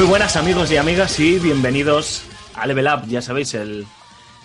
Muy 0.00 0.08
buenas 0.08 0.36
amigos 0.36 0.72
y 0.72 0.78
amigas 0.78 1.20
y 1.20 1.38
bienvenidos 1.38 2.22
a 2.54 2.66
Level 2.66 2.86
Up, 2.86 3.06
ya 3.06 3.20
sabéis, 3.20 3.52
el, 3.52 3.84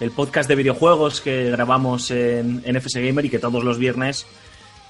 el 0.01 0.11
podcast 0.11 0.49
de 0.49 0.55
videojuegos 0.55 1.21
que 1.21 1.49
grabamos 1.49 2.11
en, 2.11 2.61
en 2.65 2.75
FS 2.75 3.01
Gamer 3.01 3.23
y 3.23 3.29
que 3.29 3.39
todos 3.39 3.63
los 3.63 3.77
viernes 3.77 4.25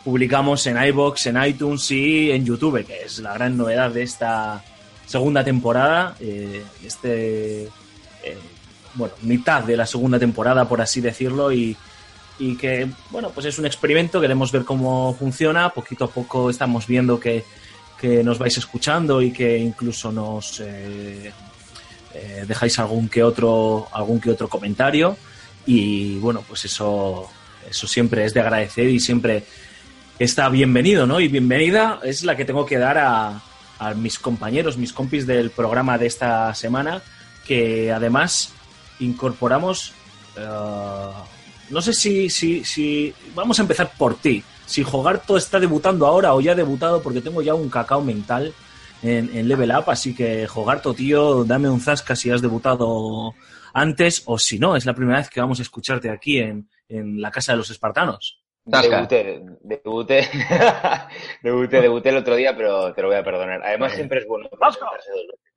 publicamos 0.03 0.65
en 0.65 0.83
iBox, 0.83 1.27
en 1.27 1.43
iTunes 1.43 1.91
y 1.91 2.31
en 2.31 2.45
YouTube, 2.45 2.84
que 2.84 3.03
es 3.03 3.20
la 3.20 3.35
gran 3.35 3.55
novedad 3.55 3.91
de 3.91 4.01
esta 4.01 4.63
segunda 5.05 5.43
temporada, 5.43 6.15
eh, 6.20 6.65
este, 6.84 7.65
eh, 8.23 8.37
bueno, 8.95 9.13
mitad 9.21 9.63
de 9.63 9.77
la 9.77 9.85
segunda 9.85 10.18
temporada, 10.18 10.68
por 10.68 10.81
así 10.81 10.99
decirlo, 10.99 11.51
y, 11.51 11.77
y 12.40 12.57
que, 12.57 12.90
bueno, 13.12 13.29
pues 13.29 13.45
es 13.45 13.59
un 13.59 13.68
experimento, 13.68 14.20
queremos 14.20 14.51
ver 14.51 14.65
cómo 14.65 15.13
funciona, 15.13 15.70
poquito 15.70 16.05
a 16.05 16.09
poco 16.09 16.49
estamos 16.49 16.87
viendo 16.87 17.20
que, 17.20 17.45
que 17.99 18.24
nos 18.24 18.38
vais 18.38 18.57
escuchando 18.57 19.21
y 19.21 19.32
que 19.32 19.57
incluso 19.57 20.12
nos 20.12 20.60
eh, 20.60 21.32
eh, 22.13 22.46
dejáis 22.48 22.77
algún 22.79 23.10
que 23.10 23.24
otro 23.24 23.87
algún 23.91 24.20
que 24.20 24.32
otro 24.32 24.48
comentario. 24.48 25.18
Y 25.65 26.18
bueno 26.20 26.43
pues 26.48 26.65
eso 26.65 27.29
eso 27.70 27.87
siempre 27.87 28.26
es 28.26 28.34
de 28.34 28.41
agradecer 28.41 28.87
y 28.87 28.99
siempre 28.99 29.43
está 30.20 30.48
bienvenido 30.49 31.05
no 31.07 31.20
y 31.20 31.27
bienvenida 31.27 31.99
es 32.04 32.24
la 32.24 32.35
que 32.35 32.46
tengo 32.46 32.65
que 32.65 32.77
dar 32.77 32.98
a, 32.98 33.41
a 33.79 33.93
mis 33.93 34.20
compañeros 34.20 34.77
mis 34.77 34.93
compis 34.93 35.27
del 35.27 35.49
programa 35.49 35.98
de 35.98 36.05
esta 36.05 36.54
semana 36.54 37.02
que 37.46 37.91
además 37.91 38.54
incorporamos 38.99 39.93
eh, 40.37 41.09
no 41.70 41.82
sé 41.82 41.93
si, 41.93 42.30
si, 42.30 42.63
si 42.63 43.13
vamos 43.34 43.59
a 43.59 43.63
empezar 43.63 43.91
por 43.98 44.15
ti 44.15 44.43
si 44.66 44.84
Jogarto 44.84 45.38
está 45.38 45.60
debutando 45.60 46.05
ahora 46.05 46.34
o 46.34 46.41
ya 46.41 46.54
ha 46.54 46.55
debutado 46.55 47.02
porque 47.02 47.21
tengo 47.21 47.41
ya 47.41 47.54
un 47.54 47.70
cacao 47.70 48.02
mental 48.02 48.54
en, 49.04 49.35
en 49.35 49.48
Level 49.48 49.71
Up, 49.71 49.85
así 49.88 50.16
que 50.16 50.48
Jogarto, 50.48 50.94
tío, 50.94 51.44
dame 51.44 51.70
un 51.70 51.82
zasca 51.82 52.16
si 52.16 52.32
has 52.32 52.41
debutado 52.41 53.34
antes 53.74 54.24
o 54.26 54.40
si 54.40 54.58
no, 54.58 54.76
es 54.76 54.86
la 54.86 54.93
primera 54.93 55.20
vez 55.20 55.30
que 55.30 55.41
vamos 55.41 55.60
a 55.60 55.63
escucharte 55.63 56.10
aquí 56.10 56.40
en, 56.40 56.70
en 56.90 57.21
la 57.21 57.32
Casa 57.32 57.52
de 57.52 57.58
los 57.58 57.70
Espartanos. 57.70 58.41
Debuté, 58.66 59.43
debuté, 59.62 60.27
debuté, 61.43 61.82
debuté 61.82 62.10
el 62.10 62.18
otro 62.18 62.36
día, 62.36 62.55
pero 62.58 62.93
te 62.93 63.02
lo 63.04 63.10
voy 63.10 63.18
a 63.18 63.24
perdonar. 63.24 63.62
Además, 63.63 63.93
siempre 63.93 64.19
es 64.19 64.28
bueno 64.28 64.50
presentarse 64.50 65.12
dos 65.12 65.28
veces. 65.28 65.54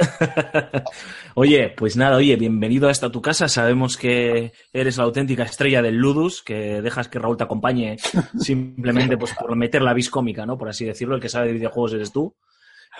oye, 1.34 1.70
pues 1.76 1.96
nada, 1.96 2.16
oye, 2.16 2.36
bienvenido 2.36 2.88
a 2.88 2.90
esta 2.90 3.10
tu 3.10 3.20
casa. 3.20 3.48
Sabemos 3.48 3.96
que 3.96 4.52
eres 4.72 4.96
la 4.96 5.04
auténtica 5.04 5.42
estrella 5.42 5.82
del 5.82 5.96
Ludus, 5.96 6.42
que 6.42 6.82
dejas 6.82 7.08
que 7.08 7.18
Raúl 7.18 7.36
te 7.36 7.44
acompañe 7.44 7.96
simplemente 8.38 9.16
pues, 9.16 9.34
por 9.34 9.54
meter 9.56 9.82
la 9.82 9.94
vis 9.94 10.10
cómica, 10.10 10.46
¿no? 10.46 10.58
Por 10.58 10.68
así 10.68 10.84
decirlo, 10.84 11.14
el 11.14 11.20
que 11.20 11.28
sabe 11.28 11.48
de 11.48 11.54
videojuegos 11.54 11.94
eres 11.94 12.12
tú. 12.12 12.34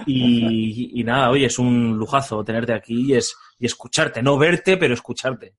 Y, 0.07 1.01
y 1.01 1.05
nada, 1.05 1.31
oye, 1.31 1.47
es 1.47 1.59
un 1.59 1.99
lujazo 1.99 2.45
tenerte 2.45 2.73
aquí 2.73 3.13
y, 3.13 3.17
es, 3.17 3.37
y 3.59 3.67
escucharte, 3.67 4.23
no 4.23 4.39
verte, 4.39 4.77
pero 4.77 4.95
escucharte. 4.95 5.55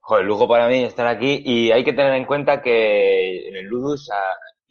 Joder, 0.00 0.24
lujo 0.24 0.48
para 0.48 0.68
mí 0.68 0.82
estar 0.82 1.06
aquí 1.06 1.42
y 1.44 1.70
hay 1.70 1.84
que 1.84 1.92
tener 1.92 2.14
en 2.14 2.24
cuenta 2.24 2.60
que 2.60 3.48
en 3.48 3.54
el 3.54 3.66
Ludus 3.66 4.10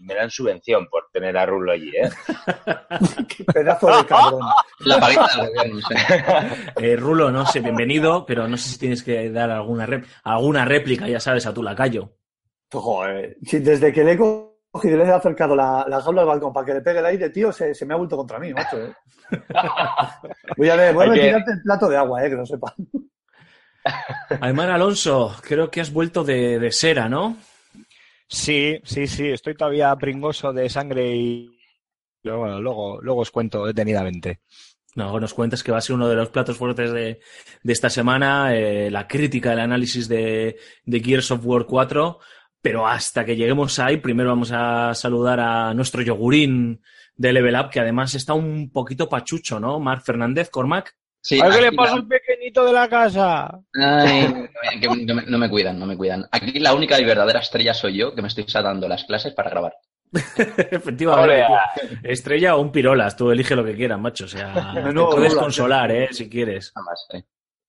me 0.02 0.16
dan 0.16 0.30
subvención 0.30 0.88
por 0.88 1.06
tener 1.12 1.38
a 1.38 1.46
Rulo 1.46 1.72
allí, 1.72 1.90
¿eh? 1.96 2.10
Qué 3.28 3.44
pedazo 3.44 3.88
de 3.96 4.06
cabrón. 4.06 4.42
La 4.80 4.98
no 5.00 5.80
sé. 5.82 6.26
Eh, 6.82 6.96
Rulo, 6.96 7.32
no 7.32 7.46
sé, 7.46 7.60
bienvenido, 7.60 8.26
pero 8.26 8.48
no 8.48 8.58
sé 8.58 8.70
si 8.70 8.80
tienes 8.80 9.04
que 9.04 9.30
dar 9.30 9.52
alguna, 9.52 9.86
rep- 9.86 10.06
alguna 10.24 10.66
réplica, 10.66 11.08
ya 11.08 11.20
sabes, 11.20 11.46
a 11.46 11.54
tu 11.54 11.62
lacayo. 11.64 12.14
Joder, 12.72 13.38
desde 13.42 13.92
que 13.92 14.04
le 14.04 14.14
he 14.14 14.18
cogido 14.18 14.96
y 14.96 14.98
le 14.98 15.04
he 15.04 15.12
acercado 15.12 15.56
la, 15.56 15.86
la 15.88 16.02
jaula 16.02 16.22
al 16.22 16.28
balcón 16.28 16.54
para 16.54 16.66
que 16.66 16.74
le 16.76 16.82
pegue 16.82 17.00
el 17.00 17.06
aire, 17.06 17.30
tío, 17.30 17.52
se, 17.52 17.74
se 17.76 17.86
me 17.86 17.94
ha 17.94 17.98
vuelto 17.98 18.16
contra 18.18 18.40
mí, 18.40 18.54
macho. 18.54 18.78
¿eh? 18.78 18.94
Voy 20.58 20.70
a 20.70 20.76
ver, 20.76 20.94
voy 20.94 21.06
a 21.08 21.10
retirarte 21.12 21.52
el 21.52 21.62
plato 21.62 21.88
de 21.90 21.98
agua, 21.98 22.26
eh, 22.26 22.30
que 22.30 22.36
lo 22.36 22.46
sepan. 22.46 22.74
Aymar 24.42 24.70
Alonso, 24.72 25.36
creo 25.42 25.70
que 25.72 25.82
has 25.82 25.92
vuelto 25.92 26.24
de, 26.24 26.60
de 26.60 26.72
Sera, 26.72 27.10
¿no? 27.10 27.38
Sí, 28.32 28.80
sí, 28.86 29.08
sí, 29.08 29.28
estoy 29.28 29.56
todavía 29.56 29.94
pringoso 29.98 30.54
de 30.54 30.70
sangre 30.70 31.16
y 31.16 31.58
pero 32.22 32.40
bueno, 32.40 32.62
luego, 32.62 33.02
luego 33.02 33.22
os 33.22 33.32
cuento 33.32 33.66
detenidamente. 33.66 34.40
No, 34.96 35.20
nos 35.20 35.34
cuentas 35.34 35.64
que 35.64 35.72
va 35.72 35.80
a 35.80 35.82
ser 35.82 35.96
uno 35.96 36.08
de 36.08 36.16
los 36.16 36.30
platos 36.30 36.58
fuertes 36.58 36.94
de, 36.94 37.20
de 37.64 37.74
esta 37.74 37.90
semana, 37.90 38.56
eh, 38.56 38.90
la 38.90 39.08
crítica, 39.08 39.52
el 39.54 39.60
análisis 39.60 40.08
de, 40.08 40.58
de 40.86 41.00
Gears 41.00 41.32
of 41.32 41.46
War 41.46 41.66
4, 41.66 42.20
pero 42.62 42.88
hasta 42.88 43.26
que 43.26 43.36
lleguemos 43.36 43.80
ahí, 43.80 43.98
primero 43.98 44.30
vamos 44.30 44.52
a 44.54 44.94
saludar 44.94 45.40
a 45.40 45.74
nuestro 45.74 46.02
yogurín 46.02 46.82
de 47.16 47.34
Level 47.34 47.56
Up, 47.56 47.70
que 47.70 47.80
además 47.80 48.16
está 48.16 48.34
un 48.34 48.72
poquito 48.72 49.10
pachucho, 49.10 49.60
¿no? 49.60 49.80
Marc 49.80 50.06
Fernández, 50.06 50.50
Cormac. 50.50 50.96
Sí, 51.24 51.40
¿A 51.40 51.50
qué 51.52 51.62
le 51.62 51.68
aquí 51.68 51.76
pasa 51.76 51.92
la- 51.96 51.98
al 52.02 52.08
pequeñito 52.08 52.66
de 52.66 52.74
la 52.74 52.90
casa? 52.90 53.60
Ay, 53.76 54.80
que 54.80 54.88
no 55.06 55.14
me, 55.16 55.22
no 55.24 55.38
me 55.38 55.50
cuidan, 55.50 55.78
no 55.80 55.86
me 55.86 55.96
cuidan. 55.96 56.28
Aquí 56.32 56.60
la 56.60 56.74
única 56.74 57.00
y 57.00 57.06
verdadera 57.06 57.40
estrella 57.40 57.74
soy 57.76 57.98
yo, 57.98 58.16
que 58.16 58.22
me 58.24 58.28
estoy 58.28 58.46
saltando 58.48 58.88
las 58.88 59.04
clases 59.04 59.34
para 59.34 59.50
grabar. 59.52 59.74
Efectivamente. 60.72 61.46
tío. 61.46 62.00
Estrella 62.04 62.56
o 62.56 62.62
un 62.62 62.72
pirolas, 62.72 63.16
tú 63.16 63.32
elige 63.32 63.56
lo 63.56 63.64
que 63.64 63.76
quieras, 63.76 64.00
macho. 64.00 64.26
O 64.26 64.28
sea, 64.28 64.72
te 64.74 64.82
Menudo 64.82 65.12
puedes 65.12 65.36
consolar, 65.36 65.92
¿eh? 65.92 66.10
Si 66.12 66.30
quieres. 66.30 66.74
Eh. 67.14 67.24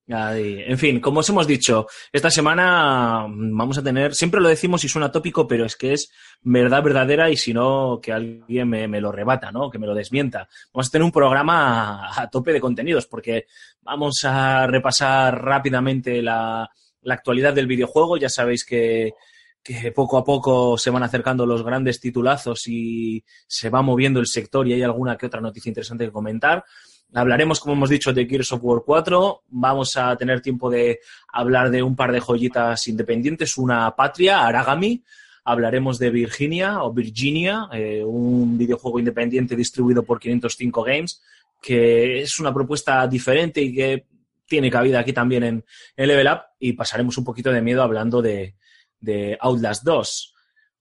En 0.09 0.79
fin, 0.79 1.01
como 1.01 1.21
os 1.21 1.29
hemos 1.29 1.47
dicho, 1.47 1.87
esta 2.13 2.31
semana 2.31 3.27
mm, 3.29 3.57
vamos 3.57 3.79
a 3.79 3.83
tener, 3.83 4.15
siempre 4.15 4.41
lo 4.41 4.49
decimos 4.49 4.83
y 4.85 4.89
suena 4.89 5.13
tópico, 5.13 5.47
pero 5.47 5.65
es 5.65 5.77
que 5.77 5.93
es 5.93 6.11
verdad 6.43 6.83
verdadera 6.83 7.31
y 7.31 7.37
si 7.37 7.55
no, 7.55 8.01
que 8.03 8.13
alguien 8.13 8.69
me, 8.69 9.01
lo 9.01 9.13
rebata, 9.13 9.53
¿no? 9.53 9.71
Que 9.71 9.79
me 9.79 9.87
lo 9.87 9.95
desmienta. 9.95 10.49
Vamos 10.73 10.89
a 10.89 10.91
tener 10.91 11.05
un 11.05 11.13
programa 11.13 12.11
a, 12.21 12.29
tope 12.29 12.53
de 12.53 12.61
contenidos 12.61 13.07
porque 13.07 13.47
vamos 13.83 14.25
a 14.25 14.67
repasar 14.67 15.41
rápidamente 15.43 16.21
la, 16.21 16.69
actualidad 17.07 17.55
del 17.55 17.67
videojuego. 17.69 18.17
Ya 18.17 18.29
sabéis 18.29 18.65
que 18.65 19.15
poco 19.95 20.19
a 20.19 20.25
poco 20.25 20.77
se 20.77 20.91
van 20.91 21.05
acercando 21.05 21.47
los 21.47 21.63
grandes 21.63 22.01
titulazos 22.01 22.67
y 22.67 23.25
se 23.47 23.71
va 23.71 23.83
moviendo 23.83 24.19
el 24.19 24.27
sector 24.27 24.67
y 24.67 24.73
hay 24.73 24.83
alguna 24.83 25.17
que 25.17 25.27
otra 25.27 25.41
noticia 25.41 25.71
interesante 25.71 26.07
que 26.07 26.13
comentar. 26.13 26.65
Hablaremos, 27.15 27.61
como 27.61 27.75
hemos 27.75 27.91
dicho, 27.91 28.13
de 28.13 28.27
Gears 28.27 28.53
of 28.53 28.61
War 28.63 28.83
4. 28.85 29.45
Vamos 29.49 29.97
a 29.97 30.17
tener 30.17 30.41
tiempo 30.41 30.71
de 30.71 31.01
hablar 31.29 31.71
de 31.71 31.83
un 31.83 31.95
par 31.95 32.11
de 32.11 32.21
joyitas 32.21 32.89
independientes. 32.89 33.59
Una 33.59 33.95
Patria, 33.95 34.47
Aragami. 34.47 35.03
Hablaremos 35.45 35.99
de 35.99 36.11
Virginia 36.11 36.83
o 36.85 36.93
Virginia, 36.93 37.69
eh, 37.73 38.03
un 38.05 38.57
videojuego 38.57 39.01
independiente 39.01 39.57
distribuido 39.57 40.05
por 40.05 40.21
505 40.21 40.85
Games, 40.85 41.21
que 41.61 42.21
es 42.21 42.39
una 42.39 42.55
propuesta 42.55 43.07
diferente 43.09 43.61
y 43.61 43.75
que 43.75 44.07
tiene 44.47 44.71
cabida 44.71 45.01
aquí 45.01 45.13
también 45.13 45.43
en, 45.43 45.65
en 45.97 46.09
Level 46.09 46.29
Up. 46.29 46.43
Y 46.61 46.73
pasaremos 46.75 47.19
un 47.19 47.25
poquito 47.25 47.51
de 47.51 47.61
miedo 47.61 47.83
hablando 47.83 48.23
de, 48.23 48.55
de 49.01 49.37
Outlast 49.41 49.85
2. 49.85 50.32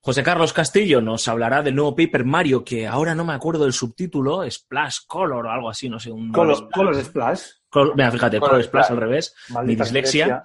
José 0.03 0.24
Carlos 0.24 0.51
Castillo 0.51 1.00
nos 1.00 1.27
hablará 1.27 1.62
del 1.62 1.75
nuevo 1.75 1.95
Paper 1.95 2.25
Mario, 2.25 2.63
que 2.63 2.88
ahora 2.88 3.13
no 3.13 3.24
me 3.24 3.33
acuerdo 3.33 3.63
del 3.65 3.74
subtítulo, 3.74 4.50
Splash 4.50 5.00
Color 5.06 5.45
o 5.45 5.51
algo 5.51 5.69
así, 5.69 5.89
no 5.89 6.00
sé. 6.00 6.12
Un 6.12 6.31
Color, 6.31 6.69
Color 6.71 7.03
Splash. 7.03 7.42
Col- 7.69 7.94
mira, 7.95 8.12
fíjate, 8.12 8.39
Color 8.39 8.50
Color 8.51 8.63
Splash 8.65 8.83
Splash. 8.86 8.98
al 8.98 9.01
revés, 9.01 9.36
mi 9.63 9.75
dislexia. 9.75 10.44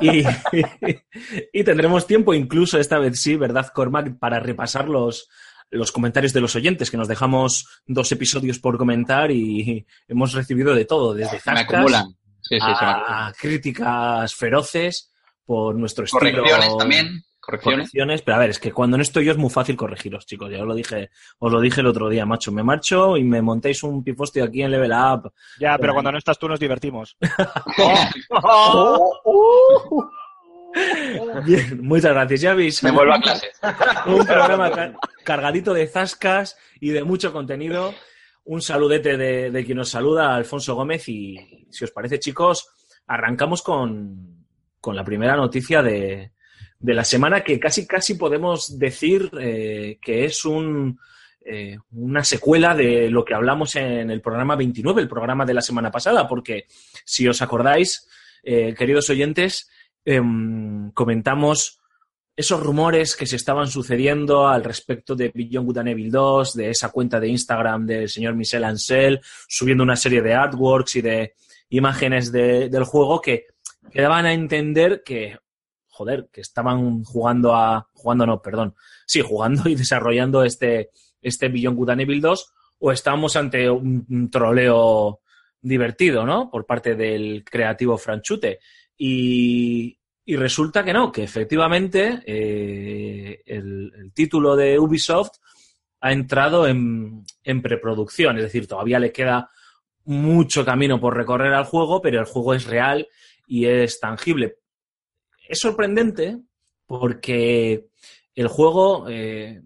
Y, 0.00 0.22
y 1.52 1.64
tendremos 1.64 2.06
tiempo, 2.06 2.34
incluso 2.34 2.78
esta 2.78 2.98
vez 2.98 3.20
sí, 3.20 3.36
¿verdad, 3.36 3.66
Cormac? 3.74 4.18
Para 4.18 4.38
repasar 4.40 4.88
los, 4.88 5.28
los 5.70 5.90
comentarios 5.92 6.32
de 6.32 6.40
los 6.40 6.54
oyentes, 6.54 6.90
que 6.90 6.96
nos 6.96 7.08
dejamos 7.08 7.66
dos 7.86 8.10
episodios 8.12 8.58
por 8.60 8.78
comentar 8.78 9.30
y 9.30 9.86
hemos 10.08 10.32
recibido 10.32 10.74
de 10.74 10.84
todo, 10.84 11.14
desde 11.14 11.32
Me 11.34 11.40
zascas 11.40 11.64
acumulan. 11.64 12.06
Sí, 12.40 12.54
sí, 12.54 12.60
se 12.60 12.64
me 12.66 12.72
acumulan. 12.72 13.02
a 13.08 13.32
críticas 13.38 14.34
feroces 14.36 15.12
por 15.44 15.74
nuestro 15.74 16.04
estilo. 16.04 16.20
Correcciones 16.20 16.76
también. 16.78 17.22
Correcciones. 17.44 17.78
correcciones, 17.90 18.22
pero 18.22 18.36
a 18.36 18.40
ver, 18.40 18.50
es 18.50 18.58
que 18.58 18.72
cuando 18.72 18.96
no 18.96 19.02
estoy 19.02 19.24
yo 19.26 19.32
es 19.32 19.38
muy 19.38 19.50
fácil 19.50 19.76
corregiros, 19.76 20.26
chicos. 20.26 20.50
Ya 20.50 20.60
os 20.60 20.66
lo 20.66 20.74
dije, 20.74 21.10
os 21.38 21.52
lo 21.52 21.60
dije 21.60 21.80
el 21.80 21.86
otro 21.86 22.08
día, 22.08 22.24
macho. 22.24 22.52
Me 22.52 22.62
marcho 22.62 23.16
y 23.16 23.24
me 23.24 23.42
montéis 23.42 23.82
un 23.82 24.02
pifostio 24.02 24.44
aquí 24.44 24.62
en 24.62 24.70
Level 24.70 24.92
Up. 24.92 25.32
Ya, 25.60 25.76
pero 25.78 25.92
cuando 25.92 26.12
no 26.12 26.18
estás 26.18 26.38
tú 26.38 26.48
nos 26.48 26.60
divertimos. 26.60 27.16
Bien, 31.44 31.80
muchas 31.86 32.12
gracias. 32.12 32.40
Ya 32.40 32.54
veis. 32.54 32.82
Me 32.82 32.90
vuelvo 32.90 33.14
a 33.14 33.20
clase. 33.20 33.48
un 34.06 34.26
programa 34.26 34.70
car- 34.70 34.96
cargadito 35.24 35.72
de 35.72 35.86
zascas 35.86 36.56
y 36.80 36.90
de 36.90 37.04
mucho 37.04 37.32
contenido. 37.32 37.94
Un 38.44 38.60
saludete 38.60 39.16
de, 39.16 39.50
de 39.50 39.64
quien 39.64 39.78
nos 39.78 39.88
saluda, 39.90 40.34
Alfonso 40.34 40.74
Gómez. 40.74 41.08
Y 41.08 41.66
si 41.70 41.84
os 41.84 41.90
parece, 41.92 42.18
chicos, 42.18 42.68
arrancamos 43.06 43.62
con, 43.62 44.46
con 44.80 44.96
la 44.96 45.04
primera 45.04 45.36
noticia 45.36 45.82
de, 45.82 46.32
de 46.84 46.92
la 46.92 47.04
semana 47.04 47.42
que 47.42 47.58
casi 47.58 47.86
casi 47.86 48.12
podemos 48.14 48.78
decir 48.78 49.30
eh, 49.40 49.96
que 50.02 50.26
es 50.26 50.44
un, 50.44 50.98
eh, 51.42 51.78
una 51.92 52.22
secuela 52.24 52.74
de 52.74 53.08
lo 53.08 53.24
que 53.24 53.32
hablamos 53.32 53.74
en 53.76 54.10
el 54.10 54.20
programa 54.20 54.54
29, 54.54 55.00
el 55.00 55.08
programa 55.08 55.46
de 55.46 55.54
la 55.54 55.62
semana 55.62 55.90
pasada, 55.90 56.28
porque 56.28 56.66
si 57.06 57.26
os 57.26 57.40
acordáis, 57.40 58.06
eh, 58.42 58.74
queridos 58.76 59.08
oyentes, 59.08 59.70
em, 60.04 60.90
comentamos 60.92 61.80
esos 62.36 62.60
rumores 62.60 63.16
que 63.16 63.24
se 63.26 63.36
estaban 63.36 63.68
sucediendo 63.68 64.46
al 64.46 64.62
respecto 64.62 65.14
de 65.16 65.30
Beyond 65.34 65.66
Good 65.66 65.78
and 65.78 65.88
Evil 65.88 66.10
2, 66.10 66.52
de 66.54 66.68
esa 66.68 66.90
cuenta 66.90 67.18
de 67.18 67.28
Instagram 67.28 67.86
del 67.86 68.10
señor 68.10 68.34
Michel 68.34 68.64
Ancel, 68.64 69.20
subiendo 69.48 69.84
una 69.84 69.96
serie 69.96 70.20
de 70.20 70.34
artworks 70.34 70.96
y 70.96 71.00
de 71.00 71.32
imágenes 71.70 72.30
de- 72.30 72.68
del 72.68 72.84
juego 72.84 73.22
que, 73.22 73.46
que 73.90 74.02
daban 74.02 74.26
a 74.26 74.34
entender 74.34 75.02
que, 75.02 75.38
joder, 75.94 76.28
que 76.32 76.40
estaban 76.40 77.04
jugando 77.04 77.54
a, 77.54 77.88
jugando 77.92 78.26
no, 78.26 78.42
perdón, 78.42 78.74
sí, 79.06 79.20
jugando 79.20 79.68
y 79.68 79.76
desarrollando 79.76 80.42
este, 80.42 80.90
este 81.22 81.48
Beyond 81.48 81.76
Good 81.76 81.90
and 81.90 82.00
Evil 82.00 82.20
2, 82.20 82.52
o 82.80 82.92
estábamos 82.92 83.36
ante 83.36 83.70
un, 83.70 84.28
troleo 84.30 85.20
divertido, 85.60 86.26
¿no? 86.26 86.50
Por 86.50 86.66
parte 86.66 86.96
del 86.96 87.44
creativo 87.44 87.96
Franchute. 87.96 88.58
Y, 88.98 89.96
y 90.24 90.36
resulta 90.36 90.84
que 90.84 90.92
no, 90.92 91.12
que 91.12 91.22
efectivamente 91.22 92.22
eh, 92.26 93.42
el, 93.46 93.92
el 93.96 94.12
título 94.12 94.56
de 94.56 94.78
Ubisoft 94.78 95.38
ha 96.00 96.12
entrado 96.12 96.66
en, 96.66 97.24
en 97.44 97.62
preproducción, 97.62 98.36
es 98.36 98.42
decir, 98.42 98.66
todavía 98.66 98.98
le 98.98 99.12
queda 99.12 99.48
mucho 100.04 100.64
camino 100.64 101.00
por 101.00 101.16
recorrer 101.16 101.54
al 101.54 101.64
juego, 101.64 102.02
pero 102.02 102.18
el 102.18 102.26
juego 102.26 102.52
es 102.52 102.66
real 102.66 103.08
y 103.46 103.66
es 103.66 104.00
tangible. 104.00 104.56
Es 105.48 105.58
sorprendente 105.60 106.38
porque 106.86 107.86
el 108.34 108.48
juego 108.48 109.06
eh, 109.08 109.62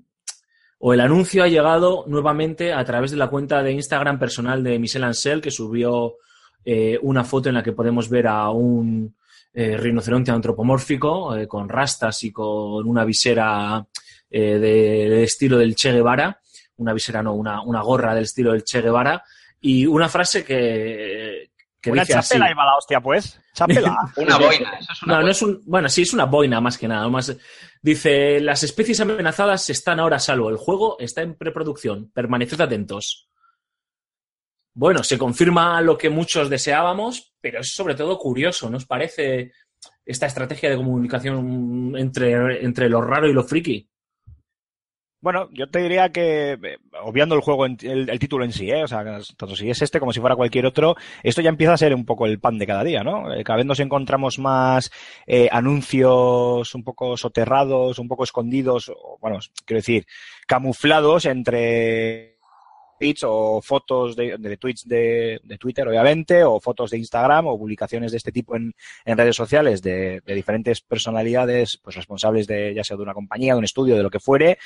o 0.78 0.92
el 0.92 1.00
anuncio 1.00 1.42
ha 1.42 1.48
llegado 1.48 2.04
nuevamente 2.06 2.72
a 2.72 2.84
través 2.84 3.10
de 3.10 3.16
la 3.16 3.28
cuenta 3.28 3.62
de 3.62 3.72
Instagram 3.72 4.18
personal 4.18 4.62
de 4.62 4.78
Michel 4.78 5.04
Ancel, 5.04 5.40
que 5.40 5.50
subió 5.50 6.16
eh, 6.64 6.98
una 7.02 7.24
foto 7.24 7.48
en 7.48 7.56
la 7.56 7.62
que 7.62 7.72
podemos 7.72 8.08
ver 8.08 8.28
a 8.28 8.50
un 8.50 9.16
eh, 9.52 9.76
rinoceronte 9.76 10.30
antropomórfico 10.30 11.34
con 11.48 11.68
rastas 11.68 12.22
y 12.24 12.30
con 12.30 12.86
una 12.86 13.04
visera 13.04 13.84
eh, 14.30 14.58
de, 14.58 15.08
de 15.08 15.22
estilo 15.24 15.58
del 15.58 15.74
Che 15.74 15.92
Guevara, 15.92 16.38
una 16.76 16.92
visera 16.92 17.22
no, 17.22 17.34
una, 17.34 17.62
una 17.62 17.82
gorra 17.82 18.14
del 18.14 18.24
estilo 18.24 18.52
del 18.52 18.62
Che 18.62 18.82
Guevara, 18.82 19.24
y 19.60 19.86
una 19.86 20.08
frase 20.08 20.44
que, 20.44 21.50
que 21.80 21.90
Una 21.92 22.02
así. 22.02 22.12
chapela 22.12 22.50
y 22.50 22.54
va 22.54 22.64
la 22.66 22.76
hostia, 22.76 23.00
pues. 23.00 23.40
Chapela. 23.54 23.96
Una 24.16 24.36
boina, 24.38 24.78
eso 24.78 24.92
es 24.92 25.02
una 25.02 25.14
No, 25.14 25.14
no 25.14 25.20
boina. 25.22 25.30
es 25.30 25.42
un. 25.42 25.60
Bueno, 25.66 25.88
sí, 25.88 26.02
es 26.02 26.12
una 26.12 26.24
boina 26.24 26.60
más 26.60 26.76
que 26.78 26.88
nada. 26.88 27.08
Más, 27.08 27.36
dice: 27.82 28.40
Las 28.40 28.62
especies 28.62 29.00
amenazadas 29.00 29.68
están 29.70 30.00
ahora 30.00 30.16
a 30.16 30.20
salvo. 30.20 30.50
El 30.50 30.56
juego 30.56 30.96
está 30.98 31.22
en 31.22 31.34
preproducción. 31.36 32.10
Permaneced 32.12 32.60
atentos. 32.60 33.28
Bueno, 34.74 35.02
se 35.02 35.18
confirma 35.18 35.80
lo 35.80 35.98
que 35.98 36.08
muchos 36.10 36.48
deseábamos, 36.48 37.34
pero 37.40 37.60
es 37.60 37.72
sobre 37.74 37.94
todo 37.96 38.16
curioso, 38.18 38.70
¿no 38.70 38.76
os 38.76 38.86
parece 38.86 39.52
esta 40.04 40.26
estrategia 40.26 40.70
de 40.70 40.76
comunicación 40.76 41.94
entre, 41.96 42.64
entre 42.64 42.88
lo 42.88 43.00
raro 43.00 43.28
y 43.28 43.32
lo 43.32 43.42
friki? 43.42 43.88
Bueno, 45.20 45.48
yo 45.52 45.68
te 45.68 45.80
diría 45.80 46.10
que, 46.10 46.52
eh, 46.52 46.78
obviando 47.02 47.34
el 47.34 47.40
juego, 47.40 47.66
el, 47.66 47.76
el 47.82 48.18
título 48.20 48.44
en 48.44 48.52
sí, 48.52 48.70
¿eh? 48.70 48.84
o 48.84 48.86
sea, 48.86 49.02
tanto 49.36 49.56
si 49.56 49.68
es 49.68 49.82
este 49.82 49.98
como 49.98 50.12
si 50.12 50.20
fuera 50.20 50.36
cualquier 50.36 50.64
otro, 50.64 50.94
esto 51.24 51.42
ya 51.42 51.48
empieza 51.48 51.72
a 51.72 51.76
ser 51.76 51.92
un 51.92 52.04
poco 52.04 52.26
el 52.26 52.38
pan 52.38 52.56
de 52.56 52.66
cada 52.68 52.84
día, 52.84 53.02
¿no? 53.02 53.32
Eh, 53.34 53.42
Cada 53.42 53.56
vez 53.56 53.66
nos 53.66 53.80
encontramos 53.80 54.38
más 54.38 54.92
eh, 55.26 55.48
anuncios 55.50 56.72
un 56.72 56.84
poco 56.84 57.16
soterrados, 57.16 57.98
un 57.98 58.06
poco 58.06 58.22
escondidos, 58.22 58.90
o, 58.90 59.18
bueno, 59.20 59.38
quiero 59.64 59.78
decir, 59.78 60.06
camuflados 60.46 61.24
entre 61.26 62.37
tweets 62.98 63.24
o 63.24 63.60
fotos 63.62 64.16
de, 64.16 64.36
de 64.38 64.56
tweets 64.56 64.86
de, 64.86 65.40
de 65.42 65.58
Twitter, 65.58 65.86
obviamente, 65.86 66.44
o 66.44 66.60
fotos 66.60 66.90
de 66.90 66.98
Instagram 66.98 67.46
o 67.46 67.58
publicaciones 67.58 68.10
de 68.10 68.18
este 68.18 68.32
tipo 68.32 68.56
en, 68.56 68.74
en 69.04 69.18
redes 69.18 69.36
sociales 69.36 69.82
de, 69.82 70.20
de 70.24 70.34
diferentes 70.34 70.80
personalidades, 70.80 71.78
pues 71.82 71.96
responsables 71.96 72.46
de, 72.46 72.74
ya 72.74 72.84
sea 72.84 72.96
de 72.96 73.02
una 73.02 73.14
compañía, 73.14 73.54
de 73.54 73.58
un 73.58 73.64
estudio, 73.64 73.96
de 73.96 74.02
lo 74.02 74.10
que 74.10 74.20
fuere, 74.20 74.58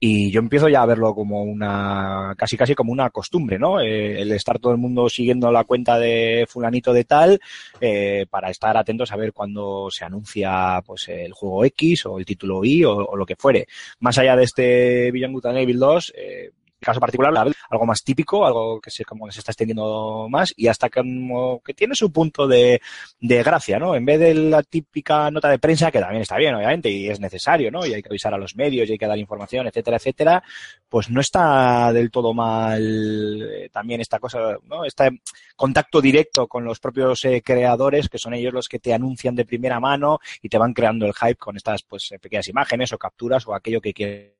y 0.00 0.30
yo 0.30 0.40
empiezo 0.40 0.68
ya 0.68 0.82
a 0.82 0.86
verlo 0.86 1.14
como 1.14 1.42
una, 1.42 2.34
casi 2.36 2.56
casi 2.56 2.74
como 2.74 2.92
una 2.92 3.10
costumbre, 3.10 3.58
¿no? 3.58 3.80
Eh, 3.80 4.20
el 4.22 4.32
estar 4.32 4.58
todo 4.58 4.72
el 4.72 4.78
mundo 4.78 5.08
siguiendo 5.08 5.50
la 5.52 5.64
cuenta 5.64 5.98
de 5.98 6.46
fulanito 6.48 6.92
de 6.92 7.04
tal, 7.04 7.40
eh, 7.80 8.26
para 8.30 8.50
estar 8.50 8.76
atentos 8.76 9.12
a 9.12 9.16
ver 9.16 9.32
cuándo 9.32 9.88
se 9.90 10.04
anuncia, 10.04 10.82
pues, 10.86 11.08
el 11.08 11.32
juego 11.32 11.64
X 11.64 12.06
o 12.06 12.18
el 12.18 12.24
título 12.24 12.64
Y 12.64 12.84
o, 12.84 12.96
o 12.96 13.16
lo 13.16 13.26
que 13.26 13.36
fuere. 13.36 13.66
Más 14.00 14.18
allá 14.18 14.36
de 14.36 14.44
este 14.44 15.08
and 15.08 15.58
Evil 15.58 15.78
2, 15.78 16.12
eh, 16.16 16.50
caso 16.84 17.00
particular, 17.00 17.32
algo 17.70 17.86
más 17.86 18.02
típico, 18.02 18.46
algo 18.46 18.80
que 18.80 18.90
se, 18.90 19.04
como 19.04 19.26
que 19.26 19.32
se 19.32 19.40
está 19.40 19.52
extendiendo 19.52 20.26
más 20.28 20.52
y 20.56 20.68
hasta 20.68 20.88
que, 20.88 21.00
como 21.00 21.60
que 21.60 21.74
tiene 21.74 21.94
su 21.94 22.12
punto 22.12 22.46
de, 22.46 22.80
de 23.20 23.42
gracia, 23.42 23.78
¿no? 23.78 23.94
En 23.94 24.04
vez 24.04 24.20
de 24.20 24.34
la 24.34 24.62
típica 24.62 25.30
nota 25.30 25.48
de 25.48 25.58
prensa, 25.58 25.90
que 25.90 26.00
también 26.00 26.22
está 26.22 26.36
bien, 26.36 26.54
obviamente, 26.54 26.90
y 26.90 27.08
es 27.08 27.20
necesario, 27.20 27.70
¿no? 27.70 27.84
Y 27.86 27.94
hay 27.94 28.02
que 28.02 28.08
avisar 28.08 28.34
a 28.34 28.38
los 28.38 28.56
medios 28.56 28.88
y 28.88 28.92
hay 28.92 28.98
que 28.98 29.06
dar 29.06 29.18
información, 29.18 29.66
etcétera, 29.66 29.96
etcétera, 29.96 30.42
pues 30.88 31.10
no 31.10 31.20
está 31.20 31.92
del 31.92 32.10
todo 32.10 32.32
mal 32.34 33.42
eh, 33.42 33.68
también 33.72 34.00
esta 34.00 34.18
cosa, 34.18 34.56
¿no? 34.64 34.84
Este 34.84 35.20
contacto 35.56 36.00
directo 36.00 36.46
con 36.46 36.64
los 36.64 36.80
propios 36.80 37.24
eh, 37.24 37.42
creadores, 37.44 38.08
que 38.08 38.18
son 38.18 38.34
ellos 38.34 38.52
los 38.52 38.68
que 38.68 38.78
te 38.78 38.94
anuncian 38.94 39.34
de 39.34 39.44
primera 39.44 39.80
mano 39.80 40.18
y 40.42 40.48
te 40.48 40.58
van 40.58 40.72
creando 40.72 41.06
el 41.06 41.14
hype 41.14 41.36
con 41.36 41.56
estas, 41.56 41.82
pues, 41.82 42.12
eh, 42.12 42.18
pequeñas 42.18 42.48
imágenes 42.48 42.92
o 42.92 42.98
capturas 42.98 43.46
o 43.46 43.54
aquello 43.54 43.80
que 43.80 43.92
quieren 43.92 44.33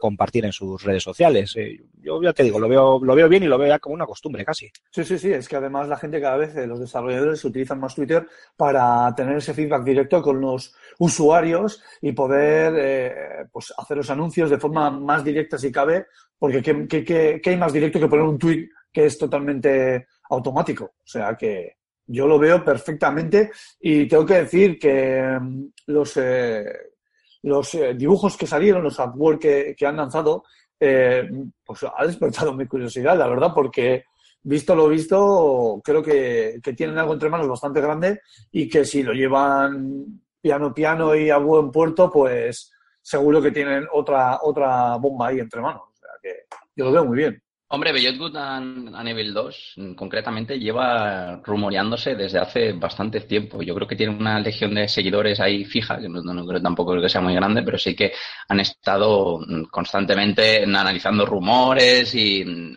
compartir 0.00 0.44
en 0.44 0.52
sus 0.52 0.82
redes 0.82 1.04
sociales. 1.04 1.54
Eh, 1.56 1.80
yo 2.00 2.20
ya 2.20 2.32
te 2.32 2.42
digo, 2.42 2.58
lo 2.58 2.68
veo, 2.68 2.98
lo 3.00 3.14
veo 3.14 3.28
bien 3.28 3.44
y 3.44 3.46
lo 3.46 3.58
veo 3.58 3.68
ya 3.68 3.78
como 3.78 3.94
una 3.94 4.06
costumbre 4.06 4.44
casi. 4.44 4.68
Sí, 4.90 5.04
sí, 5.04 5.18
sí, 5.18 5.32
es 5.32 5.48
que 5.48 5.56
además 5.56 5.86
la 5.88 5.96
gente 5.96 6.20
cada 6.20 6.38
vez, 6.38 6.56
eh, 6.56 6.66
los 6.66 6.80
desarrolladores 6.80 7.44
utilizan 7.44 7.78
más 7.78 7.94
Twitter 7.94 8.26
para 8.56 9.14
tener 9.14 9.36
ese 9.36 9.54
feedback 9.54 9.84
directo 9.84 10.20
con 10.22 10.40
los 10.40 10.74
usuarios 10.98 11.82
y 12.00 12.12
poder 12.12 12.74
eh, 12.76 13.46
pues 13.52 13.72
hacer 13.76 13.98
los 13.98 14.10
anuncios 14.10 14.50
de 14.50 14.58
forma 14.58 14.90
más 14.90 15.22
directa 15.22 15.58
si 15.58 15.70
cabe, 15.70 16.06
porque 16.38 16.62
¿qué, 16.62 16.88
qué, 16.88 17.04
qué, 17.40 17.50
hay 17.50 17.56
más 17.56 17.72
directo 17.72 18.00
que 18.00 18.08
poner 18.08 18.24
un 18.24 18.38
tweet 18.38 18.68
que 18.90 19.04
es 19.04 19.18
totalmente 19.18 20.06
automático? 20.30 20.84
O 20.84 21.06
sea 21.06 21.36
que 21.36 21.76
yo 22.06 22.26
lo 22.26 22.38
veo 22.38 22.64
perfectamente 22.64 23.52
y 23.80 24.08
tengo 24.08 24.26
que 24.26 24.34
decir 24.34 24.78
que 24.78 25.38
mm, 25.40 25.64
los, 25.86 26.16
eh, 26.16 26.64
los 27.42 27.74
eh, 27.74 27.94
dibujos 27.94 28.36
que 28.36 28.46
salieron, 28.46 28.82
los 28.82 28.98
artwork 28.98 29.40
que, 29.40 29.86
han 29.86 29.96
lanzado, 29.96 30.44
eh, 30.78 31.28
pues 31.64 31.84
ha 31.84 32.06
despertado 32.06 32.52
mi 32.54 32.66
curiosidad, 32.66 33.16
la 33.16 33.28
verdad, 33.28 33.52
porque 33.54 34.04
visto 34.42 34.74
lo 34.74 34.88
visto, 34.88 35.80
creo 35.84 36.02
que, 36.02 36.60
que 36.62 36.72
tienen 36.72 36.98
algo 36.98 37.12
entre 37.12 37.28
manos 37.28 37.48
bastante 37.48 37.80
grande 37.80 38.20
y 38.50 38.68
que 38.68 38.84
si 38.84 39.02
lo 39.02 39.12
llevan 39.12 40.20
piano 40.40 40.72
piano 40.72 41.14
y 41.14 41.30
a 41.30 41.38
buen 41.38 41.70
puerto, 41.70 42.10
pues 42.10 42.72
seguro 43.02 43.42
que 43.42 43.50
tienen 43.50 43.86
otra, 43.92 44.40
otra 44.42 44.96
bomba 44.96 45.28
ahí 45.28 45.40
entre 45.40 45.60
manos. 45.60 45.82
O 45.92 45.96
sea 45.98 46.10
que 46.22 46.46
yo 46.74 46.86
lo 46.86 46.92
veo 46.92 47.04
muy 47.04 47.18
bien. 47.18 47.42
Hombre, 47.72 47.92
Beyond 47.92 48.18
Good 48.18 48.36
and, 48.36 48.96
and 48.96 49.08
Evil 49.08 49.32
2 49.32 49.74
mm, 49.76 49.94
concretamente 49.94 50.58
lleva 50.58 51.36
rumoreándose 51.36 52.16
desde 52.16 52.40
hace 52.40 52.72
bastante 52.72 53.20
tiempo. 53.20 53.62
Yo 53.62 53.76
creo 53.76 53.86
que 53.86 53.94
tiene 53.94 54.12
una 54.12 54.40
legión 54.40 54.74
de 54.74 54.88
seguidores 54.88 55.38
ahí 55.38 55.64
fija, 55.64 56.00
que 56.00 56.08
no, 56.08 56.46
creo 56.46 56.60
tampoco 56.60 57.00
que 57.00 57.08
sea 57.08 57.20
muy 57.20 57.32
grande, 57.32 57.62
pero 57.62 57.78
sí 57.78 57.94
que 57.94 58.12
han 58.48 58.58
estado 58.58 59.38
mm, 59.38 59.66
constantemente 59.66 60.64
analizando 60.64 61.24
rumores 61.24 62.12
y 62.12 62.44
mm, 62.44 62.74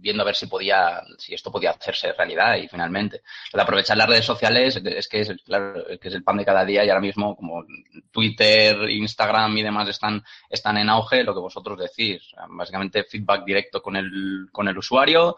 viendo 0.00 0.22
a 0.22 0.26
ver 0.26 0.36
si 0.36 0.46
podía, 0.46 1.02
si 1.18 1.34
esto 1.34 1.50
podía 1.50 1.70
hacerse 1.70 2.12
realidad 2.12 2.58
y 2.58 2.68
finalmente. 2.68 3.22
De 3.52 3.60
aprovechar 3.60 3.96
las 3.96 4.08
redes 4.08 4.24
sociales 4.24 4.80
es 4.84 5.08
que 5.08 5.20
es, 5.22 5.32
claro, 5.44 5.84
que 6.00 6.06
es 6.06 6.14
el 6.14 6.22
pan 6.22 6.36
de 6.36 6.44
cada 6.44 6.64
día 6.64 6.84
y 6.84 6.88
ahora 6.90 7.00
mismo 7.00 7.34
como 7.34 7.64
Twitter, 8.12 8.88
Instagram 8.88 9.58
y 9.58 9.64
demás 9.64 9.88
están, 9.88 10.22
están 10.48 10.78
en 10.78 10.90
auge, 10.90 11.24
lo 11.24 11.34
que 11.34 11.40
vosotros 11.40 11.76
decís. 11.76 12.22
Básicamente 12.50 13.02
feedback 13.02 13.44
directo 13.44 13.82
con 13.82 13.96
el, 13.96 14.27
con 14.52 14.68
el 14.68 14.78
usuario. 14.78 15.36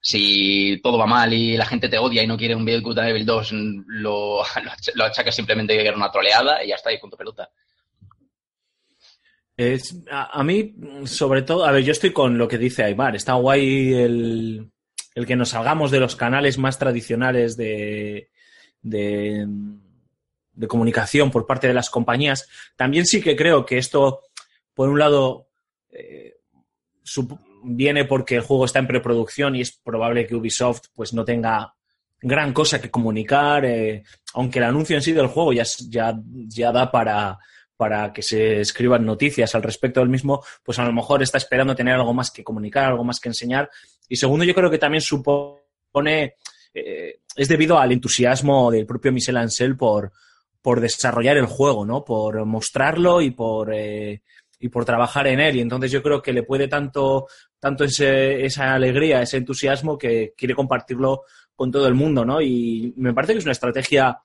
Si 0.00 0.80
todo 0.82 0.96
va 0.98 1.06
mal 1.06 1.32
y 1.32 1.56
la 1.56 1.66
gente 1.66 1.88
te 1.88 1.98
odia 1.98 2.22
y 2.22 2.26
no 2.26 2.36
quiere 2.36 2.54
un 2.54 2.64
Good 2.64 2.98
Evil 2.98 3.26
2, 3.26 3.52
lo, 3.52 3.82
lo, 3.86 4.42
ach- 4.44 4.92
lo 4.94 5.04
achacas 5.04 5.34
simplemente 5.34 5.76
que 5.76 5.86
era 5.86 5.96
una 5.96 6.10
troleada 6.10 6.62
y 6.64 6.68
ya 6.68 6.76
está, 6.76 6.92
y 6.92 6.98
punto 6.98 7.16
pelota. 7.16 7.50
Es, 9.56 9.96
a, 10.08 10.44
mí, 10.44 10.76
sobre 11.04 11.42
todo, 11.42 11.64
a 11.64 11.72
ver, 11.72 11.82
yo 11.82 11.90
estoy 11.90 12.12
con 12.12 12.38
lo 12.38 12.46
que 12.46 12.58
dice 12.58 12.84
Aymar. 12.84 13.16
Está 13.16 13.32
guay 13.34 13.92
el, 13.92 14.70
el 15.16 15.26
que 15.26 15.34
nos 15.34 15.48
salgamos 15.48 15.90
de 15.90 15.98
los 15.98 16.14
canales 16.14 16.58
más 16.58 16.78
tradicionales 16.78 17.56
de, 17.56 18.30
de, 18.82 19.46
de 20.52 20.68
comunicación 20.68 21.32
por 21.32 21.44
parte 21.44 21.66
de 21.66 21.74
las 21.74 21.90
compañías. 21.90 22.48
También 22.76 23.04
sí 23.04 23.20
que 23.20 23.34
creo 23.34 23.66
que 23.66 23.78
esto, 23.78 24.22
por 24.74 24.88
un 24.90 25.00
lado, 25.00 25.48
eh, 25.90 26.36
sup- 27.04 27.40
viene 27.68 28.04
porque 28.04 28.36
el 28.36 28.42
juego 28.42 28.64
está 28.64 28.78
en 28.78 28.86
preproducción 28.86 29.54
y 29.54 29.60
es 29.60 29.72
probable 29.72 30.26
que 30.26 30.34
Ubisoft 30.34 30.86
pues 30.94 31.12
no 31.12 31.24
tenga 31.24 31.74
gran 32.20 32.52
cosa 32.52 32.80
que 32.80 32.90
comunicar, 32.90 33.64
eh, 33.64 34.02
aunque 34.34 34.58
el 34.58 34.64
anuncio 34.64 34.96
en 34.96 35.02
sí 35.02 35.12
del 35.12 35.28
juego 35.28 35.52
ya, 35.52 35.64
ya, 35.88 36.18
ya 36.24 36.72
da 36.72 36.90
para, 36.90 37.38
para 37.76 38.12
que 38.12 38.22
se 38.22 38.60
escriban 38.60 39.06
noticias 39.06 39.54
al 39.54 39.62
respecto 39.62 40.00
del 40.00 40.08
mismo, 40.08 40.42
pues 40.64 40.78
a 40.78 40.84
lo 40.84 40.92
mejor 40.92 41.22
está 41.22 41.38
esperando 41.38 41.76
tener 41.76 41.94
algo 41.94 42.12
más 42.12 42.30
que 42.30 42.42
comunicar, 42.42 42.86
algo 42.86 43.04
más 43.04 43.20
que 43.20 43.28
enseñar. 43.28 43.70
Y 44.08 44.16
segundo, 44.16 44.44
yo 44.44 44.54
creo 44.54 44.70
que 44.70 44.78
también 44.78 45.00
supone, 45.00 46.34
eh, 46.74 47.20
es 47.36 47.48
debido 47.48 47.78
al 47.78 47.92
entusiasmo 47.92 48.70
del 48.70 48.86
propio 48.86 49.12
Michel 49.12 49.36
Ancel 49.36 49.76
por, 49.76 50.12
por 50.60 50.80
desarrollar 50.80 51.36
el 51.36 51.46
juego, 51.46 51.86
¿no? 51.86 52.04
Por 52.04 52.44
mostrarlo 52.44 53.20
y 53.20 53.30
por, 53.30 53.72
eh, 53.72 54.22
y 54.58 54.68
por 54.68 54.84
trabajar 54.84 55.26
en 55.28 55.40
él. 55.40 55.56
Y 55.56 55.60
entonces 55.60 55.90
yo 55.90 56.02
creo 56.02 56.20
que 56.20 56.32
le 56.32 56.42
puede 56.42 56.68
tanto, 56.68 57.28
tanto 57.60 57.84
ese- 57.84 58.44
esa 58.44 58.74
alegría, 58.74 59.22
ese 59.22 59.36
entusiasmo 59.38 59.96
que 59.98 60.34
quiere 60.36 60.54
compartirlo 60.54 61.22
con 61.54 61.70
todo 61.72 61.88
el 61.88 61.94
mundo, 61.94 62.24
¿no? 62.24 62.40
Y 62.40 62.92
me 62.96 63.12
parece 63.12 63.32
que 63.32 63.38
es 63.40 63.44
una 63.44 63.52
estrategia 63.52 64.18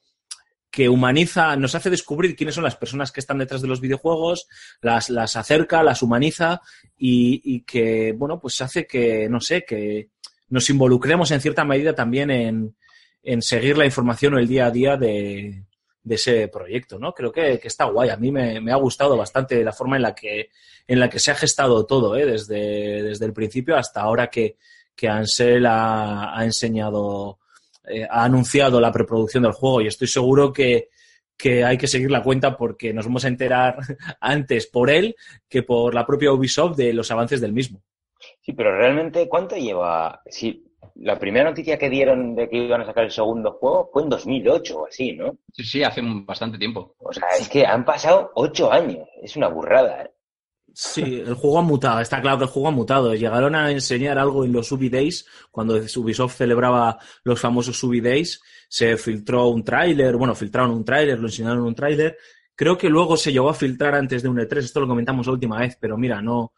que 0.70 0.90
humaniza, 0.90 1.56
nos 1.56 1.76
hace 1.76 1.90
descubrir 1.92 2.36
quiénes 2.36 2.56
son 2.56 2.64
las 2.64 2.76
personas 2.76 3.12
que 3.12 3.20
están 3.20 3.38
detrás 3.38 3.62
de 3.62 3.68
los 3.68 3.80
videojuegos, 3.80 4.48
las, 4.82 5.10
las 5.12 5.36
acerca, 5.36 5.84
las 5.84 6.02
humaniza 6.02 6.62
y, 6.98 7.42
y 7.44 7.62
que, 7.62 8.12
bueno, 8.14 8.40
pues 8.40 8.60
hace 8.62 8.88
que, 8.88 9.30
no 9.30 9.40
sé, 9.40 9.66
que 9.66 10.10
nos 10.50 10.70
involucremos 10.72 11.30
en 11.32 11.42
cierta 11.42 11.64
medida 11.64 11.94
también 11.94 12.32
en, 12.32 12.76
en 13.22 13.42
seguir 13.44 13.78
la 13.78 13.86
información 13.86 14.34
o 14.34 14.40
el 14.40 14.48
día 14.48 14.66
a 14.66 14.72
día 14.72 14.98
de, 14.98 15.64
de 16.04 16.16
ese 16.16 16.48
proyecto, 16.50 17.00
¿no? 17.00 17.14
Creo 17.14 17.32
que, 17.32 17.60
que 17.60 17.68
está 17.68 17.86
guay. 17.86 18.10
A 18.10 18.18
mí 18.18 18.32
me, 18.32 18.60
me 18.60 18.72
ha 18.72 18.76
gustado 18.76 19.18
bastante 19.18 19.64
la 19.64 19.72
forma 19.72 19.96
en 19.96 20.02
la 20.02 20.14
que, 20.14 20.50
en 20.88 21.00
la 21.00 21.10
que 21.10 21.20
se 21.20 21.32
ha 21.32 21.36
gestado 21.36 21.86
todo, 21.86 22.16
¿eh? 22.16 22.26
desde, 22.26 23.04
desde 23.04 23.26
el 23.26 23.34
principio 23.34 23.78
hasta 23.78 24.02
ahora 24.02 24.28
que, 24.28 24.58
que 24.96 25.08
Ansel 25.08 25.66
ha, 25.66 26.38
ha 26.38 26.44
enseñado, 26.44 27.40
eh, 27.88 28.06
ha 28.10 28.26
anunciado 28.26 28.82
la 28.82 28.92
preproducción 28.92 29.44
del 29.44 29.54
juego 29.54 29.82
y 29.82 29.88
estoy 29.88 30.08
seguro 30.08 30.52
que, 30.52 30.90
que 31.38 31.64
hay 31.64 31.78
que 31.78 31.88
seguir 31.88 32.12
la 32.12 32.24
cuenta 32.24 32.58
porque 32.58 32.94
nos 32.94 33.06
vamos 33.06 33.24
a 33.24 33.30
enterar 33.30 33.78
antes 34.20 34.68
por 34.68 34.90
él 34.90 35.16
que 35.48 35.64
por 35.64 35.94
la 35.94 36.06
propia 36.06 36.32
Ubisoft 36.32 36.76
de 36.76 36.94
los 36.94 37.10
avances 37.12 37.40
del 37.40 37.54
mismo. 37.54 37.82
Sí, 38.42 38.54
pero 38.54 38.78
realmente, 38.78 39.28
¿cuánto 39.28 39.56
lleva? 39.56 40.22
Si 40.26 40.64
la 40.96 41.18
primera 41.20 41.50
noticia 41.50 41.78
que 41.78 41.90
dieron 41.90 42.36
de 42.36 42.50
que 42.50 42.58
iban 42.58 42.82
a 42.82 42.86
sacar 42.86 43.06
el 43.06 43.12
segundo 43.12 43.54
juego 43.54 43.90
fue 43.92 44.04
en 44.04 44.10
2008 44.10 44.80
o 44.80 44.88
así, 44.88 45.14
¿no? 45.14 45.38
Sí, 45.52 45.64
sí, 45.64 45.84
hace 45.84 46.02
un- 46.02 46.26
bastante 46.26 46.58
tiempo. 46.58 46.96
O 47.00 47.12
sea, 47.14 47.28
es 47.40 47.50
que 47.50 47.66
han 47.66 47.84
pasado 47.86 48.32
ocho 48.36 48.72
años. 48.72 49.08
Es 49.22 49.36
una 49.36 49.48
burrada, 49.48 50.04
¿eh? 50.04 50.12
Sí, 50.76 51.02
el 51.20 51.36
juego 51.36 51.60
ha 51.60 51.62
mutado, 51.62 52.00
está 52.00 52.20
claro 52.20 52.40
que 52.40 52.44
el 52.46 52.50
juego 52.50 52.68
ha 52.70 52.72
mutado. 52.72 53.14
Llegaron 53.14 53.54
a 53.54 53.70
enseñar 53.72 54.18
algo 54.18 54.44
en 54.44 54.52
los 54.54 54.72
Ubi 54.72 54.90
Days, 54.90 55.26
cuando 55.52 55.76
Ubisoft 55.76 56.36
celebraba 56.38 56.98
los 57.24 57.40
famosos 57.40 57.84
Ubi 57.84 58.02
Days, 58.02 58.42
se 58.70 58.98
filtró 58.98 59.48
un 59.50 59.64
tráiler, 59.64 60.16
bueno, 60.18 60.34
filtraron 60.34 60.72
un 60.72 60.84
tráiler, 60.84 61.20
lo 61.20 61.28
enseñaron 61.28 61.62
un 61.62 61.76
tráiler. 61.76 62.18
Creo 62.56 62.76
que 62.78 62.90
luego 62.90 63.18
se 63.18 63.32
llegó 63.32 63.50
a 63.50 63.54
filtrar 63.54 63.94
antes 63.94 64.24
de 64.24 64.30
un 64.30 64.40
E3, 64.40 64.64
esto 64.66 64.80
lo 64.80 64.88
comentamos 64.88 65.28
la 65.28 65.34
última 65.34 65.60
vez, 65.60 65.78
pero 65.80 65.96
mira, 65.96 66.22
no 66.24 66.54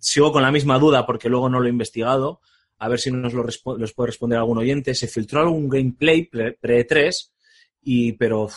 sigo 0.00 0.32
con 0.32 0.42
la 0.42 0.50
misma 0.52 0.78
duda 0.78 1.06
porque 1.06 1.28
luego 1.30 1.48
no 1.48 1.60
lo 1.60 1.66
he 1.66 1.70
investigado. 1.70 2.40
A 2.80 2.88
ver 2.88 2.98
si 2.98 3.10
nos 3.12 3.32
lo 3.32 3.44
los 3.44 3.92
puede 3.92 4.06
responder 4.08 4.38
algún 4.38 4.58
oyente. 4.58 4.94
Se 4.94 5.06
filtró 5.06 5.40
algún 5.40 5.68
gameplay 5.68 6.24
pre- 6.24 6.58
pre-3, 6.60 7.30
y, 7.82 8.12
pero 8.12 8.48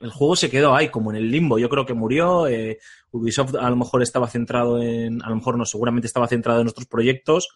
el 0.00 0.10
juego 0.10 0.36
se 0.36 0.50
quedó 0.50 0.74
ahí, 0.74 0.88
como 0.90 1.10
en 1.10 1.16
el 1.16 1.30
limbo. 1.30 1.58
Yo 1.58 1.68
creo 1.68 1.84
que 1.84 1.94
murió. 1.94 2.46
eh, 2.46 2.78
Ubisoft 3.10 3.54
a 3.54 3.70
lo 3.70 3.76
mejor 3.76 4.02
estaba 4.02 4.28
centrado 4.28 4.82
en, 4.82 5.22
a 5.22 5.28
lo 5.30 5.36
mejor 5.36 5.56
no, 5.56 5.64
seguramente 5.64 6.06
estaba 6.06 6.26
centrado 6.28 6.60
en 6.60 6.68
otros 6.68 6.86
proyectos 6.86 7.48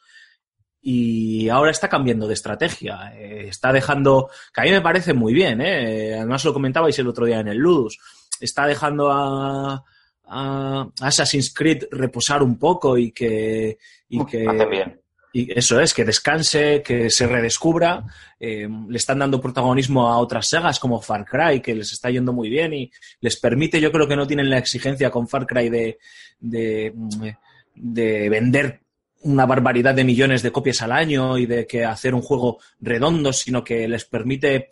y 0.81 1.49
ahora 1.49 1.71
está 1.73 1.89
cambiando 1.89 2.27
de 2.29 2.35
estrategia. 2.35 3.13
Eh, 3.17 3.49
está 3.49 3.73
dejando, 3.73 4.31
que 4.55 4.61
a 4.61 4.65
mí 4.65 4.71
me 4.71 4.81
parece 4.81 5.13
muy 5.15 5.35
bien, 5.35 5.61
¿eh? 5.61 6.15
además 6.15 6.45
lo 6.45 6.53
comentabais 6.53 6.99
el 6.99 7.09
otro 7.09 7.27
día 7.27 7.41
en 7.41 7.49
el 7.49 7.59
Ludus, 7.59 7.99
está 8.41 8.67
dejando 8.67 9.11
a, 9.11 9.83
a 10.25 10.89
Assassin's 11.01 11.53
Creed 11.53 11.85
reposar 11.91 12.43
un 12.43 12.57
poco 12.59 12.97
y 12.97 13.11
que, 13.11 13.79
y 14.09 14.19
que 14.27 14.47
bien. 14.71 15.01
Y 15.39 15.53
eso 15.55 15.81
es, 15.81 15.95
que 15.95 16.05
descanse, 16.05 16.83
que 16.83 17.11
se 17.11 17.29
redescubra. 17.29 18.05
Eh, 18.41 18.69
le 18.89 18.97
están 18.97 19.21
dando 19.21 19.41
protagonismo 19.41 20.09
a 20.09 20.19
otras 20.19 20.49
sagas 20.49 20.81
como 20.81 21.01
Far 21.01 21.25
Cry, 21.25 21.61
que 21.61 21.77
les 21.77 21.93
está 21.93 22.11
yendo 22.11 22.33
muy 22.33 22.49
bien 22.49 22.75
y 22.75 22.91
les 23.21 23.37
permite, 23.37 23.81
yo 23.81 23.93
creo 23.93 24.09
que 24.09 24.17
no 24.17 24.27
tienen 24.27 24.51
la 24.51 24.59
exigencia 24.59 25.11
con 25.11 25.29
Far 25.29 25.47
Cry 25.47 25.69
de, 25.69 25.99
de, 26.41 26.93
de 27.77 28.29
vender 28.29 28.81
una 29.21 29.47
barbaridad 29.47 29.95
de 29.95 30.03
millones 30.03 30.43
de 30.43 30.51
copias 30.51 30.83
al 30.83 30.91
año 30.91 31.39
y 31.39 31.47
de 31.47 31.67
que 31.67 31.85
hacer 31.85 32.15
un 32.15 32.23
juego 32.23 32.59
redondo, 32.81 33.33
sino 33.33 33.63
que 33.63 33.87
les 33.87 34.05
permite 34.05 34.69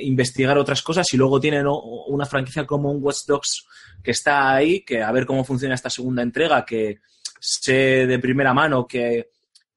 investigar 0.00 0.58
otras 0.58 0.82
cosas 0.82 1.12
y 1.14 1.16
luego 1.16 1.40
tienen 1.40 1.66
una 1.66 2.26
franquicia 2.26 2.66
como 2.66 2.90
un 2.90 3.02
Watch 3.02 3.24
Dogs 3.26 3.66
que 4.02 4.10
está 4.10 4.54
ahí, 4.54 4.80
que 4.80 5.02
a 5.02 5.10
ver 5.10 5.24
cómo 5.24 5.42
funciona 5.42 5.74
esta 5.74 5.90
segunda 5.90 6.22
entrega, 6.22 6.66
que 6.66 7.00
sé 7.40 8.06
de 8.06 8.18
primera 8.18 8.52
mano 8.52 8.86
que 8.86 9.30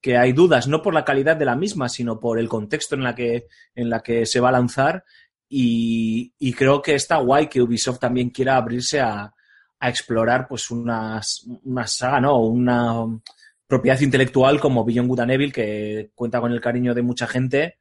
que 0.06 0.18
hay 0.18 0.34
dudas, 0.34 0.68
no 0.68 0.84
por 0.84 0.94
la 0.94 1.04
calidad 1.04 1.36
de 1.36 1.46
la 1.46 1.56
misma, 1.56 1.90
sino 1.90 2.20
por 2.20 2.38
el 2.38 2.48
contexto 2.48 2.94
en 2.94 3.04
la 3.04 3.16
que, 3.16 3.48
en 3.74 3.90
la 3.90 4.02
que 4.02 4.28
se 4.28 4.40
va 4.40 4.50
a 4.50 4.52
lanzar. 4.52 5.04
Y, 5.50 6.32
creo 6.54 6.80
que 6.80 6.94
está 6.94 7.18
guay 7.18 7.48
que 7.50 7.60
Ubisoft 7.60 7.98
también 7.98 8.30
quiera 8.30 8.56
abrirse 8.56 9.00
a, 9.00 9.34
a 9.80 9.90
explorar 9.90 10.48
pues 10.48 10.70
una, 10.70 11.20
una 11.64 11.88
saga, 11.88 12.22
¿no? 12.22 12.38
Una 12.38 13.20
propiedad 13.66 14.00
intelectual 14.00 14.60
como 14.60 14.86
Beyond 14.86 15.10
Good 15.10 15.20
and 15.22 15.52
que 15.52 16.12
cuenta 16.14 16.40
con 16.40 16.52
el 16.52 16.62
cariño 16.62 16.94
de 16.94 17.02
mucha 17.02 17.26
gente 17.26 17.80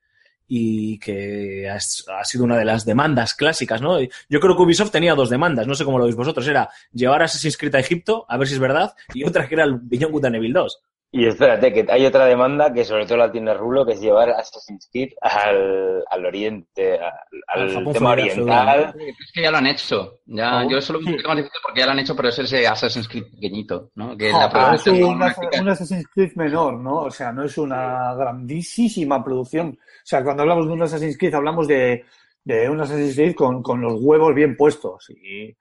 y 0.49 0.99
que 1.01 1.69
ha, 1.69 1.79
sido 2.25 2.45
una 2.45 2.57
de 2.57 2.65
las 2.65 2.87
demandas 2.87 3.35
clásicas, 3.35 3.83
¿no? 3.83 4.01
Yo 4.01 4.41
creo 4.41 4.57
que 4.57 4.63
Ubisoft 4.63 4.93
tenía 4.93 5.15
dos 5.15 5.29
demandas, 5.29 5.67
no 5.67 5.75
sé 5.75 5.85
cómo 5.85 5.99
lo 5.99 6.05
veis 6.05 6.17
vosotros, 6.17 6.49
era 6.49 6.71
llevar 6.91 7.23
Assassin's 7.23 7.59
Creed 7.59 7.75
a 7.75 7.81
Egipto, 7.81 8.25
a 8.31 8.39
ver 8.39 8.49
si 8.49 8.55
es 8.55 8.61
verdad, 8.61 8.95
y 9.13 9.25
otra 9.25 9.47
que 9.47 9.57
era 9.57 9.65
el 9.65 9.75
Beyond 9.75 10.13
Good 10.13 10.25
and 10.25 10.37
Evil 10.37 10.55
2. 10.55 10.85
Y 11.17 11.27
espérate, 11.27 11.73
que 11.73 11.87
hay 11.93 12.05
otra 12.07 12.25
demanda 12.25 12.73
que 12.73 12.85
sobre 12.85 13.07
todo 13.07 13.19
la 13.19 13.31
tiene 13.31 13.55
Rulo, 13.55 13.87
que 13.87 13.93
es 13.93 14.01
llevar 14.01 14.31
Assassin's 14.31 14.89
Creed 14.91 15.13
al, 15.21 16.03
al 16.11 16.27
oriente, 16.27 16.99
al, 16.99 17.13
Al 17.47 17.63
al 17.63 17.73
Japón 17.73 17.93
tema 17.93 18.11
oriental. 18.11 18.95
Es 18.99 19.31
que 19.33 19.43
ya 19.43 19.53
lo 19.53 19.59
han 19.59 19.67
hecho. 19.69 20.19
Ya, 20.27 20.65
Oh. 20.65 20.69
yo 20.69 20.81
solo 20.81 20.99
me 21.01 21.13
más 21.23 21.37
difícil 21.37 21.61
porque 21.63 21.79
ya 21.79 21.87
lo 21.87 21.93
han 21.93 22.01
hecho, 22.01 22.17
pero 22.17 22.31
es 22.31 22.39
ese 22.41 22.67
Assassin's 22.67 23.07
Creed 23.07 23.31
pequeñito, 23.31 23.93
¿no? 23.95 24.17
Que 24.17 24.33
la 24.33 24.51
pero 24.51 24.75
es 24.75 24.87
un, 24.89 25.23
Assassin's 25.69 26.09
Creed 26.13 26.33
menor, 26.35 26.75
¿no? 26.81 27.03
O 27.03 27.11
sea, 27.13 27.31
no 27.31 27.45
es 27.45 27.57
una 27.59 28.13
grandísima 28.15 29.23
producción. 29.23 29.69
O 29.69 30.07
sea, 30.07 30.25
cuando 30.25 30.43
hablamos 30.43 30.67
de 30.67 30.73
un 30.73 30.83
Assassin's 30.83 31.17
Creed, 31.17 31.35
hablamos 31.35 31.69
de, 31.69 32.05
de 32.43 32.69
un 32.69 32.81
Assassin's 32.81 33.15
Creed 33.15 33.37
con, 33.37 33.63
con 33.63 33.81
los 33.81 34.01
huevos 34.01 34.35
bien 34.35 34.57
puestos. 34.57 35.09
Y, 35.11 35.57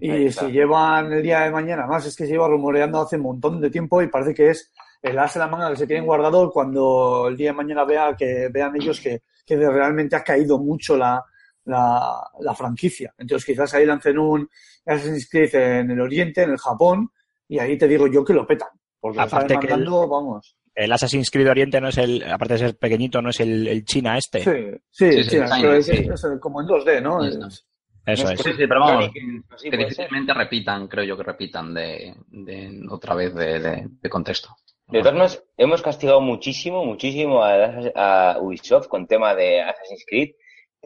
y 0.00 0.32
si 0.32 0.46
llevan 0.46 1.12
el 1.12 1.22
día 1.22 1.40
de 1.40 1.50
mañana, 1.50 1.86
más 1.86 2.06
es 2.06 2.16
que 2.16 2.24
se 2.24 2.32
lleva 2.32 2.48
rumoreando 2.48 2.98
hace 2.98 3.16
un 3.16 3.22
montón 3.24 3.60
de 3.60 3.68
tiempo 3.68 4.00
y 4.00 4.08
parece 4.08 4.32
que 4.32 4.48
es 4.48 4.72
el 5.10 5.18
as 5.18 5.34
de 5.34 5.40
la 5.40 5.46
manga 5.48 5.70
que 5.70 5.76
se 5.76 5.86
tienen 5.86 6.04
guardado 6.06 6.50
cuando 6.50 7.28
el 7.28 7.36
día 7.36 7.50
de 7.50 7.56
mañana 7.56 7.84
vea 7.84 8.14
que 8.16 8.48
vean 8.52 8.74
ellos 8.76 9.00
que, 9.00 9.22
que 9.44 9.56
realmente 9.56 10.16
ha 10.16 10.22
caído 10.24 10.58
mucho 10.58 10.96
la, 10.96 11.22
la, 11.64 12.20
la 12.40 12.54
franquicia. 12.54 13.14
Entonces 13.18 13.44
quizás 13.46 13.72
ahí 13.74 13.86
lancen 13.86 14.18
un 14.18 14.48
Assassin's 14.84 15.28
Creed 15.30 15.54
en 15.54 15.90
el 15.90 16.00
Oriente, 16.00 16.42
en 16.42 16.50
el 16.50 16.58
Japón, 16.58 17.10
y 17.48 17.58
ahí 17.58 17.76
te 17.78 17.88
digo 17.88 18.06
yo 18.06 18.24
que 18.24 18.34
lo 18.34 18.46
petan. 18.46 18.68
Porque 19.00 19.18
lo 19.18 19.24
Aparte 19.24 19.54
están 19.54 19.66
que 19.68 19.72
el- 19.74 19.84
vamos. 19.88 20.56
El 20.74 20.92
Assassin's 20.92 21.30
Creed 21.30 21.48
Oriente 21.48 21.80
no 21.80 21.88
es 21.88 21.96
el, 21.96 22.22
aparte 22.30 22.54
de 22.54 22.58
ser 22.58 22.76
pequeñito, 22.76 23.22
no 23.22 23.30
es 23.30 23.40
el, 23.40 23.66
el 23.66 23.84
China 23.84 24.18
este. 24.18 24.40
Sí, 24.40 24.50
sí, 24.90 25.12
Sí, 25.12 25.24
sí, 25.24 25.30
sí, 25.30 25.38
pero 25.62 25.72
es, 25.74 25.86
sí. 25.86 25.92
es 25.92 26.26
como 26.40 26.60
en 26.60 26.66
2D, 26.66 27.02
¿no? 27.02 27.24
Es- 27.24 27.64
Eso 28.04 28.30
es. 28.30 28.40
Sí, 28.40 28.50
sí, 28.52 28.66
pero 28.68 28.80
vamos, 28.80 29.10
que- 29.12 29.70
difícilmente 29.76 30.34
repitan, 30.34 30.86
creo 30.86 31.04
yo 31.04 31.16
que 31.16 31.22
repitan 31.24 31.72
de, 31.74 32.14
de 32.28 32.80
otra 32.90 33.14
vez 33.14 33.34
de, 33.34 33.58
de- 33.58 33.88
de 33.88 34.08
contexto. 34.10 34.54
De 34.88 35.00
todas 35.00 35.14
maneras, 35.14 35.44
hemos 35.56 35.82
castigado 35.82 36.20
muchísimo, 36.20 36.84
muchísimo 36.84 37.42
a, 37.42 37.64
a 37.96 38.38
Ubisoft 38.40 38.86
con 38.86 39.08
tema 39.08 39.34
de 39.34 39.60
Assassin's 39.60 40.04
Creed, 40.06 40.36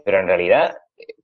pero 0.04 0.20
en 0.20 0.26
realidad, 0.26 0.76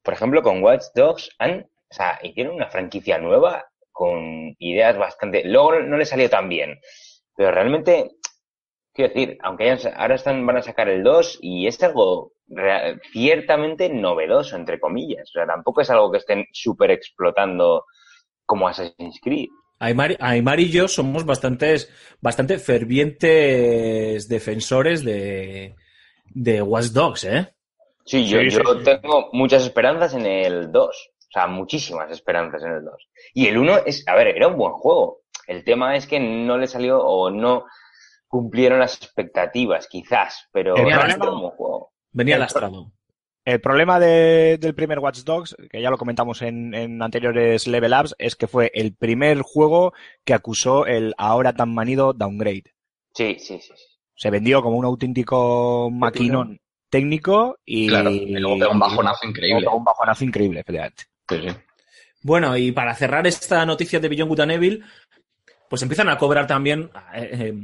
por 0.02 0.12
ejemplo, 0.12 0.42
con 0.42 0.62
Watch 0.62 0.84
Dogs 0.94 1.30
han, 1.38 1.60
o 1.60 1.94
sea, 1.94 2.18
hicieron 2.22 2.54
una 2.54 2.68
franquicia 2.68 3.18
nueva 3.18 3.64
con 3.92 4.54
ideas 4.58 4.98
bastante. 4.98 5.42
Luego 5.44 5.80
no 5.80 5.96
le 5.96 6.04
salió 6.04 6.28
tan 6.28 6.50
bien, 6.50 6.78
pero 7.34 7.50
realmente, 7.50 8.10
quiero 8.92 9.14
decir, 9.14 9.38
aunque 9.40 9.70
hayan, 9.70 9.94
ahora 9.96 10.16
están, 10.16 10.44
van 10.44 10.58
a 10.58 10.62
sacar 10.62 10.90
el 10.90 11.02
2 11.02 11.38
y 11.40 11.66
es 11.66 11.82
algo 11.82 12.32
ciertamente 13.12 13.88
novedoso, 13.88 14.54
entre 14.54 14.78
comillas. 14.78 15.30
O 15.30 15.32
sea, 15.32 15.46
tampoco 15.46 15.80
es 15.80 15.90
algo 15.90 16.10
que 16.10 16.18
estén 16.18 16.46
súper 16.52 16.90
explotando 16.90 17.84
como 18.44 18.68
Assassin's 18.68 19.18
Creed. 19.22 19.48
Aymar, 19.78 20.16
Aymar 20.20 20.60
y 20.60 20.70
yo 20.70 20.88
somos 20.88 21.24
bastantes, 21.26 21.90
bastante 22.20 22.58
fervientes 22.58 24.28
defensores 24.28 25.04
de, 25.04 25.76
de 26.26 26.62
Watch 26.62 26.86
Dogs, 26.86 27.24
¿eh? 27.24 27.52
Sí, 28.04 28.26
yo, 28.26 28.38
Sí, 28.40 28.50
yo 28.50 28.60
sí. 28.60 28.84
tengo 28.84 29.28
muchas 29.32 29.62
esperanzas 29.64 30.14
en 30.14 30.26
el 30.26 30.70
2. 30.72 31.10
O 31.18 31.28
sea, 31.32 31.46
muchísimas 31.48 32.10
esperanzas 32.10 32.62
en 32.62 32.72
el 32.72 32.84
2. 32.84 32.94
Y 33.34 33.46
el 33.48 33.58
1 33.58 33.78
es, 33.84 34.06
a 34.06 34.14
ver, 34.14 34.28
era 34.28 34.48
un 34.48 34.56
buen 34.56 34.72
juego. 34.72 35.22
El 35.46 35.64
tema 35.64 35.96
es 35.96 36.06
que 36.06 36.18
no 36.20 36.56
le 36.56 36.66
salió 36.66 37.00
o 37.00 37.30
no 37.30 37.66
cumplieron 38.28 38.78
las 38.78 38.96
expectativas, 38.96 39.86
quizás, 39.88 40.48
pero 40.52 40.76
El 40.76 40.86
era 40.88 41.00
problema- 41.00 41.30
un 41.32 41.40
buen 41.42 41.52
juego. 41.52 41.92
Venía 42.12 42.38
lastrado. 42.38 42.92
El 43.46 43.60
problema 43.60 43.98
de- 44.00 44.58
del 44.58 44.74
primer 44.74 44.98
Watch 44.98 45.20
Dogs, 45.20 45.56
que 45.70 45.80
ya 45.80 45.88
lo 45.88 45.96
comentamos 45.96 46.42
en, 46.42 46.74
en 46.74 47.00
anteriores 47.00 47.66
Level 47.68 47.94
Ups, 47.98 48.14
es 48.18 48.34
que 48.34 48.48
fue 48.48 48.72
el 48.74 48.92
primer 48.94 49.40
juego 49.42 49.94
que 50.24 50.34
acusó 50.34 50.84
el 50.84 51.14
ahora 51.16 51.52
tan 51.54 51.72
manido 51.72 52.12
downgrade. 52.12 52.64
Sí, 53.14 53.36
sí, 53.38 53.60
sí. 53.60 53.72
sí. 53.76 53.84
Se 54.16 54.30
vendió 54.30 54.62
como 54.62 54.76
un 54.76 54.84
auténtico 54.84 55.90
maquinón 55.92 56.58
técnico 56.90 57.58
y, 57.64 57.86
Claro, 57.88 58.10
y 58.10 58.32
luego 58.36 58.70
un 58.70 58.78
bajonazo 58.80 59.26
increíble. 59.28 59.68
Un 59.68 59.84
bajonazo 59.84 60.24
increíble, 60.24 60.60
efectivamente. 60.60 61.04
Sí, 61.28 61.36
sí. 61.48 61.56
Bueno, 62.22 62.56
y 62.56 62.72
para 62.72 62.94
cerrar 62.96 63.26
esta 63.28 63.64
noticia 63.64 64.00
de 64.00 64.08
Beyond 64.08 64.28
Good 64.30 64.40
and 64.40 64.52
Evil, 64.52 64.84
pues 65.70 65.82
empiezan 65.82 66.08
a 66.08 66.18
cobrar 66.18 66.48
también 66.48 66.90
eh, 67.14 67.30
eh, 67.32 67.54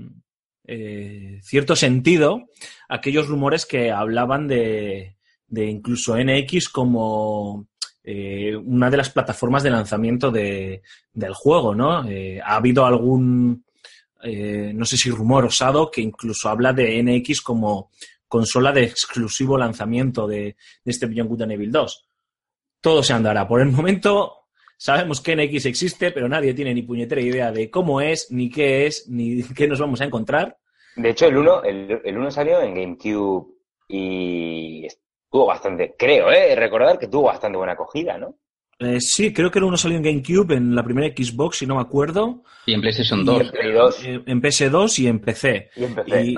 eh, 0.69 1.39
cierto 1.43 1.75
sentido 1.75 2.49
aquellos 2.89 3.27
rumores 3.27 3.67
que 3.67 3.91
hablaban 3.91 4.47
de, 4.47 5.17
de 5.53 5.67
incluso 5.67 6.17
NX 6.17 6.71
como 6.71 7.67
eh, 8.03 8.57
una 8.57 8.89
de 8.91 8.97
las 8.97 9.11
plataformas 9.11 9.63
de 9.63 9.71
lanzamiento 9.71 10.31
de- 10.31 10.81
del 11.13 11.35
juego, 11.35 11.75
¿no? 11.75 12.09
Eh, 12.09 12.41
ha 12.43 12.57
habido 12.57 12.85
algún, 12.87 13.65
eh, 14.25 14.73
no 14.75 14.85
sé 14.87 14.97
si 14.97 15.11
rumor 15.11 15.45
osado, 15.45 15.91
que 15.91 16.01
incluso 16.01 16.49
habla 16.49 16.73
de 16.73 16.99
NX 17.03 17.43
como 17.43 17.91
consola 18.27 18.73
de 18.73 18.85
exclusivo 18.85 19.59
lanzamiento 19.59 20.27
de, 20.27 20.43
de 20.85 20.91
este 20.91 21.07
Beyond 21.07 21.29
Good 21.29 21.43
and 21.43 21.53
Evil 21.53 21.71
2. 21.71 22.07
Todo 22.81 23.03
se 23.03 23.13
andará. 23.13 23.47
Por 23.47 23.61
el 23.61 23.69
momento 23.71 24.47
sabemos 24.79 25.21
que 25.21 25.37
NX 25.37 25.67
existe, 25.67 26.11
pero 26.13 26.29
nadie 26.29 26.55
tiene 26.55 26.73
ni 26.75 26.83
puñetera 26.83 27.21
idea 27.21 27.53
de 27.53 27.71
cómo 27.71 28.01
es, 28.01 28.33
ni 28.33 28.49
qué 28.51 28.87
es, 28.87 29.07
ni 29.09 29.43
qué 29.55 29.69
nos 29.69 29.79
vamos 29.79 30.01
a 30.01 30.07
encontrar. 30.07 30.57
De 30.97 31.11
hecho, 31.11 31.27
el 31.27 31.37
1 31.37 31.63
el, 31.65 32.01
el 32.05 32.19
uno 32.19 32.31
salió 32.31 32.61
en 32.63 32.75
GameCube 32.75 33.47
y 33.89 34.87
tuvo 35.33 35.47
bastante, 35.47 35.95
creo, 35.99 36.31
¿eh? 36.31 36.55
Recordar 36.55 36.99
que 36.99 37.09
tuvo 37.09 37.25
bastante 37.25 37.57
buena 37.59 37.73
acogida, 37.73 38.19
¿no? 38.19 38.37
Eh, 38.79 39.01
sí, 39.01 39.33
creo 39.33 39.51
que 39.51 39.59
el 39.61 39.65
uno 39.65 39.77
salió 39.77 39.97
en 39.97 40.03
GameCube, 40.03 40.55
en 40.57 40.75
la 40.75 40.83
primera 40.83 41.07
Xbox, 41.15 41.59
si 41.59 41.67
no 41.67 41.77
me 41.77 41.83
acuerdo, 41.83 42.43
Y 42.67 42.75
en 42.75 42.81
PlayStation 42.81 43.21
Y 43.21 43.25
2. 43.25 43.41
en 43.41 43.51
Play 43.51 43.73
2 43.73 44.05
eh, 44.05 44.23
en 44.27 44.43
PS2 44.43 44.99
y 44.99 45.07
en 45.07 45.21
PC. 45.21 45.71
y 45.77 45.85
en 45.85 45.95
PC. 45.95 46.23
Y, 46.25 46.35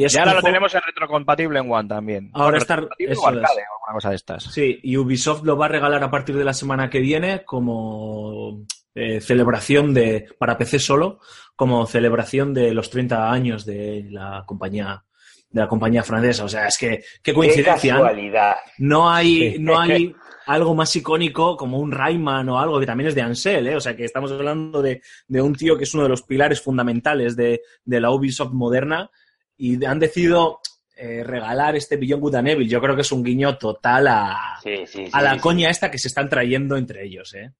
y 0.00 0.04
es 0.04 0.14
Y 0.14 0.18
ahora 0.18 0.34
lo 0.34 0.42
tenemos 0.42 0.74
en 0.74 0.80
retrocompatible 0.86 1.58
en 1.58 1.70
One 1.70 1.88
también. 1.88 2.30
Ahora 2.32 2.56
está- 2.58 2.74
o 2.76 2.78
arcade, 2.78 3.12
es. 3.12 3.18
o 3.18 3.26
alguna 3.26 3.92
cosa 3.92 4.08
de 4.10 4.16
estas. 4.16 4.44
Sí, 4.44 4.80
y 4.82 4.96
Ubisoft 4.96 5.44
lo 5.44 5.56
va 5.56 5.66
a 5.66 5.68
regalar 5.68 6.02
a 6.02 6.10
partir 6.10 6.34
de 6.36 6.44
la 6.44 6.54
semana 6.54 6.88
que 6.88 7.00
viene 7.00 7.44
como 7.44 8.64
eh, 8.94 9.20
celebración 9.20 9.92
de 9.92 10.28
para 10.38 10.56
PC 10.56 10.78
solo, 10.78 11.18
como 11.56 11.84
celebración 11.86 12.54
de 12.54 12.72
los 12.72 12.88
30 12.90 13.30
años 13.30 13.66
de 13.66 14.06
la 14.10 14.44
compañía 14.46 15.04
de 15.52 15.60
la 15.60 15.68
compañía 15.68 16.02
francesa. 16.02 16.44
O 16.44 16.48
sea, 16.48 16.66
es 16.66 16.78
que 16.78 16.88
qué 16.98 17.04
Qué 17.22 17.34
coincidencia. 17.34 17.94
¿no? 17.94 18.00
casualidad. 18.00 18.56
No 18.78 19.10
hay, 19.10 19.56
no 19.58 19.78
hay 19.78 20.14
algo 20.46 20.74
más 20.74 20.94
icónico 20.96 21.56
como 21.56 21.78
un 21.78 21.92
Rayman 21.92 22.48
o 22.48 22.58
algo 22.58 22.80
que 22.80 22.86
también 22.86 23.08
es 23.08 23.14
de 23.14 23.22
Ansel, 23.22 23.68
¿eh? 23.68 23.76
O 23.76 23.80
sea, 23.80 23.94
que 23.94 24.04
estamos 24.04 24.32
hablando 24.32 24.82
de, 24.82 25.00
de 25.28 25.42
un 25.42 25.54
tío 25.54 25.76
que 25.76 25.84
es 25.84 25.94
uno 25.94 26.02
de 26.02 26.08
los 26.08 26.22
pilares 26.22 26.60
fundamentales 26.60 27.36
de, 27.36 27.62
de 27.84 28.00
la 28.00 28.10
Ubisoft 28.10 28.52
moderna 28.52 29.10
y 29.56 29.84
han 29.84 30.00
decidido 30.00 30.60
eh, 30.96 31.22
regalar 31.24 31.76
este 31.76 31.96
Beyond 31.96 32.22
Good 32.22 32.34
and 32.34 32.48
Evil. 32.48 32.68
Yo 32.68 32.80
creo 32.80 32.94
que 32.96 33.02
es 33.02 33.12
un 33.12 33.22
guiño 33.22 33.56
total 33.56 34.08
a, 34.08 34.58
Sí, 34.62 34.86
sí, 34.86 35.06
sí, 35.06 35.10
a 35.12 35.22
la 35.22 35.34
sí. 35.34 35.40
coña 35.40 35.70
esta 35.70 35.90
que 35.90 35.98
se 35.98 36.08
están 36.08 36.28
trayendo 36.28 36.76
entre 36.76 37.04
ellos, 37.04 37.34
¿eh? 37.34 37.50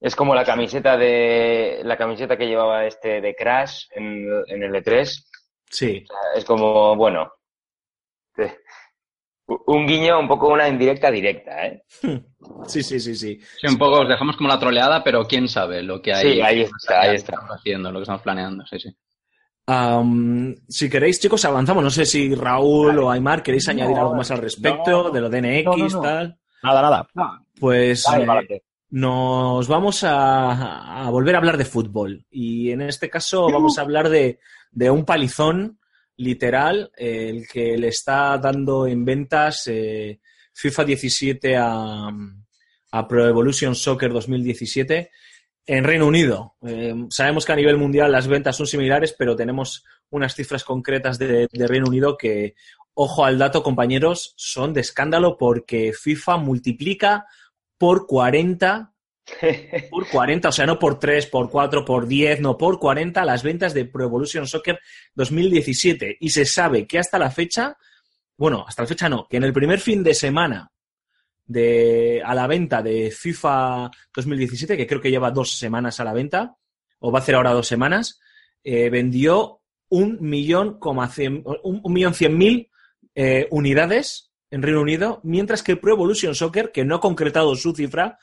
Es 0.00 0.14
como 0.14 0.34
la 0.34 0.44
camiseta 0.44 0.96
de 0.96 1.80
la 1.84 1.96
camiseta 1.96 2.36
que 2.36 2.46
llevaba 2.46 2.86
este 2.86 3.20
de 3.20 3.34
Crash 3.34 3.86
en, 3.90 4.28
en 4.46 4.62
el 4.62 4.72
E3. 4.72 5.24
Sí. 5.70 6.04
Es 6.34 6.44
como, 6.44 6.96
bueno, 6.96 7.30
un 9.66 9.86
guiño, 9.86 10.20
un 10.20 10.28
poco 10.28 10.48
una 10.48 10.68
indirecta 10.68 11.10
directa, 11.10 11.66
¿eh? 11.66 11.84
Sí, 12.66 12.82
sí, 12.82 13.00
sí, 13.00 13.14
sí. 13.14 13.40
Sí, 13.60 13.66
un 13.66 13.78
poco 13.78 14.00
os 14.00 14.08
dejamos 14.08 14.36
como 14.36 14.48
la 14.48 14.58
troleada, 14.58 15.02
pero 15.02 15.26
quién 15.26 15.48
sabe 15.48 15.82
lo 15.82 16.02
que 16.02 16.12
hay. 16.12 16.32
Sí, 16.34 16.40
ahí 16.40 16.62
está, 16.62 17.00
ahí 17.00 17.16
está. 17.16 17.36
haciendo, 17.50 17.90
lo 17.90 17.98
que 17.98 18.02
estamos 18.02 18.22
planeando, 18.22 18.66
sí, 18.66 18.78
sí. 18.78 18.94
Si 20.68 20.88
queréis, 20.90 21.20
chicos, 21.20 21.44
avanzamos. 21.44 21.82
No 21.82 21.90
sé 21.90 22.04
si 22.06 22.34
Raúl 22.34 22.98
o 22.98 23.10
Aymar 23.10 23.42
queréis 23.42 23.68
añadir 23.68 23.96
algo 23.98 24.14
más 24.14 24.30
al 24.30 24.38
respecto 24.38 25.04
no. 25.04 25.10
de 25.10 25.20
lo 25.20 25.28
de 25.28 25.42
NX, 25.42 25.64
No, 25.64 25.76
no, 25.76 25.88
no. 25.88 26.00
tal. 26.02 26.38
Nada, 26.62 26.82
nada. 26.82 27.08
Pues 27.58 28.06
eh, 28.14 28.62
nos 28.90 29.68
vamos 29.68 30.04
a, 30.04 31.04
a 31.06 31.10
volver 31.10 31.34
a 31.34 31.38
hablar 31.38 31.56
de 31.56 31.64
fútbol. 31.64 32.24
Y 32.30 32.70
en 32.70 32.82
este 32.82 33.10
caso 33.10 33.50
vamos 33.50 33.78
a 33.78 33.82
hablar 33.82 34.08
de, 34.08 34.40
de 34.70 34.90
un 34.90 35.04
palizón 35.04 35.78
literal, 36.16 36.90
eh, 36.96 37.30
el 37.30 37.48
que 37.48 37.76
le 37.78 37.88
está 37.88 38.36
dando 38.38 38.86
en 38.86 39.04
ventas 39.04 39.66
eh, 39.68 40.20
FIFA 40.52 40.84
17 40.84 41.56
a, 41.56 42.10
Pro 43.08 43.28
Evolution 43.28 43.74
Soccer 43.74 44.12
2017 44.12 45.10
en 45.66 45.84
Reino 45.84 46.06
Unido. 46.06 46.56
Eh, 46.66 46.94
sabemos 47.10 47.44
que 47.44 47.52
a 47.52 47.56
nivel 47.56 47.76
mundial 47.76 48.10
las 48.10 48.26
ventas 48.26 48.56
son 48.56 48.66
similares, 48.66 49.14
pero 49.16 49.36
tenemos 49.36 49.84
unas 50.10 50.34
cifras 50.34 50.64
concretas 50.64 51.18
de, 51.18 51.48
de 51.52 51.66
Reino 51.66 51.86
Unido 51.86 52.16
que, 52.16 52.54
ojo 52.94 53.24
al 53.24 53.38
dato, 53.38 53.62
compañeros, 53.62 54.32
son 54.36 54.72
de 54.72 54.80
escándalo 54.80 55.36
porque 55.36 55.92
FIFA 55.92 56.38
multiplica 56.38 57.26
por 57.76 58.06
40, 58.06 58.92
por 59.90 60.08
40, 60.08 60.48
o 60.48 60.52
sea, 60.52 60.66
no 60.66 60.78
por 60.78 60.98
3, 60.98 61.26
por 61.26 61.50
4, 61.50 61.84
por 61.84 62.06
10, 62.06 62.40
no, 62.40 62.56
por 62.56 62.78
40 62.78 63.24
las 63.24 63.42
ventas 63.42 63.74
de 63.74 63.84
Pro 63.84 64.04
Evolution 64.04 64.46
Soccer 64.46 64.78
2017. 65.14 66.16
Y 66.20 66.30
se 66.30 66.44
sabe 66.44 66.86
que 66.86 66.98
hasta 66.98 67.18
la 67.18 67.30
fecha, 67.30 67.76
bueno, 68.36 68.64
hasta 68.66 68.82
la 68.82 68.88
fecha 68.88 69.08
no, 69.08 69.26
que 69.28 69.36
en 69.36 69.44
el 69.44 69.52
primer 69.52 69.80
fin 69.80 70.02
de 70.02 70.14
semana 70.14 70.70
de, 71.46 72.22
a 72.24 72.34
la 72.34 72.46
venta 72.46 72.82
de 72.82 73.10
FIFA 73.10 73.90
2017, 74.14 74.76
que 74.76 74.86
creo 74.86 75.00
que 75.00 75.10
lleva 75.10 75.30
dos 75.30 75.52
semanas 75.58 76.00
a 76.00 76.04
la 76.04 76.12
venta, 76.12 76.56
o 77.00 77.12
va 77.12 77.20
a 77.20 77.22
hacer 77.22 77.34
ahora 77.34 77.52
dos 77.52 77.66
semanas, 77.66 78.20
eh, 78.64 78.90
vendió 78.90 79.60
un 79.88 80.18
millón, 80.20 80.78
coma 80.78 81.08
cien- 81.08 81.42
un, 81.62 81.80
un 81.82 81.92
millón 81.92 82.14
cien 82.14 82.36
mil 82.36 82.70
eh, 83.14 83.46
unidades 83.50 84.30
en 84.50 84.62
Reino 84.62 84.80
Unido, 84.80 85.20
mientras 85.22 85.62
que 85.62 85.76
Pro 85.76 85.92
Evolution 85.92 86.34
Soccer, 86.34 86.72
que 86.72 86.84
no 86.84 86.96
ha 86.96 87.00
concretado 87.00 87.54
su 87.56 87.74
cifra, 87.74 88.18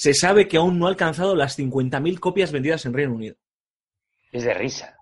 se 0.00 0.14
sabe 0.14 0.48
que 0.48 0.56
aún 0.56 0.78
no 0.78 0.86
ha 0.86 0.88
alcanzado 0.88 1.36
las 1.36 1.58
50.000 1.58 2.18
copias 2.20 2.52
vendidas 2.52 2.86
en 2.86 2.94
Reino 2.94 3.12
Unido. 3.12 3.36
Es 4.32 4.44
de 4.44 4.54
risa. 4.54 4.96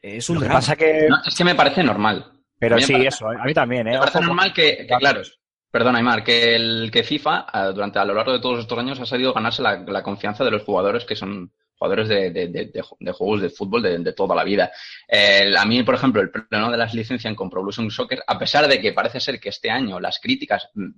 Es 0.00 0.28
un 0.30 0.36
Lo 0.36 0.40
que 0.42 0.44
drama. 0.46 0.60
pasa 0.60 0.76
que... 0.76 1.08
No, 1.08 1.16
es 1.26 1.34
que 1.34 1.42
me 1.44 1.56
parece 1.56 1.82
normal. 1.82 2.32
Pero 2.56 2.78
sí, 2.78 2.92
parece- 2.92 3.08
eso, 3.08 3.28
a 3.28 3.44
mí 3.44 3.52
también, 3.52 3.88
¿eh? 3.88 3.92
Me 3.94 3.98
parece 3.98 4.18
Ojo, 4.18 4.26
normal 4.28 4.52
que, 4.54 4.86
que, 4.86 4.96
claro, 4.98 5.22
perdona, 5.70 5.98
Aymar, 5.98 6.22
que, 6.22 6.54
el, 6.54 6.90
que 6.92 7.02
FIFA, 7.02 7.46
eh, 7.52 7.72
durante 7.74 7.98
a 7.98 8.04
lo 8.04 8.14
largo 8.14 8.32
de 8.34 8.38
todos 8.38 8.60
estos 8.60 8.78
años, 8.78 9.00
ha 9.00 9.06
sabido 9.06 9.32
ganarse 9.32 9.62
la, 9.62 9.78
la 9.78 10.02
confianza 10.04 10.44
de 10.44 10.52
los 10.52 10.62
jugadores 10.62 11.04
que 11.04 11.16
son 11.16 11.52
jugadores 11.74 12.06
de, 12.08 12.30
de- 12.30 12.46
de- 12.46 12.66
de- 12.66 12.84
de 13.00 13.12
juegos 13.12 13.40
de 13.42 13.50
fútbol 13.50 13.82
de, 13.82 13.98
de 13.98 14.12
toda 14.12 14.36
la 14.36 14.44
vida. 14.44 14.70
El- 15.08 15.56
a 15.56 15.64
mí, 15.64 15.82
por 15.82 15.96
ejemplo, 15.96 16.22
el 16.22 16.30
pleno 16.30 16.70
de 16.70 16.76
las 16.76 16.94
licencias 16.94 17.34
con 17.34 17.50
Pro 17.50 17.62
Evolution 17.62 17.90
Soccer, 17.90 18.22
a 18.24 18.38
pesar 18.38 18.68
de 18.68 18.80
que 18.80 18.92
parece 18.92 19.18
ser 19.18 19.40
que 19.40 19.48
este 19.48 19.72
año 19.72 19.98
las 19.98 20.20
críticas 20.20 20.68
mm, 20.74 20.90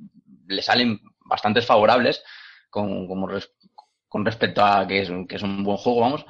le 0.48 0.60
salen 0.60 1.00
bastante 1.24 1.62
favorables 1.62 2.22
con, 2.70 3.06
como 3.06 3.26
res- 3.26 3.52
con 4.08 4.24
respecto 4.24 4.64
a 4.64 4.86
que 4.86 5.00
es, 5.02 5.10
que 5.28 5.36
es 5.36 5.42
un 5.42 5.62
buen 5.64 5.76
juego, 5.76 6.00
vamos, 6.00 6.24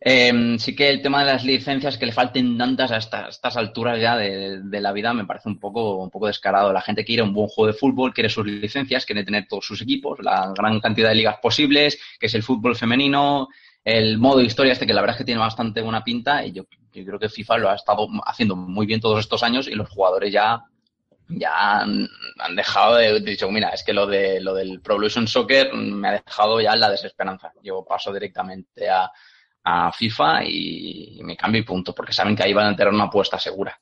eh, 0.00 0.56
sí 0.58 0.76
que 0.76 0.88
el 0.90 1.02
tema 1.02 1.20
de 1.20 1.26
las 1.32 1.44
licencias 1.44 1.98
que 1.98 2.06
le 2.06 2.12
falten 2.12 2.56
tantas 2.56 2.92
a 2.92 2.98
esta- 2.98 3.26
a 3.26 3.28
estas 3.30 3.56
alturas 3.56 4.00
ya 4.00 4.16
de, 4.16 4.60
de 4.62 4.80
la 4.80 4.92
vida 4.92 5.12
me 5.12 5.24
parece 5.24 5.48
un 5.48 5.58
poco, 5.58 5.96
un 5.96 6.10
poco 6.10 6.28
descarado. 6.28 6.72
La 6.72 6.80
gente 6.82 7.04
quiere 7.04 7.22
un 7.22 7.32
buen 7.34 7.48
juego 7.48 7.66
de 7.72 7.78
fútbol, 7.78 8.14
quiere 8.14 8.28
sus 8.30 8.46
licencias, 8.46 9.04
quiere 9.04 9.24
tener 9.24 9.46
todos 9.48 9.66
sus 9.66 9.82
equipos, 9.82 10.18
la 10.22 10.52
gran 10.56 10.78
cantidad 10.80 11.08
de 11.08 11.16
ligas 11.16 11.38
posibles, 11.42 11.98
que 12.20 12.26
es 12.26 12.34
el 12.34 12.44
fútbol 12.44 12.76
femenino, 12.76 13.48
el 13.84 14.18
modo 14.18 14.40
historia 14.40 14.72
este 14.72 14.86
que 14.86 14.92
la 14.94 15.00
verdad 15.00 15.16
es 15.16 15.18
que 15.18 15.24
tiene 15.24 15.40
bastante 15.40 15.80
buena 15.82 16.04
pinta 16.04 16.44
y 16.44 16.52
yo, 16.52 16.64
yo 16.92 17.04
creo 17.04 17.18
que 17.18 17.28
FIFA 17.28 17.58
lo 17.58 17.70
ha 17.70 17.74
estado 17.74 18.06
haciendo 18.26 18.54
muy 18.54 18.86
bien 18.86 19.00
todos 19.00 19.18
estos 19.20 19.42
años 19.42 19.66
y 19.66 19.74
los 19.74 19.88
jugadores 19.88 20.32
ya 20.32 20.62
ya 21.28 21.80
han, 21.80 22.08
han 22.38 22.56
dejado 22.56 22.96
de, 22.96 23.20
dicho, 23.20 23.50
mira, 23.50 23.70
es 23.70 23.82
que 23.84 23.92
lo 23.92 24.06
de 24.06 24.40
lo 24.40 24.54
del 24.54 24.80
Pro 24.80 24.94
Evolution 24.94 25.26
Soccer 25.26 25.72
me 25.74 26.08
ha 26.08 26.22
dejado 26.24 26.60
ya 26.60 26.72
en 26.72 26.80
la 26.80 26.90
desesperanza. 26.90 27.52
Yo 27.62 27.84
paso 27.84 28.12
directamente 28.12 28.88
a, 28.88 29.10
a 29.64 29.92
FIFA 29.92 30.44
y 30.44 31.20
me 31.22 31.36
cambio 31.36 31.60
y 31.60 31.64
punto, 31.64 31.94
porque 31.94 32.12
saben 32.12 32.34
que 32.34 32.42
ahí 32.44 32.52
van 32.52 32.72
a 32.72 32.76
tener 32.76 32.92
una 32.92 33.04
apuesta 33.04 33.38
segura. 33.38 33.78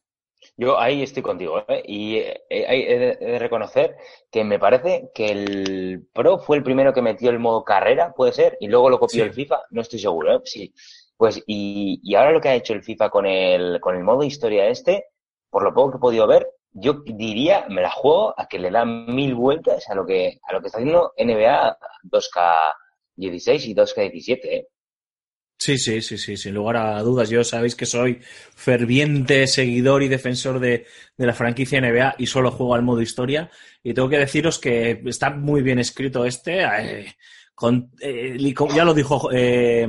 Yo 0.57 0.79
ahí 0.81 1.03
estoy 1.03 1.23
contigo, 1.23 1.65
¿eh? 1.69 1.83
Y 1.87 2.17
eh, 2.17 2.43
he 2.49 2.99
de, 2.99 3.39
reconocer 3.39 3.97
que 4.31 4.43
me 4.43 4.59
parece 4.59 5.11
que 5.15 5.27
el 5.31 6.09
Pro 6.15 6.39
fue 6.39 6.57
el 6.57 6.63
primero 6.63 6.95
que 6.95 7.03
metió 7.03 7.31
el 7.31 7.39
modo 7.39 7.63
carrera, 7.63 8.15
puede 8.15 8.33
ser, 8.33 8.57
y 8.61 8.69
luego 8.69 8.89
lo 8.89 8.99
copió 8.99 9.23
Sí. 9.23 9.29
el 9.29 9.35
FIFA, 9.35 9.65
no 9.71 9.83
estoy 9.83 9.99
seguro, 9.99 10.37
¿eh? 10.37 10.41
Sí. 10.45 10.73
Pues, 11.17 11.43
y, 11.47 12.01
y 12.03 12.15
ahora 12.15 12.33
lo 12.33 12.41
que 12.41 12.49
ha 12.49 12.55
hecho 12.55 12.73
el 12.73 12.83
FIFA 12.83 13.11
con 13.11 13.27
el, 13.27 13.81
con 13.81 13.97
el 13.97 14.05
modo 14.05 14.23
historia 14.23 14.67
este, 14.69 15.07
por 15.51 15.63
lo 15.63 15.75
poco 15.75 15.93
que 15.93 15.97
he 15.99 16.01
podido 16.01 16.27
ver, 16.27 16.49
yo 16.79 17.03
diría, 17.07 17.67
me 17.71 17.81
la 17.81 17.91
juego 17.91 18.35
a 18.39 18.47
que 18.47 18.59
le 18.59 18.71
dan 18.71 19.07
mil 19.15 19.35
vueltas 19.35 19.89
a 19.89 19.95
lo 19.95 20.05
que, 20.05 20.39
a 20.47 20.53
lo 20.53 20.61
que 20.61 20.67
está 20.67 20.79
haciendo 20.79 21.13
NBA 21.17 21.79
2K16 22.05 23.65
y 23.65 23.75
2K17, 23.75 24.41
¿eh? 24.45 24.69
Sí, 25.59 25.79
sí, 25.79 26.03
sí, 26.03 26.19
sí, 26.19 26.37
sin 26.37 26.55
lugar 26.55 26.77
a 26.77 27.03
dudas. 27.03 27.31
Yo 27.31 27.43
sabéis 27.43 27.75
que 27.75 27.87
soy 27.87 28.21
ferviente 28.55 29.47
seguidor 29.47 30.03
y 30.03 30.09
defensor 30.09 30.61
de, 30.61 30.85
de 31.17 31.27
la 31.27 31.33
franquicia 31.33 31.81
NBA 31.81 32.17
y 32.19 32.27
solo 32.27 32.51
juego 32.51 32.75
al 32.75 32.83
modo 32.83 33.01
historia. 33.01 33.51
Y 33.83 33.95
tengo 33.95 34.11
que 34.11 34.19
deciros 34.19 34.59
que 34.59 35.03
está 35.07 35.31
muy 35.31 35.63
bien 35.63 35.79
escrito 35.79 36.27
este. 36.27 36.63
eh, 36.63 37.15
eh, 38.03 38.55
ya 38.75 38.85
lo 38.85 38.93
dijo 38.93 39.31
eh, 39.33 39.89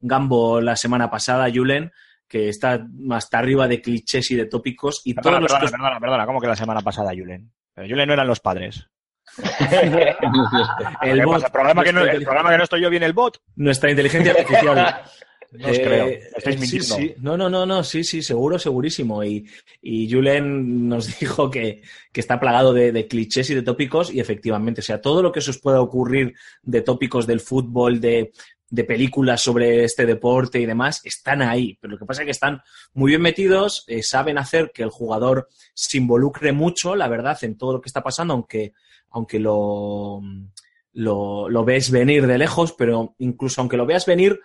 Gambo 0.00 0.60
la 0.60 0.74
semana 0.74 1.08
pasada, 1.08 1.48
Julen, 1.54 1.92
que 2.28 2.48
está 2.48 2.86
hasta 3.10 3.38
arriba 3.38 3.68
de 3.68 3.80
clichés 3.80 4.30
y 4.30 4.36
de 4.36 4.46
tópicos. 4.46 5.00
Y 5.04 5.14
Perdona, 5.14 5.38
todos 5.38 5.42
los 5.42 5.52
perdona, 5.52 5.66
que- 5.70 5.76
perdona, 5.76 6.00
perdona, 6.00 6.26
¿cómo 6.26 6.40
que 6.40 6.46
la 6.48 6.56
semana 6.56 6.80
pasada, 6.82 7.10
Julen? 7.16 7.50
Pero 7.74 7.88
Julen 7.88 8.06
no 8.08 8.14
eran 8.14 8.26
los 8.26 8.40
padres. 8.40 8.86
el 11.02 11.18
¿Qué 11.18 11.24
bot? 11.24 11.42
¿El 11.44 11.50
programa, 11.50 11.84
que 11.84 11.92
no, 11.92 12.04
el 12.04 12.22
programa 12.22 12.50
que 12.50 12.58
no 12.58 12.64
estoy 12.64 12.80
yo 12.82 12.90
viene 12.90 13.06
el 13.06 13.12
bot? 13.12 13.38
Nuestra 13.56 13.90
inteligencia 13.90 14.32
artificial. 14.32 14.96
No 15.52 15.68
os 15.68 15.78
Eh, 15.78 15.82
creo. 15.82 16.06
Estáis 16.36 16.56
eh, 16.56 16.58
mintiendo. 16.58 16.96
Sí, 16.96 17.08
sí. 17.08 17.14
No, 17.20 17.36
no, 17.36 17.48
no, 17.48 17.64
no, 17.64 17.84
sí, 17.84 18.02
sí, 18.02 18.20
seguro, 18.20 18.58
segurísimo. 18.58 19.22
Y, 19.22 19.48
y 19.80 20.10
Julen 20.12 20.88
nos 20.88 21.06
dijo 21.20 21.48
que, 21.50 21.82
que 22.12 22.20
está 22.20 22.40
plagado 22.40 22.74
de, 22.74 22.90
de 22.90 23.06
clichés 23.06 23.48
y 23.50 23.54
de 23.54 23.62
tópicos, 23.62 24.12
y 24.12 24.18
efectivamente, 24.18 24.80
o 24.80 24.84
sea, 24.84 25.00
todo 25.00 25.22
lo 25.22 25.30
que 25.30 25.40
se 25.40 25.50
os 25.50 25.58
pueda 25.58 25.80
ocurrir 25.80 26.34
de 26.62 26.80
tópicos 26.82 27.28
del 27.28 27.38
fútbol, 27.40 28.00
de, 28.00 28.32
de 28.76 28.84
películas 28.84 29.40
sobre 29.40 29.84
este 29.84 30.06
deporte 30.06 30.60
y 30.60 30.66
demás, 30.66 31.00
están 31.04 31.42
ahí. 31.42 31.76
Pero 31.80 31.92
lo 31.94 31.98
que 31.98 32.04
pasa 32.06 32.22
es 32.22 32.26
que 32.26 32.30
están 32.32 32.60
muy 32.94 33.10
bien 33.12 33.22
metidos, 33.22 33.84
eh, 33.88 34.02
saben 34.02 34.38
hacer 34.38 34.70
que 34.72 34.82
el 34.82 34.90
jugador 34.90 35.48
se 35.74 35.96
involucre 35.98 36.52
mucho, 36.52 36.94
la 36.94 37.08
verdad, 37.08 37.38
en 37.42 37.56
todo 37.56 37.72
lo 37.74 37.80
que 37.80 37.88
está 37.88 38.02
pasando, 38.02 38.34
aunque, 38.34 38.72
aunque 39.10 39.38
lo, 39.40 40.20
lo, 40.92 41.48
lo 41.48 41.64
ves 41.64 41.90
venir 41.90 42.26
de 42.26 42.38
lejos, 42.38 42.72
pero 42.72 43.14
incluso 43.18 43.60
aunque 43.60 43.76
lo 43.76 43.86
veas 43.86 44.06
venir, 44.06 44.40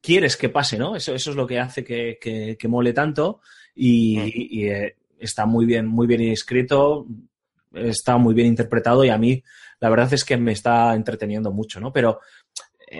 quieres 0.00 0.36
que 0.36 0.48
pase, 0.48 0.78
¿no? 0.78 0.96
Eso, 0.96 1.14
eso 1.14 1.30
es 1.30 1.36
lo 1.36 1.46
que 1.46 1.58
hace 1.60 1.84
que, 1.84 2.18
que- 2.20 2.56
que 2.58 2.68
mole 2.68 2.92
tanto 2.92 3.40
y, 3.74 4.60
y, 4.60 4.68
eh, 4.68 4.96
está 5.18 5.46
muy 5.46 5.64
bien, 5.66 5.86
muy 5.86 6.06
bien 6.06 6.20
escrito, 6.22 7.06
está 7.72 8.16
muy 8.18 8.34
bien 8.34 8.48
interpretado 8.48 9.04
y 9.04 9.08
a 9.10 9.18
mí 9.18 9.42
la 9.80 9.88
verdad 9.90 10.12
es 10.12 10.24
que 10.24 10.36
me 10.36 10.52
está 10.52 10.94
entreteniendo 10.94 11.50
mucho, 11.52 11.80
¿no? 11.80 11.92
Pero 11.92 12.20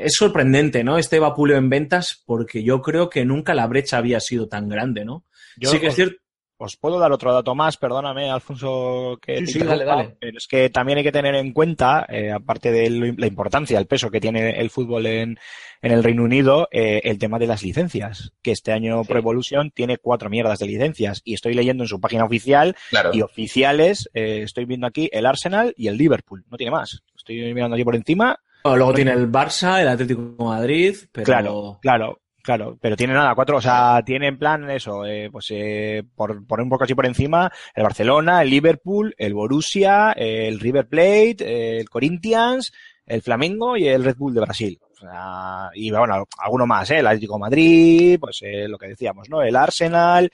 es 0.02 0.14
sorprendente, 0.14 0.82
¿no? 0.84 0.98
Este 0.98 1.18
vapuleo 1.18 1.56
en 1.58 1.68
ventas 1.70 2.22
porque 2.26 2.62
yo 2.62 2.82
creo 2.82 3.08
que 3.10 3.24
nunca 3.24 3.54
la 3.54 3.66
brecha 3.66 3.98
había 3.98 4.20
sido 4.20 4.48
tan 4.48 4.68
grande, 4.68 5.04
¿no? 5.04 5.24
Yo 5.56 5.70
sí 5.70 5.78
que 5.78 5.86
es 5.86 5.90
os- 5.92 5.96
cierto. 5.96 6.16
Os 6.56 6.76
puedo 6.76 7.00
dar 7.00 7.10
otro 7.10 7.32
dato 7.34 7.52
más, 7.56 7.76
perdóname, 7.76 8.30
Alfonso, 8.30 9.18
que 9.20 9.38
Sí, 9.38 9.44
te 9.44 9.52
sí, 9.52 9.58
dale, 9.58 9.84
dale. 9.84 10.16
pero 10.20 10.38
es 10.38 10.46
que 10.46 10.70
también 10.70 10.98
hay 10.98 11.04
que 11.04 11.10
tener 11.10 11.34
en 11.34 11.52
cuenta, 11.52 12.06
eh, 12.08 12.30
aparte 12.30 12.70
de 12.70 12.88
lo- 12.90 13.12
la 13.18 13.26
importancia, 13.26 13.76
el 13.76 13.86
peso 13.88 14.08
que 14.08 14.20
tiene 14.20 14.50
el 14.60 14.70
fútbol 14.70 15.04
en, 15.06 15.36
en 15.82 15.92
el 15.92 16.04
Reino 16.04 16.22
Unido, 16.22 16.68
eh, 16.70 17.00
el 17.04 17.18
tema 17.18 17.40
de 17.40 17.48
las 17.48 17.64
licencias, 17.64 18.32
que 18.40 18.52
este 18.52 18.70
año 18.72 19.02
Sí. 19.02 19.08
Pro 19.08 19.18
Evolution 19.18 19.72
tiene 19.72 19.98
cuatro 19.98 20.30
mierdas 20.30 20.60
de 20.60 20.68
licencias, 20.68 21.22
y 21.24 21.34
estoy 21.34 21.54
leyendo 21.54 21.82
en 21.82 21.88
su 21.88 22.00
página 22.00 22.24
oficial, 22.24 22.76
Claro. 22.88 23.10
y 23.12 23.20
oficiales, 23.22 24.08
eh, 24.14 24.42
estoy 24.44 24.64
viendo 24.64 24.86
aquí 24.86 25.10
el 25.12 25.26
Arsenal 25.26 25.74
y 25.76 25.88
el 25.88 25.96
Liverpool, 25.98 26.44
no 26.48 26.56
tiene 26.56 26.70
más. 26.70 27.02
Estoy 27.16 27.52
mirando 27.52 27.74
aquí 27.74 27.84
por 27.84 27.96
encima, 27.96 28.38
Luego 28.64 28.94
tiene 28.94 29.12
el 29.12 29.30
Barça, 29.30 29.82
el 29.82 29.88
Atlético 29.88 30.34
Madrid, 30.38 30.96
pero 31.12 31.24
Claro, 31.26 31.78
claro, 31.82 32.20
claro, 32.42 32.78
pero 32.80 32.96
tiene 32.96 33.12
nada, 33.12 33.34
cuatro, 33.34 33.58
o 33.58 33.60
sea, 33.60 34.02
tiene 34.06 34.28
en 34.28 34.38
plan 34.38 34.70
eso, 34.70 35.04
eh, 35.04 35.28
pues 35.30 35.48
eh, 35.50 36.02
por 36.14 36.46
poner 36.46 36.64
un 36.64 36.70
poco 36.70 36.84
así 36.84 36.94
por 36.94 37.04
encima, 37.04 37.52
el 37.74 37.82
Barcelona, 37.82 38.40
el 38.40 38.48
Liverpool, 38.48 39.14
el 39.18 39.34
Borussia, 39.34 40.12
el 40.12 40.58
River 40.58 40.88
Plate, 40.88 41.78
el 41.78 41.90
Corinthians, 41.90 42.72
el 43.04 43.20
Flamengo 43.20 43.76
y 43.76 43.86
el 43.86 44.02
Red 44.02 44.16
Bull 44.16 44.32
de 44.32 44.40
Brasil. 44.40 44.80
O 44.90 44.96
sea, 44.96 45.68
y 45.74 45.90
bueno, 45.90 46.24
alguno 46.38 46.66
más, 46.66 46.90
¿eh? 46.90 47.00
el 47.00 47.06
Atlético 47.06 47.38
Madrid, 47.38 48.18
pues 48.18 48.40
lo 48.66 48.78
que 48.78 48.88
decíamos, 48.88 49.28
¿no? 49.28 49.42
El 49.42 49.56
Arsenal, 49.56 50.30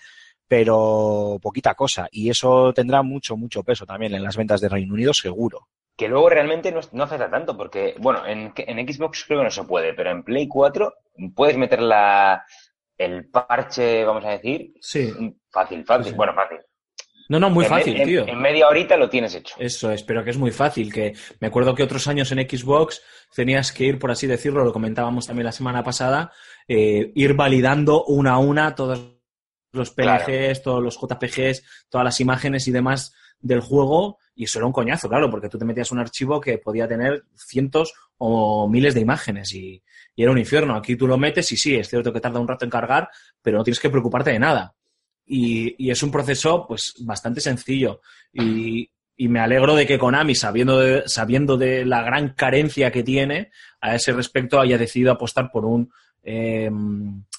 pero 0.46 1.38
poquita 1.42 1.74
cosa. 1.74 2.06
Y 2.12 2.30
eso 2.30 2.72
tendrá 2.72 3.02
mucho, 3.02 3.36
mucho 3.36 3.64
peso 3.64 3.84
también 3.84 4.14
en 4.14 4.22
las 4.22 4.36
ventas 4.36 4.60
de 4.60 4.68
Reino 4.68 4.94
Unido, 4.94 5.12
seguro. 5.12 5.66
Que 6.00 6.08
luego 6.08 6.30
realmente 6.30 6.72
no, 6.72 6.80
no 6.92 7.04
afecta 7.04 7.30
tanto, 7.30 7.54
porque, 7.58 7.94
bueno, 7.98 8.26
en, 8.26 8.54
en 8.56 8.88
Xbox 8.90 9.24
creo 9.26 9.40
que 9.40 9.44
no 9.44 9.50
se 9.50 9.64
puede, 9.64 9.92
pero 9.92 10.10
en 10.10 10.22
Play 10.22 10.48
4 10.48 10.94
puedes 11.34 11.58
meter 11.58 11.82
la, 11.82 12.42
el 12.96 13.28
parche, 13.28 14.02
vamos 14.06 14.24
a 14.24 14.30
decir, 14.30 14.72
sí. 14.80 15.12
fácil, 15.50 15.84
fácil, 15.84 16.12
Sí, 16.12 16.16
bueno, 16.16 16.32
fácil. 16.34 16.56
No, 17.28 17.38
no, 17.38 17.50
muy 17.50 17.64
En 17.66 17.70
fácil, 17.70 18.00
en- 18.00 18.08
tío. 18.08 18.26
En 18.26 18.40
media 18.40 18.66
horita 18.66 18.96
lo 18.96 19.10
tienes 19.10 19.34
hecho. 19.34 19.56
Eso 19.58 19.90
es, 19.92 20.02
pero 20.02 20.24
que 20.24 20.30
es 20.30 20.38
muy 20.38 20.50
fácil, 20.52 20.90
que 20.90 21.12
me 21.38 21.48
acuerdo 21.48 21.74
que 21.74 21.82
otros 21.82 22.08
años 22.08 22.32
en 22.32 22.38
Xbox 22.48 23.02
tenías 23.36 23.70
que 23.70 23.84
ir, 23.84 23.98
por 23.98 24.10
así 24.10 24.26
decirlo, 24.26 24.64
lo 24.64 24.72
comentábamos 24.72 25.26
también 25.26 25.44
la 25.44 25.52
semana 25.52 25.84
pasada, 25.84 26.32
eh, 26.66 27.12
ir 27.14 27.34
validando 27.34 28.04
una 28.06 28.32
a 28.32 28.38
una 28.38 28.74
todos 28.74 29.18
los 29.72 29.90
PNGs, 29.90 30.24
Claro. 30.24 30.60
todos 30.64 30.82
los 30.82 30.98
JPGs, 30.98 31.62
todas 31.90 32.04
las 32.06 32.20
imágenes 32.20 32.66
y 32.68 32.72
demás 32.72 33.14
del 33.38 33.60
juego, 33.60 34.18
y 34.40 34.44
eso 34.44 34.58
era 34.58 34.64
un 34.66 34.72
coñazo, 34.72 35.06
claro, 35.06 35.30
porque 35.30 35.50
tú 35.50 35.58
te 35.58 35.66
metías 35.66 35.92
un 35.92 35.98
archivo 35.98 36.40
que 36.40 36.56
podía 36.56 36.88
tener 36.88 37.24
cientos 37.34 37.92
o 38.16 38.66
miles 38.70 38.94
de 38.94 39.02
imágenes 39.02 39.52
y, 39.52 39.82
y 40.16 40.22
era 40.22 40.32
un 40.32 40.38
infierno. 40.38 40.76
Aquí 40.76 40.96
tú 40.96 41.06
lo 41.06 41.18
metes 41.18 41.52
y 41.52 41.58
sí, 41.58 41.74
es 41.74 41.90
cierto 41.90 42.10
que 42.10 42.20
tarda 42.20 42.40
un 42.40 42.48
rato 42.48 42.64
en 42.64 42.70
cargar, 42.70 43.10
pero 43.42 43.58
no 43.58 43.64
tienes 43.64 43.80
que 43.80 43.90
preocuparte 43.90 44.30
de 44.30 44.38
nada. 44.38 44.74
Y, 45.26 45.74
y 45.76 45.90
es 45.90 46.02
un 46.02 46.10
proceso 46.10 46.64
pues 46.66 46.94
bastante 47.00 47.42
sencillo. 47.42 48.00
Y, 48.32 48.90
y 49.14 49.28
me 49.28 49.40
alegro 49.40 49.74
de 49.74 49.86
que 49.86 49.98
Konami, 49.98 50.34
sabiendo 50.34 50.80
de, 50.80 51.02
sabiendo 51.04 51.58
de 51.58 51.84
la 51.84 52.02
gran 52.02 52.30
carencia 52.30 52.90
que 52.90 53.02
tiene 53.02 53.50
a 53.82 53.94
ese 53.94 54.14
respecto, 54.14 54.58
haya 54.58 54.78
decidido 54.78 55.12
apostar 55.12 55.50
por 55.52 55.66
un 55.66 55.92
eh, 56.22 56.70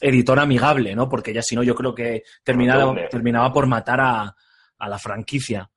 editor 0.02 0.38
amigable, 0.38 0.94
¿no? 0.94 1.10
Porque 1.10 1.34
ya 1.34 1.42
si 1.42 1.56
no, 1.56 1.64
yo 1.64 1.74
creo 1.74 1.96
que 1.96 2.22
terminaba, 2.44 2.94
terminaba 3.10 3.52
por 3.52 3.66
matar 3.66 4.02
a, 4.02 4.36
a 4.78 4.88
la 4.88 5.00
franquicia. 5.00 5.68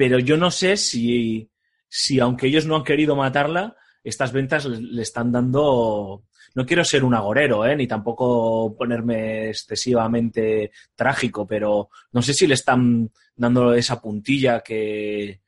Pero 0.00 0.18
yo 0.18 0.38
no 0.38 0.50
sé 0.50 0.78
si, 0.78 1.50
si, 1.86 2.20
aunque 2.20 2.46
ellos 2.46 2.64
no 2.64 2.74
han 2.74 2.84
querido 2.84 3.14
matarla, 3.14 3.76
estas 4.02 4.32
ventas 4.32 4.64
le, 4.64 5.02
están 5.02 5.30
dando. 5.30 6.22
No 6.54 6.64
quiero 6.64 6.86
ser 6.86 7.04
un 7.04 7.12
agorero, 7.12 7.66
¿eh? 7.66 7.76
ni 7.76 7.86
tampoco 7.86 8.74
ponerme 8.78 9.50
excesivamente 9.50 10.70
trágico, 10.94 11.46
pero 11.46 11.90
no 12.12 12.22
sé 12.22 12.32
si 12.32 12.46
le 12.46 12.54
están 12.54 13.10
dando 13.36 13.74
esa 13.74 14.00
puntilla 14.00 14.60
que, 14.60 15.42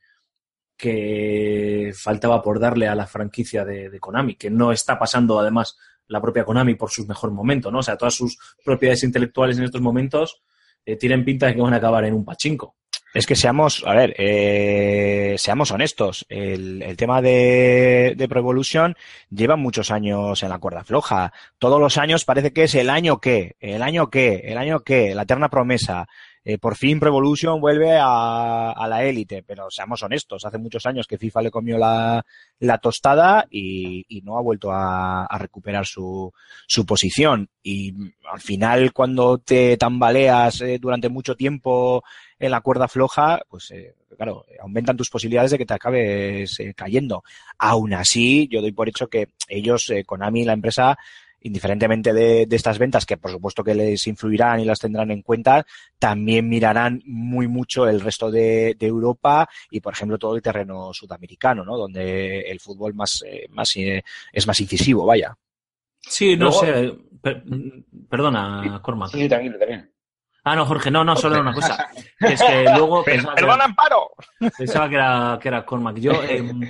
que 0.77 1.91
faltaba 1.95 2.39
por 2.39 2.59
darle 2.59 2.87
a 2.87 2.93
la 2.93 3.07
franquicia 3.07 3.65
de, 3.65 3.89
de 3.89 3.99
Konami, 3.99 4.35
que 4.35 4.51
no 4.51 4.71
está 4.71 4.99
pasando 4.99 5.39
además 5.39 5.75
la 6.05 6.21
propia 6.21 6.45
Konami 6.45 6.75
por 6.75 6.91
su 6.91 7.07
mejor 7.07 7.31
momento, 7.31 7.71
¿no? 7.71 7.79
O 7.79 7.83
sea, 7.83 7.97
todas 7.97 8.13
sus 8.13 8.37
propiedades 8.63 9.03
intelectuales 9.03 9.57
en 9.57 9.63
estos 9.63 9.81
momentos 9.81 10.43
eh, 10.85 10.95
tienen 10.95 11.25
pinta 11.25 11.47
de 11.47 11.55
que 11.55 11.61
van 11.61 11.73
a 11.73 11.77
acabar 11.77 12.05
en 12.05 12.13
un 12.13 12.23
pachinko. 12.23 12.75
Es 13.13 13.27
que 13.27 13.35
seamos, 13.35 13.83
a 13.85 13.93
ver, 13.93 14.15
eh, 14.17 15.35
seamos 15.37 15.69
honestos. 15.69 16.25
El, 16.29 16.81
el 16.81 16.97
tema 16.97 17.21
de, 17.21 18.15
de 18.17 18.27
Pro 18.27 18.39
Evolution 18.39 18.95
lleva 19.29 19.55
muchos 19.55 19.91
años 19.91 20.41
en 20.41 20.49
la 20.49 20.57
cuerda 20.57 20.83
floja. 20.83 21.31
Todos 21.59 21.79
los 21.79 21.99
años 21.99 22.25
parece 22.25 22.53
que 22.53 22.63
es 22.63 22.73
el 22.73 22.89
año 22.89 23.19
que, 23.19 23.55
el 23.59 23.83
año 23.83 24.09
que, 24.09 24.37
el 24.45 24.57
año 24.57 24.79
que, 24.79 25.13
la 25.13 25.23
eterna 25.23 25.49
promesa. 25.49 26.07
Eh, 26.45 26.57
por 26.57 26.75
fin 26.75 26.99
Pro 26.99 27.07
Evolution 27.07 27.61
vuelve 27.61 27.97
a, 27.97 28.71
a 28.71 28.87
la 28.89 29.03
élite, 29.05 29.43
pero 29.43 29.69
seamos 29.69 30.03
honestos. 30.03 30.43
Hace 30.43 30.57
muchos 30.57 30.85
años 30.85 31.07
que 31.07 31.17
FIFA 31.17 31.43
le 31.43 31.51
comió 31.51 31.77
la, 31.77 32.25
la 32.59 32.79
tostada 32.79 33.45
y, 33.49 34.05
y 34.09 34.21
no 34.21 34.37
ha 34.37 34.41
vuelto 34.41 34.71
a, 34.71 35.23
a 35.25 35.37
recuperar 35.37 35.85
su, 35.85 36.33
su 36.67 36.85
posición. 36.85 37.49
Y 37.61 37.93
al 38.29 38.41
final, 38.41 38.91
cuando 38.91 39.37
te 39.37 39.77
tambaleas 39.77 40.59
eh, 40.61 40.79
durante 40.81 41.07
mucho 41.07 41.35
tiempo 41.35 42.03
en 42.43 42.51
la 42.51 42.61
cuerda 42.61 42.87
floja, 42.87 43.41
pues 43.49 43.71
eh, 43.71 43.95
claro, 44.15 44.45
aumentan 44.61 44.97
tus 44.97 45.09
posibilidades 45.09 45.51
de 45.51 45.57
que 45.57 45.65
te 45.65 45.73
acabes 45.73 46.59
eh, 46.59 46.73
cayendo. 46.75 47.23
Aún 47.57 47.93
así, 47.93 48.47
yo 48.51 48.61
doy 48.61 48.71
por 48.71 48.89
hecho 48.89 49.07
que 49.07 49.29
ellos, 49.47 49.89
eh, 49.89 50.03
Konami, 50.03 50.43
la 50.43 50.53
empresa, 50.53 50.97
indiferentemente 51.43 52.13
de, 52.13 52.45
de, 52.45 52.55
estas 52.55 52.79
ventas, 52.79 53.05
que 53.05 53.17
por 53.17 53.31
supuesto 53.31 53.63
que 53.63 53.75
les 53.75 54.07
influirán 54.07 54.59
y 54.59 54.65
las 54.65 54.79
tendrán 54.79 55.11
en 55.11 55.21
cuenta, 55.21 55.65
también 55.99 56.49
mirarán 56.49 57.01
muy 57.05 57.47
mucho 57.47 57.87
el 57.87 58.01
resto 58.01 58.31
de, 58.31 58.75
de 58.77 58.87
Europa 58.87 59.47
y, 59.69 59.79
por 59.79 59.93
ejemplo, 59.93 60.17
todo 60.17 60.35
el 60.35 60.41
terreno 60.41 60.93
sudamericano, 60.93 61.63
¿no? 61.63 61.77
Donde 61.77 62.41
el 62.41 62.59
fútbol 62.59 62.93
más, 62.93 63.23
eh, 63.27 63.47
más 63.49 63.75
eh, 63.77 64.03
es 64.31 64.47
más 64.47 64.59
incisivo, 64.59 65.05
vaya. 65.05 65.37
Sí, 66.01 66.35
no 66.35 66.49
Luego, 66.49 66.59
sé. 66.59 66.93
Per, 67.21 67.43
perdona, 68.09 68.81
Cormac. 68.81 69.11
Sí, 69.11 69.21
sí, 69.21 69.29
tranquilo, 69.29 69.57
también. 69.57 69.92
Ah, 70.43 70.55
no, 70.55 70.65
Jorge, 70.65 70.91
no, 70.91 71.03
no, 71.03 71.15
solo 71.15 71.39
una 71.39 71.53
cosa. 71.53 71.87
Que 72.19 72.33
es 72.33 72.41
que 72.41 72.63
luego 72.63 73.03
pensaba 73.03 73.35
que, 73.35 73.41
¡Perdón, 73.41 73.55
era, 73.57 73.65
Amparo! 73.65 74.11
pensaba 74.57 74.89
que 74.89 74.95
era, 74.95 75.39
que 75.41 75.47
era 75.47 75.65
Cormac. 75.65 75.97
Yo, 75.97 76.23
em, 76.23 76.61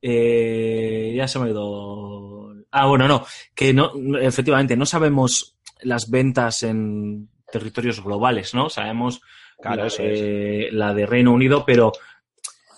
eh, 0.00 1.14
ya 1.16 1.26
se 1.26 1.38
me 1.38 1.46
ha 1.46 1.50
ido. 1.50 2.54
Ah, 2.70 2.86
bueno, 2.86 3.08
no, 3.08 3.24
que 3.54 3.72
no, 3.72 3.92
efectivamente, 4.20 4.76
no 4.76 4.86
sabemos 4.86 5.56
las 5.82 6.10
ventas 6.10 6.62
en 6.62 7.28
territorios 7.50 8.02
globales, 8.02 8.54
¿no? 8.54 8.68
Sabemos 8.68 9.20
Claro, 9.60 9.84
la, 9.84 10.04
de, 10.04 10.68
la 10.72 10.94
de 10.94 11.06
Reino 11.06 11.32
Unido, 11.32 11.64
pero 11.64 11.92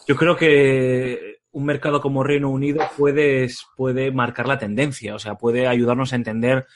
yo 0.06 0.16
creo 0.16 0.36
que 0.36 1.40
un 1.50 1.64
mercado 1.64 2.00
como 2.00 2.22
Reino 2.22 2.50
Unido 2.50 2.88
puede, 2.96 3.48
puede 3.76 4.12
marcar 4.12 4.46
la 4.46 4.58
tendencia, 4.58 5.14
o 5.14 5.18
sea, 5.18 5.34
puede 5.34 5.66
ayudarnos 5.66 6.12
a 6.12 6.16
entender 6.16 6.66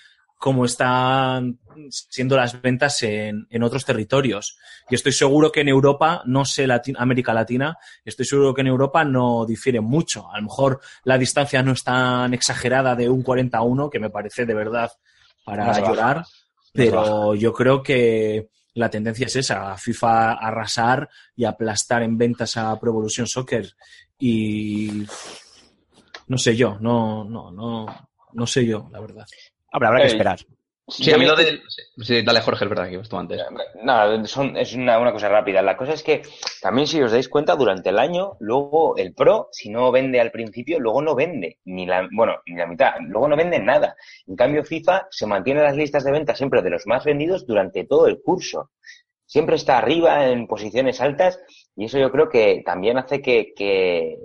cómo 0.42 0.64
están 0.64 1.60
siendo 1.88 2.36
las 2.36 2.60
ventas 2.60 3.00
en, 3.04 3.46
en 3.48 3.62
otros 3.62 3.84
territorios. 3.84 4.58
Y 4.90 4.96
estoy 4.96 5.12
seguro 5.12 5.52
que 5.52 5.60
en 5.60 5.68
Europa, 5.68 6.22
no 6.26 6.44
sé 6.44 6.66
América 6.98 7.32
Latina, 7.32 7.78
estoy 8.04 8.26
seguro 8.26 8.52
que 8.52 8.62
en 8.62 8.66
Europa 8.66 9.04
no 9.04 9.46
difiere 9.46 9.80
mucho. 9.80 10.28
A 10.32 10.38
lo 10.38 10.46
mejor 10.46 10.80
la 11.04 11.16
distancia 11.16 11.62
no 11.62 11.70
es 11.70 11.84
tan 11.84 12.34
exagerada 12.34 12.96
de 12.96 13.08
un 13.08 13.22
40 13.22 13.56
a 13.56 13.62
1, 13.62 13.88
que 13.88 14.00
me 14.00 14.10
parece 14.10 14.44
de 14.44 14.52
verdad 14.52 14.90
para 15.44 15.64
baja. 15.64 15.80
llorar, 15.80 16.24
pero 16.72 17.36
yo 17.36 17.52
creo 17.52 17.80
que 17.80 18.48
la 18.74 18.90
tendencia 18.90 19.26
es 19.26 19.36
esa, 19.36 19.70
a 19.70 19.78
FIFA 19.78 20.32
arrasar 20.32 21.08
y 21.36 21.44
aplastar 21.44 22.02
en 22.02 22.18
ventas 22.18 22.56
a 22.56 22.80
Pro 22.80 22.90
Evolution 22.90 23.28
Soccer. 23.28 23.72
Y 24.18 25.06
no 26.26 26.36
sé 26.36 26.56
yo, 26.56 26.78
no, 26.80 27.22
no, 27.22 27.52
no, 27.52 27.86
no 28.32 28.46
sé 28.48 28.66
yo, 28.66 28.88
la 28.90 28.98
verdad. 28.98 29.26
Hombre, 29.72 29.88
habrá 29.88 30.00
que 30.00 30.06
Eh, 30.06 30.10
esperar. 30.10 30.38
Sí, 30.88 31.12
a 31.12 31.16
mí 31.16 31.24
lo 31.24 31.36
de... 31.36 31.60
Sí, 31.98 32.22
dale, 32.22 32.40
Jorge, 32.40 32.64
es 32.64 32.68
verdad 32.68 32.90
que 32.90 32.98
tú 32.98 33.16
antes. 33.16 33.40
No, 33.82 34.26
son- 34.26 34.56
es 34.56 34.74
una, 34.74 34.98
una 34.98 35.12
cosa 35.12 35.28
rápida. 35.28 35.62
La 35.62 35.76
cosa 35.76 35.92
es 35.94 36.02
que 36.02 36.22
también 36.60 36.86
si 36.88 37.00
os 37.00 37.12
dais 37.12 37.28
cuenta, 37.28 37.54
durante 37.54 37.90
el 37.90 37.98
año, 38.00 38.32
luego 38.40 38.96
el 38.96 39.14
Pro, 39.14 39.48
si 39.52 39.70
no 39.70 39.90
vende 39.92 40.20
al 40.20 40.32
principio, 40.32 40.80
luego 40.80 41.00
no 41.00 41.14
vende, 41.14 41.58
ni 41.64 41.86
la, 41.86 42.08
bueno, 42.12 42.38
ni 42.46 42.56
la 42.56 42.66
mitad, 42.66 42.94
luego 43.00 43.28
no 43.28 43.36
vende 43.36 43.58
nada. 43.60 43.96
En 44.26 44.34
cambio, 44.36 44.64
FIFA 44.64 45.06
se 45.10 45.26
mantiene 45.26 45.60
en 45.60 45.66
las 45.66 45.76
listas 45.76 46.04
de 46.04 46.10
ventas 46.10 46.36
siempre 46.36 46.62
de 46.62 46.70
los 46.70 46.86
más 46.86 47.04
vendidos 47.04 47.46
durante 47.46 47.84
todo 47.84 48.06
el 48.08 48.20
curso. 48.20 48.70
Siempre 49.24 49.56
está 49.56 49.78
arriba 49.78 50.26
en 50.28 50.46
posiciones 50.46 51.00
altas 51.00 51.40
y 51.74 51.86
eso 51.86 51.98
yo 51.98 52.10
creo 52.10 52.28
que 52.28 52.62
también 52.66 52.98
hace 52.98 53.22
que, 53.22 53.54
que 53.56 54.18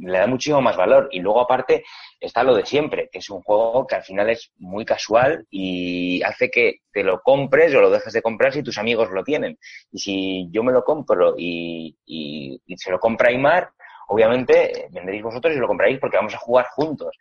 le 0.00 0.18
da 0.18 0.26
muchísimo 0.26 0.60
más 0.60 0.76
valor. 0.76 1.08
Y 1.12 1.20
luego 1.20 1.40
aparte 1.40 1.84
está 2.20 2.42
lo 2.42 2.54
de 2.54 2.66
siempre, 2.66 3.08
que 3.10 3.18
es 3.18 3.30
un 3.30 3.42
juego 3.42 3.86
que 3.86 3.96
al 3.96 4.02
final 4.02 4.30
es 4.30 4.52
muy 4.58 4.84
casual 4.84 5.46
y 5.50 6.22
hace 6.22 6.50
que 6.50 6.76
te 6.92 7.02
lo 7.04 7.20
compres 7.20 7.74
o 7.74 7.80
lo 7.80 7.90
dejes 7.90 8.12
de 8.12 8.22
comprar 8.22 8.52
si 8.52 8.62
tus 8.62 8.78
amigos 8.78 9.10
lo 9.10 9.24
tienen. 9.24 9.58
Y 9.92 9.98
si 9.98 10.48
yo 10.50 10.62
me 10.62 10.72
lo 10.72 10.84
compro 10.84 11.34
y, 11.36 11.96
y- 12.06 12.60
se 12.76 12.90
lo 12.90 12.98
compra 13.00 13.28
Aymar, 13.30 13.70
obviamente 14.08 14.84
eh, 14.84 14.88
vendréis 14.90 15.22
vosotros 15.22 15.54
y 15.54 15.58
lo 15.58 15.66
compraréis 15.68 15.98
porque 16.00 16.16
vamos 16.16 16.34
a 16.34 16.38
jugar 16.38 16.66
juntos. 16.70 17.16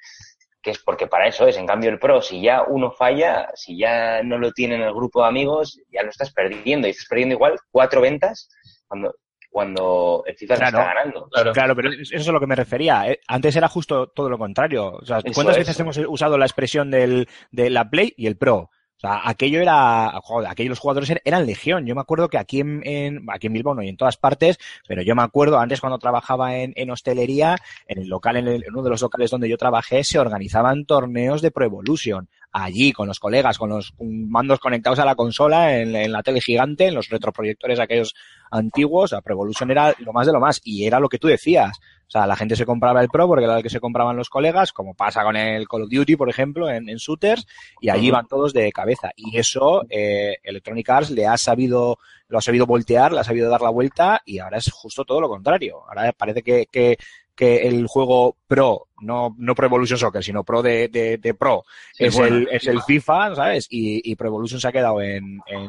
Que 0.62 0.71
es 0.71 0.80
porque 0.80 1.08
para 1.08 1.27
eso 1.27 1.47
es. 1.47 1.58
En 1.58 1.65
cambio, 1.67 1.89
el 1.89 1.99
Pro, 1.99 2.21
si 2.21 2.41
ya 2.41 2.63
uno 2.63 2.91
falla, 2.91 3.49
si 3.56 3.77
ya 3.77 4.21
no 4.23 4.38
lo 4.38 4.51
tiene 4.51 4.75
en 4.75 4.82
el 4.82 4.93
grupo 4.93 5.21
de 5.21 5.27
amigos, 5.30 5.80
ya 5.89 6.03
lo 6.03 6.10
estás 6.10 6.32
perdiendo. 6.34 6.88
Y 6.88 6.91
estás 6.91 7.08
perdiendo 7.08 7.36
igual 7.36 7.58
cuatro 7.71 8.01
ventas 8.01 8.49
cuando, 8.88 9.13
cuando 9.57 10.23
el 10.27 10.35
FIFA 10.35 10.55
Claro. 10.55 10.77
está 10.77 10.93
ganando. 10.93 11.29
Claro. 11.31 11.51
Claro, 11.51 11.75
pero 11.75 11.89
eso 11.91 12.15
es 12.15 12.27
a 12.29 12.31
lo 12.31 12.39
que 12.39 12.45
me 12.45 12.55
refería. 12.55 13.09
eh. 13.09 13.19
Antes 13.27 13.55
era 13.55 13.67
justo 13.67 14.05
todo 14.09 14.29
lo 14.29 14.37
contrario. 14.37 14.91
O 15.01 15.03
sea, 15.03 15.19
¿cuántas 15.33 15.55
es. 15.57 15.61
veces 15.65 15.79
hemos 15.79 15.97
usado 16.07 16.37
la 16.37 16.45
expresión 16.45 16.91
del, 16.91 17.27
de 17.51 17.71
la 17.71 17.89
Play 17.89 18.13
y 18.17 18.27
el 18.27 18.37
Pro? 18.37 18.69
O 18.97 18.99
sea, 18.99 19.21
aquello 19.29 19.59
era, 19.59 20.11
joder, 20.23 20.47
aquellos 20.49 20.69
los 20.69 20.79
jugadores 20.79 21.09
er- 21.09 21.21
eran 21.25 21.45
legión. 21.47 21.85
Yo 21.87 21.95
me 21.95 22.01
acuerdo 22.01 22.29
que 22.29 22.37
aquí 22.37 22.59
en, 22.59 22.81
en- 22.83 23.25
aquí 23.31 23.47
en 23.47 23.53
Bilbao 23.53 23.73
no 23.75 23.81
y 23.81 23.89
en 23.89 23.97
todas 23.97 24.17
partes, 24.17 24.59
pero 24.87 25.01
yo 25.01 25.15
me 25.15 25.21
acuerdo 25.23 25.59
antes 25.59 25.81
cuando 25.81 25.97
trabajaba 25.99 26.55
en, 26.57 26.73
en 26.75 26.89
hostelería, 26.91 27.57
en 27.87 27.99
el 27.99 28.07
local, 28.09 28.37
en, 28.37 28.47
el- 28.47 28.63
en 28.63 28.71
uno 28.73 28.83
de 28.83 28.89
los 28.91 29.01
locales 29.01 29.31
donde 29.31 29.49
yo 29.49 29.57
trabajé, 29.57 30.03
se 30.03 30.19
organizaban 30.19 30.85
torneos 30.85 31.41
de 31.41 31.49
Pro 31.51 31.65
Evolution. 31.65 32.27
Allí, 32.51 32.91
con 32.91 33.07
los 33.07 33.19
colegas, 33.19 33.57
con 33.57 33.69
los 33.69 33.93
mandos 33.99 34.60
conectados 34.60 34.99
a 34.99 35.05
la 35.05 35.15
consola, 35.15 35.77
en, 35.77 35.95
en 35.95 36.12
la 36.12 36.23
tele 36.23 36.41
gigante, 36.41 36.88
en 36.88 36.95
los 36.95 37.10
retroproyectores 37.10 37.79
aquellos 37.79 38.15
antiguos, 38.49 39.12
la 39.12 39.21
Pro 39.21 39.36
Evolution 39.36 39.69
era 39.69 39.93
lo 39.99 40.13
más 40.13 40.25
de 40.25 40.33
lo 40.33 40.39
más. 40.39 40.62
Y 40.63 40.86
era 40.86 40.99
lo 40.99 41.10
que 41.10 41.19
tú 41.19 41.27
decías. 41.27 41.77
O 42.07 42.10
sea, 42.10 42.25
la 42.25 42.38
gente 42.38 42.55
se 42.55 42.65
compraba 42.65 43.01
el 43.01 43.10
Pro 43.10 43.27
porque 43.27 43.43
era 43.43 43.57
el 43.57 43.63
que 43.63 43.69
se 43.69 43.81
compraban 43.81 44.15
los 44.15 44.29
colegas, 44.29 44.71
como 44.71 44.93
pasa 44.93 45.23
con 45.23 45.36
el 45.36 45.67
Call 45.67 45.83
of 45.83 45.89
Duty, 45.89 46.15
por 46.15 46.29
ejemplo, 46.29 46.69
en, 46.69 46.88
en 46.88 46.95
shooters, 46.95 47.45
y 47.81 47.89
allí 47.89 48.10
van 48.12 48.27
todos 48.27 48.53
de 48.53 48.71
cabeza. 48.71 49.12
Y 49.17 49.38
eso, 49.38 49.83
eh, 49.89 50.38
Electronic 50.41 50.89
Arts 50.89 51.12
le 51.12 51.27
ha 51.27 51.38
sabido, 51.38 51.99
lo 52.29 52.38
ha 52.38 52.41
sabido 52.41 52.65
voltear, 52.65 53.12
le 53.12 53.19
ha 53.19 53.25
sabido 53.25 53.49
dar 53.49 53.62
la 53.62 53.71
vuelta, 53.71 54.21
y 54.25 54.39
ahora 54.39 54.57
es 54.57 54.71
justo 54.71 55.03
todo 55.03 55.19
lo 55.19 55.27
contrario. 55.27 55.81
Ahora 55.86 56.13
parece 56.13 56.43
que, 56.43 56.67
que, 56.71 56.97
que 57.38 57.67
el 57.67 57.88
juego 57.88 58.36
Pro, 58.47 58.88
no, 59.00 59.34
no 59.38 59.56
Pro 59.56 59.67
Evolution 59.67 59.97
Soccer, 60.00 60.23
sino 60.23 60.43
Pro 60.43 60.62
de, 60.62 60.89
de, 60.89 61.17
de 61.19 61.34
Pro, 61.36 61.63
Sí, 61.93 62.06
es, 62.06 62.15
bueno, 62.17 62.36
el, 62.38 62.47
es 62.52 62.67
el 62.67 62.82
FIFA, 62.82 63.36
¿sabes? 63.36 63.67
Y, 63.69 64.02
y 64.12 64.15
Pro 64.15 64.28
Evolution 64.28 64.60
se 64.60 64.67
ha 64.67 64.71
quedado 64.73 65.00
en, 65.02 65.39
en, 65.45 65.67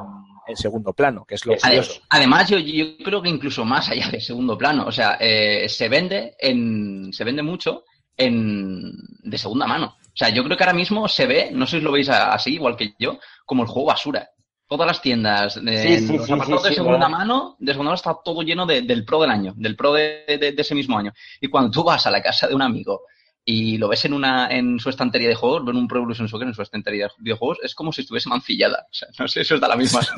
en 0.48 0.56
segundo 0.56 0.92
plano, 0.94 1.24
que 1.26 1.34
es 1.36 1.44
lo 1.46 1.52
Es 1.52 1.62
Ade- 1.62 1.76
curioso. 1.76 2.00
Además, 2.08 2.48
yo, 2.48 2.58
yo 2.58 2.96
creo 3.04 3.20
que 3.22 3.28
incluso 3.28 3.64
más 3.64 3.88
allá 3.90 4.08
de 4.10 4.20
segundo 4.20 4.56
plano, 4.58 4.86
o 4.86 4.92
sea, 4.92 5.18
eh, 5.20 5.68
se 5.68 5.88
vende 5.88 6.34
en, 6.40 7.12
se 7.12 7.22
vende 7.22 7.42
mucho 7.42 7.84
en, 8.16 8.92
de 9.22 9.38
segunda 9.38 9.66
mano. 9.66 9.96
O 10.02 10.16
sea, 10.18 10.30
yo 10.30 10.42
creo 10.42 10.56
que 10.56 10.64
ahora 10.64 10.74
mismo 10.76 11.06
se 11.06 11.26
ve, 11.26 11.50
no 11.52 11.66
sé 11.66 11.78
si 11.78 11.84
lo 11.84 11.92
veis 11.92 12.08
así, 12.08 12.54
igual 12.54 12.76
que 12.76 12.94
yo, 12.98 13.18
como 13.44 13.62
el 13.62 13.68
juego 13.68 13.88
basura. 13.88 14.28
Todas 14.68 14.86
las 14.86 15.00
tiendas 15.00 15.62
de 15.64 15.82
Sí, 15.82 16.06
sí, 16.06 16.16
los 16.18 16.26
sí, 16.26 16.32
apartados 16.32 16.62
sí, 16.62 16.68
de 16.68 16.74
sí, 16.74 16.76
segunda 16.76 16.98
verdad. 17.06 17.18
mano, 17.18 17.56
de 17.58 17.72
segunda 17.72 17.88
mano 17.90 17.96
está 17.96 18.16
todo 18.22 18.42
lleno 18.42 18.66
de- 18.66 18.82
del 18.82 19.04
pro 19.04 19.20
del 19.22 19.30
año, 19.30 19.54
del 19.56 19.76
pro 19.76 19.92
de, 19.94 20.24
de- 20.26 20.52
de 20.52 20.62
ese 20.62 20.74
mismo 20.74 20.98
año. 20.98 21.12
Y 21.40 21.48
cuando 21.48 21.70
tú 21.70 21.82
vas 21.82 22.06
a 22.06 22.10
la 22.10 22.22
casa 22.22 22.46
de 22.48 22.54
un 22.54 22.62
amigo 22.62 23.02
y 23.44 23.78
lo 23.78 23.88
ves 23.88 24.04
en 24.04 24.12
una 24.12 24.48
en 24.50 24.78
su 24.78 24.90
estantería 24.90 25.28
de 25.28 25.34
juegos, 25.34 25.64
ven 25.64 25.76
un 25.76 25.88
Pro 25.88 25.98
Evolution 26.00 26.28
Soccer 26.28 26.46
en 26.48 26.52
su 26.54 26.60
estantería 26.60 27.06
de 27.06 27.12
videojuegos, 27.18 27.58
es 27.62 27.74
como 27.74 27.92
si 27.92 28.02
estuviese 28.02 28.28
mancillada. 28.28 28.84
O 28.90 28.94
sea, 28.94 29.08
no 29.18 29.26
sé, 29.26 29.40
eso 29.40 29.54
es 29.54 29.60
da 29.62 29.68
la 29.68 29.76
misma. 29.76 30.00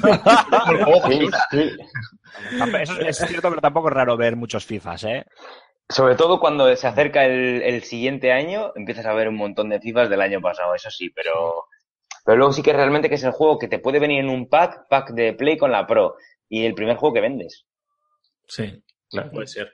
Eso 2.81 3.01
es 3.01 3.19
cierto, 3.19 3.49
pero 3.51 3.61
tampoco 3.61 3.89
es 3.89 3.95
raro 3.95 4.17
ver 4.17 4.37
muchos 4.37 4.65
FIFAs, 4.65 5.05
¿eh? 5.05 5.25
Sobre 5.89 6.15
todo 6.15 6.39
cuando 6.39 6.75
se 6.77 6.87
acerca 6.87 7.25
el, 7.25 7.63
el 7.63 7.83
siguiente 7.83 8.33
año, 8.33 8.73
empiezas 8.77 9.07
a 9.07 9.13
ver 9.15 9.29
un 9.29 9.37
montón 9.37 9.69
de 9.69 9.81
FIFAs 9.81 10.09
del 10.09 10.21
año 10.21 10.41
pasado, 10.41 10.75
eso 10.75 10.91
sí, 10.91 11.11
pero, 11.11 11.65
pero 12.25 12.39
luego 12.39 12.53
sí 12.53 12.63
que 12.63 12.73
realmente 12.73 13.09
que 13.09 13.15
es 13.17 13.25
el 13.25 13.33
juego 13.33 13.59
que 13.59 13.69
te 13.69 13.79
puede 13.79 13.99
venir 13.99 14.21
en 14.21 14.31
un 14.31 14.49
pack, 14.49 14.89
pack 14.89 15.11
de 15.13 15.33
Play 15.33 15.57
con 15.57 15.73
la 15.73 15.87
Pro, 15.87 16.17
y 16.49 16.65
el 16.65 16.75
primer 16.75 16.97
juego 16.97 17.15
que 17.15 17.21
vendes. 17.21 17.67
Sí, 18.47 18.83
claro, 19.09 19.31
puede 19.31 19.47
ser. 19.47 19.73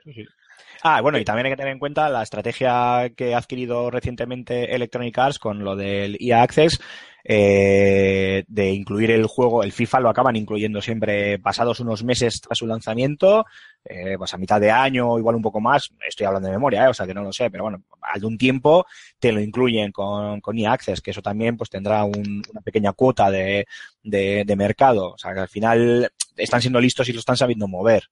Ah, 0.83 1.01
bueno, 1.01 1.17
y 1.17 1.25
también 1.25 1.47
hay 1.47 1.51
que 1.53 1.57
tener 1.57 1.73
en 1.73 1.79
cuenta 1.79 2.09
la 2.09 2.23
estrategia 2.23 3.11
que 3.15 3.33
ha 3.33 3.39
adquirido 3.39 3.89
recientemente 3.89 4.75
Electronic 4.75 5.17
Arts 5.17 5.39
con 5.39 5.63
lo 5.63 5.75
del 5.75 6.17
EA 6.19 6.43
Access, 6.43 6.79
eh, 7.23 8.43
de 8.47 8.71
incluir 8.71 9.11
el 9.11 9.25
juego, 9.25 9.63
el 9.63 9.71
FIFA 9.71 9.99
lo 9.99 10.09
acaban 10.09 10.35
incluyendo 10.35 10.81
siempre 10.81 11.39
pasados 11.39 11.79
unos 11.79 12.03
meses 12.03 12.39
tras 12.41 12.57
su 12.57 12.67
lanzamiento, 12.67 13.45
eh, 13.83 14.15
pues 14.17 14.33
a 14.33 14.37
mitad 14.37 14.59
de 14.61 14.71
año 14.71 15.17
igual 15.17 15.35
un 15.35 15.41
poco 15.41 15.59
más, 15.59 15.89
estoy 16.07 16.25
hablando 16.25 16.47
de 16.47 16.53
memoria, 16.55 16.85
eh, 16.85 16.87
o 16.89 16.93
sea 16.93 17.05
que 17.05 17.13
no 17.13 17.23
lo 17.23 17.31
sé, 17.33 17.49
pero 17.49 17.63
bueno, 17.65 17.83
al 18.01 18.21
de 18.21 18.27
un 18.27 18.37
tiempo 18.37 18.85
te 19.19 19.31
lo 19.31 19.39
incluyen 19.41 19.91
con, 19.91 20.41
con 20.41 20.57
EA 20.57 20.73
Access, 20.73 21.01
que 21.01 21.11
eso 21.11 21.21
también 21.21 21.57
pues 21.57 21.69
tendrá 21.69 22.03
un- 22.03 22.41
una 22.51 22.61
pequeña 22.61 22.93
cuota 22.93 23.29
de, 23.31 23.67
de, 24.03 24.43
de 24.45 24.55
mercado, 24.55 25.11
o 25.13 25.17
sea 25.17 25.33
que 25.33 25.39
al 25.41 25.49
final 25.49 26.11
están 26.35 26.61
siendo 26.61 26.79
listos 26.79 27.07
y 27.09 27.13
lo 27.13 27.19
están 27.19 27.37
sabiendo 27.37 27.67
mover. 27.67 28.03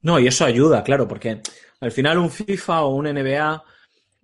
No, 0.00 0.18
y 0.18 0.26
eso 0.28 0.44
ayuda, 0.44 0.84
claro, 0.84 1.08
porque 1.08 1.40
al 1.80 1.90
final 1.92 2.18
un 2.18 2.30
FIFA 2.30 2.82
o 2.84 2.94
un 2.94 3.06
NBA 3.06 3.62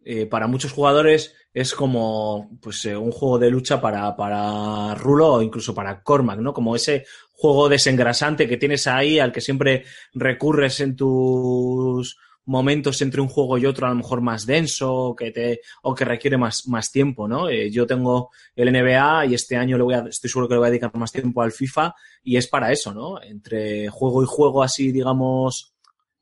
eh, 0.05 0.27
para 0.27 0.47
muchos 0.47 0.73
jugadores 0.73 1.35
es 1.55 1.75
como 1.75 2.51
pues 2.61 2.85
eh, 2.87 2.97
un 2.97 3.13
juego 3.13 3.39
de 3.39 3.51
lucha 3.51 3.81
para, 3.81 4.15
para 4.17 4.95
Rulo 4.97 5.35
o 5.35 5.43
incluso 5.43 5.75
para 5.75 6.03
Cormac, 6.03 6.41
¿no? 6.41 6.53
Como 6.53 6.77
ese 6.77 7.07
juego 7.33 7.69
desengrasante 7.69 8.49
que 8.49 8.57
tienes 8.59 8.87
ahí 8.89 9.19
al 9.21 9.33
que 9.33 9.41
siempre 9.41 9.85
recurres 10.15 10.81
en 10.81 10.97
tus 10.97 12.19
momentos 12.47 13.01
entre 13.01 13.23
un 13.23 13.29
juego 13.29 13.57
y 13.57 13.65
otro 13.65 13.87
a 13.87 13.91
lo 13.91 13.97
mejor 13.97 14.21
más 14.21 14.45
denso 14.45 15.15
que 15.19 15.31
te, 15.31 15.61
o 15.83 15.95
que 15.95 16.05
requiere 16.05 16.37
más, 16.37 16.67
más 16.69 16.93
tiempo, 16.93 17.27
¿no? 17.27 17.49
Eh, 17.49 17.71
yo 17.71 17.87
tengo 17.87 18.31
el 18.55 18.69
NBA 18.69 19.27
y 19.27 19.35
este 19.35 19.57
año 19.57 19.79
le 19.79 19.85
voy 19.85 19.95
a, 19.95 20.01
estoy 20.01 20.29
seguro 20.29 20.49
que 20.49 20.55
le 20.55 20.59
voy 20.59 20.67
a 20.67 20.71
dedicar 20.71 20.95
más 20.97 21.11
tiempo 21.13 21.41
al 21.41 21.53
FIFA 21.53 21.95
y 22.23 22.37
es 22.37 22.47
para 22.49 22.71
eso, 22.73 22.93
¿no? 22.93 23.23
Entre 23.23 23.89
juego 23.89 24.23
y 24.23 24.27
juego 24.27 24.63
así, 24.63 24.93
digamos, 24.93 25.73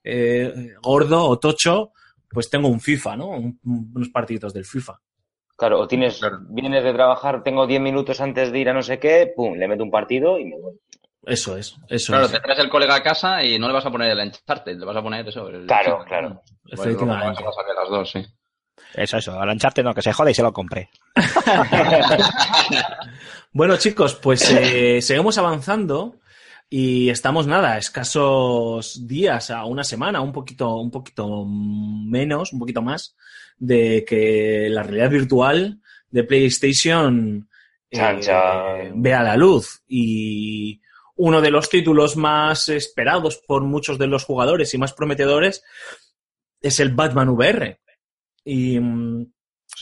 eh, 0.04 0.74
gordo 0.82 1.24
o 1.26 1.38
tocho, 1.38 1.92
pues 2.30 2.48
tengo 2.50 2.68
un 2.68 2.80
FIFA, 2.80 3.16
¿no? 3.16 3.30
Un- 3.30 3.58
unos 3.64 4.08
partiditos 4.10 4.52
del 4.54 4.64
FIFA. 4.64 5.00
Claro, 5.62 5.78
o 5.78 5.86
tienes, 5.86 6.18
Claro. 6.18 6.38
vienes 6.48 6.82
de 6.82 6.92
trabajar, 6.92 7.44
tengo 7.44 7.68
10 7.68 7.80
minutos 7.80 8.20
antes 8.20 8.50
de 8.50 8.58
ir 8.58 8.68
a 8.68 8.72
no 8.72 8.82
sé 8.82 8.98
qué, 8.98 9.32
pum, 9.36 9.54
le 9.54 9.68
meto 9.68 9.84
un 9.84 9.92
partido 9.92 10.36
y 10.36 10.44
me 10.46 10.58
voy. 10.58 10.74
Eso 11.24 11.56
es, 11.56 11.76
eso 11.88 12.12
Claro, 12.12 12.26
es. 12.26 12.32
te 12.32 12.40
traes 12.40 12.58
el 12.58 12.68
colega 12.68 12.96
a 12.96 13.02
casa 13.04 13.44
y 13.44 13.60
no 13.60 13.68
le 13.68 13.74
vas 13.74 13.86
a 13.86 13.90
poner 13.92 14.10
el 14.10 14.18
Uncharted, 14.18 14.76
le 14.76 14.84
vas 14.84 14.96
a 14.96 15.02
poner 15.02 15.28
eso. 15.28 15.48
el- 15.48 15.66
Claro, 15.68 16.02
claro. 16.04 16.42
Vas 16.64 16.80
Efectivamente. 16.80 17.44
a 17.44 17.74
las 17.80 17.88
dos, 17.90 18.10
sí. 18.10 18.26
Eso, 18.94 19.18
eso, 19.18 19.40
al 19.40 19.50
Uncharted 19.50 19.84
no, 19.84 19.94
que 19.94 20.02
se 20.02 20.12
jode 20.12 20.32
y 20.32 20.34
se 20.34 20.42
lo 20.42 20.52
compré. 20.52 20.88
Bueno, 23.52 23.76
chicos, 23.76 24.16
pues 24.16 24.50
eh, 24.50 25.00
seguimos 25.00 25.38
avanzando 25.38 26.16
Y 26.70 27.08
estamos 27.10 27.46
nada, 27.46 27.76
escasos 27.78 29.06
días 29.06 29.50
a 29.50 29.64
una 29.66 29.84
semana, 29.84 30.22
un 30.22 30.32
poquito, 30.32 30.74
un 30.76 30.90
poquito 30.90 31.44
menos, 31.46 32.52
un 32.54 32.58
poquito 32.58 32.80
más, 32.82 33.14
de 33.62 34.04
que 34.04 34.66
la 34.68 34.82
realidad 34.82 35.10
virtual 35.10 35.80
de 36.10 36.24
PlayStation 36.24 37.48
eh, 37.88 37.96
Chan, 37.96 38.20
chan. 38.20 39.00
vea 39.00 39.22
la 39.22 39.36
luz. 39.36 39.84
Y 39.86 40.80
uno 41.14 41.40
de 41.40 41.52
los 41.52 41.70
títulos 41.70 42.16
más 42.16 42.68
esperados 42.68 43.40
por 43.46 43.62
muchos 43.62 43.98
de 43.98 44.08
los 44.08 44.24
jugadores 44.24 44.74
y 44.74 44.78
más 44.78 44.92
prometedores 44.94 45.62
es 46.60 46.80
el 46.80 46.92
Batman 46.92 47.28
VR. 47.28 47.78
Y 48.44 48.80
mm, 48.80 49.32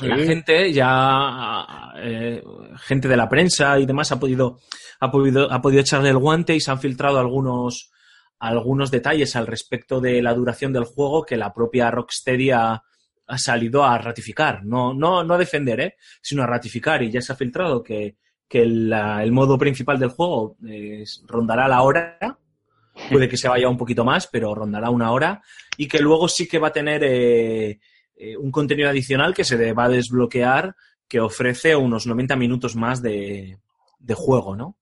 la 0.00 0.16
gente 0.18 0.70
ya, 0.74 1.94
eh, 2.02 2.42
gente 2.80 3.08
de 3.08 3.16
la 3.16 3.30
prensa 3.30 3.78
y 3.78 3.86
demás 3.86 4.12
ha 4.12 4.20
podido, 4.20 4.58
ha 5.00 5.10
podido, 5.10 5.50
ha 5.50 5.62
podido 5.62 5.80
echarle 5.80 6.10
el 6.10 6.18
guante 6.18 6.54
y 6.54 6.60
se 6.60 6.70
han 6.70 6.80
filtrado 6.80 7.18
algunos, 7.18 7.90
algunos 8.38 8.90
detalles 8.90 9.36
al 9.36 9.46
respecto 9.46 10.02
de 10.02 10.20
la 10.20 10.34
duración 10.34 10.74
del 10.74 10.84
juego 10.84 11.24
que 11.24 11.38
la 11.38 11.54
propia 11.54 11.90
Rocksteady 11.90 12.50
ha, 12.50 12.82
ha 13.30 13.38
salido 13.38 13.84
a 13.84 13.96
ratificar. 13.98 14.64
No, 14.64 14.92
no, 14.92 15.22
no 15.24 15.34
a 15.34 15.38
defender, 15.38 15.80
¿eh? 15.80 15.96
sino 16.20 16.42
a 16.42 16.46
ratificar. 16.46 17.02
Y 17.02 17.10
ya 17.10 17.20
se 17.22 17.32
ha 17.32 17.36
filtrado 17.36 17.82
que, 17.82 18.16
que 18.48 18.62
el 18.62 19.32
modo 19.32 19.56
principal 19.56 19.98
del 19.98 20.10
juego 20.10 20.56
eh, 20.66 21.04
rondará 21.26 21.68
la 21.68 21.82
hora. 21.82 22.18
Puede 23.10 23.28
que 23.28 23.36
se 23.36 23.48
vaya 23.48 23.68
un 23.68 23.76
poquito 23.78 24.04
más, 24.04 24.26
pero 24.26 24.54
rondará 24.54 24.90
una 24.90 25.12
hora. 25.12 25.40
Y 25.76 25.86
que 25.88 26.00
luego 26.00 26.28
sí 26.28 26.46
que 26.48 26.58
va 26.58 26.68
a 26.68 26.72
tener 26.72 27.02
eh, 27.04 27.78
eh, 28.16 28.36
un 28.36 28.50
contenido 28.50 28.88
adicional 28.90 29.32
que 29.34 29.44
se 29.44 29.72
va 29.72 29.84
a 29.84 29.88
desbloquear 29.88 30.74
que 31.08 31.20
ofrece 31.20 31.74
unos 31.74 32.06
90 32.06 32.36
minutos 32.36 32.76
más 32.76 33.00
de, 33.02 33.58
de 33.98 34.14
juego, 34.14 34.54
¿no? 34.56 34.76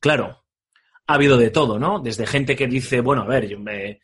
Claro, 0.00 0.44
ha 1.06 1.14
habido 1.14 1.36
de 1.36 1.50
todo, 1.50 1.78
¿no? 1.78 2.00
Desde 2.00 2.26
gente 2.26 2.56
que 2.56 2.66
dice, 2.66 3.00
bueno, 3.00 3.22
a 3.22 3.26
ver, 3.26 3.48
yo 3.48 3.58
me- 3.58 4.00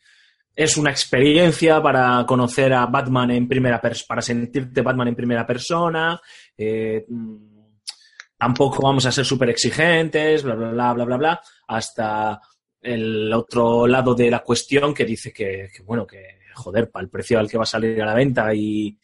es 0.55 0.77
una 0.77 0.91
experiencia 0.91 1.81
para 1.81 2.25
conocer 2.27 2.73
a 2.73 2.85
Batman 2.85 3.31
en 3.31 3.47
primera 3.47 3.79
persona, 3.79 4.05
para 4.07 4.21
sentirte 4.21 4.81
Batman 4.81 5.07
en 5.09 5.15
primera 5.15 5.45
persona, 5.45 6.19
eh, 6.57 7.05
tampoco 8.37 8.81
vamos 8.83 9.05
a 9.05 9.11
ser 9.11 9.25
súper 9.25 9.49
exigentes, 9.49 10.43
bla, 10.43 10.55
bla, 10.55 10.71
bla, 10.71 10.93
bla, 10.93 11.05
bla, 11.05 11.17
bla, 11.17 11.41
hasta 11.67 12.39
el 12.81 13.31
otro 13.33 13.85
lado 13.87 14.15
de 14.15 14.31
la 14.31 14.39
cuestión 14.39 14.93
que 14.93 15.05
dice 15.05 15.33
que, 15.33 15.69
bueno, 15.85 16.07
que, 16.07 16.39
joder, 16.55 16.89
para 16.89 17.03
el 17.03 17.09
precio 17.09 17.39
al 17.39 17.49
que 17.49 17.57
va 17.57 17.63
a 17.63 17.67
salir 17.67 18.01
a 18.01 18.05
la 18.05 18.13
venta 18.13 18.53
y, 18.53 18.97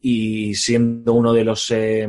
y 0.00 0.54
siendo 0.54 1.14
uno 1.14 1.32
de 1.32 1.44
los 1.44 1.70
eh, 1.70 2.06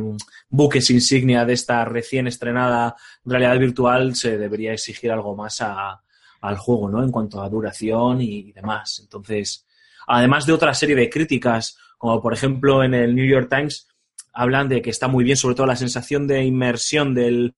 buques 0.48 0.90
insignia 0.90 1.44
de 1.46 1.54
esta 1.54 1.84
recién 1.86 2.26
estrenada 2.26 2.94
realidad 3.24 3.58
virtual, 3.58 4.14
se 4.14 4.36
debería 4.36 4.72
exigir 4.72 5.10
algo 5.10 5.34
más 5.34 5.60
a- 5.62 6.02
al 6.40 6.56
juego, 6.56 6.88
¿no? 6.88 7.02
En 7.02 7.10
cuanto 7.10 7.42
a 7.42 7.48
duración 7.48 8.20
y 8.20 8.52
demás. 8.52 9.00
Entonces, 9.02 9.66
además 10.06 10.46
de 10.46 10.52
otra 10.52 10.74
serie 10.74 10.96
de 10.96 11.10
críticas, 11.10 11.76
como 11.98 12.20
por 12.20 12.32
ejemplo 12.32 12.82
en 12.82 12.94
el 12.94 13.14
New 13.14 13.26
York 13.26 13.48
Times, 13.50 13.88
hablan 14.32 14.68
de 14.68 14.82
que 14.82 14.90
está 14.90 15.08
muy 15.08 15.24
bien, 15.24 15.36
sobre 15.36 15.54
todo 15.54 15.66
la 15.66 15.76
sensación 15.76 16.26
de 16.26 16.44
inmersión 16.44 17.14
del, 17.14 17.54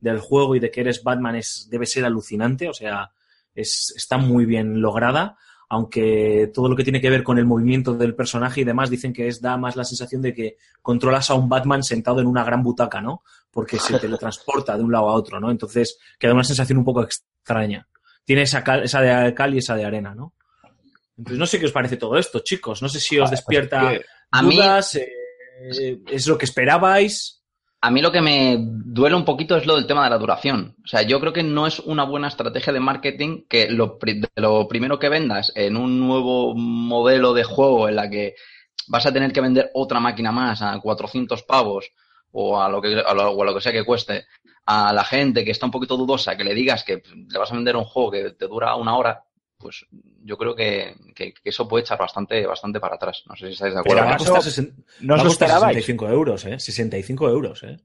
del 0.00 0.18
juego 0.18 0.56
y 0.56 0.60
de 0.60 0.70
que 0.70 0.80
eres 0.80 1.02
Batman 1.02 1.36
es, 1.36 1.68
debe 1.70 1.86
ser 1.86 2.04
alucinante, 2.04 2.68
o 2.68 2.74
sea, 2.74 3.12
es, 3.54 3.92
está 3.96 4.18
muy 4.18 4.44
bien 4.44 4.80
lograda, 4.80 5.36
aunque 5.68 6.50
todo 6.52 6.68
lo 6.68 6.76
que 6.76 6.84
tiene 6.84 7.00
que 7.00 7.08
ver 7.08 7.22
con 7.22 7.38
el 7.38 7.46
movimiento 7.46 7.94
del 7.94 8.14
personaje 8.14 8.60
y 8.60 8.64
demás 8.64 8.90
dicen 8.90 9.12
que 9.12 9.28
es 9.28 9.40
da 9.40 9.56
más 9.56 9.76
la 9.76 9.84
sensación 9.84 10.20
de 10.20 10.34
que 10.34 10.56
controlas 10.82 11.30
a 11.30 11.34
un 11.34 11.48
Batman 11.48 11.82
sentado 11.82 12.20
en 12.20 12.26
una 12.26 12.44
gran 12.44 12.62
butaca, 12.62 13.00
¿no? 13.00 13.22
Porque 13.50 13.78
se 13.78 13.98
teletransporta 13.98 14.76
de 14.76 14.82
un 14.82 14.92
lado 14.92 15.08
a 15.08 15.14
otro, 15.14 15.40
¿no? 15.40 15.50
Entonces 15.50 15.98
queda 16.18 16.34
una 16.34 16.44
sensación 16.44 16.78
un 16.78 16.84
poco 16.84 17.02
extraña. 17.02 17.88
Tiene 18.24 18.42
esa, 18.42 18.62
cal, 18.62 18.84
esa 18.84 19.00
de 19.00 19.34
cal 19.34 19.54
y 19.54 19.58
esa 19.58 19.74
de 19.74 19.84
arena, 19.84 20.14
¿no? 20.14 20.34
Entonces 21.16 21.38
no 21.38 21.46
sé 21.46 21.58
qué 21.58 21.66
os 21.66 21.72
parece 21.72 21.96
todo 21.96 22.16
esto, 22.16 22.40
chicos. 22.40 22.82
No 22.82 22.88
sé 22.88 23.00
si 23.00 23.18
os 23.18 23.30
despierta 23.30 23.92
A 24.30 24.42
mí, 24.42 24.56
dudas, 24.56 24.96
eh, 24.96 25.98
es 26.10 26.26
lo 26.26 26.38
que 26.38 26.46
esperabais. 26.46 27.42
a 27.80 27.90
mí 27.90 28.00
lo 28.00 28.12
que 28.12 28.22
me 28.22 28.56
duele 28.60 29.16
un 29.16 29.24
poquito 29.24 29.56
es 29.56 29.66
lo 29.66 29.76
del 29.76 29.86
tema 29.86 30.04
de 30.04 30.10
la 30.10 30.18
duración. 30.18 30.76
O 30.84 30.86
sea, 30.86 31.02
yo 31.02 31.20
creo 31.20 31.32
que 31.32 31.42
no 31.42 31.66
es 31.66 31.80
una 31.80 32.04
buena 32.04 32.28
estrategia 32.28 32.72
de 32.72 32.80
marketing 32.80 33.44
que 33.48 33.68
lo, 33.68 33.98
primero 33.98 34.98
que 34.98 35.08
vendas 35.08 35.52
en 35.54 35.76
un 35.76 36.00
nuevo 36.00 36.54
modelo 36.54 37.34
de 37.34 37.44
juego 37.44 37.88
en 37.88 37.96
la 37.96 38.08
que 38.08 38.34
vas 38.88 39.06
a 39.06 39.12
tener 39.12 39.32
que 39.32 39.40
vender 39.40 39.70
otra 39.74 40.00
máquina 40.00 40.32
más 40.32 40.62
a 40.62 40.78
400 40.80 41.42
pavos 41.42 41.92
o 42.32 42.60
a 42.60 42.68
lo 42.68 42.80
que, 42.80 42.98
a 42.98 43.14
lo, 43.14 43.30
o 43.30 43.42
a 43.42 43.46
lo 43.46 43.54
que 43.54 43.60
sea 43.60 43.72
que 43.72 43.84
cueste 43.84 44.26
a 44.66 44.92
la 44.92 45.04
gente 45.04 45.44
que 45.44 45.50
está 45.50 45.66
un 45.66 45.72
poquito 45.72 45.96
dudosa, 45.96 46.36
que 46.36 46.44
le 46.44 46.54
digas 46.54 46.84
que 46.84 47.02
le 47.30 47.38
vas 47.38 47.50
a 47.50 47.54
vender 47.54 47.76
un 47.76 47.84
juego 47.84 48.10
que 48.12 48.30
te 48.30 48.46
dura 48.46 48.74
una 48.76 48.96
hora, 48.96 49.24
pues 49.58 49.86
yo 50.24 50.36
creo 50.36 50.54
que, 50.54 50.94
que- 51.14 51.34
que 51.34 51.50
eso 51.50 51.68
puede 51.68 51.82
echar 51.82 51.98
bastante, 51.98 52.46
bastante 52.46 52.80
para 52.80 52.96
atrás. 52.96 53.22
No 53.28 53.36
sé 53.36 53.46
si 53.48 53.52
estáis 53.54 53.74
de 53.74 53.80
acuerdo. 53.80 54.02
va 54.02 54.10
a 54.10 54.14
¿acaso 54.14 54.32
costar, 54.34 54.52
sesen- 54.52 54.84
¿No 55.00 55.14
os 55.14 55.22
costar 55.22 55.48
esperabais? 55.48 55.76
65 55.76 56.08
euros, 56.08 56.44
¿eh? 56.46 56.58
65 56.58 57.28
euros, 57.28 57.62
¿eh? 57.64 57.76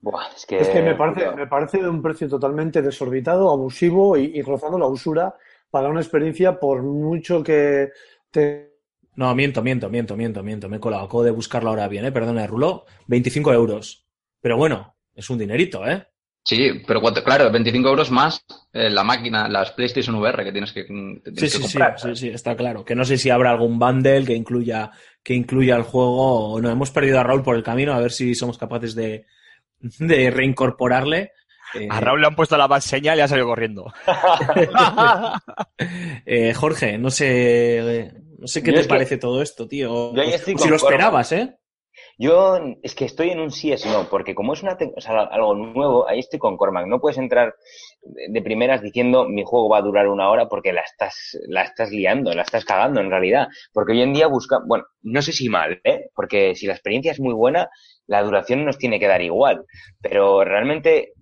Buah, 0.00 0.28
es 0.34 0.46
que, 0.46 0.58
Es 0.60 0.68
que 0.70 0.80
me 0.82 0.94
parece, 0.94 1.30
me 1.32 1.46
parece 1.46 1.78
de 1.82 1.88
un 1.88 2.00
precio 2.02 2.28
totalmente 2.28 2.80
desorbitado, 2.80 3.50
abusivo 3.50 4.16
y, 4.16 4.32
y 4.34 4.42
rozando 4.42 4.78
la 4.78 4.86
usura 4.86 5.34
para 5.70 5.88
una 5.88 6.00
experiencia 6.00 6.58
por 6.58 6.82
mucho 6.82 7.42
que 7.42 7.90
te... 8.30 8.70
No, 9.16 9.34
miento, 9.34 9.62
miento, 9.62 9.90
miento, 9.90 10.16
miento, 10.16 10.42
miento. 10.42 10.68
Me 10.70 10.78
he 10.78 10.80
colado. 10.80 11.04
Acabo 11.04 11.22
de 11.22 11.30
buscarlo 11.32 11.68
ahora 11.70 11.86
bien, 11.88 12.06
¿eh? 12.06 12.12
Perdona, 12.12 12.46
Rulo. 12.46 12.86
25 13.08 13.52
euros. 13.52 14.06
Pero 14.40 14.56
bueno, 14.56 14.96
es 15.14 15.28
un 15.30 15.38
dinerito, 15.38 15.86
¿eh? 15.86 16.06
Sí, 16.42 16.82
pero 16.86 17.02
claro, 17.02 17.50
25 17.52 17.88
euros 17.88 18.10
más 18.10 18.42
eh, 18.72 18.88
la 18.88 19.04
máquina, 19.04 19.46
las 19.46 19.72
PlayStation 19.72 20.16
VR 20.16 20.42
que 20.42 20.52
tienes 20.52 20.72
que, 20.72 20.86
que 20.86 20.88
Sí, 20.92 21.20
tienes 21.22 21.40
que 21.40 21.48
sí, 21.50 21.56
sí, 21.58 21.62
comprar. 21.78 22.00
sí, 22.00 22.16
sí, 22.16 22.28
está 22.30 22.56
claro. 22.56 22.82
Que 22.84 22.94
no 22.94 23.04
sé 23.04 23.18
si 23.18 23.28
habrá 23.28 23.50
algún 23.50 23.78
bundle 23.78 24.24
que 24.24 24.34
incluya, 24.34 24.90
que 25.22 25.34
incluya 25.34 25.76
el 25.76 25.82
juego 25.82 26.52
o 26.54 26.60
no. 26.60 26.70
Hemos 26.70 26.90
perdido 26.90 27.20
a 27.20 27.24
Raúl 27.24 27.42
por 27.42 27.56
el 27.56 27.62
camino, 27.62 27.92
a 27.92 28.00
ver 28.00 28.10
si 28.10 28.34
somos 28.34 28.56
capaces 28.56 28.94
de, 28.94 29.26
de 29.98 30.30
reincorporarle. 30.30 31.32
Eh, 31.74 31.86
A 31.90 32.00
Raúl 32.00 32.22
le 32.22 32.26
han 32.28 32.34
puesto 32.34 32.56
la 32.56 32.66
bad 32.66 32.80
señal 32.80 33.18
y 33.18 33.20
ha 33.20 33.28
salido 33.28 33.46
corriendo. 33.46 33.92
eh, 36.26 36.54
Jorge, 36.54 36.98
no 36.98 37.10
sé, 37.10 38.12
no 38.38 38.46
sé 38.46 38.62
qué 38.62 38.70
Yo 38.70 38.76
te 38.78 38.82
que- 38.82 38.88
parece 38.88 39.18
todo 39.18 39.42
esto, 39.42 39.68
tío. 39.68 40.14
Yo 40.14 40.22
ahí 40.22 40.32
estoy 40.32 40.56
si 40.58 40.68
lo 40.68 40.76
esperabas, 40.76 41.32
¿eh? 41.32 41.58
Yo 42.22 42.58
es 42.82 42.94
que 42.94 43.06
estoy 43.06 43.30
en 43.30 43.40
un 43.40 43.50
sí 43.50 43.72
es 43.72 43.86
no, 43.86 44.06
porque 44.10 44.34
como 44.34 44.52
es 44.52 44.62
una 44.62 44.74
o 44.74 45.10
algo 45.10 45.54
nuevo, 45.54 46.06
ahí 46.06 46.18
estoy 46.18 46.38
con 46.38 46.58
Cormac. 46.58 46.86
No 46.86 47.00
puedes 47.00 47.16
entrar 47.16 47.54
de 48.02 48.42
primeras 48.42 48.82
diciendo 48.82 49.26
mi 49.26 49.42
juego 49.42 49.70
va 49.70 49.78
a 49.78 49.82
durar 49.82 50.06
una 50.06 50.28
hora 50.28 50.46
porque 50.46 50.74
la 50.74 50.82
estás, 50.82 51.38
la 51.48 51.62
estás 51.62 51.90
liando, 51.90 52.34
la 52.34 52.42
estás 52.42 52.66
cagando 52.66 53.00
en 53.00 53.08
realidad. 53.08 53.48
Porque 53.72 53.92
hoy 53.92 54.02
en 54.02 54.12
día 54.12 54.26
busca, 54.26 54.58
bueno, 54.66 54.84
no 55.00 55.22
sé 55.22 55.32
si 55.32 55.48
mal, 55.48 55.80
¿eh? 55.82 56.10
Porque 56.14 56.54
si 56.54 56.66
la 56.66 56.74
experiencia 56.74 57.10
es 57.10 57.20
muy 57.20 57.32
buena, 57.32 57.70
la 58.06 58.22
duración 58.22 58.66
nos 58.66 58.76
tiene 58.76 59.00
que 59.00 59.08
dar 59.08 59.22
igual. 59.22 59.64
Pero 60.02 60.44
realmente 60.44 61.14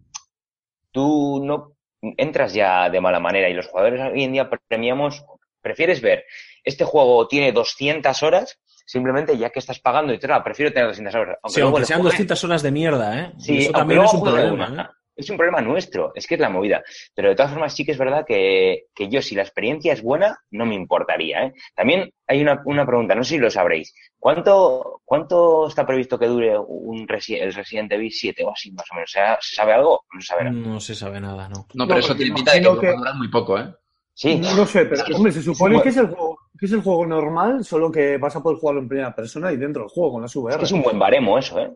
tú 0.91 1.41
no 1.45 1.77
entras 2.17 2.55
ya 2.55 2.91
de 2.91 3.01
mala 3.01 3.21
manera 3.21 3.49
y 3.49 3.55
los 3.55 3.69
jugadores 3.69 4.01
hoy 4.01 4.25
en 4.25 4.33
día 4.33 4.51
premiamos, 4.67 5.25
prefieres 5.61 6.01
ver, 6.01 6.25
este 6.65 6.85
juego 6.85 7.29
tiene 7.29 7.53
200 7.53 8.21
horas, 8.25 8.59
simplemente 8.89 9.37
ya 9.37 9.51
que 9.51 9.59
estás 9.59 9.79
pagando 9.81 10.15
y 10.15 10.19
tal, 10.19 10.43
prefiero 10.43 10.73
tener 10.73 10.89
200 10.89 11.15
horas. 11.15 11.39
Sí, 11.47 11.61
luego 11.61 11.77
aunque 11.77 11.87
sean 11.87 12.01
juegue- 12.01 12.11
200 12.13 12.45
horas 12.45 12.63
de 12.63 12.71
mierda, 12.73 13.19
¿eh? 13.21 13.33
Sí, 13.39 13.59
eso 13.59 13.67
aunque 13.67 13.79
también 13.81 13.97
luego 13.99 14.11
es 14.11 14.15
un 14.19 14.25
problema, 14.25 14.69
una. 14.71 14.83
¿eh? 14.83 14.87
Es 15.15 15.29
un 15.31 15.37
problema 15.37 15.61
nuestro, 15.61 16.13
es 16.15 16.29
que 16.29 16.37
es 16.37 16.41
la 16.41 16.49
movida. 16.49 16.81
Pero 17.13 17.29
de 17.31 17.35
todas 17.35 17.51
formas 17.51 17.75
sí 17.75 17.85
que 17.85 17.91
es 17.91 17.99
verdad 17.99 18.25
que, 18.25 18.85
que 18.95 19.09
yo, 19.09 19.21
si 19.21 19.35
la 19.35 19.43
experiencia 19.43 19.93
es 19.93 20.01
buena, 20.01 20.39
no 20.53 20.65
me 20.65 20.77
importaría. 20.77 21.43
¿eh? 21.45 21.55
También 21.75 22.09
hay 22.29 22.41
una, 22.41 22.63
una 22.67 22.87
pregunta, 22.87 23.17
no 23.17 23.25
sé 23.25 23.31
si 23.31 23.39
lo 23.39 23.51
sabréis. 23.51 23.93
¿Cuánto, 24.17 25.01
¿Cuánto 25.05 25.67
está 25.67 25.85
previsto 25.85 26.19
que 26.21 26.27
dure 26.29 26.57
un 26.59 27.07
Resi- 27.09 27.37
el 27.41 27.53
Resident 27.53 27.91
Evil 27.93 28.13
7 28.13 28.45
o 28.45 28.53
así, 28.53 28.71
más 28.73 28.87
o 28.93 28.95
menos? 28.95 29.11
¿Se 29.11 29.19
¿Se 29.41 29.57
sabe 29.57 29.73
algo? 29.73 30.05
No 30.13 30.21
se 30.21 30.27
sabe 30.29 30.45
nada. 30.45 30.57
No 30.57 30.81
se 30.81 30.95
sabe 30.95 31.21
nada, 31.21 31.49
¿no. 31.49 31.67
No, 31.75 31.87
pero 31.87 31.99
No, 31.99 32.05
eso 32.07 32.15
tiene 32.15 32.35
pinta 32.35 32.53
de 32.53 32.61
que 32.63 32.69
a 32.69 32.79
que- 32.81 32.93
durar 32.97 33.15
muy 33.17 33.29
poco, 33.29 33.59
¿eh? 33.59 33.75
Sí, 34.15 34.37
No 34.37 34.67
sé, 34.67 34.85
pero 34.87 35.05
hombre, 35.15 35.31
se 35.31 35.43
supone 35.43 35.81
que 35.81 35.91
es 35.91 35.97
el 35.97 36.09
juego, 36.09 36.28
es 36.67 36.73
el 36.73 36.83
juego 36.83 37.07
normal, 37.07 37.65
solo 37.65 37.91
que 37.91 38.17
vas 38.19 38.35
a 38.37 38.43
poder 38.43 38.59
jugarlo 38.59 38.81
en 38.81 38.89
primera 38.89 39.15
persona 39.15 39.53
y 39.53 39.57
dentro 39.57 39.83
del 39.83 39.91
juego 39.91 40.13
con 40.13 40.23
las 40.23 40.31
es 40.33 40.37
VR. 40.37 40.59
que 40.59 40.65
es 40.65 40.73
un 40.73 40.83
buen 40.83 40.99
baremo 40.99 41.39
eso, 41.39 41.59
¿eh? 41.61 41.71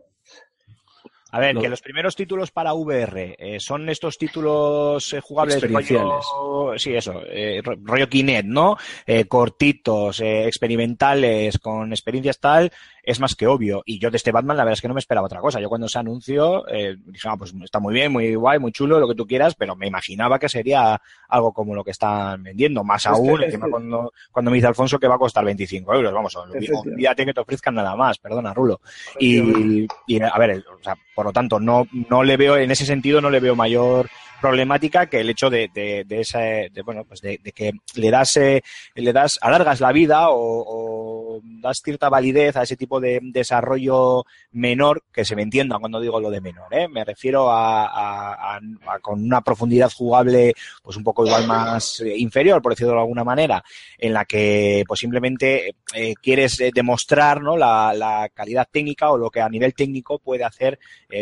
A 1.31 1.39
ver, 1.39 1.57
que 1.57 1.67
los 1.67 1.81
primeros 1.81 2.15
títulos 2.15 2.51
para 2.51 2.75
VR 2.75 3.35
eh, 3.39 3.59
son 3.59 3.89
estos 3.89 4.19
títulos 4.19 5.13
eh, 5.13 5.19
jugables 5.19 5.55
Experienciales. 5.55 6.23
rollo- 6.31 6.77
sí, 6.77 6.93
eso, 6.93 7.23
eh, 7.25 7.59
ro- 7.63 7.73
rollo 7.81 8.07
Kinect, 8.07 8.45
¿no? 8.47 8.77
Eh, 9.07 9.25
cortitos, 9.25 10.19
eh, 10.19 10.45
experimentales, 10.45 11.57
con 11.57 11.91
experiencias 11.91 12.39
tal, 12.39 12.71
es 13.03 13.19
más 13.19 13.35
que 13.35 13.45
obvio. 13.47 13.83
Y 13.85 13.99
yo 13.99 14.09
de 14.09 14.17
este 14.17 14.31
Batman, 14.31 14.55
la 14.57 14.63
verdad 14.63 14.73
es 14.77 14.81
que 14.81 14.87
no 14.87 14.93
me 14.93 14.99
esperaba 15.01 15.25
otra 15.27 15.41
cosa. 15.41 15.59
Yo 15.59 15.67
cuando 15.69 15.87
se 15.89 15.99
anunció, 15.99 16.67
eh, 16.69 16.95
dije, 17.05 17.27
ah, 17.29 17.35
pues 17.37 17.53
está 17.63 17.79
muy 17.79 17.93
bien, 17.93 18.11
muy 18.11 18.33
guay, 18.35 18.59
muy 18.59 18.71
chulo, 18.71 18.99
lo 18.99 19.07
que 19.07 19.15
tú 19.15 19.27
quieras, 19.27 19.55
pero 19.55 19.75
me 19.75 19.87
imaginaba 19.87 20.39
que 20.39 20.47
sería 20.49 21.01
algo 21.27 21.51
como 21.53 21.75
lo 21.75 21.83
que 21.83 21.91
están 21.91 22.41
vendiendo. 22.43 22.83
Más 22.83 23.05
aún, 23.05 23.43
encima 23.43 23.65
que- 23.65 23.71
cuando, 23.71 24.13
cuando 24.31 24.49
me 24.51 24.55
dice 24.55 24.67
Alfonso 24.67 24.97
que 24.99 25.07
va 25.07 25.15
a 25.15 25.19
costar 25.19 25.43
25 25.45 25.93
euros, 25.93 26.13
vamos, 26.13 26.35
olvídate 26.35 27.25
que 27.25 27.33
te 27.33 27.41
ofrezcan 27.41 27.75
nada 27.75 27.95
más, 27.95 28.17
perdona, 28.19 28.53
Rulo. 28.53 28.79
Y, 29.19 29.85
y, 30.07 30.21
a 30.21 30.37
ver, 30.39 30.63
o 30.79 30.81
sea, 30.83 30.95
por 31.13 31.25
lo 31.25 31.33
tanto, 31.33 31.59
no, 31.59 31.85
no 32.09 32.23
le 32.23 32.37
veo, 32.37 32.55
en 32.57 32.71
ese 32.71 32.85
sentido, 32.85 33.19
no 33.19 33.29
le 33.29 33.39
veo 33.41 33.55
mayor 33.55 34.09
problemática 34.41 35.05
que 35.05 35.21
el 35.21 35.29
hecho 35.29 35.49
de, 35.49 35.69
de, 35.73 36.03
de 36.05 36.19
ese, 36.19 36.69
de, 36.73 36.81
bueno, 36.83 37.05
pues 37.05 37.21
de, 37.21 37.39
de 37.41 37.51
que 37.53 37.71
le 37.95 38.11
das, 38.11 38.35
eh, 38.35 38.61
le 38.95 39.13
das, 39.13 39.39
alargas 39.41 39.79
la 39.79 39.93
vida 39.93 40.29
o, 40.31 40.35
o 40.37 41.02
das 41.43 41.81
cierta 41.81 42.09
validez 42.09 42.55
a 42.55 42.63
ese 42.63 42.77
tipo 42.77 42.99
de 42.99 43.19
desarrollo 43.21 44.23
menor, 44.51 45.03
que 45.11 45.25
se 45.25 45.35
me 45.35 45.41
entienda 45.41 45.77
cuando 45.79 45.99
digo 45.99 46.19
lo 46.19 46.29
de 46.29 46.41
menor, 46.41 46.73
¿eh? 46.73 46.87
me 46.87 47.03
refiero 47.03 47.51
a, 47.51 48.55
a- 48.55 48.59
con 49.01 49.23
una 49.23 49.41
profundidad 49.41 49.91
jugable 49.91 50.53
pues 50.81 50.95
un 50.97 51.03
poco 51.03 51.25
igual 51.25 51.45
más 51.47 51.99
eh, 52.01 52.17
inferior, 52.17 52.61
por 52.61 52.71
decirlo 52.71 52.93
de 52.93 52.99
alguna 52.99 53.23
manera, 53.23 53.63
en 53.97 54.13
la 54.13 54.25
que 54.25 54.83
pues 54.87 54.99
simplemente 54.99 55.75
eh, 55.93 56.13
quieres 56.21 56.61
demostrar 56.73 57.41
¿no? 57.41 57.57
la, 57.57 58.29
calidad 58.33 58.67
técnica 58.71 59.11
o 59.11 59.17
lo 59.17 59.29
que 59.29 59.41
a 59.41 59.49
nivel 59.49 59.73
técnico 59.73 60.19
puede 60.19 60.43
hacer 60.43 60.79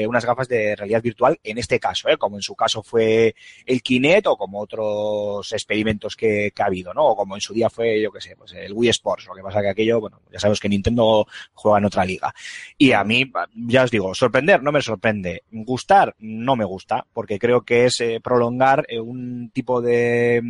unas 0.07 0.25
gafas 0.25 0.47
de 0.47 0.75
realidad 0.75 1.01
virtual, 1.01 1.39
en 1.43 1.57
este 1.57 1.79
caso, 1.79 2.07
como 2.17 2.37
en 2.37 2.41
su 2.41 2.55
caso 2.55 2.83
fue 2.83 3.35
el 3.65 3.81
Kinect 3.81 4.27
o 4.27 4.37
como 4.37 4.59
otros 4.59 5.51
experimentos 5.53 6.15
que, 6.15 6.51
que 6.55 6.61
ha 6.63 6.67
habido, 6.67 6.93
¿no? 6.93 7.05
O 7.07 7.15
como 7.15 7.35
en 7.35 7.41
su 7.41 7.53
día 7.53 7.69
fue, 7.69 8.01
yo 8.01 8.11
qué 8.11 8.21
sé, 8.21 8.35
pues 8.35 8.53
el 8.53 8.73
Wii 8.73 8.89
Sports, 8.89 9.27
lo 9.27 9.33
que 9.35 9.41
pasa 9.41 9.61
que 9.61 9.69
aquello, 9.69 9.99
bueno, 9.99 10.10
ya 10.31 10.39
sabemos 10.39 10.59
que 10.59 10.69
Nintendo 10.69 11.27
juega 11.53 11.77
en 11.79 11.85
otra 11.85 12.05
liga. 12.05 12.33
Y 12.77 12.93
a 12.93 13.03
mí, 13.03 13.31
ya 13.55 13.83
os 13.83 13.91
digo, 13.91 14.15
sorprender 14.15 14.63
no 14.63 14.71
me 14.71 14.81
sorprende. 14.81 15.43
Gustar 15.51 16.15
no 16.19 16.55
me 16.55 16.65
gusta, 16.65 17.05
porque 17.13 17.37
creo 17.37 17.61
que 17.61 17.85
es 17.85 17.99
eh, 18.01 18.19
prolongar 18.23 18.85
eh, 18.87 18.99
un 18.99 19.49
tipo 19.53 19.81
de, 19.81 20.41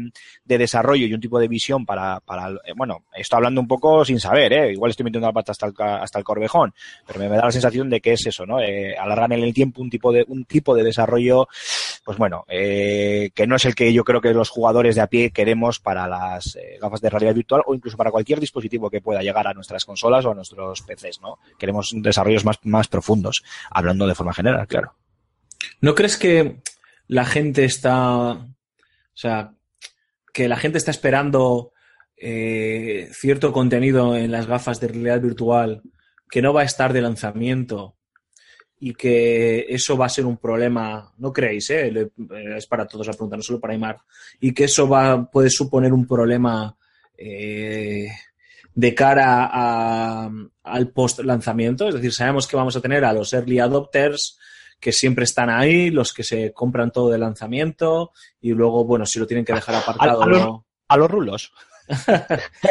de 0.46 0.58
desarrollo 0.58 1.06
y 1.06 1.14
un 1.14 1.22
tipo 1.22 1.40
de 1.40 1.48
visión 1.48 1.86
para, 1.86 2.20
para 2.20 2.50
eh, 2.50 2.74
bueno, 2.76 3.06
estoy 3.14 3.38
hablando 3.38 3.62
un 3.62 3.68
poco 3.68 4.06
sin 4.06 4.20
saber, 4.20 4.54
¿eh? 4.54 4.72
igual 4.72 4.92
estoy 4.92 5.06
metiendo 5.06 5.28
la 5.28 5.34
pata 5.34 5.52
hasta 5.52 5.68
el, 5.68 5.74
hasta 5.78 6.20
el 6.20 6.26
corvejón, 6.26 6.74
pero 7.08 7.20
me, 7.20 7.28
da 7.30 7.46
la 7.46 7.52
sensación 7.52 7.90
de 7.90 8.02
que 8.02 8.14
es 8.14 8.26
eso, 8.26 8.46
¿no? 8.46 8.58
Alargan 9.00 9.32
en 9.34 9.44
el 9.44 9.54
tiempo 9.54 9.82
un 9.82 9.90
tipo 9.90 10.12
de, 10.12 10.24
un 10.28 10.46
tipo 10.46 10.76
de 10.76 10.84
desarrollo, 10.84 11.48
pues 12.04 12.18
bueno, 12.18 12.46
eh, 12.48 13.32
que 13.36 13.46
no 13.46 13.56
es 13.56 13.66
el 13.66 13.76
que 13.76 13.94
yo 13.94 14.04
creo 14.04 14.22
que 14.22 14.34
los 14.34 14.50
jugadores 14.50 14.96
de 14.96 15.02
a 15.02 15.08
pie 15.08 15.32
queremos 15.32 15.80
para 15.80 16.08
las 16.08 16.56
eh, 16.56 16.78
gafas 16.82 17.02
de 17.02 17.10
realidad 17.10 17.36
virtual 17.36 17.62
o 17.66 17.76
incluso 17.76 17.98
para 17.98 18.12
cualquier 18.12 18.40
dispositivo 18.40 18.90
que 18.90 19.02
pueda 19.02 19.22
llegar 19.22 19.48
a 19.48 19.54
nuestras 19.54 19.86
consolas 19.86 20.26
o 20.26 20.32
a 20.32 20.36
nuestros 20.36 20.82
PCs, 20.82 21.22
¿no? 21.22 21.38
Queremos 21.60 21.92
desarrollos 21.96 22.46
más, 22.46 22.58
más 22.64 22.88
profundos, 22.88 23.44
hablando 23.70 24.08
de 24.08 24.16
forma 24.16 24.34
general, 24.34 24.68
claro. 24.68 24.96
¿No 25.80 25.94
crees 25.94 26.18
que 26.18 26.62
la 27.08 27.26
gente 27.26 27.66
está. 27.66 28.32
O 28.32 28.48
sea, 29.14 29.54
que 30.34 30.48
la 30.48 30.56
gente 30.56 30.78
está 30.78 30.92
esperando 30.92 31.74
eh, 32.16 33.10
cierto 33.12 33.52
contenido 33.52 34.16
en 34.16 34.32
las 34.32 34.48
gafas 34.48 34.80
de 34.80 34.88
realidad 34.88 35.20
virtual 35.20 35.82
que 36.30 36.42
no 36.42 36.54
va 36.54 36.62
a 36.62 36.66
estar 36.66 36.94
de 36.94 37.02
lanzamiento 37.02 37.98
y 38.84 38.94
que 38.96 39.66
eso 39.70 39.96
va 39.96 40.08
a 40.08 40.10
ser 40.10 40.26
un 40.26 40.38
problema, 40.38 41.14
no 41.20 41.32
creéis, 41.32 41.70
eh? 41.70 41.88
Eh, 41.90 42.10
es 42.58 42.66
para 42.66 42.88
todos 42.88 43.06
la 43.08 43.14
pregunta, 43.14 43.38
no 43.38 43.44
solo 43.44 43.60
para 43.60 43.74
Aymar, 43.74 43.98
y 44.40 44.54
que 44.54 44.64
eso 44.66 44.90
va, 44.90 45.30
puede 45.30 45.50
suponer 45.52 45.94
un 45.94 46.08
problema 46.08 46.76
eh, 47.18 48.08
de 48.74 48.96
cara 48.96 49.50
a- 49.52 50.30
al 50.64 50.88
post 50.90 51.20
lanzamiento, 51.20 51.88
es 51.88 51.94
decir, 51.96 52.12
sabemos 52.12 52.48
que 52.48 52.56
vamos 52.58 52.76
a 52.76 52.82
tener 52.82 53.06
a 53.06 53.14
los 53.14 53.32
early 53.34 53.60
adopters 53.60 54.40
que 54.80 54.92
siempre 54.92 55.26
están 55.26 55.52
ahí, 55.52 55.92
los 55.92 56.12
que 56.12 56.24
se 56.24 56.52
compran 56.54 56.90
todo 56.92 57.12
de 57.12 57.20
lanzamiento 57.20 58.12
y 58.42 58.52
luego, 58.54 58.84
bueno, 58.84 59.06
si 59.06 59.20
lo 59.20 59.28
tienen 59.28 59.46
que 59.46 59.54
dejar 59.54 59.76
aparcado, 59.76 60.24
a 60.24 60.26
los- 60.28 60.40
¿no? 60.42 60.66
A 60.88 60.98
los 60.98 61.12
rulos. 61.12 61.54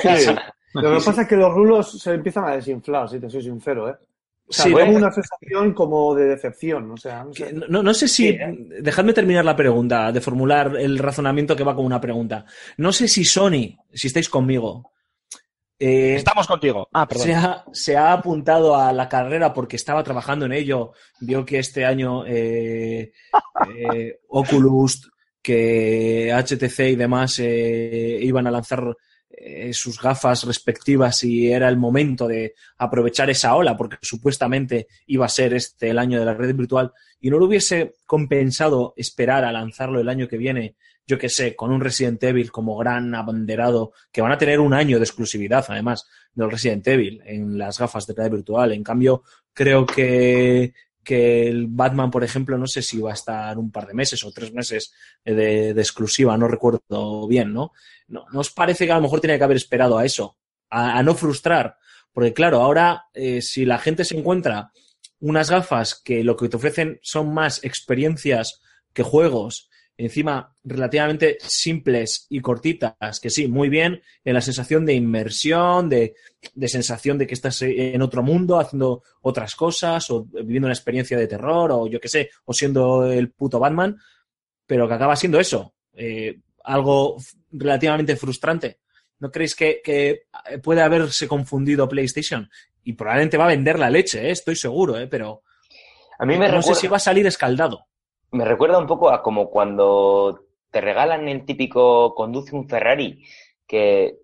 Sí. 0.02 0.26
Lo 0.72 0.82
que 1.00 1.04
pasa 1.04 1.22
es 1.22 1.28
que 1.28 1.36
los 1.36 1.52
rulos 1.52 2.00
se 2.00 2.12
empiezan 2.14 2.44
a 2.44 2.52
desinflar, 2.54 3.08
si 3.08 3.18
te 3.18 3.28
soy 3.28 3.42
sincero, 3.42 3.90
¿eh? 3.90 3.94
O 4.50 4.52
sea, 4.52 4.64
Sí, 4.64 4.72
una 4.72 5.12
sensación 5.12 5.72
como 5.72 6.12
de 6.14 6.24
decepción, 6.24 6.90
o 6.90 6.96
sea, 6.96 7.22
no 7.22 7.32
sé. 7.32 7.52
No, 7.52 7.82
no 7.84 7.94
sé 7.94 8.08
si. 8.08 8.24
Sí, 8.24 8.28
¿eh? 8.30 8.66
Dejadme 8.82 9.12
terminar 9.12 9.44
la 9.44 9.54
pregunta, 9.54 10.10
de 10.10 10.20
formular 10.20 10.76
el 10.76 10.98
razonamiento 10.98 11.54
que 11.54 11.62
va 11.62 11.76
como 11.76 11.86
una 11.86 12.00
pregunta. 12.00 12.44
No 12.76 12.92
sé 12.92 13.06
si 13.06 13.24
Sony, 13.24 13.78
si 13.92 14.08
estáis 14.08 14.28
conmigo, 14.28 14.90
eh, 15.82 16.16
Estamos 16.16 16.46
contigo. 16.46 16.88
Ah, 16.92 17.08
perdón. 17.08 17.26
se, 17.26 17.34
ha, 17.34 17.64
se 17.72 17.96
ha 17.96 18.12
apuntado 18.12 18.76
a 18.76 18.92
la 18.92 19.08
carrera 19.08 19.54
porque 19.54 19.76
estaba 19.76 20.04
trabajando 20.04 20.44
en 20.44 20.52
ello. 20.52 20.92
Vio 21.20 21.42
que 21.46 21.58
este 21.58 21.86
año 21.86 22.26
eh, 22.26 23.12
eh, 23.94 24.20
Oculus, 24.28 25.10
que 25.40 26.30
HTC 26.34 26.80
y 26.80 26.96
demás 26.96 27.38
eh, 27.38 28.18
iban 28.20 28.46
a 28.46 28.50
lanzar 28.50 28.94
eh, 29.32 29.72
sus 29.72 30.00
gafas 30.00 30.42
respectivas 30.44 31.22
y 31.22 31.52
era 31.52 31.68
el 31.68 31.76
momento 31.76 32.26
de 32.26 32.54
aprovechar 32.78 33.30
esa 33.30 33.54
ola 33.54 33.76
porque 33.76 33.96
supuestamente 34.02 34.88
iba 35.06 35.24
a 35.24 35.28
ser 35.28 35.54
este 35.54 35.90
el 35.90 35.98
año 35.98 36.18
de 36.18 36.24
la 36.24 36.34
red 36.34 36.54
virtual 36.54 36.92
y 37.20 37.30
no 37.30 37.38
lo 37.38 37.46
hubiese 37.46 37.94
compensado 38.06 38.92
esperar 38.96 39.44
a 39.44 39.52
lanzarlo 39.52 40.00
el 40.00 40.08
año 40.08 40.26
que 40.26 40.36
viene, 40.36 40.74
yo 41.06 41.16
que 41.16 41.28
sé, 41.28 41.54
con 41.54 41.70
un 41.70 41.80
Resident 41.80 42.22
Evil 42.24 42.50
como 42.50 42.76
gran 42.76 43.14
abanderado, 43.14 43.92
que 44.10 44.20
van 44.20 44.32
a 44.32 44.38
tener 44.38 44.58
un 44.58 44.74
año 44.74 44.98
de 44.98 45.04
exclusividad 45.04 45.64
además 45.68 46.08
del 46.34 46.50
Resident 46.50 46.86
Evil 46.88 47.22
en 47.24 47.56
las 47.56 47.78
gafas 47.78 48.06
de 48.06 48.14
realidad 48.14 48.36
virtual. 48.36 48.72
En 48.72 48.82
cambio, 48.82 49.22
creo 49.52 49.86
que, 49.86 50.74
que 51.02 51.48
el 51.48 51.66
Batman, 51.66 52.10
por 52.10 52.24
ejemplo, 52.24 52.58
no 52.58 52.66
sé 52.66 52.82
si 52.82 53.00
va 53.00 53.10
a 53.10 53.14
estar 53.14 53.56
un 53.58 53.70
par 53.70 53.86
de 53.86 53.94
meses 53.94 54.22
o 54.24 54.32
tres 54.32 54.52
meses 54.52 54.92
de, 55.24 55.74
de 55.74 55.80
exclusiva, 55.80 56.36
no 56.36 56.46
recuerdo 56.46 57.26
bien, 57.26 57.52
¿no? 57.52 57.72
¿no? 58.08 58.26
¿No 58.32 58.40
os 58.40 58.50
parece 58.50 58.86
que 58.86 58.92
a 58.92 58.96
lo 58.96 59.02
mejor 59.02 59.20
tiene 59.20 59.38
que 59.38 59.44
haber 59.44 59.56
esperado 59.56 59.96
a 59.96 60.04
eso? 60.04 60.36
A, 60.68 60.98
a 60.98 61.02
no 61.02 61.14
frustrar. 61.14 61.76
Porque 62.12 62.32
claro, 62.32 62.60
ahora 62.60 63.06
eh, 63.14 63.40
si 63.40 63.64
la 63.64 63.78
gente 63.78 64.04
se 64.04 64.16
encuentra 64.16 64.72
unas 65.20 65.50
gafas 65.50 65.94
que 65.94 66.24
lo 66.24 66.36
que 66.36 66.48
te 66.48 66.56
ofrecen 66.56 66.98
son 67.02 67.32
más 67.32 67.62
experiencias 67.64 68.60
que 68.92 69.02
juegos, 69.02 69.69
encima 70.00 70.54
relativamente 70.64 71.36
simples 71.40 72.26
y 72.30 72.40
cortitas, 72.40 73.20
que 73.20 73.28
sí, 73.28 73.48
muy 73.48 73.68
bien, 73.68 74.00
en 74.24 74.34
la 74.34 74.40
sensación 74.40 74.86
de 74.86 74.94
inmersión, 74.94 75.88
de, 75.88 76.14
de 76.54 76.68
sensación 76.68 77.18
de 77.18 77.26
que 77.26 77.34
estás 77.34 77.60
en 77.62 78.00
otro 78.00 78.22
mundo 78.22 78.58
haciendo 78.58 79.02
otras 79.20 79.54
cosas 79.54 80.10
o 80.10 80.24
viviendo 80.24 80.66
una 80.66 80.74
experiencia 80.74 81.18
de 81.18 81.26
terror 81.26 81.70
o 81.72 81.86
yo 81.86 82.00
qué 82.00 82.08
sé, 82.08 82.30
o 82.46 82.54
siendo 82.54 83.04
el 83.04 83.30
puto 83.30 83.58
Batman, 83.58 83.98
pero 84.66 84.88
que 84.88 84.94
acaba 84.94 85.16
siendo 85.16 85.38
eso, 85.38 85.74
eh, 85.94 86.38
algo 86.64 87.16
relativamente 87.52 88.16
frustrante. 88.16 88.78
¿No 89.18 89.30
creéis 89.30 89.54
que, 89.54 89.82
que 89.84 90.22
puede 90.62 90.80
haberse 90.80 91.28
confundido 91.28 91.88
PlayStation? 91.88 92.48
Y 92.84 92.94
probablemente 92.94 93.36
va 93.36 93.44
a 93.44 93.48
vender 93.48 93.78
la 93.78 93.90
leche, 93.90 94.28
¿eh? 94.28 94.30
estoy 94.30 94.56
seguro, 94.56 94.98
¿eh? 94.98 95.06
pero 95.08 95.42
A 96.18 96.24
mí 96.24 96.38
me 96.38 96.48
no 96.48 96.56
recuerda, 96.56 96.74
sé 96.74 96.80
si 96.80 96.86
va 96.86 96.96
a 96.96 97.00
salir 97.00 97.26
escaldado. 97.26 97.89
Me 98.32 98.44
recuerda 98.44 98.78
un 98.78 98.86
poco 98.86 99.10
a 99.10 99.22
como 99.22 99.50
cuando 99.50 100.44
te 100.70 100.80
regalan 100.80 101.28
el 101.28 101.44
típico 101.44 102.14
conduce 102.14 102.54
un 102.54 102.68
Ferrari, 102.68 103.24
que 103.66 104.16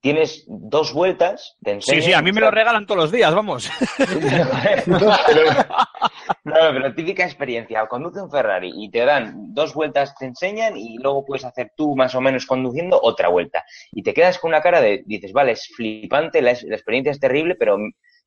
tienes 0.00 0.44
dos 0.46 0.92
vueltas, 0.92 1.56
te 1.62 1.70
Sí, 1.70 1.74
enseñan... 1.92 2.02
sí, 2.02 2.12
a 2.12 2.22
mí 2.22 2.30
me 2.32 2.40
lo 2.40 2.50
regalan 2.50 2.86
todos 2.86 3.00
los 3.02 3.10
días, 3.12 3.34
vamos. 3.34 3.68
pero, 3.96 4.98
no, 6.44 6.54
pero 6.54 6.94
típica 6.94 7.24
experiencia, 7.24 7.86
conduce 7.86 8.20
un 8.20 8.30
Ferrari 8.30 8.70
y 8.76 8.90
te 8.90 9.04
dan 9.04 9.54
dos 9.54 9.74
vueltas, 9.74 10.14
te 10.16 10.26
enseñan 10.26 10.76
y 10.76 10.98
luego 10.98 11.24
puedes 11.24 11.44
hacer 11.44 11.72
tú 11.76 11.96
más 11.96 12.14
o 12.14 12.20
menos 12.20 12.46
conduciendo 12.46 13.00
otra 13.02 13.28
vuelta. 13.28 13.64
Y 13.92 14.02
te 14.02 14.14
quedas 14.14 14.38
con 14.38 14.50
una 14.50 14.60
cara 14.62 14.80
de, 14.80 15.02
dices, 15.06 15.32
vale, 15.32 15.52
es 15.52 15.66
flipante, 15.74 16.42
la, 16.42 16.52
la 16.52 16.76
experiencia 16.76 17.10
es 17.10 17.20
terrible, 17.20 17.56
pero 17.56 17.76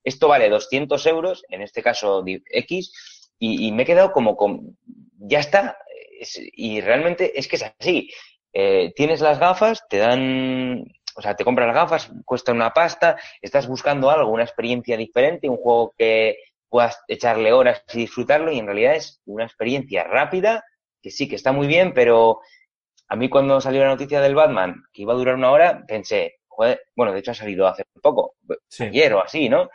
esto 0.03 0.28
vale 0.28 0.49
200 0.49 1.05
euros, 1.05 1.43
en 1.49 1.61
este 1.61 1.82
caso 1.82 2.24
X, 2.26 3.32
y, 3.39 3.67
y 3.67 3.72
me 3.72 3.84
he 3.84 3.86
quedado 3.86 4.11
como 4.11 4.36
con, 4.36 4.78
ya 5.22 5.39
está, 5.39 5.78
es- 6.19 6.39
y 6.53 6.82
realmente 6.82 7.38
es 7.39 7.47
que 7.47 7.55
es 7.57 7.63
así. 7.80 8.09
Eh, 8.53 8.91
tienes 8.95 9.22
las 9.22 9.39
gafas, 9.39 9.84
te 9.89 9.97
dan, 9.97 10.84
o 11.15 11.22
sea, 11.22 11.36
te 11.36 11.43
compras 11.43 11.67
las 11.67 11.76
gafas, 11.76 12.11
cuesta 12.26 12.51
una 12.51 12.72
pasta, 12.74 13.17
estás 13.41 13.67
buscando 13.67 14.09
algo, 14.09 14.32
una 14.32 14.43
experiencia 14.43 14.97
diferente, 14.97 15.47
un 15.49 15.57
juego 15.57 15.93
que 15.97 16.38
puedas 16.69 16.99
echarle 17.07 17.53
horas 17.53 17.84
y 17.93 17.99
disfrutarlo, 17.99 18.51
y 18.51 18.59
en 18.59 18.65
realidad 18.65 18.95
es 18.95 19.22
una 19.26 19.45
experiencia 19.45 20.03
rápida, 20.05 20.63
que 21.01 21.11
sí, 21.11 21.28
que 21.28 21.36
está 21.36 21.51
muy 21.51 21.67
bien, 21.67 21.93
pero 21.93 22.39
a 23.07 23.15
mí 23.15 23.30
cuando 23.30 23.59
salió 23.61 23.82
la 23.82 23.89
noticia 23.89 24.22
del 24.22 24.36
Batman, 24.36 24.84
que 24.93 25.01
iba 25.03 25.13
a 25.13 25.17
durar 25.17 25.36
una 25.36 25.51
hora, 25.51 25.84
pensé, 25.88 26.39
joder, 26.47 26.82
bueno, 26.95 27.11
de 27.13 27.19
hecho 27.19 27.32
ha 27.32 27.36
salido 27.36 27.67
hace 27.67 27.84
poco, 28.01 28.36
Sí. 28.67 28.86
ayer 28.86 29.13
o 29.13 29.24
así, 29.24 29.49
¿no? 29.49 29.69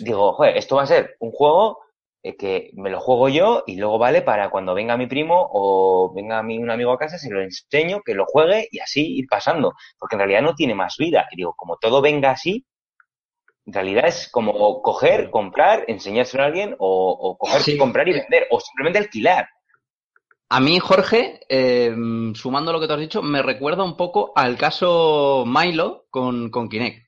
Digo, 0.00 0.32
joder, 0.34 0.56
esto 0.56 0.76
va 0.76 0.82
a 0.82 0.86
ser 0.86 1.16
un 1.20 1.32
juego 1.32 1.80
que 2.22 2.70
me 2.74 2.90
lo 2.90 3.00
juego 3.00 3.28
yo 3.28 3.62
y 3.66 3.76
luego 3.76 3.98
vale 3.98 4.22
para 4.22 4.50
cuando 4.50 4.74
venga 4.74 4.96
mi 4.96 5.06
primo 5.06 5.48
o 5.52 6.12
venga 6.14 6.42
mi, 6.42 6.58
un 6.58 6.70
amigo 6.70 6.92
a 6.92 6.98
casa, 6.98 7.18
se 7.18 7.30
lo 7.30 7.40
enseño, 7.42 8.02
que 8.04 8.14
lo 8.14 8.26
juegue 8.26 8.68
y 8.70 8.80
así 8.80 9.16
ir 9.16 9.26
pasando, 9.28 9.74
porque 9.98 10.16
en 10.16 10.20
realidad 10.20 10.42
no 10.42 10.54
tiene 10.54 10.74
más 10.74 10.96
vida. 10.98 11.26
Y 11.32 11.36
digo, 11.36 11.54
como 11.56 11.76
todo 11.76 12.00
venga 12.02 12.30
así, 12.30 12.66
en 13.66 13.72
realidad 13.72 14.06
es 14.06 14.28
como 14.30 14.82
coger, 14.82 15.30
comprar, 15.30 15.84
enseñárselo 15.88 16.42
a 16.42 16.46
alguien 16.46 16.74
o, 16.78 17.10
o 17.10 17.36
coger, 17.38 17.60
Sí. 17.62 17.76
comprar 17.78 18.08
y 18.08 18.12
vender 18.14 18.46
o 18.50 18.60
simplemente 18.60 18.98
alquilar. 18.98 19.48
A 20.50 20.60
mí, 20.60 20.78
Jorge, 20.78 21.40
eh, 21.50 21.94
sumando 22.34 22.72
lo 22.72 22.80
que 22.80 22.86
tú 22.86 22.94
has 22.94 23.00
dicho, 23.00 23.22
me 23.22 23.42
recuerda 23.42 23.84
un 23.84 23.96
poco 23.98 24.32
al 24.34 24.56
caso 24.56 25.44
Milo 25.46 26.06
con, 26.10 26.50
con 26.50 26.70
Kinect. 26.70 27.07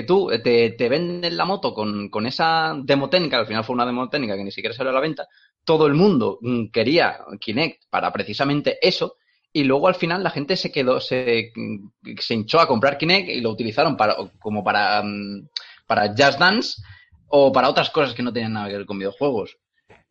Que 0.00 0.06
tú 0.06 0.30
eh, 0.30 0.38
te, 0.38 0.70
te 0.70 0.88
venden 0.88 1.36
la 1.36 1.44
moto 1.44 1.74
con, 1.74 2.08
con 2.08 2.26
esa 2.26 2.74
demo 2.82 3.10
técnica, 3.10 3.38
al 3.38 3.46
final 3.46 3.64
fue 3.64 3.74
una 3.74 3.84
demo 3.84 4.08
técnica 4.08 4.34
que 4.34 4.44
ni 4.44 4.50
siquiera 4.50 4.74
salió 4.74 4.90
a 4.90 4.94
la 4.94 5.00
venta, 5.00 5.28
todo 5.62 5.86
el 5.86 5.94
mundo 5.94 6.38
mm, 6.40 6.70
quería 6.70 7.18
Kinect 7.38 7.84
para 7.90 8.10
precisamente 8.10 8.78
eso, 8.80 9.16
y 9.52 9.64
luego 9.64 9.88
al 9.88 9.94
final 9.94 10.22
la 10.22 10.30
gente 10.30 10.56
se 10.56 10.72
quedó, 10.72 11.00
se, 11.00 11.52
mm, 11.54 12.16
se 12.18 12.34
hinchó 12.34 12.60
a 12.60 12.66
comprar 12.66 12.96
Kinect 12.96 13.28
y 13.28 13.40
lo 13.42 13.50
utilizaron 13.50 13.96
para, 13.96 14.16
como 14.40 14.64
para, 14.64 15.02
mm, 15.02 15.48
para 15.86 16.08
Just 16.08 16.38
Dance 16.38 16.82
o 17.28 17.52
para 17.52 17.68
otras 17.68 17.90
cosas 17.90 18.14
que 18.14 18.22
no 18.22 18.32
tenían 18.32 18.54
nada 18.54 18.68
que 18.68 18.78
ver 18.78 18.86
con 18.86 18.98
videojuegos. 18.98 19.58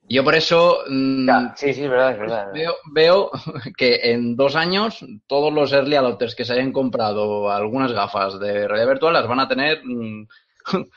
Yo 0.09 0.23
por 0.23 0.33
eso 0.35 0.79
mm, 0.89 1.27
Ya, 1.27 1.53
sí, 1.55 1.73
sí, 1.73 1.83
es 1.83 1.89
verdad, 1.89 2.11
es 2.13 2.19
verdad. 2.19 2.47
veo, 2.53 2.73
veo 2.91 3.29
que 3.77 4.11
en 4.11 4.35
dos 4.35 4.55
años 4.55 5.05
todos 5.27 5.53
los 5.53 5.71
early 5.71 5.95
adopters 5.95 6.35
que 6.35 6.45
se 6.45 6.53
hayan 6.53 6.71
comprado 6.71 7.51
algunas 7.51 7.91
gafas 7.91 8.39
de 8.39 8.67
realidad 8.67 8.87
virtual 8.89 9.13
las 9.13 9.27
van 9.27 9.39
a 9.39 9.47
tener 9.47 9.81
mm, 9.83 10.27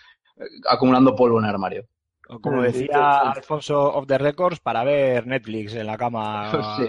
acumulando 0.68 1.14
polvo 1.14 1.38
en 1.38 1.44
el 1.44 1.50
armario. 1.50 1.84
O 2.28 2.40
como 2.40 2.62
Eh, 2.64 2.68
decía. 2.72 3.18
Alfonso 3.32 3.92
of 3.94 4.06
the 4.06 4.16
Records, 4.16 4.60
para 4.60 4.84
ver 4.84 5.26
Netflix 5.26 5.74
en 5.74 5.86
la 5.86 5.96
cama 5.98 6.50
Sí. 6.78 6.88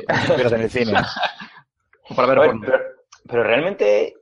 en 0.54 0.62
el 0.62 0.70
cine. 0.70 0.94
Para 2.16 2.28
ver 2.28 2.52
pero, 2.62 2.80
pero 3.28 3.44
realmente 3.44 4.16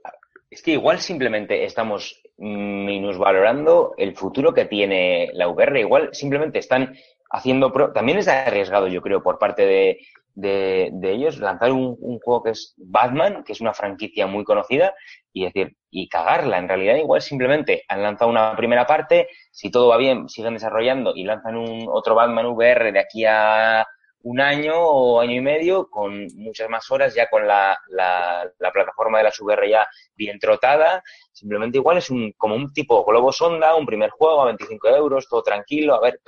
es 0.50 0.62
que 0.64 0.72
igual 0.72 1.00
simplemente 1.00 1.64
estamos 1.66 2.22
minusvalorando 2.38 3.94
el 3.98 4.16
futuro 4.16 4.54
que 4.54 4.66
tiene 4.66 5.30
la 5.34 5.48
VR. 5.48 5.80
Igual 5.82 6.10
simplemente 6.14 6.60
están 6.60 6.96
haciendo... 7.32 7.72
pro- 7.72 7.92
También 7.94 8.18
es 8.20 8.28
arriesgado, 8.28 8.88
yo 8.88 9.02
creo, 9.02 9.24
por 9.24 9.40
parte 9.40 9.66
de, 9.66 10.00
de- 10.34 10.90
de 10.94 11.12
ellos 11.12 11.40
lanzar 11.40 11.72
un, 11.72 11.98
un 12.00 12.20
juego 12.20 12.44
que 12.44 12.52
es 12.52 12.74
Batman, 12.78 13.44
que 13.44 13.54
es 13.54 13.62
una 13.62 13.74
franquicia 13.74 14.28
muy 14.28 14.44
conocida, 14.44 14.94
y 15.34 15.46
decir, 15.46 15.76
y 15.90 16.08
cagarla. 16.10 16.58
En 16.58 16.68
realidad 16.68 16.96
igual 16.96 17.22
simplemente 17.22 17.84
han 17.88 18.04
lanzado 18.04 18.30
una 18.32 18.56
primera 18.56 18.86
parte, 18.86 19.28
si 19.52 19.72
todo 19.72 19.88
va 19.90 19.98
bien, 19.98 20.30
siguen 20.30 20.54
desarrollando 20.56 21.14
y 21.16 21.24
lanzan 21.24 21.58
un 21.58 21.88
otro 21.92 22.16
Batman 22.16 22.48
VR 22.48 22.92
de 22.92 23.00
aquí 23.00 23.26
a 23.26 23.86
un 24.24 24.40
año 24.40 24.74
o 24.76 25.20
año 25.20 25.34
y 25.34 25.42
medio 25.42 25.90
con 25.90 26.28
muchas 26.36 26.70
más 26.70 26.90
horas 26.92 27.14
ya 27.16 27.30
con 27.30 27.48
la, 27.48 27.78
la, 27.88 28.50
la 28.60 28.72
plataforma 28.72 29.18
de 29.18 29.24
la 29.26 29.34
VR 29.40 29.70
ya 29.70 29.88
bien 30.16 30.40
trotada. 30.40 31.04
Simplemente 31.32 31.78
igual 31.78 31.98
es 31.98 32.10
un 32.10 32.34
como 32.38 32.56
un 32.56 32.72
tipo 32.74 33.04
globo 33.04 33.32
sonda, 33.32 33.76
un 33.76 33.86
primer 33.86 34.10
juego 34.12 34.42
a 34.42 34.46
25 34.46 34.90
euros, 34.90 35.28
todo 35.28 35.42
tranquilo, 35.42 35.96
a 35.96 36.02
ver, 36.02 36.20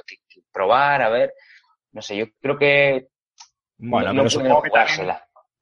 probar, 0.51 1.01
a 1.01 1.09
ver. 1.09 1.33
No 1.91 2.01
sé, 2.01 2.17
yo 2.17 2.25
creo 2.41 2.57
que 2.57 3.07
Bueno, 3.77 4.07
no, 4.07 4.11
pero 4.11 4.23
no 4.23 4.29
supongo 4.29 4.61
que 4.61 4.69
también. 4.69 5.13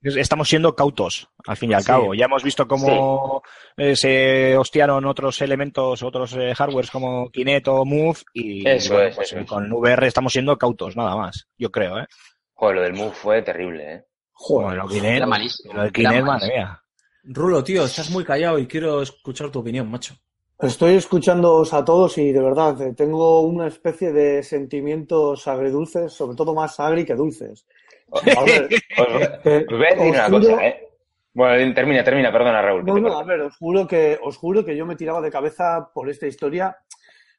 Estamos 0.02 0.50
siendo 0.50 0.76
cautos, 0.76 1.30
al 1.46 1.58
fin 1.58 1.72
y 1.72 1.74
al 1.74 1.82
Sí. 1.82 1.88
cabo. 1.88 2.14
Ya 2.14 2.26
hemos 2.26 2.44
visto 2.44 2.68
cómo 2.68 3.42
eh, 3.78 3.96
se 3.96 4.58
hostiaron 4.58 5.06
otros 5.06 5.42
elementos, 5.42 6.02
otros 6.04 6.34
eh, 6.38 6.54
hardwares 6.56 6.90
como 6.92 7.30
Kinect 7.30 7.68
o 7.68 7.86
Move 7.86 8.18
y 8.34 8.68
Eso 8.68 8.94
bueno, 8.94 9.10
es, 9.10 9.16
pues, 9.16 9.32
eso 9.32 9.40
es. 9.42 9.48
con 9.48 9.72
VR 9.72 10.08
estamos 10.08 10.34
siendo 10.34 10.58
cautos, 10.58 10.96
nada 10.96 11.16
más. 11.16 11.48
Yo 11.58 11.70
creo, 11.72 12.00
¿eh? 12.00 12.08
Joder, 12.54 12.76
lo 12.76 12.82
del 12.84 12.94
Move 12.94 13.12
fue 13.14 13.42
terrible, 13.42 13.94
¿eh? 13.94 14.06
Joder. 14.34 14.68
Bueno, 14.70 14.88
Kinect, 14.88 15.18
Era 15.18 15.26
malísimo. 15.28 15.74
lo 15.74 15.82
del 15.84 15.92
Era 15.96 16.10
Kinect, 16.10 16.26
madre 16.26 16.48
mía. 16.48 16.84
Rulo, 17.24 17.64
tío, 17.64 17.86
estás 17.86 18.10
muy 18.10 18.24
callado 18.24 18.58
y 18.58 18.66
quiero 18.68 19.02
escuchar 19.02 19.52
tu 19.52 19.60
opinión, 19.60 19.90
macho. 19.90 20.16
Estoy 20.60 20.94
escuchándoos 20.96 21.74
a 21.74 21.84
todos 21.84 22.18
y 22.20 22.32
de 22.32 22.40
verdad 22.42 22.76
tengo 22.96 23.42
una 23.42 23.68
especie 23.68 24.12
de 24.12 24.44
sentimientos 24.44 25.48
agridulces, 25.48 26.14
sobre 26.14 26.36
todo 26.36 26.54
más 26.54 26.80
agri 26.80 27.04
que 27.06 27.16
dulces. 27.16 27.66
Os, 28.22 28.28
eh, 28.28 29.66
os 29.70 29.78
voy 29.78 29.86
a 29.86 29.90
decir 29.96 30.02
os 30.02 30.10
una 30.10 30.26
juro- 30.28 30.40
cosa, 30.40 30.68
¿eh? 30.68 30.88
Bueno, 31.34 31.74
termina, 31.74 32.04
termina, 32.04 32.32
perdona, 32.32 32.62
Raúl. 32.62 32.84
No, 32.86 32.96
te 32.96 33.02
no, 33.02 33.18
a 33.20 33.24
ver, 33.24 33.40
os 33.42 33.56
juro 33.58 33.88
que, 33.88 34.20
os 34.22 34.36
juro 34.36 34.66
que 34.66 34.76
yo 34.76 34.86
me 34.86 34.98
tiraba 34.98 35.22
de 35.22 35.32
cabeza 35.32 35.90
por 35.94 36.10
esta 36.10 36.28
historia. 36.28 36.76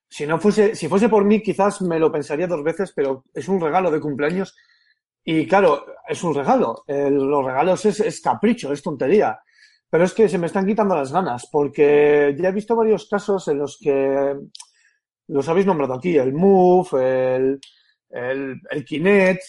Si 0.09 0.27
no 0.27 0.39
fuese, 0.39 0.75
si 0.75 0.89
fuese 0.89 1.09
por 1.11 1.25
mí, 1.25 1.43
quizás 1.43 1.83
me 1.83 1.99
lo 1.99 2.11
pensaría 2.11 2.47
dos 2.47 2.63
veces, 2.65 2.93
pero 2.97 3.25
es 3.35 3.49
un 3.49 3.61
regalo 3.61 3.91
de 3.91 4.01
cumpleaños. 4.01 4.57
Y 5.25 5.47
claro, 5.47 5.85
es 6.09 6.23
un 6.25 6.35
regalo. 6.35 6.85
Los 6.87 7.45
regalos 7.45 7.85
es, 7.85 8.01
es 8.01 8.21
capricho, 8.23 8.73
es 8.73 8.83
tontería. 8.83 9.39
Pero 9.91 10.05
es 10.05 10.15
que 10.15 10.27
se 10.29 10.39
me 10.39 10.47
están 10.47 10.67
quitando 10.67 10.97
las 10.97 11.13
ganas, 11.13 11.47
porque 11.53 12.35
ya 12.39 12.49
he 12.49 12.53
visto 12.53 12.75
varios 12.75 13.07
casos 13.09 13.47
en 13.49 13.59
los 13.59 13.79
que 13.79 14.35
los 15.29 15.49
habéis 15.49 15.67
nombrado 15.67 15.95
aquí, 15.95 16.17
el 16.17 16.33
Move, 16.33 17.37
el, 17.37 17.61
el, 18.13 18.61
el 18.71 18.85
Kinect. 18.85 19.43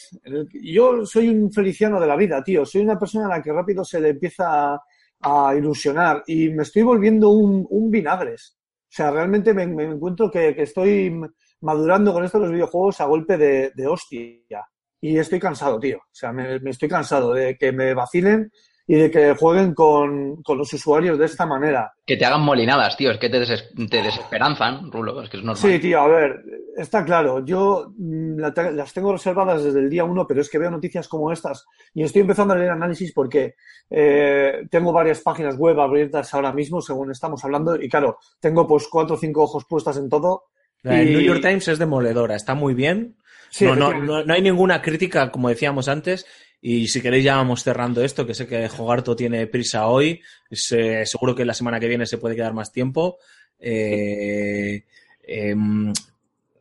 yo 0.53 1.05
soy 1.05 1.29
un 1.29 1.51
feliciano 1.51 1.99
de 1.99 2.07
la 2.07 2.15
vida, 2.15 2.43
tío. 2.43 2.65
Soy 2.65 2.81
una 2.81 2.97
persona 2.97 3.25
a 3.25 3.37
la 3.37 3.41
que 3.41 3.51
rápido 3.51 3.83
se 3.83 3.99
le 3.99 4.09
empieza 4.09 4.79
a, 5.21 5.55
ilusionar 5.55 6.23
y 6.27 6.49
me 6.49 6.63
estoy 6.63 6.81
volviendo 6.81 7.29
un, 7.29 7.65
un 7.69 7.91
vinagres. 7.91 8.57
O 8.83 8.95
sea, 8.95 9.11
realmente 9.11 9.53
me, 9.53 9.67
me 9.67 9.83
encuentro 9.83 10.29
que, 10.29 10.55
que 10.55 10.63
estoy 10.63 11.13
madurando 11.61 12.13
con 12.13 12.23
esto 12.23 12.39
de 12.39 12.45
los 12.45 12.53
videojuegos 12.53 13.01
a 13.01 13.05
golpe 13.05 13.37
de, 13.37 13.71
de 13.75 13.87
hostia. 13.87 14.65
Y 15.01 15.17
estoy 15.17 15.39
cansado, 15.39 15.79
tío. 15.79 15.97
O 15.97 16.13
sea, 16.13 16.31
me 16.31 16.59
estoy 16.69 16.87
cansado 16.87 17.33
de 17.33 17.57
que 17.57 17.71
me 17.71 17.93
vacilen 17.93 18.51
y 18.85 18.95
de 18.95 19.09
que 19.11 19.33
jueguen 19.35 19.73
con, 19.73 20.41
con 20.43 20.57
los 20.57 20.73
usuarios 20.73 21.17
de 21.17 21.25
esta 21.25 21.45
manera. 21.45 21.93
Que 22.05 22.17
te 22.17 22.25
hagan 22.25 22.41
molinadas, 22.41 22.97
tío. 22.97 23.11
Es 23.11 23.17
que 23.17 23.29
te, 23.29 23.39
deses- 23.39 23.69
te 23.89 24.01
desesperanzan, 24.01 24.91
Rulo. 24.91 25.21
Es 25.21 25.29
que 25.29 25.37
es 25.37 25.43
normal. 25.43 25.55
Sí, 25.61 25.79
tío, 25.79 26.01
a 26.01 26.07
ver, 26.07 26.43
está 26.75 27.05
claro. 27.05 27.45
Yo 27.45 27.93
mm, 27.97 28.39
la 28.39 28.53
te- 28.53 28.73
las 28.73 28.91
tengo 28.93 29.13
reservadas 29.13 29.63
desde 29.63 29.79
el 29.79 29.89
día 29.89 30.03
uno, 30.03 30.27
pero 30.27 30.41
es 30.41 30.49
que 30.49 30.57
veo 30.59 30.69
noticias 30.69 31.07
como 31.07 31.31
estas 31.31 31.65
y 31.93 32.03
estoy 32.03 32.23
empezando 32.23 32.53
a 32.53 32.57
leer 32.57 32.71
análisis 32.71 33.13
porque 33.13 33.55
eh, 33.89 34.63
tengo 34.69 34.91
varias 34.91 35.21
páginas 35.21 35.55
web 35.57 35.79
abiertas 35.79 36.33
ahora 36.33 36.51
mismo, 36.51 36.81
según 36.81 37.11
estamos 37.11 37.43
hablando, 37.45 37.75
y 37.81 37.87
claro, 37.87 38.17
tengo 38.39 38.67
pues 38.67 38.87
cuatro 38.89 39.15
o 39.15 39.17
cinco 39.19 39.43
ojos 39.43 39.65
puestas 39.69 39.97
en 39.97 40.09
todo. 40.09 40.43
La 40.81 41.01
Y- 41.01 41.11
New 41.11 41.21
York 41.21 41.41
Times 41.41 41.67
es 41.69 41.79
demoledora, 41.79 42.35
está 42.35 42.53
muy 42.53 42.73
bien. 42.73 43.15
Sí, 43.49 43.65
no, 43.65 43.75
no, 43.75 43.93
no, 43.93 44.23
no 44.25 44.33
hay 44.33 44.41
ninguna 44.41 44.81
crítica, 44.81 45.31
como 45.31 45.47
decíamos 45.47 45.87
antes. 45.87 46.25
Y 46.65 46.87
si 46.87 47.01
queréis 47.01 47.25
ya 47.25 47.35
vamos 47.35 47.61
cerrando 47.61 48.01
esto, 48.01 48.25
que 48.25 48.33
sé 48.33 48.47
que 48.47 48.69
Jogarto 48.69 49.17
tiene 49.17 49.47
prisa 49.47 49.87
hoy. 49.87 50.21
Seguro 50.49 51.35
que 51.35 51.43
la 51.43 51.53
semana 51.53 51.77
que 51.77 51.89
viene 51.89 52.05
se 52.05 52.17
puede 52.17 52.37
quedar 52.37 52.53
más 52.53 52.71
tiempo. 52.71 53.17
Eh, 53.59 54.85
em, 55.23 55.91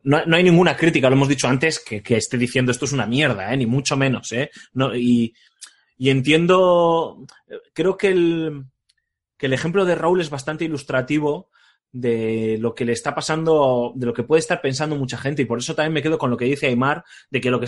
no, 0.03 0.25
no 0.25 0.35
hay 0.35 0.43
ninguna 0.43 0.75
crítica, 0.75 1.09
lo 1.09 1.15
hemos 1.15 1.29
dicho 1.29 1.47
antes, 1.47 1.79
que, 1.79 2.03
que 2.03 2.17
esté 2.17 2.37
diciendo 2.37 2.73
esto 2.73 2.83
es 2.83 2.91
una 2.91 3.05
mierda, 3.05 3.53
¿eh? 3.53 3.55
ni 3.55 3.65
mucho 3.65 3.95
menos. 3.95 4.29
¿eh? 4.33 4.51
Y, 4.93 5.33
y 5.97 6.09
entiendo, 6.09 7.25
creo 7.73 7.95
que 7.95 8.09
el, 8.09 8.65
que 9.37 9.45
el 9.45 9.53
ejemplo 9.53 9.85
de 9.85 9.95
Raúl 9.95 10.19
es 10.19 10.29
bastante 10.29 10.65
ilustrativo 10.65 11.49
de 11.93 12.57
lo 12.59 12.73
que 12.73 12.85
le 12.85 12.91
está 12.91 13.13
pasando, 13.13 13.93
de 13.95 14.07
lo 14.07 14.13
que 14.13 14.23
puede 14.23 14.39
estar 14.39 14.59
pensando 14.59 14.95
mucha 14.95 15.17
gente. 15.17 15.43
Y 15.43 15.45
por 15.45 15.59
eso 15.59 15.75
también 15.75 15.93
me 15.93 16.01
quedo 16.01 16.17
con 16.17 16.31
lo 16.31 16.37
que 16.37 16.45
dice 16.45 16.67
Aymar, 16.67 17.05
de 17.29 17.39
que 17.39 17.51
lo 17.51 17.59
que 17.59 17.67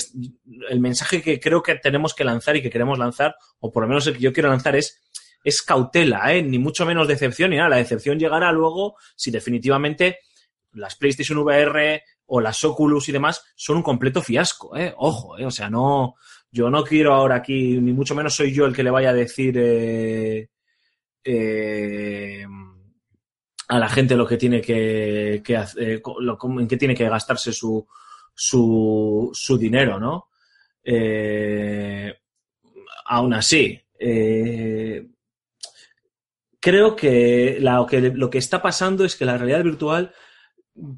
el 0.69 0.79
mensaje 0.79 1.21
que 1.21 1.39
creo 1.39 1.61
que 1.61 1.75
tenemos 1.75 2.13
que 2.15 2.25
lanzar 2.25 2.57
y 2.57 2.61
que 2.61 2.71
queremos 2.71 2.97
lanzar, 2.97 3.35
o 3.59 3.71
por 3.71 3.83
lo 3.83 3.87
menos 3.87 4.07
el 4.07 4.15
que 4.15 4.21
yo 4.21 4.33
quiero 4.33 4.49
lanzar, 4.49 4.75
es, 4.75 4.99
es 5.43 5.61
cautela, 5.61 6.33
¿eh? 6.33 6.41
ni 6.41 6.57
mucho 6.57 6.87
menos 6.87 7.07
decepción, 7.07 7.51
ni 7.51 7.57
nada. 7.57 7.69
La 7.69 7.75
decepción 7.77 8.17
llegará 8.17 8.51
luego 8.51 8.95
si 9.15 9.29
definitivamente 9.29 10.19
las 10.73 10.95
PlayStation 10.95 11.37
VR 11.37 12.01
o 12.25 12.41
las 12.41 12.63
Oculus 12.63 13.07
y 13.07 13.11
demás 13.11 13.43
son 13.55 13.77
un 13.77 13.83
completo 13.83 14.23
fiasco, 14.23 14.75
¿eh? 14.75 14.91
Ojo, 14.97 15.37
¿eh? 15.37 15.45
O 15.45 15.51
sea, 15.51 15.69
no, 15.69 16.15
yo 16.51 16.71
no 16.71 16.83
quiero 16.83 17.13
ahora 17.13 17.35
aquí, 17.35 17.79
ni 17.79 17.93
mucho 17.93 18.15
menos 18.15 18.33
soy 18.33 18.51
yo 18.51 18.65
el 18.65 18.75
que 18.75 18.83
le 18.83 18.89
vaya 18.89 19.11
a 19.11 19.13
decir 19.13 19.55
eh, 19.57 20.49
eh, 21.23 22.45
a 23.67 23.79
la 23.79 23.89
gente 23.89 24.15
lo 24.15 24.27
que 24.27 24.37
tiene 24.37 24.61
que, 24.61 25.41
que 25.43 25.55
eh, 25.77 26.01
lo- 26.19 26.37
en 26.59 26.67
qué 26.67 26.77
tiene 26.77 26.95
que 26.95 27.09
gastarse 27.09 27.51
su, 27.51 27.85
su, 28.33 29.29
su 29.33 29.57
dinero, 29.57 29.99
¿no? 29.99 30.29
Eh, 30.83 32.13
aún 33.05 33.33
así, 33.33 33.79
eh, 33.99 35.07
creo 36.59 36.95
que, 36.95 37.59
que 37.89 38.01
lo 38.13 38.29
que 38.29 38.37
está 38.37 38.61
pasando 38.61 39.05
es 39.05 39.15
que 39.15 39.25
la 39.25 39.37
realidad 39.37 39.63
virtual 39.63 40.13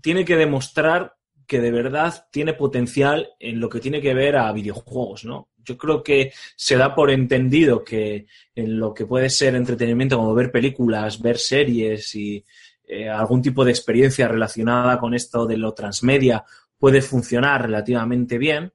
tiene 0.02 0.26
que 0.26 0.36
demostrar 0.38 1.16
que 1.48 1.62
de 1.62 1.72
verdad 1.72 2.28
tiene 2.32 2.54
potencial 2.54 3.30
en 3.40 3.60
lo 3.60 3.70
que 3.70 3.80
tiene 3.80 4.02
que 4.02 4.14
ver 4.14 4.38
a 4.38 4.52
videojuegos, 4.52 5.26
¿no? 5.26 5.50
Yo 5.68 5.78
creo 5.78 6.02
que 6.02 6.32
se 6.56 6.78
da 6.78 6.96
por 6.96 7.12
entendido 7.12 7.84
que 7.84 8.26
en 8.56 8.80
lo 8.80 8.94
que 8.94 9.06
puede 9.06 9.30
ser 9.30 9.54
entretenimiento 9.54 10.18
como 10.18 10.34
ver 10.34 10.50
películas, 10.50 11.22
ver 11.22 11.38
series 11.38 12.16
y 12.16 12.44
eh, 12.88 13.10
algún 13.10 13.42
tipo 13.42 13.66
de 13.66 13.72
experiencia 13.72 14.30
relacionada 14.30 14.98
con 14.98 15.14
esto 15.14 15.46
de 15.46 15.58
lo 15.58 15.74
transmedia 15.74 16.46
puede 16.80 17.02
funcionar 17.02 17.64
relativamente 17.64 18.38
bien. 18.38 18.72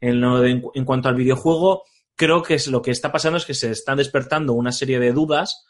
En, 0.00 0.84
cuanto 0.84 1.08
al 1.08 1.16
videojuego, 1.16 1.82
creo 2.14 2.42
que 2.42 2.54
es 2.54 2.68
lo 2.68 2.80
que 2.80 2.92
está 2.92 3.10
pasando 3.10 3.38
es 3.38 3.44
que 3.44 3.54
se 3.54 3.72
están 3.72 3.96
despertando 3.96 4.52
una 4.52 4.70
serie 4.70 5.00
de 5.00 5.12
dudas 5.12 5.66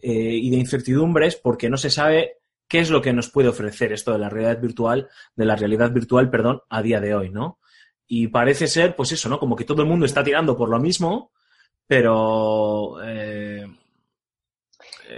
eh, 0.00 0.12
y 0.12 0.50
de 0.50 0.58
incertidumbres 0.58 1.34
porque 1.34 1.68
no 1.68 1.76
se 1.76 1.90
sabe 1.90 2.40
qué 2.68 2.78
es 2.78 2.90
lo 2.90 3.02
que 3.02 3.12
nos 3.12 3.30
puede 3.30 3.48
ofrecer 3.48 3.92
esto 3.92 4.12
de 4.12 4.18
la 4.18 4.28
realidad 4.28 4.60
virtual, 4.60 5.08
de 5.34 5.44
la 5.44 5.56
realidad 5.56 5.90
virtual, 5.90 6.30
perdón, 6.30 6.60
a 6.68 6.82
día 6.82 7.00
de 7.00 7.16
hoy, 7.16 7.30
¿no? 7.30 7.58
Y 8.10 8.28
parece 8.28 8.66
ser, 8.66 8.96
pues 8.96 9.12
eso, 9.12 9.28
¿no? 9.28 9.38
Como 9.38 9.56
que 9.56 9.64
todo 9.64 9.82
el 9.82 9.88
mundo 9.88 10.04
está 10.06 10.24
tirando 10.24 10.56
por 10.56 10.68
lo 10.68 10.78
mismo, 10.80 11.30
pero 11.86 12.96
eh, 13.04 13.64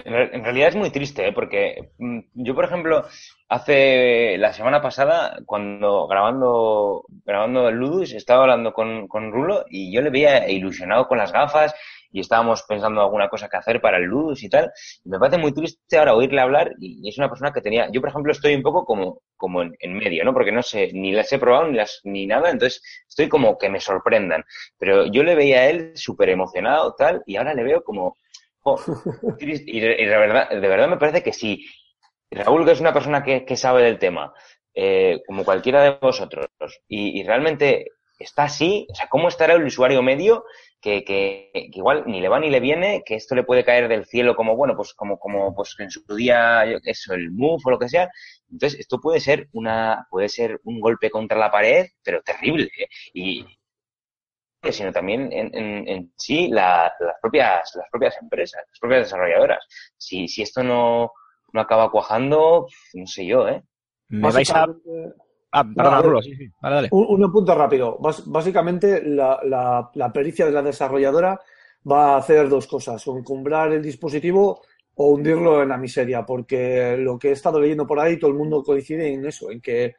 En, 0.05 0.12
re- 0.14 0.30
en 0.36 0.45
realidad 0.45 0.68
es 0.68 0.76
muy 0.76 0.90
triste, 0.90 1.28
¿eh? 1.28 1.32
porque 1.32 1.93
mm, 1.99 2.20
yo, 2.34 2.55
por 2.55 2.64
ejemplo, 2.64 3.05
hace 3.49 4.36
la 4.38 4.53
semana 4.53 4.80
pasada, 4.80 5.38
cuando 5.47 6.07
grabando, 6.07 7.05
grabando 7.24 7.68
el 7.68 7.76
Ludus, 7.76 8.12
estaba 8.12 8.43
hablando 8.43 8.72
con, 8.72 9.07
con 9.09 9.30
Rulo 9.32 9.64
y 9.68 9.93
yo 9.95 10.01
le 10.01 10.11
veía 10.11 10.49
ilusionado 10.49 11.07
con 11.09 11.18
las 11.18 11.32
gafas 11.32 11.74
y 12.12 12.20
estábamos 12.20 12.62
pensando 12.68 13.00
alguna 13.00 13.28
cosa 13.28 13.48
que 13.48 13.56
hacer 13.56 13.80
para 13.80 13.96
el 13.96 14.04
Ludus 14.04 14.42
y 14.42 14.48
tal. 14.48 14.70
Y 15.04 15.08
me 15.08 15.18
parece 15.18 15.38
muy 15.38 15.52
triste 15.52 15.98
ahora 15.98 16.14
oírle 16.14 16.40
hablar 16.40 16.72
y 16.78 17.08
es 17.08 17.18
una 17.18 17.28
persona 17.28 17.52
que 17.52 17.60
tenía, 17.60 17.88
yo 17.90 18.00
por 18.00 18.10
ejemplo 18.10 18.32
estoy 18.32 18.54
un 18.54 18.62
poco 18.62 18.84
como, 18.84 19.22
como 19.36 19.62
en, 19.62 19.74
en 19.80 19.94
medio, 19.94 20.24
¿no? 20.24 20.32
Porque 20.32 20.52
no 20.52 20.62
sé, 20.62 20.90
ni 20.92 21.12
las 21.12 21.32
he 21.32 21.38
probado 21.38 21.68
ni 21.68 21.76
las, 21.76 22.00
ni 22.04 22.26
nada, 22.26 22.50
entonces 22.50 22.82
estoy 23.08 23.28
como 23.28 23.58
que 23.58 23.70
me 23.70 23.80
sorprendan. 23.80 24.44
Pero 24.78 25.06
yo 25.06 25.22
le 25.22 25.34
veía 25.34 25.60
a 25.60 25.68
él 25.68 25.92
súper 25.96 26.28
emocionado, 26.28 26.94
tal, 26.94 27.22
y 27.26 27.36
ahora 27.36 27.54
le 27.54 27.64
veo 27.64 27.82
como, 27.82 28.16
triste. 29.38 29.70
y, 29.70 29.80
de, 29.80 29.96
y 30.00 30.04
de 30.06 30.16
verdad, 30.16 30.50
de 30.50 30.68
verdad 30.68 30.88
me 30.88 30.98
parece 30.98 31.22
que 31.22 31.32
si 31.32 31.64
Raúl, 32.30 32.64
que 32.64 32.72
es 32.72 32.80
una 32.80 32.92
persona 32.92 33.22
que, 33.22 33.44
que 33.44 33.56
sabe 33.56 33.82
del 33.82 33.98
tema, 33.98 34.32
eh, 34.74 35.22
como 35.26 35.44
cualquiera 35.44 35.82
de 35.82 35.98
vosotros, 36.00 36.46
y, 36.88 37.20
y 37.20 37.24
realmente 37.24 37.86
está 38.18 38.44
así, 38.44 38.86
o 38.90 38.94
sea, 38.94 39.08
¿cómo 39.08 39.28
estará 39.28 39.54
el 39.54 39.64
usuario 39.64 40.02
medio 40.02 40.44
que, 40.83 41.05
que, 41.05 41.51
que 41.55 41.70
igual 41.78 42.05
ni 42.07 42.20
le 42.20 42.28
va 42.28 42.41
ni 42.41 42.51
le 42.51 42.61
viene, 42.61 43.03
que 43.07 43.14
esto 43.14 43.35
le 43.35 43.45
puede 43.45 43.64
caer 43.64 43.89
del 43.89 44.05
cielo 44.07 44.35
como, 44.37 44.57
bueno, 44.57 44.76
pues 44.76 44.93
como, 44.95 45.18
como 45.18 45.55
pues 45.55 45.74
en 45.78 45.91
su 45.91 46.03
día, 46.16 46.64
sé, 46.83 47.14
el 47.14 47.30
move 47.33 47.62
o 47.64 47.70
lo 47.70 47.78
que 47.78 47.89
sea? 47.89 48.11
Entonces, 48.51 48.80
esto 48.80 49.01
puede 49.01 49.20
ser 49.20 49.49
una, 49.53 50.07
puede 50.11 50.28
ser 50.28 50.61
un 50.64 50.80
golpe 50.80 51.11
contra 51.11 51.39
la 51.39 51.51
pared, 51.51 51.87
pero 52.05 52.22
terrible, 52.22 52.64
¿eh? 52.78 52.89
Y, 53.14 53.47
sino 54.70 54.93
también 54.93 55.33
en, 55.33 55.55
en, 55.55 55.89
en 55.89 56.12
sí 56.16 56.49
la- 56.49 56.93
las 57.01 57.16
propias 57.20 57.72
las 57.74 57.89
propias 57.91 58.16
empresas, 58.20 58.62
las 58.68 58.78
propias 58.80 59.03
desarrolladoras. 59.03 59.64
Si, 59.97 60.28
si 60.28 60.43
esto 60.43 60.62
no, 60.62 61.12
no 61.53 61.61
acaba 61.61 61.91
cuajando, 61.91 62.66
no 62.95 63.07
sé 63.07 63.26
yo, 63.26 63.49
¿eh? 63.49 63.62
Me 64.09 64.30
vais 64.35 64.51
a... 64.51 64.66
Ah, 65.53 65.64
perdona, 65.64 65.96
No, 65.98 66.03
Rulo, 66.03 66.22
sí, 66.22 66.34
sí. 66.34 66.50
Vale, 66.61 66.74
dale. 66.76 66.88
Un, 66.92 67.22
un 67.22 67.32
punto 67.32 67.55
rápido. 67.55 67.98
Básicamente, 68.26 69.03
la, 69.05 69.38
la- 69.44 69.90
la 69.94 70.12
pericia 70.12 70.46
de 70.46 70.53
la 70.53 70.62
desarrolladora 70.62 71.38
va 71.90 72.14
a 72.14 72.16
hacer 72.18 72.48
dos 72.48 72.66
cosas: 72.66 73.07
o 73.07 73.18
encumbrar 73.18 73.72
el 73.72 73.82
dispositivo 73.82 74.62
o 74.94 75.11
hundirlo 75.11 75.62
en 75.62 75.68
la 75.70 75.76
miseria. 75.78 76.24
Porque 76.24 76.96
lo 76.98 77.18
que 77.18 77.28
he 77.28 77.32
estado 77.32 77.61
leyendo 77.61 77.86
por 77.86 78.00
ahí, 78.00 78.18
todo 78.18 78.30
el 78.30 78.36
mundo 78.36 78.62
coincide 78.62 79.12
en 79.12 79.26
eso, 79.26 79.50
en 79.50 79.61
que 79.61 79.94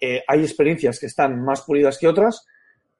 eh, 0.00 0.22
hay 0.26 0.40
experiencias 0.40 0.98
que 0.98 1.06
están 1.06 1.42
más 1.44 1.62
pulidas 1.62 1.98
que 1.98 2.08
otras, 2.08 2.44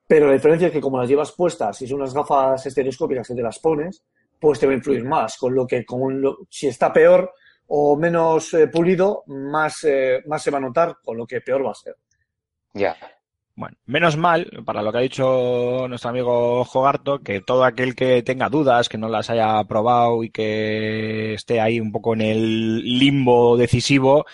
pero 0.07 0.27
la 0.29 0.35
diferencia 0.35 0.69
es 0.69 0.73
que 0.73 0.81
como 0.81 0.99
las 1.01 1.09
llevas 1.09 1.33
puestas, 1.33 1.77
si 1.77 1.87
son 1.87 1.99
unas 2.01 2.15
gafas 2.15 2.65
estereoscópicas 2.67 3.27
que 3.29 3.35
te 3.35 3.43
las 3.43 3.59
pones, 3.59 4.05
pues 4.41 4.61
te 4.61 4.67
va 4.67 4.73
a 4.73 4.77
influir 4.77 5.05
más. 5.05 5.37
Con 5.37 5.55
lo 5.55 5.67
que 5.67 5.85
con 5.85 6.21
lo- 6.21 6.39
si 6.49 6.69
está 6.69 6.93
peor 6.93 7.33
o 7.69 7.97
menos 7.97 8.53
eh, 8.55 8.69
pulido, 8.69 9.25
más, 9.27 9.85
eh, 9.85 10.23
más 10.27 10.43
se 10.43 10.51
va 10.51 10.59
a 10.59 10.63
notar, 10.63 10.97
con 11.03 11.17
lo 11.17 11.27
que 11.27 11.41
peor 11.41 11.65
va 11.67 11.73
a 11.73 11.75
ser. 11.75 11.97
Ya. 12.75 12.97
Bueno, 13.55 13.75
menos 13.87 14.19
mal, 14.19 14.51
para 14.67 14.83
lo 14.83 14.93
que 14.93 14.99
ha 14.99 15.01
dicho 15.01 15.87
nuestro 15.89 16.11
amigo 16.11 16.63
Jogarto, 16.65 17.21
que 17.21 17.41
todo 17.41 17.65
aquel 17.65 17.95
que 17.95 18.23
tenga 18.23 18.51
dudas, 18.51 18.87
que 18.87 18.99
no 18.99 19.09
las 19.09 19.31
haya 19.31 19.65
probado 19.65 20.23
y 20.23 20.29
que 20.29 21.33
esté 21.33 21.59
ahí 21.59 21.81
un 21.81 21.91
poco 21.91 22.13
en 22.13 22.21
el 22.21 22.99
limbo 22.99 23.57
decisivo, 23.57 24.27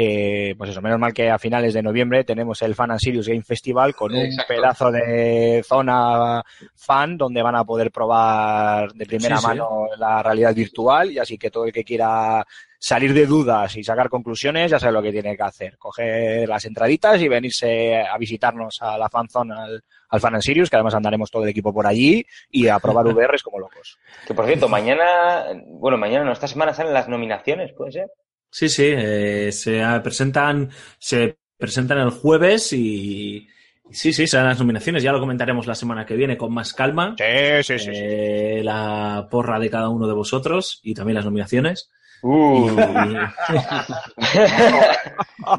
eh, 0.00 0.54
pues 0.56 0.70
eso, 0.70 0.80
menos 0.80 1.00
mal 1.00 1.12
que 1.12 1.28
a 1.28 1.40
finales 1.40 1.74
de 1.74 1.82
noviembre 1.82 2.22
tenemos 2.22 2.62
el 2.62 2.76
Fan 2.76 2.92
and 2.92 3.00
Serious 3.00 3.26
Game 3.26 3.42
Festival 3.42 3.96
con 3.96 4.14
un 4.14 4.26
Exacto. 4.26 4.54
pedazo 4.54 4.92
de 4.92 5.64
zona 5.66 6.40
fan 6.76 7.16
donde 7.16 7.42
van 7.42 7.56
a 7.56 7.64
poder 7.64 7.90
probar 7.90 8.92
de 8.92 9.06
primera 9.06 9.36
Sí, 9.38 9.42
sí. 9.42 9.48
mano 9.48 9.86
la 9.98 10.22
realidad 10.22 10.54
virtual 10.54 11.10
y 11.10 11.18
así 11.18 11.36
que 11.36 11.50
todo 11.50 11.64
el 11.64 11.72
que 11.72 11.82
quiera 11.82 12.46
salir 12.78 13.12
de 13.12 13.26
dudas 13.26 13.74
y 13.76 13.82
sacar 13.82 14.08
conclusiones 14.08 14.70
ya 14.70 14.78
sabe 14.78 14.92
lo 14.92 15.02
que 15.02 15.10
tiene 15.10 15.36
que 15.36 15.42
hacer. 15.42 15.76
Coger 15.78 16.48
las 16.48 16.64
entraditas 16.64 17.20
y 17.20 17.26
venirse 17.26 17.96
a 18.00 18.16
visitarnos 18.18 18.80
a 18.80 18.96
la 18.96 19.08
fanzone, 19.08 19.52
al, 19.52 19.82
al 20.10 20.20
Fan 20.20 20.34
and 20.34 20.42
Sirius, 20.44 20.70
que 20.70 20.76
además 20.76 20.94
andaremos 20.94 21.28
todo 21.28 21.42
el 21.42 21.48
equipo 21.48 21.74
por 21.74 21.88
allí 21.88 22.24
y 22.52 22.68
a 22.68 22.78
probar 22.78 23.04
VRs 23.12 23.42
como 23.42 23.58
locos. 23.58 23.98
Que 24.28 24.32
por 24.32 24.46
cierto, 24.46 24.68
mañana, 24.68 25.44
bueno, 25.66 25.98
mañana 25.98 26.24
no, 26.24 26.30
esta 26.30 26.46
semana 26.46 26.72
salen 26.72 26.94
las 26.94 27.08
nominaciones, 27.08 27.72
¿puede 27.72 27.90
ser? 27.90 28.06
Sí, 28.50 28.68
sí, 28.68 28.84
eh, 28.86 29.50
se 29.52 29.82
presentan, 30.02 30.70
se 30.98 31.38
presentan 31.56 31.98
el 31.98 32.10
jueves 32.10 32.72
y 32.72 33.46
sí, 33.90 34.12
sí, 34.12 34.26
serán 34.26 34.46
las 34.48 34.58
nominaciones. 34.58 35.02
Ya 35.02 35.12
lo 35.12 35.20
comentaremos 35.20 35.66
la 35.66 35.74
semana 35.74 36.06
que 36.06 36.16
viene 36.16 36.36
con 36.36 36.52
más 36.52 36.72
calma. 36.72 37.14
Sí, 37.18 37.24
sí, 37.62 37.78
sí. 37.78 37.84
sí. 37.84 37.90
Eh, 37.94 38.60
la 38.64 39.28
porra 39.30 39.58
de 39.58 39.68
cada 39.70 39.88
uno 39.90 40.06
de 40.06 40.14
vosotros 40.14 40.80
y 40.82 40.94
también 40.94 41.16
las 41.16 41.24
nominaciones. 41.24 41.90
Uh. 42.22 42.68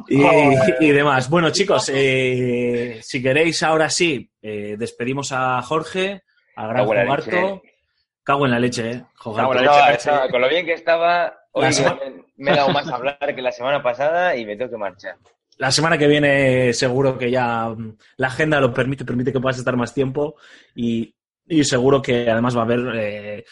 Y, 0.08 0.22
y- 0.22 0.56
y 0.80 0.90
demás. 0.90 1.28
Bueno, 1.30 1.50
chicos, 1.50 1.90
eh, 1.94 3.00
si 3.02 3.22
queréis, 3.22 3.62
ahora 3.62 3.88
sí, 3.90 4.30
eh, 4.42 4.76
despedimos 4.78 5.32
a 5.32 5.60
Jorge, 5.62 6.22
a 6.56 6.66
Gran 6.66 6.86
Jogarto. 6.86 7.62
Cago 8.22 8.44
en 8.44 8.50
la 8.52 8.58
leche, 8.58 8.90
eh. 8.90 9.04
Jogarto. 9.14 9.50
Cago 9.52 9.60
en 9.60 9.64
la 9.66 9.72
Estaba- 9.72 9.86
leche, 9.90 9.98
estaba- 9.98 10.28
con 10.30 10.40
lo 10.42 10.48
bien 10.48 10.66
que 10.66 10.72
estaba, 10.74 11.34
hoy 11.52 11.62
La 11.64 11.72
semana- 11.72 12.00
me, 12.04 12.24
me 12.36 12.50
he 12.52 12.56
dado 12.56 12.70
más 12.70 12.88
a 12.88 12.94
hablar 12.96 13.18
que 13.34 13.42
la 13.42 13.52
semana 13.52 13.82
pasada 13.82 14.36
y 14.36 14.44
me 14.46 14.56
tengo 14.56 14.70
que 14.70 14.76
marchar. 14.78 15.16
La 15.58 15.70
semana 15.70 15.98
que 15.98 16.06
viene 16.06 16.72
seguro 16.72 17.18
que 17.18 17.30
ya 17.30 17.68
mm, 17.68 17.96
la 18.16 18.28
agenda 18.28 18.60
lo 18.60 18.72
permite, 18.72 19.04
permite 19.04 19.32
que 19.32 19.40
puedas 19.40 19.58
estar 19.58 19.76
más 19.76 19.92
tiempo 19.92 20.36
y, 20.74 21.14
y 21.46 21.64
seguro 21.64 22.00
que 22.00 22.30
además 22.30 22.56
va 22.56 22.60
a 22.60 22.64
haber 22.64 22.80
eh, 22.96 23.44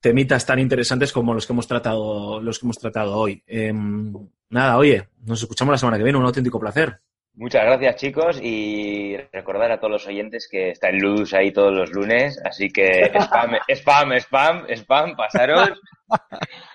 temitas 0.00 0.46
tan 0.46 0.58
interesantes 0.58 1.12
como 1.12 1.34
los 1.34 1.46
que 1.46 1.52
hemos 1.52 1.66
tratado, 1.68 2.40
los 2.40 2.58
que 2.58 2.66
hemos 2.66 2.78
tratado 2.78 3.14
hoy. 3.16 3.42
Em, 3.46 4.14
nada, 4.48 4.78
oye, 4.78 5.08
nos 5.26 5.42
escuchamos 5.42 5.72
la 5.72 5.78
semana 5.78 5.98
que 5.98 6.04
viene, 6.04 6.18
un 6.18 6.24
auténtico 6.24 6.58
placer. 6.58 7.00
Muchas 7.34 7.64
gracias, 7.64 7.96
chicos, 7.96 8.40
y 8.42 9.16
recordar 9.32 9.70
a 9.72 9.78
todos 9.78 9.92
los 9.92 10.06
oyentes 10.06 10.48
que 10.50 10.70
está 10.70 10.88
el 10.90 10.98
Ludus 10.98 11.32
ahí 11.32 11.52
todos 11.52 11.72
los 11.72 11.90
lunes, 11.92 12.40
así 12.44 12.68
que 12.68 13.10
spam, 13.14 13.52
spam, 13.68 14.12
spam, 14.14 14.66
spam, 14.68 15.16
pasaros. 15.16 15.70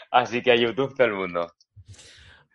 Así 0.10 0.42
que 0.42 0.52
a 0.52 0.56
YouTube 0.56 0.96
todo 0.96 1.08
el 1.08 1.14
mundo. 1.14 1.52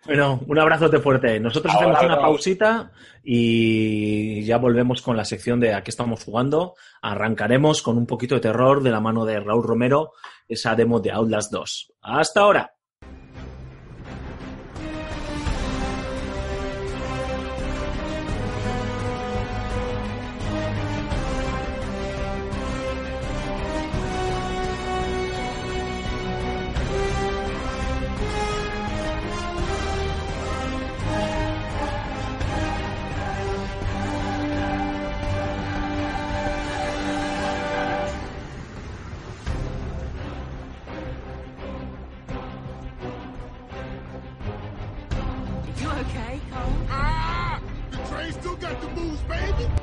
Bueno, 0.07 0.41
un 0.47 0.59
abrazote 0.59 0.99
fuerte. 0.99 1.39
Nosotros 1.39 1.75
Ahora, 1.75 1.89
hacemos 1.89 2.03
una 2.05 2.15
ahora. 2.15 2.27
pausita 2.27 2.93
y 3.23 4.43
ya 4.45 4.57
volvemos 4.57 5.03
con 5.03 5.15
la 5.17 5.27
sección 5.27 5.61
de 5.61 5.75
a 5.75 5.83
qué 5.83 5.91
estamos 5.91 6.25
jugando. 6.25 6.75
Arrancaremos 7.03 7.83
con 7.83 7.99
un 7.99 8.07
poquito 8.07 8.35
de 8.35 8.41
terror 8.41 8.83
de 8.83 8.91
la 8.91 9.01
mano 9.01 9.27
de 9.27 9.41
Raúl 9.41 9.63
Romero, 9.63 10.13
esa 10.49 10.75
demo 10.75 11.01
de 11.01 11.13
Outlast 11.13 11.53
2. 11.53 11.93
Hasta 12.01 12.41
ahora. 12.41 12.73
Okay, 46.11 46.41
Cole? 46.51 46.73
Ah! 46.89 47.61
The 47.91 47.97
train 48.09 48.33
still 48.33 48.57
got 48.57 48.81
the 48.81 48.89
moves, 48.89 49.21
baby. 49.23 49.80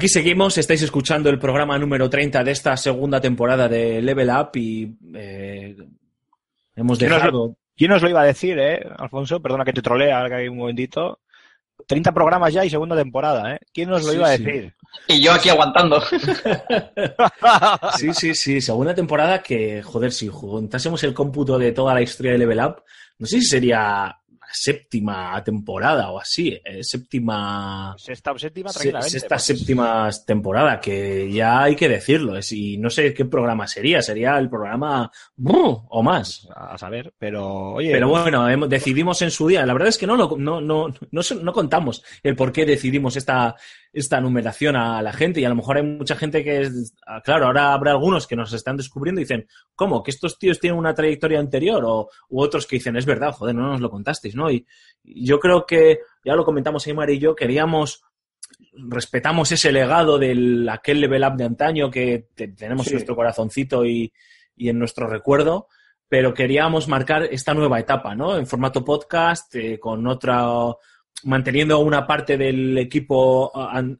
Aquí 0.00 0.08
seguimos, 0.08 0.56
estáis 0.56 0.80
escuchando 0.80 1.28
el 1.28 1.38
programa 1.38 1.78
número 1.78 2.08
30 2.08 2.42
de 2.42 2.52
esta 2.52 2.74
segunda 2.74 3.20
temporada 3.20 3.68
de 3.68 4.00
Level 4.00 4.30
Up 4.30 4.48
y 4.54 4.96
eh, 5.14 5.76
hemos 6.74 6.98
¿Quién 6.98 7.10
nos 7.10 7.18
dejado... 7.20 7.56
¿Quién 7.76 7.92
os 7.92 8.00
lo 8.00 8.08
iba 8.08 8.22
a 8.22 8.24
decir, 8.24 8.58
eh, 8.58 8.82
Alfonso? 8.96 9.42
Perdona 9.42 9.62
que 9.62 9.74
te 9.74 9.82
trolea, 9.82 10.16
ahora 10.16 10.30
que 10.30 10.34
hay 10.36 10.48
un 10.48 10.56
momentito. 10.56 11.18
30 11.86 12.12
programas 12.12 12.50
ya 12.54 12.64
y 12.64 12.70
segunda 12.70 12.96
temporada, 12.96 13.54
¿eh? 13.54 13.58
¿Quién 13.74 13.90
nos 13.90 14.02
lo 14.04 14.12
Sí, 14.12 14.16
iba 14.16 14.28
a 14.30 14.36
sí. 14.38 14.42
decir? 14.42 14.74
Y 15.06 15.20
yo 15.22 15.34
aquí 15.34 15.50
aguantando. 15.50 16.00
Sí, 17.98 18.14
sí, 18.14 18.34
sí, 18.34 18.60
segunda 18.62 18.94
temporada 18.94 19.42
que, 19.42 19.82
joder, 19.82 20.12
si 20.12 20.28
juntásemos 20.28 21.04
el 21.04 21.12
cómputo 21.12 21.58
de 21.58 21.72
toda 21.72 21.92
la 21.92 22.00
historia 22.00 22.32
de 22.32 22.38
Level 22.38 22.60
Up, 22.64 22.76
no 23.18 23.26
sé 23.26 23.38
si 23.40 23.46
sería 23.48 24.16
séptima 24.52 25.42
temporada 25.44 26.10
o 26.10 26.18
así, 26.20 26.60
eh, 26.64 26.82
séptima... 26.82 27.94
Sexta 27.98 28.32
o 28.32 28.38
séptima, 28.38 28.70
tranquilamente. 28.70 29.10
Sexta, 29.10 29.36
pues. 29.36 29.44
séptima 29.44 30.10
temporada, 30.26 30.80
que 30.80 31.30
ya 31.32 31.62
hay 31.62 31.76
que 31.76 31.88
decirlo. 31.88 32.36
Es, 32.36 32.52
y 32.52 32.76
no 32.78 32.90
sé 32.90 33.14
qué 33.14 33.24
programa 33.24 33.66
sería, 33.66 34.02
sería 34.02 34.38
el 34.38 34.48
programa 34.48 35.10
o 35.44 36.02
más. 36.02 36.48
A 36.54 36.76
saber, 36.78 37.12
pero 37.18 37.72
oye, 37.74 37.92
Pero 37.92 38.08
bueno, 38.08 38.48
hemos- 38.48 38.68
decidimos 38.68 39.22
en 39.22 39.30
su 39.30 39.46
día. 39.48 39.64
La 39.66 39.72
verdad 39.72 39.88
es 39.88 39.98
que 39.98 40.06
no, 40.06 40.16
no, 40.16 40.60
no, 40.60 40.92
no, 41.10 41.22
se- 41.22 41.36
no 41.36 41.52
contamos 41.52 42.02
el 42.22 42.36
por 42.36 42.52
qué 42.52 42.64
decidimos 42.66 43.16
esta, 43.16 43.56
esta 43.92 44.20
numeración 44.20 44.76
a 44.76 45.02
la 45.02 45.12
gente. 45.12 45.40
Y 45.40 45.44
a 45.44 45.48
lo 45.48 45.56
mejor 45.56 45.76
hay 45.76 45.82
mucha 45.82 46.16
gente 46.16 46.44
que 46.44 46.60
es. 46.62 46.94
ah, 47.06 47.20
Claro, 47.24 47.46
ahora 47.46 47.72
habrá 47.72 47.90
algunos 47.92 48.26
que 48.26 48.36
nos 48.36 48.52
están 48.52 48.76
descubriendo 48.76 49.20
y 49.20 49.24
dicen, 49.24 49.46
¿cómo? 49.74 50.02
¿Que 50.02 50.10
estos 50.10 50.38
tíos 50.38 50.60
tienen 50.60 50.78
una 50.78 50.94
trayectoria 50.94 51.40
anterior? 51.40 51.84
O 51.84 52.08
u 52.28 52.40
otros 52.40 52.66
que 52.66 52.76
dicen, 52.76 52.96
es 52.96 53.06
verdad, 53.06 53.32
joder, 53.32 53.54
no 53.54 53.68
nos 53.68 53.80
lo 53.80 53.90
contasteis, 53.90 54.34
¿no? 54.36 54.50
Y, 54.50 54.66
y 55.02 55.26
yo 55.26 55.40
creo 55.40 55.66
que, 55.66 56.00
ya 56.24 56.34
lo 56.34 56.44
comentamos 56.44 56.86
Aymar 56.86 57.10
y 57.10 57.18
yo, 57.18 57.34
queríamos. 57.34 58.02
Respetamos 58.72 59.50
ese 59.52 59.72
legado 59.72 60.18
del 60.18 60.68
aquel 60.68 61.00
level 61.00 61.24
up 61.24 61.36
de 61.36 61.44
antaño 61.44 61.90
que 61.90 62.28
te- 62.34 62.48
tenemos 62.48 62.86
Sí. 62.86 62.90
en 62.90 62.94
nuestro 62.96 63.16
corazoncito 63.16 63.84
y, 63.86 64.12
y 64.56 64.68
en 64.68 64.78
nuestro 64.78 65.06
recuerdo 65.06 65.68
pero 66.08 66.34
queríamos 66.34 66.88
marcar 66.88 67.22
esta 67.30 67.54
nueva 67.54 67.78
etapa, 67.78 68.16
¿no? 68.16 68.36
En 68.36 68.44
formato 68.44 68.84
podcast, 68.84 69.54
eh, 69.54 69.78
con 69.78 70.04
otra, 70.08 70.44
manteniendo 71.24 71.78
una 71.80 72.06
parte 72.06 72.36
del 72.36 72.78
equipo 72.78 73.52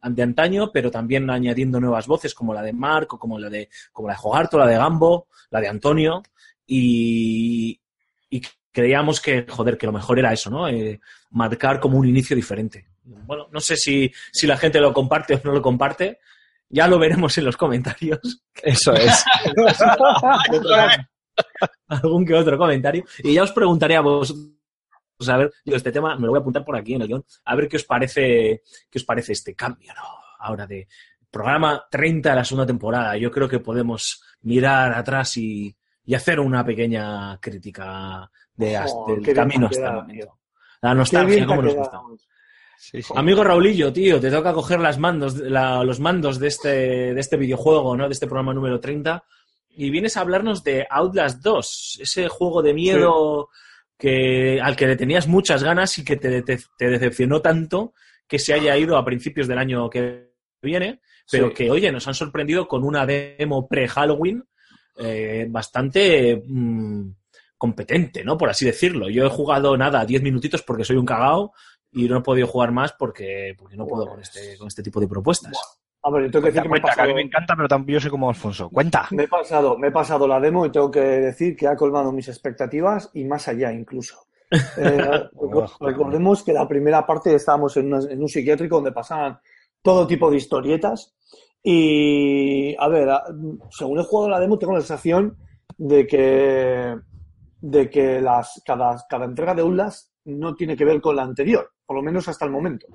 de 0.03 0.23
antaño, 0.23 0.71
pero 0.71 0.89
también 0.89 1.29
añadiendo 1.29 1.79
nuevas 1.79 2.07
voces 2.07 2.33
como 2.33 2.53
la 2.53 2.61
de 2.61 2.73
Marco, 2.73 3.19
como 3.19 3.37
la 3.37 3.49
de, 3.49 3.69
como 3.91 4.07
la 4.07 4.15
de 4.15 4.19
Jogarto, 4.19 4.57
la 4.57 4.67
de 4.67 4.75
Gambo, 4.75 5.27
la 5.49 5.61
de 5.61 5.67
Antonio, 5.67 6.23
y, 6.65 7.79
y 8.29 8.41
creíamos 8.71 9.21
que, 9.21 9.45
joder, 9.47 9.77
que 9.77 9.85
lo 9.85 9.91
mejor 9.91 10.17
era 10.19 10.33
eso, 10.33 10.49
¿no? 10.49 10.67
Eh, 10.67 10.99
marcar 11.31 11.79
como 11.79 11.97
un 11.97 12.07
inicio 12.07 12.35
diferente. 12.35 12.87
Bueno, 13.03 13.47
no 13.51 13.59
sé 13.59 13.75
si, 13.75 14.11
si 14.31 14.47
la 14.47 14.57
gente 14.57 14.79
lo 14.79 14.93
comparte 14.93 15.35
o 15.35 15.41
no 15.43 15.51
lo 15.51 15.61
comparte, 15.61 16.19
ya 16.69 16.87
lo 16.87 16.97
veremos 16.97 17.37
en 17.37 17.45
los 17.45 17.57
comentarios. 17.57 18.43
eso 18.63 18.93
es. 18.93 19.23
algún 21.87 22.25
que 22.25 22.33
otro 22.33 22.57
comentario. 22.57 23.03
Y 23.23 23.33
ya 23.33 23.43
os 23.43 23.51
preguntaré 23.51 23.95
a 23.95 24.01
vosotros, 24.01 24.47
a 25.29 25.37
ver, 25.37 25.51
yo 25.65 25.75
este 25.75 25.91
tema 25.91 26.15
me 26.15 26.21
lo 26.25 26.29
voy 26.29 26.37
a 26.37 26.41
apuntar 26.41 26.63
por 26.65 26.75
aquí 26.75 26.93
en 26.95 27.01
el 27.01 27.07
guion, 27.07 27.25
a 27.45 27.55
ver 27.55 27.67
qué 27.67 27.77
os 27.77 27.83
parece, 27.83 28.61
qué 28.89 28.99
os 28.99 29.03
parece 29.05 29.33
este 29.33 29.55
cambio, 29.55 29.93
¿no? 29.93 30.03
Ahora 30.39 30.65
de 30.67 30.87
programa 31.29 31.85
30 31.89 32.29
de 32.31 32.35
la 32.35 32.43
segunda 32.43 32.65
temporada. 32.65 33.15
Yo 33.17 33.31
creo 33.31 33.47
que 33.47 33.59
podemos 33.59 34.21
mirar 34.41 34.93
atrás 34.93 35.37
y, 35.37 35.73
y 36.05 36.13
hacer 36.15 36.39
una 36.39 36.65
pequeña 36.65 37.37
crítica 37.39 38.29
de, 38.55 38.77
Oh, 38.87 39.15
del 39.15 39.33
camino 39.33 39.67
hasta 39.67 39.87
el 39.87 39.93
momento. 39.95 40.39
La 40.81 40.93
nostalgia, 40.93 41.45
cómo 41.45 41.61
nos 41.61 41.75
gusta. 41.75 42.01
Sí, 42.77 43.01
sí. 43.03 43.13
Amigo 43.15 43.43
Raulillo, 43.43 43.93
tío, 43.93 44.19
te 44.19 44.31
toca 44.31 44.51
coger 44.53 44.79
las 44.79 44.97
mandos, 44.97 45.35
la- 45.37 45.83
los 45.83 45.99
mandos 45.99 46.39
de 46.39 46.47
este, 46.47 47.13
de 47.13 47.19
este 47.19 47.37
videojuego, 47.37 47.95
¿no? 47.95 48.07
De 48.07 48.13
este 48.13 48.25
programa 48.25 48.53
número 48.55 48.79
30. 48.79 49.23
Y 49.69 49.89
vienes 49.91 50.17
a 50.17 50.21
hablarnos 50.21 50.63
de 50.63 50.85
Outlast 50.89 51.41
2, 51.41 51.99
ese 52.01 52.27
juego 52.27 52.61
de 52.63 52.73
miedo 52.73 53.49
que, 54.01 54.59
al 54.59 54.75
que 54.75 54.87
le 54.87 54.95
tenías 54.95 55.27
muchas 55.27 55.63
ganas 55.63 55.95
y 55.99 56.03
que 56.03 56.15
te, 56.15 56.41
te- 56.41 56.57
te 56.75 56.89
decepcionó 56.89 57.39
tanto 57.39 57.93
que 58.27 58.39
se 58.39 58.51
haya 58.55 58.75
ido 58.75 58.97
a 58.97 59.05
principios 59.05 59.47
del 59.47 59.59
año 59.59 59.87
que 59.91 60.31
viene, 60.59 61.01
pero 61.29 61.49
Sí. 61.49 61.53
que, 61.53 61.69
oye, 61.69 61.91
nos 61.91 62.07
han 62.07 62.15
sorprendido 62.15 62.67
con 62.67 62.83
una 62.83 63.05
demo 63.05 63.67
pre-Halloween 63.67 64.43
eh, 64.97 65.45
bastante 65.49 66.41
mm, 66.43 67.09
competente, 67.59 68.23
¿no? 68.23 68.37
Por 68.39 68.49
así 68.49 68.65
decirlo. 68.65 69.07
Yo 69.07 69.23
he 69.25 69.29
jugado 69.29 69.77
nada, 69.77 70.03
10 70.03 70.23
minutitos 70.23 70.63
porque 70.63 70.83
soy 70.83 70.95
un 70.97 71.05
cagao 71.05 71.53
y 71.91 72.07
no 72.07 72.17
he 72.17 72.21
podido 72.21 72.47
jugar 72.47 72.71
más 72.71 72.93
porque, 72.97 73.53
porque 73.55 73.77
no 73.77 73.85
puedo 73.85 74.07
con 74.07 74.19
este, 74.21 74.57
con 74.57 74.67
este 74.67 74.81
tipo 74.81 74.99
de 74.99 75.07
propuestas. 75.07 75.53
Ver, 76.09 76.23
yo 76.23 76.31
tengo 76.31 76.45
que 76.45 76.51
decir 76.51 76.61
Cuenta, 76.61 76.63
que 76.63 76.69
me 76.69 76.77
he 76.77 76.81
que 76.81 76.87
a 76.87 76.91
mí 76.91 76.95
pasado, 76.97 77.15
me 77.15 77.21
encanta, 77.21 77.55
pero 77.55 77.67
también 77.67 77.93
yo 77.97 78.01
soy 78.01 78.09
como 78.09 78.29
Alfonso. 78.29 78.69
Cuenta. 78.69 79.07
me 79.11 79.23
he 79.23 79.27
pasado, 79.27 79.77
me 79.77 79.89
he 79.89 79.91
pasado 79.91 80.27
la 80.27 80.39
demo 80.39 80.65
y 80.65 80.71
tengo 80.71 80.89
que 80.89 80.99
decir 81.01 81.55
que 81.55 81.67
ha 81.67 81.75
colmado 81.75 82.11
mis 82.11 82.27
expectativas 82.27 83.11
y 83.13 83.25
más 83.25 83.47
allá 83.47 83.71
incluso. 83.71 84.17
Eh, 84.77 84.97
reco- 85.33 85.71
recordemos 85.79 86.43
que 86.43 86.51
la 86.53 86.67
primera 86.67 87.05
parte 87.05 87.33
estábamos 87.35 87.77
en, 87.77 87.93
una- 87.93 88.11
en 88.11 88.19
un 88.21 88.27
psiquiátrico 88.27 88.75
donde 88.75 88.91
pasaban 88.91 89.39
todo 89.81 90.05
tipo 90.07 90.29
de 90.29 90.37
historietas 90.37 91.13
y, 91.63 92.75
a 92.77 92.87
ver, 92.89 93.09
a- 93.09 93.23
según 93.69 93.99
he 93.99 94.03
jugado 94.03 94.29
la 94.29 94.39
demo 94.39 94.57
tengo 94.59 94.73
la 94.73 94.79
sensación 94.81 95.37
de 95.77 96.05
que, 96.05 96.97
de 97.61 97.89
que 97.89 98.19
las, 98.21 98.61
cada, 98.65 98.97
cada 99.09 99.25
entrega 99.25 99.55
de 99.55 99.61
Outlast 99.61 100.11
no 100.25 100.53
tiene 100.55 100.75
que 100.75 100.83
ver 100.85 100.99
con 100.99 101.15
la 101.15 101.23
anterior, 101.23 101.71
por 101.85 101.95
lo 101.95 102.03
menos 102.03 102.27
hasta 102.27 102.43
el 102.45 102.51
momento. 102.51 102.87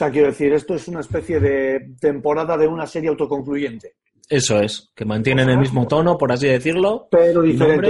O 0.00 0.02
sea, 0.02 0.10
quiero 0.10 0.28
decir, 0.28 0.50
esto 0.54 0.74
es 0.74 0.88
una 0.88 1.00
especie 1.00 1.38
de 1.40 1.90
temporada 2.00 2.56
de 2.56 2.66
una 2.66 2.86
serie 2.86 3.10
autoconcluyente. 3.10 3.96
Eso 4.30 4.58
es, 4.58 4.90
que 4.96 5.04
mantienen 5.04 5.50
el 5.50 5.58
mismo 5.58 5.86
tono, 5.86 6.16
por 6.16 6.32
así 6.32 6.48
decirlo. 6.48 7.06
pero 7.10 7.44
¿Y 7.44 7.52
diferente. 7.52 7.88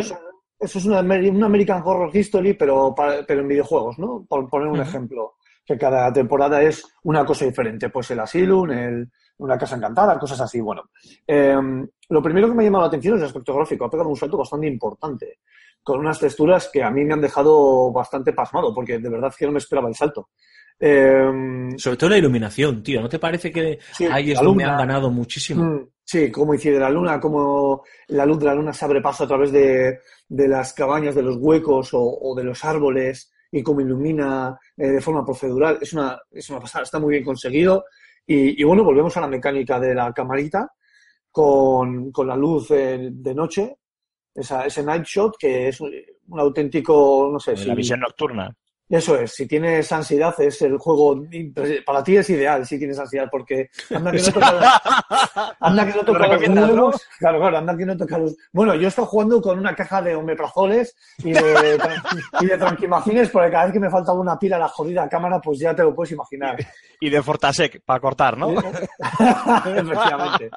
Eso 0.59 0.79
es 0.81 0.85
una, 0.87 1.03
Ameri- 1.03 1.31
una 1.31 1.47
American 1.47 1.81
Horror 1.85 2.11
History, 2.13 2.55
pero, 2.55 2.93
para- 2.97 3.25
pero 3.25 3.43
en 3.43 3.47
videojuegos, 3.49 3.97
¿no? 4.01 4.27
Por 4.29 4.49
poner 4.49 4.67
un 4.67 4.81
ejemplo. 4.81 5.35
Que 5.65 5.79
cada 5.79 6.13
temporada 6.13 6.61
es 6.61 6.83
una 7.05 7.25
cosa 7.25 7.45
diferente. 7.45 7.91
Pues 7.91 8.11
el 8.11 8.19
Asylum, 8.19 8.73
el, 8.73 9.09
una 9.39 9.57
casa 9.57 9.77
encantada, 9.77 10.19
cosas 10.19 10.41
así. 10.41 10.61
Bueno, 10.61 10.83
eh, 11.29 11.55
lo 12.09 12.21
primero 12.21 12.49
que 12.49 12.55
me 12.55 12.65
ha 12.65 12.67
llamado 12.67 12.83
la 12.83 12.89
atención 12.89 13.15
es 13.15 13.21
el 13.21 13.27
aspecto 13.29 13.55
gráfico. 13.55 13.85
Ha 13.85 13.91
pegado 13.91 14.09
un 14.09 14.17
salto 14.17 14.37
bastante 14.37 14.67
importante. 14.67 15.39
Con 15.81 16.01
unas 16.01 16.19
texturas 16.19 16.69
que 16.73 16.83
a 16.83 16.91
mí 16.91 17.05
me 17.05 17.15
han 17.15 17.21
dejado 17.21 17.93
bastante 17.93 18.33
pasmado, 18.33 18.75
porque 18.75 18.99
de 18.99 19.09
verdad 19.09 19.33
que 19.39 19.47
no 19.47 19.53
me 19.53 19.59
esperaba 19.59 19.89
el 19.89 19.95
salto. 19.95 20.31
Eh, 20.81 21.69
Sobre 21.77 21.97
todo 21.99 22.11
la 22.11 22.19
iluminación, 22.19 22.83
tío. 22.83 23.01
¿No 23.03 23.09
te 23.09 23.19
parece 23.19 23.53
que 23.53 23.79
Sí, 23.93 24.07
ahí 24.11 24.33
es 24.33 24.39
la 24.39 24.45
donde 24.45 24.65
luna. 24.65 24.73
han 24.73 24.79
ganado 24.87 25.11
muchísimo? 25.11 25.63
Mm, 25.63 25.89
Sí, 26.05 26.29
cómo 26.33 26.55
incide 26.55 26.81
la 26.81 26.91
luna, 26.91 27.21
cómo 27.21 27.85
la 28.09 28.27
luz 28.27 28.41
de 28.41 28.47
la 28.47 28.55
luna 28.57 28.73
se 28.73 28.85
abre 28.85 29.01
paso 29.01 29.23
a 29.23 29.29
través 29.29 29.53
de, 29.53 30.01
de 30.29 30.49
las 30.49 30.73
cabañas, 30.73 31.15
de 31.15 31.23
los 31.23 31.37
huecos 31.37 31.95
o, 31.95 32.01
o 32.03 32.35
de 32.35 32.43
los 32.43 32.65
árboles 32.65 33.31
y 33.53 33.63
cómo 33.63 33.81
ilumina 33.81 34.59
eh, 34.77 34.89
de 34.89 35.01
forma 35.01 35.25
procedural. 35.25 35.79
Es 35.81 35.93
una, 35.93 36.19
es 36.33 36.51
una 36.51 36.59
pasada, 36.59 36.83
está 36.83 36.99
muy 36.99 37.13
bien 37.13 37.25
conseguido. 37.25 37.85
Y, 38.27 38.61
y 38.61 38.65
bueno, 38.65 38.83
volvemos 38.83 39.17
a 39.17 39.21
la 39.21 39.29
mecánica 39.29 39.79
de 39.79 39.95
la 39.95 40.13
camarita 40.13 40.69
con, 41.31 42.11
con 42.11 42.27
la 42.27 42.37
luz 42.37 42.71
eh, 42.73 43.09
de 43.13 43.35
noche, 43.35 43.77
esa, 44.35 44.67
ese 44.67 44.83
night 44.83 45.05
shot 45.05 45.37
que 45.39 45.69
es 45.69 45.81
un, 45.81 45.93
un 46.29 46.41
auténtico, 46.41 47.29
no 47.33 47.39
sé, 47.39 47.53
La 47.53 47.57
si- 47.57 47.75
visión 47.75 48.01
nocturna. 48.01 48.53
Eso 48.97 49.17
es, 49.17 49.33
si 49.33 49.47
tienes 49.47 49.91
ansiedad 49.93 50.35
es 50.41 50.61
el 50.63 50.77
juego, 50.79 51.23
para 51.87 52.03
ti 52.03 52.17
es 52.17 52.29
ideal 52.31 52.67
si 52.67 52.77
tienes 52.77 52.99
ansiedad, 52.99 53.29
porque 53.31 53.71
anda 53.91 54.11
que 54.11 54.19
no 54.19 54.33
toca, 54.33 54.83
anda 55.61 55.87
que 55.87 55.95
no 55.95 56.05
toca 56.05 56.27
los. 56.27 57.07
Claro, 57.19 57.39
claro, 57.39 57.59
anda 57.59 57.77
que 57.77 57.87
no 57.87 57.97
toca 57.97 58.19
los... 58.19 58.37
Bueno, 58.53 58.75
yo 58.75 58.89
estoy 58.89 59.05
jugando 59.07 59.41
con 59.41 59.59
una 59.59 59.77
caja 59.77 60.03
de 60.03 60.17
omeprazoles 60.17 60.97
y 61.19 61.33
de, 61.33 61.79
y 62.41 62.47
de 62.47 62.59
tranquimacines, 62.59 63.29
porque 63.31 63.51
cada 63.51 63.65
vez 63.65 63.73
que 63.73 63.81
me 63.81 63.91
falta 63.91 64.13
una 64.13 64.39
pila 64.39 64.57
a 64.57 64.61
la 64.61 64.69
jodida 64.69 65.09
cámara, 65.09 65.41
pues 65.41 65.61
ya 65.61 65.75
te 65.75 65.83
lo 65.83 65.95
puedes 65.95 66.13
imaginar. 66.13 66.57
Y 67.03 67.09
de 67.09 67.23
Fortasec, 67.23 67.83
para 67.83 67.99
cortar, 67.99 68.37
¿no? 68.37 68.51
Efectivamente. 68.61 70.51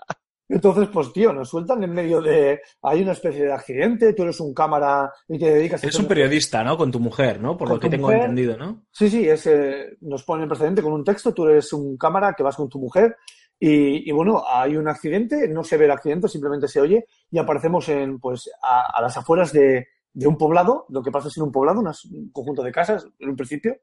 Entonces, 0.50 0.90
pues 0.92 1.12
tío, 1.14 1.32
nos 1.34 1.50
sueltan 1.50 1.84
en 1.84 1.92
medio 1.94 2.22
de... 2.22 2.62
Hay 2.84 3.02
una 3.02 3.14
especie 3.14 3.44
de 3.46 3.54
accidente, 3.54 4.14
tú 4.14 4.24
eres 4.24 4.40
un 4.40 4.54
cámara 4.54 5.12
y 5.28 5.40
te 5.40 5.52
dedicas 5.54 5.84
a... 5.84 5.88
Es 5.88 5.94
hacer 5.96 6.02
un 6.02 6.08
periodista, 6.10 6.64
¿no? 6.64 6.78
Con 6.78 6.92
tu 6.92 7.00
mujer, 7.00 7.42
¿no? 7.42 7.58
Por 7.58 7.68
Con 7.70 7.76
lo 7.78 7.80
que 7.82 7.90
tengo 7.90 8.08
mujer. 8.08 8.22
entendido, 8.22 8.58
¿no? 8.58 8.86
Sí, 8.92 9.10
sí, 9.10 9.28
es, 9.28 9.48
eh, 9.48 9.98
nos 10.02 10.24
ponen 10.24 10.48
precedente 10.50 10.82
con 10.82 10.94
un 10.94 11.04
texto, 11.04 11.34
tú 11.34 11.48
eres 11.48 11.72
un 11.74 11.98
cámara 11.98 12.34
que 12.34 12.44
vas 12.44 12.56
con 12.56 12.70
tu 12.70 12.78
mujer 12.80 13.16
y, 13.60 14.08
y, 14.08 14.12
bueno, 14.12 14.44
hay 14.48 14.76
un 14.76 14.88
accidente, 14.90 15.48
no 15.48 15.64
se 15.64 15.78
ve 15.78 15.86
el 15.86 15.92
accidente, 15.92 16.28
simplemente 16.28 16.68
se 16.68 16.82
oye 16.82 17.06
y 17.32 17.38
aparecemos 17.40 17.88
en, 17.90 18.20
pues, 18.20 18.52
a, 18.62 18.98
a 18.98 19.02
las 19.02 19.16
afueras 19.18 19.54
de, 19.54 19.88
de 20.14 20.28
un 20.28 20.38
poblado, 20.38 20.86
lo 20.90 21.02
que 21.02 21.12
pasa 21.12 21.30
es 21.30 21.38
en 21.38 21.44
un 21.44 21.52
poblado, 21.52 21.80
unas- 21.80 22.04
un 22.06 22.30
conjunto 22.32 22.62
de 22.62 22.72
casas 22.72 23.08
en 23.18 23.30
un 23.30 23.36
principio. 23.38 23.78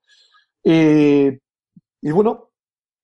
Y, 0.63 1.29
y 2.03 2.11
bueno, 2.13 2.51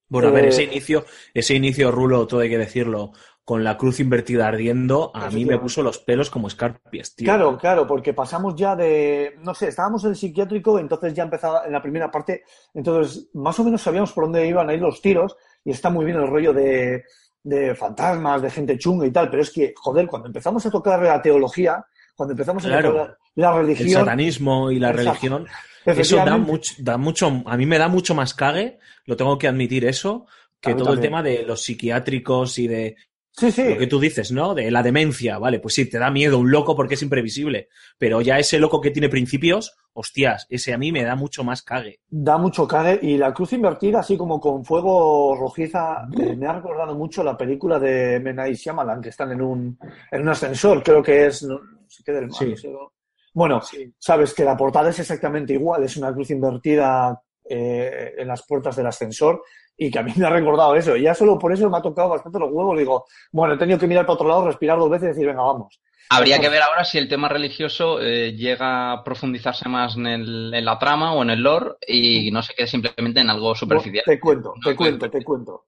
Bueno, 0.09 0.29
a 0.29 0.31
ver, 0.33 0.45
Eh, 0.45 0.49
ese 0.49 0.65
inicio, 0.65 1.05
ese 1.35 1.55
inicio 1.55 1.91
rulo, 1.91 2.27
todo 2.27 2.41
hay 2.41 2.51
que 2.51 2.59
decirlo, 2.59 3.13
con 3.47 3.63
la 3.63 3.79
cruz 3.79 4.01
invertida 4.01 4.49
ardiendo, 4.49 5.13
a 5.15 5.31
mí 5.31 5.45
me 5.45 5.57
puso 5.57 5.81
los 5.81 5.99
pelos 5.99 6.31
como 6.31 6.49
escarpias, 6.49 7.15
tío. 7.15 7.27
Claro, 7.27 7.57
claro, 7.57 7.87
porque 7.87 8.13
pasamos 8.13 8.57
ya 8.57 8.75
de, 8.75 9.37
no 9.41 9.55
sé, 9.55 9.69
estábamos 9.69 10.03
en 10.03 10.11
el 10.11 10.17
psiquiátrico, 10.17 10.81
entonces 10.81 11.15
ya 11.15 11.23
empezaba 11.23 11.65
en 11.65 11.71
la 11.71 11.81
primera 11.81 12.11
parte, 12.11 12.43
entonces 12.75 13.29
más 13.35 13.57
o 13.61 13.63
menos 13.65 13.81
sabíamos 13.81 14.13
por 14.13 14.25
dónde 14.25 14.49
iban 14.49 14.69
a 14.69 14.75
ir 14.75 14.81
los 14.81 15.01
tiros 15.01 15.37
y 15.65 15.71
está 15.71 15.91
muy 15.91 16.05
bien 16.05 16.17
el 16.19 16.27
rollo 16.27 16.53
de, 16.53 17.05
de 17.45 17.77
fantasmas, 17.77 18.43
de 18.43 18.51
gente 18.51 18.77
chunga 18.79 19.07
y 19.07 19.13
tal, 19.13 19.31
pero 19.31 19.43
es 19.43 19.53
que, 19.53 19.73
joder, 19.77 20.09
cuando 20.09 20.27
empezamos 20.27 20.67
a 20.67 20.71
tocar 20.73 21.01
la 21.01 21.23
teología, 21.23 21.87
cuando 22.17 22.33
empezamos 22.33 22.65
a 22.65 22.69
Claro. 22.69 22.93
meter 22.95 23.17
la, 23.37 23.49
la 23.53 23.61
El 23.61 23.67
religión, 23.69 24.01
satanismo 24.01 24.73
y 24.73 24.81
la 24.81 24.91
Exacto. 24.91 25.11
religión. 25.11 25.47
Eso 25.85 26.17
da 26.17 26.37
mucho, 26.37 26.75
da 26.79 26.97
mucho, 26.97 27.31
a 27.47 27.57
mí 27.57 27.65
me 27.65 27.79
da 27.79 27.87
mucho 27.87 28.13
más 28.17 28.35
cague, 28.35 28.81
lo 29.05 29.17
tengo 29.17 29.39
que 29.39 29.47
admitir 29.47 29.85
eso, 29.85 30.27
que 30.61 30.75
todo 30.75 30.93
el 30.95 30.99
tema 31.01 31.23
de 31.23 31.45
los 31.45 31.63
psiquiátricos 31.63 32.59
y 32.59 32.67
de 32.67 32.97
sí, 33.37 33.51
sí, 33.53 33.64
lo 33.64 33.78
que 33.78 33.87
tú 33.87 34.01
dices, 34.01 34.32
¿no? 34.32 34.55
De 34.55 34.70
la 34.70 34.82
demencia, 34.82 35.39
vale, 35.39 35.61
pues 35.61 35.74
sí, 35.74 35.89
te 35.89 35.99
da 35.99 36.11
miedo 36.11 36.39
un 36.39 36.51
loco 36.51 36.74
porque 36.74 36.95
es 36.95 37.03
imprevisible, 37.03 37.68
pero 37.99 38.20
ya 38.20 38.39
ese 38.39 38.59
loco 38.59 38.80
que 38.80 38.91
tiene 38.91 39.09
principios, 39.09 39.76
hostias, 39.93 40.47
ese 40.51 40.74
a 40.74 40.78
mí 40.78 40.93
me 40.93 41.05
da 41.05 41.16
mucho 41.16 41.45
más 41.45 41.62
cague. 41.62 42.01
da 42.09 42.39
mucho 42.39 42.66
cague. 42.66 42.99
Y 43.03 43.16
la 43.16 43.32
cruz 43.32 43.53
invertida, 43.53 44.01
así 44.01 44.16
como 44.16 44.41
con 44.41 44.64
fuego 44.64 45.37
rojiza, 45.37 46.07
eh, 46.18 46.37
me 46.37 46.47
ha 46.47 46.53
recordado 46.55 46.95
mucho 46.95 47.22
la 47.22 47.37
película 47.37 47.78
de 47.78 48.20
Menai 48.20 48.55
Shyamalan, 48.55 49.01
que 49.01 49.09
están 49.11 49.32
en 49.32 49.43
un, 49.43 49.78
en 50.11 50.22
un 50.22 50.28
ascensor, 50.28 50.82
creo 50.82 51.03
que 51.03 51.26
es, 51.26 51.43
no, 51.43 51.61
sé 51.89 52.03
qué 52.05 52.12
del 52.12 52.28
mar, 52.28 52.39
Sí. 52.39 52.51
no 52.51 52.57
sé, 52.57 52.68
no. 52.68 52.93
Bueno, 53.34 53.61
sabes 53.99 54.32
que 54.32 54.45
la 54.45 54.57
portada 54.57 54.89
es 54.89 54.99
exactamente 54.99 55.53
igual, 55.53 55.82
es 55.82 55.99
una 55.99 56.11
cruz 56.11 56.30
invertida 56.30 57.20
eh, 57.49 58.15
en 58.19 58.29
las 58.29 58.47
puertas 58.47 58.77
del 58.77 58.87
ascensor 58.87 59.43
y 59.77 59.91
que 59.91 59.99
a 59.99 60.03
mí 60.03 60.13
me 60.17 60.27
ha 60.27 60.31
recordado 60.31 60.75
eso. 60.75 60.97
Y 60.97 61.03
ya 61.03 61.15
solo 61.15 61.39
por 61.39 61.53
eso 61.53 61.69
me 61.71 61.77
ha 61.79 61.83
tocado 61.83 62.09
bastante 62.11 62.39
los 62.39 62.51
huevos. 62.51 62.79
Digo, 62.79 63.05
bueno, 63.33 63.55
he 63.55 63.59
tenido 63.59 63.79
que 63.79 63.87
mirar 63.87 64.07
para 64.07 64.15
otro 64.15 64.29
lado, 64.29 64.47
respirar 64.47 64.79
dos 64.79 64.91
veces 64.91 65.07
y 65.07 65.09
decir, 65.09 65.27
venga, 65.27 65.43
vamos. 65.43 65.81
Habría 66.09 66.39
que 66.39 66.49
ver 66.49 66.63
ahora 66.63 66.85
si 66.85 66.99
el 66.99 67.09
tema 67.09 67.29
religioso 67.29 68.01
eh, 68.01 68.33
llega 68.33 68.93
a 68.93 69.03
profundizarse 69.03 69.69
más 69.69 69.97
en, 69.97 70.07
el- 70.07 70.55
en 70.55 70.65
la 70.65 70.79
trama 70.79 71.13
o 71.15 71.23
en 71.23 71.31
el 71.31 71.41
lore 71.43 71.73
y 71.87 72.31
no 72.31 72.43
se 72.43 72.55
quede 72.55 72.69
simplemente 72.69 73.21
en 73.21 73.29
algo 73.29 73.55
superficial. 73.57 74.05
Te 74.07 74.21
cuento, 74.21 74.55
No, 74.57 74.71
te 74.71 74.77
cuento, 74.77 75.11
te 75.11 75.25
cuento. 75.25 75.65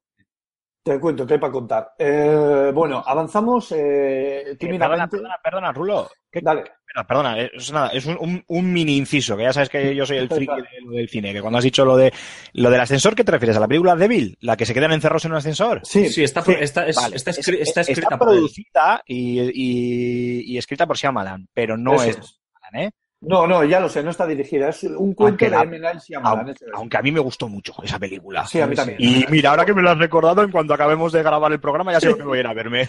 Te 0.83 0.99
cuento, 0.99 1.26
¿qué 1.26 1.35
hay 1.35 1.41
para 1.41 1.53
contar? 1.53 1.93
Eh, 1.99 2.70
bueno, 2.74 3.03
avanzamos 3.07 3.72
eh, 3.72 4.53
Eh, 4.53 4.57
Perdona, 4.59 5.07
perdona, 5.09 5.37
perdona, 5.43 5.72
Rulo. 5.72 6.09
¿Qué- 6.31 6.41
Dale. 6.41 6.62
Perdona, 6.87 7.07
perdona, 7.07 7.41
es 7.43 7.70
nada, 7.72 7.89
es 7.91 8.07
un, 8.07 8.16
un- 8.18 8.43
un 8.47 8.72
mini 8.72 8.97
inciso, 8.97 9.37
que 9.37 9.43
ya 9.43 9.53
sabes 9.53 9.68
que 9.68 9.95
yo 9.95 10.07
soy 10.07 10.16
el 10.16 10.29
friki 10.47 10.55
de 10.57 10.81
lo 10.83 10.93
del 10.93 11.09
cine, 11.11 11.35
que 11.35 11.43
cuando 11.43 11.59
has 11.59 11.64
dicho 11.64 11.85
lo 11.85 11.97
de 11.99 12.11
lo 12.55 12.70
del 12.70 12.81
ascensor, 12.81 13.14
¿qué 13.14 13.24
te 13.24 13.33
refieres? 13.33 13.57
¿A 13.57 13.61
la 13.61 13.68
película 13.68 13.95
Débil? 13.97 14.39
¿La 14.41 14.57
que 14.57 14.64
se 14.64 14.72
quedan 14.72 14.93
encerrados 14.93 15.24
en 15.26 15.33
un 15.33 15.37
ascensor? 15.39 15.81
Sí, 15.85 16.09
Sí, 16.09 16.24
está, 16.24 16.41
sí. 16.43 16.55
está, 16.59 16.87
es- 16.87 16.97
Vale, 16.97 17.16
está, 17.16 17.31
es- 17.33 17.39
escri- 17.47 17.57
es- 17.61 17.68
está 17.68 17.81
escrita 17.83 18.01
está 18.03 18.18
por 18.18 18.29
él. 18.31 18.37
producida 18.39 19.03
y, 19.07 19.41
y- 19.41 20.55
y 20.55 20.59
escrita 20.59 20.87
por 20.87 20.97
Shyamalan, 20.97 21.47
pero 21.53 21.76
no 21.76 21.95
Eso 21.97 22.05
es. 22.05 22.16
Shyamalan, 22.16 22.89
¿eh? 22.89 22.91
No, 23.20 23.48
no, 23.48 23.64
ya 23.64 23.80
lo 23.80 23.88
sé, 23.88 24.02
no 24.02 24.10
está 24.10 24.26
dirigida. 24.26 24.68
Es 24.68 24.84
un 24.84 25.12
cuento 25.12 25.24
Aunque 25.44 25.44
de 25.46 25.50
la- 25.50 25.62
M. 25.62 25.78
Night 25.80 26.00
Shyamalan. 26.00 26.54
Aunque, 26.74 26.96
a 26.98 27.02
mí 27.02 27.10
me 27.10 27.18
gustó 27.18 27.48
mucho 27.48 27.74
esa 27.82 27.98
película. 27.98 28.46
Sí, 28.46 28.60
a 28.60 28.66
mí 28.68 28.76
también. 28.76 28.96
Y 29.00 29.24
mira, 29.28 29.50
ahora 29.50 29.64
que 29.64 29.74
me 29.74 29.82
lo 29.82 29.90
has 29.90 29.98
recordado, 29.98 30.42
en 30.42 30.52
cuanto 30.52 30.72
acabemos 30.72 31.12
de 31.12 31.22
grabar 31.24 31.50
el 31.50 31.58
programa, 31.60 31.92
ya 31.92 32.00
sé 32.00 32.14
que 32.16 32.22
voy 32.22 32.38
a 32.38 32.40
ir 32.42 32.46
a 32.46 32.54
verme. 32.54 32.88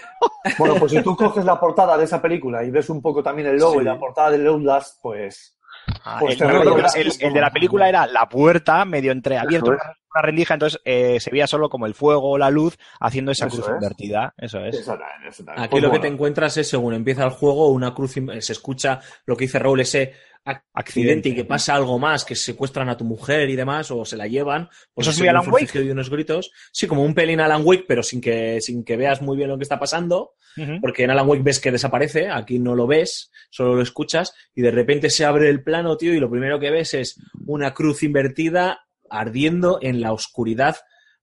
Bueno, 0.60 0.76
pues 0.76 0.92
si 0.92 1.02
tú 1.04 1.16
coges 1.16 1.44
la 1.44 1.60
portada 1.60 1.98
de 1.98 2.04
esa 2.04 2.22
película 2.22 2.64
y 2.64 2.70
ves 2.70 2.90
un 2.92 3.02
poco 3.02 3.24
también 3.24 3.48
el 3.48 3.58
logo 3.58 3.74
Sí. 3.74 3.80
y 3.80 3.84
la 3.86 3.98
portada 3.98 4.30
de 4.32 4.48
Outlast, 4.48 5.00
pues 5.02 5.56
Pues 6.20 6.34
el, 6.34 6.38
te 6.40 6.46
el- 6.46 6.60
recuerdas 6.64 6.96
el- 6.96 7.18
que- 7.18 7.28
el 7.28 7.34
de 7.34 7.42
la 7.42 7.52
película 7.52 7.90
era 7.90 8.08
la 8.08 8.28
puerta 8.30 8.84
medio 8.86 9.12
entreabierta, 9.12 9.66
Eso 9.68 9.74
una, 9.76 9.98
una 10.16 10.22
rendija, 10.22 10.54
entonces 10.56 10.82
eh, 10.86 11.20
se 11.20 11.30
veía 11.32 11.48
solo 11.48 11.70
como 11.70 11.86
el 11.86 11.94
fuego 11.94 12.32
o 12.32 12.38
la 12.38 12.50
luz 12.50 12.78
haciendo 13.00 13.32
esa 13.32 13.48
Eso 13.48 13.58
cruz 13.58 13.68
es. 13.70 13.74
invertida. 13.76 14.34
Eso 14.38 14.60
es. 14.66 14.76
Eso 14.76 14.92
también, 14.92 15.30
eso 15.30 15.44
también. 15.44 15.64
Aquí 15.64 15.72
Pues 15.72 15.84
lo 15.84 15.90
que 15.90 15.98
bueno, 15.98 16.02
te 16.02 16.08
encuentras 16.14 16.58
es, 16.58 16.68
según 16.70 16.94
empieza 16.94 17.24
el 17.24 17.30
juego, 17.32 17.68
una 17.70 17.94
cruz, 17.94 18.18
im- 18.18 18.40
se 18.42 18.54
escucha 18.54 19.00
lo 19.26 19.36
que 19.36 19.46
dice 19.46 19.60
Raúl, 19.60 19.80
ese 19.82 20.14
accidente 20.74 21.30
y 21.30 21.36
que 21.36 21.46
pasa 21.46 21.76
algo 21.76 22.00
más, 22.00 22.26
que 22.26 22.36
secuestran 22.36 22.90
a 22.90 22.98
tu 22.98 23.04
mujer 23.04 23.50
y 23.50 23.56
demás, 23.56 23.92
o 23.92 24.04
se 24.06 24.18
la 24.18 24.28
llevan. 24.28 24.68
porque 24.94 25.10
¿Eso 25.10 25.12
es 25.12 25.20
muy 25.20 25.28
Alan 25.28 25.44
Wake? 25.52 25.84
y 25.84 25.90
unos 25.92 26.10
gritos. 26.10 26.52
Sí, 26.72 26.88
como 26.88 27.04
un 27.04 27.14
pelín 27.14 27.40
Alan 27.40 27.62
Wake, 27.64 27.86
pero 27.88 28.02
sin 28.04 28.20
que, 28.22 28.60
sin 28.62 28.84
que 28.84 28.98
veas 28.98 29.22
muy 29.22 29.38
bien 29.38 29.50
lo 29.50 29.58
que 29.58 29.64
está 29.64 29.80
pasando, 29.80 30.32
porque 30.82 31.04
en 31.04 31.12
Alan 31.12 31.28
Wake 31.28 31.44
ves 31.44 31.60
que 31.60 31.72
desaparece, 31.72 32.30
aquí 32.30 32.60
no 32.60 32.76
lo 32.76 32.86
ves, 32.88 33.32
solo 33.50 33.76
lo 33.76 33.82
escuchas, 33.82 34.34
y 34.56 34.62
de 34.62 34.72
repente 34.72 35.10
se 35.10 35.24
abre 35.24 35.50
el 35.50 35.64
plano, 35.64 35.96
tío, 35.96 36.14
y 36.14 36.20
lo 36.20 36.30
primero 36.30 36.60
que 36.60 36.72
ves 36.72 36.94
es 36.96 37.18
una 37.46 37.74
cruz 37.74 38.04
invertida 38.04 38.86
ardiendo 39.10 39.80
en 39.82 40.02
la 40.02 40.12
oscuridad 40.14 40.78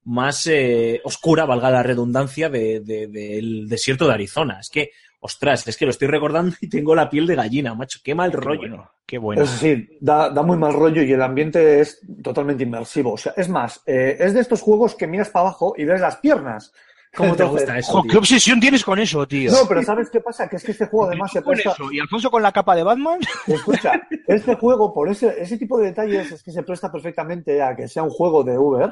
más 0.05 0.47
eh, 0.47 1.01
oscura, 1.05 1.45
valga 1.47 1.71
la 1.71 1.83
redundancia, 1.83 2.49
de- 2.49 2.81
de- 2.81 3.09
del 3.09 3.67
desierto 3.69 4.07
de 4.07 4.15
Arizona. 4.15 4.59
Es 4.61 4.71
que, 4.71 4.91
ostras, 5.21 5.67
es 5.67 5.77
que 5.77 5.85
lo 5.85 5.91
estoy 5.91 6.09
recordando 6.09 6.55
y 6.61 6.69
tengo 6.69 6.95
la 6.95 7.11
piel 7.11 7.27
de 7.27 7.35
gallina, 7.35 7.75
macho. 7.75 8.01
Qué 8.03 8.15
mal 8.15 8.31
Qué 8.31 8.37
rollo. 8.37 8.61
bueno, 8.61 8.91
qué 9.07 9.19
bueno. 9.19 9.43
Eso 9.43 9.57
sí, 9.57 9.89
da, 10.01 10.31
da 10.31 10.43
muy 10.43 10.57
mal 10.57 10.73
rollo 10.75 11.03
y 11.03 11.13
el 11.13 11.23
ambiente 11.23 11.81
es 11.81 12.01
totalmente 12.23 12.63
inmersivo. 12.65 13.13
O 13.13 13.19
sea, 13.19 13.33
es 13.37 13.49
más, 13.49 13.83
eh, 13.87 14.17
es 14.19 14.35
de 14.35 14.41
estos 14.41 14.63
juegos 14.63 14.95
que 14.95 15.07
miras 15.07 15.31
para 15.31 15.49
abajo 15.49 15.75
y 15.77 15.85
ves 15.85 16.01
las 16.01 16.17
piernas. 16.17 16.73
¿Cómo 17.17 17.35
te 17.37 17.45
gusta 17.45 17.79
eso? 17.79 17.93
Jo, 17.93 18.03
tío? 18.03 18.11
¿Qué 18.11 18.19
obsesión 18.19 18.61
tienes 18.61 18.85
con 18.85 18.99
eso, 18.99 19.27
tío? 19.27 19.51
No, 19.51 19.67
pero 19.67 19.83
¿sabes 19.83 20.11
qué 20.11 20.21
pasa? 20.21 20.49
Que 20.49 20.57
es 20.57 20.65
que 20.65 20.73
este 20.73 20.87
juego 20.87 21.07
además 21.07 21.33
se 21.33 21.43
presta... 21.43 21.73
eso. 21.73 21.91
¿Y 21.91 21.99
Alfonso 21.99 22.31
con 22.31 22.43
la 22.43 22.53
capa 22.53 22.77
de 22.77 22.83
Batman? 22.83 23.19
Escucha, 23.47 23.93
este 24.27 24.55
juego, 24.55 24.93
por 24.93 25.09
ese, 25.09 25.35
ese 25.41 25.57
tipo 25.57 25.79
de 25.79 25.87
detalles, 25.87 26.31
es 26.31 26.43
que 26.43 26.53
se 26.53 26.63
presta 26.63 26.93
perfectamente 26.93 27.63
a 27.63 27.75
que 27.75 27.89
sea 27.89 28.03
un 28.03 28.11
juego 28.11 28.45
de 28.45 28.59
Uber. 28.59 28.91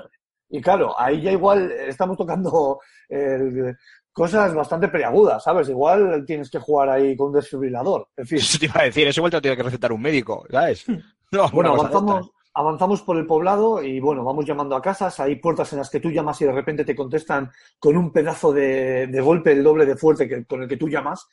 Y 0.49 0.61
claro, 0.61 0.99
ahí 0.99 1.20
ya 1.22 1.33
igual 1.33 1.70
estamos 1.72 2.16
tocando 2.16 2.79
eh, 3.09 3.75
cosas 4.14 4.54
bastante 4.54 4.88
preagudas, 4.88 5.42
¿sabes? 5.44 5.68
Igual 5.68 6.24
tienes 6.26 6.48
que 6.48 6.58
jugar 6.58 6.88
ahí 6.88 7.14
con 7.16 7.26
un 7.26 7.32
desfibrilador. 7.34 8.08
En 8.16 8.26
fin. 8.26 8.38
Eso 8.38 8.58
te 8.58 8.64
iba 8.66 8.80
a 8.80 8.84
decir, 8.84 9.06
eso 9.06 9.20
igual 9.20 9.30
te 9.32 9.36
lo 9.36 9.42
tiene 9.42 9.56
que 9.58 9.62
recetar 9.64 9.92
un 9.92 10.00
médico, 10.00 10.46
¿sabes? 10.50 10.86
No, 11.32 11.50
Bueno, 11.50 11.72
avanzamos, 11.74 12.30
avanzamos 12.54 13.02
por 13.02 13.16
el 13.16 13.26
poblado 13.26 13.82
y 13.82 13.98
bueno, 13.98 14.22
vamos 14.22 14.46
llamando 14.46 14.76
a 14.76 14.80
casas. 14.82 15.18
Hay 15.18 15.34
puertas 15.36 15.72
en 15.72 15.80
las 15.80 15.90
que 15.90 15.98
tú 15.98 16.10
llamas 16.12 16.40
y 16.40 16.44
de 16.44 16.52
repente 16.52 16.84
te 16.84 16.94
contestan 16.94 17.50
con 17.80 17.96
un 17.96 18.12
pedazo 18.12 18.52
de, 18.52 19.08
de 19.08 19.20
golpe 19.20 19.50
el 19.50 19.64
doble 19.64 19.84
de 19.84 19.96
fuerte 19.96 20.28
que, 20.28 20.44
con 20.44 20.62
el 20.62 20.68
que 20.68 20.76
tú 20.76 20.88
llamas 20.88 21.26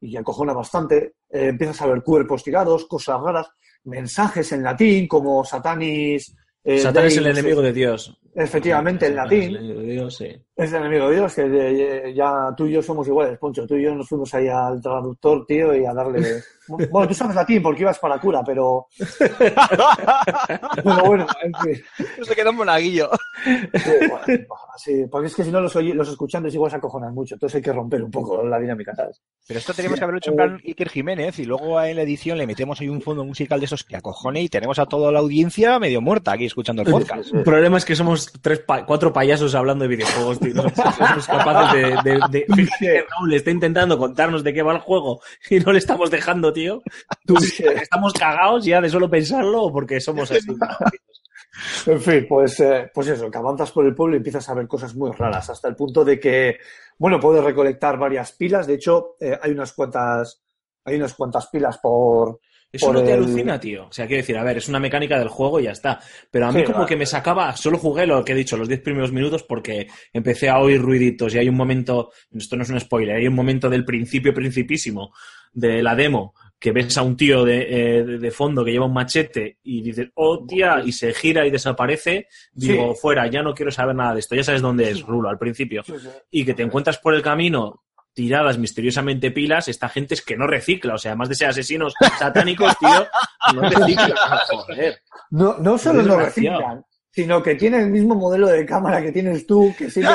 y 0.00 0.16
acojona 0.16 0.52
bastante. 0.52 1.14
Eh, 1.28 1.48
empiezas 1.48 1.82
a 1.82 1.86
ver 1.88 2.04
cuerpos 2.04 2.44
tirados, 2.44 2.84
cosas 2.86 3.20
raras, 3.20 3.50
mensajes 3.82 4.52
en 4.52 4.62
latín 4.62 5.08
como 5.08 5.44
Satanis. 5.44 6.36
eh, 6.62 6.78
Satán 6.78 7.06
es 7.06 7.16
el 7.16 7.26
enemigo 7.26 7.60
de 7.60 7.72
Dios. 7.72 8.16
Efectivamente, 8.32 9.06
en 9.06 9.16
latín. 9.16 9.42
el 9.42 9.56
enemigo 9.56 9.80
de 9.80 9.86
Dios, 9.86 10.16
sí. 10.16 10.36
Es 10.58 10.72
el 10.72 10.80
enemigo 10.80 11.08
de 11.08 11.16
Dios, 11.16 11.34
que 11.34 11.42
eh, 11.46 12.12
ya 12.14 12.52
tú 12.56 12.66
y 12.66 12.72
yo 12.72 12.82
somos 12.82 13.06
iguales, 13.06 13.38
Poncho. 13.38 13.64
Tú 13.64 13.76
y 13.76 13.84
yo 13.84 13.94
nos 13.94 14.08
fuimos 14.08 14.34
ahí 14.34 14.48
al 14.48 14.82
traductor, 14.82 15.46
tío, 15.46 15.74
y 15.74 15.86
a 15.86 15.94
darle. 15.94 16.42
Bueno, 16.90 17.08
tú 17.08 17.14
sabes 17.14 17.34
latín 17.34 17.62
porque 17.62 17.80
ibas 17.80 17.98
para 17.98 18.20
cura, 18.20 18.42
pero. 18.44 18.88
Pero 20.84 21.04
bueno, 21.04 21.26
en 21.42 21.52
fin. 21.54 21.82
Se 22.22 22.34
queda 22.34 22.50
un 22.50 22.56
monaguillo. 22.56 23.08
Sí, 23.42 23.90
bueno, 24.10 24.46
sí, 24.76 25.04
porque 25.10 25.26
es 25.28 25.34
que 25.34 25.44
si 25.44 25.50
no 25.50 25.60
los, 25.62 25.74
oye- 25.76 25.94
los 25.94 26.08
escuchantes 26.08 26.52
igual 26.54 26.70
se 26.70 26.76
acojonan 26.76 27.14
mucho, 27.14 27.36
entonces 27.36 27.56
hay 27.56 27.62
que 27.62 27.72
romper 27.72 28.02
un 28.02 28.10
poco 28.10 28.44
la 28.44 28.58
dinámica, 28.58 28.94
¿sabes? 28.94 29.22
Pero 29.46 29.58
esto 29.60 29.72
teníamos 29.72 29.98
que 29.98 30.04
haberlo 30.04 30.18
hecho 30.18 30.30
en 30.30 30.36
plan 30.36 30.60
Iker 30.62 30.88
Jiménez 30.90 31.38
y 31.38 31.44
luego 31.46 31.80
en 31.80 31.96
la 31.96 32.02
edición 32.02 32.36
le 32.36 32.46
metemos 32.46 32.80
ahí 32.80 32.88
un 32.88 33.00
fondo 33.00 33.24
musical 33.24 33.60
de 33.60 33.66
esos 33.66 33.82
que 33.84 33.96
acojone 33.96 34.42
y 34.42 34.48
tenemos 34.48 34.78
a 34.78 34.86
toda 34.86 35.10
la 35.10 35.20
audiencia 35.20 35.78
medio 35.78 36.00
muerta 36.00 36.32
aquí 36.32 36.44
escuchando 36.46 36.82
el 36.82 36.90
podcast. 36.90 37.32
El 37.32 37.44
problema 37.44 37.78
es 37.78 37.84
que 37.84 37.96
somos 37.96 38.30
tres 38.42 38.60
pa- 38.60 38.84
cuatro 38.84 39.12
payasos 39.12 39.54
hablando 39.54 39.84
de 39.84 39.88
videojuegos, 39.96 40.38
tío. 40.40 40.47
No 40.54 40.68
somos 40.70 41.26
capaces 41.26 42.02
de, 42.04 42.10
de- 42.10 42.20
de- 42.30 42.46
Fíjate 42.54 43.06
Raúl 43.10 43.34
está 43.34 43.50
intentando 43.50 43.98
contarnos 43.98 44.42
de 44.44 44.52
qué 44.54 44.62
va 44.62 44.72
el 44.74 44.80
juego 44.80 45.20
y 45.50 45.58
no 45.60 45.72
le 45.72 45.78
estamos 45.78 46.10
dejando, 46.10 46.52
tío. 46.52 46.82
Estamos 47.82 48.12
cagados 48.14 48.64
ya 48.64 48.80
de 48.80 48.88
solo 48.90 49.08
pensarlo 49.10 49.62
o 49.64 49.72
porque 49.72 50.00
somos 50.00 50.30
así. 50.30 50.48
En 51.86 52.00
fin, 52.00 52.26
pues, 52.28 52.60
eh, 52.60 52.90
pues 52.94 53.08
eso, 53.08 53.30
que 53.30 53.38
avanzas 53.38 53.72
por 53.72 53.84
el 53.84 53.94
pueblo 53.94 54.14
y 54.14 54.18
empiezas 54.18 54.48
a 54.48 54.54
ver 54.54 54.68
cosas 54.68 54.94
muy 54.94 55.10
raras, 55.10 55.50
hasta 55.50 55.66
el 55.68 55.74
punto 55.74 56.04
de 56.04 56.20
que, 56.20 56.58
bueno, 56.98 57.18
puedes 57.18 57.42
recolectar 57.42 57.98
varias 57.98 58.30
pilas. 58.32 58.66
De 58.66 58.74
hecho, 58.74 59.16
eh, 59.20 59.36
hay 59.42 59.50
unas 59.52 59.72
cuantas, 59.72 60.40
hay 60.84 60.96
unas 60.96 61.14
cuantas 61.14 61.48
pilas 61.48 61.78
por. 61.78 62.38
Eso 62.70 62.92
no 62.92 63.02
te 63.02 63.12
el- 63.12 63.22
alucina, 63.22 63.58
tío. 63.58 63.86
O 63.86 63.92
sea, 63.92 64.06
quiero 64.06 64.20
decir, 64.20 64.36
a 64.36 64.44
ver, 64.44 64.58
es 64.58 64.68
una 64.68 64.78
mecánica 64.78 65.18
del 65.18 65.28
juego 65.28 65.58
y 65.58 65.64
ya 65.64 65.70
está. 65.72 66.00
Pero 66.30 66.46
a 66.46 66.52
mí 66.52 66.60
Sí, 66.60 66.66
como 66.66 66.84
que 66.86 66.96
me 66.96 67.06
sacaba, 67.06 67.56
solo 67.56 67.78
jugué 67.78 68.06
lo 68.06 68.22
que 68.24 68.32
he 68.32 68.36
dicho, 68.36 68.56
los 68.56 68.68
10 68.68 68.80
primeros 68.82 69.10
minutos, 69.12 69.42
porque 69.42 69.88
empecé 70.12 70.48
a 70.50 70.58
oír 70.58 70.80
ruiditos 70.80 71.34
y 71.34 71.38
hay 71.38 71.48
un 71.48 71.56
momento, 71.56 72.10
esto 72.34 72.56
no 72.56 72.62
es 72.64 72.70
un 72.70 72.78
spoiler, 72.80 73.16
hay 73.16 73.26
un 73.26 73.34
momento 73.34 73.70
del 73.70 73.84
principio 73.86 74.34
principísimo 74.34 75.12
de 75.52 75.82
la 75.82 75.94
demo 75.94 76.34
que 76.60 76.72
ves 76.72 76.98
a 76.98 77.02
un 77.02 77.16
tío 77.16 77.44
de, 77.44 77.62
eh, 77.62 78.04
de- 78.04 78.18
de 78.18 78.30
fondo 78.32 78.64
que 78.64 78.72
lleva 78.72 78.84
un 78.86 78.92
machete 78.92 79.58
y 79.62 79.80
dices, 79.80 80.08
oh 80.14 80.44
tía, 80.44 80.82
y 80.84 80.90
se 80.92 81.14
gira 81.14 81.46
y 81.46 81.50
desaparece, 81.50 82.26
digo, 82.52 82.94
fuera, 82.96 83.26
ya 83.28 83.42
no 83.42 83.54
quiero 83.54 83.70
saber 83.70 83.94
nada 83.94 84.12
de 84.14 84.20
esto, 84.20 84.34
ya 84.34 84.42
sabes 84.42 84.60
dónde 84.60 84.90
es, 84.90 85.00
Rulo, 85.02 85.28
al 85.30 85.38
principio. 85.38 85.82
Y 86.30 86.44
que 86.44 86.54
te 86.54 86.64
encuentras 86.64 86.98
por 86.98 87.14
el 87.14 87.22
camino 87.22 87.84
tiradas 88.18 88.58
misteriosamente 88.58 89.30
pilas, 89.30 89.68
esta 89.68 89.88
gente 89.88 90.14
es 90.14 90.22
que 90.22 90.36
no 90.36 90.48
recicla, 90.48 90.94
o 90.94 90.98
sea, 90.98 91.12
además 91.12 91.28
de 91.28 91.36
ser 91.36 91.50
asesinos 91.50 91.94
satánicos, 92.18 92.76
tío, 92.80 93.06
no 93.54 93.60
recicla. 93.62 94.16
Joder. 94.48 94.98
No, 95.30 95.56
no 95.58 95.78
solo 95.78 96.02
no 96.02 96.16
reciclan, 96.16 96.84
sino 97.12 97.40
que 97.40 97.54
tiene 97.54 97.78
el 97.78 97.90
mismo 97.90 98.16
modelo 98.16 98.48
de 98.48 98.66
cámara 98.66 99.00
que 99.00 99.12
tienes 99.12 99.46
tú, 99.46 99.72
que 99.78 99.88
sirve. 99.88 100.08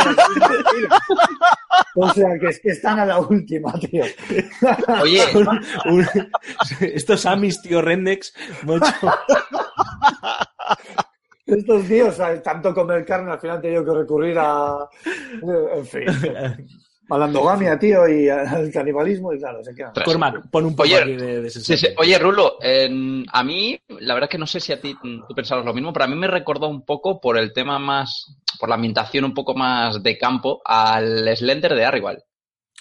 O 1.95 2.09
sea, 2.11 2.27
que 2.37 2.47
es 2.47 2.59
que 2.59 2.69
están 2.71 2.99
a 2.99 3.05
la 3.05 3.19
última, 3.21 3.71
tío. 3.79 4.03
Oye, 5.01 5.21
Un- 5.35 5.61
un- 5.85 6.07
estos 6.81 7.25
Amis, 7.25 7.61
tío, 7.61 7.81
Rendex, 7.81 8.33
macho. 8.63 8.93
Estos 11.45 11.85
tíos, 11.87 12.15
¿sabes? 12.15 12.43
tanto 12.43 12.73
comer 12.73 13.05
carne, 13.05 13.31
al 13.31 13.39
final 13.39 13.57
han 13.57 13.61
tenido 13.61 13.85
que 13.85 13.91
recurrir 13.93 14.37
a. 14.39 14.89
En 15.41 15.85
fin. 15.85 16.03
a 17.09 17.17
la 17.17 17.25
endogamia, 17.25 17.77
tío, 17.77 18.07
y 18.07 18.29
al 18.29 18.71
canibalismo, 18.71 19.33
y 19.33 19.39
claro, 19.39 19.63
se 19.63 19.73
quedan. 19.75 19.89
Ostras. 19.89 20.05
Cormac, 20.05 20.49
pon 20.49 20.65
un 20.65 20.75
poco 20.75 20.83
Oye, 20.83 20.97
aquí 21.01 21.15
de, 21.15 21.41
de 21.41 21.49
Sí, 21.49 21.61
sensación. 21.61 21.91
sí. 21.91 21.97
Oye, 21.99 22.17
Rulo, 22.19 22.57
a 22.61 23.43
mí, 23.43 23.79
la 23.99 24.13
verdad 24.13 24.29
que 24.29 24.37
no 24.37 24.47
sé 24.47 24.59
si 24.59 24.71
a 24.73 24.79
ti 24.81 24.95
tú 25.01 25.35
pensabas 25.35 25.65
lo 25.65 25.73
mismo, 25.73 25.91
pero 25.93 26.05
a 26.05 26.07
mí 26.07 26.15
me 26.15 26.27
recordó 26.27 26.67
un 26.69 26.85
poco 26.85 27.19
por 27.19 27.37
el 27.37 27.51
tema 27.53 27.77
más, 27.79 28.35
por 28.59 28.69
la 28.69 28.75
ambientación 28.75 29.25
un 29.25 29.33
poco 29.33 29.53
más 29.53 30.01
de 30.01 30.17
campo, 30.17 30.61
al 30.65 31.35
Slender 31.35 31.75
de 31.75 31.85
Arrival. 31.85 32.23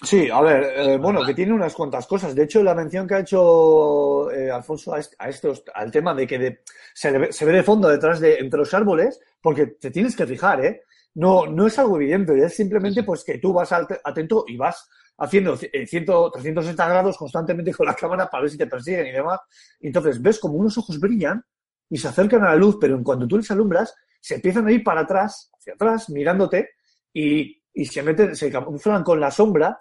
Sí, 0.01 0.27
a 0.29 0.41
ver, 0.41 0.63
eh, 0.75 0.97
bueno, 0.97 1.23
que 1.23 1.33
tiene 1.35 1.53
unas 1.53 1.73
cuantas 1.73 2.07
cosas. 2.07 2.33
De 2.35 2.43
hecho, 2.43 2.63
la 2.63 2.73
mención 2.73 3.07
que 3.07 3.13
ha 3.15 3.19
hecho 3.19 4.29
eh, 4.31 4.49
Alfonso 4.51 4.93
a, 4.95 4.99
a 5.19 5.29
estos, 5.29 5.63
al 5.73 5.91
tema 5.91 6.13
de 6.13 6.25
que 6.27 6.39
de- 6.39 6.59
se, 6.93 7.31
se 7.31 7.45
ve 7.45 7.51
de 7.53 7.63
fondo 7.63 7.87
detrás 7.87 8.19
de 8.19 8.35
entre 8.39 8.59
los 8.59 8.73
árboles, 8.73 9.19
porque 9.41 9.67
te 9.67 9.91
tienes 9.91 10.15
que 10.15 10.25
fijar, 10.25 10.65
¿eh? 10.65 10.81
No, 11.15 11.45
no 11.45 11.67
es 11.67 11.77
algo 11.77 11.97
evidente, 11.97 12.37
es 12.43 12.55
simplemente 12.55 13.03
pues 13.03 13.23
que 13.23 13.37
tú 13.37 13.53
vas 13.53 13.71
atento 13.71 14.45
y 14.47 14.57
vas 14.57 14.89
haciendo 15.17 15.57
eh, 15.61 15.85
100, 15.85 16.05
360 16.33 16.89
grados 16.89 17.17
constantemente 17.17 17.73
con 17.73 17.85
la 17.85 17.95
cámara 17.99 18.29
para 18.29 18.43
ver 18.43 18.51
si 18.51 18.57
te 18.57 18.67
persiguen 18.67 19.07
y 19.07 19.11
demás. 19.11 19.39
Entonces 19.79 20.21
ves 20.21 20.39
como 20.39 20.55
unos 20.55 20.77
ojos 20.77 20.99
brillan 20.99 21.43
y 21.89 21.97
se 21.97 22.07
acercan 22.07 22.43
a 22.43 22.49
la 22.49 22.55
luz, 22.55 22.77
pero 22.79 22.95
en 22.95 23.03
cuanto 23.03 23.27
tú 23.27 23.37
les 23.37 23.51
alumbras, 23.51 23.93
se 24.19 24.35
empiezan 24.35 24.67
a 24.67 24.71
ir 24.71 24.83
para 24.83 25.01
atrás, 25.01 25.51
hacia 25.57 25.73
atrás, 25.73 26.09
mirándote 26.09 26.71
y, 27.13 27.61
y 27.73 27.85
se 27.85 28.01
meten, 28.01 28.35
se 28.35 28.51
camuflan 28.51 29.03
con 29.03 29.19
la 29.19 29.29
sombra. 29.29 29.77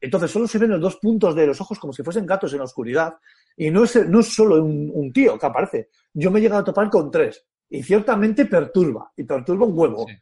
Entonces 0.00 0.30
solo 0.30 0.46
se 0.46 0.58
ven 0.58 0.70
los 0.70 0.80
dos 0.80 0.96
puntos 0.96 1.34
de 1.34 1.46
los 1.46 1.60
ojos 1.60 1.78
como 1.78 1.92
si 1.92 2.02
fuesen 2.02 2.26
gatos 2.26 2.52
en 2.52 2.58
la 2.58 2.64
oscuridad. 2.64 3.14
Y 3.56 3.70
no 3.70 3.84
es, 3.84 4.08
no 4.08 4.20
es 4.20 4.34
solo 4.34 4.62
un, 4.62 4.90
un 4.92 5.12
tío 5.12 5.38
que 5.38 5.46
aparece. 5.46 5.88
Yo 6.12 6.30
me 6.30 6.38
he 6.38 6.42
llegado 6.42 6.62
a 6.62 6.64
topar 6.64 6.90
con 6.90 7.10
tres. 7.10 7.44
Y 7.68 7.82
ciertamente 7.82 8.46
perturba. 8.46 9.12
Y 9.16 9.24
perturba 9.24 9.66
un 9.66 9.78
huevo. 9.78 10.06
Sí. 10.08 10.14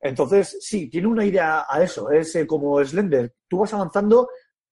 Entonces, 0.00 0.58
sí, 0.60 0.88
tiene 0.88 1.08
una 1.08 1.24
idea 1.24 1.66
a 1.68 1.82
eso. 1.82 2.10
Es 2.10 2.34
eh, 2.36 2.46
como 2.46 2.82
Slender. 2.84 3.34
Tú 3.48 3.58
vas 3.58 3.74
avanzando, 3.74 4.28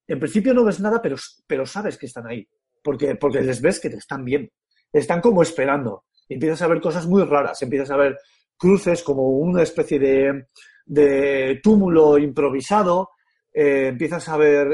en 0.07 0.21
principio 0.21 0.55
no 0.55 0.65
ves 0.65 0.81
nada, 0.81 1.01
pero, 1.03 1.17
pero 1.47 1.67
sabes 1.67 1.99
que 1.99 2.07
están 2.07 2.27
ahí. 2.27 2.49
Porque, 2.83 3.17
porque 3.17 3.41
les 3.41 3.61
ves 3.61 3.81
que 3.81 3.91
te 3.91 3.97
están 3.97 4.25
viendo. 4.25 4.51
Están 4.93 5.21
como 5.21 5.43
esperando. 5.43 6.05
Empiezas 6.29 6.63
a 6.63 6.69
ver 6.69 6.81
cosas 6.81 7.07
muy 7.07 7.25
raras. 7.25 7.61
Empiezas 7.63 7.91
a 7.91 7.97
ver 7.97 8.17
cruces 8.57 9.03
como 9.03 9.29
una 9.31 9.63
especie 9.63 9.99
de, 9.99 10.47
de 10.85 11.61
túmulo 11.63 12.19
improvisado. 12.19 13.11
Eh, 13.53 13.89
empiezas 13.89 14.29
a 14.29 14.37
ver, 14.37 14.69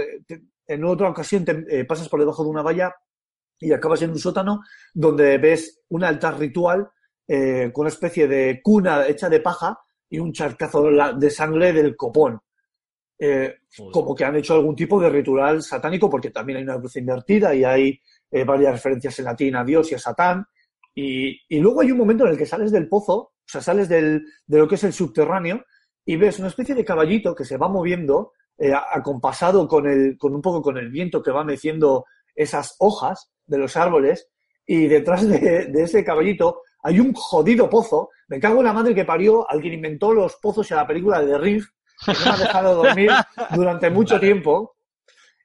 en 0.67 0.85
otra 0.85 1.09
ocasión 1.09 1.45
te, 1.45 1.65
eh, 1.69 1.85
pasas 1.85 2.09
por 2.09 2.21
debajo 2.21 2.45
de 2.45 2.51
una 2.51 2.63
valla 2.63 2.95
y 3.59 3.73
acabas 3.73 4.03
en 4.03 4.11
un 4.11 4.19
sótano 4.19 4.61
donde 4.93 5.39
ves 5.39 5.83
un 5.89 6.05
altar 6.05 6.39
ritual 6.39 6.91
eh, 7.27 7.71
con 7.73 7.83
una 7.83 7.91
especie 7.91 8.27
de 8.27 8.61
cuna 8.63 9.07
hecha 9.07 9.29
de 9.29 9.41
paja 9.41 9.79
y 10.13 10.19
un 10.19 10.31
charcazo 10.31 10.91
de 11.17 11.31
sangre 11.31 11.73
del 11.73 11.97
copón. 11.97 12.39
Eh, 13.19 13.55
como 13.91 14.15
que 14.15 14.27
han 14.27 14.37
hecho 14.37 14.55
algún 14.55 14.77
tipo 14.77 15.01
de 15.01 15.09
ritual 15.09 15.63
satánico, 15.63 16.11
porque 16.11 16.31
también 16.31 16.59
hay 16.59 16.65
una 16.65 16.79
cruz 16.79 16.97
invertida 16.97 17.55
y 17.55 17.65
hay 17.65 18.01
eh, 18.31 18.45
varias 18.45 18.75
referencias 18.75 19.19
en 19.19 19.25
latín 19.25 19.57
a 19.57 19.65
Dios 19.65 19.91
y 19.91 19.95
a 19.95 19.99
Satán. 19.99 20.45
Y, 20.95 21.41
y 21.49 21.61
luego 21.61 21.81
hay 21.81 21.93
un 21.93 21.97
momento 21.97 22.27
en 22.27 22.33
el 22.33 22.37
que 22.37 22.45
sales 22.45 22.71
del 22.71 22.91
pozo, 22.91 23.15
o 23.15 23.33
sea, 23.47 23.63
sales 23.63 23.89
del, 23.89 24.23
de 24.47 24.59
lo 24.59 24.69
que 24.69 24.75
es 24.75 24.85
el 24.85 24.93
subterráneo 24.93 25.65
y 26.05 26.17
ves 26.17 26.39
una 26.39 26.49
especie 26.49 26.75
de 26.75 26.85
caballito 26.85 27.35
que 27.35 27.47
se 27.47 27.57
va 27.57 27.69
moviendo, 27.69 28.33
eh, 28.59 28.75
acompasado 28.75 29.67
con, 29.67 29.87
el, 29.87 30.19
con 30.19 30.35
un 30.35 30.43
poco 30.43 30.61
con 30.61 30.77
el 30.77 30.91
viento 30.91 31.23
que 31.23 31.31
va 31.31 31.43
meciendo 31.43 32.05
esas 32.35 32.77
hojas 32.81 33.33
de 33.47 33.57
los 33.57 33.79
árboles. 33.79 34.29
Y 34.67 34.89
detrás 34.89 35.27
de, 35.27 35.69
de 35.69 35.83
ese 35.83 36.05
caballito 36.05 36.61
hay 36.83 37.01
un 37.01 37.13
jodido 37.15 37.69
pozo. 37.71 38.11
Me 38.29 38.41
cago 38.41 38.59
en 38.61 38.67
la 38.67 38.73
madre 38.73 38.95
que 38.95 39.05
parió 39.05 39.49
al 39.51 39.61
quien 39.61 39.75
inventó 39.75 40.13
los 40.13 40.37
pozos 40.37 40.71
en 40.71 40.77
la 40.79 40.87
película 40.87 41.21
de 41.21 41.27
The 41.33 41.39
Reef, 41.39 41.67
que 42.05 42.13
no 42.13 42.19
me 42.25 42.31
ha 42.31 42.37
dejado 42.37 42.75
dormir 42.83 43.11
durante 43.55 43.91
mucho 43.91 44.19
tiempo. 44.21 44.77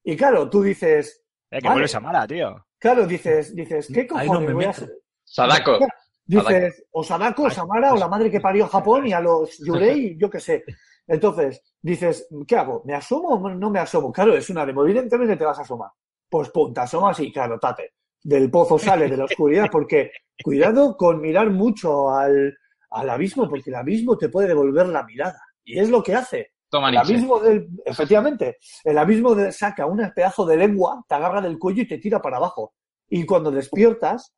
Y 0.04 0.16
claro, 0.16 0.50
tú 0.50 0.62
dices, 0.62 1.24
Eh, 1.52 1.60
que 1.62 1.68
Vale. 1.68 1.88
Samara, 1.88 2.26
tío. 2.28 2.66
claro, 2.80 3.06
dices, 3.06 3.56
dices, 3.56 3.88
¿qué 3.94 4.06
cojones 4.08 4.32
no 4.32 4.42
me 4.42 4.54
voy 4.54 4.66
a 4.66 4.70
hacer? 4.72 4.92
Sadako. 5.24 5.80
Dices, 6.26 6.84
o 6.92 7.04
Sadako, 7.04 7.44
o 7.44 7.50
Samara, 7.50 7.94
o 7.94 7.98
la 7.98 8.08
madre 8.10 8.30
que 8.30 8.42
parió 8.42 8.66
a 8.66 8.68
Japón 8.68 9.08
y 9.08 9.14
a 9.14 9.22
los 9.22 9.58
Yurei, 9.60 10.18
yo 10.20 10.30
qué 10.30 10.40
sé. 10.42 10.64
Entonces, 11.08 11.62
dices, 11.82 12.28
¿qué 12.46 12.58
hago? 12.58 12.82
¿Me 12.86 12.94
asomo 12.96 13.30
o 13.30 13.50
no 13.50 13.70
me 13.70 13.80
asomo? 13.80 14.12
Claro, 14.12 14.36
es 14.36 14.50
una 14.50 14.66
demo, 14.66 14.84
evidentemente 14.84 15.38
te 15.38 15.46
vas 15.46 15.58
a 15.60 15.62
asomar. 15.62 15.90
Pues 16.30 16.50
pum, 16.50 16.74
te 16.74 16.82
asomas 16.82 17.18
y 17.22 17.32
claro, 17.32 17.58
tate. 17.60 17.94
Del 18.28 18.52
pozo 18.52 18.78
sale 18.80 19.08
de 19.08 19.16
la 19.16 19.24
oscuridad, 19.24 19.70
porque 19.72 20.12
cuidado 20.44 20.98
con 20.98 21.22
mirar 21.22 21.50
mucho 21.50 22.10
al, 22.12 22.54
al 22.90 23.10
abismo, 23.10 23.48
porque 23.50 23.70
el 23.70 23.76
abismo 23.76 24.18
te 24.18 24.28
puede 24.28 24.50
devolver 24.50 24.88
la 24.88 25.04
mirada. 25.04 25.40
Y 25.64 25.80
es 25.80 25.90
lo 25.90 26.04
que 26.04 26.14
hace. 26.16 26.52
Toma 26.70 26.90
El 26.90 26.98
abismo 26.98 27.40
del, 27.40 27.70
efectivamente, 27.86 28.58
el 28.84 28.98
abismo 28.98 29.34
de- 29.34 29.54
saca 29.54 29.86
un 29.86 30.02
pedazo 30.14 30.46
de 30.46 30.58
lengua, 30.58 31.02
te 31.08 31.16
agarra 31.16 31.40
del 31.40 31.58
cuello 31.58 31.84
y 31.84 31.88
te 31.88 32.00
tira 32.00 32.22
para 32.22 32.36
abajo. 32.36 32.74
Y 33.10 33.26
cuando 33.26 33.50
despiertas, 33.52 34.34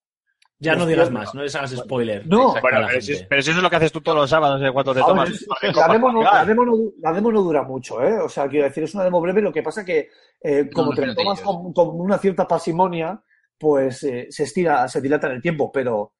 Ya 0.59 0.75
no 0.75 0.85
digas 0.85 1.09
más, 1.09 1.33
no 1.33 1.41
les 1.41 1.55
hagas 1.55 1.71
spoiler. 1.71 2.27
No. 2.27 2.53
Bueno, 2.61 2.81
pero 2.87 3.01
si, 3.01 3.13
gente. 3.13 3.27
pero 3.29 3.41
si 3.41 3.49
eso 3.49 3.59
es 3.59 3.63
lo 3.63 3.69
que 3.71 3.75
haces 3.77 3.91
tú 3.91 4.01
todos 4.01 4.17
los 4.19 4.29
sábados, 4.29 4.61
de 4.61 4.71
cuánto 4.71 4.93
te 4.93 4.99
tomas. 4.99 5.31
la, 5.73 5.87
demo 5.87 6.11
no, 6.11 6.21
la, 6.21 6.29
llegar. 6.31 6.47
demo 6.47 6.65
no, 6.65 6.75
la 6.99 7.13
demo 7.13 7.31
no 7.31 7.41
dura 7.41 7.63
mucho, 7.63 8.03
¿eh? 8.03 8.19
O 8.19 8.29
sea, 8.29 8.47
quiero 8.47 8.65
decir, 8.65 8.83
es 8.83 8.93
una 8.93 9.05
demo 9.05 9.19
breve, 9.21 9.41
lo 9.41 9.51
que 9.53 9.63
pasa 9.63 9.83
que 9.83 10.09
eh, 10.43 10.69
como 10.71 10.93
te 10.93 11.07
lo 11.07 11.15
tomas 11.15 11.41
con, 11.41 11.73
con 11.73 11.99
una 11.99 12.17
cierta 12.19 12.45
pasimonia, 12.47 13.23
pues 13.60 14.03
eh, 14.03 14.28
se 14.30 14.43
estira, 14.43 14.88
se 14.88 15.01
dilata 15.01 15.28
en 15.28 15.34
el 15.34 15.41
tiempo, 15.41 15.72
pero 15.72 16.14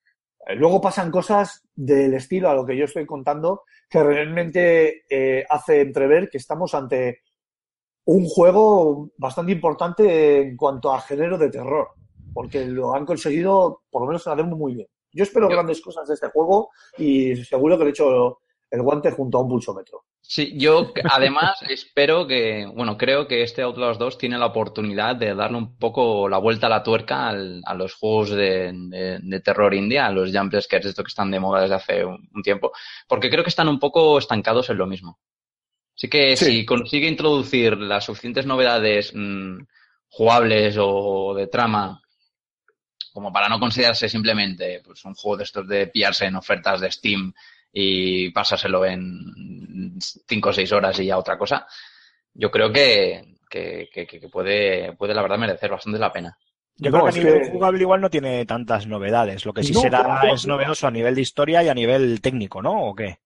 eh, 0.46 0.56
luego 0.56 0.82
pasan 0.82 1.10
cosas 1.12 1.64
del 1.76 2.14
estilo 2.14 2.50
a 2.50 2.54
lo 2.54 2.66
que 2.66 2.76
yo 2.78 2.86
estoy 2.86 3.06
contando 3.06 3.64
que 3.90 4.04
realmente 4.04 5.04
eh, 5.10 5.46
hace 5.50 5.82
entrever 5.82 6.30
que 6.30 6.38
estamos 6.38 6.76
ante 6.76 7.22
un 8.06 8.26
juego 8.26 9.10
bastante 9.18 9.52
importante 9.52 10.42
en 10.42 10.58
cuanto 10.58 10.92
a 10.94 11.02
género 11.02 11.38
de 11.38 11.50
terror, 11.50 11.90
porque 12.34 12.66
lo 12.66 12.94
han 12.94 13.06
conseguido, 13.06 13.84
por 13.90 14.02
lo 14.02 14.08
menos 14.08 14.26
en 14.26 14.32
la 14.32 14.36
demo, 14.38 14.56
muy 14.58 14.74
bien. 14.74 14.88
Yo 15.12 15.24
espero 15.24 15.48
Yo- 15.48 15.56
grandes 15.56 15.82
cosas 15.82 16.08
de 16.08 16.14
este 16.16 16.30
juego 16.30 16.70
y 16.98 17.36
seguro 17.38 17.78
que 17.78 17.86
he 17.86 17.90
hecho 17.90 18.40
el 18.72 18.82
guante 18.82 19.11
junto 19.11 19.38
a 19.38 19.41
un 19.41 19.49
pulsómetro. 19.49 20.05
Sí, 20.22 20.53
yo 20.59 20.91
además 21.11 21.55
espero 21.70 22.28
que, 22.28 22.65
bueno, 22.76 22.97
creo 22.97 23.28
que 23.28 23.41
este 23.41 23.63
Outlast 23.63 23.99
2 23.99 24.17
tiene 24.20 24.38
la 24.38 24.45
oportunidad 24.47 25.15
de 25.15 25.34
darle 25.34 25.57
un 25.57 25.78
poco 25.78 26.30
la 26.30 26.38
vuelta 26.38 26.67
a 26.67 26.70
la 26.70 26.84
tuerca 26.84 27.30
al- 27.30 27.61
a 27.65 27.74
los 27.74 27.95
juegos 27.95 28.30
de, 28.30 28.72
de- 28.74 29.20
de 29.22 29.39
terror 29.39 29.74
india, 29.74 30.05
a 30.05 30.11
los 30.11 30.32
jump 30.32 30.53
scares, 30.61 30.86
esto 30.88 31.03
que 31.03 31.07
están 31.09 31.32
de 31.32 31.39
moda 31.39 31.61
desde 31.61 31.76
hace 31.76 32.05
un, 32.05 32.30
un 32.34 32.43
tiempo, 32.43 32.72
porque 33.07 33.30
creo 33.30 33.43
que 33.43 33.49
están 33.49 33.70
un 33.70 33.80
poco 33.80 34.20
estancados 34.20 34.70
en 34.70 34.78
lo 34.78 34.86
mismo. 34.86 35.20
Así 35.95 36.07
que 36.09 36.38
Sí. 36.38 36.45
si 36.45 36.65
consigue 36.65 37.07
introducir 37.07 37.76
las 37.78 38.05
suficientes 38.05 38.45
novedades 38.45 39.11
mm, 39.15 39.57
jugables 40.09 40.76
o 40.80 41.34
de 41.36 41.47
trama 41.47 42.01
como 43.13 43.34
para 43.34 43.49
no 43.49 43.59
considerarse 43.59 44.07
simplemente 44.07 44.82
pues, 44.86 45.03
un 45.05 45.15
juego 45.15 45.38
de 45.38 45.43
estos 45.43 45.67
de 45.67 45.88
pillarse 45.88 46.26
en 46.26 46.36
ofertas 46.36 46.80
de 46.82 46.91
Steam 46.91 47.34
y 47.72 48.32
pasárselo 48.32 48.86
en 48.86 49.97
5 50.28 50.49
o 50.49 50.53
6 50.53 50.72
horas 50.72 50.99
y 50.99 51.05
ya 51.05 51.17
otra 51.17 51.38
cosa, 51.38 51.67
yo 52.34 52.49
creo 52.51 52.72
que, 52.72 53.36
que, 53.49 53.89
que- 53.91 54.05
que 54.07 54.30
puede, 54.30 54.93
puede 54.93 55.13
la 55.13 55.22
verdad 55.22 55.38
merecer 55.38 55.70
bastante 55.72 55.99
la 55.99 56.11
pena. 56.11 56.38
Yo 56.78 56.91
No, 56.91 56.99
creo 56.99 57.11
que 57.11 57.20
a 57.20 57.24
nivel 57.24 57.41
que- 57.43 57.49
jugable 57.51 57.82
igual 57.82 58.01
no 58.01 58.09
tiene 58.09 58.45
tantas 58.45 58.88
novedades. 58.88 59.45
Lo 59.45 59.53
que 59.53 59.63
sí 59.63 59.74
No, 59.74 59.82
será 59.82 60.22
es 60.34 60.45
novedoso 60.45 60.88
a 60.88 60.91
nivel 60.91 61.15
de 61.15 61.22
historia 61.22 61.61
y 61.63 61.67
a 61.70 61.74
nivel 61.74 62.22
técnico, 62.22 62.61
¿no? 62.61 62.86
¿O 62.89 62.95
qué? 62.95 63.20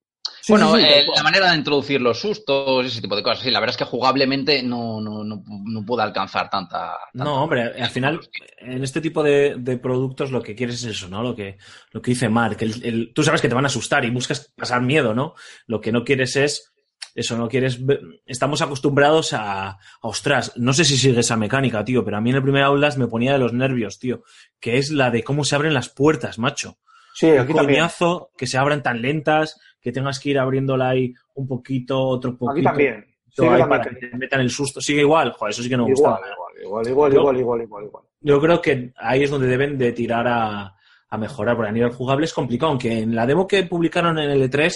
Sí, 0.46 0.52
bueno, 0.52 0.76
sí, 0.76 0.82
sí, 0.82 0.88
eh, 0.90 1.06
la 1.16 1.24
manera 1.24 1.50
de 1.52 1.58
introducir 1.58 2.02
los 2.02 2.20
sustos, 2.20 2.86
ese 2.86 3.00
tipo 3.00 3.16
de 3.16 3.24
cosas, 3.24 3.40
sí, 3.44 3.50
la 3.50 3.62
verdad 3.62 3.76
es 3.76 3.78
que 3.78 3.86
jugablemente 3.90 4.62
no, 4.62 5.00
no, 5.00 5.24
no, 5.24 5.42
no 5.48 5.86
puede 5.86 6.04
alcanzar 6.04 6.50
tanta... 6.50 6.98
tanta- 7.14 7.24
No, 7.24 7.44
hombre, 7.44 7.64
al 7.82 7.90
final, 7.90 8.20
en 8.58 8.84
este 8.84 9.00
tipo 9.00 9.24
de, 9.24 9.56
de 9.58 9.78
productos 9.78 10.32
lo 10.32 10.42
que 10.42 10.54
quieres 10.54 10.84
es 10.84 10.98
eso, 10.98 11.08
¿no? 11.08 11.24
Lo 11.24 11.34
que, 11.34 11.58
lo 11.92 12.02
que 12.02 12.12
dice 12.12 12.28
Mark. 12.28 12.58
el- 12.60 12.84
el- 12.86 13.14
tú 13.16 13.24
sabes 13.24 13.40
que 13.42 13.48
te 13.48 13.56
van 13.56 13.64
a 13.64 13.68
asustar 13.68 14.04
y 14.04 14.10
buscas 14.10 14.52
pasar 14.58 14.82
miedo, 14.82 15.14
¿no? 15.14 15.34
Lo 15.66 15.80
que 15.80 15.94
no 15.94 16.04
quieres 16.04 16.36
es 16.36 16.74
eso, 17.16 17.38
no 17.38 17.48
quieres. 17.48 17.86
ver- 17.86 18.02
Estamos 18.26 18.62
acostumbrados 18.62 19.32
a, 19.32 19.70
a, 19.70 19.78
ostras, 20.02 20.52
no 20.58 20.74
sé 20.74 20.84
si 20.84 20.98
sigue 20.98 21.22
esa 21.22 21.38
mecánica, 21.38 21.86
tío, 21.86 22.04
pero 22.04 22.18
a 22.18 22.22
mí 22.22 22.32
en 22.32 22.36
el 22.36 22.44
primer 22.44 22.64
Outlast 22.64 22.98
me 22.98 23.08
ponía 23.08 23.32
de 23.32 23.40
los 23.40 23.54
nervios, 23.54 23.98
tío, 23.98 24.24
que 24.60 24.78
es 24.78 24.92
la 24.92 25.10
de 25.10 25.24
cómo 25.24 25.46
se 25.46 25.56
abren 25.56 25.74
las 25.74 25.88
puertas, 25.88 26.38
macho. 26.38 26.80
Sí, 27.16 27.28
Qué 27.28 27.40
aquí 27.40 27.54
también. 27.54 27.80
coñazo 27.80 28.32
que 28.36 28.48
se 28.48 28.58
abran 28.58 28.82
tan 28.82 29.02
lentas, 29.04 29.60
que 29.84 29.92
tengas 29.92 30.20
que 30.20 30.30
ir 30.30 30.40
abriéndola 30.40 30.90
ahí 30.90 31.14
un 31.36 31.48
poquito, 31.48 32.00
otro 32.02 32.38
poquito. 32.38 32.70
Aquí 32.70 32.86
también. 32.86 33.06
ahí 33.38 33.60
la 33.60 33.68
para 33.70 33.84
que 33.84 33.90
mecánica. 33.92 34.12
te 34.12 34.18
metan 34.18 34.40
el 34.42 34.50
susto. 34.50 34.80
Sigue 34.82 35.02
igual, 35.02 35.32
joder, 35.34 35.52
eso 35.52 35.62
sí 35.62 35.70
que 35.70 35.78
no 35.78 35.84
me 35.86 35.92
gustaba. 35.92 36.20
Igual, 36.20 36.88
igual, 36.88 36.88
igual, 36.88 36.88
igual, 36.88 37.12
Yo- 37.14 37.20
igual, 37.20 37.38
igual, 37.40 37.62
igual, 37.64 37.84
igual. 37.86 38.04
Yo 38.22 38.40
creo 38.40 38.62
que 38.62 38.94
ahí 38.96 39.24
es 39.24 39.30
donde 39.30 39.48
deben 39.48 39.78
de 39.78 39.92
tirar 39.92 40.26
a, 40.28 40.74
a 41.10 41.18
mejorar, 41.18 41.56
porque 41.58 41.70
a 41.70 41.74
nivel 41.74 41.92
jugable 41.92 42.26
es 42.26 42.34
complicado, 42.34 42.70
aunque 42.72 43.00
en 43.00 43.14
la 43.14 43.26
demo 43.26 43.46
que 43.46 43.64
publicaron 43.64 44.18
en 44.18 44.30
el 44.32 44.50
E3 44.50 44.74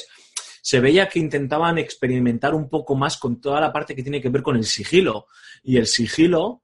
se 0.61 0.79
veía 0.81 1.07
que 1.07 1.19
intentaban 1.19 1.77
experimentar 1.77 2.53
un 2.53 2.67
poco 2.67 2.93
más 2.95 3.17
con 3.17 3.39
toda 3.39 3.61
la 3.61 3.71
parte 3.71 3.95
que 3.95 4.03
tiene 4.03 4.19
que 4.21 4.27
ver 4.29 4.43
con 4.43 4.57
el 4.57 4.65
sigilo. 4.65 5.27
Y 5.63 5.77
el 5.77 5.87
sigilo 5.87 6.63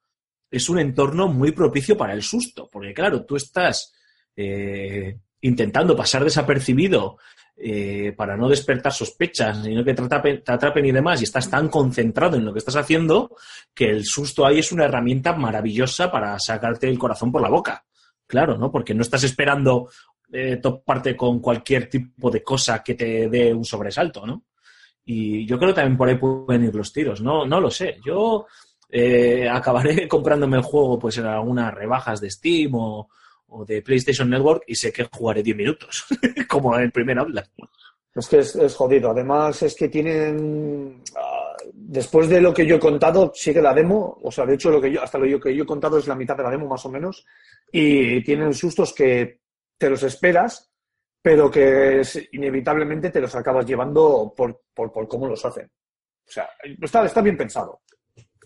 es 0.51 0.67
un 0.67 0.79
entorno 0.79 1.29
muy 1.29 1.51
propicio 1.53 1.95
para 1.95 2.11
el 2.13 2.21
susto, 2.21 2.69
porque 2.69 2.93
claro, 2.93 3.23
tú 3.23 3.37
estás 3.37 3.93
eh, 4.35 5.19
intentando 5.41 5.95
pasar 5.95 6.23
desapercibido 6.25 7.17
eh, 7.65 8.11
para 8.11 8.35
no 8.35 8.49
despertar 8.49 8.91
sospechas, 8.91 9.63
sino 9.63 9.85
que 9.85 9.93
te 9.93 10.01
atrapen, 10.01 10.85
y 10.85 10.91
demás, 10.91 11.21
y 11.21 11.23
estás 11.23 11.49
tan 11.49 11.69
concentrado 11.69 12.35
en 12.35 12.43
lo 12.43 12.51
que 12.51 12.59
estás 12.59 12.75
haciendo, 12.75 13.37
que 13.73 13.89
el 13.89 14.03
susto 14.03 14.45
ahí 14.45 14.59
es 14.59 14.73
una 14.73 14.83
herramienta 14.83 15.31
maravillosa 15.31 16.11
para 16.11 16.37
sacarte 16.39 16.89
el 16.89 16.99
corazón 16.99 17.31
por 17.31 17.41
la 17.41 17.47
boca. 17.47 17.85
Claro, 18.27 18.57
¿no? 18.57 18.69
Porque 18.69 18.93
no 18.93 19.01
estás 19.01 19.23
esperando 19.23 19.87
eh, 20.33 20.57
toparte 20.57 21.15
con 21.15 21.39
cualquier 21.39 21.89
tipo 21.89 22.29
de 22.29 22.43
cosa 22.43 22.83
que 22.83 22.95
te 22.95 23.29
dé 23.29 23.53
un 23.53 23.63
sobresalto, 23.63 24.25
¿no? 24.25 24.43
Y 25.05 25.45
yo 25.45 25.57
creo 25.57 25.69
que 25.69 25.75
también 25.75 25.97
por 25.97 26.09
ahí 26.09 26.17
pueden 26.17 26.65
ir 26.65 26.75
los 26.75 26.91
tiros, 26.91 27.21
no, 27.21 27.45
no 27.45 27.61
lo 27.61 27.71
sé. 27.71 27.97
Yo 28.05 28.45
eh, 28.89 29.47
acabaré 29.49 30.05
comprándome 30.09 30.57
el 30.57 30.63
juego 30.63 30.99
pues 30.99 31.17
en 31.17 31.27
algunas 31.27 31.73
rebajas 31.73 32.19
de 32.19 32.29
Steam 32.29 32.75
o, 32.75 33.07
o 33.53 33.65
de 33.65 33.81
PlayStation 33.81 34.29
Network 34.29 34.63
y 34.67 34.75
sé 34.75 34.91
que 34.91 35.07
jugaré 35.11 35.41
10 35.43 35.57
minutos, 35.57 36.05
como 36.49 36.75
en 36.75 36.83
el 36.83 36.91
primer 36.91 37.19
habla. 37.19 37.43
Es 38.15 38.27
que 38.27 38.39
es, 38.39 38.55
es 38.55 38.75
jodido. 38.75 39.09
Además, 39.11 39.61
es 39.63 39.75
que 39.75 39.89
tienen. 39.89 41.01
ah, 41.15 41.55
después 41.73 42.29
de 42.29 42.41
lo 42.41 42.53
que 42.53 42.65
yo 42.65 42.75
he 42.75 42.79
contado, 42.79 43.31
sigue 43.33 43.61
la 43.61 43.73
demo. 43.73 44.19
O 44.23 44.31
sea, 44.31 44.45
de 44.45 44.53
hecho, 44.55 44.69
lo 44.69 44.79
que 44.81 44.91
yo, 44.91 45.01
hasta 45.01 45.17
lo 45.17 45.39
que 45.39 45.55
yo 45.55 45.63
he 45.63 45.67
contado 45.67 45.97
es 45.97 46.07
la 46.07 46.15
mitad 46.15 46.37
de 46.37 46.43
la 46.43 46.51
demo, 46.51 46.67
más 46.67 46.85
o 46.85 46.89
menos. 46.91 47.25
Y 47.71 48.23
tienen 48.23 48.53
sustos 48.53 48.93
que 48.93 49.39
te 49.77 49.89
los 49.89 50.03
esperas, 50.03 50.71
pero 51.21 51.49
que 51.49 52.01
es- 52.01 52.29
inevitablemente 52.33 53.09
te 53.09 53.19
los 53.21 53.33
acabas 53.35 53.65
llevando 53.65 54.31
por, 54.35 54.61
por, 54.73 54.91
por 54.91 55.07
cómo 55.07 55.27
los 55.27 55.43
hacen. 55.45 55.65
O 56.27 56.31
sea, 56.31 56.47
está, 56.81 57.05
está 57.05 57.21
bien 57.21 57.35
pensado. 57.37 57.81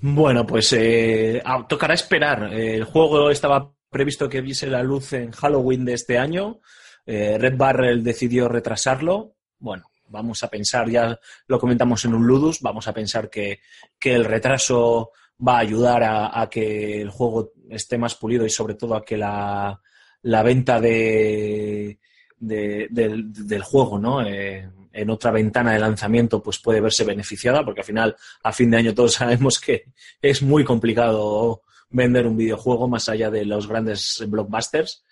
Bueno, 0.02 0.46
pues 0.46 0.72
eh, 0.74 1.42
ah, 1.44 1.66
tocará 1.68 1.94
esperar. 1.96 2.54
El 2.54 2.84
juego 2.86 3.30
estaba 3.32 3.74
previsto 3.90 4.30
que 4.30 4.42
viese 4.42 4.68
la 4.68 4.84
luz 4.84 5.14
en 5.14 5.32
Halloween 5.32 5.86
de 5.86 5.94
este 5.94 6.18
año. 6.18 6.60
Eh, 7.06 7.38
Red 7.40 7.56
Barrel 7.58 8.04
decidió 8.04 8.48
retrasarlo. 8.48 9.36
Bueno, 9.60 9.90
vamos 10.10 10.44
a 10.44 10.50
pensar, 10.50 10.90
ya 10.90 11.20
lo 11.48 11.60
comentamos 11.60 12.04
en 12.06 12.14
un 12.14 12.26
Ludus, 12.28 12.62
vamos 12.62 12.88
a 12.88 12.94
pensar 12.94 13.30
que, 13.30 13.60
que 14.00 14.14
el 14.14 14.26
retraso 14.26 15.12
va 15.48 15.58
a 15.58 15.60
ayudar 15.62 16.04
a, 16.04 16.48
que 16.50 17.02
el 17.02 17.10
juego 17.10 17.52
esté 17.70 17.98
más 17.98 18.16
pulido 18.16 18.46
y 18.46 18.50
sobre 18.50 18.76
todo 18.76 18.96
a 18.96 19.04
que 19.06 19.18
la, 19.18 19.80
la 20.24 20.44
venta 20.44 20.80
de, 20.80 22.00
de- 22.38 22.88
del, 22.90 23.32
del 23.32 23.62
juego, 23.64 24.00
¿no? 24.00 24.26
Eh, 24.26 24.70
en 24.94 25.10
otra 25.12 25.30
ventana 25.30 25.74
de 25.74 25.80
lanzamiento, 25.80 26.42
pues 26.42 26.58
puede 26.58 26.82
verse 26.82 27.04
beneficiada, 27.04 27.64
porque 27.64 27.82
al 27.82 27.86
final, 27.86 28.16
a 28.42 28.52
fin 28.52 28.72
de 28.72 28.78
año, 28.78 28.96
todos 28.96 29.14
sabemos 29.14 29.60
que 29.60 29.86
es 30.20 30.42
muy 30.42 30.64
complicado 30.64 31.62
vender 31.90 32.28
un 32.28 32.38
videojuego 32.38 32.88
más 32.88 33.10
allá 33.10 33.30
de 33.30 33.46
los 33.46 33.68
grandes 33.68 34.24
blockbusters. 34.28 35.04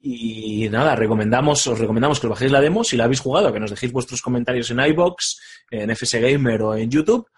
Y 0.00 0.68
nada, 0.68 0.96
recomendamos, 0.96 1.64
os 1.68 1.78
recomendamos 1.78 2.18
que 2.18 2.26
os 2.26 2.32
bajéis 2.32 2.50
la 2.50 2.60
demo 2.60 2.82
si 2.82 2.96
la 2.96 3.04
habéis 3.04 3.20
jugado, 3.20 3.52
que 3.52 3.60
nos 3.60 3.70
dejéis 3.70 3.92
vuestros 3.92 4.20
comentarios 4.20 4.70
en 4.70 4.80
iBox, 4.80 5.40
en 5.70 5.90
FS 5.90 6.20
Gamer 6.20 6.62
o 6.62 6.74
en 6.74 6.90
YouTube. 6.90 7.28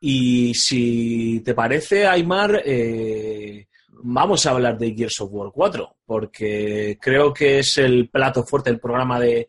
Y 0.00 0.54
si 0.54 1.40
te 1.44 1.54
parece, 1.54 2.06
Aymar, 2.06 2.62
eh, 2.64 3.68
vamos 4.02 4.44
a 4.44 4.50
hablar 4.50 4.78
de 4.78 4.94
Gears 4.94 5.20
of 5.22 5.30
War 5.32 5.50
4, 5.52 5.96
porque 6.04 6.98
creo 7.00 7.32
que 7.32 7.60
es 7.60 7.78
el 7.78 8.10
plato 8.10 8.44
fuerte 8.44 8.70
del 8.70 8.80
programa 8.80 9.18
de, 9.18 9.48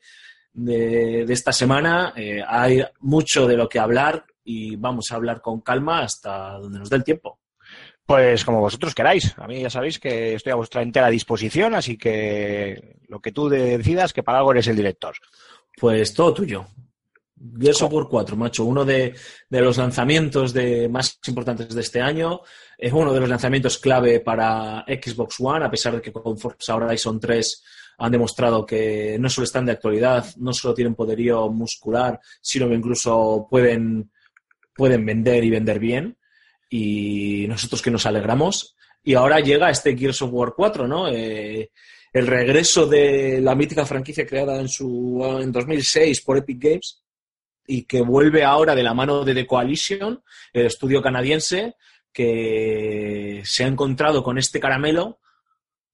de, 0.53 1.23
esta 1.23 1.51
semana. 1.51 2.13
Eh, 2.15 2.41
hay 2.45 2.83
mucho 2.99 3.47
de 3.47 3.57
lo 3.57 3.67
que 3.67 3.79
hablar 3.79 4.25
y 4.43 4.75
vamos 4.77 5.11
a 5.11 5.15
hablar 5.15 5.41
con 5.41 5.61
calma 5.61 6.03
hasta 6.03 6.53
donde 6.53 6.79
nos 6.79 6.89
dé 6.89 6.97
el 6.97 7.03
tiempo. 7.03 7.40
Pues 8.11 8.43
como 8.43 8.59
vosotros 8.59 8.93
queráis. 8.93 9.33
A 9.37 9.47
mí 9.47 9.61
ya 9.61 9.69
sabéis 9.69 9.97
que 9.97 10.33
estoy 10.33 10.51
a 10.51 10.55
vuestra 10.55 10.81
entera 10.81 11.07
disposición, 11.07 11.73
así 11.75 11.97
que 11.97 12.97
lo 13.07 13.21
que 13.21 13.31
tú 13.31 13.47
decidas, 13.47 14.11
que 14.11 14.21
para 14.21 14.39
algo 14.39 14.51
eres 14.51 14.67
el 14.67 14.75
director. 14.75 15.15
Pues 15.79 16.13
todo 16.13 16.33
tuyo. 16.33 16.65
Gears 17.57 17.81
of 17.83 17.93
War 17.93 18.07
4, 18.09 18.35
macho, 18.35 18.65
uno 18.65 18.83
de, 18.83 19.15
de 19.49 19.61
los 19.61 19.77
lanzamientos 19.77 20.51
de, 20.51 20.89
más 20.89 21.19
importantes 21.25 21.73
de 21.73 21.79
este 21.79 22.01
año. 22.01 22.41
Es 22.77 22.91
uno 22.91 23.13
de 23.13 23.21
los 23.21 23.29
lanzamientos 23.29 23.77
clave 23.77 24.19
para 24.19 24.83
Xbox 24.89 25.37
One, 25.39 25.63
a 25.63 25.71
pesar 25.71 25.95
de 25.95 26.01
que 26.01 26.11
con 26.11 26.37
Forza 26.37 26.75
Horizon 26.75 27.17
3 27.17 27.63
han 27.99 28.11
demostrado 28.11 28.65
que 28.65 29.15
no 29.21 29.29
solo 29.29 29.45
están 29.45 29.65
de 29.65 29.71
actualidad, 29.71 30.25
no 30.35 30.51
solo 30.51 30.73
tienen 30.73 30.95
poderío 30.95 31.47
muscular, 31.47 32.19
sino 32.41 32.67
que 32.67 32.75
incluso 32.75 33.47
pueden, 33.49 34.11
pueden 34.75 35.05
vender 35.05 35.45
y 35.45 35.49
vender 35.49 35.79
bien. 35.79 36.17
Y 36.71 37.45
nosotros 37.47 37.81
que 37.81 37.91
nos 37.91 38.05
alegramos. 38.05 38.75
Y 39.03 39.13
ahora 39.13 39.39
llega 39.39 39.69
este 39.69 39.95
Gears 39.95 40.21
of 40.21 40.31
War 40.31 40.53
4, 40.55 40.87
¿no? 40.87 41.07
Eh, 41.09 41.69
el 42.13 42.27
regreso 42.27 42.87
de 42.87 43.41
la 43.41 43.55
mítica 43.55 43.85
franquicia 43.85 44.25
creada 44.25 44.59
en, 44.59 44.69
su, 44.69 45.21
en 45.39 45.51
2006 45.51 46.21
por 46.21 46.37
Epic 46.37 46.63
Games 46.63 47.03
y 47.67 47.83
que 47.83 48.01
vuelve 48.01 48.43
ahora 48.43 48.73
de 48.73 48.83
la 48.83 48.93
mano 48.93 49.23
de 49.23 49.33
The 49.33 49.47
Coalition, 49.47 50.23
el 50.53 50.65
estudio 50.65 51.01
canadiense, 51.01 51.75
que 52.11 53.41
se 53.45 53.63
ha 53.63 53.67
encontrado 53.67 54.23
con 54.23 54.37
este 54.37 54.59
caramelo 54.59 55.19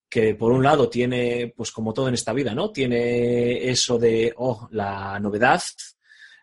que 0.09 0.35
por 0.35 0.51
un 0.51 0.63
lado 0.63 0.89
tiene, 0.89 1.53
pues 1.55 1.71
como 1.71 1.93
todo 1.93 2.07
en 2.07 2.13
esta 2.13 2.33
vida, 2.33 2.53
¿no? 2.53 2.71
Tiene 2.71 3.69
eso 3.69 3.97
de, 3.99 4.33
oh, 4.37 4.67
la 4.71 5.19
novedad, 5.19 5.61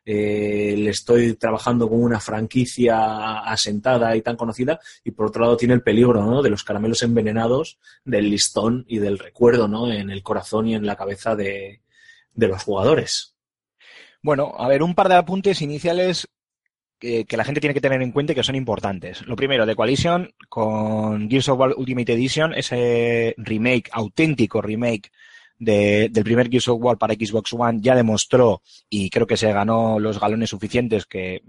eh, 0.07 0.75
le 0.77 0.91
estoy 0.91 1.35
trabajando 1.35 1.89
con 1.89 2.03
una 2.03 2.21
franquicia 2.21 3.39
asentada 3.39 4.15
y 4.15 4.23
tan 4.23 4.37
conocida, 4.37 4.79
y 5.03 5.13
por 5.13 5.27
otro 5.27 5.43
lado 5.43 5.57
tiene 5.57 5.75
el 5.75 5.83
peligro, 5.83 6.23
¿no? 6.23 6.43
De 6.43 6.51
los 6.51 6.63
caramelos 6.63 7.03
envenenados, 7.03 7.79
del 8.05 8.31
listón 8.31 8.85
y 8.87 8.99
del 8.99 9.19
recuerdo, 9.19 9.67
¿no? 9.67 9.91
En 9.91 10.11
el 10.11 10.23
corazón 10.23 10.69
y 10.69 10.75
en 10.75 10.85
la 10.85 10.97
cabeza 10.97 11.35
de, 11.35 11.81
los 12.35 12.63
jugadores. 12.63 13.35
Bueno, 14.23 14.55
a 14.59 14.69
ver, 14.69 14.83
un 14.83 14.95
par 14.95 15.09
de 15.09 15.15
apuntes 15.15 15.63
iniciales 15.63 16.29
que, 16.99 17.25
que 17.25 17.37
la 17.37 17.45
gente 17.45 17.61
tiene 17.61 17.75
que 17.75 17.81
tener 17.81 18.03
en 18.03 18.13
cuenta 18.13 18.33
y 18.33 18.35
que 18.37 18.43
son 18.43 18.57
importantes. 18.57 19.27
Lo 19.27 19.37
primero, 19.37 19.67
The 19.67 19.75
Coalition 19.75 20.35
con 20.49 21.31
Gears 21.31 21.49
of 21.49 21.59
War 21.59 21.75
Ultimate 21.77 22.13
Edition, 22.13 22.55
ese 22.55 23.35
remake, 23.39 23.89
auténtico 23.93 24.61
remake 24.61 25.11
de- 25.59 26.09
del 26.11 26.25
primer 26.25 26.51
Gears 26.51 26.69
of 26.69 26.81
War 26.83 26.99
para 26.99 27.15
Xbox 27.15 27.53
One, 27.53 27.79
ya 27.81 27.95
demostró 27.95 28.63
y 28.91 29.11
creo 29.11 29.27
que 29.27 29.37
se 29.37 29.53
ganó 29.53 29.99
los 29.99 30.19
galones 30.21 30.51
suficientes 30.51 31.07
que 31.07 31.37
eh, 31.37 31.43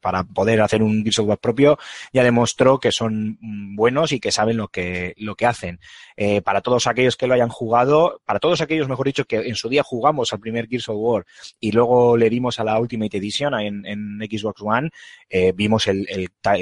para 0.00 0.24
poder 0.24 0.60
hacer 0.62 0.82
un 0.82 1.02
Gears 1.02 1.18
of 1.20 1.28
War 1.28 1.38
propio, 1.38 1.78
ya 2.12 2.24
demostró 2.24 2.78
que 2.78 2.92
son 2.92 3.38
mm, 3.40 3.76
buenos 3.76 4.12
y 4.12 4.20
que 4.20 4.32
saben 4.32 4.56
lo 4.56 4.68
que, 4.68 5.14
lo 5.18 5.34
que 5.34 5.46
hacen. 5.46 5.80
Eh, 6.22 6.42
para 6.42 6.60
todos 6.60 6.86
aquellos 6.86 7.16
que 7.16 7.26
lo 7.26 7.32
hayan 7.32 7.48
jugado, 7.48 8.20
para 8.26 8.38
todos 8.38 8.60
aquellos, 8.60 8.86
mejor 8.90 9.06
dicho, 9.06 9.24
que 9.24 9.36
en 9.36 9.54
su 9.54 9.70
día 9.70 9.82
jugamos 9.82 10.34
al 10.34 10.38
primer 10.38 10.68
Gears 10.68 10.90
of 10.90 10.96
War 10.98 11.24
y 11.58 11.72
luego 11.72 12.14
le 12.14 12.28
dimos 12.28 12.60
a 12.60 12.64
la 12.64 12.78
Ultimate 12.78 13.16
Edition 13.16 13.54
en, 13.54 14.18
Xbox 14.30 14.60
One, 14.60 14.90
eh, 15.30 15.52
vimos 15.56 15.86
el, 15.86 16.06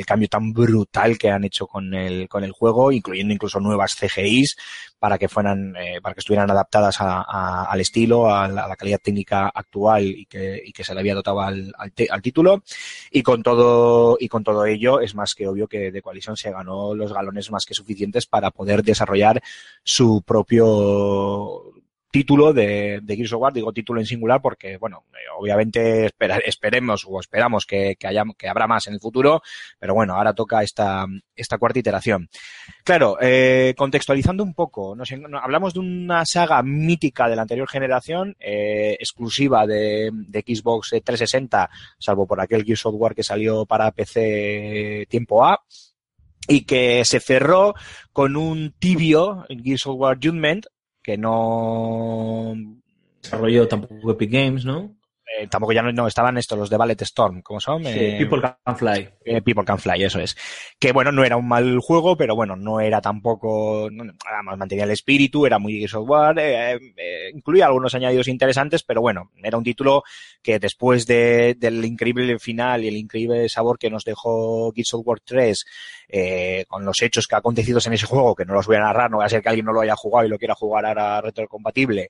cambio 0.06 0.28
tan 0.28 0.52
brutal 0.52 1.18
que 1.18 1.30
han 1.30 1.42
hecho 1.42 1.66
con 1.66 1.92
el, 1.92 2.28
con 2.28 2.44
el 2.44 2.52
juego, 2.52 2.92
incluyendo 2.92 3.34
incluso 3.34 3.59
nuevas 3.59 3.96
CGIs 3.96 4.56
para 5.00 5.18
que 5.18 5.28
fueran, 5.28 5.74
eh, 5.76 6.00
para 6.00 6.14
que 6.14 6.20
estuvieran 6.20 6.50
adaptadas 6.52 6.96
a- 7.00 7.64
al 7.64 7.80
estilo, 7.80 8.32
a 8.32 8.46
la, 8.46 8.76
calidad 8.76 9.00
técnica 9.02 9.50
actual 9.52 10.04
y 10.04 10.26
que, 10.26 10.72
se 10.84 10.94
le 10.94 11.00
había 11.00 11.14
dotado 11.16 11.40
al, 11.40 11.72
al 11.76 12.22
título. 12.22 12.62
Y 13.11 13.22
con 13.22 13.42
todo, 13.42 14.16
y 14.20 14.28
con 14.28 14.44
todo 14.44 14.64
ello, 14.66 15.00
es 15.00 15.16
más 15.16 15.34
que 15.34 15.48
obvio 15.48 15.66
que 15.66 15.90
The 15.90 16.02
Coalition 16.02 16.36
se 16.36 16.52
ganó 16.52 16.94
los 16.94 17.12
galones 17.12 17.50
más 17.50 17.66
que 17.66 17.74
suficientes 17.74 18.26
para 18.26 18.52
poder 18.52 18.82
desarrollar 18.84 19.42
su 19.82 20.22
propio 20.22 21.72
título 22.11 22.53
de, 22.53 23.00
de 23.03 23.16
Gears 23.16 23.33
of 23.33 23.42
War, 23.42 23.53
digo 23.53 23.72
título 23.72 24.00
en 24.00 24.07
singular 24.07 24.41
porque, 24.41 24.76
bueno, 24.79 25.04
eh, 25.12 25.29
obviamente 25.38 26.11
esperemos 26.45 27.04
o 27.07 27.20
esperamos 27.20 27.66
que, 27.66 27.96
haya, 28.04 28.25
que 28.37 28.49
habrá 28.49 28.66
más 28.66 28.87
en 28.87 28.95
el 28.95 29.00
futuro, 29.00 29.42
pero 29.79 29.95
bueno, 29.95 30.14
ahora 30.14 30.33
toca 30.33 30.62
esta, 30.62 31.07
esta 31.34 31.58
cuarta 31.58 31.79
iteración. 31.79 32.29
Claro, 32.83 33.18
eh, 33.20 33.75
contextualizando 33.76 34.42
un 34.42 34.54
poco, 34.54 34.96
nos 34.96 35.12
hablamos 35.42 35.75
de 35.75 35.80
una 35.80 36.25
saga 36.25 36.62
mítica 36.62 37.29
de 37.29 37.37
la 37.37 37.42
anterior 37.42 37.68
generación, 37.68 38.37
eh, 38.41 38.96
exclusiva 38.99 39.66
de, 39.66 40.11
de 40.12 40.41
Xbox 40.41 40.91
360, 40.91 41.68
salvo 41.99 42.26
por 42.26 42.41
aquel 42.41 42.64
Gears 42.64 42.87
of 42.87 42.95
War 42.96 43.14
que 43.14 43.22
salió 43.22 43.66
para 43.66 43.91
PC 43.92 45.07
tiempo 45.11 45.45
A, 45.45 45.62
y 46.49 46.62
que 46.62 47.04
se 47.04 47.20
cerró 47.20 47.75
con 48.12 48.37
un 48.37 48.75
tibio 48.79 49.46
Gears 49.49 49.87
of 49.87 49.96
War 49.99 50.18
Judgment, 50.20 50.66
que 51.03 51.16
no 51.16 52.54
Desarrolló 53.22 53.68
tampoco 53.68 54.12
Epic 54.12 54.30
Games, 54.30 54.64
¿no? 54.64 54.97
Eh, 55.37 55.46
tampoco 55.49 55.72
ya 55.72 55.83
no, 55.83 55.92
no, 55.92 56.07
estaban 56.07 56.38
estos 56.38 56.59
los 56.59 56.71
de 56.71 56.76
Ballet 56.76 57.00
Storm, 57.03 57.42
¿cómo 57.42 57.61
son? 57.61 57.84
Sí, 57.84 57.91
Eh, 57.95 58.17
People 58.18 58.41
Can 58.41 58.76
Fly. 58.76 59.09
eh, 59.25 59.42
People 59.42 59.64
Can 59.64 59.79
Fly, 59.79 60.05
eso 60.05 60.21
es. 60.21 60.37
Que 60.79 60.92
bueno, 60.92 61.13
no 61.13 61.25
era 61.25 61.37
un 61.37 61.46
mal 61.49 61.79
juego, 61.80 62.17
pero 62.17 62.34
bueno, 62.34 62.57
no 62.57 62.80
era 62.80 63.00
tampoco, 63.00 63.88
no, 63.91 64.05
además 64.25 64.59
mantenía 64.59 64.84
el 64.84 64.91
espíritu, 64.91 65.45
era 65.46 65.59
muy 65.59 65.79
Gears 65.79 65.95
of 65.95 66.09
War, 66.09 66.38
eh, 66.38 66.75
eh, 66.96 67.30
incluía 67.34 67.67
algunos 67.67 67.95
añadidos 67.95 68.29
interesantes, 68.29 68.83
pero 68.83 69.00
bueno, 69.00 69.30
era 69.42 69.59
un 69.59 69.64
título 69.64 70.03
que 70.42 70.59
después 70.59 71.07
de, 71.07 71.55
del 71.59 71.84
increíble 71.84 72.38
final 72.38 72.84
y 72.84 72.88
el 72.88 72.96
increíble 72.96 73.49
sabor 73.49 73.79
que 73.79 73.91
nos 73.91 74.05
dejó 74.05 74.72
Gears 74.72 74.95
of 74.95 75.07
War 75.07 75.21
3, 75.21 75.64
eh, 76.11 76.64
con 76.68 76.84
los 76.84 77.03
hechos 77.03 77.26
que 77.26 77.34
ha 77.34 77.38
acontecido 77.38 77.79
en 77.84 77.92
ese 77.92 78.07
juego, 78.07 78.34
que 78.34 78.45
no 78.45 78.55
los 78.55 78.67
voy 78.67 78.76
a 78.76 78.80
narrar, 78.80 79.11
no 79.11 79.18
va 79.18 79.26
a 79.26 79.29
ser 79.29 79.42
que 79.42 79.49
alguien 79.50 79.67
no 79.67 79.72
lo 79.72 79.80
haya 79.83 79.95
jugado 79.95 80.26
y 80.26 80.30
lo 80.30 80.38
quiera 80.38 80.55
jugar 80.55 80.87
ahora 80.87 81.21
retrocompatible, 81.21 82.09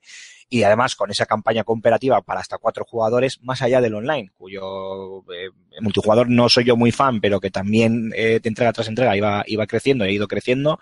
y 0.49 0.63
además 0.63 0.95
con 0.95 1.11
esa 1.11 1.25
campaña 1.27 1.63
cooperativa 1.63 2.21
para 2.21 2.39
hasta 2.39 2.57
cuatro 2.57 2.83
jugadores, 2.83 3.39
más 3.43 3.61
allá 3.61 3.81
del 3.81 3.93
online, 3.93 4.31
cuyo 4.37 5.19
eh, 5.31 5.49
multijugador 5.81 6.27
no 6.29 6.49
soy 6.49 6.63
yo 6.65 6.75
muy 6.75 6.91
fan, 6.91 7.21
pero 7.21 7.39
que 7.39 7.51
también 7.51 8.11
eh, 8.15 8.39
de 8.41 8.49
entrega 8.49 8.73
tras 8.73 8.87
entrega 8.87 9.15
iba, 9.15 9.43
iba 9.45 9.67
creciendo 9.67 10.05
ha 10.05 10.09
ido 10.09 10.27
creciendo, 10.27 10.79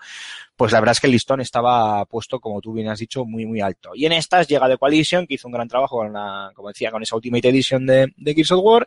pues 0.56 0.72
la 0.72 0.80
verdad 0.80 0.92
es 0.92 1.00
que 1.00 1.06
el 1.06 1.12
listón 1.12 1.40
estaba 1.40 2.04
puesto, 2.06 2.40
como 2.40 2.60
tú 2.60 2.72
bien 2.72 2.88
has 2.88 2.98
dicho, 2.98 3.24
muy, 3.24 3.44
muy 3.46 3.60
alto. 3.60 3.90
Y 3.94 4.06
en 4.06 4.12
estas 4.12 4.48
llega 4.48 4.68
The 4.68 4.78
Coalition, 4.78 5.26
que 5.26 5.34
hizo 5.34 5.46
un 5.48 5.52
gran 5.52 5.68
trabajo 5.68 5.98
con 5.98 6.08
una, 6.08 6.50
como 6.54 6.68
decía, 6.68 6.90
con 6.90 7.02
esa 7.02 7.14
Ultimate 7.16 7.48
Edition 7.48 7.86
de, 7.86 8.12
de 8.16 8.34
Gears 8.34 8.52
of 8.52 8.60
War, 8.64 8.86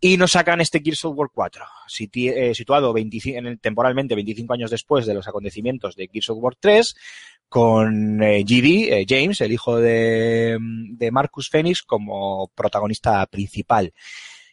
y 0.00 0.16
nos 0.16 0.32
sacan 0.32 0.60
este 0.60 0.80
Gears 0.80 1.04
of 1.06 1.16
War 1.16 1.28
4, 1.32 1.64
siti- 1.88 2.30
eh, 2.32 2.54
situado 2.54 2.92
25 2.92 3.38
en 3.38 3.46
el- 3.46 3.58
temporalmente 3.60 4.14
25 4.14 4.52
años 4.52 4.70
después 4.70 5.06
de 5.06 5.14
los 5.14 5.26
acontecimientos 5.26 5.96
de 5.96 6.08
Gears 6.12 6.30
of 6.30 6.38
War 6.40 6.54
3, 6.58 6.94
con 7.48 8.22
eh, 8.22 8.42
GD, 8.44 8.92
eh, 8.92 9.06
James, 9.08 9.40
el 9.40 9.52
hijo 9.52 9.78
de, 9.78 10.58
de 10.60 11.10
Marcus 11.10 11.48
Phoenix, 11.48 11.82
como 11.82 12.48
protagonista 12.54 13.24
principal. 13.26 13.92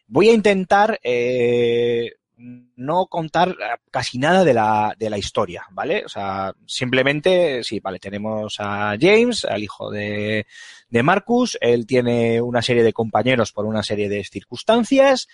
Voy 0.07 0.29
a 0.29 0.33
intentar 0.33 0.99
eh, 1.03 2.13
no 2.37 3.07
contar 3.07 3.49
eh, 3.49 3.77
casi 3.91 4.17
nada 4.17 4.43
de 4.43 4.53
la, 4.53 4.95
de 4.97 5.09
la 5.09 5.17
historia, 5.17 5.65
¿vale? 5.71 6.03
O 6.05 6.09
sea, 6.09 6.53
simplemente, 6.65 7.63
sí, 7.63 7.79
vale, 7.79 7.99
tenemos 7.99 8.57
a 8.59 8.95
James, 8.99 9.45
al 9.45 9.63
hijo 9.63 9.89
de, 9.89 10.45
de 10.89 11.03
Marcus, 11.03 11.57
él 11.61 11.85
tiene 11.85 12.41
una 12.41 12.61
serie 12.61 12.83
de 12.83 12.93
compañeros 12.93 13.51
por 13.51 13.65
una 13.65 13.83
serie 13.83 14.09
de 14.09 14.23
circunstancias, 14.23 15.27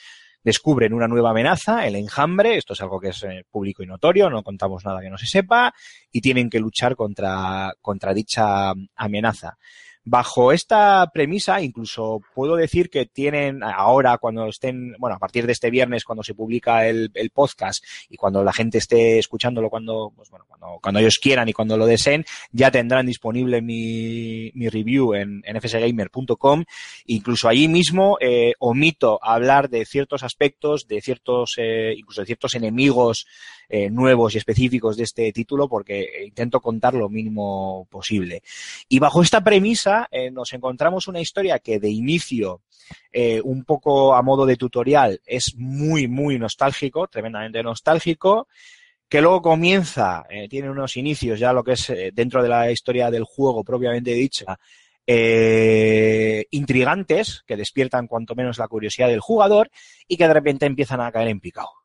descubren 0.43 0.93
una 0.93 1.07
nueva 1.07 1.31
amenaza, 1.31 1.85
el 1.85 1.95
enjambre, 1.95 2.57
esto 2.57 2.73
es 2.73 2.81
algo 2.81 2.99
que 2.99 3.09
es 3.09 3.23
eh, 3.23 3.45
público 3.49 3.83
y 3.83 3.87
notorio, 3.87 4.29
no 4.29 4.43
contamos 4.43 4.83
nada 4.85 5.01
que 5.01 5.09
no 5.09 5.17
se 5.17 5.27
sepa, 5.27 5.73
y 6.11 6.21
tienen 6.21 6.49
que 6.49 6.59
luchar 6.59 6.95
contra, 6.95 7.73
contra 7.81 8.13
dicha 8.13 8.73
amenaza. 8.95 9.57
Bajo 10.03 10.51
esta 10.51 11.09
premisa, 11.13 11.61
incluso 11.61 12.21
puedo 12.33 12.55
decir 12.55 12.89
que 12.89 13.05
tienen 13.05 13.63
ahora, 13.63 14.17
cuando 14.17 14.47
estén, 14.47 14.95
bueno, 14.97 15.15
a 15.15 15.19
partir 15.19 15.45
de 15.45 15.51
este 15.51 15.69
viernes, 15.69 16.03
cuando 16.03 16.23
se 16.23 16.33
publica 16.33 16.87
el, 16.87 17.11
el 17.13 17.29
podcast 17.29 17.83
y 18.09 18.17
cuando 18.17 18.43
la 18.43 18.51
gente 18.51 18.79
esté 18.79 19.19
escuchándolo, 19.19 19.69
cuando, 19.69 20.11
pues 20.15 20.29
bueno, 20.31 20.45
cuando, 20.47 20.79
cuando 20.81 20.99
ellos 20.99 21.19
quieran 21.21 21.49
y 21.49 21.53
cuando 21.53 21.77
lo 21.77 21.85
deseen, 21.85 22.25
ya 22.51 22.71
tendrán 22.71 23.05
disponible 23.05 23.61
mi, 23.61 24.51
mi 24.55 24.69
review 24.69 25.13
en, 25.13 25.43
en 25.45 25.61
fsgamer.com. 25.61 26.63
Incluso 27.05 27.47
allí 27.47 27.67
mismo 27.67 28.17
eh, 28.19 28.53
omito 28.59 29.19
hablar 29.21 29.69
de 29.69 29.85
ciertos 29.85 30.23
aspectos, 30.23 30.87
de 30.87 31.01
ciertos, 31.01 31.55
eh, 31.57 31.93
incluso 31.95 32.21
de 32.21 32.25
ciertos 32.25 32.55
enemigos 32.55 33.27
eh, 33.69 33.89
nuevos 33.89 34.35
y 34.35 34.37
específicos 34.37 34.97
de 34.97 35.03
este 35.03 35.31
título, 35.31 35.69
porque 35.69 36.25
intento 36.25 36.59
contar 36.59 36.93
lo 36.93 37.07
mínimo 37.07 37.87
posible. 37.89 38.41
Y 38.89 38.99
bajo 38.99 39.21
esta 39.21 39.43
premisa 39.43 39.90
eh, 40.11 40.31
nos 40.31 40.53
encontramos 40.53 41.07
una 41.07 41.19
historia 41.19 41.59
que 41.59 41.79
de 41.79 41.89
inicio, 41.89 42.61
eh, 43.11 43.41
un 43.43 43.63
poco 43.63 44.13
a 44.15 44.21
modo 44.21 44.45
de 44.45 44.55
tutorial, 44.55 45.21
es 45.25 45.55
muy, 45.55 46.07
muy 46.07 46.37
nostálgico, 46.39 47.07
tremendamente 47.07 47.63
nostálgico, 47.63 48.47
que 49.07 49.21
luego 49.21 49.41
comienza, 49.41 50.25
eh, 50.29 50.47
tiene 50.47 50.69
unos 50.69 50.95
inicios 50.97 51.39
ya 51.39 51.51
lo 51.53 51.63
que 51.63 51.73
es 51.73 51.91
dentro 52.13 52.41
de 52.41 52.49
la 52.49 52.71
historia 52.71 53.11
del 53.11 53.25
juego 53.25 53.63
propiamente 53.63 54.13
dicha, 54.13 54.57
intrigantes, 56.51 57.43
que 57.45 57.57
despiertan 57.57 58.07
cuanto 58.07 58.35
menos 58.35 58.57
la 58.57 58.69
curiosidad 58.69 59.09
del 59.09 59.19
jugador 59.19 59.69
y 60.07 60.15
que 60.15 60.27
de 60.27 60.33
repente 60.33 60.65
empiezan 60.65 61.01
a 61.01 61.11
caer 61.11 61.27
en 61.27 61.41
picado 61.41 61.80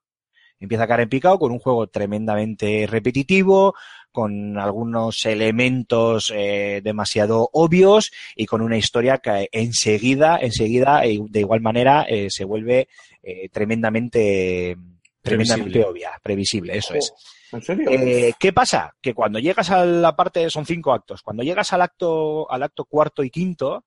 empieza 0.61 0.85
a 0.85 0.87
caer 0.89 1.01
en 1.01 1.09
picado 1.09 1.39
con 1.39 1.53
un 1.53 1.59
juego 1.59 1.87
tremendamente 1.87 2.87
repetitivo, 2.89 3.75
con 4.13 4.59
algunos 4.59 5.27
elementos 5.27 6.33
eh, 6.35 6.81
demasiado 6.83 7.51
obvios 7.53 8.11
y 8.35 8.47
con 8.47 8.63
una 8.63 8.79
historia 8.79 9.19
que 9.19 9.49
enseguida, 9.53 10.39
enseguida, 10.41 11.05
eh, 11.05 11.19
de 11.29 11.41
igual 11.41 11.61
manera, 11.61 12.05
eh, 12.09 12.29
se 12.31 12.45
vuelve 12.45 12.89
eh, 13.23 13.49
tremendamente, 13.51 14.77
tremendamente 15.21 15.71
Previsible. 15.73 15.85
obvia, 15.85 16.11
previsible, 16.23 16.79
eso 16.79 16.95
es. 16.95 17.13
¿En 17.53 17.63
serio? 17.63 17.91
Eh, 17.91 18.33
¿Qué 18.39 18.53
pasa? 18.53 18.95
Que 19.01 19.13
cuando 19.15 19.39
llegas 19.39 19.71
a 19.71 19.85
la 19.85 20.17
parte, 20.17 20.49
son 20.49 20.65
cinco 20.65 20.93
actos, 20.93 21.23
cuando 21.23 21.43
llegas 21.43 21.73
al 21.73 21.83
acto, 21.83 22.51
al 22.51 22.63
acto 22.63 22.87
cuarto 22.87 23.23
y 23.23 23.31
quinto, 23.31 23.85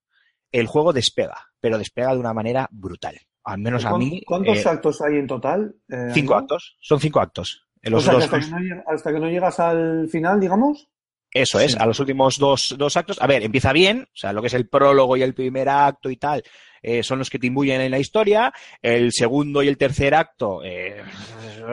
el 0.52 0.66
juego 0.66 0.92
despega, 0.92 1.48
pero 1.60 1.76
despega 1.76 2.12
de 2.12 2.20
una 2.20 2.32
manera 2.32 2.68
brutal. 2.70 3.18
Al 3.44 3.58
menos 3.58 3.84
a 3.84 3.90
¿Cuán- 3.90 4.00
mí. 4.00 4.22
¿Cuántos 4.26 4.64
eh, 4.64 4.68
actos 4.68 5.00
hay 5.02 5.16
en 5.18 5.26
total? 5.26 5.74
eh, 5.88 6.10
cinco 6.14 6.34
actos, 6.34 6.76
son 6.80 7.00
cinco 7.00 7.20
actos. 7.20 7.66
En 7.82 7.94
O 7.94 8.02
que 8.02 8.10
hasta, 8.10 8.38
que 8.40 8.46
no, 8.46 8.58
lleg- 8.58 8.84
hasta 8.86 9.12
que 9.12 9.20
no 9.20 9.28
llegas 9.30 9.58
al 9.60 10.08
final, 10.10 10.38
digamos. 10.38 10.88
Eso 11.32 11.60
es, 11.60 11.76
a 11.76 11.86
los 11.86 12.00
últimos 12.00 12.38
dos, 12.38 12.74
dos 12.76 12.96
actos. 12.96 13.22
A 13.22 13.26
ver, 13.28 13.42
empieza 13.44 13.72
bien, 13.72 14.02
o 14.02 14.16
sea, 14.16 14.32
lo 14.32 14.40
que 14.40 14.48
es 14.48 14.54
el 14.54 14.68
prólogo 14.68 15.16
y 15.16 15.22
el 15.22 15.32
primer 15.32 15.68
acto 15.68 16.10
y 16.10 16.16
tal, 16.16 16.42
eh, 16.82 17.04
son 17.04 17.20
los 17.20 17.30
que 17.30 17.38
te 17.38 17.46
imbuyen 17.46 17.80
en 17.80 17.92
la 17.92 18.00
historia. 18.00 18.52
El 18.82 19.12
segundo 19.12 19.62
y 19.62 19.68
el 19.68 19.78
tercer 19.78 20.12
acto 20.14 20.60
eh, 20.64 21.00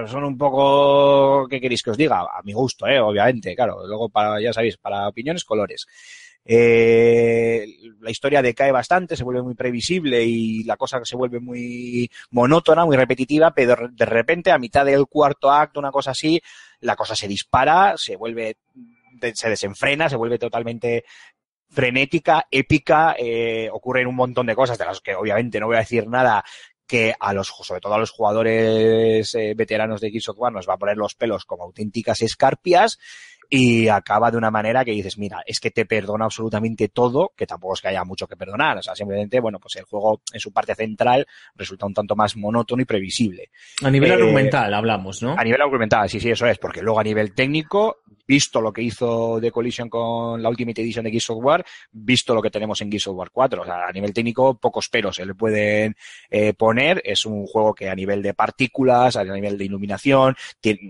son 0.08 0.24
un 0.26 0.38
poco, 0.38 1.48
¿qué 1.50 1.60
queréis 1.60 1.82
que 1.82 1.90
os 1.90 1.98
diga? 1.98 2.20
A 2.22 2.42
mi 2.44 2.54
gusto, 2.54 2.86
eh, 2.88 3.00
obviamente, 3.00 3.56
claro. 3.56 3.86
Luego, 3.88 4.10
para, 4.10 4.40
ya 4.40 4.54
sabéis, 4.54 4.78
para 4.78 5.08
opiniones, 5.08 5.44
colores. 5.44 5.88
Eh, 6.50 7.68
la 8.00 8.10
historia 8.10 8.42
decae 8.42 8.72
bastante, 8.72 9.18
se 9.18 9.26
vuelve 9.26 9.42
muy 9.42 9.54
previsible 9.54 10.24
y 10.24 10.64
la 10.64 10.78
cosa 10.78 11.02
se 11.04 11.18
vuelve 11.18 11.42
muy 11.42 12.10
monótona, 12.32 12.86
muy 12.86 12.96
repetitiva, 12.96 13.52
pero 13.52 13.90
de 13.90 14.06
repente, 14.06 14.52
a 14.52 14.58
mitad 14.58 14.86
del 14.86 15.08
cuarto 15.08 15.52
acto, 15.52 15.80
una 15.80 15.92
cosa 15.92 16.12
así, 16.12 16.42
la 16.80 16.96
cosa 16.96 17.16
se 17.16 17.28
dispara, 17.28 17.96
se 17.98 18.16
vuelve 18.16 18.56
se 19.34 19.50
desenfrena, 19.50 20.10
se 20.10 20.16
vuelve 20.16 20.38
totalmente 20.38 21.04
frenética, 21.70 22.48
épica, 22.50 23.16
eh, 23.18 23.70
ocurren 23.72 24.08
un 24.08 24.16
montón 24.16 24.46
de 24.46 24.56
cosas 24.56 24.78
de 24.78 24.86
las 24.86 25.02
que 25.02 25.16
obviamente 25.16 25.60
no 25.60 25.68
voy 25.68 25.76
a 25.76 25.80
decir 25.80 26.08
nada 26.08 26.44
que 26.86 27.14
a 27.20 27.34
los, 27.34 27.48
sobre 27.48 27.82
todo 27.82 27.96
a 27.96 28.00
los 28.00 28.12
jugadores 28.12 29.36
eh, 29.36 29.54
veteranos 29.56 30.00
de 30.00 30.10
Gears 30.10 30.30
of 30.30 30.40
War 30.40 30.54
nos 30.54 30.70
va 30.70 30.76
a 30.76 30.78
poner 30.78 30.96
los 30.96 31.16
pelos 31.16 31.44
como 31.44 31.64
auténticas 31.66 32.22
escarpias 32.22 32.98
y 33.50 33.88
acaba 33.88 34.30
de 34.32 34.38
una 34.38 34.52
manera 34.52 34.84
que 34.84 34.92
dices, 34.92 35.18
mira, 35.18 35.42
es 35.46 35.60
que 35.60 35.72
te 35.72 35.86
perdona 35.86 36.26
absolutamente 36.26 36.90
todo, 36.90 37.32
que 37.36 37.48
tampoco 37.48 37.76
es 37.76 37.82
que 37.82 37.88
haya 37.90 38.04
mucho 38.04 38.28
que 38.28 38.36
perdonar, 38.36 38.78
o 38.78 38.82
sea, 38.82 38.96
simplemente, 38.96 39.40
bueno, 39.40 39.60
pues 39.60 39.76
el 39.78 39.86
juego 39.86 40.22
en 40.34 40.40
su 40.40 40.52
parte 40.52 40.76
central 40.76 41.26
resulta 41.56 41.86
un 41.86 41.94
tanto 41.94 42.16
más 42.16 42.36
monótono 42.36 42.82
y 42.82 42.86
previsible. 42.86 43.50
A 43.84 43.90
nivel 43.90 44.12
Eh, 44.12 44.14
argumental 44.14 44.74
hablamos, 44.74 45.22
¿no? 45.24 45.36
A 45.38 45.44
nivel 45.44 45.62
argumental, 45.62 46.10
sí, 46.10 46.20
sí, 46.20 46.30
eso 46.30 46.46
es, 46.48 46.58
porque 46.58 46.82
luego 46.82 47.00
a 47.00 47.04
nivel 47.04 47.34
técnico, 47.34 47.98
visto 48.28 48.62
lo 48.62 48.74
que 48.74 48.82
hizo 48.82 49.40
The 49.40 49.52
Collision 49.52 49.90
con 49.90 50.42
la 50.42 50.50
Ultimate 50.50 50.82
Edition 50.82 51.06
de 51.06 51.12
Gears 51.12 51.30
of 51.30 51.44
War, 51.44 51.66
visto 51.92 52.36
lo 52.36 52.42
que 52.42 52.50
tenemos 52.50 52.82
en 52.82 52.92
Gears 52.92 53.08
of 53.08 53.16
War 53.16 53.30
4, 53.32 53.62
o 53.62 53.66
sea, 53.66 53.88
a 53.88 53.92
nivel 53.92 54.14
técnico 54.14 54.58
pocos 54.60 54.90
peros 54.90 55.16
se 55.16 55.26
le 55.26 55.34
pueden 55.34 55.96
eh, 56.30 56.54
poner, 56.54 57.02
es 57.06 57.26
un 57.26 57.46
juego 57.46 57.74
que 57.74 57.90
a 57.90 57.96
nivel 57.96 58.22
de 58.22 58.34
partículas, 58.34 59.16
a 59.16 59.24
nivel 59.24 59.58
de 59.58 59.66
iluminación, 59.66 60.36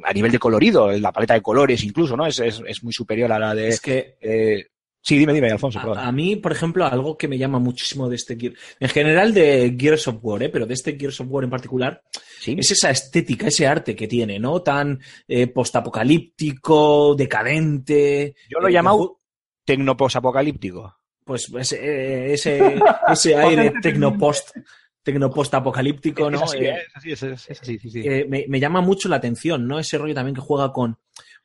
a 0.03 0.14
nivel 0.14 0.31
de 0.31 0.39
colorido, 0.39 0.91
la 0.91 1.11
paleta 1.11 1.35
de 1.35 1.41
colores 1.41 1.84
incluso, 1.84 2.18
¿no? 2.18 2.26
Es, 2.26 2.39
es, 2.39 2.61
es 2.65 2.84
muy 2.84 2.93
superior 2.93 3.31
a 3.31 3.39
la 3.39 3.53
de... 3.53 3.68
Es 3.68 3.81
que 3.81 4.18
eh, 4.22 4.68
sí, 5.07 5.17
dime, 5.17 5.34
dime, 5.34 5.49
Alfonso. 5.51 5.79
A, 5.79 6.07
a 6.07 6.11
mí, 6.11 6.35
por 6.35 6.51
ejemplo, 6.51 6.85
algo 6.85 7.17
que 7.17 7.27
me 7.27 7.38
llama 7.38 7.59
muchísimo 7.59 8.09
de 8.09 8.15
este 8.17 8.35
Gear, 8.35 8.53
en 8.79 8.89
general 8.89 9.34
de 9.34 9.75
Gears 9.79 10.07
of 10.09 10.17
War, 10.21 10.43
¿eh? 10.43 10.49
pero 10.49 10.65
de 10.65 10.73
este 10.73 10.97
Gears 10.99 11.19
of 11.21 11.27
War 11.29 11.43
en 11.45 11.49
particular, 11.49 12.01
Sí. 12.39 12.55
es 12.59 12.71
esa 12.71 12.89
estética, 12.91 13.47
ese 13.47 13.65
arte 13.67 13.95
que 13.95 14.07
tiene, 14.07 14.38
¿no? 14.39 14.61
Tan 14.61 14.99
eh, 15.27 15.47
postapocalíptico, 15.47 17.15
decadente. 17.15 18.35
Yo 18.49 18.59
lo 18.59 18.67
he 18.67 18.71
Eh, 18.71 18.73
llamado 18.73 18.97
ju- 18.99 19.17
tecnoposapocalíptico. 19.65 20.95
Pues 21.23 21.51
ese, 21.59 21.75
eh, 21.84 22.34
ese, 22.34 22.75
ese 23.11 23.35
aire 23.35 23.73
tecnopost, 23.81 24.55
tecnopost 25.03 25.53
apocalíptico, 25.53 26.29
¿no? 26.29 26.38
Es 26.38 26.43
así, 26.43 26.57
Eh, 26.59 26.69
es 26.71 26.95
así, 26.95 27.11
es, 27.11 27.23
así, 27.61 27.79
sí, 27.79 27.89
sí. 27.89 28.01
eh, 28.05 28.25
me, 28.29 28.45
me 28.47 28.59
llama 28.59 28.81
mucho 28.81 29.09
la 29.09 29.17
atención, 29.17 29.67
¿no? 29.67 29.79
Ese 29.79 29.97
rollo 29.97 30.13
también 30.13 30.35
que 30.35 30.41
juega 30.41 30.71
con. 30.71 30.97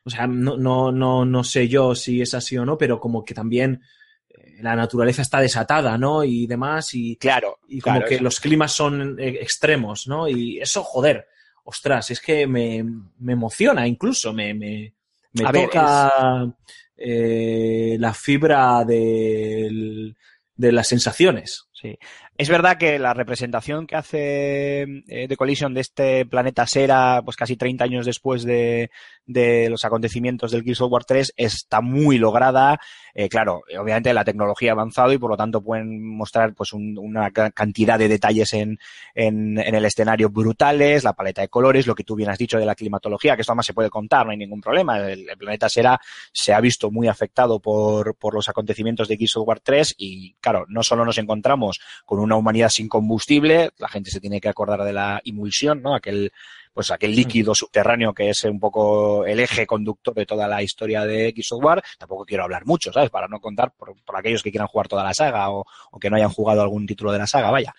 O 0.04 0.10
sea, 0.10 0.26
no, 0.26 0.56
no, 0.56 0.90
no, 0.92 1.24
no 1.24 1.44
sé 1.44 1.68
yo 1.68 1.94
si 1.94 2.20
es 2.22 2.34
así 2.34 2.58
o 2.58 2.64
no, 2.64 2.76
pero 2.76 2.98
como 2.98 3.24
que 3.24 3.34
también 3.34 3.80
eh, 4.28 4.56
la 4.60 4.74
naturaleza 4.74 5.22
está 5.22 5.40
desatada, 5.40 5.96
¿no? 5.98 6.24
Y 6.24 6.46
demás, 6.46 6.92
y, 6.94 7.16
claro, 7.16 7.58
y 7.68 7.80
como 7.80 7.96
claro, 7.96 8.08
que 8.08 8.14
eso. 8.16 8.24
los 8.24 8.40
climas 8.40 8.72
son 8.72 9.18
eh, 9.20 9.38
extremos, 9.40 10.06
¿no? 10.08 10.28
Y 10.28 10.58
eso, 10.60 10.82
joder, 10.82 11.26
ostras, 11.64 12.10
es 12.10 12.20
que 12.20 12.46
me, 12.46 12.84
me 13.18 13.32
emociona 13.34 13.86
incluso, 13.86 14.32
me, 14.32 14.52
me, 14.54 14.94
me 15.34 15.52
ver, 15.52 15.66
toca 15.66 16.52
eh, 16.96 17.96
la 17.98 18.14
fibra 18.14 18.84
del- 18.84 20.16
de 20.54 20.72
las 20.72 20.88
sensaciones. 20.88 21.64
Sí. 21.72 21.98
Es 22.38 22.48
verdad 22.48 22.78
que 22.78 22.98
la 22.98 23.12
representación 23.14 23.86
que 23.86 23.94
hace 23.94 24.82
eh, 25.06 25.28
The 25.28 25.36
Collision 25.36 25.74
de 25.74 25.82
este 25.82 26.24
planeta 26.26 26.66
Sera, 26.66 27.20
pues 27.24 27.36
casi 27.36 27.56
30 27.56 27.84
años 27.84 28.06
después 28.06 28.42
de, 28.42 28.90
de 29.26 29.68
los 29.68 29.84
acontecimientos 29.84 30.50
del 30.50 30.64
Gears 30.64 30.80
of 30.80 30.90
War 30.90 31.04
3, 31.04 31.34
está 31.36 31.82
muy 31.82 32.16
lograda. 32.18 32.80
Eh, 33.14 33.28
claro, 33.28 33.60
obviamente 33.78 34.12
la 34.14 34.24
tecnología 34.24 34.70
ha 34.70 34.72
avanzado 34.72 35.12
y 35.12 35.18
por 35.18 35.30
lo 35.30 35.36
tanto 35.36 35.62
pueden 35.62 36.02
mostrar 36.16 36.54
pues 36.54 36.72
un- 36.72 36.98
una 36.98 37.30
ca- 37.30 37.50
cantidad 37.50 37.98
de 37.98 38.08
detalles 38.08 38.54
en, 38.54 38.78
en, 39.14 39.58
en 39.58 39.74
el 39.74 39.84
escenario 39.84 40.30
brutales, 40.30 41.04
la 41.04 41.12
paleta 41.12 41.42
de 41.42 41.48
colores, 41.48 41.86
lo 41.86 41.94
que 41.94 42.02
tú 42.02 42.16
bien 42.16 42.30
has 42.30 42.38
dicho 42.38 42.58
de 42.58 42.64
la 42.66 42.74
climatología, 42.74 43.36
que 43.36 43.42
esto 43.42 43.52
además 43.52 43.66
se 43.66 43.74
puede 43.74 43.90
contar, 43.90 44.24
no 44.24 44.32
hay 44.32 44.38
ningún 44.38 44.62
problema. 44.62 44.98
El, 44.98 45.28
el 45.28 45.36
planeta 45.36 45.68
Sera 45.68 46.00
se 46.32 46.54
ha 46.54 46.60
visto 46.60 46.90
muy 46.90 47.06
afectado 47.08 47.60
por, 47.60 48.16
por 48.16 48.34
los 48.34 48.48
acontecimientos 48.48 49.06
de 49.06 49.18
Gears 49.18 49.36
of 49.36 49.46
War 49.46 49.60
3 49.60 49.94
y 49.98 50.32
claro, 50.40 50.64
no 50.68 50.82
solo 50.82 51.04
nos 51.04 51.18
encontramos 51.18 51.78
con 52.06 52.21
una 52.22 52.36
humanidad 52.36 52.68
sin 52.68 52.88
combustible, 52.88 53.70
la 53.78 53.88
gente 53.88 54.10
se 54.10 54.20
tiene 54.20 54.40
que 54.40 54.48
acordar 54.48 54.82
de 54.82 54.92
la 54.92 55.20
emulsión, 55.24 55.82
¿no? 55.82 55.94
Aquel, 55.94 56.32
pues 56.72 56.90
aquel 56.90 57.14
líquido 57.14 57.54
subterráneo 57.54 58.14
que 58.14 58.30
es 58.30 58.44
un 58.44 58.58
poco 58.58 59.26
el 59.26 59.40
eje 59.40 59.66
conductor 59.66 60.14
de 60.14 60.26
toda 60.26 60.48
la 60.48 60.62
historia 60.62 61.04
de 61.04 61.34
of 61.50 61.64
War. 61.64 61.82
Tampoco 61.98 62.24
quiero 62.24 62.44
hablar 62.44 62.64
mucho, 62.64 62.92
¿sabes? 62.92 63.10
Para 63.10 63.28
no 63.28 63.40
contar 63.40 63.72
por, 63.72 63.94
por 64.02 64.16
aquellos 64.16 64.42
que 64.42 64.50
quieran 64.50 64.68
jugar 64.68 64.88
toda 64.88 65.04
la 65.04 65.14
saga 65.14 65.50
o, 65.50 65.64
o 65.90 65.98
que 65.98 66.08
no 66.08 66.16
hayan 66.16 66.30
jugado 66.30 66.62
algún 66.62 66.86
título 66.86 67.12
de 67.12 67.18
la 67.18 67.26
saga, 67.26 67.50
vaya. 67.50 67.74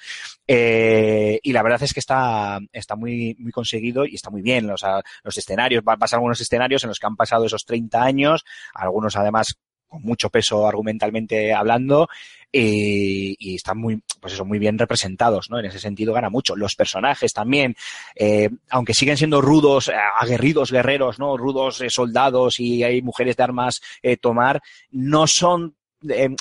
Eh, 0.48 1.40
y 1.41 1.53
la 1.53 1.64
verdad 1.64 1.82
es 1.84 1.94
que 1.94 1.99
está, 1.99 2.60
está 2.72 2.95
muy, 2.95 3.36
muy 3.40 3.52
conseguido 3.52 4.06
y 4.06 4.15
está 4.15 4.30
muy 4.30 4.41
bien. 4.41 4.70
O 4.70 4.78
sea, 4.78 5.02
los 5.24 5.38
escenarios, 5.38 5.84
va 5.88 5.94
a 5.94 5.98
pasar 5.98 6.18
algunos 6.18 6.40
escenarios 6.40 6.84
en 6.84 6.90
los 6.90 6.99
que 6.99 7.07
han 7.07 7.15
pasado 7.15 7.45
esos 7.45 7.65
30 7.65 8.02
años, 8.02 8.45
algunos 8.74 9.15
además 9.15 9.57
con 9.94 10.02
mucho 10.02 10.32
peso 10.32 10.68
argumentalmente 10.68 11.53
hablando, 11.53 12.10
eh, 12.52 13.36
y 13.38 13.56
están 13.56 13.78
muy, 13.78 14.02
pues 14.20 14.34
eso, 14.34 14.44
muy 14.44 14.57
bien 14.57 14.80
representados, 14.80 15.52
¿no? 15.52 15.60
En 15.60 15.65
ese 15.65 15.78
sentido 15.78 16.14
gana 16.14 16.32
mucho. 16.32 16.56
Los 16.56 16.76
personajes 16.76 17.32
también, 17.32 17.76
eh, 18.15 18.49
aunque 18.72 18.95
siguen 18.95 19.18
siendo 19.18 19.40
rudos, 19.40 19.91
aguerridos 20.20 20.72
guerreros, 20.72 21.20
¿no? 21.20 21.38
Rudos 21.38 21.80
eh, 21.82 21.91
soldados 21.91 22.60
y 22.60 22.84
hay 22.84 23.03
mujeres 23.03 23.38
de 23.38 23.44
armas 23.44 23.82
tomar, 24.20 24.64
no 24.90 25.28
son, 25.28 25.76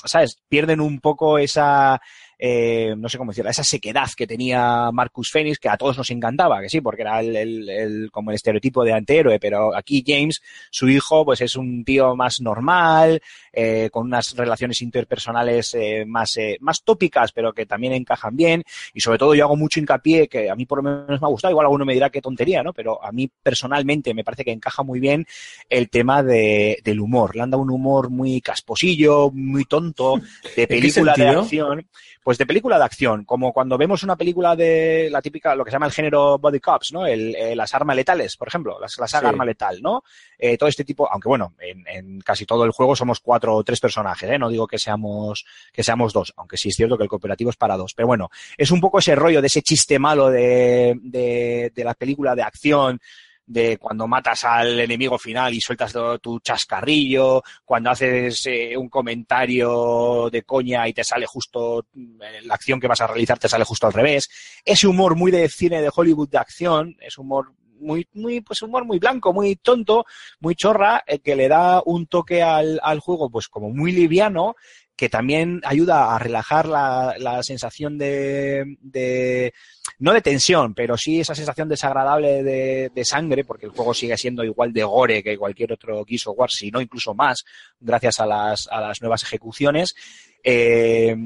¿sabes? 0.06 0.38
Pierden 0.48 0.80
un 0.80 0.98
poco 0.98 1.36
esa, 1.36 2.00
eh, 2.44 2.96
no 2.98 3.08
sé 3.08 3.18
cómo 3.18 3.30
decirlo, 3.30 3.52
esa 3.52 3.62
sequedad 3.62 4.08
que 4.16 4.26
tenía 4.26 4.90
Marcus 4.92 5.30
Phoenix, 5.30 5.60
que 5.60 5.68
a 5.68 5.76
todos 5.76 5.96
nos 5.96 6.10
encantaba, 6.10 6.60
que 6.60 6.68
sí, 6.68 6.80
porque 6.80 7.02
era 7.02 7.20
el, 7.20 7.36
el- 7.36 7.68
el- 7.70 8.10
como 8.10 8.30
el 8.32 8.34
estereotipo 8.34 8.82
de 8.82 8.92
antihéroe, 8.94 9.38
pero 9.38 9.76
aquí 9.76 10.02
James, 10.04 10.42
su 10.68 10.88
hijo, 10.88 11.24
pues 11.24 11.40
es 11.40 11.54
un 11.54 11.84
tío 11.84 12.16
más 12.16 12.40
normal, 12.40 13.22
eh, 13.52 13.90
con 13.92 14.06
unas 14.06 14.34
relaciones 14.34 14.82
interpersonales 14.82 15.72
eh, 15.74 16.04
más, 16.04 16.36
eh, 16.36 16.56
más 16.60 16.82
tópicas, 16.82 17.30
pero 17.30 17.52
que 17.52 17.64
también 17.64 17.92
encajan 17.92 18.34
bien, 18.34 18.64
y 18.92 19.00
sobre 19.00 19.18
todo 19.18 19.36
yo 19.36 19.44
hago 19.44 19.56
mucho 19.56 19.78
hincapié, 19.78 20.26
que 20.26 20.50
a 20.50 20.56
mí 20.56 20.66
por 20.66 20.82
lo 20.82 20.90
menos 20.90 21.20
me 21.20 21.26
ha 21.26 21.30
gustado, 21.30 21.52
igual 21.52 21.66
alguno 21.66 21.84
me 21.84 21.94
dirá 21.94 22.10
qué 22.10 22.20
tontería, 22.20 22.64
¿no? 22.64 22.72
Pero 22.72 23.00
a 23.04 23.12
mí 23.12 23.30
personalmente 23.40 24.14
me 24.14 24.24
parece 24.24 24.44
que 24.44 24.50
encaja 24.50 24.82
muy 24.82 24.98
bien 24.98 25.24
el 25.70 25.88
tema 25.90 26.24
de, 26.24 26.80
del 26.82 26.98
humor. 26.98 27.36
Le 27.36 27.42
han 27.42 27.50
dado 27.50 27.62
un 27.62 27.70
humor 27.70 28.10
muy 28.10 28.40
casposillo, 28.40 29.30
muy 29.30 29.64
tonto, 29.64 30.16
de 30.56 30.66
película 30.66 31.12
de 31.14 31.28
acción. 31.42 31.86
Pues 32.24 32.31
de 32.38 32.46
película 32.46 32.78
de 32.78 32.84
acción, 32.84 33.24
como 33.24 33.52
cuando 33.52 33.76
vemos 33.78 34.02
una 34.02 34.16
película 34.16 34.56
de 34.56 35.08
la 35.10 35.20
típica, 35.22 35.54
lo 35.54 35.64
que 35.64 35.70
se 35.70 35.74
llama 35.76 35.86
el 35.86 35.92
género 35.92 36.38
body 36.38 36.60
cops, 36.60 36.92
¿no? 36.92 37.06
El, 37.06 37.34
eh, 37.34 37.54
las 37.56 37.74
armas 37.74 37.96
letales, 37.96 38.36
por 38.36 38.48
ejemplo, 38.48 38.78
las, 38.80 38.96
la 38.98 39.06
saga 39.08 39.28
Sí. 39.28 39.32
arma 39.34 39.44
letal, 39.44 39.80
¿no? 39.82 40.02
Eh, 40.38 40.56
todo 40.58 40.68
este 40.68 40.84
tipo, 40.84 41.08
aunque 41.10 41.28
bueno, 41.28 41.54
en, 41.60 41.84
en 41.86 42.20
casi 42.20 42.44
todo 42.46 42.64
el 42.64 42.70
juego 42.72 42.96
somos 42.96 43.20
cuatro 43.20 43.54
o 43.56 43.64
tres 43.64 43.80
personajes, 43.80 44.30
¿eh? 44.30 44.38
No 44.38 44.48
digo 44.48 44.66
que 44.66 44.78
seamos, 44.78 45.44
que 45.72 45.82
seamos 45.82 46.12
dos, 46.12 46.32
aunque 46.36 46.56
sí 46.56 46.68
es 46.70 46.76
cierto 46.76 46.96
que 46.96 47.04
el 47.04 47.08
cooperativo 47.08 47.50
es 47.50 47.56
para 47.56 47.76
dos. 47.76 47.94
Pero 47.94 48.06
bueno, 48.08 48.30
es 48.56 48.70
un 48.70 48.80
poco 48.80 48.98
ese 48.98 49.14
rollo 49.14 49.40
de 49.40 49.46
ese 49.46 49.62
chiste 49.62 49.98
malo 49.98 50.30
de, 50.30 50.98
de, 51.02 51.72
de 51.74 51.84
la 51.84 51.94
película 51.94 52.34
de 52.34 52.42
acción, 52.42 53.00
de 53.46 53.76
cuando 53.78 54.06
matas 54.06 54.44
al 54.44 54.78
enemigo 54.80 55.18
final 55.18 55.52
y 55.52 55.60
sueltas 55.60 55.92
tu 56.20 56.40
chascarrillo, 56.40 57.42
cuando 57.64 57.90
haces 57.90 58.46
eh, 58.46 58.76
un 58.76 58.88
comentario 58.88 60.28
de 60.30 60.42
coña 60.42 60.88
y 60.88 60.92
te 60.92 61.04
sale 61.04 61.26
justo, 61.26 61.86
eh, 61.94 62.40
la 62.44 62.54
acción 62.54 62.80
que 62.80 62.88
vas 62.88 63.00
a 63.00 63.06
realizar 63.06 63.38
te 63.38 63.48
sale 63.48 63.64
justo 63.64 63.86
al 63.86 63.92
revés. 63.92 64.28
Ese 64.64 64.86
humor 64.86 65.16
muy 65.16 65.30
de 65.30 65.48
cine 65.48 65.82
de 65.82 65.90
Hollywood 65.94 66.28
de 66.28 66.38
acción, 66.38 66.96
es 67.00 67.18
humor 67.18 67.52
muy, 67.82 68.08
muy, 68.14 68.40
pues 68.40 68.62
humor 68.62 68.84
muy 68.84 68.98
blanco, 68.98 69.32
muy 69.32 69.56
tonto, 69.56 70.06
muy 70.40 70.54
chorra, 70.54 71.02
eh, 71.06 71.18
que 71.18 71.36
le 71.36 71.48
da 71.48 71.82
un 71.84 72.06
toque 72.06 72.42
al, 72.42 72.80
al 72.82 73.00
juego, 73.00 73.28
pues 73.28 73.48
como 73.48 73.70
muy 73.70 73.92
liviano, 73.92 74.54
que 75.02 75.08
también 75.08 75.60
ayuda 75.64 76.14
a 76.14 76.18
relajar 76.20 76.68
la, 76.68 77.16
la 77.18 77.42
sensación 77.42 77.98
de, 77.98 79.52
no 79.98 80.12
de 80.12 80.20
tensión, 80.20 80.74
pero 80.74 80.96
sí 80.96 81.18
esa 81.18 81.34
sensación 81.34 81.68
desagradable 81.68 82.44
de, 82.44 83.04
sangre, 83.04 83.44
porque 83.44 83.66
el 83.66 83.72
juego 83.72 83.94
sigue 83.94 84.16
siendo 84.16 84.44
igual 84.44 84.72
de 84.72 84.84
gore 84.84 85.24
que 85.24 85.36
cualquier 85.36 85.72
otro 85.72 86.04
Gears 86.04 86.28
of 86.28 86.38
War, 86.38 86.52
si 86.52 86.70
no 86.70 86.80
incluso 86.80 87.14
más, 87.14 87.44
gracias 87.80 88.20
a 88.20 88.26
las, 88.26 88.68
a 88.70 88.80
las 88.80 89.00
nuevas 89.00 89.24
ejecuciones. 89.24 89.96
Eh, 90.44 91.16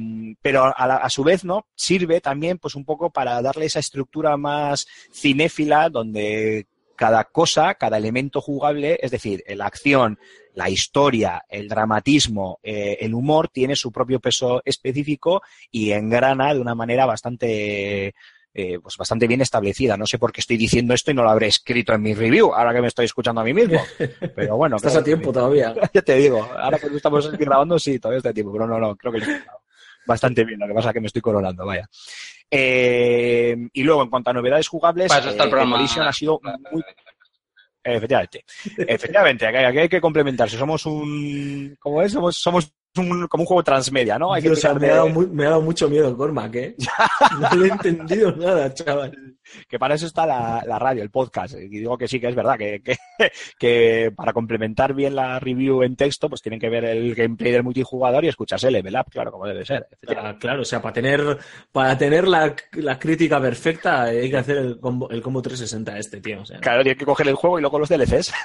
pero 0.40 0.72
a 0.74 1.10
su 1.10 1.22
vez, 1.22 1.44
¿no? 1.44 1.66
Sirve 1.74 2.22
también, 2.22 2.56
pues, 2.56 2.76
un 2.76 2.86
poco 2.86 3.10
para 3.10 3.42
darle 3.42 3.66
esa 3.66 3.80
estructura 3.80 4.38
más 4.38 4.86
cinéfila, 5.12 5.90
donde 5.90 6.66
cada 6.96 7.24
cosa, 7.24 7.74
cada 7.74 7.98
elemento 7.98 8.40
jugable, 8.40 8.98
es 9.00 9.10
decir, 9.10 9.44
la 9.48 9.66
acción, 9.66 10.18
la 10.54 10.70
historia, 10.70 11.44
el 11.48 11.68
dramatismo, 11.68 12.58
eh, 12.62 12.96
el 13.00 13.14
humor, 13.14 13.48
tiene 13.48 13.76
su 13.76 13.92
propio 13.92 14.20
peso 14.20 14.62
específico 14.64 15.42
y 15.70 15.92
engrana 15.92 16.54
de 16.54 16.60
una 16.60 16.74
manera 16.74 17.04
bastante, 17.06 18.14
eh, 18.54 18.78
pues 18.82 18.96
bastante 18.96 19.26
bien 19.26 19.42
establecida. 19.42 19.96
No 19.98 20.06
sé 20.06 20.18
por 20.18 20.32
qué 20.32 20.40
estoy 20.40 20.56
diciendo 20.56 20.94
esto 20.94 21.10
y 21.10 21.14
no 21.14 21.22
lo 21.22 21.30
habré 21.30 21.46
escrito 21.48 21.92
en 21.92 22.00
mi 22.02 22.14
review, 22.14 22.54
ahora 22.54 22.72
que 22.72 22.80
me 22.80 22.88
estoy 22.88 23.04
escuchando 23.04 23.42
a 23.42 23.44
mí 23.44 23.52
mismo. 23.52 23.78
Pero 24.34 24.56
bueno, 24.56 24.76
Estás 24.78 24.96
a 24.96 25.04
tiempo 25.04 25.30
que- 25.30 25.34
todavía. 25.34 25.74
ya 25.92 26.02
te 26.02 26.14
digo, 26.16 26.42
ahora 26.42 26.78
que 26.78 26.86
estamos 26.86 27.30
grabando, 27.32 27.78
sí, 27.78 27.98
todavía 27.98 28.18
está 28.18 28.30
a 28.30 28.34
tiempo, 28.34 28.52
pero 28.52 28.66
no, 28.66 28.78
no, 28.78 28.96
creo 28.96 29.12
que 29.12 29.18
lo 29.18 29.24
he 29.26 29.40
bastante 30.06 30.44
bien, 30.44 30.58
lo 30.60 30.66
que 30.66 30.74
pasa 30.74 30.88
es 30.90 30.94
que 30.94 31.00
me 31.00 31.06
estoy 31.08 31.22
coronando, 31.22 31.66
vaya. 31.66 31.88
Eh, 32.50 33.56
y 33.72 33.82
luego, 33.82 34.02
en 34.02 34.10
cuanto 34.10 34.30
a 34.30 34.34
novedades 34.34 34.68
jugables, 34.68 35.08
Para 35.08 35.20
eso 35.20 35.30
está 35.30 35.42
el 35.44 35.48
eh, 35.48 35.50
programa. 35.50 35.84
Ha 35.84 36.12
sido 36.12 36.40
muy... 36.70 36.82
Efectivamente. 37.82 38.44
Efectivamente, 38.78 39.46
aquí, 39.46 39.58
aquí 39.58 39.78
hay 39.78 39.88
que 39.88 40.00
complementarse. 40.00 40.56
Somos 40.58 40.84
un... 40.86 41.76
¿Cómo 41.78 42.02
es? 42.02 42.12
Somos, 42.12 42.36
somos 42.36 42.72
un, 42.96 43.28
como 43.28 43.42
un 43.42 43.46
juego 43.46 43.62
transmedia, 43.62 44.18
¿no? 44.18 44.32
Hay 44.32 44.42
que 44.42 44.50
o 44.50 44.56
sea, 44.56 44.74
me, 44.74 44.80
de- 44.86 44.92
ha 44.92 44.96
dado 44.96 45.08
muy- 45.08 45.26
me 45.28 45.46
ha 45.46 45.50
dado 45.50 45.62
mucho 45.62 45.88
miedo 45.88 46.16
Cormac, 46.16 46.54
¿eh? 46.56 46.74
No 47.40 47.56
le 47.56 47.68
he 47.68 47.70
entendido 47.70 48.32
nada, 48.32 48.72
chaval. 48.74 49.35
que 49.68 49.78
para 49.78 49.94
eso 49.94 50.06
está 50.06 50.26
la, 50.26 50.62
la 50.66 50.78
radio, 50.78 51.02
el 51.02 51.10
podcast. 51.10 51.54
Y 51.54 51.68
digo 51.68 51.96
que 51.98 52.08
sí, 52.08 52.20
que 52.20 52.28
es 52.28 52.34
verdad, 52.34 52.58
que, 52.58 52.82
que, 52.82 52.96
que 53.58 54.12
para 54.14 54.32
complementar 54.32 54.94
bien 54.94 55.16
la 55.16 55.38
review 55.38 55.82
en 55.82 55.96
texto, 55.96 56.28
pues 56.28 56.42
tienen 56.42 56.60
que 56.60 56.68
ver 56.68 56.84
el 56.84 57.14
gameplay 57.14 57.52
del 57.52 57.62
multijugador 57.62 58.24
y 58.24 58.28
escucharse 58.28 58.68
el 58.68 58.74
level 58.74 58.96
up, 58.96 59.10
claro, 59.10 59.32
como 59.32 59.46
debe 59.46 59.64
ser. 59.64 59.86
Ah, 60.16 60.36
Claro, 60.38 60.62
o 60.62 60.64
sea, 60.64 60.82
para 60.82 60.92
tener, 60.92 61.38
para 61.72 61.96
tener 61.96 62.28
la, 62.28 62.54
la 62.72 62.98
crítica 62.98 63.40
perfecta 63.40 64.04
hay 64.04 64.30
que 64.30 64.36
hacer 64.36 64.58
el 64.58 64.80
combo, 64.80 65.08
el 65.10 65.22
combo 65.22 65.42
360 65.42 65.98
este, 65.98 66.20
tío. 66.20 66.42
O 66.42 66.44
sea, 66.44 66.60
Claro, 66.60 66.82
tiene 66.82 66.96
que 66.96 67.04
coger 67.04 67.28
el 67.28 67.34
juego 67.34 67.58
y 67.58 67.62
luego 67.62 67.78
los 67.78 67.88
DLCs. 67.88 68.32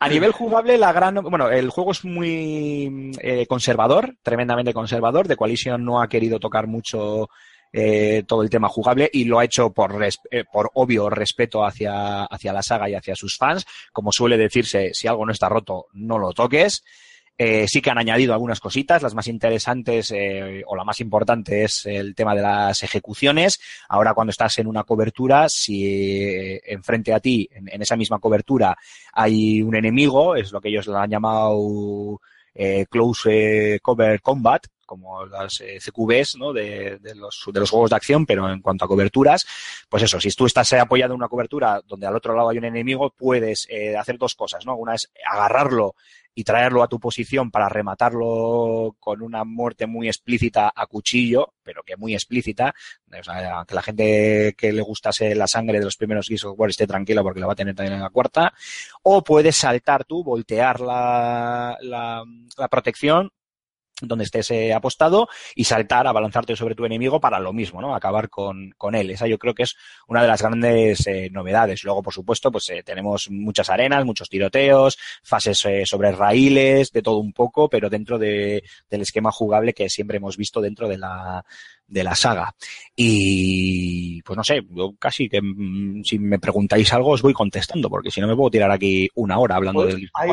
A 0.00 0.08
nivel 0.08 0.32
jugable, 0.32 0.76
la 0.76 0.92
gran. 0.92 1.14
Bueno, 1.14 1.50
el 1.50 1.70
juego 1.70 1.92
es 1.92 2.04
muy 2.04 3.12
eh, 3.20 3.46
conservador, 3.46 4.16
tremendamente 4.22 4.74
conservador. 4.74 5.28
The 5.28 5.36
Coalition 5.36 5.84
no 5.84 6.02
ha 6.02 6.08
querido 6.08 6.40
tocar 6.40 6.66
mucho 6.66 7.28
eh, 7.72 8.24
todo 8.26 8.42
el 8.42 8.50
tema 8.50 8.68
jugable 8.68 9.08
y 9.12 9.24
lo 9.24 9.38
ha 9.38 9.44
hecho 9.44 9.72
por, 9.72 10.02
eh, 10.04 10.44
por 10.52 10.70
obvio 10.74 11.08
respeto 11.08 11.64
hacia, 11.64 12.24
hacia 12.24 12.52
la 12.52 12.62
saga 12.62 12.88
y 12.88 12.94
hacia 12.94 13.16
sus 13.16 13.36
fans. 13.36 13.66
Como 13.92 14.12
suele 14.12 14.36
decirse, 14.36 14.90
si 14.92 15.08
algo 15.08 15.24
no 15.24 15.32
está 15.32 15.48
roto, 15.48 15.86
no 15.92 16.18
lo 16.18 16.32
toques. 16.32 16.84
Eh, 17.38 17.66
sí 17.66 17.80
que 17.80 17.90
han 17.90 17.98
añadido 17.98 18.34
algunas 18.34 18.60
cositas, 18.60 19.02
las 19.02 19.14
más 19.14 19.26
interesantes 19.26 20.12
eh, 20.14 20.62
o 20.66 20.76
la 20.76 20.84
más 20.84 21.00
importante 21.00 21.64
es 21.64 21.86
el 21.86 22.14
tema 22.14 22.34
de 22.34 22.42
las 22.42 22.82
ejecuciones. 22.82 23.58
Ahora 23.88 24.12
cuando 24.14 24.30
estás 24.30 24.58
en 24.58 24.66
una 24.66 24.84
cobertura, 24.84 25.48
si 25.48 25.86
eh, 25.86 26.60
enfrente 26.66 27.12
a 27.12 27.20
ti, 27.20 27.48
en, 27.50 27.68
en 27.68 27.82
esa 27.82 27.96
misma 27.96 28.18
cobertura, 28.18 28.76
hay 29.12 29.62
un 29.62 29.74
enemigo, 29.74 30.36
es 30.36 30.52
lo 30.52 30.60
que 30.60 30.68
ellos 30.68 30.86
lo 30.86 30.98
han 30.98 31.10
llamado 31.10 32.20
eh, 32.54 32.86
Close 32.88 33.74
eh, 33.74 33.80
Cover 33.80 34.20
Combat, 34.20 34.66
como 34.92 35.24
las 35.24 35.58
eh, 35.62 35.78
CQBs 35.82 36.36
¿no? 36.36 36.52
de, 36.52 36.98
de 36.98 37.14
los, 37.14 37.42
juegos 37.70 37.88
de 37.88 37.96
acción, 37.96 38.26
pero 38.26 38.52
en 38.52 38.60
cuanto 38.60 38.84
a 38.84 38.88
coberturas, 38.88 39.46
pues 39.88 40.02
eso, 40.02 40.20
si 40.20 40.30
tú 40.32 40.44
estás 40.44 40.70
eh, 40.74 40.78
apoyado 40.78 41.14
en 41.14 41.16
una 41.16 41.28
cobertura 41.28 41.80
donde 41.88 42.06
al 42.06 42.14
otro 42.14 42.36
lado 42.36 42.50
hay 42.50 42.58
un 42.58 42.66
enemigo, 42.66 43.08
puedes 43.08 43.66
eh, 43.70 43.96
hacer 43.96 44.18
dos 44.18 44.34
cosas, 44.34 44.66
¿no? 44.66 44.76
Una 44.76 44.94
es 44.94 45.10
agarrarlo 45.26 45.94
y 46.34 46.44
traerlo 46.44 46.82
a 46.82 46.88
tu 46.88 47.00
posición 47.00 47.50
para 47.50 47.70
rematarlo 47.70 48.94
con 49.00 49.22
una 49.22 49.44
muerte 49.44 49.86
muy 49.86 50.08
explícita 50.08 50.70
a 50.74 50.86
cuchillo, 50.86 51.54
pero 51.62 51.82
que 51.82 51.96
muy 51.96 52.12
explícita, 52.12 52.74
o 53.18 53.24
sea, 53.24 53.64
que 53.66 53.74
la 53.74 53.82
gente 53.82 54.54
que 54.58 54.74
le 54.74 54.82
gustase 54.82 55.34
la 55.34 55.46
sangre 55.46 55.78
de 55.78 55.86
los 55.86 55.96
primeros 55.96 56.26
Gears 56.28 56.44
of 56.44 56.58
War 56.58 56.68
esté 56.68 56.86
tranquila 56.86 57.22
porque 57.22 57.40
la 57.40 57.46
va 57.46 57.54
a 57.54 57.56
tener 57.56 57.74
también 57.74 57.94
en 57.94 58.02
la 58.02 58.10
cuarta, 58.10 58.52
o 59.02 59.24
puedes 59.24 59.56
saltar 59.56 60.04
tú, 60.04 60.22
voltear 60.22 60.80
la, 60.80 61.78
la 61.80 62.68
protección 62.68 63.30
donde 64.02 64.24
estés 64.24 64.50
eh, 64.50 64.72
apostado 64.72 65.28
y 65.54 65.64
saltar, 65.64 66.06
abalanzarte 66.06 66.56
sobre 66.56 66.74
tu 66.74 66.84
enemigo 66.84 67.20
para 67.20 67.40
lo 67.40 67.52
mismo, 67.52 67.80
¿no? 67.80 67.94
Acabar 67.94 68.28
con, 68.28 68.72
con 68.76 68.94
él. 68.94 69.10
Esa 69.10 69.26
yo 69.26 69.38
creo 69.38 69.54
que 69.54 69.62
es 69.62 69.76
una 70.08 70.22
de 70.22 70.28
las 70.28 70.42
grandes 70.42 71.06
eh, 71.06 71.30
novedades. 71.30 71.84
Luego, 71.84 72.02
por 72.02 72.12
supuesto, 72.12 72.50
pues 72.50 72.68
eh, 72.70 72.82
tenemos 72.82 73.30
muchas 73.30 73.70
arenas, 73.70 74.04
muchos 74.04 74.28
tiroteos, 74.28 74.98
fases 75.22 75.66
sobre 75.84 76.12
raíles, 76.12 76.90
de 76.92 77.02
todo 77.02 77.18
un 77.18 77.32
poco, 77.32 77.68
pero 77.68 77.88
dentro 77.88 78.18
de, 78.18 78.62
del 78.90 79.02
esquema 79.02 79.30
jugable 79.30 79.72
que 79.72 79.88
siempre 79.88 80.16
hemos 80.16 80.36
visto 80.36 80.60
dentro 80.60 80.88
de 80.88 80.98
la, 80.98 81.44
de 81.86 82.04
la 82.04 82.14
saga. 82.14 82.54
Y 82.96 84.22
pues 84.22 84.36
no 84.36 84.44
sé, 84.44 84.62
yo 84.70 84.94
casi 84.98 85.28
que 85.28 85.40
mm, 85.42 86.02
si 86.04 86.18
me 86.18 86.38
preguntáis 86.38 86.92
algo 86.92 87.10
os 87.10 87.22
voy 87.22 87.32
contestando, 87.32 87.88
porque 87.90 88.10
si 88.10 88.20
no 88.20 88.26
me 88.28 88.36
puedo 88.36 88.50
tirar 88.50 88.70
aquí 88.70 89.08
una 89.14 89.38
hora 89.38 89.56
hablando 89.56 89.82
Pues, 89.82 89.96
del 89.96 90.08
hay, 90.14 90.32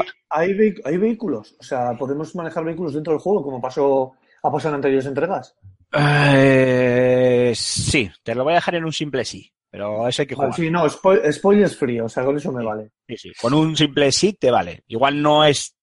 hay, 0.84 0.98
vehículos, 0.98 1.56
o 1.60 1.64
sea, 1.64 1.94
podemos 1.98 2.36
manejar 2.36 2.64
vehículos 2.64 2.94
dentro 2.94 3.14
del 3.14 3.22
juego, 3.22 3.44
como 3.44 3.62
pasó, 3.62 4.14
ha 4.44 4.52
pasado 4.52 4.70
en 4.70 4.76
anteriores 4.76 5.06
entregas. 5.06 5.56
Eh, 5.92 7.52
sí, 7.56 8.10
te 8.24 8.36
lo 8.36 8.44
voy 8.44 8.54
a 8.54 8.56
dejar 8.58 8.76
en 8.76 8.86
un 8.86 8.94
simple 8.94 9.26
sí, 9.26 9.52
pero 9.70 10.08
eso 10.08 10.22
hay 10.22 10.28
que 10.28 10.36
jugar. 10.36 10.54
sí, 10.54 10.70
no, 10.70 10.86
spo- 10.86 11.32
spoilers 11.32 11.76
free, 11.76 12.00
o 12.00 12.10
sea, 12.10 12.24
con 12.24 12.38
eso 12.38 12.52
me 12.52 12.64
vale. 12.64 12.92
Sí, 13.08 13.18
sí. 13.18 13.32
Con 13.42 13.54
un 13.54 13.76
simple 13.76 14.12
sí 14.12 14.34
te 14.34 14.52
vale. 14.52 14.84
Igual 14.88 15.22
no 15.22 15.44
es 15.44 15.76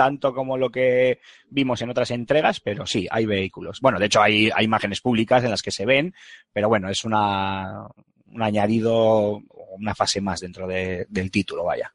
tanto 0.00 0.32
como 0.32 0.56
lo 0.56 0.70
que 0.70 1.20
vimos 1.50 1.82
en 1.82 1.90
otras 1.90 2.10
entregas, 2.10 2.58
pero 2.60 2.86
sí, 2.86 3.06
hay 3.10 3.26
vehículos. 3.26 3.80
Bueno, 3.82 3.98
de 3.98 4.06
hecho 4.06 4.22
hay, 4.22 4.50
imágenes 4.62 5.02
públicas 5.02 5.44
en 5.44 5.50
las 5.50 5.60
que 5.60 5.70
se 5.70 5.84
ven, 5.84 6.14
pero 6.54 6.70
bueno, 6.70 6.88
es 6.88 7.04
una, 7.04 7.86
un 8.28 8.42
añadido, 8.42 9.42
una 9.78 9.94
fase 9.94 10.22
más 10.22 10.40
dentro 10.40 10.66
de- 10.66 11.04
del 11.10 11.30
título, 11.30 11.64
vaya. 11.64 11.92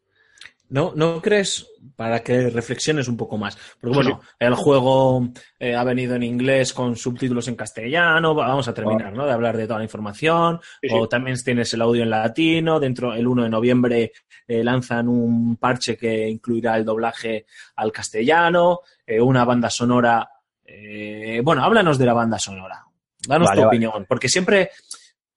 ¿No, 0.70 0.94
¿No 0.96 1.22
crees, 1.22 1.68
para 1.96 2.22
que 2.24 2.50
reflexiones 2.50 3.08
un 3.08 3.16
poco 3.16 3.38
más? 3.38 3.56
Porque 3.80 3.94
Sí, 3.94 4.04
bueno, 4.04 4.22
el 4.40 4.56
juego 4.56 5.28
eh, 5.60 5.76
ha 5.76 5.84
venido 5.84 6.16
en 6.16 6.24
inglés 6.24 6.74
con 6.74 6.96
subtítulos 6.96 7.48
en 7.48 7.56
castellano, 7.56 8.34
va- 8.34 8.48
vamos 8.48 8.68
a 8.68 8.74
terminar, 8.74 9.14
¿no? 9.14 9.26
De 9.26 9.32
hablar 9.32 9.56
de 9.58 9.68
toda 9.68 9.78
la 9.80 9.86
información, 9.86 10.60
Sí, 10.82 10.90
sí. 10.90 10.96
o 10.98 11.08
también 11.08 11.38
tienes 11.44 11.72
el 11.76 11.82
audio 11.82 12.02
en 12.04 12.10
latino, 12.10 12.80
dentro, 12.80 13.14
el 13.14 13.28
1 13.28 13.44
de 13.44 13.50
noviembre 13.50 14.12
eh, 14.48 14.64
lanzan 14.64 15.08
un 15.08 15.58
parche 15.58 15.96
que 15.98 16.28
incluirá 16.28 16.78
el 16.78 16.86
doblaje 16.86 17.46
al 17.76 17.92
castellano, 17.92 18.80
eh, 19.06 19.22
una 19.22 19.46
banda 19.46 19.70
sonora, 19.70 20.28
bueno, 21.44 21.64
háblanos 21.64 21.98
de 21.98 22.06
la 22.06 22.14
banda 22.14 22.40
sonora, 22.40 22.84
danos 23.28 23.50
Vale, 23.50 23.62
tu 23.62 23.66
vale. 23.68 23.78
opinión, 23.78 24.06
porque 24.08 24.30
siempre... 24.30 24.72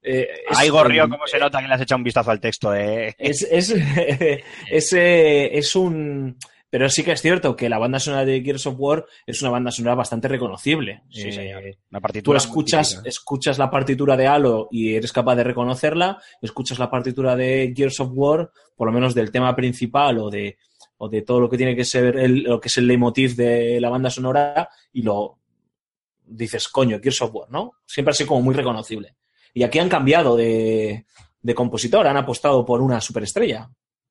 eh, 0.03 0.29
Ay, 0.51 0.69
Gorrio, 0.69 1.09
cómo 1.09 1.27
se 1.27 1.39
nota 1.39 1.61
que 1.61 1.69
le 1.69 1.75
has 1.75 1.81
echado 1.81 1.99
un 1.99 2.05
vistazo 2.05 2.31
al 2.31 2.41
texto, 2.41 2.75
eh. 2.75 3.15
es, 3.19 3.43
es, 3.51 3.71
es, 4.71 4.93
es 4.93 5.77
un. 5.77 6.37
Pero 6.71 6.91
sí 6.91 7.03
que 7.03 7.13
es 7.13 7.23
cierto 7.23 7.57
que 7.57 7.71
la 7.71 7.79
banda 7.79 7.99
sonora 7.99 8.27
de 8.27 8.43
Gears 8.43 8.67
of 8.67 8.75
War 8.77 9.07
es 9.27 9.41
una 9.41 9.51
banda 9.51 9.71
sonora 9.71 9.95
bastante 9.95 10.29
reconocible. 10.29 11.03
Sí, 11.09 11.29
Eh, 11.29 11.33
señor. 11.33 11.63
Una 11.65 11.99
Tú 11.99 12.01
partitura. 12.03 12.39
muy 12.39 12.45
escuchas, 12.47 13.01
escuchas 13.07 13.57
la 13.59 13.71
partitura 13.71 14.19
de 14.19 14.27
Halo 14.27 14.69
y 14.71 14.95
eres 14.95 15.11
capaz 15.11 15.35
de 15.37 15.45
reconocerla, 15.45 16.21
escuchas 16.43 16.79
la 16.79 16.91
partitura 16.91 17.37
de 17.37 17.73
Gears 17.75 18.01
of 18.01 18.11
War, 18.13 18.51
por 18.77 18.87
lo 18.87 18.93
menos 18.93 19.15
del 19.15 19.31
tema 19.33 19.57
principal 19.57 20.19
o 20.19 20.29
de, 20.29 20.59
o 20.99 21.09
de 21.09 21.23
todo 21.23 21.41
lo 21.41 21.49
que 21.49 21.57
tiene 21.57 21.75
que 21.75 21.87
ser 21.87 22.19
el, 22.19 22.43
lo 22.43 22.61
que 22.61 22.69
es 22.69 22.77
el 22.77 22.87
leitmotiv 22.87 23.35
de 23.35 23.81
la 23.81 23.89
banda 23.89 24.11
sonora 24.11 24.69
y 24.93 25.01
lo 25.01 25.39
dices, 26.27 26.69
coño, 26.69 27.01
Gears 27.03 27.23
of 27.23 27.31
War, 27.35 27.51
¿no? 27.51 27.73
Siempre 27.87 28.11
ha 28.11 28.15
sido 28.15 28.29
como 28.29 28.43
muy 28.43 28.55
reconocible. 28.55 29.15
Y 29.55 29.63
aquí 29.63 29.79
han 29.79 29.89
cambiado 29.89 30.37
de, 30.37 31.05
compositor, 31.55 32.07
han 32.07 32.17
apostado 32.17 32.65
por 32.65 32.81
una 32.81 33.01
superestrella. 33.01 33.69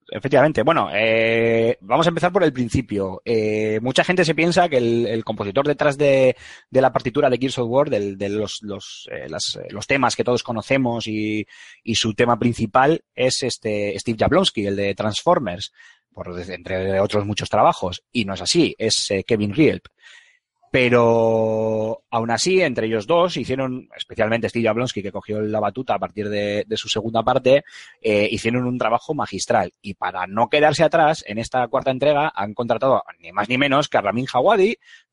Efectivamente. 0.09 0.63
Bueno, 0.63 0.89
eh, 0.93 1.77
vamos 1.81 2.05
a 2.07 2.09
empezar 2.09 2.31
por 2.31 2.43
el 2.43 2.53
principio. 2.53 3.21
Eh, 3.25 3.79
mucha 3.81 4.05
gente 4.05 4.23
se 4.23 4.35
piensa 4.35 4.69
que 4.69 4.77
el, 4.77 5.23
compositor 5.25 5.67
detrás 5.67 5.97
de, 5.97 6.35
la 6.71 6.93
partitura 6.93 7.29
de 7.29 7.37
Gears 7.37 7.57
of 7.57 7.69
War, 7.69 7.89
de, 7.89 8.15
eh, 8.17 9.27
los 9.69 9.87
temas 9.87 10.15
que 10.15 10.23
todos 10.23 10.43
conocemos 10.43 11.07
y, 11.07 11.45
su 11.93 12.13
tema 12.13 12.39
principal 12.39 13.03
es 13.13 13.43
este 13.43 13.99
Steve 13.99 14.17
Jablonsky, 14.17 14.67
el 14.67 14.77
de 14.77 14.95
Transformers, 14.95 15.73
por, 16.13 16.39
entre 16.39 17.01
otros 17.01 17.25
muchos 17.25 17.49
trabajos. 17.49 18.01
Y 18.11 18.23
no 18.23 18.33
es 18.33 18.41
así, 18.41 18.73
es 18.77 19.09
Kevin 19.27 19.53
Rielp. 19.53 19.87
Pero 20.69 22.03
aún 22.09 22.31
así, 22.31 22.61
entre 22.61 22.87
ellos 22.87 23.07
dos 23.07 23.37
hicieron, 23.37 23.87
especialmente 23.95 24.49
Steve 24.49 24.67
Jablonsky, 24.67 25.01
que 25.01 25.11
cogió 25.11 25.41
la 25.41 25.59
batuta 25.59 25.95
a 25.95 25.99
partir 25.99 26.29
de, 26.29 26.65
su 26.75 26.89
segunda 26.89 27.23
parte, 27.23 27.63
eh, 28.01 28.27
hicieron 28.29 28.65
un 28.65 28.77
trabajo 28.77 29.13
magistral. 29.13 29.73
Y 29.81 29.93
para 29.93 30.27
no 30.27 30.49
quedarse 30.49 30.83
atrás, 30.83 31.23
en 31.27 31.37
esta 31.37 31.67
cuarta 31.67 31.91
entrega 31.91 32.31
han 32.35 32.53
contratado 32.53 33.01
ni 33.19 33.31
más 33.31 33.47
ni 33.49 33.57
menos 33.57 33.87
que 33.87 33.97
a 33.97 34.01
Ramin 34.01 34.27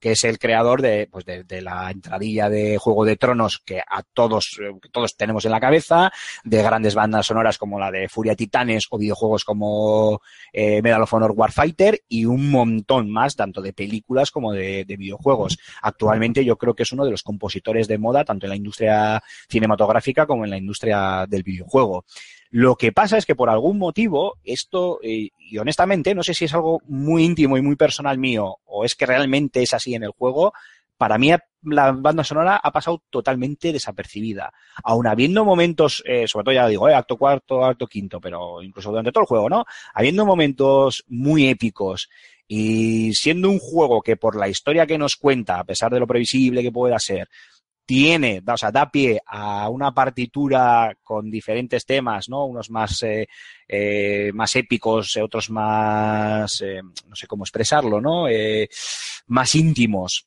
que 0.01 0.13
es 0.13 0.25
el 0.25 0.39
creador 0.39 0.83
de, 0.83 1.09
pues 1.11 1.25
de, 1.25 1.63
la 1.63 1.91
entradilla 1.91 2.49
de 2.49 2.77
Juego 2.79 3.05
de 3.05 3.17
Tronos 3.17 3.61
que 3.65 3.81
a 3.81 4.03
todos, 4.03 4.59
eh, 4.61 4.73
que 4.83 4.89
todos 4.89 5.17
tenemos 5.17 5.45
en 5.45 5.53
la 5.53 5.61
cabeza, 5.61 6.13
de 6.45 6.63
grandes 6.63 6.95
bandas 6.95 7.27
sonoras 7.27 7.59
como 7.59 7.79
la 7.79 7.91
de 7.91 8.09
Furia 8.09 8.35
Titanes 8.35 8.85
o 8.91 8.99
videojuegos 8.99 9.45
como 9.45 10.21
eh, 10.53 10.83
Medal 10.83 11.03
of 11.03 11.15
Honor 11.15 11.33
Warfighter 11.35 12.03
y 12.09 12.25
un 12.25 12.51
montón 12.51 13.11
más, 13.11 13.37
tanto 13.37 13.63
de 13.63 13.73
películas 13.73 14.31
como 14.31 14.53
de 14.53 14.85
videojuegos. 14.87 15.44
Actualmente 15.83 16.45
yo 16.45 16.57
creo 16.57 16.75
que 16.75 16.85
es 16.85 16.93
uno 16.93 17.05
de 17.05 17.11
los 17.11 17.23
compositores 17.23 17.89
de 17.89 17.99
moda, 17.99 18.25
tanto 18.25 18.47
en 18.47 18.51
la 18.51 18.57
industria 18.57 19.23
cinematográfica 19.49 20.27
como 20.27 20.45
en 20.45 20.51
la 20.51 20.59
industria 20.59 21.27
del 21.29 21.43
videojuego. 21.43 22.05
Lo 22.51 22.77
que 22.77 22.93
pasa 22.93 23.19
es 23.19 23.27
que 23.27 23.35
por 23.35 23.51
algún 23.51 23.79
motivo, 23.79 24.39
esto, 24.45 25.01
eh, 25.03 25.31
y 25.39 25.59
honestamente, 25.59 26.15
no 26.15 26.23
sé 26.23 26.35
si 26.35 26.45
es 26.45 26.55
algo 26.55 26.81
muy 26.87 27.25
íntimo 27.25 27.57
y 27.57 27.63
muy 27.63 27.75
personal 27.75 28.17
mío, 28.19 28.59
o 28.65 28.85
es 28.85 28.95
que 28.95 29.07
realmente 29.07 29.63
es 29.63 29.75
así 29.75 29.95
en 29.95 30.05
el 30.05 30.11
juego, 30.11 30.53
para 30.97 31.19
mí 31.19 31.33
la 31.63 31.93
banda 31.93 32.23
sonora 32.23 32.61
ha 32.63 32.71
pasado 32.71 33.03
totalmente 33.11 33.73
desapercibida. 33.73 34.53
Aun 34.85 35.07
habiendo 35.07 35.45
momentos, 35.45 36.03
eh, 36.07 36.29
sobre 36.29 36.45
todo 36.45 36.55
ya 36.55 36.69
digo, 36.69 36.89
eh, 36.89 36.95
acto 36.95 37.17
cuarto, 37.17 37.65
acto 37.65 37.87
quinto, 37.87 38.21
pero 38.21 38.63
incluso 38.63 38.91
durante 38.91 39.13
todo 39.13 39.23
el 39.23 39.29
juego, 39.29 39.49
¿no? 39.49 39.65
Habiendo 39.93 40.25
momentos 40.27 41.05
muy 41.09 41.49
épicos 41.49 42.09
y 42.47 43.13
siendo 43.15 43.51
un 43.51 43.59
juego 43.59 44.03
que 44.03 44.17
por 44.17 44.37
la 44.37 44.49
historia 44.49 44.87
que 44.87 44.99
nos 44.99 45.17
cuenta, 45.17 45.59
a 45.59 45.65
pesar 45.65 45.93
de 45.93 46.01
lo 46.01 46.07
previsible 46.07 46.63
que 46.63 46.73
pueda 46.73 46.99
ser, 46.99 47.29
tiene, 47.87 48.43
o 48.47 48.57
sea, 48.57 48.71
da 48.71 48.91
pie 48.91 49.21
a 49.27 49.69
una 49.69 49.93
partitura 49.93 50.97
con 51.03 51.31
diferentes 51.31 51.85
temas, 51.85 52.29
¿no? 52.29 52.47
Unos 52.47 52.71
más, 52.71 53.03
eh, 53.03 53.29
eh, 53.69 54.31
más 54.33 54.57
épicos, 54.57 55.17
eh, 55.17 55.23
otros 55.23 55.51
más, 55.51 56.63
eh, 56.63 56.81
no 56.83 57.15
sé 57.15 57.27
cómo 57.27 57.45
expresarlo, 57.45 58.01
¿no? 58.01 58.29
Eh, 58.29 58.69
más 59.27 59.55
íntimos 59.55 60.27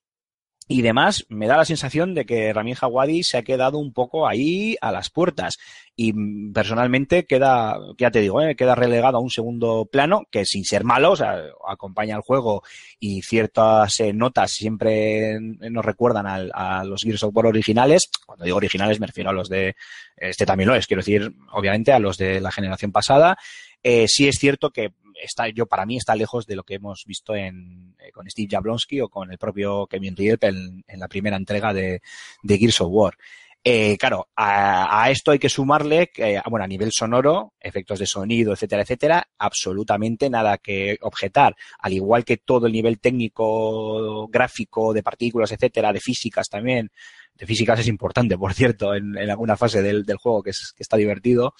y 0.70 0.82
demás, 0.82 1.26
me 1.30 1.48
da 1.48 1.56
la 1.56 1.64
sensación 1.66 2.14
de 2.14 2.26
que 2.26 2.52
Ramin 2.52 2.76
Hawadi 2.80 3.24
se 3.24 3.38
ha 3.38 3.44
quedado 3.44 3.78
un 3.78 3.94
poco 3.94 4.28
ahí 4.28 4.76
a 4.82 4.92
las 4.92 5.10
puertas. 5.10 5.58
Y 5.96 6.12
mm, 6.14 6.52
personalmente 6.54 7.26
queda, 7.26 7.78
ya 7.98 8.12
te 8.12 8.20
digo, 8.20 8.42
¿eh? 8.42 8.56
queda 8.56 8.76
relegado 8.76 9.18
a 9.18 9.22
un 9.22 9.30
segundo 9.30 9.88
plano, 9.90 10.24
que 10.30 10.44
sin 10.46 10.66
ser 10.66 10.84
malo, 10.84 11.12
o 11.12 11.16
sea, 11.16 11.42
acompaña 11.68 12.16
al 12.18 12.22
juego 12.22 12.64
y 13.00 13.22
ciertas 13.22 14.00
eh, 14.02 14.12
notas 14.14 14.52
siempre 14.52 15.40
nos 15.40 15.86
recuerdan 15.86 16.28
al- 16.28 16.52
a 16.54 16.84
los 16.84 17.02
Gears 17.04 17.24
of 17.24 17.36
War 17.36 17.46
originales. 17.46 18.10
Cuando 18.26 18.44
digo 18.46 18.58
originales 18.58 19.00
me 19.00 19.08
refiero 19.08 19.30
a 19.30 19.34
los 19.34 19.48
de, 19.50 19.76
este 20.18 20.46
también 20.46 20.68
lo 20.70 20.76
es, 20.76 20.86
quiero 20.86 21.00
decir, 21.02 21.32
obviamente 21.54 21.94
a 21.94 22.00
los 22.00 22.18
de 22.18 22.42
la 22.42 22.52
generación 22.52 22.92
pasada. 22.92 23.38
Eh, 23.84 24.06
sí 24.08 24.28
es 24.28 24.38
cierto 24.38 24.72
que 24.72 24.92
está, 25.22 25.50
yo 25.50 25.66
para 25.66 25.86
mí 25.86 25.98
está 25.98 26.16
lejos 26.16 26.46
de 26.46 26.56
lo 26.56 26.64
que 26.64 26.76
hemos 26.76 27.04
visto 27.06 27.36
en, 27.36 27.96
eh, 28.00 28.12
con 28.12 28.30
Steve 28.30 28.50
Jablonsky 28.52 29.02
o 29.02 29.10
con 29.10 29.32
el 29.32 29.38
propio 29.38 29.88
Kevin 29.88 30.16
Rielp 30.16 30.44
en, 30.44 30.84
la 30.88 31.08
primera 31.08 31.38
entrega 31.38 31.74
de, 31.74 32.02
de 32.44 32.58
Gears 32.58 32.82
of 32.82 32.90
War. 32.92 33.18
Eh, 33.64 33.98
claro, 33.98 34.30
a, 34.36 35.04
a 35.04 35.12
esto 35.12 35.32
hay 35.32 35.40
que 35.40 35.50
sumarle, 35.50 36.08
que, 36.08 36.42
bueno, 36.50 36.64
a 36.64 36.68
nivel 36.68 36.92
sonoro, 36.94 37.54
efectos 37.60 38.00
de 38.00 38.06
sonido, 38.06 38.54
etcétera, 38.54 38.84
etcétera, 38.84 39.28
absolutamente 39.38 40.30
nada 40.30 40.58
que 40.58 40.98
objetar. 41.02 41.54
Al 41.80 41.92
igual 41.92 42.24
que 42.24 42.38
todo 42.38 42.68
el 42.68 42.72
nivel 42.72 43.00
técnico, 43.00 44.28
gráfico, 44.30 44.94
de 44.94 45.04
partículas, 45.04 45.52
etcétera, 45.52 45.92
de 45.92 46.00
físicas 46.00 46.48
también. 46.48 46.92
De 47.38 47.46
físicas 47.46 47.80
es 47.80 47.88
importante, 47.88 48.38
por 48.38 48.54
cierto, 48.54 48.96
en, 48.96 49.18
alguna 49.18 49.56
fase 49.56 49.82
del, 49.82 50.06
del 50.06 50.18
juego 50.18 50.42
que, 50.42 50.50
es, 50.50 50.74
que 50.76 50.84
está 50.84 50.98
divertido. 50.98 51.54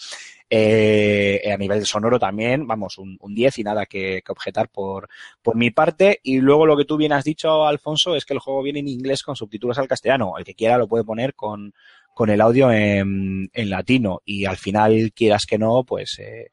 Eh, 0.50 1.52
a 1.54 1.58
nivel 1.58 1.86
sonoro 1.86 2.18
también, 2.18 2.66
vamos, 2.66 2.98
un, 2.98 3.18
un 3.20 3.36
10 3.36 3.60
y 3.60 3.64
nada 3.64 3.86
que, 3.86 4.24
objetar 4.28 4.70
por, 4.70 5.10
por 5.42 5.56
mi 5.56 5.72
parte. 5.72 6.20
Y 6.24 6.40
luego 6.40 6.66
lo 6.66 6.78
que 6.78 6.86
tú 6.86 6.98
bien 6.98 7.14
has 7.14 7.24
dicho, 7.24 7.66
Alfonso, 7.66 8.16
es 8.16 8.26
que 8.26 8.34
el 8.34 8.40
juego 8.40 8.64
viene 8.64 8.80
en 8.80 8.88
inglés 8.88 9.24
con 9.24 9.36
subtítulos 9.36 9.78
al 9.78 9.88
castellano. 9.88 10.34
El 10.38 10.46
que 10.46 10.56
quiera 10.56 10.78
lo 10.78 10.88
puede 10.88 11.04
poner 11.04 11.36
con, 11.36 11.74
con 12.14 12.30
el 12.30 12.42
audio 12.42 12.72
en, 12.72 13.50
en 13.54 13.70
latino. 13.70 14.22
Y 14.26 14.46
al 14.46 14.58
final, 14.58 15.12
quieras 15.14 15.46
que 15.46 15.58
no, 15.58 15.84
pues, 15.84 16.18
eh, 16.20 16.50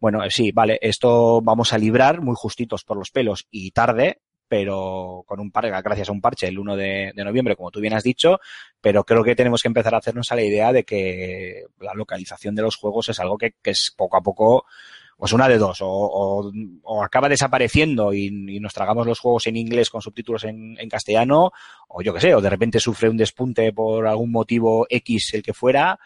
bueno, 0.00 0.22
eh, 0.24 0.30
sí, 0.30 0.52
vale, 0.52 0.78
esto 0.82 1.40
vamos 1.40 1.72
a 1.72 1.78
librar 1.78 2.20
muy 2.20 2.34
justitos 2.36 2.84
por 2.84 2.96
los 2.96 3.10
pelos 3.10 3.46
y 3.50 3.70
tarde, 3.70 4.20
pero 4.54 5.24
con 5.26 5.40
un 5.40 5.50
par, 5.50 5.68
gracias 5.82 6.08
a 6.08 6.12
un 6.12 6.20
parche 6.20 6.46
el 6.46 6.60
1 6.60 6.76
de, 6.76 7.12
noviembre, 7.16 7.56
como 7.56 7.72
tú 7.72 7.80
bien 7.80 7.92
has 7.92 8.04
dicho, 8.04 8.38
pero 8.80 9.02
creo 9.02 9.24
que 9.24 9.34
tenemos 9.34 9.60
que 9.60 9.66
empezar 9.66 9.96
a 9.96 9.98
hacernos 9.98 10.30
a 10.30 10.36
la 10.36 10.44
idea 10.44 10.72
de 10.72 10.84
que 10.84 11.64
la 11.80 11.92
localización 11.92 12.54
de 12.54 12.62
los 12.62 12.76
juegos 12.76 13.08
es 13.08 13.18
algo 13.18 13.36
que, 13.36 13.56
es 13.64 13.92
poco 13.96 14.16
a 14.16 14.20
poco 14.22 14.64
pues 15.18 15.32
una 15.32 15.48
de 15.48 15.58
dos, 15.58 15.78
o, 15.80 15.88
o- 16.84 17.02
acaba 17.02 17.28
desapareciendo 17.28 18.12
y, 18.12 18.26
y 18.26 18.60
nos 18.60 18.74
tragamos 18.74 19.08
los 19.08 19.18
juegos 19.18 19.48
en 19.48 19.56
inglés 19.56 19.90
con 19.90 20.00
subtítulos 20.02 20.44
en, 20.44 20.76
en 20.78 20.88
castellano, 20.88 21.50
o 21.88 22.00
yo 22.00 22.14
qué 22.14 22.20
sé, 22.20 22.34
o 22.36 22.40
de 22.40 22.50
repente 22.50 22.78
sufre 22.78 23.08
un 23.08 23.16
despunte 23.16 23.72
por 23.72 24.06
algún 24.06 24.30
motivo 24.30 24.86
X, 24.88 25.34
el 25.34 25.42
que 25.42 25.52
fuera, 25.52 25.98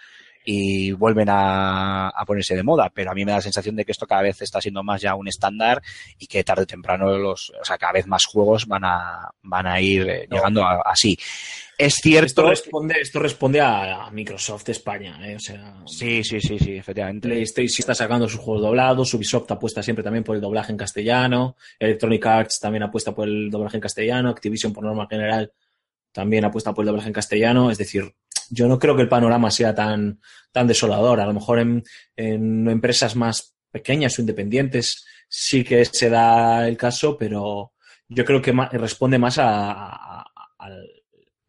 y 0.50 0.92
vuelven 0.92 1.28
a, 1.28 2.08
a 2.08 2.24
ponerse 2.24 2.56
de 2.56 2.62
moda. 2.62 2.90
Pero 2.94 3.10
a 3.10 3.14
mí 3.14 3.22
me 3.22 3.32
da 3.32 3.36
la 3.36 3.42
sensación 3.42 3.76
de 3.76 3.84
que 3.84 3.92
esto 3.92 4.06
cada 4.06 4.22
vez 4.22 4.40
está 4.40 4.62
siendo 4.62 4.82
más 4.82 5.02
ya 5.02 5.14
un 5.14 5.28
estándar 5.28 5.82
y 6.18 6.26
que 6.26 6.42
tarde 6.42 6.62
o 6.62 6.66
temprano 6.66 7.18
los, 7.18 7.50
o 7.50 7.64
sea, 7.66 7.76
cada 7.76 7.92
vez 7.92 8.06
más 8.06 8.24
juegos 8.24 8.66
van 8.66 8.82
a, 8.86 9.30
van 9.42 9.66
a 9.66 9.78
ir 9.78 10.08
eh, 10.08 10.26
llegando 10.30 10.64
así. 10.64 11.18
Es 11.76 11.96
cierto. 11.96 12.26
Esto 12.26 12.48
responde, 12.48 12.94
esto 12.98 13.18
responde 13.18 13.60
a, 13.60 14.06
a 14.06 14.10
Microsoft 14.10 14.70
España, 14.70 15.18
¿eh? 15.28 15.36
O 15.36 15.38
sea, 15.38 15.82
Sí, 15.84 16.24
sí, 16.24 16.40
sí, 16.40 16.58
sí, 16.58 16.76
efectivamente. 16.78 17.28
PlayStation 17.28 17.80
está 17.80 17.94
sacando 17.94 18.26
sus 18.26 18.40
juegos 18.40 18.62
doblados, 18.62 19.12
Ubisoft 19.12 19.50
apuesta 19.50 19.82
siempre 19.82 20.02
también 20.02 20.24
por 20.24 20.34
el 20.34 20.40
doblaje 20.40 20.72
en 20.72 20.78
castellano, 20.78 21.56
Electronic 21.78 22.24
Arts 22.24 22.58
también 22.58 22.84
apuesta 22.84 23.14
por 23.14 23.28
el 23.28 23.50
doblaje 23.50 23.76
en 23.76 23.82
castellano, 23.82 24.30
Activision 24.30 24.72
por 24.72 24.82
norma 24.82 25.06
general 25.10 25.52
también 26.18 26.44
apuesta 26.44 26.74
por 26.74 26.82
el 26.82 26.86
doblaje 26.86 27.08
en 27.08 27.12
castellano, 27.12 27.70
es 27.70 27.78
decir, 27.78 28.12
yo 28.50 28.68
no 28.68 28.78
creo 28.78 28.96
que 28.96 29.02
el 29.02 29.08
panorama 29.08 29.50
sea 29.50 29.74
tan, 29.74 30.20
tan 30.52 30.66
desolador, 30.66 31.20
a 31.20 31.26
lo 31.26 31.32
mejor 31.34 31.58
en, 31.60 31.82
en 32.16 32.68
empresas 32.68 33.16
más 33.16 33.54
pequeñas 33.70 34.18
o 34.18 34.22
independientes 34.22 35.04
sí 35.28 35.62
que 35.64 35.84
se 35.84 36.08
da 36.10 36.66
el 36.68 36.76
caso, 36.76 37.16
pero 37.18 37.72
yo 38.08 38.24
creo 38.24 38.40
que 38.40 38.52
responde 38.72 39.18
más 39.18 39.38
a, 39.38 40.22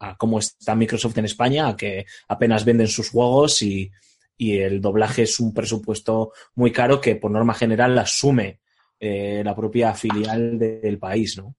a- 0.00 0.16
cómo 0.16 0.38
está 0.38 0.74
Microsoft 0.74 1.18
en 1.18 1.24
España, 1.26 1.68
a 1.68 1.76
que 1.76 2.06
apenas 2.28 2.64
venden 2.64 2.88
sus 2.88 3.10
juegos 3.10 3.62
y, 3.62 3.90
y 4.36 4.58
el 4.58 4.80
doblaje 4.80 5.22
es 5.22 5.38
un 5.40 5.52
presupuesto 5.52 6.32
muy 6.54 6.72
caro 6.72 7.00
que 7.00 7.16
por 7.16 7.30
norma 7.30 7.54
general 7.54 7.98
asume 7.98 8.60
eh, 8.98 9.42
la 9.44 9.54
propia 9.54 9.94
filial 9.94 10.58
de- 10.58 10.80
del 10.80 10.98
país, 10.98 11.36
¿no? 11.36 11.54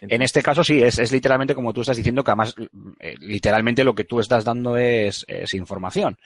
En 0.00 0.22
este 0.22 0.42
caso 0.42 0.62
sí, 0.64 0.82
es, 0.82 0.98
es 0.98 1.12
literalmente 1.12 1.54
como 1.54 1.72
tú 1.72 1.80
estás 1.82 1.96
diciendo, 1.96 2.24
que 2.24 2.30
además 2.30 2.54
eh, 3.00 3.14
literalmente 3.20 3.84
lo 3.84 3.94
que 3.94 4.04
tú 4.04 4.20
estás 4.20 4.44
dando 4.44 4.76
es, 4.76 5.24
es 5.28 5.54
información. 5.54 6.16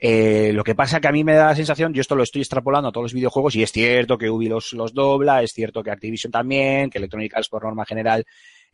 Eh, 0.00 0.52
lo 0.54 0.62
que 0.62 0.76
pasa 0.76 1.00
que 1.00 1.08
a 1.08 1.12
mí 1.12 1.24
me 1.24 1.34
da 1.34 1.46
la 1.46 1.56
sensación, 1.56 1.92
yo 1.92 2.00
esto 2.00 2.14
lo 2.14 2.22
estoy 2.22 2.42
extrapolando 2.42 2.88
a 2.88 2.92
todos 2.92 3.06
los 3.06 3.14
videojuegos 3.14 3.56
y 3.56 3.64
es 3.64 3.72
cierto 3.72 4.16
que 4.16 4.30
Ubi 4.30 4.48
los, 4.48 4.72
los 4.72 4.94
dobla, 4.94 5.42
es 5.42 5.52
cierto 5.52 5.82
que 5.82 5.90
Activision 5.90 6.30
también, 6.30 6.88
que 6.88 6.98
Electronic 6.98 7.34
Arts 7.34 7.48
por 7.48 7.64
norma 7.64 7.84
general 7.84 8.24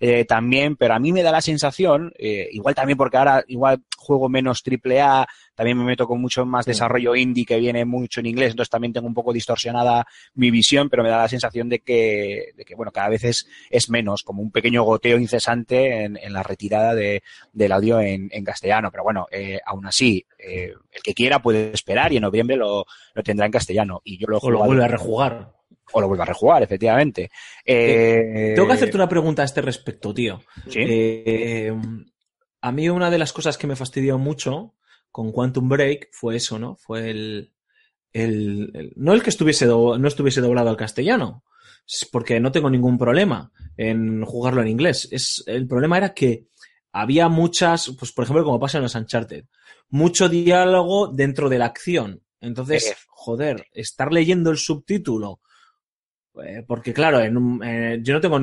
eh, 0.00 0.24
también, 0.24 0.76
pero 0.76 0.94
a 0.94 0.98
mí 0.98 1.12
me 1.12 1.22
da 1.22 1.32
la 1.32 1.40
sensación, 1.40 2.12
eh, 2.18 2.48
igual 2.52 2.74
también 2.74 2.96
porque 2.96 3.16
ahora 3.16 3.44
igual 3.48 3.82
juego 3.96 4.28
menos 4.28 4.62
triple 4.62 5.00
A, 5.00 5.26
también 5.54 5.78
me 5.78 5.84
meto 5.84 6.06
con 6.06 6.20
mucho 6.20 6.44
más 6.44 6.66
desarrollo 6.66 7.14
indie 7.14 7.46
que 7.46 7.58
viene 7.58 7.84
mucho 7.84 8.20
en 8.20 8.26
inglés, 8.26 8.50
entonces 8.50 8.70
también 8.70 8.92
tengo 8.92 9.06
un 9.06 9.14
poco 9.14 9.32
distorsionada 9.32 10.06
mi 10.34 10.50
visión, 10.50 10.90
pero 10.90 11.02
me 11.02 11.08
da 11.08 11.18
la 11.18 11.28
sensación 11.28 11.68
de 11.68 11.80
que, 11.80 12.52
de 12.56 12.64
que 12.64 12.74
bueno, 12.74 12.92
cada 12.92 13.08
vez 13.08 13.24
es, 13.24 13.46
es 13.70 13.88
menos, 13.88 14.22
como 14.22 14.42
un 14.42 14.50
pequeño 14.50 14.82
goteo 14.82 15.18
incesante 15.18 16.04
en, 16.04 16.16
en 16.16 16.32
la 16.32 16.42
retirada 16.42 16.94
de, 16.94 17.22
del 17.52 17.72
audio 17.72 18.00
en, 18.00 18.28
en 18.32 18.44
castellano. 18.44 18.90
Pero 18.90 19.04
bueno, 19.04 19.26
eh, 19.30 19.60
aún 19.64 19.86
así, 19.86 20.24
eh, 20.38 20.72
el 20.92 21.02
que 21.02 21.14
quiera 21.14 21.40
puede 21.40 21.72
esperar 21.72 22.12
y 22.12 22.16
en 22.16 22.22
noviembre 22.22 22.56
lo, 22.56 22.86
lo 23.14 23.22
tendrá 23.22 23.46
en 23.46 23.52
castellano. 23.52 24.00
Y 24.04 24.18
yo 24.18 24.26
lo, 24.28 24.38
O 24.38 24.50
lo 24.50 24.64
vuelve 24.64 24.84
a 24.84 24.88
rejugar. 24.88 25.52
O 25.92 26.00
lo 26.00 26.08
vuelve 26.08 26.22
a 26.22 26.26
rejugar, 26.26 26.62
efectivamente. 26.62 27.30
Eh, 27.64 28.52
Tengo 28.54 28.66
que 28.68 28.74
hacerte 28.74 28.96
una 28.96 29.08
pregunta 29.08 29.42
a 29.42 29.44
este 29.44 29.60
respecto, 29.62 30.12
tío. 30.14 30.40
¿Sí? 30.68 30.78
Eh, 30.80 31.72
a 32.60 32.72
mí 32.72 32.88
una 32.88 33.10
de 33.10 33.18
las 33.18 33.32
cosas 33.32 33.58
que 33.58 33.66
me 33.66 33.76
fastidió 33.76 34.18
mucho 34.18 34.74
con 35.10 35.30
Quantum 35.32 35.68
Break 35.68 36.08
fue 36.12 36.36
eso, 36.36 36.58
¿no? 36.58 36.76
Fue 36.76 37.10
el, 37.10 37.52
el- 38.12 38.70
el- 38.74 38.92
no 38.96 39.12
el 39.12 39.22
que 39.22 39.30
estuviese 39.30 39.66
do- 39.66 39.98
no 39.98 40.08
estuviese 40.08 40.40
doblado 40.40 40.70
al 40.70 40.76
castellano, 40.76 41.44
porque 42.10 42.40
no 42.40 42.50
tengo 42.50 42.70
ningún 42.70 42.96
problema 42.98 43.52
en 43.76 44.24
jugarlo 44.24 44.62
en 44.62 44.68
inglés. 44.68 45.08
Es, 45.12 45.44
el 45.46 45.66
problema 45.68 45.98
era 45.98 46.14
que 46.14 46.46
había 46.92 47.28
muchas, 47.28 47.94
pues 47.98 48.12
por 48.12 48.24
ejemplo, 48.24 48.44
como 48.44 48.58
pasa 48.60 48.78
en 48.78 48.84
los 48.84 48.94
Uncharted, 48.94 49.44
mucho 49.90 50.28
diálogo 50.28 51.08
dentro 51.08 51.48
de 51.48 51.58
la 51.58 51.66
acción. 51.66 52.22
Entonces, 52.40 52.86
Eh. 52.90 52.94
joder, 53.08 53.66
estar 53.72 54.12
leyendo 54.12 54.50
el 54.50 54.58
subtítulo 54.58 55.40
eh, 55.40 55.40
porque 56.66 56.92
claro, 56.92 57.20
en 57.20 57.36
un- 57.36 57.62
eh, 57.64 58.00
yo 58.02 58.12
no 58.14 58.20
tengo, 58.20 58.40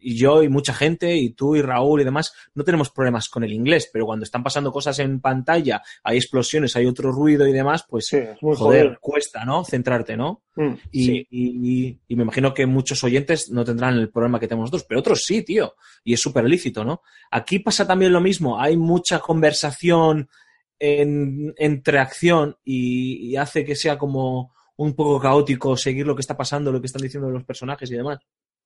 y 0.00 0.16
yo 0.16 0.42
y 0.42 0.48
mucha 0.48 0.72
gente, 0.72 1.16
y 1.16 1.30
tú 1.30 1.56
y 1.56 1.62
Raúl 1.62 2.00
y 2.00 2.04
demás, 2.04 2.32
no 2.54 2.62
tenemos 2.62 2.90
problemas 2.90 3.28
con 3.28 3.42
el 3.42 3.52
inglés, 3.52 3.90
pero 3.92 4.06
cuando 4.06 4.24
están 4.24 4.42
pasando 4.44 4.70
cosas 4.70 4.98
en 5.00 5.20
pantalla, 5.20 5.82
hay 6.04 6.16
explosiones, 6.16 6.76
hay 6.76 6.86
otro 6.86 7.10
ruido 7.10 7.46
y 7.48 7.52
demás, 7.52 7.84
pues 7.88 8.06
Sí, 8.06 8.20
joder, 8.40 8.98
cuesta, 9.00 9.44
¿no? 9.44 9.64
Centrarte, 9.64 10.16
¿no? 10.16 10.42
Mm. 10.54 10.74
Y, 10.92 11.04
Sí. 11.04 11.26
y- 11.30 11.86
y- 11.88 11.98
y 12.06 12.16
me 12.16 12.22
imagino 12.22 12.54
que 12.54 12.66
muchos 12.66 13.02
oyentes 13.02 13.50
no 13.50 13.64
tendrán 13.64 13.94
el 13.94 14.10
problema 14.10 14.38
que 14.38 14.46
tenemos 14.46 14.66
nosotros, 14.70 14.86
pero 14.88 15.00
otros 15.00 15.22
sí, 15.24 15.42
tío, 15.42 15.74
y 16.04 16.12
es 16.14 16.20
súper 16.20 16.44
lícito, 16.44 16.84
¿no? 16.84 17.02
Aquí 17.32 17.58
pasa 17.58 17.86
también 17.86 18.12
lo 18.12 18.20
mismo, 18.20 18.60
hay 18.60 18.76
mucha 18.76 19.18
conversación 19.18 20.28
en, 20.78 21.54
entre 21.56 21.98
acción 21.98 22.56
y 22.64 23.36
hace 23.36 23.64
que 23.64 23.74
sea 23.76 23.96
como 23.98 24.52
un 24.76 24.94
poco 24.94 25.20
caótico 25.20 25.76
seguir 25.76 26.06
lo 26.06 26.14
que 26.14 26.20
está 26.20 26.36
pasando, 26.36 26.72
lo 26.72 26.80
que 26.80 26.86
están 26.86 27.02
diciendo 27.02 27.30
los 27.30 27.44
personajes 27.44 27.90
y 27.90 27.94
demás. 27.96 28.18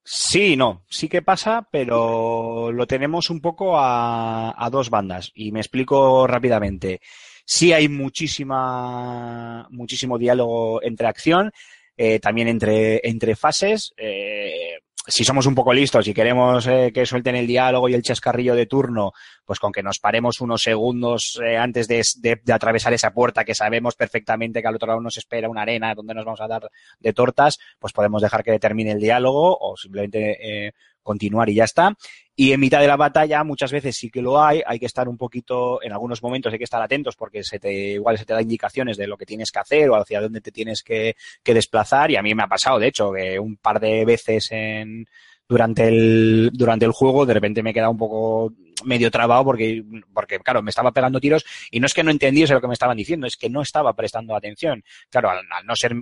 Sí, 0.05 0.57
no, 0.57 0.85
sí 0.89 1.09
que 1.09 1.21
pasa, 1.21 1.69
pero 1.71 2.73
lo 2.73 2.87
tenemos 2.87 3.29
un 3.29 3.41
poco 3.41 3.79
a, 3.79 4.55
a 4.65 4.71
dos 4.71 4.89
bandas 4.89 5.31
y 5.35 5.53
me 5.53 5.61
explico 5.61 6.27
rápidamente. 6.27 7.01
Sí 7.45 7.73
hay 7.73 7.89
muchísima, 7.89 9.67
muchísimo 9.71 10.17
diálogo 10.19 10.83
entre 10.83 11.09
acción, 11.09 11.53
eh, 11.97 12.21
también 12.21 12.49
entre, 12.49 13.01
entre 13.07 13.37
fases. 13.37 13.93
eh, 13.97 14.79
si 15.09 15.25
somos 15.25 15.47
un 15.47 15.55
poco 15.55 15.73
listos 15.73 16.07
y 16.07 16.15
queremos 16.15 16.67
eh, 16.67 16.93
que 16.93 17.07
suelten 17.07 17.35
el 17.35 17.47
diálogo 17.47 17.89
y 17.89 17.95
el 17.95 18.03
chascarrillo 18.03 18.55
de 18.55 18.67
turno, 18.67 19.13
pues 19.45 19.59
con 19.59 19.73
que 19.73 19.83
nos 19.83 19.99
paremos 19.99 20.41
unos 20.41 20.63
segundos 20.63 21.41
eh, 21.43 21.57
antes 21.57 21.89
de, 21.89 22.03
de- 22.19 22.53
atravesar 22.53 22.93
esa 22.93 23.13
puerta 23.13 23.45
que 23.45 23.55
sabemos 23.55 23.95
perfectamente 23.97 24.61
que 24.61 24.69
al 24.69 24.75
otro 24.77 24.89
lado 24.89 25.01
nos 25.01 25.17
espera 25.17 25.49
una 25.49 25.63
arena 25.63 25.95
donde 25.95 26.15
nos 26.15 26.25
vamos 26.27 26.41
a 26.43 26.47
dar 26.47 26.69
de 27.01 27.13
tortas, 27.15 27.59
pues 27.79 27.93
podemos 27.93 28.21
dejar 28.23 28.45
que 28.45 28.59
termine 28.59 28.93
el 28.93 29.01
diálogo 29.01 29.57
o 29.59 29.77
simplemente 29.77 30.67
eh, 30.67 30.73
continuar 31.09 31.49
y 31.49 31.55
ya 31.55 31.65
está. 31.65 31.97
Y 32.37 32.53
en 32.53 32.61
mitad 32.61 32.81
de 32.81 32.87
la 32.87 32.97
batalla 32.97 33.43
muchas 33.43 33.73
veces 33.73 33.97
sí 33.97 34.11
que 34.11 34.21
lo 34.21 34.41
hay, 34.41 34.63
hay 34.65 34.79
que 34.79 34.87
estar 34.87 35.09
un 35.09 35.17
poquito, 35.17 35.83
en 35.83 35.93
algunos 35.93 36.23
momentos 36.23 36.53
hay 36.53 36.59
que 36.59 36.65
estar 36.65 36.83
atentos 36.83 37.17
porque 37.17 37.43
se 37.43 37.59
te, 37.59 37.73
igual 37.73 38.19
se 38.19 38.27
te 38.27 38.35
da 38.35 38.43
indicaciones 38.43 38.97
de 38.99 39.07
lo 39.07 39.17
que 39.17 39.27
tienes 39.27 39.51
que 39.51 39.59
hacer 39.59 39.89
o 39.89 39.97
hacia 39.97 40.21
dónde 40.21 40.41
te 40.41 40.53
tienes 40.53 40.83
que, 40.83 41.17
desplazar 41.45 42.11
y 42.11 42.17
a 42.17 42.23
mí 42.23 42.35
me 42.35 42.43
ha 42.43 42.47
pasado, 42.47 42.79
de 42.79 42.89
hecho, 42.89 43.11
que 43.11 43.39
un 43.39 43.57
par 43.57 43.81
de 43.81 44.05
veces 44.05 44.53
en, 44.53 45.07
durante 45.49 45.89
el, 45.89 46.51
durante 46.53 46.85
el 46.85 46.93
juego 46.93 47.25
de 47.25 47.35
repente 47.35 47.63
me 47.63 47.71
he 47.71 47.75
quedado 47.75 47.93
un 47.93 47.99
poco 47.99 48.53
medio 48.85 49.11
trabado 49.11 49.45
porque, 49.45 49.83
porque, 50.13 50.39
claro, 50.39 50.63
me 50.63 50.71
estaba 50.71 50.93
pegando 50.93 51.21
tiros 51.21 51.45
y 51.71 51.81
no 51.81 51.87
es 51.87 51.95
que 51.95 52.03
no 52.03 52.11
entendiese 52.11 52.55
lo 52.55 52.61
que 52.61 52.69
me 52.69 52.75
estaban 52.75 52.97
diciendo, 52.97 53.27
es 53.27 53.37
que 53.37 53.49
no 53.49 53.63
estaba 53.63 53.95
prestando 53.95 54.35
atención. 54.35 54.83
Claro, 55.11 55.31
al, 55.31 55.39
al 55.51 55.67
no 55.67 55.77
ser, 55.77 55.95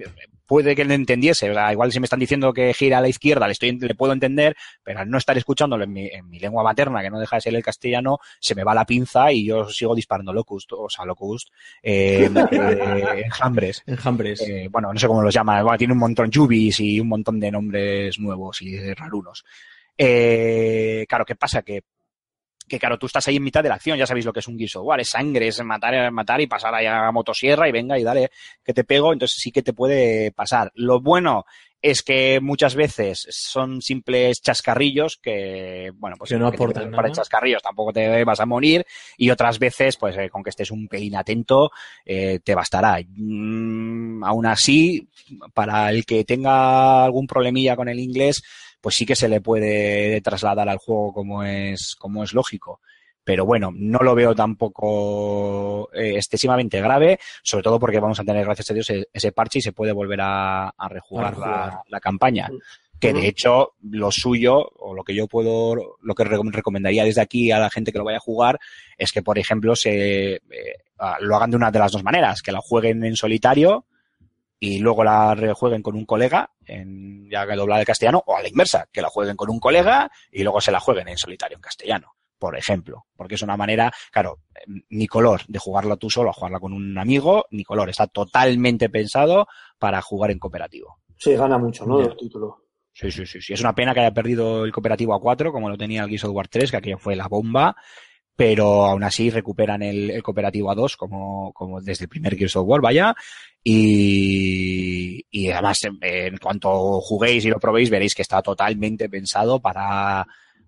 puede 0.47 0.75
que 0.75 0.85
no 0.85 0.95
entendiese, 0.95 1.51
o 1.51 1.55
sea, 1.55 1.73
igual 1.73 1.93
si 1.93 2.01
me 2.01 2.05
están 2.05 2.21
diciendo 2.21 2.53
que 2.53 2.73
gira 2.75 2.99
a 2.99 3.01
la 3.01 3.09
izquierda, 3.09 3.47
le 3.47 3.53
estoy, 3.53 3.73
le 3.73 3.95
puedo 3.95 4.13
entender, 4.13 4.57
pero 4.83 5.01
al 5.01 5.11
no 5.11 5.19
estar 5.19 5.37
escuchándolo 5.37 5.85
en 5.85 5.93
mi, 5.93 6.07
en 6.07 6.29
mi 6.29 6.39
lengua 6.39 6.63
materna, 6.63 7.03
que 7.03 7.11
no 7.11 7.21
deja 7.21 7.37
de 7.37 7.43
ser 7.43 7.55
el 7.55 7.63
castellano, 7.63 8.19
se 8.41 8.55
me 8.55 8.65
va 8.65 8.75
la 8.75 8.85
pinza 8.85 9.33
y 9.33 9.47
yo 9.47 9.69
sigo 9.69 9.95
disparando 9.95 10.33
locust, 10.33 10.73
o 10.73 10.89
sea, 10.89 11.05
locust, 11.05 11.49
eh, 11.83 12.29
eh, 12.53 13.23
enjambres. 13.25 13.83
Enjambres. 13.87 14.41
Eh, 14.43 14.69
bueno, 14.71 14.93
no 14.93 14.99
sé 14.99 15.07
cómo 15.07 15.23
los 15.23 15.35
llaman, 15.35 15.63
bueno, 15.63 15.79
tiene 15.79 15.93
un 15.93 15.99
montón 15.99 16.31
Jubis 16.33 16.81
y 16.81 17.01
un 17.01 17.09
montón 17.09 17.41
de 17.41 17.51
nombres 17.51 18.19
nuevos 18.19 18.63
y 18.63 18.95
rarunos. 18.95 19.45
Eh, 19.99 21.07
claro, 21.09 21.25
¿qué 21.25 21.35
pasa? 21.35 21.63
Que, 21.63 21.83
que 22.69 22.79
claro, 22.79 22.99
tú 22.99 23.07
estás 23.07 23.27
ahí 23.29 23.37
en 23.37 23.45
mitad 23.45 23.63
de 23.63 23.69
la 23.69 23.77
acción, 23.77 23.99
ya 23.99 24.07
sabéis 24.07 24.25
lo 24.27 24.33
que 24.33 24.41
es 24.41 24.49
un 24.49 24.57
of 24.57 24.85
War, 24.85 25.01
es 25.01 25.11
sangre, 25.11 25.49
es 25.49 25.63
matar, 25.63 26.11
matar 26.11 26.41
y 26.41 26.47
pasar 26.47 26.75
ahí 26.75 26.87
a 26.87 27.11
motosierra 27.13 27.69
y 27.69 27.73
venga 27.73 27.99
y 27.99 28.03
dale 28.03 28.31
que 28.65 28.75
te 28.75 28.85
pego, 28.85 29.13
entonces 29.13 29.39
sí 29.41 29.53
que 29.53 29.63
te 29.63 29.73
puede 29.73 30.33
pasar. 30.33 30.73
Lo 30.75 31.01
bueno 31.01 31.45
es 31.83 32.03
que 32.03 32.41
muchas 32.41 32.75
veces 32.75 33.27
son 33.31 33.81
simples 33.81 34.41
chascarrillos 34.41 35.19
que, 35.23 35.93
bueno, 35.95 36.17
pues 36.19 36.31
Que 36.31 36.37
no 36.37 36.49
aportan 36.49 36.85
meten 36.85 36.97
para 36.97 37.09
nada. 37.09 37.17
chascarrillos 37.17 37.63
tampoco 37.63 37.93
te 37.93 38.25
vas 38.25 38.41
a 38.41 38.47
morir 38.47 38.85
y 39.17 39.31
otras 39.31 39.59
veces, 39.59 39.97
pues 39.97 40.17
eh, 40.17 40.29
con 40.29 40.43
que 40.43 40.51
estés 40.51 40.71
un 40.71 40.89
pelín 40.89 41.15
atento, 41.15 41.71
eh, 42.05 42.41
te 42.43 42.55
bastará. 42.55 42.99
Mm, 43.07 44.25
aún 44.25 44.47
así, 44.47 45.09
para 45.55 45.91
el 45.91 46.05
que 46.05 46.25
tenga 46.25 47.05
algún 47.05 47.27
problemilla 47.27 47.77
con 47.77 47.89
el 47.89 48.01
inglés, 48.01 48.43
pues 48.87 48.95
sí 48.95 49.05
que 49.05 49.17
se 49.17 49.29
le 49.29 49.41
puede 49.41 50.21
trasladar 50.21 50.69
al 50.69 50.79
juego 50.79 51.13
como 51.13 51.43
es, 51.43 51.97
como 51.99 52.23
es 52.23 52.33
lógico. 52.33 52.81
Pero 53.25 53.45
bueno, 53.45 53.73
no 53.75 53.99
lo 53.99 54.15
veo 54.15 54.33
tampoco 54.33 55.91
eh, 55.93 56.13
excesivamente 56.15 56.81
grave, 56.81 57.19
sobre 57.43 57.65
todo 57.65 57.81
porque 57.81 57.99
vamos 57.99 58.21
a 58.21 58.25
tener, 58.25 58.45
gracias 58.45 58.71
a 58.71 58.75
Dios, 58.75 58.89
e- 58.91 59.09
ese 59.13 59.33
parche 59.33 59.59
y 59.59 59.63
se 59.63 59.73
puede 59.73 59.91
volver 59.91 60.21
a, 60.23 60.69
a 60.69 60.89
rejugar, 60.89 61.35
A. 61.35 61.39
La, 61.41 61.83
la 61.89 61.99
campaña. 61.99 62.49
Que 63.01 63.13
de 63.13 63.19
Ujú. 63.19 63.29
hecho, 63.29 63.73
lo 63.91 64.13
suyo, 64.13 64.57
o 64.77 64.95
lo 64.95 65.03
que 65.03 65.17
yo 65.17 65.27
puedo, 65.27 65.75
lo 66.01 66.15
que 66.15 66.23
re- 66.23 66.39
recomendaría 66.53 67.03
desde 67.03 67.23
aquí 67.23 67.51
a 67.51 67.59
la 67.59 67.71
gente 67.71 67.91
que 67.91 67.99
lo 67.99 68.05
vaya 68.05 68.19
a 68.19 68.21
jugar, 68.21 68.61
es 68.97 69.11
que, 69.11 69.21
por 69.21 69.37
ejemplo, 69.37 69.75
se 69.75 70.35
eh, 70.37 70.41
lo 71.23 71.35
hagan 71.35 71.51
de 71.51 71.57
una 71.57 71.73
de 71.73 71.81
las 71.81 71.91
dos 71.91 72.05
maneras, 72.05 72.41
que 72.41 72.53
la 72.53 72.61
jueguen 72.61 73.03
en 73.05 73.17
solitario 73.17 73.85
y 74.59 74.79
luego 74.79 75.05
la 75.05 75.35
rejueguen 75.35 75.83
con 75.83 75.97
un 75.97 76.07
colega, 76.07 76.51
en, 76.65 77.29
ya 77.31 77.47
que 77.47 77.55
doblada 77.55 77.81
de 77.81 77.87
castellano, 77.87 78.23
o 78.27 78.37
a 78.37 78.43
la 78.43 78.49
inversa, 78.49 78.89
que 78.93 79.03
la 79.03 79.09
jueguen 79.09 79.37
con 79.37 79.51
un 79.51 79.61
colega 79.61 80.11
y 80.31 80.43
luego 80.43 80.61
se 80.61 80.73
la 80.73 80.81
jueguen 80.81 81.09
en 81.09 81.19
solitario 81.19 81.57
en 81.57 81.63
castellano, 81.63 82.13
por 82.39 82.57
ejemplo. 82.57 83.07
Porque 83.15 83.35
es 83.35 83.43
una 83.43 83.57
manera, 83.57 83.93
claro, 84.11 84.41
ni 84.89 85.07
color 85.07 85.43
de 85.47 85.59
jugarla 85.59 85.97
tú 85.97 86.09
solo 86.09 86.31
a 86.31 86.35
jugarla 86.35 86.61
con 86.61 86.73
un 86.73 86.97
amigo, 86.99 87.47
ni 87.51 87.65
color, 87.65 87.91
está 87.91 88.07
totalmente 88.07 88.89
pensado 88.89 89.47
para 89.79 90.01
jugar 90.01 90.31
en 90.31 90.39
cooperativo. 90.39 90.99
Sí, 91.19 91.35
gana 91.35 91.59
mucho, 91.59 91.87
¿no? 91.87 92.01
El 92.01 92.17
título. 92.17 92.63
Sí, 92.93 93.11
sí, 93.11 93.27
sí, 93.27 93.43
sí. 93.43 93.53
Es 93.53 93.61
una 93.61 93.75
pena 93.75 93.93
que 93.93 94.01
haya 94.01 94.15
perdido 94.15 94.65
el 94.65 94.73
cooperativo 94.73 95.15
a 95.15 95.21
4, 95.21 95.53
como 95.53 95.69
lo 95.69 95.77
tenía 95.77 96.03
el 96.03 96.09
Gears 96.09 96.25
of 96.25 96.35
War 96.35 96.49
3, 96.49 96.71
que 96.71 96.77
aquello 96.79 96.99
fue 96.99 97.15
la 97.15 97.29
bomba, 97.29 97.77
pero 98.37 98.85
aún 98.85 99.03
así 99.03 99.31
recuperan 99.31 99.83
el, 99.83 100.11
el 100.11 100.23
cooperativo 100.23 100.71
a 100.71 100.75
2, 100.75 100.97
como, 100.97 101.53
como 101.55 101.81
desde 101.81 102.05
el 102.05 102.11
primer 102.11 102.37
Gears 102.37 102.57
of 102.57 102.69
War, 102.69 102.83
vaya. 102.83 103.15
Y, 103.65 105.25
y 105.31 105.51
además, 105.51 105.83
en, 105.85 105.99
en 106.03 106.37
cuanto 106.37 107.01
juguéis 107.01 107.45
y 107.47 107.49
lo 107.49 107.59
probéis, 107.59 107.91
veréis 107.91 108.15
que 108.15 108.23
está 108.23 108.43
totalmente 108.43 109.09
pensado 109.09 109.59
para, 109.61 110.27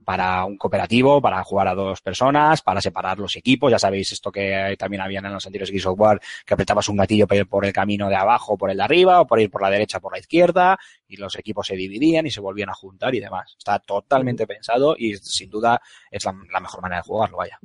para 0.09 0.47
un 0.47 0.56
cooperativo, 0.56 1.20
para 1.20 1.44
jugar 1.44 1.68
a 1.68 1.74
dos 1.74 2.01
personas, 2.01 2.62
para 2.62 2.80
separar 2.80 3.18
los 3.18 3.36
equipos. 3.36 3.70
Ya 3.70 3.78
sabéis 3.78 4.10
esto 4.10 4.32
que 4.32 4.74
también 4.78 5.02
habían 5.02 5.26
en 5.26 5.35
los 5.35 5.44
anteriores 5.44 5.70
Gears 5.70 5.85
of 5.85 6.01
War, 6.01 6.18
que 6.47 6.55
apretabas 6.55 6.89
un 6.89 6.97
gatillo 6.97 7.26
para 7.26 7.40
ir 7.40 7.47
por 7.47 7.66
el 7.66 7.74
camino 7.74 8.09
de 8.09 8.16
abajo, 8.16 8.56
por 8.56 8.70
el 8.70 8.78
de 8.78 8.85
arriba, 8.85 9.20
o 9.20 9.26
por 9.26 9.39
ir 9.39 9.51
por 9.51 9.60
la 9.60 9.68
derecha, 9.68 10.01
por 10.01 10.14
la 10.14 10.18
izquierda, 10.18 10.78
y 11.06 11.18
los 11.18 11.36
equipos 11.36 11.66
se 11.66 11.76
dividían 11.76 12.26
y 12.26 12.30
se 12.30 12.40
volvían 12.40 12.70
a 12.70 12.72
juntar 12.72 13.14
y 13.14 13.20
demás. 13.20 13.55
Está 13.59 13.80
totalmente 13.80 14.47
pensado 14.47 14.97
y 14.98 15.14
sin 15.18 15.51
duda 15.51 15.78
es 16.10 16.24
la, 16.24 16.35
la 16.55 16.60
mejor 16.60 16.80
manera 16.80 17.02
de 17.02 17.06
jugarlo, 17.06 17.36
vaya. 17.36 17.59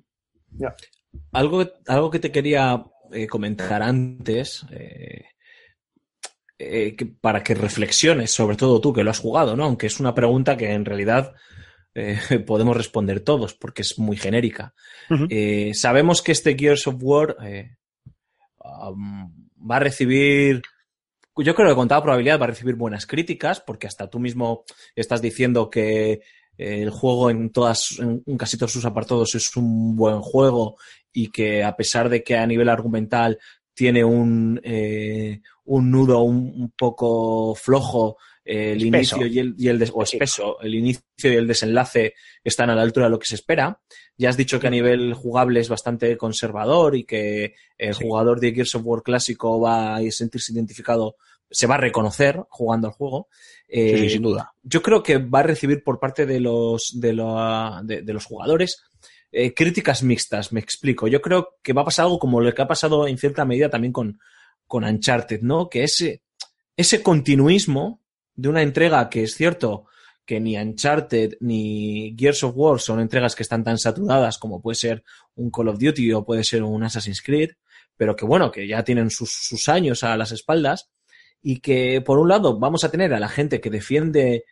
Ya. 0.52 0.76
Algo, 1.32 1.64
algo 1.88 2.12
que 2.12 2.20
te 2.20 2.30
quería 2.30 2.84
eh, 3.14 3.26
comentar 3.26 3.82
antes, 3.82 4.66
eh, 4.70 5.28
eh, 6.60 6.94
que- 6.98 7.06
para 7.06 7.42
que 7.42 7.56
reflexiones, 7.56 8.32
sobre 8.32 8.58
todo 8.58 8.82
tú 8.82 8.92
que 8.92 9.06
lo 9.06 9.12
has 9.12 9.20
jugado, 9.20 9.56
¿no? 9.56 9.64
Aunque 9.64 9.88
es 9.88 10.02
una 10.02 10.14
pregunta 10.14 10.58
que 10.58 10.74
en 10.74 10.84
realidad 10.84 11.34
eh, 11.96 12.18
podemos 12.48 12.76
responder 12.76 13.20
todos, 13.22 13.54
porque 13.54 13.84
es 13.84 14.00
muy 14.00 14.18
genérica. 14.18 14.74
Eh, 15.30 15.72
sabemos 15.74 16.22
que 16.22 16.32
este 16.32 16.58
Gears 16.58 16.88
of 16.88 16.96
War 17.00 17.38
eh, 17.44 17.76
um, 18.64 19.32
va 19.60 19.78
a 19.78 19.80
recibir, 19.80 20.62
yo 21.38 21.56
creo 21.56 21.70
que 21.70 21.76
con 21.76 21.88
toda 21.88 22.02
probabilidad 22.02 22.40
va 22.40 22.46
a 22.46 22.50
recibir 22.50 22.76
buenas 22.76 23.06
críticas, 23.06 23.60
porque 23.60 23.88
hasta 23.88 24.10
tú 24.10 24.20
mismo 24.20 24.64
estás 24.96 25.22
diciendo 25.22 25.70
que 25.70 26.22
el 26.58 26.92
juego 26.92 27.30
en 27.30 27.52
todas, 27.52 28.00
en, 28.00 28.22
casi 28.38 28.58
todos 28.58 28.72
sus 28.72 28.86
apartados 28.86 29.34
es 29.36 29.56
un 29.58 29.96
buen 29.96 30.22
juego 30.22 30.78
y 31.12 31.32
que 31.32 31.64
a 31.64 31.76
pesar 31.76 32.10
de 32.10 32.24
que 32.24 32.38
a 32.38 32.46
nivel 32.46 32.70
argumental 32.70 33.40
tiene 33.74 34.04
un, 34.04 34.62
un 35.66 35.92
nudo 35.92 36.22
un, 36.22 36.54
un 36.56 36.72
poco 36.78 37.56
flojo, 37.56 38.18
el 38.46 38.84
Espeso. 38.84 39.16
inicio 39.18 39.28
y 39.28 39.40
el, 39.40 39.56
y 39.58 39.68
el 39.70 39.80
des- 39.80 39.92
o 39.94 40.04
espeso, 40.04 40.60
el 40.62 40.76
inicio 40.76 41.02
y 41.24 41.28
el 41.36 41.48
desenlace 41.48 42.14
están 42.44 42.70
a 42.70 42.76
la 42.76 42.82
altura 42.82 43.06
de 43.06 43.12
lo 43.12 43.20
que 43.20 43.28
se 43.28 43.36
espera. 43.36 43.80
Ya 44.18 44.30
has 44.30 44.38
dicho 44.38 44.60
que 44.60 44.68
a 44.68 44.72
nivel 44.72 45.14
jugable 45.14 45.60
es 45.62 45.70
bastante 45.70 46.18
conservador 46.18 46.96
y 46.96 47.06
que 47.06 47.56
el 47.78 47.96
Sí. 47.96 48.04
jugador 48.04 48.40
de 48.40 48.54
Gears 48.54 48.76
of 48.76 48.82
War 48.86 49.02
clásico 49.02 49.60
va 49.62 49.96
a 49.96 50.02
sentirse 50.12 50.52
identificado, 50.54 51.16
se 51.50 51.68
va 51.68 51.76
a 51.76 51.80
reconocer 51.80 52.42
jugando 52.50 52.88
al 52.88 52.94
juego. 52.94 53.28
Sí, 53.32 53.80
Eh, 53.80 53.98
sí, 53.98 54.10
sin 54.10 54.22
duda. 54.24 54.54
yo 54.62 54.82
creo 54.82 55.02
que 55.02 55.18
va 55.18 55.40
a 55.40 55.44
recibir 55.44 55.84
por 55.84 56.00
parte 56.00 56.26
de 56.26 56.40
los, 56.40 57.00
de, 57.00 57.14
lo- 57.14 57.82
de- 57.84 58.02
de 58.02 58.14
los 58.14 58.26
jugadores 58.26 58.84
eh, 59.36 59.52
críticas 59.56 60.04
mixtas, 60.04 60.52
me 60.54 60.60
explico. 60.60 61.08
Yo 61.08 61.20
creo 61.20 61.56
que 61.64 61.74
va 61.74 61.82
a 61.82 61.86
pasar 61.86 62.06
algo 62.06 62.20
como 62.20 62.40
lo 62.40 62.54
que 62.54 62.62
ha 62.62 62.68
pasado 62.68 63.08
en 63.08 63.18
cierta 63.18 63.46
medida 63.46 63.68
también 63.68 63.92
con, 63.92 64.20
con 64.68 64.84
Uncharted, 64.84 65.42
¿no? 65.42 65.70
Que 65.70 65.84
ese, 65.86 66.22
ese 66.78 67.02
continuismo 67.02 68.03
de 68.36 68.50
una 68.50 68.62
entrega 68.62 69.10
que 69.10 69.24
es 69.24 69.36
cierto 69.36 69.86
que 70.26 70.40
ni 70.40 70.58
Uncharted 70.58 71.38
ni 71.42 72.16
Gears 72.18 72.44
of 72.44 72.54
War 72.56 72.80
son 72.80 73.00
entregas 73.00 73.36
que 73.36 73.44
están 73.44 73.64
tan 73.64 73.78
saturadas 73.78 74.38
como 74.38 74.62
puede 74.62 74.76
ser 74.76 75.04
un 75.36 75.52
Call 75.52 75.68
of 75.68 75.80
Duty 75.80 76.14
o 76.14 76.26
puede 76.26 76.44
ser 76.44 76.64
un 76.64 76.84
Assassin's 76.84 77.22
Creed, 77.22 77.52
pero 77.98 78.16
que 78.16 78.26
bueno, 78.26 78.52
que 78.52 78.68
ya 78.68 78.84
tienen 78.84 79.10
sus, 79.10 79.32
sus 79.32 79.68
años 79.70 80.04
a 80.04 80.16
las 80.16 80.32
espaldas 80.32 80.90
y 81.42 81.60
que 81.60 82.02
por 82.02 82.20
un 82.20 82.30
lado 82.30 82.58
vamos 82.58 82.84
a 82.84 82.90
tener 82.90 83.14
a 83.14 83.20
la 83.20 83.28
gente 83.28 83.60
que 83.60 83.70
defiende 83.70 84.46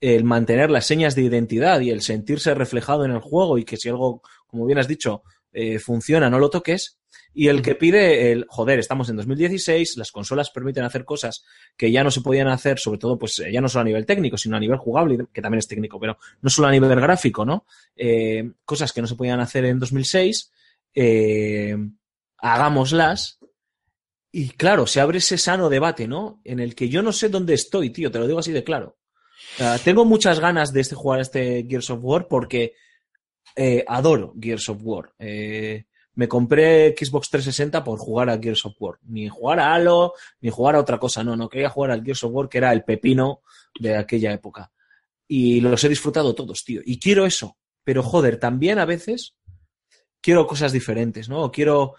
el 0.00 0.24
mantener 0.24 0.70
las 0.70 0.86
señas 0.86 1.14
de 1.14 1.22
identidad 1.22 1.80
y 1.80 1.90
el 1.90 2.02
sentirse 2.02 2.54
reflejado 2.54 3.06
en 3.06 3.12
el 3.12 3.20
juego 3.20 3.56
y 3.56 3.64
que 3.64 3.78
si 3.78 3.88
algo, 3.88 4.20
como 4.46 4.66
bien 4.66 4.78
has 4.78 4.88
dicho, 4.88 5.22
eh, 5.52 5.78
funciona, 5.78 6.28
no 6.28 6.38
lo 6.38 6.50
toques. 6.50 6.98
Y 7.34 7.48
el 7.48 7.62
que 7.62 7.74
pide 7.74 8.30
el, 8.30 8.46
joder, 8.48 8.78
estamos 8.78 9.08
en 9.08 9.16
2016, 9.16 9.96
las 9.96 10.12
consolas 10.12 10.50
permiten 10.50 10.84
hacer 10.84 11.04
cosas 11.04 11.44
que 11.76 11.90
ya 11.90 12.04
no 12.04 12.10
se 12.10 12.20
podían 12.20 12.48
hacer, 12.48 12.78
sobre 12.78 12.98
todo, 12.98 13.18
pues 13.18 13.40
eh, 13.40 13.52
ya 13.52 13.60
no 13.60 13.68
solo 13.68 13.82
a 13.82 13.84
nivel 13.84 14.06
técnico, 14.06 14.38
sino 14.38 14.56
a 14.56 14.60
nivel 14.60 14.78
jugable, 14.78 15.26
que 15.32 15.42
también 15.42 15.58
es 15.58 15.66
técnico, 15.66 15.98
pero 15.98 16.16
no 16.40 16.50
solo 16.50 16.68
a 16.68 16.70
nivel 16.70 16.94
gráfico, 17.00 17.44
¿no? 17.44 17.66
Eh, 17.96 18.52
cosas 18.64 18.92
que 18.92 19.00
no 19.00 19.08
se 19.08 19.16
podían 19.16 19.40
hacer 19.40 19.64
en 19.64 19.80
2006, 19.80 20.52
eh, 20.94 21.76
hagámoslas. 22.38 23.40
Y 24.30 24.50
claro, 24.50 24.86
se 24.86 25.00
abre 25.00 25.18
ese 25.18 25.38
sano 25.38 25.68
debate, 25.68 26.06
¿no? 26.06 26.40
En 26.44 26.60
el 26.60 26.74
que 26.74 26.88
yo 26.88 27.02
no 27.02 27.12
sé 27.12 27.28
dónde 27.28 27.54
estoy, 27.54 27.90
tío, 27.90 28.10
te 28.10 28.18
lo 28.18 28.26
digo 28.26 28.38
así 28.38 28.52
de 28.52 28.64
claro. 28.64 28.96
Tengo 29.84 30.04
muchas 30.04 30.40
ganas 30.40 30.72
de 30.72 30.80
este 30.80 30.94
jugar 30.94 31.20
este 31.20 31.66
Gears 31.68 31.90
of 31.90 32.00
War 32.02 32.26
porque 32.28 32.74
eh, 33.56 33.84
adoro 33.86 34.34
Gears 34.40 34.68
of 34.68 34.78
War. 34.82 35.12
Eh, 35.18 35.84
me 36.16 36.28
compré 36.28 36.94
Xbox 36.98 37.28
360 37.30 37.82
por 37.82 37.98
jugar 37.98 38.30
a 38.30 38.38
Gears 38.38 38.64
of 38.66 38.74
War. 38.78 38.98
Ni 39.08 39.28
jugar 39.28 39.58
a 39.60 39.74
Halo, 39.74 40.14
ni 40.40 40.50
jugar 40.50 40.76
a 40.76 40.80
otra 40.80 40.98
cosa. 40.98 41.24
No, 41.24 41.36
no 41.36 41.48
quería 41.48 41.68
jugar 41.70 41.90
al 41.90 42.04
Gears 42.04 42.22
of 42.24 42.32
War, 42.32 42.48
que 42.48 42.58
era 42.58 42.72
el 42.72 42.84
pepino 42.84 43.42
de 43.78 43.96
aquella 43.96 44.32
época. 44.32 44.70
Y 45.26 45.60
los 45.60 45.82
he 45.84 45.88
disfrutado 45.88 46.34
todos, 46.34 46.64
tío. 46.64 46.80
Y 46.84 46.98
quiero 47.00 47.26
eso. 47.26 47.56
Pero 47.82 48.02
joder, 48.02 48.38
también 48.38 48.78
a 48.78 48.84
veces 48.84 49.34
quiero 50.20 50.46
cosas 50.46 50.72
diferentes, 50.72 51.28
¿no? 51.28 51.42
O 51.42 51.50
quiero, 51.52 51.94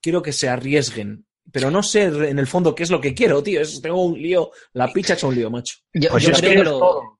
quiero 0.00 0.22
que 0.22 0.32
se 0.32 0.48
arriesguen. 0.48 1.26
Pero 1.52 1.70
no 1.70 1.82
sé 1.82 2.04
en 2.04 2.38
el 2.40 2.46
fondo 2.48 2.74
qué 2.74 2.82
es 2.82 2.90
lo 2.90 3.00
que 3.00 3.14
quiero, 3.14 3.42
tío. 3.42 3.60
Es- 3.60 3.80
tengo 3.80 4.04
un 4.04 4.20
lío. 4.20 4.50
La 4.72 4.92
picha 4.92 5.12
ha 5.12 5.16
hecho 5.16 5.28
un 5.28 5.34
lío, 5.36 5.50
macho. 5.50 5.76
Yo, 5.94 6.10
Pues 6.10 6.24
yo 6.24 6.30
es 6.32 6.40
creo 6.40 6.52
que 6.52 6.58
es 6.58 6.64
lo, 6.64 7.15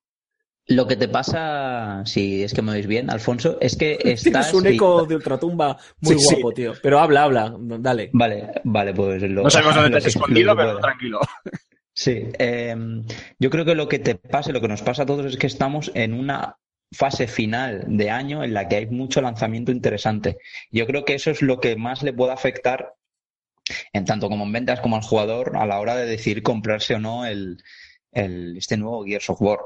lo 0.68 0.86
que 0.86 0.96
te 0.96 1.08
pasa, 1.08 2.02
si 2.06 2.42
es 2.42 2.52
que 2.52 2.62
me 2.62 2.72
oís 2.72 2.86
bien, 2.86 3.10
Alfonso, 3.10 3.56
es 3.60 3.76
que 3.76 3.96
Tienes 4.02 4.26
estás... 4.26 4.54
un 4.54 4.66
eco 4.66 5.04
de 5.06 5.14
ultratumba 5.16 5.78
muy 6.00 6.14
Sí, 6.18 6.20
sí. 6.28 6.34
guapo, 6.36 6.52
tío. 6.52 6.72
Pero 6.82 6.98
habla, 6.98 7.22
habla, 7.24 7.54
dale. 7.58 8.10
Vale, 8.12 8.50
vale, 8.64 8.92
pues 8.94 9.22
lo... 9.22 9.42
No 9.44 9.50
sabemos 9.50 9.74
dónde 9.76 9.90
lo 9.90 9.94
te 9.94 9.98
has 9.98 10.04
que- 10.04 10.10
escondido, 10.18 10.56
pero 10.56 10.78
tranquilo. 10.78 11.20
Sí, 11.98 12.24
eh, 12.38 12.76
yo 13.38 13.48
creo 13.48 13.64
que 13.64 13.74
lo 13.74 13.88
que 13.88 13.98
te 13.98 14.16
pasa, 14.16 14.50
y 14.50 14.52
lo 14.52 14.60
que 14.60 14.68
nos 14.68 14.82
pasa 14.82 15.04
a 15.04 15.06
todos 15.06 15.24
es 15.24 15.38
que 15.38 15.46
estamos 15.46 15.90
en 15.94 16.12
una 16.12 16.58
fase 16.92 17.26
final 17.26 17.84
de 17.88 18.10
año 18.10 18.44
en 18.44 18.52
la 18.52 18.68
que 18.68 18.76
hay 18.76 18.86
mucho 18.86 19.22
lanzamiento 19.22 19.72
interesante. 19.72 20.36
Yo 20.70 20.86
creo 20.86 21.06
que 21.06 21.14
eso 21.14 21.30
es 21.30 21.40
lo 21.40 21.58
que 21.58 21.74
más 21.76 22.02
le 22.02 22.12
puede 22.12 22.32
afectar 22.32 22.92
en 23.94 24.04
tanto 24.04 24.28
como 24.28 24.44
en 24.44 24.52
ventas 24.52 24.80
como 24.80 24.96
al 24.96 25.02
jugador 25.02 25.56
a 25.56 25.64
la 25.64 25.80
hora 25.80 25.96
de 25.96 26.04
decidir 26.04 26.42
comprarse 26.42 26.94
o 26.96 26.98
no 26.98 27.24
el, 27.24 27.62
el- 28.12 28.58
este 28.58 28.76
nuevo 28.76 29.02
Gears 29.02 29.30
of 29.30 29.40
War. 29.40 29.58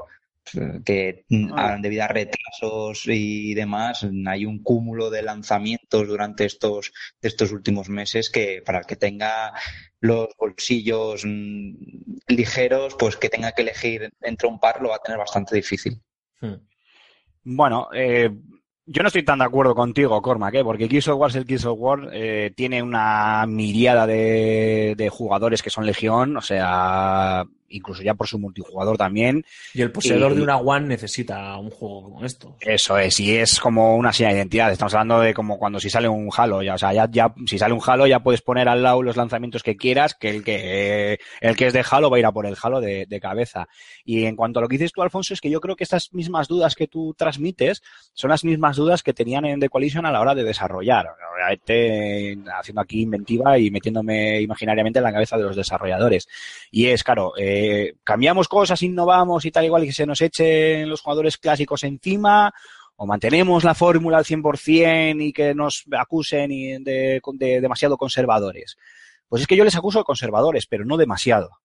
Que 0.83 1.23
Ah. 1.55 1.77
debido 1.79 2.03
a 2.03 2.07
retrasos 2.07 3.03
y 3.07 3.53
demás, 3.53 4.05
hay 4.27 4.45
un 4.45 4.61
cúmulo 4.63 5.09
de 5.09 5.21
lanzamientos 5.21 6.07
durante 6.07 6.45
estos, 6.45 6.91
estos 7.21 7.51
últimos 7.51 7.89
meses 7.89 8.29
que 8.29 8.61
para 8.65 8.79
el 8.79 8.85
que 8.85 8.95
tenga 8.95 9.53
los 9.99 10.29
bolsillos 10.37 11.23
mm, 11.25 11.73
ligeros, 12.27 12.95
pues 12.97 13.17
que 13.17 13.29
tenga 13.29 13.51
que 13.51 13.61
elegir 13.61 14.09
entre 14.21 14.47
un 14.47 14.59
par 14.59 14.81
lo 14.81 14.89
va 14.89 14.95
a 14.95 15.01
tener 15.01 15.19
bastante 15.19 15.55
difícil. 15.55 16.01
Hmm. 16.41 16.55
Bueno, 17.43 17.89
eh, 17.93 18.29
yo 18.85 19.03
no 19.03 19.07
estoy 19.07 19.23
tan 19.23 19.39
de 19.39 19.45
acuerdo 19.45 19.73
contigo, 19.73 20.21
Cormac, 20.21 20.55
¿eh? 20.55 20.63
porque 20.63 20.87
Gears 20.87 21.07
of 21.07 21.19
War 21.19 21.29
es 21.29 21.35
el 21.35 21.45
Gears 21.45 21.65
of 21.65 21.79
War, 21.79 22.09
eh, 22.11 22.51
tiene 22.55 22.83
una 22.83 23.45
miriada 23.47 24.05
de, 24.05 24.95
de 24.97 25.09
jugadores 25.09 25.61
que 25.61 25.69
son 25.69 25.85
legión, 25.85 26.35
o 26.35 26.41
sea, 26.41 27.45
incluso 27.71 28.03
ya 28.03 28.13
por 28.13 28.27
su 28.27 28.37
multijugador 28.39 28.97
también. 28.97 29.45
Y 29.73 29.81
el 29.81 29.91
poseedor 29.91 30.31
Y- 30.33 30.35
de 30.35 30.41
una 30.43 30.57
One 30.57 30.87
necesita 30.87 31.57
un 31.57 31.69
juego 31.69 32.03
como 32.03 32.25
esto. 32.25 32.55
Eso 32.61 32.97
es, 32.97 33.19
y 33.19 33.35
es 33.37 33.59
como 33.59 33.95
una 33.95 34.13
señal 34.13 34.33
de 34.33 34.39
identidad. 34.39 34.71
Estamos 34.71 34.93
hablando 34.93 35.19
de 35.21 35.33
como 35.33 35.57
cuando 35.57 35.79
si 35.79 35.89
sale 35.89 36.07
un 36.07 36.29
Halo, 36.35 36.61
ya, 36.61 36.75
o 36.75 36.77
sea, 36.77 36.93
ya, 36.93 37.07
ya, 37.11 37.33
si 37.45 37.57
sale 37.57 37.73
un 37.73 37.81
Halo 37.85 38.07
ya 38.07 38.19
puedes 38.21 38.41
poner 38.41 38.67
al 38.69 38.83
lado 38.83 39.01
los 39.03 39.17
lanzamientos 39.17 39.63
que 39.63 39.75
quieras, 39.77 40.15
que 40.15 40.29
el 40.29 40.43
que, 40.43 41.19
el 41.41 41.55
que 41.55 41.67
es 41.67 41.73
de 41.73 41.83
Halo 41.89 42.09
va 42.09 42.17
a 42.17 42.19
ir 42.19 42.25
a 42.25 42.31
por 42.31 42.45
el 42.45 42.55
Halo 42.61 42.81
de, 42.81 43.05
de 43.07 43.19
cabeza. 43.19 43.67
Y 44.05 44.25
en 44.25 44.35
cuanto 44.35 44.59
a 44.59 44.61
lo 44.61 44.67
que 44.67 44.77
dices 44.77 44.91
tú, 44.91 45.01
Alfonso, 45.01 45.33
es 45.33 45.41
que 45.41 45.49
yo 45.49 45.59
creo 45.61 45.75
que 45.75 45.83
estas 45.83 46.13
mismas 46.13 46.47
dudas 46.47 46.75
que 46.75 46.87
tú 46.87 47.13
transmites 47.17 47.81
son 48.13 48.29
las 48.29 48.43
mismas 48.43 48.75
dudas 48.77 49.03
que 49.03 49.13
tenían 49.13 49.45
en 49.45 49.59
The 49.59 49.69
Coalition 49.69 50.05
a 50.05 50.11
la 50.11 50.21
hora 50.21 50.35
de 50.35 50.43
desarrollar. 50.43 51.07
Obviamente, 51.33 52.37
haciendo 52.57 52.81
aquí 52.81 53.01
inventiva 53.01 53.57
y 53.57 53.71
metiéndome 53.71 54.41
imaginariamente 54.41 54.99
en 54.99 55.03
la 55.03 55.13
cabeza 55.13 55.37
de 55.37 55.43
los 55.43 55.55
desarrolladores. 55.55 56.27
Y 56.71 56.87
es, 56.87 57.03
claro, 57.03 57.33
eh, 57.37 57.60
cambiamos 58.03 58.47
cosas, 58.47 58.81
innovamos 58.83 59.45
y 59.45 59.51
tal 59.51 59.65
igual 59.65 59.83
que 59.83 59.93
se 59.93 60.05
nos 60.05 60.21
echen 60.21 60.89
los 60.89 61.01
jugadores 61.01 61.37
clásicos 61.37 61.83
encima, 61.83 62.53
o 62.95 63.05
mantenemos 63.05 63.63
la 63.63 63.73
fórmula 63.73 64.17
al 64.17 64.25
100% 64.25 65.23
y 65.23 65.33
que 65.33 65.55
nos 65.55 65.85
acusen 65.97 66.49
de 66.83 67.21
demasiado 67.61 67.97
conservadores. 67.97 68.77
pues 69.27 69.41
es 69.41 69.47
que 69.47 69.55
yo 69.55 69.63
les 69.63 69.75
acuso 69.75 69.99
de 69.99 70.03
conservadores, 70.03 70.67
pero 70.67 70.85
no 70.85 70.97
demasiado. 70.97 71.60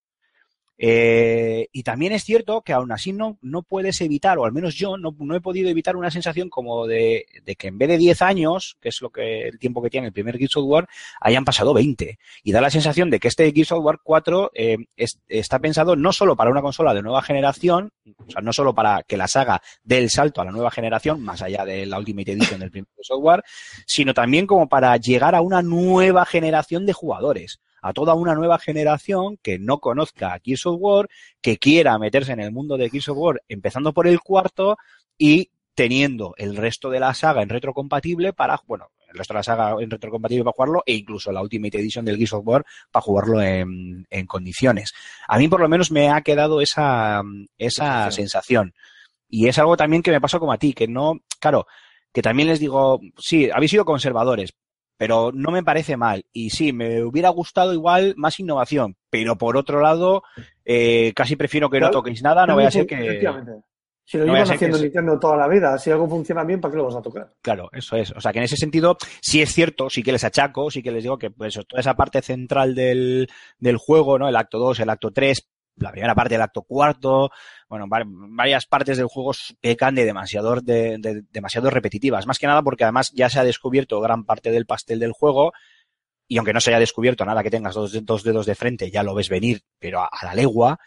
Eh, 0.77 1.69
y 1.71 1.83
también 1.83 2.13
es 2.13 2.23
cierto 2.23 2.61
que 2.61 2.73
aún 2.73 2.91
así 2.91 3.11
no, 3.11 3.37
no 3.41 3.63
puedes 3.63 3.99
evitar, 4.01 4.37
o 4.37 4.45
al 4.45 4.51
menos 4.51 4.75
yo 4.75 4.97
no, 4.97 5.15
no 5.17 5.35
he 5.35 5.41
podido 5.41 5.69
evitar 5.69 5.95
una 5.95 6.11
sensación 6.11 6.49
como 6.49 6.85
de, 6.85 7.25
que 7.57 7.67
en 7.67 7.77
vez 7.77 7.89
de 7.89 7.97
10 7.97 8.21
años, 8.21 8.77
que 8.79 8.89
es 8.89 9.01
lo 9.01 9.09
que 9.09 9.47
el 9.47 9.59
tiempo 9.59 9.81
que 9.81 9.89
tiene 9.89 10.07
el 10.07 10.13
primer 10.13 10.37
Gears 10.37 10.57
of 10.57 10.65
War, 10.65 10.87
hayan 11.19 11.45
pasado 11.45 11.73
20. 11.73 12.19
Y 12.43 12.51
da 12.51 12.61
la 12.61 12.69
sensación 12.69 13.09
de 13.09 13.19
que 13.19 13.27
este 13.27 13.51
Gears 13.51 13.71
of 13.71 13.83
War 13.83 13.99
4 14.03 14.51
eh, 14.53 14.77
es, 14.95 15.19
está 15.27 15.59
pensado 15.59 15.95
no 15.95 16.13
solo 16.13 16.35
para 16.35 16.51
una 16.51 16.61
consola 16.61 16.93
de 16.93 17.01
nueva 17.01 17.21
generación, 17.21 17.91
o 18.17 18.31
sea, 18.31 18.41
no 18.41 18.53
solo 18.53 18.75
para 18.75 19.03
que 19.03 19.17
la 19.17 19.27
saga 19.27 19.61
dé 19.83 19.97
el 19.97 20.09
salto 20.09 20.41
a 20.41 20.45
la 20.45 20.51
nueva 20.51 20.71
generación, 20.71 21.21
más 21.21 21.41
allá 21.41 21.65
de 21.65 21.85
la 21.85 21.97
Ultimate 21.97 22.33
Edition 22.33 22.59
del 22.59 22.71
primer 22.71 22.87
War, 23.19 23.43
sino 23.85 24.13
también 24.13 24.45
como 24.45 24.67
para 24.67 24.95
llegar 24.97 25.33
a 25.33 25.41
una 25.41 25.61
nueva 25.61 26.25
generación 26.25 26.85
de 26.85 26.93
jugadores 26.93 27.59
a 27.81 27.93
toda 27.93 28.13
una 28.13 28.35
nueva 28.35 28.59
generación 28.59 29.37
que 29.41 29.59
no 29.59 29.79
conozca 29.79 30.33
a 30.33 30.39
Gears 30.43 30.65
of 30.65 30.77
War, 30.79 31.09
que 31.41 31.57
quiera 31.57 31.97
meterse 31.97 32.31
en 32.33 32.39
el 32.39 32.51
mundo 32.51 32.77
de 32.77 32.89
Gears 32.89 33.09
of 33.09 33.17
War, 33.17 33.43
empezando 33.47 33.93
por 33.93 34.07
el 34.07 34.19
cuarto 34.19 34.77
y 35.17 35.51
teniendo 35.75 36.33
el 36.37 36.55
resto 36.55 36.89
de 36.89 36.99
la 36.99 37.13
saga 37.13 37.43
en 37.43 37.49
retrocompatible 37.49 38.33
para, 38.33 38.59
bueno, 38.65 38.89
el 39.09 39.17
resto 39.17 39.33
de 39.33 39.39
la 39.39 39.43
saga 39.43 39.75
en 39.79 39.89
retrocompatible 39.89 40.43
para 40.43 40.53
jugarlo 40.53 40.83
e 40.85 40.93
incluso 40.93 41.31
la 41.31 41.41
Ultimate 41.41 41.77
Edition 41.77 42.03
del 42.03 42.17
Gears 42.17 42.33
of 42.33 42.47
War 42.47 42.65
para 42.91 43.03
jugarlo 43.03 43.41
en, 43.41 44.07
en 44.09 44.25
condiciones. 44.25 44.93
A 45.27 45.37
mí 45.37 45.47
por 45.47 45.59
lo 45.59 45.69
menos 45.69 45.91
me 45.91 46.09
ha 46.09 46.21
quedado 46.21 46.61
esa, 46.61 47.21
esa 47.57 48.09
sensación. 48.11 48.73
Y 49.29 49.47
es 49.47 49.59
algo 49.59 49.77
también 49.77 50.01
que 50.01 50.11
me 50.11 50.21
pasó 50.21 50.39
como 50.39 50.53
a 50.53 50.57
ti, 50.57 50.73
que 50.73 50.87
no, 50.87 51.19
claro, 51.39 51.67
que 52.13 52.21
también 52.21 52.47
les 52.49 52.59
digo, 52.59 52.99
sí, 53.17 53.49
habéis 53.53 53.71
sido 53.71 53.85
conservadores, 53.85 54.53
pero 54.97 55.31
no 55.33 55.51
me 55.51 55.63
parece 55.63 55.95
mal. 55.97 56.25
Y 56.33 56.49
sí, 56.49 56.73
me 56.73 57.03
hubiera 57.03 57.29
gustado 57.29 57.73
igual 57.73 58.13
más 58.17 58.39
innovación, 58.39 58.97
pero 59.09 59.37
por 59.37 59.57
otro 59.57 59.81
lado, 59.81 60.23
eh, 60.65 61.13
casi 61.15 61.35
prefiero 61.35 61.69
que 61.69 61.79
no 61.79 61.91
toquéis 61.91 62.21
nada, 62.21 62.45
no 62.45 62.55
vaya 62.55 62.69
a 62.69 62.71
ser 62.71 62.87
que... 62.87 63.21
Si 64.09 64.17
lo 64.17 64.25
No 64.25 64.35
llevan 64.35 64.51
haciendo 64.53 64.77
Nintendo 64.77 65.19
toda 65.19 65.35
la 65.35 65.49
vida, 65.49 65.77
si 65.77 65.91
algo 65.91 66.07
funciona 66.07 66.45
bien, 66.45 66.61
¿para 66.61 66.71
qué 66.71 66.77
lo 66.77 66.85
vas 66.85 66.95
a 66.95 67.01
tocar? 67.01 67.33
Claro, 67.41 67.69
eso 67.73 67.97
es. 67.97 68.11
O 68.11 68.21
sea, 68.21 68.31
que 68.31 68.37
en 68.39 68.45
ese 68.45 68.55
sentido 68.55 68.95
sí 69.21 69.41
es 69.41 69.53
cierto, 69.53 69.89
sí 69.89 70.01
que 70.01 70.13
les 70.13 70.23
achaco, 70.23 70.71
sí 70.71 70.81
que 70.81 70.93
les 70.93 71.03
digo 71.03 71.17
que 71.17 71.29
pues, 71.29 71.59
toda 71.67 71.81
esa 71.81 71.93
parte 71.93 72.21
central 72.21 72.73
del, 72.73 73.27
del 73.59 73.75
juego, 73.75 74.17
¿no? 74.17 74.29
El 74.29 74.37
acto 74.37 74.59
2, 74.59 74.79
el 74.79 74.89
acto 74.91 75.11
3, 75.11 75.49
la 75.77 75.91
primera 75.91 76.15
parte 76.15 76.33
del 76.35 76.41
acto 76.41 76.61
cuarto, 76.63 77.29
bueno, 77.69 77.87
va- 77.87 78.03
varias 78.05 78.65
partes 78.65 78.97
del 78.97 79.07
juego 79.07 79.31
pecan 79.61 79.95
de 79.95 80.05
demasiado, 80.05 80.59
de, 80.61 80.97
de- 80.99 81.23
demasiado 81.31 81.69
repetitivas. 81.69 82.25
Más 82.27 82.39
que 82.39 82.47
nada 82.47 82.61
porque 82.63 82.83
además 82.83 83.11
ya 83.13 83.29
se 83.29 83.39
ha 83.39 83.43
descubierto 83.43 83.99
gran 84.01 84.25
parte 84.25 84.51
del 84.51 84.65
pastel 84.65 84.99
del 84.99 85.11
juego 85.11 85.53
y 86.27 86.37
aunque 86.37 86.53
no 86.53 86.59
se 86.59 86.71
haya 86.71 86.79
descubierto 86.79 87.23
nada 87.25 87.43
que 87.43 87.49
tengas 87.51 87.75
dos, 87.75 88.05
dos 88.05 88.23
dedos 88.23 88.45
de 88.45 88.55
frente, 88.55 88.91
ya 88.91 89.03
lo 89.03 89.15
ves 89.15 89.29
venir, 89.29 89.61
pero 89.79 90.01
a 90.01 90.09
la 90.23 90.33
legua. 90.35 90.79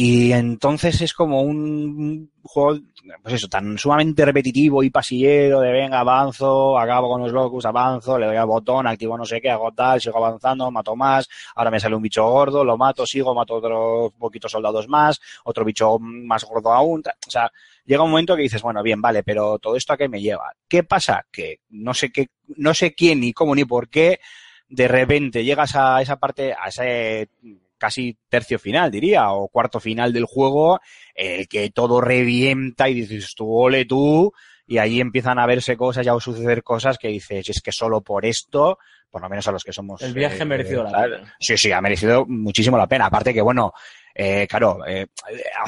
Y 0.00 0.30
entonces 0.30 1.00
es 1.00 1.12
como 1.12 1.42
un 1.42 2.30
juego, 2.40 2.78
pues 3.20 3.34
eso, 3.34 3.48
tan 3.48 3.76
sumamente 3.76 4.24
repetitivo 4.24 4.84
y 4.84 4.90
pasillero 4.90 5.58
de 5.58 5.72
venga, 5.72 5.98
avanzo, 5.98 6.78
acabo 6.78 7.08
con 7.08 7.22
los 7.22 7.32
locus, 7.32 7.66
avanzo, 7.66 8.16
le 8.16 8.26
doy 8.26 8.36
al 8.36 8.46
botón, 8.46 8.86
activo 8.86 9.18
no 9.18 9.24
sé 9.24 9.40
qué, 9.40 9.50
hago 9.50 9.72
tal, 9.72 10.00
sigo 10.00 10.18
avanzando, 10.18 10.70
mato 10.70 10.94
más, 10.94 11.28
ahora 11.56 11.72
me 11.72 11.80
sale 11.80 11.96
un 11.96 12.02
bicho 12.02 12.24
gordo, 12.24 12.62
lo 12.62 12.76
mato, 12.76 13.04
sigo, 13.04 13.34
mato 13.34 13.56
otros 13.56 14.12
poquitos 14.16 14.52
soldados 14.52 14.86
más, 14.86 15.20
otro 15.42 15.64
bicho 15.64 15.98
más 15.98 16.44
gordo 16.44 16.72
aún, 16.72 17.02
o 17.04 17.30
sea, 17.30 17.50
llega 17.84 18.04
un 18.04 18.10
momento 18.10 18.36
que 18.36 18.42
dices, 18.42 18.62
bueno, 18.62 18.84
bien, 18.84 19.02
vale, 19.02 19.24
pero 19.24 19.58
todo 19.58 19.74
esto 19.74 19.94
a 19.94 19.96
qué 19.96 20.08
me 20.08 20.20
lleva. 20.20 20.52
¿Qué 20.68 20.84
pasa? 20.84 21.26
Que 21.32 21.62
no 21.70 21.92
sé 21.92 22.12
qué, 22.12 22.28
no 22.56 22.72
sé 22.72 22.94
quién, 22.94 23.18
ni 23.18 23.32
cómo, 23.32 23.52
ni 23.52 23.64
por 23.64 23.88
qué, 23.88 24.20
de 24.68 24.86
repente 24.86 25.42
llegas 25.42 25.74
a 25.74 26.00
esa 26.00 26.20
parte, 26.20 26.52
a 26.52 26.68
ese 26.68 27.30
casi 27.78 28.18
tercio 28.28 28.58
final, 28.58 28.90
diría, 28.90 29.30
o 29.32 29.48
cuarto 29.48 29.80
final 29.80 30.12
del 30.12 30.24
juego, 30.24 30.80
el 31.14 31.48
que 31.48 31.70
todo 31.70 32.00
revienta 32.00 32.88
y 32.88 32.94
dices 32.94 33.34
tú, 33.34 33.50
ole 33.50 33.84
tú, 33.84 34.32
y 34.66 34.78
ahí 34.78 35.00
empiezan 35.00 35.38
a 35.38 35.46
verse 35.46 35.76
cosas 35.76 36.04
y 36.04 36.10
a 36.10 36.20
suceder 36.20 36.62
cosas 36.62 36.98
que 36.98 37.08
dices, 37.08 37.48
es 37.48 37.62
que 37.62 37.72
solo 37.72 38.02
por 38.02 38.26
esto, 38.26 38.78
por 39.10 39.22
lo 39.22 39.28
menos 39.30 39.48
a 39.48 39.52
los 39.52 39.64
que 39.64 39.72
somos... 39.72 40.02
El 40.02 40.12
viaje 40.12 40.42
ha 40.42 40.44
merecido 40.44 40.84
la 40.84 41.02
pena. 41.02 41.34
Sí, 41.40 41.56
sí, 41.56 41.72
ha 41.72 41.80
merecido 41.80 42.26
muchísimo 42.26 42.76
la 42.76 42.86
pena. 42.86 43.06
Aparte 43.06 43.32
que, 43.32 43.40
bueno, 43.40 43.72
eh, 44.14 44.46
claro, 44.48 44.78
eh, 44.86 45.06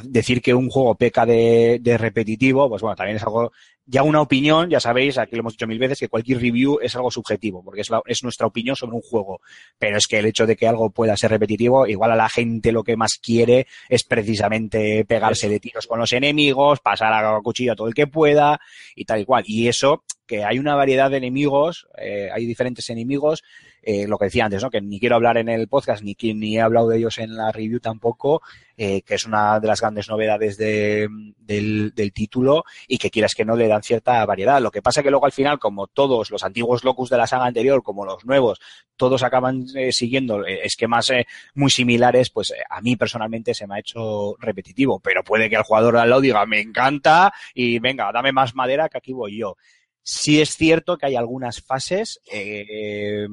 decir 0.05 0.41
que 0.43 0.55
un 0.55 0.69
juego 0.69 0.95
peca 0.95 1.25
de, 1.27 1.79
de 1.81 1.99
repetitivo, 1.99 2.69
pues 2.69 2.83
bueno, 2.83 2.97
también 2.97 3.17
es 3.17 3.23
algo, 3.23 3.53
ya 3.87 4.03
una 4.03 4.21
opinión, 4.21 4.71
ya 4.71 4.79
sabéis, 4.81 5.19
aquí 5.19 5.35
lo 5.37 5.41
hemos 5.41 5.55
dicho 5.55 5.67
mil 5.67 5.79
veces, 5.79 5.99
que 5.99 6.09
cualquier 6.09 6.41
review 6.41 6.79
es 6.81 6.95
algo 6.95 7.11
subjetivo, 7.11 7.63
porque 7.65 7.81
es, 7.81 7.91
la- 7.91 8.03
es 8.07 8.23
nuestra 8.23 8.47
opinión 8.47 8.77
sobre 8.77 8.95
un 8.95 9.03
juego. 9.03 9.41
Pero 9.79 9.97
es 9.99 10.07
que 10.07 10.19
el 10.19 10.27
hecho 10.27 10.47
de 10.47 10.55
que 10.57 10.69
algo 10.69 10.91
pueda 10.91 11.17
ser 11.17 11.31
repetitivo, 11.31 11.87
igual 11.87 12.13
a 12.13 12.17
la 12.17 12.29
gente 12.29 12.71
lo 12.73 12.85
que 12.85 12.97
más 12.97 13.19
quiere 13.21 13.67
es 13.89 14.05
precisamente 14.05 15.05
pegarse 15.05 15.49
de 15.49 15.59
tiros 15.61 15.87
con 15.87 15.99
los 15.99 16.13
enemigos, 16.13 16.81
pasar 16.81 17.13
a 17.13 17.41
cuchillo 17.43 17.73
a 17.73 17.77
todo 17.77 17.89
el 17.89 17.95
que 17.95 18.07
pueda 18.07 18.61
y 18.95 19.05
tal 19.05 19.21
y 19.21 19.25
cual. 19.25 19.45
Y 19.47 19.67
eso, 19.69 20.05
que 20.27 20.45
hay 20.45 20.59
una 20.61 20.77
variedad 20.77 21.11
de 21.11 21.17
enemigos, 21.17 21.89
eh, 21.99 22.29
hay 22.33 22.47
diferentes 22.47 22.89
enemigos, 22.91 23.43
eh, 23.83 24.07
lo 24.07 24.19
que 24.19 24.27
decía 24.27 24.45
antes, 24.45 24.63
¿no? 24.63 24.71
Que 24.71 24.81
ni 24.81 24.99
quiero 25.01 25.17
hablar 25.17 25.37
en 25.39 25.49
el 25.49 25.69
podcast, 25.69 26.03
ni, 26.03 26.17
ni 26.35 26.57
he 26.57 26.61
hablado 26.61 26.89
de 26.89 26.99
ellos 26.99 27.19
en 27.19 27.35
la 27.37 27.51
review 27.53 27.81
tampoco, 27.81 28.43
eh, 28.77 29.03
que 29.03 29.15
es 29.15 29.27
una 29.27 29.61
de 29.61 29.67
las 29.69 29.81
grandes 29.81 30.09
novedades 30.09 30.57
de- 30.57 31.09
del, 31.39 31.93
del 31.95 32.13
título 32.13 32.65
y 32.89 32.99
que 32.99 33.11
quieras 33.11 33.35
que 33.35 33.45
no 33.45 33.57
le 33.57 33.69
dan 33.69 33.83
cierta 33.83 34.25
variedad. 34.25 34.61
Lo 34.61 34.71
que 34.71 34.83
pasa 34.83 35.03
que 35.03 35.11
luego 35.11 35.27
al 35.27 35.33
final, 35.33 35.59
como 35.59 35.87
todos 35.87 36.31
los 36.31 36.43
antiguos 36.45 36.85
locus 36.85 37.11
de 37.11 37.17
la 37.17 37.27
saga 37.27 37.47
anterior, 37.47 37.83
como 37.83 38.05
los 38.05 38.25
nuevos, 38.25 38.61
todos 38.97 39.23
acaban 39.23 39.65
eh, 39.75 39.93
siguiendo 39.93 40.47
eh, 40.47 40.61
esquemas 40.65 41.11
muy 41.55 41.71
similares, 41.71 42.31
pues 42.31 42.53
a 42.69 42.81
mí 42.81 42.97
personalmente 42.97 43.55
se 43.55 43.67
me 43.67 43.75
ha 43.77 43.81
hecho 43.81 44.37
repetitivo, 44.39 45.01
pero 45.01 45.23
puede 45.25 45.49
que 45.51 45.57
el 45.57 45.63
jugador 45.63 45.97
al 45.97 46.09
lado 46.11 46.21
diga, 46.21 46.45
me 46.47 46.61
encanta 46.61 47.33
y 47.55 47.79
venga, 47.79 48.11
dame 48.13 48.33
más 48.33 48.55
madera 48.55 48.89
que 48.89 48.99
aquí 48.99 49.13
voy 49.13 49.39
yo. 49.39 49.57
Sí 50.03 50.41
es 50.41 50.57
cierto 50.57 50.97
que 50.97 51.07
hay 51.07 51.17
algunas 51.17 51.61
fases 51.61 52.21
eh, 52.33 53.27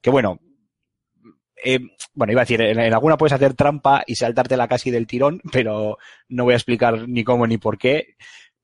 que 0.00 0.10
bueno, 0.10 0.40
eh, 1.64 1.80
bueno, 2.14 2.32
iba 2.32 2.42
a 2.42 2.44
decir, 2.44 2.60
en, 2.60 2.78
alguna 2.92 3.16
puedes 3.16 3.32
hacer 3.32 3.54
trampa 3.54 4.04
y 4.06 4.14
saltártela 4.14 4.68
casi 4.68 4.90
del 4.90 5.06
tirón, 5.06 5.40
pero 5.52 5.98
no 6.28 6.44
voy 6.44 6.54
a 6.54 6.56
explicar 6.56 7.08
ni 7.08 7.24
cómo 7.24 7.46
ni 7.46 7.58
por 7.58 7.78
qué. 7.78 8.16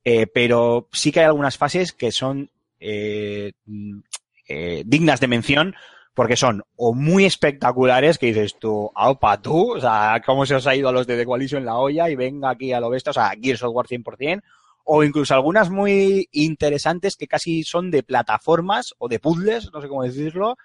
Eh, 0.05 0.27
pero 0.27 0.89
sí 0.93 1.11
que 1.12 1.20
hay 1.20 1.27
algunas 1.27 1.56
fases 1.56 1.93
que 1.93 2.12
son 2.12 2.51
eh, 2.78 3.52
mm, 3.65 4.01
eh, 4.48 4.82
dignas 4.85 5.20
de 5.20 5.28
mención 5.28 5.74
porque 6.12 6.36
son 6.36 6.62
o 6.77 6.93
muy 6.93 7.24
espectaculares 7.24 8.19
que 8.19 8.27
dices 8.27 8.56
tú, 8.59 8.90
aupa 8.94 9.40
tú, 9.40 9.73
o 9.73 9.81
sea, 9.81 10.23
cómo 10.24 10.47
se 10.47 10.55
os 10.55 10.66
ha 10.66 10.77
ido 10.77 10.89
a 10.89 10.93
los 10.93 11.06
de 11.06 11.16
The 11.16 11.24
Coalition 11.24 11.65
la 11.65 11.77
olla 11.77 12.09
y 12.09 12.15
venga 12.15 12.51
aquí 12.51 12.73
a 12.73 12.81
lo 12.81 12.90
bestia, 12.90 13.11
o 13.11 13.15
sea, 13.15 13.32
Gears 13.40 13.62
of 13.65 13.74
War 13.74 13.86
100%, 13.86 14.43
o 14.85 15.02
incluso 15.02 15.35
algunas 15.35 15.70
muy 15.70 16.28
interesantes 16.31 17.16
que 17.16 17.27
casi 17.27 17.65
son 17.65 17.90
de 17.90 18.05
plataformas 18.05 18.94
o 18.98 19.09
de 19.09 19.19
puzzles, 19.19 19.73
no 19.73 19.81
sé 19.81 19.89
cómo 19.89 20.05
decirlo, 20.05 20.56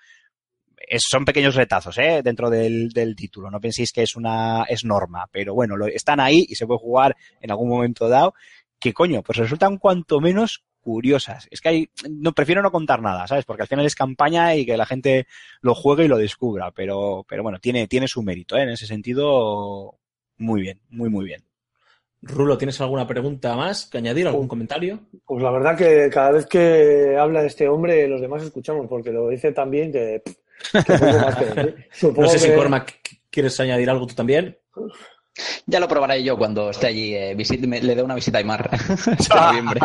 es- 0.88 1.04
son 1.10 1.26
pequeños 1.26 1.56
retazos 1.56 1.98
¿eh? 1.98 2.22
dentro 2.24 2.50
del, 2.50 2.90
del 2.90 3.16
título. 3.16 3.50
No 3.52 3.60
penséis 3.60 3.92
que 3.92 4.04
es 4.04 4.16
una 4.16 4.64
es 4.64 4.84
norma, 4.86 5.28
pero 5.32 5.54
bueno, 5.54 5.76
lo, 5.78 5.88
están 5.88 6.20
ahí 6.20 6.46
y 6.48 6.56
se 6.56 6.66
puede 6.68 6.80
jugar 6.80 7.16
en 7.42 7.52
algún 7.52 7.70
momento 7.70 8.08
dado. 8.10 8.34
Que 8.80 8.94
coño, 8.94 9.22
pues 9.24 9.38
resultan 9.38 9.78
cuanto 9.78 10.20
menos 10.22 10.64
curiosas. 10.80 11.48
Es 11.52 11.60
que 11.60 11.70
hay, 11.70 11.90
no 12.10 12.32
prefiero 12.32 12.62
no 12.62 12.72
contar 12.72 13.02
nada, 13.02 13.28
¿sabes? 13.28 13.44
Porque 13.46 13.64
al 13.64 13.68
final 13.68 13.86
es 13.86 13.94
campaña 13.96 14.56
y 14.56 14.66
que 14.66 14.78
la 14.78 14.86
gente 14.86 15.28
lo 15.62 15.76
juegue 15.76 16.06
y 16.06 16.08
lo 16.08 16.18
descubra. 16.18 16.72
Pero, 16.72 17.26
pero 17.28 17.44
bueno, 17.44 17.60
tiene, 17.60 17.88
tiene 17.88 18.08
su 18.08 18.24
mérito, 18.24 18.56
¿eh? 18.58 18.64
En 18.64 18.70
ese 18.70 18.88
sentido, 18.88 20.00
muy 20.38 20.62
bien, 20.62 20.80
muy, 20.90 21.10
muy 21.10 21.26
bien. 21.26 21.44
Rulo, 22.22 22.58
¿tienes 22.58 22.80
alguna 22.82 23.08
pregunta 23.08 23.56
más 23.56 23.86
que 23.86 23.98
añadir? 23.98 24.28
¿Algún 24.28 24.48
comentario? 24.50 25.00
Pues 25.26 25.42
la 25.42 25.52
verdad 25.52 25.78
que 25.78 26.10
cada 26.12 26.32
vez 26.32 26.46
que 26.48 27.16
habla 27.18 27.44
este 27.46 27.68
hombre, 27.70 28.08
los 28.10 28.20
demás 28.20 28.44
escuchamos, 28.44 28.88
porque 28.90 29.12
lo 29.12 29.30
dice 29.30 29.52
tan 29.54 29.72
bien 29.72 29.92
que, 29.92 30.22
pff, 30.26 30.36
Supongo 31.91 32.22
No 32.23 32.30
sé 32.30 32.40
si 32.40 32.48
que- 32.48 32.56
Cormac 32.56 32.99
quieres 33.30 33.60
añadir 33.60 33.90
algo 33.90 34.07
tú 34.07 34.15
también. 34.15 34.57
Ya 35.68 35.80
lo 35.80 35.88
probaré 35.88 36.22
yo 36.22 36.38
cuando 36.38 36.69
esté 36.72 36.88
allí. 36.88 37.15
eh, 37.15 37.36
me- 37.65 37.81
le 37.81 37.95
dé 37.95 38.03
una 38.03 38.15
visita 38.15 38.40
a 38.40 38.41
Aymar. 38.41 38.69
noviembre. 39.36 39.80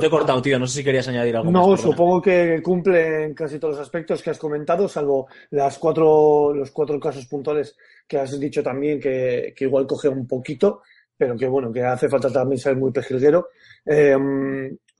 Te 0.00 0.06
he 0.06 0.10
cortado, 0.10 0.40
tío. 0.40 0.58
No 0.58 0.66
sé 0.66 0.78
si 0.78 0.84
querías 0.84 1.06
añadir 1.08 1.36
algo. 1.36 1.50
No, 1.50 1.76
supongo 1.76 2.22
que 2.22 2.60
cumple 2.62 3.24
en 3.24 3.34
casi 3.34 3.58
todos 3.58 3.74
los 3.76 3.82
aspectos 3.82 4.22
que 4.22 4.30
has 4.30 4.38
comentado, 4.38 4.88
salvo 4.88 5.28
las 5.50 5.78
cuatro, 5.78 6.54
los 6.54 6.70
cuatro 6.70 6.98
casos 6.98 7.26
puntuales 7.26 7.76
que 8.08 8.18
has 8.18 8.38
dicho 8.40 8.62
también 8.62 8.98
que, 9.00 9.52
que 9.54 9.64
igual 9.64 9.86
coge 9.86 10.08
un 10.08 10.26
poquito, 10.26 10.82
pero 11.16 11.36
que 11.36 11.46
bueno, 11.46 11.70
que 11.72 11.82
hace 11.82 12.08
falta 12.08 12.32
también 12.32 12.58
ser 12.58 12.76
muy 12.76 12.90
pejilguero. 12.90 13.48
Eh, 13.84 14.16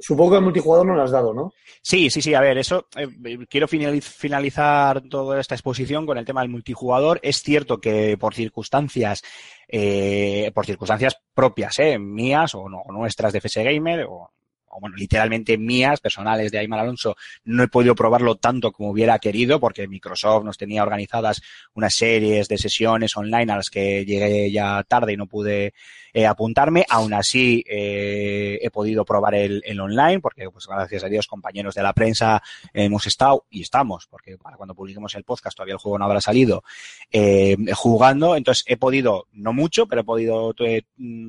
supongo 0.02 0.32
que 0.32 0.36
al 0.36 0.42
multijugador 0.42 0.86
no 0.86 0.94
lo 0.94 1.02
has 1.02 1.10
dado, 1.10 1.32
¿no? 1.32 1.52
Sí, 1.80 2.10
sí, 2.10 2.20
sí. 2.20 2.34
A 2.34 2.40
ver, 2.40 2.58
eso 2.58 2.86
eh, 2.96 3.08
quiero 3.48 3.66
finaliz- 3.68 4.02
finalizar 4.02 5.00
toda 5.08 5.40
esta 5.40 5.54
exposición 5.54 6.04
con 6.04 6.18
el 6.18 6.24
tema 6.24 6.42
del 6.42 6.50
multijugador. 6.50 7.18
Es 7.22 7.42
cierto 7.42 7.80
que 7.80 8.16
por 8.18 8.34
circunstancias, 8.34 9.22
eh, 9.68 10.50
por 10.54 10.66
circunstancias 10.66 11.16
propias, 11.34 11.78
eh, 11.78 11.98
mías 11.98 12.54
o 12.54 12.68
no, 12.68 12.82
nuestras 12.90 13.32
de 13.32 13.38
FS 13.40 13.62
Gamer 13.64 14.04
o, 14.08 14.30
o 14.74 14.80
bueno, 14.80 14.96
literalmente 14.96 15.56
mías, 15.58 16.00
personales 16.00 16.50
de 16.50 16.58
Aymar 16.58 16.80
Alonso, 16.80 17.14
no 17.44 17.62
he 17.62 17.68
podido 17.68 17.94
probarlo 17.94 18.36
tanto 18.36 18.72
como 18.72 18.90
hubiera 18.90 19.18
querido 19.18 19.60
porque 19.60 19.86
Microsoft 19.88 20.44
nos 20.44 20.56
tenía 20.58 20.82
organizadas 20.82 21.42
unas 21.74 21.94
series 21.94 22.48
de 22.48 22.58
sesiones 22.58 23.16
online 23.16 23.52
a 23.52 23.56
las 23.56 23.68
que 23.70 24.04
llegué 24.04 24.50
ya 24.50 24.82
tarde 24.84 25.12
y 25.12 25.16
no 25.16 25.26
pude 25.26 25.74
eh, 26.12 26.26
apuntarme. 26.26 26.84
Aún 26.88 27.14
así, 27.14 27.64
eh, 27.66 28.58
he 28.60 28.70
podido 28.70 29.04
probar 29.04 29.34
el, 29.34 29.62
online 29.80 30.20
porque, 30.20 30.50
pues, 30.50 30.66
gracias 30.66 31.04
a 31.04 31.08
Dios, 31.08 31.26
compañeros 31.26 31.74
de 31.74 31.82
la 31.82 31.92
prensa 31.92 32.42
hemos 32.74 33.06
estado 33.06 33.46
y 33.50 33.62
estamos, 33.62 34.06
porque 34.06 34.36
para 34.36 34.56
cuando 34.56 34.74
publiquemos 34.74 35.14
el 35.14 35.24
podcast 35.24 35.56
todavía 35.56 35.74
el 35.74 35.78
juego 35.78 35.98
no 35.98 36.04
habrá 36.04 36.20
salido, 36.20 36.64
eh, 37.10 37.56
jugando. 37.74 38.36
Entonces, 38.36 38.64
he 38.66 38.76
podido, 38.76 39.26
no 39.32 39.52
mucho, 39.52 39.86
pero 39.86 40.02
he 40.02 40.04
podido 40.04 40.54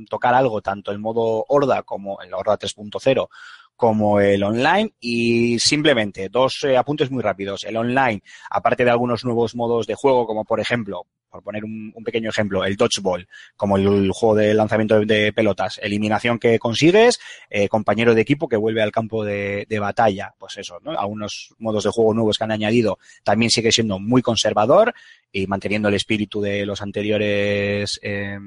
tocar 0.10 0.34
algo, 0.34 0.62
tanto 0.62 0.92
el 0.92 1.00
modo 1.00 1.46
Horda 1.48 1.84
como 1.84 2.22
el 2.22 2.34
Horda 2.34 2.58
3.0 2.58 3.30
como 3.76 4.20
el 4.20 4.44
online 4.44 4.94
y 5.00 5.58
simplemente 5.60 6.30
dos 6.30 6.66
apuntes 6.78 7.10
muy 7.10 7.24
rápidos. 7.24 7.64
El 7.64 7.76
online, 7.76 8.22
aparte 8.50 8.86
de 8.86 8.92
algunos 8.92 9.26
nuevos 9.26 9.56
modos 9.56 9.88
de 9.88 9.96
juego, 9.96 10.28
como 10.28 10.46
por 10.46 10.60
ejemplo, 10.60 11.08
por 11.34 11.42
poner 11.42 11.64
un, 11.66 11.92
pequeño 12.06 12.30
ejemplo, 12.30 12.64
el 12.64 12.76
dodgeball, 12.76 13.28
como 13.56 13.76
el, 13.78 14.12
juego 14.12 14.36
de 14.36 14.54
lanzamiento 14.54 15.00
de, 15.00 15.34
pelotas, 15.34 15.80
eliminación 15.82 16.38
que 16.38 16.60
consigues, 16.60 17.20
eh, 17.50 17.68
compañero 17.68 18.14
de 18.14 18.22
equipo 18.22 18.48
que 18.48 18.56
vuelve 18.56 18.84
al 18.84 18.92
campo 18.92 19.26
de, 19.26 19.66
batalla, 19.82 20.36
pues 20.38 20.58
eso, 20.58 20.78
¿no? 20.84 20.92
Algunos 20.92 21.56
modos 21.58 21.86
de 21.86 21.90
juego 21.90 22.14
nuevos 22.14 22.38
que 22.38 22.44
han 22.44 22.52
añadido 22.52 23.00
también 23.24 23.50
sigue 23.50 23.72
siendo 23.72 23.98
muy 23.98 24.22
conservador 24.22 24.94
y 25.32 25.48
manteniendo 25.48 25.90
el 25.90 25.96
espíritu 25.96 26.40
de 26.40 26.68
los 26.68 26.84
anteriores 26.84 28.00
eh, 28.04 28.38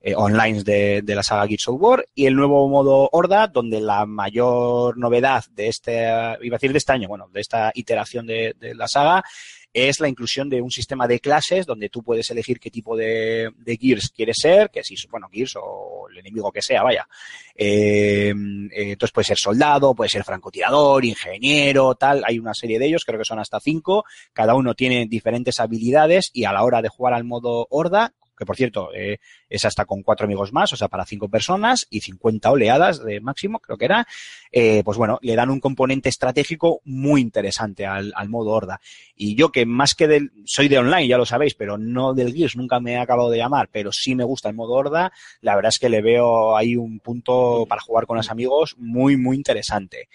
eh, 0.00 0.14
online 0.14 0.62
de, 0.62 1.02
la 1.04 1.24
saga 1.24 1.48
Gears 1.48 1.68
of 1.68 1.82
War 1.82 2.06
y 2.14 2.26
el 2.26 2.36
nuevo 2.36 2.68
modo 2.68 3.08
Horda, 3.10 3.48
donde 3.48 3.80
la 3.80 4.06
mayor 4.06 4.96
novedad 4.96 5.44
de 5.50 5.66
este, 5.66 6.04
iba 6.04 6.54
a 6.54 6.58
decir 6.58 6.70
de 6.70 6.78
este 6.78 6.92
año, 6.92 7.08
bueno, 7.08 7.28
de 7.32 7.40
esta 7.40 7.72
iteración 7.74 8.28
de 8.28 8.54
la 8.76 8.86
saga, 8.86 9.24
es 9.72 10.00
la 10.00 10.08
inclusión 10.08 10.48
de 10.48 10.60
un 10.60 10.70
sistema 10.70 11.06
de 11.06 11.20
clases 11.20 11.66
donde 11.66 11.88
tú 11.88 12.02
puedes 12.02 12.30
elegir 12.30 12.58
qué 12.58 12.70
tipo 12.70 12.96
de, 12.96 13.50
de 13.56 13.76
Gears 13.76 14.10
quieres 14.10 14.36
ser, 14.40 14.70
que 14.70 14.82
si, 14.82 14.94
bueno, 15.08 15.28
Gears 15.30 15.56
o 15.56 16.08
el 16.10 16.18
enemigo 16.18 16.50
que 16.50 16.62
sea, 16.62 16.82
vaya. 16.82 17.06
Eh, 17.54 18.30
entonces 18.30 19.12
puede 19.12 19.26
ser 19.26 19.38
soldado, 19.38 19.94
puede 19.94 20.10
ser 20.10 20.24
francotirador, 20.24 21.04
ingeniero, 21.04 21.94
tal. 21.94 22.22
Hay 22.26 22.38
una 22.38 22.54
serie 22.54 22.78
de 22.78 22.86
ellos, 22.86 23.04
creo 23.04 23.18
que 23.18 23.24
son 23.24 23.38
hasta 23.38 23.60
cinco. 23.60 24.04
Cada 24.32 24.54
uno 24.54 24.74
tiene 24.74 25.06
diferentes 25.06 25.60
habilidades 25.60 26.30
y 26.32 26.44
a 26.44 26.52
la 26.52 26.64
hora 26.64 26.82
de 26.82 26.88
jugar 26.88 27.14
al 27.14 27.24
modo 27.24 27.66
Horda, 27.70 28.14
que 28.40 28.46
por 28.46 28.56
cierto 28.56 28.88
eh, 28.94 29.18
es 29.50 29.66
hasta 29.66 29.84
con 29.84 30.02
cuatro 30.02 30.24
amigos 30.24 30.50
más, 30.50 30.72
o 30.72 30.76
sea, 30.76 30.88
para 30.88 31.04
cinco 31.04 31.28
personas 31.28 31.86
y 31.90 32.00
50 32.00 32.50
oleadas 32.50 33.04
de 33.04 33.20
máximo, 33.20 33.58
creo 33.58 33.76
que 33.76 33.84
era, 33.84 34.08
eh, 34.50 34.82
pues 34.82 34.96
bueno, 34.96 35.18
le 35.20 35.36
dan 35.36 35.50
un 35.50 35.60
componente 35.60 36.08
estratégico 36.08 36.80
muy 36.84 37.20
interesante 37.20 37.84
al, 37.84 38.14
al, 38.16 38.30
modo 38.30 38.52
Horda. 38.52 38.80
Y 39.14 39.34
yo 39.34 39.52
que 39.52 39.66
más 39.66 39.94
que 39.94 40.08
del, 40.08 40.32
soy 40.46 40.68
de 40.68 40.78
online, 40.78 41.06
ya 41.06 41.18
lo 41.18 41.26
sabéis, 41.26 41.54
pero 41.54 41.76
no 41.76 42.14
del 42.14 42.32
Gears, 42.32 42.56
nunca 42.56 42.80
me 42.80 42.94
he 42.94 42.96
acabado 42.96 43.28
de 43.28 43.36
llamar, 43.36 43.68
pero 43.70 43.92
sí 43.92 44.14
me 44.14 44.24
gusta 44.24 44.48
el 44.48 44.54
modo 44.54 44.72
Horda, 44.72 45.12
la 45.42 45.54
verdad 45.54 45.68
es 45.68 45.78
que 45.78 45.90
le 45.90 46.00
veo 46.00 46.56
ahí 46.56 46.76
un 46.76 46.98
punto 47.00 47.66
para 47.68 47.82
jugar 47.82 48.06
con 48.06 48.16
los 48.16 48.30
amigos 48.30 48.74
muy, 48.78 49.18
muy 49.18 49.36
interesante. 49.36 50.08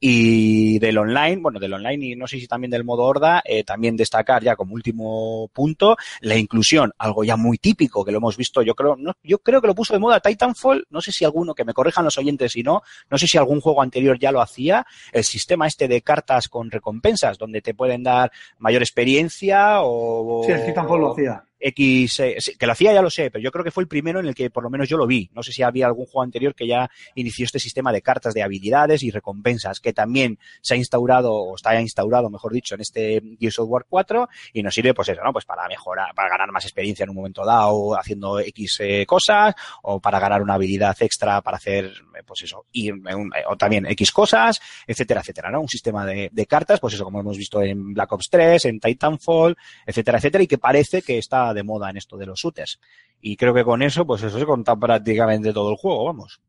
Y 0.00 0.78
del 0.78 0.96
online, 0.96 1.36
bueno, 1.36 1.60
del 1.60 1.74
online 1.74 2.06
y 2.06 2.16
no 2.16 2.26
sé 2.26 2.40
si 2.40 2.48
también 2.48 2.70
del 2.70 2.84
modo 2.84 3.02
horda, 3.02 3.42
eh, 3.44 3.64
también 3.64 3.96
destacar 3.96 4.42
ya 4.42 4.56
como 4.56 4.74
último 4.74 5.50
punto 5.52 5.96
la 6.22 6.36
inclusión, 6.36 6.92
algo 6.96 7.22
ya 7.22 7.36
muy 7.36 7.58
típico 7.58 8.04
que 8.04 8.10
lo 8.10 8.18
hemos 8.18 8.36
visto, 8.36 8.62
yo 8.62 8.74
creo, 8.74 8.96
no, 8.96 9.12
yo 9.22 9.38
creo 9.38 9.60
que 9.60 9.66
lo 9.66 9.74
puso 9.74 9.92
de 9.92 9.98
moda 9.98 10.20
Titanfall, 10.20 10.86
no 10.88 11.02
sé 11.02 11.12
si 11.12 11.24
alguno, 11.24 11.54
que 11.54 11.64
me 11.64 11.74
corrijan 11.74 12.04
los 12.04 12.16
oyentes 12.16 12.52
si 12.52 12.62
no, 12.62 12.82
no 13.10 13.18
sé 13.18 13.26
si 13.26 13.36
algún 13.36 13.60
juego 13.60 13.82
anterior 13.82 14.18
ya 14.18 14.32
lo 14.32 14.40
hacía, 14.40 14.86
el 15.12 15.24
sistema 15.24 15.66
este 15.66 15.86
de 15.86 16.00
cartas 16.00 16.48
con 16.48 16.70
recompensas, 16.70 17.36
donde 17.36 17.60
te 17.60 17.74
pueden 17.74 18.02
dar 18.02 18.32
mayor 18.58 18.82
experiencia 18.82 19.82
o... 19.82 20.42
Sí, 20.46 20.52
el 20.52 20.64
Titanfall 20.64 21.00
lo 21.00 21.12
hacía. 21.12 21.44
X, 21.60 22.20
eh, 22.20 22.38
que 22.58 22.66
lo 22.66 22.72
hacía 22.72 22.92
ya 22.92 23.02
lo 23.02 23.10
sé, 23.10 23.30
pero 23.30 23.42
yo 23.42 23.50
creo 23.52 23.64
que 23.64 23.70
fue 23.70 23.82
el 23.82 23.88
primero 23.88 24.18
en 24.20 24.26
el 24.26 24.34
que 24.34 24.50
por 24.50 24.64
lo 24.64 24.70
menos 24.70 24.88
yo 24.88 24.96
lo 24.96 25.06
vi. 25.06 25.30
No 25.34 25.42
sé 25.42 25.52
si 25.52 25.62
había 25.62 25.86
algún 25.86 26.06
juego 26.06 26.22
anterior 26.22 26.54
que 26.54 26.66
ya 26.66 26.90
inició 27.14 27.44
este 27.44 27.58
sistema 27.58 27.92
de 27.92 28.02
cartas 28.02 28.34
de 28.34 28.42
habilidades 28.42 29.02
y 29.02 29.10
recompensas, 29.10 29.80
que 29.80 29.92
también 29.92 30.38
se 30.62 30.74
ha 30.74 30.76
instaurado, 30.76 31.32
o 31.32 31.54
está 31.56 31.78
instaurado, 31.80 32.30
mejor 32.30 32.52
dicho, 32.52 32.74
en 32.74 32.80
este 32.80 33.22
Gears 33.38 33.58
of 33.58 33.68
War 33.68 33.86
4, 33.88 34.28
y 34.54 34.62
nos 34.62 34.74
sirve, 34.74 34.94
pues 34.94 35.08
eso, 35.08 35.22
¿no? 35.22 35.32
Pues 35.32 35.44
para 35.44 35.68
mejorar, 35.68 36.14
para 36.14 36.28
ganar 36.28 36.50
más 36.52 36.64
experiencia 36.64 37.04
en 37.04 37.10
un 37.10 37.16
momento 37.16 37.44
dado, 37.44 37.98
haciendo 37.98 38.40
X 38.40 38.78
eh, 38.80 39.06
cosas, 39.06 39.54
o 39.82 40.00
para 40.00 40.18
ganar 40.18 40.42
una 40.42 40.54
habilidad 40.54 40.96
extra 41.00 41.40
para 41.42 41.58
hacer, 41.58 41.86
eh, 41.86 42.22
pues 42.26 42.42
eso, 42.42 42.66
y 42.72 42.90
un, 42.90 43.30
o 43.48 43.56
también 43.56 43.86
X 43.86 44.12
cosas, 44.12 44.60
etcétera, 44.86 45.20
etcétera, 45.20 45.50
¿no? 45.50 45.60
Un 45.60 45.68
sistema 45.68 46.06
de, 46.06 46.30
de 46.32 46.46
cartas, 46.46 46.80
pues 46.80 46.94
eso, 46.94 47.04
como 47.04 47.20
hemos 47.20 47.36
visto 47.36 47.62
en 47.62 47.92
Black 47.92 48.12
Ops 48.12 48.30
3, 48.30 48.64
en 48.66 48.80
Titanfall, 48.80 49.56
etcétera, 49.86 50.18
etcétera, 50.18 50.44
y 50.44 50.46
que 50.46 50.58
parece 50.58 51.02
que 51.02 51.18
está 51.18 51.49
de 51.54 51.62
moda 51.62 51.90
en 51.90 51.96
esto 51.96 52.16
de 52.16 52.26
los 52.26 52.40
shooters. 52.40 52.80
Y 53.20 53.36
creo 53.36 53.54
que 53.54 53.64
con 53.64 53.82
eso, 53.82 54.06
pues 54.06 54.22
eso 54.22 54.38
se 54.38 54.46
conta 54.46 54.76
prácticamente 54.76 55.52
todo 55.52 55.70
el 55.70 55.76
juego, 55.76 56.04
vamos. 56.04 56.40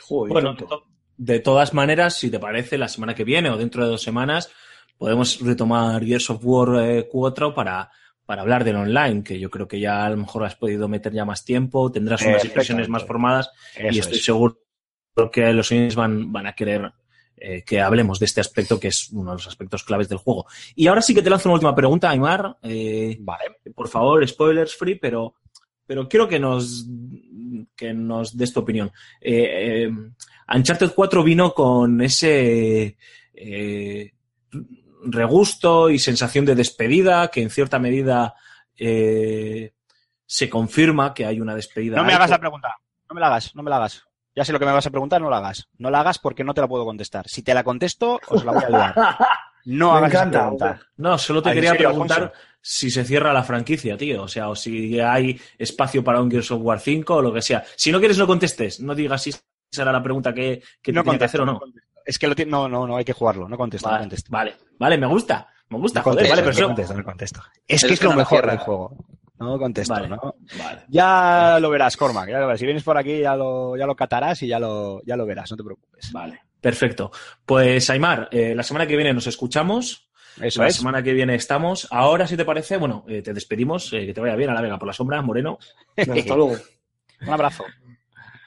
Joder, 0.00 0.32
bueno, 0.32 0.54
de, 0.54 0.66
to 0.66 0.84
de, 1.16 1.40
todas 1.40 1.72
maneras, 1.72 2.14
si 2.14 2.30
te 2.30 2.38
parece, 2.38 2.76
la 2.78 2.88
semana 2.88 3.14
que 3.14 3.24
viene 3.24 3.50
o 3.50 3.56
dentro 3.56 3.84
de 3.84 3.90
dos 3.90 4.02
semanas, 4.02 4.50
podemos 4.98 5.40
retomar 5.40 6.04
Gears 6.04 6.30
of 6.30 6.40
War 6.42 6.82
eh, 6.82 7.08
4 7.10 7.54
para, 7.54 7.90
para 8.24 8.42
hablar 8.42 8.64
del 8.64 8.76
online, 8.76 9.22
que 9.22 9.38
yo 9.38 9.50
creo 9.50 9.68
que 9.68 9.80
ya 9.80 10.04
a 10.04 10.10
lo 10.10 10.18
mejor 10.18 10.44
has 10.44 10.56
podido 10.56 10.88
meter 10.88 11.12
ya 11.12 11.24
más 11.24 11.44
tiempo, 11.44 11.90
tendrás 11.90 12.22
unas 12.22 12.44
impresiones 12.44 12.88
más 12.88 13.04
formadas 13.04 13.50
eso 13.76 13.94
y 13.94 13.98
estoy 13.98 14.18
es. 14.18 14.24
seguro 14.24 14.60
que 15.32 15.52
los 15.52 15.70
oyentes 15.70 15.94
van, 15.94 16.32
van 16.32 16.46
a 16.46 16.52
querer 16.52 16.92
eh, 17.36 17.62
que 17.62 17.80
hablemos 17.80 18.18
de 18.18 18.26
este 18.26 18.40
aspecto 18.40 18.80
que 18.80 18.88
es 18.88 19.10
uno 19.12 19.30
de 19.30 19.36
los 19.36 19.46
aspectos 19.46 19.84
claves 19.84 20.08
del 20.08 20.18
juego. 20.18 20.46
Y 20.74 20.86
ahora 20.86 21.02
sí 21.02 21.14
que 21.14 21.22
te 21.22 21.30
lanzo 21.30 21.48
una 21.48 21.54
última 21.54 21.74
pregunta, 21.74 22.10
Aymar. 22.10 22.58
Eh, 22.62 23.16
vale. 23.20 23.56
Por 23.74 23.88
favor, 23.88 24.26
spoilers 24.26 24.76
free, 24.76 24.96
pero, 24.96 25.34
pero 25.86 26.08
quiero 26.08 26.28
que 26.28 26.38
nos, 26.38 26.86
que 27.76 27.92
nos 27.92 28.36
des 28.36 28.52
tu 28.52 28.60
opinión. 28.60 28.90
Eh, 29.20 29.86
eh 29.86 29.92
Uncharted 30.48 30.92
4 30.94 31.24
vino 31.24 31.52
con 31.52 32.00
ese 32.00 32.96
eh, 33.34 34.12
regusto 35.04 35.90
y 35.90 35.98
sensación 35.98 36.44
de 36.44 36.54
despedida 36.54 37.28
que 37.28 37.42
en 37.42 37.50
cierta 37.50 37.78
medida 37.78 38.34
eh, 38.76 39.72
se 40.24 40.48
confirma 40.48 41.14
que 41.14 41.26
hay 41.26 41.40
una 41.40 41.54
despedida. 41.54 41.96
No 41.96 42.04
me 42.04 42.14
hagas 42.14 42.30
la 42.30 42.38
pregunta. 42.38 42.76
No 43.08 43.14
me 43.14 43.20
la 43.20 43.26
hagas, 43.28 43.54
no 43.54 43.62
me 43.62 43.70
la 43.70 43.76
hagas. 43.76 44.05
Ya 44.36 44.44
sé 44.44 44.52
lo 44.52 44.58
que 44.60 44.66
me 44.66 44.72
vas 44.72 44.86
a 44.86 44.90
preguntar, 44.90 45.20
no 45.20 45.30
la 45.30 45.38
hagas. 45.38 45.66
No 45.78 45.90
la 45.90 46.00
hagas 46.00 46.18
porque 46.18 46.44
no 46.44 46.52
te 46.54 46.60
la 46.60 46.68
puedo 46.68 46.84
contestar. 46.84 47.26
Si 47.28 47.42
te 47.42 47.54
la 47.54 47.64
contesto, 47.64 48.20
os 48.28 48.44
la 48.44 48.52
voy 48.52 48.62
a 48.64 48.68
liar. 48.68 48.94
No 49.68 49.90
Me 49.92 49.98
hagas 49.98 50.10
encanta. 50.12 50.38
esa 50.38 50.46
pregunta. 50.50 50.80
No, 50.98 51.18
solo 51.18 51.42
te 51.42 51.48
Ay, 51.48 51.54
¿en 51.54 51.56
quería 51.56 51.70
serio, 51.72 51.88
preguntar 51.88 52.18
Alfonso? 52.22 52.40
si 52.60 52.88
se 52.88 53.04
cierra 53.04 53.32
la 53.32 53.42
franquicia, 53.42 53.96
tío. 53.96 54.22
O 54.22 54.28
sea, 54.28 54.48
o 54.48 54.54
si 54.54 55.00
hay 55.00 55.40
espacio 55.58 56.04
para 56.04 56.20
un 56.20 56.30
Gears 56.30 56.52
of 56.52 56.60
War 56.62 56.78
5 56.78 57.16
o 57.16 57.20
lo 57.22 57.32
que 57.34 57.42
sea. 57.42 57.64
Si 57.74 57.90
no 57.90 57.98
quieres, 57.98 58.16
no 58.16 58.28
contestes. 58.28 58.78
No 58.78 58.94
digas 58.94 59.22
si 59.22 59.32
será 59.72 59.90
la 59.90 60.00
pregunta 60.04 60.32
que, 60.32 60.62
que 60.80 60.92
No 60.92 61.02
te 61.02 61.18
que 61.18 61.24
hacer 61.24 61.40
o 61.40 61.46
no. 61.46 61.54
no. 61.54 61.60
Es 62.04 62.16
que 62.16 62.28
lo 62.28 62.34
no, 62.46 62.68
no, 62.68 62.86
no, 62.86 62.96
hay 62.96 63.04
que 63.04 63.12
jugarlo. 63.12 63.48
No 63.48 63.56
contesto, 63.56 63.88
no 63.88 63.92
Vale, 63.94 64.02
contesto. 64.04 64.28
vale, 64.30 64.54
vale, 64.78 64.98
me 64.98 65.06
gusta. 65.08 65.48
Me 65.68 65.78
gusta, 65.78 65.98
No 65.98 66.04
joder, 66.04 66.18
contesto, 66.18 66.32
vale, 66.36 66.42
pero 66.42 66.52
no 66.52 66.58
eso- 66.58 66.66
contesto, 66.68 66.94
no 66.94 67.04
contesto. 67.04 67.40
Es 67.66 67.80
Pero 67.80 67.88
que 67.88 67.94
es 67.94 67.98
que 67.98 68.04
lo 68.06 68.10
no 68.12 68.16
mejor 68.18 68.46
del 68.48 68.58
juego. 68.58 68.96
No 69.38 69.58
contesto, 69.58 69.92
Vale. 69.92 70.08
¿no? 70.08 70.34
Vale. 70.58 70.82
Ya 70.88 71.58
lo 71.60 71.68
verás, 71.70 71.96
Cormac. 71.96 72.28
Ya 72.28 72.38
lo 72.38 72.46
verás. 72.46 72.58
Si 72.60 72.64
vienes 72.66 72.82
por 72.82 72.96
aquí, 72.96 73.20
ya 73.20 73.36
lo, 73.36 73.76
ya 73.76 73.86
lo 73.86 73.94
catarás 73.94 74.42
y 74.42 74.46
ya 74.48 74.58
lo, 74.58 75.02
ya 75.04 75.16
lo 75.16 75.26
verás. 75.26 75.50
No 75.50 75.56
te 75.58 75.64
preocupes. 75.64 76.10
Vale, 76.12 76.40
perfecto. 76.60 77.10
Pues, 77.44 77.90
Aymar, 77.90 78.28
eh, 78.32 78.54
la 78.54 78.62
semana 78.62 78.86
que 78.86 78.96
viene 78.96 79.12
nos 79.12 79.26
escuchamos. 79.26 80.08
Eso 80.40 80.60
la 80.62 80.68
es. 80.68 80.76
semana 80.76 81.02
que 81.02 81.12
viene 81.12 81.34
estamos. 81.34 81.86
Ahora, 81.90 82.26
si 82.26 82.36
te 82.36 82.44
parece, 82.44 82.76
bueno, 82.76 83.04
eh, 83.08 83.22
te 83.22 83.32
despedimos. 83.34 83.92
eh, 83.92 84.06
que 84.06 84.12
te 84.14 84.20
vaya 84.20 84.36
bien 84.36 84.50
a 84.50 84.54
la 84.54 84.60
Vega 84.62 84.78
por 84.78 84.86
la 84.88 84.92
sombra, 84.94 85.20
Moreno. 85.22 85.58
Hasta 85.96 86.34
luego. 86.36 86.56
Un 87.26 87.30
abrazo. 87.32 87.64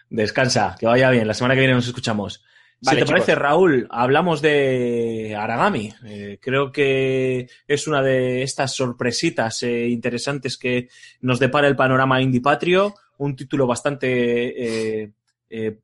Descansa, 0.10 0.76
que 0.80 0.86
vaya 0.86 1.10
bien. 1.10 1.28
La 1.28 1.34
semana 1.34 1.53
que 1.56 1.61
viene 1.61 1.76
nos 1.76 1.88
escuchamos. 1.88 2.44
Vale, 2.81 3.01
si 3.01 3.06
te 3.06 3.06
chicos. 3.07 3.26
parece, 3.26 3.35
Raúl, 3.35 3.88
hablamos 3.89 4.41
de 4.41 5.35
Aragami. 5.38 5.93
Eh, 6.06 6.39
creo 6.41 6.72
que 6.72 7.47
es 7.68 7.88
una 7.88 8.01
de 8.01 8.41
estas 8.41 8.73
sorpresitas 8.73 9.64
eh, 9.64 9.89
interesantes 9.89 10.57
que 10.57 10.88
nos 11.22 11.39
depara 11.39 11.68
el 11.68 11.76
panorama 11.76 12.22
indie 12.22 12.41
patrio. 12.41 12.93
Un 13.18 13.35
título 13.35 13.68
bastante 13.68 15.03
eh, 15.03 15.11
eh, 15.49 15.80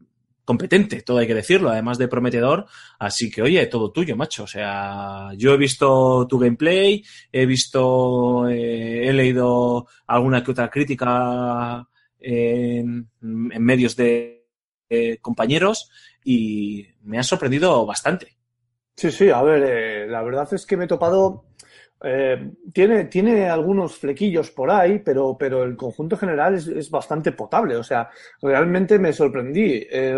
competente, 0.45 1.01
todo 1.01 1.17
hay 1.17 1.27
que 1.27 1.33
decirlo, 1.33 1.69
además 1.69 1.97
de 1.97 2.07
prometedor. 2.07 2.65
Así 2.97 3.29
que, 3.29 3.41
oye, 3.41 3.65
todo 3.67 3.91
tuyo, 3.91 4.15
macho. 4.15 4.43
O 4.43 4.47
sea, 4.47 5.31
yo 5.35 5.53
he 5.53 5.57
visto 5.57 6.25
tu 6.29 6.39
gameplay, 6.39 7.03
he 7.29 7.45
visto, 7.45 8.47
he 8.47 9.11
leído 9.11 9.85
alguna 10.07 10.41
que 10.41 10.51
otra 10.51 10.69
crítica 10.69 11.85
en, 12.19 13.09
en 13.21 13.63
medios 13.63 13.97
de 13.97 14.45
compañeros 15.19 15.89
y 16.25 16.85
me 17.03 17.19
ha 17.19 17.23
sorprendido 17.23 17.85
bastante. 17.85 18.37
Sí, 18.97 19.11
sí, 19.11 19.29
a 19.29 19.41
ver, 19.41 19.63
eh, 19.63 20.07
la 20.07 20.21
verdad 20.23 20.47
es 20.53 20.65
que 20.65 20.77
me 20.77 20.85
he 20.85 20.87
topado 20.87 21.45
Eh, 22.03 22.51
tiene, 22.73 23.05
tiene 23.05 23.49
algunos 23.49 23.97
flequillos 23.97 24.51
por 24.51 24.71
ahí, 24.71 24.99
pero, 24.99 25.37
pero 25.37 25.63
el 25.65 25.75
conjunto 25.77 26.17
general 26.17 26.55
es, 26.55 26.67
es 26.67 26.91
bastante 26.91 27.33
potable. 27.33 27.75
O 27.77 27.83
sea, 27.83 28.09
realmente 28.41 28.99
me 28.99 29.13
sorprendí. 29.13 29.85
Eh, 29.91 30.15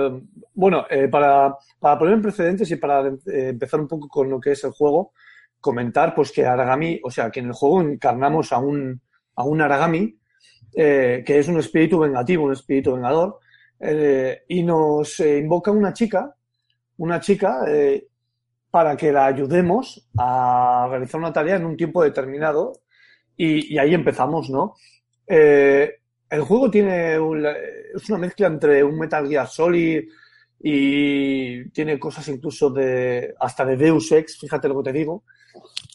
bueno, 0.55 0.85
eh, 0.89 1.07
para, 1.09 1.55
para 1.79 1.99
poner 1.99 2.15
en 2.15 2.23
precedentes 2.23 2.71
y 2.71 2.77
para 2.77 3.07
empezar 3.27 3.79
un 3.81 3.87
poco 3.87 4.09
con 4.09 4.29
lo 4.29 4.39
que 4.41 4.51
es 4.53 4.63
el 4.65 4.71
juego, 4.71 5.13
comentar 5.61 6.15
pues 6.15 6.31
que 6.33 6.45
Aragami, 6.45 6.99
o 7.03 7.11
sea, 7.11 7.31
que 7.31 7.41
en 7.41 7.47
el 7.47 7.53
juego 7.53 7.81
encarnamos 7.81 8.53
a 8.53 8.59
un, 8.59 9.01
a 9.35 9.43
un 9.45 9.61
Aragami, 9.61 10.19
que 10.73 11.23
es 11.39 11.47
un 11.47 11.59
espíritu 11.59 11.99
vengativo, 11.99 12.45
un 12.45 12.53
espíritu 12.53 12.93
vengador, 12.93 13.39
eh, 13.79 14.43
y 14.47 14.63
nos 14.63 15.19
eh, 15.19 15.37
invoca 15.39 15.71
una 15.71 15.93
chica, 15.93 16.35
una 16.97 17.19
chica 17.19 17.63
eh, 17.67 18.07
para 18.71 18.95
que 18.97 19.11
la 19.11 19.25
ayudemos 19.27 20.07
a 20.17 20.87
realizar 20.89 21.19
una 21.19 21.33
tarea 21.33 21.55
en 21.57 21.65
un 21.65 21.77
tiempo 21.77 22.03
determinado 22.03 22.73
y, 23.35 23.73
y 23.73 23.77
ahí 23.77 23.93
empezamos, 23.93 24.49
¿no? 24.49 24.75
Eh, 25.27 25.91
el 26.29 26.41
juego 26.41 26.69
tiene 26.69 27.17
un- 27.19 27.45
es 27.45 28.09
una 28.09 28.17
mezcla 28.19 28.47
entre 28.47 28.83
un 28.83 28.97
Metal 28.99 29.27
Gear 29.27 29.47
Solid 29.47 30.03
y 30.59 31.69
tiene 31.69 31.99
cosas 31.99 32.27
incluso 32.29 32.69
de 32.71 33.33
hasta 33.39 33.63
de 33.65 33.77
Deus 33.77 34.11
Ex, 34.11 34.37
fíjate 34.39 34.67
lo 34.67 34.77
que 34.83 34.91
te 34.91 34.97
digo, 34.97 35.23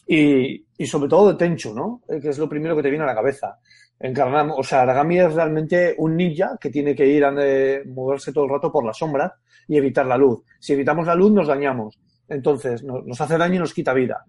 y, 0.07 0.65
y 0.79 0.87
sobre 0.87 1.09
todo 1.09 1.33
de 1.33 1.39
Tenchu, 1.39 1.75
¿no? 1.75 2.03
Eh, 2.09 2.21
Que 2.21 2.31
es 2.31 2.39
lo 2.39 2.49
primero 2.49 2.77
que 2.77 2.83
te 2.83 2.91
viene 2.91 3.05
a 3.05 3.09
la 3.09 3.15
cabeza. 3.15 3.59
Encarnamos, 4.05 4.57
o 4.59 4.63
sea, 4.65 4.83
Aragami 4.83 5.21
es 5.21 5.33
realmente 5.33 5.95
un 5.97 6.17
ninja 6.17 6.59
que 6.61 6.71
tiene 6.71 6.93
que 6.93 7.07
ir 7.07 7.25
a 7.25 7.33
eh, 7.39 7.85
moverse 7.87 8.33
todo 8.33 8.45
el 8.45 8.51
rato 8.51 8.73
por 8.73 8.85
la 8.85 8.93
sombra 8.93 9.33
y 9.69 9.77
evitar 9.77 10.07
la 10.07 10.17
luz. 10.19 10.43
Si 10.59 10.73
evitamos 10.73 11.07
la 11.07 11.15
luz, 11.15 11.31
nos 11.31 11.47
dañamos. 11.47 12.01
Entonces, 12.29 12.83
no- 12.83 13.03
nos 13.03 13.21
hace 13.21 13.39
daño 13.39 13.55
y 13.57 13.59
nos 13.61 13.73
quita 13.73 13.93
vida. 13.93 14.25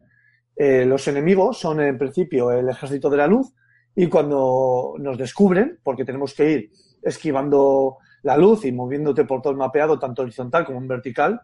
Eh, 0.56 0.86
los 0.86 1.08
enemigos 1.08 1.58
son, 1.58 1.82
en 1.82 1.98
principio, 1.98 2.52
el 2.52 2.70
ejército 2.70 3.10
de 3.10 3.18
la 3.18 3.26
luz 3.26 3.52
y 3.96 4.08
cuando 4.08 4.94
nos 5.00 5.18
descubren, 5.18 5.80
porque 5.84 6.06
tenemos 6.06 6.36
que 6.36 6.52
ir 6.52 6.72
esquivando 7.02 7.98
la 8.22 8.38
luz 8.38 8.66
y 8.66 8.72
moviéndote 8.72 9.26
por 9.26 9.42
todo 9.42 9.54
el 9.54 9.58
mapeado, 9.58 9.98
tanto 9.98 10.22
horizontal 10.22 10.66
como 10.66 10.78
en 10.80 10.88
vertical, 10.88 11.42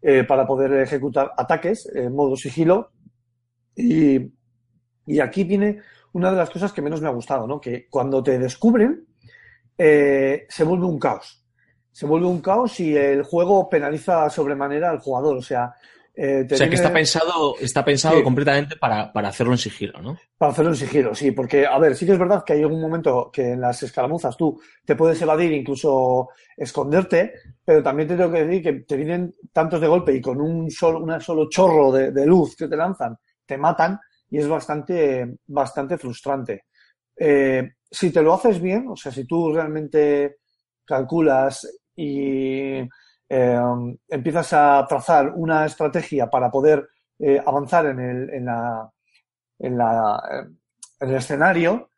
eh, 0.00 0.22
para 0.22 0.46
poder 0.46 0.72
ejecutar 0.74 1.32
ataques 1.36 1.90
en 1.92 2.14
modo 2.14 2.36
sigilo. 2.36 2.92
Y, 3.74 4.32
y 5.06 5.18
aquí 5.20 5.42
viene 5.42 5.80
una 6.14 6.30
de 6.30 6.36
las 6.36 6.50
cosas 6.50 6.72
que 6.72 6.82
menos 6.82 7.00
me 7.00 7.08
ha 7.08 7.12
gustado, 7.12 7.46
¿no? 7.46 7.60
Que 7.60 7.86
cuando 7.88 8.22
te 8.22 8.38
descubren, 8.38 9.06
eh, 9.76 10.46
se 10.48 10.64
vuelve 10.64 10.86
un 10.86 10.98
caos. 10.98 11.44
Se 11.92 12.06
vuelve 12.06 12.26
un 12.26 12.40
caos 12.40 12.80
y 12.80 12.96
el 12.96 13.22
juego 13.22 13.68
penaliza 13.68 14.28
sobremanera 14.30 14.90
al 14.90 14.98
jugador. 14.98 15.36
O 15.36 15.42
sea, 15.42 15.72
eh, 16.16 16.46
O 16.50 16.56
sea, 16.56 16.68
que 16.68 16.76
está 16.76 16.92
pensado, 16.92 17.56
está 17.60 17.84
pensado 17.84 18.18
Sí. 18.18 18.22
completamente 18.22 18.76
para, 18.76 19.12
para 19.12 19.28
hacerlo 19.28 19.52
en 19.52 19.58
sigilo, 19.58 20.00
¿no? 20.00 20.16
Para 20.38 20.52
hacerlo 20.52 20.70
en 20.70 20.76
sigilo, 20.76 21.12
sí, 21.14 21.32
porque, 21.32 21.66
a 21.66 21.76
ver, 21.78 21.96
sí 21.96 22.06
que 22.06 22.12
es 22.12 22.18
verdad 22.18 22.44
que 22.44 22.52
hay 22.52 22.62
algún 22.62 22.80
momento 22.80 23.30
que 23.32 23.50
en 23.52 23.60
las 23.60 23.82
escaramuzas 23.82 24.36
tú 24.36 24.60
te 24.84 24.94
puedes 24.94 25.20
evadir, 25.22 25.50
incluso 25.52 26.28
esconderte, 26.56 27.32
pero 27.64 27.82
también 27.82 28.08
te 28.08 28.16
tengo 28.16 28.30
que 28.30 28.44
decir 28.44 28.62
que 28.62 28.72
te 28.84 28.96
vienen 28.96 29.34
tantos 29.52 29.80
de 29.80 29.88
golpe 29.88 30.14
y 30.14 30.20
con 30.20 30.40
un 30.40 30.70
solo, 30.70 31.00
un 31.00 31.20
solo 31.20 31.48
chorro 31.48 31.90
de, 31.90 32.12
de 32.12 32.26
luz 32.26 32.54
que 32.54 32.68
te 32.68 32.76
lanzan, 32.76 33.18
te 33.44 33.58
matan 33.58 33.98
y 34.30 34.38
es 34.38 34.48
bastante, 34.48 35.36
bastante 35.46 35.98
frustrante. 35.98 36.64
Eh, 37.16 37.74
si 37.90 38.10
te 38.10 38.22
lo 38.22 38.34
haces 38.34 38.60
bien, 38.60 38.88
o 38.88 38.96
sea, 38.96 39.12
si 39.12 39.24
tú 39.24 39.52
realmente 39.52 40.38
calculas 40.84 41.66
y 41.94 42.80
eh, 43.28 43.60
empiezas 44.08 44.52
a 44.52 44.84
trazar 44.88 45.32
una 45.34 45.66
estrategia 45.66 46.28
para 46.28 46.50
poder 46.50 46.88
eh, 47.18 47.40
avanzar 47.44 47.86
en, 47.86 48.00
el, 48.00 48.30
en 48.30 48.44
la, 48.44 48.90
en, 49.58 49.78
la, 49.78 50.22
eh, 50.30 50.50
en 51.00 51.08
el 51.08 51.14
escenario 51.14 51.90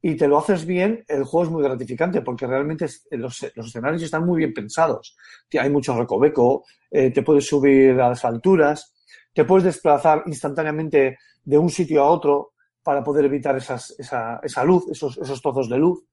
y 0.00 0.16
te 0.16 0.26
lo 0.26 0.38
haces 0.38 0.66
bien, 0.66 1.04
el 1.06 1.24
juego 1.24 1.44
es 1.44 1.50
muy 1.50 1.62
gratificante 1.62 2.22
porque 2.22 2.46
realmente 2.46 2.86
los, 3.10 3.46
los 3.54 3.66
escenarios 3.66 4.02
están 4.02 4.26
muy 4.26 4.38
bien 4.38 4.52
pensados. 4.52 5.16
Hay 5.60 5.70
mucho 5.70 5.96
recoveco, 5.96 6.64
eh, 6.90 7.10
te 7.10 7.22
puedes 7.22 7.46
subir 7.46 8.00
a 8.00 8.08
las 8.08 8.24
alturas, 8.24 8.94
te 9.32 9.44
puedes 9.44 9.64
desplazar 9.64 10.24
instantáneamente 10.26 11.18
de 11.44 11.58
un 11.58 11.70
sitio 11.70 12.02
a 12.02 12.10
otro 12.10 12.52
para 12.82 13.02
poder 13.04 13.24
evitar 13.26 13.56
esas, 13.56 13.94
esa, 13.98 14.40
esa 14.42 14.64
luz, 14.64 14.86
esos, 14.90 15.18
esos 15.18 15.40
trozos 15.40 15.68
de 15.68 15.78
luz. 15.78 16.04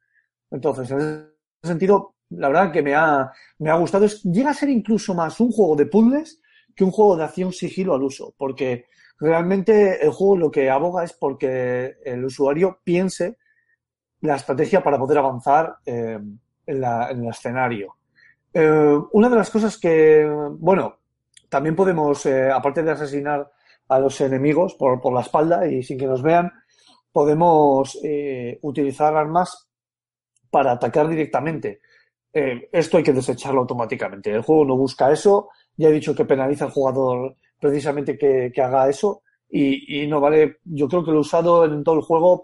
Entonces, 0.51 0.89
en 0.91 0.99
ese 0.99 1.29
sentido, 1.63 2.15
la 2.29 2.47
verdad 2.49 2.71
que 2.71 2.81
me 2.83 2.95
ha, 2.95 3.31
me 3.59 3.69
ha 3.69 3.75
gustado. 3.75 4.05
Es, 4.05 4.23
llega 4.23 4.51
a 4.51 4.53
ser 4.53 4.69
incluso 4.69 5.13
más 5.13 5.39
un 5.39 5.51
juego 5.51 5.75
de 5.75 5.85
puzzles 5.87 6.41
que 6.75 6.83
un 6.83 6.91
juego 6.91 7.17
de 7.17 7.23
acción 7.23 7.51
sigilo 7.51 7.93
al 7.95 8.03
uso, 8.03 8.33
porque 8.37 8.85
realmente 9.19 10.03
el 10.03 10.11
juego 10.11 10.37
lo 10.37 10.51
que 10.51 10.69
aboga 10.69 11.03
es 11.03 11.13
porque 11.13 11.95
el 12.05 12.23
usuario 12.23 12.79
piense 12.83 13.37
la 14.21 14.35
estrategia 14.35 14.83
para 14.83 14.97
poder 14.99 15.17
avanzar 15.17 15.77
eh, 15.85 16.19
en, 16.65 16.81
la- 16.81 17.09
en 17.11 17.23
el 17.23 17.29
escenario. 17.29 17.95
Eh, 18.53 18.99
una 19.13 19.29
de 19.29 19.35
las 19.35 19.49
cosas 19.49 19.77
que, 19.77 20.27
bueno, 20.59 20.97
también 21.49 21.75
podemos, 21.75 22.25
eh, 22.25 22.51
aparte 22.51 22.83
de 22.83 22.91
asesinar 22.91 23.49
a 23.89 23.99
los 23.99 24.21
enemigos 24.21 24.75
por, 24.75 25.01
por 25.01 25.13
la 25.13 25.21
espalda 25.21 25.67
y 25.67 25.83
sin 25.83 25.97
que 25.97 26.05
nos 26.07 26.21
vean, 26.21 26.51
podemos 27.11 27.97
eh, 28.03 28.59
utilizar 28.61 29.15
armas 29.15 29.67
para 30.49 30.71
atacar 30.73 31.07
directamente. 31.07 31.81
Eh, 32.31 32.69
esto 32.71 32.97
hay 32.97 33.03
que 33.03 33.13
desecharlo 33.13 33.61
automáticamente. 33.61 34.31
El 34.31 34.41
juego 34.41 34.65
no 34.65 34.77
busca 34.77 35.11
eso. 35.11 35.49
Ya 35.75 35.89
he 35.89 35.93
dicho 35.93 36.15
que 36.15 36.25
penaliza 36.25 36.65
al 36.65 36.71
jugador 36.71 37.35
precisamente 37.59 38.17
que, 38.17 38.51
que 38.53 38.61
haga 38.61 38.87
eso. 38.87 39.23
Y, 39.49 40.03
y 40.03 40.07
no 40.07 40.21
vale, 40.21 40.57
yo 40.63 40.87
creo 40.87 41.03
que 41.03 41.11
lo 41.11 41.17
he 41.17 41.21
usado 41.21 41.65
en 41.65 41.83
todo 41.83 41.95
el 41.95 42.01
juego 42.01 42.43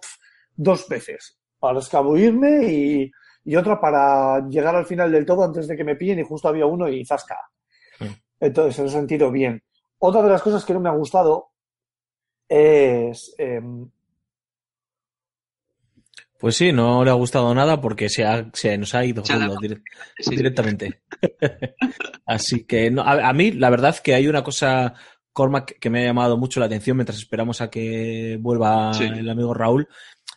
dos 0.55 0.87
veces. 0.89 1.37
Para 1.59 1.79
escabullirme 1.79 2.65
y, 2.71 3.11
y 3.43 3.55
otra 3.55 3.79
para 3.79 4.47
llegar 4.49 4.75
al 4.75 4.85
final 4.85 5.11
del 5.11 5.25
todo 5.25 5.43
antes 5.43 5.67
de 5.67 5.77
que 5.77 5.83
me 5.83 5.95
pillen 5.95 6.19
y 6.19 6.23
justo 6.23 6.47
había 6.47 6.65
uno 6.65 6.89
y 6.89 7.05
zasca. 7.05 7.37
Entonces, 8.39 8.79
en 8.79 8.85
ese 8.85 8.97
sentido, 8.97 9.31
bien. 9.31 9.63
Otra 9.99 10.21
de 10.23 10.29
las 10.29 10.41
cosas 10.41 10.63
que 10.65 10.73
no 10.73 10.79
me 10.79 10.89
ha 10.89 10.93
gustado 10.93 11.51
es 12.47 13.33
em, 13.37 13.89
Pues 16.39 16.57
sí, 16.57 16.71
no 16.73 17.03
le 17.03 17.09
ha 17.11 17.15
gustado 17.15 17.53
nada 17.55 17.79
porque 17.81 18.09
se, 18.09 18.23
ha- 18.25 18.49
se 18.53 18.77
nos 18.77 18.93
ha 18.93 19.05
ido 19.05 19.23
sí. 20.19 20.35
directamente. 20.35 21.01
Así 22.25 22.65
que 22.65 22.91
no, 22.91 23.01
a, 23.01 23.29
a 23.29 23.33
mí 23.33 23.51
la 23.51 23.69
verdad 23.69 23.95
que 23.97 24.13
hay 24.13 24.27
una 24.27 24.43
cosa, 24.43 24.93
Cormac, 25.31 25.79
que 25.79 25.89
me 25.89 26.01
ha 26.01 26.05
llamado 26.07 26.37
mucho 26.37 26.59
la 26.59 26.65
atención 26.67 26.97
mientras 26.97 27.17
esperamos 27.17 27.61
a 27.61 27.69
que 27.69 28.37
vuelva 28.41 28.93
Sí. 28.93 29.05
el 29.05 29.29
amigo 29.29 29.53
Raúl. 29.53 29.87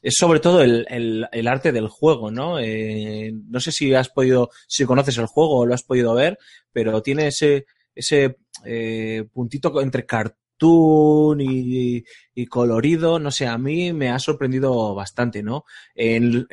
Es 0.00 0.14
sobre 0.16 0.38
todo 0.38 0.62
el, 0.62 0.86
el- 0.88 1.26
el 1.32 1.48
arte 1.48 1.72
del 1.72 1.88
juego, 1.88 2.30
¿no? 2.30 2.60
Eh, 2.60 3.32
no 3.48 3.58
sé 3.58 3.72
si 3.72 3.92
has 3.92 4.08
podido, 4.08 4.50
si 4.68 4.84
conoces 4.86 5.18
el 5.18 5.26
juego 5.26 5.58
o 5.58 5.66
lo 5.66 5.74
has 5.74 5.82
podido 5.82 6.14
ver, 6.14 6.38
pero 6.72 7.02
tiene 7.02 7.26
ese, 7.26 7.66
ese 7.98 8.36
eh, 8.64 9.24
puntito 9.32 9.82
entre 9.82 10.06
cartoon 10.06 11.40
y, 11.40 12.04
colorido, 12.48 13.18
no 13.18 13.30
sé, 13.30 13.46
a 13.46 13.58
mí 13.58 13.92
me 13.92 14.10
ha 14.10 14.18
sorprendido 14.18 14.94
bastante, 14.94 15.42
¿no? 15.42 15.64
En, 15.94 16.46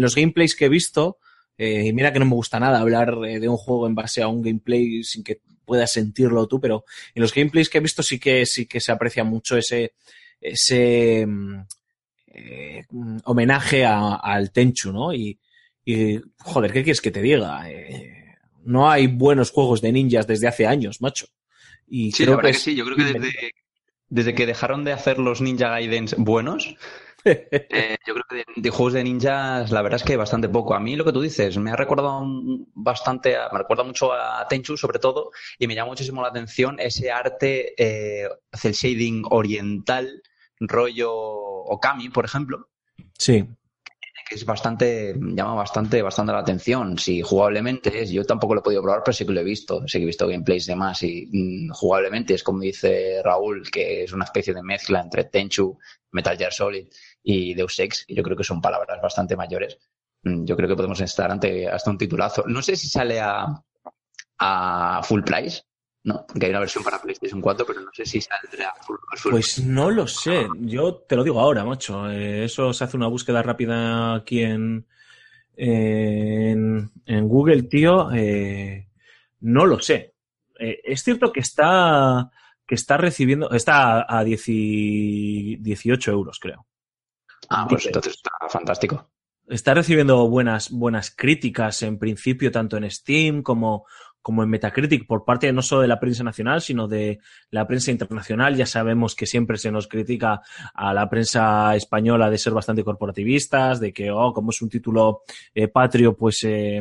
los 0.00 0.14
gameplays 0.14 0.56
que 0.56 0.66
he 0.66 0.68
visto, 0.68 1.18
eh, 1.56 1.86
y 1.86 1.92
mira 1.92 2.12
que 2.12 2.18
no 2.18 2.24
me 2.24 2.34
gusta 2.34 2.58
nada 2.58 2.80
hablar 2.80 3.16
eh, 3.24 3.38
de 3.38 3.48
un 3.48 3.56
juego 3.56 3.86
en 3.86 3.94
base 3.94 4.22
a 4.22 4.28
un 4.28 4.42
gameplay 4.42 5.04
sin 5.04 5.22
que 5.22 5.40
puedas 5.64 5.92
sentirlo 5.92 6.48
tú, 6.48 6.60
pero 6.60 6.84
en 7.14 7.22
los 7.22 7.32
gameplays 7.32 7.68
que 7.68 7.78
he 7.78 7.80
visto 7.80 8.02
sí 8.02 8.18
que 8.18 8.44
sí 8.44 8.66
que 8.66 8.80
se 8.80 8.90
aprecia 8.90 9.22
mucho 9.22 9.56
ese 9.56 9.94
ese 10.40 11.24
mm, 11.24 11.60
mm, 12.90 13.18
homenaje 13.24 13.84
al 13.86 14.50
Tenchu, 14.50 14.92
¿no? 14.92 15.14
Y, 15.14 15.38
y, 15.84 16.20
joder, 16.38 16.72
¿qué 16.72 16.82
quieres 16.82 17.00
que 17.00 17.12
te 17.12 17.22
diga? 17.22 17.64
No 18.64 18.90
hay 18.90 19.06
buenos 19.06 19.50
juegos 19.50 19.80
de 19.80 19.92
ninjas 19.92 20.26
desde 20.26 20.48
hace 20.48 20.66
años, 20.66 21.00
macho. 21.00 21.26
Y 21.86 22.12
Sí, 22.12 22.24
creo 22.24 22.32
la 22.32 22.36
verdad 22.36 22.50
que 22.52 22.58
es 22.58 22.62
sí. 22.62 22.74
Yo 22.74 22.84
creo 22.84 22.96
que 22.96 23.04
desde, 23.04 23.32
desde 24.08 24.34
que 24.34 24.46
dejaron 24.46 24.84
de 24.84 24.92
hacer 24.92 25.18
los 25.18 25.40
Ninja 25.40 25.68
Gaidens 25.70 26.14
buenos, 26.18 26.74
eh, 27.24 27.96
yo 28.06 28.14
creo 28.14 28.24
que 28.28 28.36
de, 28.36 28.44
de 28.56 28.70
juegos 28.70 28.92
de 28.94 29.04
ninjas, 29.04 29.70
la 29.70 29.82
verdad 29.82 29.96
es 30.00 30.04
que 30.04 30.16
bastante 30.16 30.48
poco. 30.48 30.74
A 30.74 30.80
mí 30.80 30.96
lo 30.96 31.04
que 31.04 31.12
tú 31.12 31.20
dices 31.22 31.56
me 31.58 31.70
ha 31.70 31.76
recordado 31.76 32.22
bastante, 32.74 33.36
a- 33.36 33.48
me 33.52 33.58
recuerda 33.58 33.84
mucho 33.84 34.12
a 34.12 34.46
Tenchu 34.48 34.76
sobre 34.76 34.98
todo, 34.98 35.30
y 35.58 35.66
me 35.66 35.74
llama 35.74 35.90
muchísimo 35.90 36.22
la 36.22 36.28
atención 36.28 36.78
ese 36.80 37.10
arte, 37.10 37.74
eh, 37.78 38.28
el 38.64 38.72
shading 38.72 39.24
oriental, 39.30 40.22
rollo 40.60 41.12
Okami, 41.14 42.08
por 42.10 42.24
ejemplo, 42.24 42.68
Sí, 43.18 43.46
es 44.34 44.44
bastante, 44.44 45.14
llama 45.18 45.54
bastante, 45.54 46.02
bastante 46.02 46.32
la 46.32 46.40
atención. 46.40 46.98
Si 46.98 47.22
jugablemente 47.22 48.02
es, 48.02 48.10
yo 48.10 48.24
tampoco 48.24 48.54
lo 48.54 48.60
he 48.60 48.62
podido 48.62 48.82
probar, 48.82 49.02
pero 49.04 49.12
sí 49.14 49.24
que 49.26 49.32
lo 49.32 49.40
he 49.40 49.44
visto. 49.44 49.86
Sí 49.86 49.98
que 49.98 50.04
he 50.04 50.06
visto 50.06 50.28
gameplays 50.28 50.66
de 50.66 50.76
más 50.76 51.02
y 51.02 51.28
mm, 51.32 51.70
jugablemente 51.72 52.34
es 52.34 52.42
como 52.42 52.60
dice 52.60 53.20
Raúl, 53.22 53.70
que 53.70 54.04
es 54.04 54.12
una 54.12 54.24
especie 54.24 54.54
de 54.54 54.62
mezcla 54.62 55.00
entre 55.00 55.24
Tenchu, 55.24 55.78
Metal 56.10 56.36
Gear 56.36 56.52
Solid 56.52 56.88
y 57.22 57.54
Deus 57.54 57.78
Ex. 57.78 58.04
Y 58.08 58.14
yo 58.14 58.22
creo 58.22 58.36
que 58.36 58.44
son 58.44 58.60
palabras 58.60 59.00
bastante 59.02 59.36
mayores. 59.36 59.78
Mm, 60.24 60.44
Yo 60.44 60.56
creo 60.56 60.68
que 60.68 60.76
podemos 60.76 61.00
estar 61.00 61.30
ante 61.30 61.68
hasta 61.68 61.90
un 61.90 61.98
titulazo. 61.98 62.44
No 62.46 62.62
sé 62.62 62.76
si 62.76 62.88
sale 62.88 63.20
a, 63.20 63.46
a 64.38 65.00
full 65.04 65.22
price 65.22 65.62
No, 66.04 66.24
porque 66.26 66.46
hay 66.46 66.50
una 66.50 66.60
versión 66.60 66.82
para 66.82 67.00
PlayStation 67.00 67.40
4, 67.40 67.64
pero 67.64 67.80
no 67.80 67.90
sé 67.92 68.04
si 68.04 68.20
saldrá 68.20 68.74
full- 68.84 68.96
full- 69.16 69.30
Pues 69.30 69.64
no 69.64 69.88
lo 69.90 70.06
sé. 70.08 70.48
Yo 70.58 70.96
te 70.96 71.14
lo 71.14 71.22
digo 71.22 71.38
ahora, 71.40 71.64
macho. 71.64 72.10
Eh, 72.10 72.44
eso 72.44 72.72
se 72.72 72.82
hace 72.84 72.96
una 72.96 73.06
búsqueda 73.06 73.40
rápida 73.42 74.14
aquí 74.16 74.42
en, 74.42 74.84
en, 75.56 76.90
en 77.06 77.28
Google, 77.28 77.62
tío. 77.64 78.10
Eh, 78.12 78.88
no 79.40 79.66
lo 79.66 79.78
sé. 79.80 80.14
Eh, 80.58 80.80
es 80.84 81.02
cierto 81.02 81.32
que 81.32 81.40
está 81.40 82.30
que 82.66 82.74
está 82.76 82.96
recibiendo, 82.96 83.50
está 83.50 84.06
a 84.08 84.24
10 84.24 84.44
y- 84.48 85.56
18 85.56 86.10
euros, 86.12 86.38
creo. 86.40 86.66
Ah, 87.48 87.66
pues 87.68 87.86
entonces 87.86 88.14
está 88.14 88.30
fantástico. 88.48 89.10
Está 89.48 89.74
recibiendo 89.74 90.28
buenas, 90.28 90.70
buenas 90.70 91.10
críticas 91.10 91.82
en 91.82 91.98
principio, 91.98 92.50
tanto 92.50 92.76
en 92.78 92.88
Steam 92.90 93.42
como, 93.42 93.84
como 94.22 94.42
en 94.42 94.48
Metacritic, 94.48 95.06
por 95.06 95.24
parte 95.24 95.52
no 95.52 95.60
solo 95.62 95.82
de 95.82 95.88
la 95.88 96.00
prensa 96.00 96.22
nacional, 96.24 96.62
sino 96.62 96.88
de 96.88 97.18
la 97.50 97.66
prensa 97.66 97.90
internacional. 97.90 98.56
Ya 98.56 98.66
sabemos 98.66 99.14
que 99.14 99.26
siempre 99.26 99.58
se 99.58 99.72
nos 99.72 99.88
critica 99.88 100.40
a 100.72 100.94
la 100.94 101.10
prensa 101.10 101.74
española 101.74 102.30
de 102.30 102.38
ser 102.38 102.52
bastante 102.52 102.84
corporativistas, 102.84 103.80
de 103.80 103.92
que, 103.92 104.10
oh, 104.10 104.32
como 104.32 104.50
es 104.50 104.62
un 104.62 104.70
título 104.70 105.22
eh, 105.54 105.68
patrio, 105.68 106.16
pues, 106.16 106.38
eh, 106.44 106.80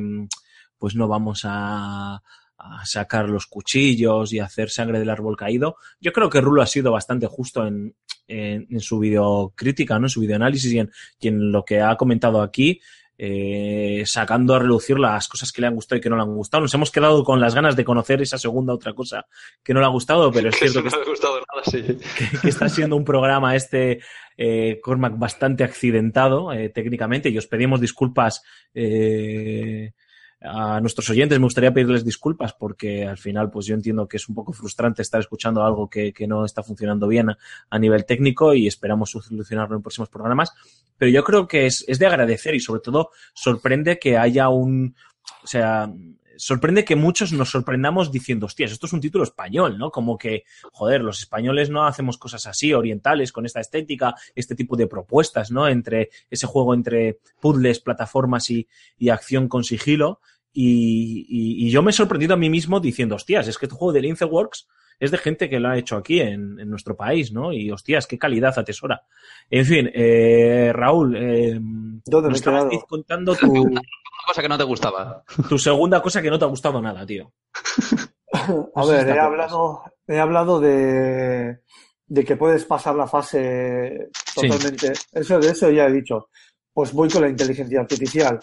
pues 0.78 0.96
no 0.96 1.08
vamos 1.08 1.42
a, 1.44 2.22
a 2.58 2.86
sacar 2.86 3.28
los 3.28 3.48
cuchillos 3.48 4.32
y 4.34 4.40
hacer 4.40 4.70
sangre 4.70 5.00
del 5.00 5.10
árbol 5.10 5.36
caído. 5.36 5.78
Yo 6.00 6.12
creo 6.12 6.30
que 6.30 6.42
Rulo 6.42 6.62
ha 6.62 6.68
sido 6.68 6.92
bastante 6.92 7.26
justo 7.26 7.66
en, 7.66 7.96
en, 8.28 8.80
su 8.80 9.00
videocrítica, 9.00 9.98
¿no? 10.00 10.06
en 10.06 10.10
su 10.10 10.22
videoanálisis 10.22 10.72
y 10.72 10.82
y 11.20 11.28
en 11.28 11.52
lo 11.52 11.66
que 11.66 11.82
ha 11.82 11.96
comentado 11.96 12.42
aquí, 12.42 12.80
eh, 13.24 14.02
sacando 14.08 14.56
a 14.56 14.60
relucir 14.60 14.98
las 14.98 15.28
cosas 15.28 15.52
que 15.52 15.62
le 15.62 15.68
han 15.68 15.76
gustado 15.76 15.98
y 16.00 16.02
que 16.02 16.10
no 16.10 16.16
le 16.16 16.24
han 16.24 16.34
gustado. 16.34 16.62
Nos 16.62 16.74
hemos 16.74 16.90
quedado 16.90 17.24
con 17.24 17.40
las 17.40 17.54
ganas 17.54 17.76
de 17.76 17.86
conocer 17.86 18.20
esa 18.24 18.40
segunda 18.40 18.74
otra 18.74 18.94
cosa 18.94 19.28
que 19.64 19.76
no 19.76 19.80
le 19.80 19.86
ha 19.86 19.90
gustado, 19.90 20.32
pero 20.32 20.50
es 20.50 20.56
cierto 20.60 20.82
que, 20.82 20.90
no 20.90 20.98
ha 21.04 21.06
gustado 21.06 21.36
nada, 21.36 21.64
sí. 21.66 21.84
que- 22.18 22.40
que 22.42 22.50
está 22.50 22.68
siendo 22.68 22.96
un 22.96 23.06
programa 23.06 23.56
este, 23.56 24.00
eh, 24.38 24.80
Cormac, 24.82 25.20
bastante 25.20 25.64
accidentado 25.64 26.52
eh, 26.52 26.70
técnicamente 26.70 27.30
y 27.30 27.38
os 27.38 27.46
pedimos 27.46 27.80
disculpas 27.80 28.42
eh, 28.74 29.94
a 30.42 30.82
nuestros 30.82 31.10
oyentes. 31.10 31.40
Me 31.40 31.46
gustaría 31.46 31.74
pedirles 31.74 32.04
disculpas 32.04 32.54
porque 32.54 33.06
al 33.06 33.18
final, 33.18 33.52
pues 33.52 33.66
yo 33.66 33.76
entiendo 33.76 34.08
que 34.08 34.18
es 34.18 34.28
un 34.28 34.36
poco 34.36 34.54
frustrante 34.54 35.02
estar 35.02 35.20
escuchando 35.20 35.64
algo 35.64 35.90
que, 35.90 36.12
que 36.12 36.28
no 36.28 36.46
está 36.46 36.64
funcionando 36.64 37.08
bien 37.08 37.30
a, 37.70 37.80
nivel 37.80 38.06
técnico 38.06 38.54
y 38.54 38.68
esperamos 38.68 39.12
solucionarlo 39.12 39.76
en 39.76 39.82
próximos 39.82 40.10
programas. 40.10 40.52
Pero 40.98 41.12
yo 41.12 41.24
creo 41.24 41.48
que 41.48 41.66
es, 41.66 41.86
es 41.88 42.00
de 42.00 42.08
agradecer 42.08 42.56
y 42.56 42.60
sobre 42.60 42.82
todo 42.82 43.12
sorprende 43.34 44.00
que 44.00 44.18
haya 44.18 44.50
un, 44.50 44.96
o 45.44 45.48
sea, 45.48 45.92
sorprende 46.42 46.84
que 46.84 46.96
muchos 46.96 47.32
nos 47.34 47.52
sorprendamos 47.52 48.12
diciendo, 48.12 48.48
hostias, 48.48 48.72
esto 48.72 48.88
es 48.88 48.94
un 48.94 49.00
título 49.00 49.24
español, 49.24 49.78
¿no? 49.78 49.92
Como 49.92 50.18
que, 50.18 50.44
joder, 50.72 51.02
los 51.02 51.20
españoles 51.20 51.70
no 51.70 51.86
hacemos 51.86 52.18
cosas 52.18 52.48
así, 52.48 52.74
orientales, 52.74 53.32
con 53.32 53.46
esta 53.46 53.60
estética, 53.60 54.16
este 54.34 54.56
tipo 54.56 54.76
de 54.76 54.88
propuestas, 54.88 55.52
¿no? 55.52 55.68
Entre 55.68 56.10
ese 56.32 56.48
juego 56.48 56.74
entre 56.74 57.20
puzzles, 57.40 57.80
plataformas 57.80 58.50
y, 58.50 58.68
y 58.98 59.10
acción 59.10 59.48
con 59.48 59.64
sigilo. 59.64 60.20
Y, 60.54 61.26
y- 61.30 61.68
y 61.68 61.70
yo 61.72 61.82
me 61.82 61.92
he 61.92 61.94
sorprendido 61.94 62.34
a 62.34 62.38
mí 62.38 62.50
mismo 62.50 62.80
diciendo, 62.80 63.16
hostias, 63.16 63.48
es 63.48 63.58
que 63.58 63.66
este 63.68 63.76
juego 63.76 63.94
de 63.94 64.02
Linceworks 64.02 64.68
es 65.00 65.10
de 65.12 65.18
gente 65.18 65.50
que 65.50 65.60
lo 65.60 65.70
ha 65.70 65.78
hecho 65.78 65.96
aquí 65.96 66.20
en, 66.20 66.60
en 66.60 66.70
nuestro 66.70 66.96
país, 66.96 67.32
¿no? 67.32 67.52
Y 67.54 67.72
hostias, 67.72 68.06
qué 68.06 68.20
calidad 68.20 68.58
atesora. 68.60 69.02
En 69.50 69.66
fin, 69.66 69.90
eh, 69.94 70.72
Raúl, 70.74 71.16
eh, 71.18 71.58
¿Dónde 72.06 72.30
nos 72.30 72.38
estabas 72.38 72.66
quedado? 72.66 72.86
contando 72.88 73.36
tu, 73.36 73.52
Una 73.64 73.82
cosa 74.28 74.42
que 74.44 74.50
no 74.50 74.58
te 74.58 74.64
gustaba. 74.64 75.24
tu 75.50 75.58
segunda 75.58 76.02
cosa 76.02 76.22
que 76.22 76.30
no 76.30 76.38
te 76.38 76.46
ha 76.46 76.50
gustado 76.50 76.80
nada, 76.82 77.06
tío. 77.06 77.32
A 78.76 78.86
ver, 78.86 79.08
he 79.10 79.20
hablado, 79.20 79.82
he 80.08 80.20
hablado 80.20 80.60
de, 80.60 81.60
de 82.08 82.24
que 82.26 82.36
puedes 82.38 82.64
pasar 82.66 82.96
la 82.96 83.08
fase 83.08 84.10
Sí. 84.36 84.48
totalmente. 84.48 84.94
Eso, 85.12 85.40
de 85.40 85.50
eso 85.50 85.70
ya 85.72 85.88
he 85.88 85.92
dicho. 85.92 86.30
Pues 86.74 86.94
voy 86.94 87.10
con 87.10 87.22
la 87.24 87.30
inteligencia 87.30 87.82
artificial. 87.82 88.40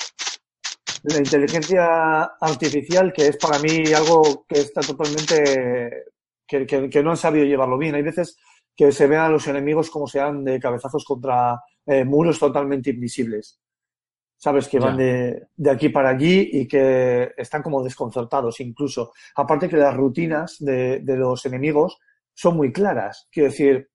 La 1.05 1.19
inteligencia 1.19 2.23
artificial, 2.41 3.13
que 3.13 3.29
es 3.29 3.37
para 3.37 3.59
mí 3.61 3.85
algo 3.95 4.45
que 4.49 4.61
está 4.61 4.81
totalmente, 4.81 6.05
que, 6.47 6.67
que- 6.67 6.91
que 6.91 7.03
no 7.03 7.11
han 7.11 7.17
sabido 7.17 7.45
llevarlo 7.47 7.79
bien. 7.79 7.95
Hay 7.95 8.03
veces 8.03 8.37
que 8.75 8.91
se 8.93 9.07
ven 9.07 9.21
a 9.21 9.29
los 9.29 9.47
enemigos 9.47 9.91
como 9.91 10.07
se 10.07 10.19
dan 10.19 10.45
de 10.45 10.59
cabezazos 10.61 11.05
contra 11.05 11.61
eh, 11.87 12.05
muros 12.05 12.39
totalmente 12.39 12.91
invisibles. 12.91 13.61
Sabes 14.37 14.69
que 14.69 14.79
van 14.79 14.97
de, 14.97 15.49
de 15.57 15.71
aquí 15.71 15.89
para 15.89 16.11
allí 16.11 16.49
y 16.53 16.69
que 16.69 17.33
están 17.37 17.63
como 17.63 17.83
desconcertados 17.83 18.61
incluso. 18.61 19.13
Aparte 19.37 19.69
que 19.69 19.77
las 19.77 19.95
rutinas 19.97 20.57
de, 20.61 21.01
de 21.01 21.17
los 21.17 21.45
enemigos 21.47 21.99
son 22.35 22.57
muy 22.57 22.73
claras. 22.73 23.27
Quiero 23.33 23.51
decir, 23.51 23.91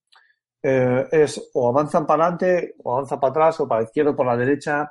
eh, 0.61 1.07
es 1.11 1.49
o 1.53 1.69
avanzan 1.69 2.05
para 2.05 2.25
adelante, 2.25 2.75
o 2.83 2.93
avanzan 2.93 3.19
para 3.21 3.31
atrás, 3.31 3.59
o 3.61 3.67
para 3.67 3.81
la 3.81 3.87
izquierda, 3.87 4.11
o 4.11 4.15
por 4.15 4.25
la 4.25 4.35
derecha. 4.37 4.89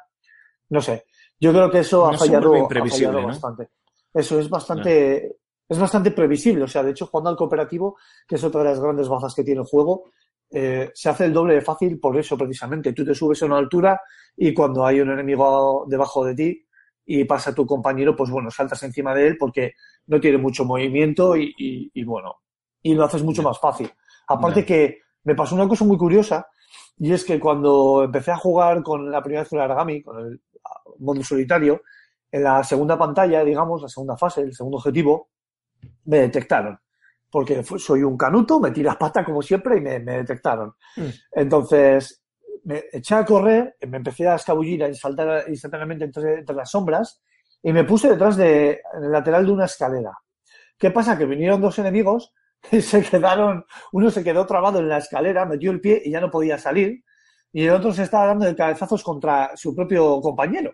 No 0.70 0.80
sé. 0.80 1.04
Yo 1.42 1.52
creo 1.52 1.70
que 1.70 1.80
eso 1.80 2.06
ha 2.06 2.10
fallado, 2.20 2.52
ha 2.54 2.68
fallado 2.96 3.12
¿no? 3.22 3.26
bastante. 3.28 3.68
Eso 4.14 4.38
es 4.38 4.48
bastante, 4.48 5.36
es 5.68 5.78
bastante 5.78 6.10
previsible. 6.12 6.64
O 6.64 6.68
sea, 6.68 6.82
de 6.82 6.92
hecho, 6.92 7.06
jugando 7.06 7.30
al 7.30 7.36
cooperativo, 7.36 7.96
que 8.28 8.36
es 8.36 8.44
otra 8.44 8.62
de 8.62 8.68
las 8.70 8.80
grandes 8.80 9.08
bazas 9.08 9.34
que 9.34 9.42
tiene 9.42 9.60
el 9.62 9.66
juego, 9.66 10.04
eh, 10.50 10.90
se 10.94 11.08
hace 11.08 11.24
el 11.24 11.32
doble 11.32 11.54
de 11.54 11.60
fácil 11.62 11.98
por 11.98 12.16
eso 12.16 12.36
precisamente. 12.38 12.92
Tú 12.92 13.04
te 13.04 13.14
subes 13.14 13.42
a 13.42 13.46
una 13.46 13.58
altura 13.58 14.00
y 14.36 14.54
cuando 14.54 14.86
hay 14.86 15.00
un 15.00 15.10
enemigo 15.10 15.84
debajo 15.88 16.24
de 16.24 16.34
ti 16.34 16.66
y 17.06 17.24
pasa 17.24 17.54
tu 17.54 17.66
compañero, 17.66 18.14
pues 18.14 18.30
bueno, 18.30 18.50
saltas 18.50 18.82
encima 18.84 19.14
de 19.14 19.26
él 19.26 19.36
porque 19.38 19.72
no 20.06 20.20
tiene 20.20 20.38
mucho 20.38 20.64
movimiento 20.64 21.36
y, 21.36 21.52
y- 21.58 21.90
y 21.92 22.04
bueno, 22.04 22.36
y 22.82 22.94
lo 22.94 23.04
haces 23.04 23.22
mucho 23.24 23.42
más 23.42 23.58
fácil. 23.58 23.90
Aparte 24.28 24.64
que 24.64 24.98
me 25.24 25.34
pasó 25.34 25.54
una 25.56 25.66
cosa 25.66 25.84
muy 25.84 25.96
curiosa 25.96 26.46
y 26.98 27.12
es 27.12 27.24
que 27.24 27.40
cuando 27.40 28.04
empecé 28.04 28.30
a 28.30 28.36
jugar 28.36 28.82
con 28.82 29.10
la 29.10 29.22
primera 29.22 29.42
vez 29.42 29.48
con 29.48 29.58
el 29.58 29.64
Aragami, 29.64 30.02
con 30.02 30.18
el 30.20 30.40
modo 31.02 31.22
solitario, 31.22 31.82
en 32.30 32.44
la 32.44 32.64
segunda 32.64 32.96
pantalla, 32.98 33.44
digamos, 33.44 33.82
la 33.82 33.88
segunda 33.88 34.16
fase, 34.16 34.40
el 34.40 34.54
segundo 34.54 34.78
objetivo, 34.78 35.30
me 36.04 36.18
detectaron. 36.20 36.78
Porque 37.30 37.62
soy 37.62 38.02
un 38.02 38.16
canuto, 38.16 38.60
me 38.60 38.70
tiras 38.70 38.96
pata 38.96 39.24
como 39.24 39.42
siempre 39.42 39.78
y 39.78 39.80
me, 39.80 39.98
me 40.00 40.18
detectaron. 40.18 40.74
Entonces, 41.30 42.22
me 42.64 42.84
eché 42.92 43.14
a 43.14 43.24
correr, 43.24 43.76
me 43.88 43.98
empecé 43.98 44.28
a 44.28 44.36
escabullir, 44.36 44.84
a 44.84 44.94
saltar 44.94 45.44
instantáneamente 45.48 46.04
entre, 46.04 46.40
entre 46.40 46.56
las 46.56 46.70
sombras 46.70 47.22
y 47.62 47.72
me 47.72 47.84
puse 47.84 48.08
detrás 48.08 48.36
de, 48.36 48.80
en 48.94 49.04
el 49.04 49.12
lateral 49.12 49.46
de 49.46 49.52
una 49.52 49.64
escalera. 49.64 50.12
¿Qué 50.76 50.90
pasa? 50.90 51.16
Que 51.16 51.26
vinieron 51.26 51.60
dos 51.60 51.78
enemigos 51.78 52.34
y 52.72 52.80
se 52.80 53.02
quedaron, 53.02 53.64
uno 53.92 54.10
se 54.10 54.24
quedó 54.24 54.46
trabado 54.46 54.78
en 54.80 54.88
la 54.88 54.98
escalera, 54.98 55.46
metió 55.46 55.70
el 55.70 55.80
pie 55.80 56.02
y 56.04 56.10
ya 56.10 56.20
no 56.20 56.30
podía 56.30 56.58
salir, 56.58 57.04
y 57.52 57.64
el 57.64 57.70
otro 57.70 57.92
se 57.92 58.04
estaba 58.04 58.26
dando 58.26 58.46
de 58.46 58.56
cabezazos 58.56 59.02
contra 59.02 59.56
su 59.56 59.74
propio 59.74 60.20
compañero. 60.20 60.72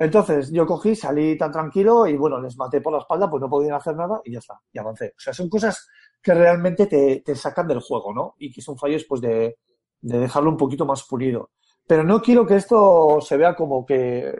Entonces 0.00 0.50
yo 0.50 0.64
cogí, 0.64 0.96
salí 0.96 1.36
tan 1.36 1.52
tranquilo 1.52 2.06
y 2.06 2.16
bueno, 2.16 2.40
les 2.40 2.56
maté 2.56 2.80
por 2.80 2.90
la 2.90 3.00
espalda, 3.00 3.28
pues 3.28 3.42
no 3.42 3.50
podían 3.50 3.74
hacer 3.74 3.94
nada 3.94 4.18
y 4.24 4.32
ya 4.32 4.38
está, 4.38 4.58
y 4.72 4.78
avancé. 4.78 5.12
O 5.14 5.20
sea, 5.20 5.34
son 5.34 5.50
cosas 5.50 5.86
que 6.22 6.32
realmente 6.32 6.86
te, 6.86 7.20
te 7.20 7.34
sacan 7.34 7.68
del 7.68 7.80
juego, 7.80 8.14
¿no? 8.14 8.34
Y 8.38 8.50
que 8.50 8.62
son 8.62 8.78
fallos 8.78 9.04
pues 9.06 9.20
de, 9.20 9.58
de 10.00 10.18
dejarlo 10.18 10.48
un 10.48 10.56
poquito 10.56 10.86
más 10.86 11.02
pulido. 11.02 11.50
Pero 11.86 12.02
no 12.02 12.22
quiero 12.22 12.46
que 12.46 12.56
esto 12.56 13.18
se 13.20 13.36
vea 13.36 13.54
como 13.54 13.84
que... 13.84 14.34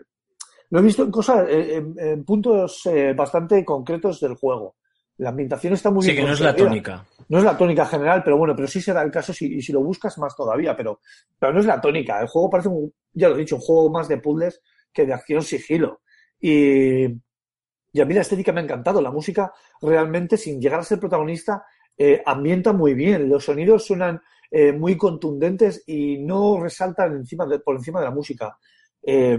Lo 0.70 0.78
he 0.78 0.82
visto 0.82 1.02
en 1.02 1.10
cosas, 1.10 1.46
en, 1.50 1.94
en 1.98 2.24
puntos 2.24 2.86
eh, 2.86 3.12
bastante 3.12 3.62
concretos 3.62 4.18
del 4.18 4.36
juego. 4.36 4.76
La 5.18 5.28
ambientación 5.28 5.74
está 5.74 5.90
muy 5.90 6.02
Sí, 6.02 6.12
bien 6.12 6.22
que 6.22 6.28
no 6.28 6.32
es 6.32 6.40
la 6.40 6.56
tónica. 6.56 7.04
No 7.28 7.36
es 7.36 7.44
la 7.44 7.58
tónica 7.58 7.84
general, 7.84 8.22
pero 8.24 8.38
bueno, 8.38 8.56
pero 8.56 8.66
sí 8.66 8.80
será 8.80 9.02
el 9.02 9.10
caso 9.10 9.34
si, 9.34 9.56
y 9.56 9.60
si 9.60 9.74
lo 9.74 9.82
buscas 9.82 10.16
más 10.16 10.34
todavía, 10.34 10.74
pero, 10.74 11.00
pero 11.38 11.52
no 11.52 11.60
es 11.60 11.66
la 11.66 11.82
tónica. 11.82 12.18
El 12.18 12.28
juego 12.28 12.48
parece, 12.48 12.70
un, 12.70 12.90
ya 13.12 13.28
lo 13.28 13.34
he 13.34 13.40
dicho, 13.40 13.56
un 13.56 13.60
juego 13.60 13.90
más 13.90 14.08
de 14.08 14.16
puzzles 14.16 14.62
que 14.92 15.06
de 15.06 15.12
acción 15.12 15.42
sigilo. 15.42 16.02
Y, 16.40 17.04
y 17.92 18.00
a 18.00 18.04
mí 18.04 18.14
la 18.14 18.22
estética 18.22 18.52
me 18.52 18.60
ha 18.60 18.64
encantado. 18.64 19.00
La 19.00 19.10
música 19.10 19.52
realmente, 19.80 20.36
sin 20.36 20.60
llegar 20.60 20.80
a 20.80 20.84
ser 20.84 20.98
protagonista, 20.98 21.64
eh, 21.96 22.22
ambienta 22.24 22.72
muy 22.72 22.94
bien. 22.94 23.28
Los 23.28 23.44
sonidos 23.44 23.84
suenan 23.84 24.20
eh, 24.50 24.72
muy 24.72 24.96
contundentes 24.96 25.84
y 25.86 26.18
no 26.18 26.60
resaltan 26.60 27.24
por 27.64 27.76
encima 27.76 28.00
de 28.00 28.06
la 28.06 28.10
música. 28.10 28.58
Eh, 29.02 29.38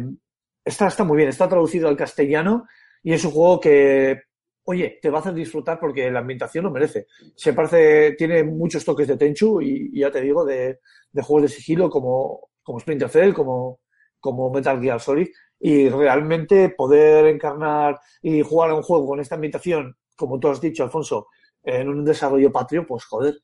está, 0.64 0.88
está 0.88 1.04
muy 1.04 1.18
bien, 1.18 1.30
está 1.30 1.48
traducido 1.48 1.88
al 1.88 1.98
castellano 1.98 2.66
y 3.04 3.14
es 3.14 3.26
un 3.26 3.32
juego 3.32 3.60
que, 3.60 4.22
oye, 4.64 5.00
te 5.02 5.10
va 5.10 5.18
a 5.18 5.22
hacer 5.22 5.34
disfrutar 5.34 5.80
porque 5.80 6.10
la 6.12 6.20
ambientación 6.20 6.64
lo 6.64 6.72
merece. 6.72 7.08
Se 7.36 7.54
parece, 7.54 8.14
tiene 8.18 8.44
muchos 8.44 8.86
toques 8.86 9.08
de 9.08 9.18
Tenchu 9.18 9.62
y, 9.62 9.90
y 9.94 10.00
ya 10.02 10.12
te 10.12 10.22
digo, 10.22 10.46
de, 10.46 10.80
de 11.12 11.22
juegos 11.22 11.50
de 11.50 11.56
sigilo 11.58 11.90
como, 11.90 12.50
como 12.64 12.80
Splinter 12.80 13.10
Cell, 13.10 13.34
como, 13.34 13.80
como 14.22 14.50
Metal 14.50 14.82
Gear 14.82 15.02
Solid. 15.02 15.28
Y 15.60 15.90
realmente 15.90 16.70
poder 16.70 17.26
encarnar 17.26 18.00
y 18.22 18.42
jugar 18.42 18.72
a 18.72 18.76
un 18.76 18.82
juego 18.82 19.08
con 19.08 19.20
esta 19.20 19.36
ambientación, 19.36 19.98
como 20.16 20.40
tú 20.40 20.48
has 20.48 20.62
dicho, 20.62 20.84
Alfonso, 20.84 21.28
en 21.64 21.90
un 21.90 22.06
desarrollo 22.06 22.52
patrio, 22.52 22.86
pues 22.88 23.04
joder, 23.04 23.36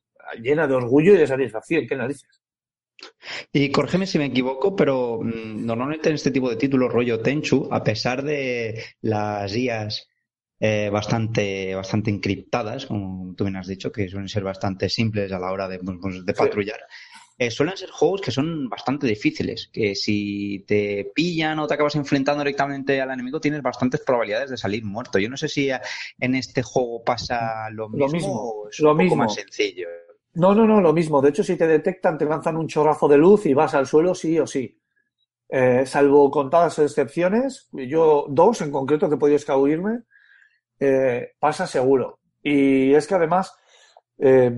llena 0.42 0.68
de 0.68 0.76
orgullo 0.76 1.14
y 1.14 1.18
de 1.18 1.28
satisfacción. 1.28 1.86
¿Qué 1.88 1.96
narices? 1.96 2.42
Y 3.52 3.72
corrígeme 3.72 4.08
si 4.08 4.18
me 4.18 4.26
equivoco, 4.26 4.76
pero 4.76 5.20
mm, 5.22 5.66
normalmente 5.66 6.10
en 6.10 6.16
este 6.16 6.32
tipo 6.32 6.50
de 6.50 6.56
títulos 6.56 6.92
rollo 6.92 7.22
Tenchu, 7.22 7.68
a 7.72 7.84
pesar 7.84 8.24
de 8.24 8.84
las 9.02 9.56
IAs 9.56 10.08
eh, 10.60 10.90
bastante, 10.92 11.76
bastante 11.76 12.10
encriptadas, 12.10 12.88
como 12.88 13.36
tú 13.36 13.44
bien 13.44 13.58
has 13.58 13.68
dicho, 13.68 13.92
que 13.92 14.10
suelen 14.10 14.30
ser 14.30 14.44
bastante 14.44 14.90
simples 14.90 15.32
a 15.32 15.40
la 15.40 15.52
hora 15.52 15.68
de, 15.68 15.80
pues, 15.80 16.26
de 16.26 16.34
patrullar. 16.34 16.80
Eh, 17.40 17.52
suelen 17.52 17.78
ser 17.78 17.92
juegos 17.92 18.22
que 18.22 18.32
son 18.32 18.68
bastante 18.68 19.06
difíciles, 19.06 19.70
que 19.72 19.94
si 19.94 20.66
te 20.68 21.12
pillan 21.14 21.60
o 21.60 21.68
te 21.68 21.76
acabas 21.76 21.96
enfrentando 21.96 22.42
directamente 22.44 23.00
al 23.00 23.12
enemigo 23.12 23.40
tienes 23.40 23.62
bastantes 23.62 24.02
probabilidades 24.02 24.50
de 24.50 24.58
salir 24.58 24.84
muerto. 24.84 25.20
Yo 25.20 25.30
no 25.30 25.38
sé 25.38 25.48
si 25.48 25.70
en 26.20 26.36
este 26.36 26.64
juego 26.64 27.04
pasa 27.04 27.70
lo 27.70 27.90
mismo, 27.90 28.06
Lo 28.08 28.12
mismo, 28.12 28.34
o 28.34 28.70
es 28.70 28.80
lo 28.80 28.92
un 28.92 28.98
poco 28.98 29.04
mismo. 29.04 29.16
más 29.18 29.36
sencillo. 29.36 29.88
No, 30.34 30.56
no, 30.56 30.66
no, 30.66 30.82
lo 30.82 30.94
mismo. 30.94 31.22
De 31.22 31.30
hecho, 31.30 31.44
si 31.44 31.56
te 31.56 31.68
detectan, 31.68 32.18
te 32.18 32.26
lanzan 32.26 32.58
un 32.58 32.68
chorrazo 32.68 33.08
de 33.08 33.18
luz 33.18 33.46
y 33.46 33.54
vas 33.54 33.74
al 33.76 33.86
suelo 33.86 34.16
sí 34.16 34.40
o 34.40 34.48
sí. 34.48 34.80
Eh, 35.50 35.86
salvo 35.86 36.30
contadas 36.32 36.78
excepciones, 36.80 37.70
yo 37.72 38.26
dos 38.30 38.62
en 38.62 38.72
concreto 38.72 39.08
que 39.08 39.16
he 39.16 39.20
podido 39.20 39.38
escabullirme, 39.38 40.02
eh, 40.80 41.34
pasa 41.40 41.66
seguro. 41.68 42.20
Y 42.44 42.94
es 42.94 43.08
que 43.08 43.16
además, 43.16 43.54
eh, 44.20 44.52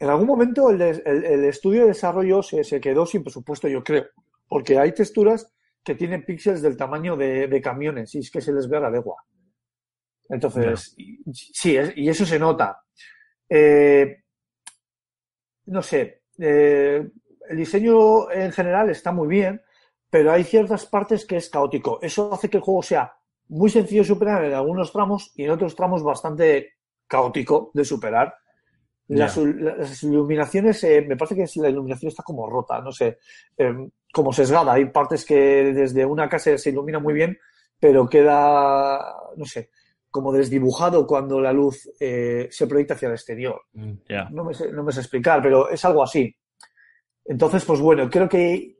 en 0.00 0.08
algún 0.10 0.26
momento 0.26 0.70
el, 0.70 0.80
el- 0.82 1.24
el 1.24 1.44
estudio 1.44 1.82
de 1.82 1.88
desarrollo 1.88 2.42
se, 2.42 2.64
se 2.64 2.80
quedó 2.80 3.06
sin 3.06 3.22
presupuesto, 3.22 3.68
yo 3.68 3.84
creo, 3.84 4.06
porque 4.48 4.78
hay 4.78 4.92
texturas 4.92 5.52
que 5.84 5.94
tienen 5.94 6.24
píxeles 6.24 6.62
del 6.62 6.76
tamaño 6.76 7.16
de, 7.16 7.48
de 7.48 7.60
camiones 7.60 8.14
y 8.14 8.18
es 8.20 8.30
que 8.30 8.40
se 8.40 8.52
les 8.52 8.68
ve 8.68 8.78
a 8.78 8.80
la 8.80 8.90
legua. 8.90 9.22
Entonces, 10.28 10.94
y- 10.96 11.18
sí, 11.32 11.76
es- 11.76 11.92
y 11.96 12.08
eso 12.08 12.24
se 12.24 12.38
nota. 12.38 12.80
Eh, 13.48 14.22
no 15.66 15.82
sé, 15.82 16.22
eh, 16.38 17.08
el 17.48 17.56
diseño 17.56 18.30
en 18.30 18.52
general 18.52 18.90
está 18.90 19.12
muy 19.12 19.28
bien, 19.28 19.60
pero 20.08 20.32
hay 20.32 20.44
ciertas 20.44 20.86
partes 20.86 21.26
que 21.26 21.36
es 21.36 21.48
caótico. 21.50 21.98
Eso 22.02 22.32
hace 22.32 22.48
que 22.48 22.56
el 22.58 22.62
juego 22.62 22.82
sea 22.82 23.12
muy 23.48 23.70
sencillo 23.70 24.02
de 24.02 24.08
superar 24.08 24.44
en 24.44 24.54
algunos 24.54 24.92
tramos 24.92 25.32
y 25.36 25.44
en 25.44 25.50
otros 25.50 25.74
tramos 25.76 26.02
bastante 26.02 26.74
caótico 27.06 27.70
de 27.74 27.84
superar. 27.84 28.34
Las, 29.12 29.36
las 29.38 30.02
iluminaciones, 30.04 30.84
eh, 30.84 31.04
me 31.06 31.16
parece 31.16 31.34
que 31.34 31.60
la 31.60 31.68
iluminación 31.68 32.10
está 32.10 32.22
como 32.22 32.48
rota, 32.48 32.80
no 32.80 32.92
sé, 32.92 33.18
eh, 33.58 33.88
como 34.12 34.32
sesgada. 34.32 34.74
Hay 34.74 34.84
partes 34.84 35.24
que 35.24 35.34
desde 35.74 36.04
una 36.04 36.28
casa 36.28 36.56
se 36.56 36.70
ilumina 36.70 37.00
muy 37.00 37.14
bien, 37.14 37.36
pero 37.80 38.08
queda, 38.08 39.16
no 39.36 39.44
sé, 39.44 39.70
como 40.08 40.32
desdibujado 40.32 41.08
cuando 41.08 41.40
la 41.40 41.52
luz 41.52 41.90
eh, 41.98 42.46
se 42.52 42.68
proyecta 42.68 42.94
hacia 42.94 43.08
el 43.08 43.14
exterior. 43.14 43.60
Ya. 44.08 44.28
No 44.30 44.44
me, 44.44 44.54
sé, 44.54 44.70
no 44.70 44.84
me 44.84 44.92
sé 44.92 45.00
explicar, 45.00 45.42
pero 45.42 45.68
es 45.68 45.84
algo 45.84 46.04
así. 46.04 46.32
Entonces, 47.24 47.64
pues 47.64 47.80
bueno, 47.80 48.08
creo 48.08 48.28
que 48.28 48.76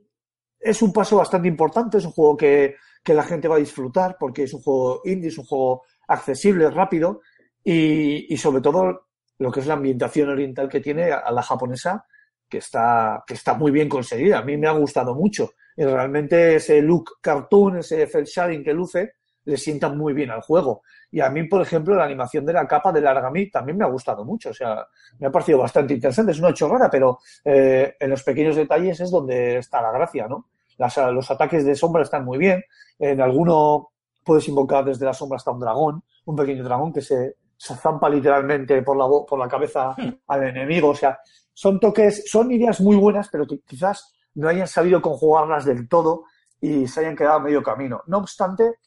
es 0.57 0.81
un 0.81 0.93
paso 0.93 1.17
bastante 1.17 1.49
importante, 1.49 1.97
es 1.97 2.05
un 2.05 2.11
juego 2.11 2.37
que, 2.37 2.75
que 3.03 3.13
la 3.13 3.23
gente 3.23 3.49
va 3.49 3.57
a 3.57 3.59
disfrutar 3.59 4.15
porque 4.17 4.43
es 4.43 4.53
un 4.53 4.61
juego 4.61 5.01
indie, 5.03 5.27
es 5.27 5.37
un 5.37 5.45
juego 5.45 5.83
accesible, 6.07 6.69
rápido 6.69 7.19
y, 7.65 8.33
y 8.33 8.37
sobre 8.37 8.61
todo 8.61 9.10
lo 9.41 9.51
que 9.51 9.59
es 9.61 9.67
la 9.67 9.73
ambientación 9.75 10.29
oriental 10.29 10.69
que 10.69 10.79
tiene 10.79 11.11
a 11.11 11.31
la 11.31 11.41
japonesa, 11.41 12.05
que 12.49 12.57
está, 12.59 13.23
que 13.25 13.33
está 13.33 13.53
muy 13.55 13.71
bien 13.71 13.89
conseguida. 13.89 14.39
A 14.39 14.43
mí 14.43 14.57
me 14.57 14.67
ha 14.67 14.71
gustado 14.71 15.15
mucho. 15.15 15.51
Y 15.75 15.83
realmente 15.85 16.55
ese 16.55 16.81
look 16.81 17.17
cartoon, 17.21 17.77
ese 17.77 18.05
cel 18.07 18.25
shading 18.25 18.63
que 18.63 18.73
luce, 18.73 19.13
le 19.45 19.57
sienta 19.57 19.89
muy 19.89 20.13
bien 20.13 20.29
al 20.31 20.41
juego. 20.41 20.83
Y 21.11 21.19
a 21.21 21.29
mí, 21.29 21.43
por 21.47 21.61
ejemplo, 21.61 21.95
la 21.95 22.03
animación 22.03 22.45
de 22.45 22.53
la 22.53 22.67
capa 22.67 22.91
del 22.91 23.07
Aragami 23.07 23.49
también 23.49 23.77
me 23.77 23.85
ha 23.85 23.87
gustado 23.87 24.23
mucho. 24.25 24.49
O 24.51 24.53
sea, 24.53 24.85
me 25.19 25.27
ha 25.27 25.31
parecido 25.31 25.57
bastante 25.59 25.93
interesante. 25.93 26.31
Es 26.33 26.39
una 26.39 26.53
chorrada, 26.53 26.89
pero 26.89 27.19
eh, 27.45 27.95
en 27.99 28.09
los 28.09 28.23
pequeños 28.23 28.55
detalles 28.55 28.99
es 28.99 29.09
donde 29.11 29.57
está 29.57 29.81
la 29.81 29.91
gracia, 29.91 30.27
¿no? 30.27 30.49
Las- 30.77 30.97
los 30.97 31.31
ataques 31.31 31.65
de 31.65 31.75
sombra 31.75 32.03
están 32.03 32.23
muy 32.25 32.37
bien. 32.37 32.63
En 32.99 33.19
alguno 33.21 33.89
puedes 34.23 34.47
invocar 34.47 34.85
desde 34.85 35.05
la 35.05 35.13
sombra 35.13 35.37
hasta 35.37 35.51
un 35.51 35.59
dragón, 35.59 36.03
un 36.25 36.35
pequeño 36.35 36.63
dragón 36.63 36.93
que 36.93 37.01
se, 37.01 37.35
se 37.61 37.75
zampa 37.75 38.09
literalmente 38.09 38.81
por 38.81 38.97
la, 38.97 39.05
por 39.05 39.37
la 39.37 39.47
cabeza 39.47 39.95
al 40.27 40.43
enemigo. 40.43 40.89
O 40.89 40.95
sea, 40.95 41.19
son 41.53 41.79
toques, 41.79 42.23
son 42.27 42.51
ideas 42.51 42.81
muy 42.81 42.95
buenas, 42.95 43.29
pero 43.31 43.45
que 43.45 43.59
quizás 43.59 44.15
no 44.33 44.49
hayan 44.49 44.67
sabido 44.67 44.99
conjugarlas 44.99 45.65
del 45.65 45.87
todo 45.87 46.23
y 46.59 46.87
se 46.87 47.01
hayan 47.01 47.15
quedado 47.15 47.35
a 47.35 47.39
medio 47.39 47.61
camino. 47.61 48.01
No 48.07 48.17
obstante, 48.17 48.79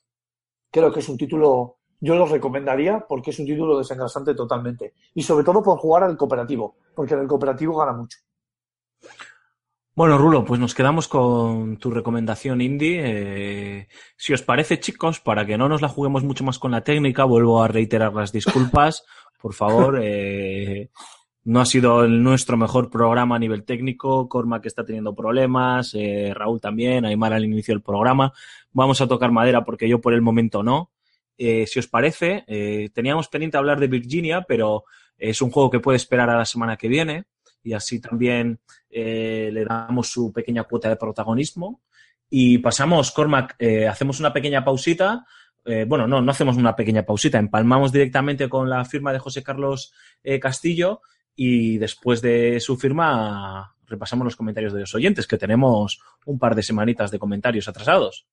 creo 0.73 0.93
que 0.93 0.99
es 0.99 1.09
un 1.09 1.17
título, 1.17 1.77
yo 2.01 2.17
lo 2.17 2.27
recomendaría 2.27 2.99
porque 3.09 3.31
es 3.31 3.39
un 3.39 3.47
título 3.47 3.79
desengrasante 3.79 4.35
totalmente. 4.35 4.95
Y 5.15 5.23
sobre 5.23 5.45
todo 5.45 5.63
por 5.63 5.79
jugar 5.79 6.03
al 6.03 6.17
cooperativo, 6.17 6.75
porque 6.97 7.15
en 7.15 7.21
el 7.21 7.29
cooperativo 7.29 7.77
gana 7.77 7.93
mucho. 7.93 8.19
Bueno, 9.97 10.19
Rulo, 10.19 10.45
pues 10.45 10.59
nos 10.59 10.75
quedamos 10.75 11.07
con 11.07 11.77
tu 11.77 11.89
recomendación 11.89 12.61
indie. 12.61 13.01
Eh, 13.05 13.89
si 14.17 14.33
os 14.33 14.43
parece, 14.43 14.81
chicos, 14.81 15.21
para 15.21 15.47
que 15.47 15.57
no 15.57 15.69
nos 15.69 15.83
la 15.83 15.89
juguemos 15.89 16.25
mucho 16.25 16.43
más 16.43 16.59
con 16.59 16.73
la 16.73 16.83
técnica, 16.83 17.23
vuelvo 17.23 17.63
a 17.63 17.69
reiterar 17.69 18.13
las 18.13 18.33
disculpas. 18.33 19.05
Por 19.41 19.55
favor, 19.55 20.01
eh, 20.03 20.91
no 21.45 21.61
ha 21.61 21.65
sido 21.65 22.03
el 22.03 22.25
nuestro 22.25 22.57
mejor 22.57 22.91
programa 22.91 23.37
a 23.37 23.39
nivel 23.39 23.63
técnico. 23.63 24.29
Cormac 24.29 24.67
está 24.67 24.85
teniendo 24.85 25.15
problemas, 25.15 25.95
eh, 25.95 26.33
Raúl 26.35 26.61
también, 26.61 27.05
Aymar 27.05 27.33
al 27.33 27.45
inicio 27.45 27.73
del 27.73 27.83
programa. 27.83 28.33
Vamos 28.73 29.01
a 29.01 29.07
tocar 29.07 29.31
madera 29.31 29.65
porque 29.65 29.89
yo 29.89 30.01
por 30.01 30.13
el 30.13 30.23
momento 30.23 30.65
no. 30.65 30.91
Eh, 31.39 31.69
si 31.69 31.79
os 31.79 31.87
parece, 31.87 32.45
teníamos 32.93 33.29
pendiente 33.29 33.59
hablar 33.59 33.79
de 33.79 33.87
Virginia, 33.87 34.45
pero 34.49 34.87
es 35.17 35.41
un 35.41 35.53
juego 35.53 35.71
que 35.71 35.79
puede 35.79 35.97
esperar 35.97 36.31
a 36.31 36.37
la 36.37 36.47
semana 36.47 36.77
que 36.77 36.89
viene 36.89 37.27
y 37.65 37.73
así 37.73 38.01
también 38.01 38.61
eh, 38.91 39.51
le 39.53 39.65
damos 39.65 40.09
su 40.09 40.33
pequeña 40.33 40.65
cuota 40.65 40.89
de 40.89 40.97
protagonismo. 40.97 41.83
Y 42.31 42.59
pasamos, 42.59 43.11
Cormac, 43.11 43.57
eh, 43.59 43.89
hacemos 43.89 44.21
una 44.21 44.33
pequeña 44.33 44.65
pausita. 44.65 45.25
Eh, 45.65 45.87
bueno, 45.89 46.07
no, 46.07 46.21
no 46.21 46.31
hacemos 46.31 46.57
una 46.57 46.77
pequeña 46.77 47.05
pausita, 47.05 47.39
empalmamos 47.39 47.91
directamente 47.91 48.49
con 48.51 48.69
la 48.69 48.85
firma 48.85 49.13
de 49.13 49.19
José 49.19 49.43
Carlos 49.43 49.95
eh, 50.23 50.39
Castillo 50.39 51.01
y 51.35 51.79
después 51.79 52.21
de 52.21 52.61
su 52.61 52.77
firma 52.77 53.75
repasamos 53.87 54.27
los 54.27 54.37
comentarios 54.37 54.75
de 54.75 54.81
los 54.81 54.95
oyentes, 54.95 55.27
que 55.27 55.39
tenemos 55.39 56.01
un 56.27 56.39
par 56.39 56.55
de 56.55 56.63
semanitas 56.63 57.11
de 57.11 57.19
comentarios 57.19 57.67
atrasados. 57.67 58.27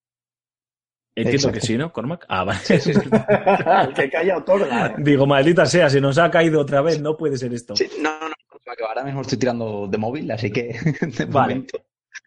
Entiendo 1.14 1.50
Exacto. 1.50 1.60
que 1.60 1.66
sí, 1.66 1.78
¿no, 1.78 1.92
Cormac? 1.92 2.26
Ah, 2.30 2.46
vale. 2.46 2.60
el 2.70 3.94
que 3.94 4.10
calla 4.10 4.38
otorga. 4.38 4.88
¿eh? 4.88 4.96
Digo, 5.00 5.26
maldita 5.28 5.66
sea, 5.66 5.90
se 5.90 6.00
nos 6.00 6.18
ha 6.18 6.32
caído 6.32 6.62
otra 6.62 6.82
vez, 6.82 7.02
no 7.02 7.18
puede 7.18 7.38
ser 7.38 7.54
esto. 7.54 7.74
No, 8.02 8.12
no, 8.12 8.36
que 8.76 8.84
ahora 8.84 9.04
mismo 9.04 9.22
estoy 9.22 9.38
tirando 9.38 9.88
de 9.88 9.98
móvil, 9.98 10.30
así 10.32 10.52
que 10.52 10.74
de 11.18 11.26
Vale. 11.26 11.56
momento 11.56 11.80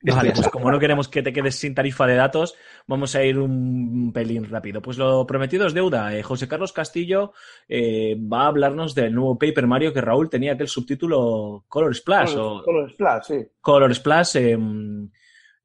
Vale, 0.07 0.33
pues 0.33 0.49
como 0.49 0.71
no 0.71 0.79
queremos 0.79 1.09
que 1.09 1.23
te 1.23 1.33
quedes 1.33 1.57
sin 1.57 1.75
tarifa 1.75 2.07
de 2.07 2.15
datos, 2.15 2.55
vamos 2.87 3.15
a 3.17 3.23
ir 3.25 3.39
un 3.39 4.13
pelín 4.13 4.45
rápido. 4.51 4.83
Pues 4.83 4.99
lo 4.99 5.27
prometido 5.27 5.67
es 5.67 5.73
deuda. 5.73 6.15
Eh, 6.15 6.23
José 6.23 6.47
Carlos 6.47 6.73
Castillo 6.75 7.33
eh, 7.69 8.15
va 8.21 8.43
a 8.45 8.47
hablarnos 8.49 8.95
del 8.95 9.15
nuevo 9.15 9.39
Paper 9.39 9.67
Mario 9.67 9.93
que 9.95 10.03
Raúl 10.03 10.29
tenía 10.29 10.53
aquel 10.53 10.69
subtítulo 10.69 11.65
Color 11.69 11.95
Splash 11.95 12.35
o 12.37 12.63
Color- 12.63 12.65
Color 12.65 12.91
Splash, 12.93 13.23
sí. 13.25 13.47
Color 13.63 13.95
Splash. 13.95 14.37
eh, 14.37 14.59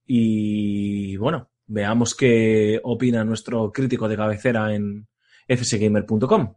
y 0.06 1.18
bueno, 1.18 1.50
veamos 1.68 2.16
qué 2.16 2.80
opina 2.84 3.24
nuestro 3.24 3.72
crítico 3.72 4.08
de 4.08 4.16
cabecera 4.18 4.74
en 4.74 5.08
fsgamer.com. 5.48 6.54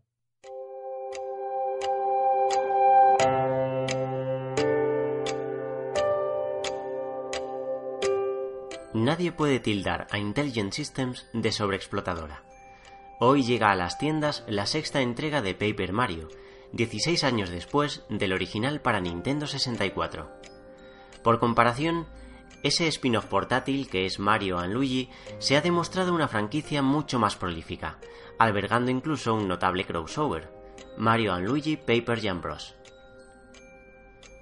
Nadie 9.12 9.30
puede 9.30 9.60
tildar 9.60 10.06
a 10.10 10.16
Intelligent 10.16 10.72
Systems 10.72 11.26
de 11.34 11.52
sobreexplotadora. 11.52 12.44
Hoy 13.20 13.43
llega 13.43 13.70
a 13.70 13.76
las 13.76 13.98
tiendas 13.98 14.43
la 14.48 14.64
sexta 14.64 15.02
entrega 15.02 15.43
de 15.43 15.52
Paper 15.52 15.93
Mario, 15.93 16.30
16 16.72 17.22
años 17.22 17.51
después 17.51 18.06
del 18.09 18.32
original 18.32 18.80
para 18.80 19.02
Nintendo 19.02 19.47
64. 19.47 20.30
Por 21.22 21.40
comparación, 21.40 22.06
ese 22.62 22.89
spin-off 22.89 23.26
portátil 23.26 23.90
que 23.90 24.06
es 24.06 24.18
Mario 24.18 24.59
and 24.59 24.72
Luigi 24.72 25.10
se 25.40 25.59
ha 25.59 25.60
demostrado 25.60 26.14
una 26.14 26.26
franquicia 26.26 26.80
mucho 26.80 27.18
más 27.18 27.36
prolífica, 27.36 27.98
albergando 28.39 28.90
incluso 28.90 29.34
un 29.34 29.47
notable 29.47 29.84
crossover, 29.84 30.51
Mario 30.97 31.34
and 31.34 31.47
Luigi 31.47 31.76
Paper 31.76 32.18
Jam 32.18 32.40
Bros. 32.40 32.76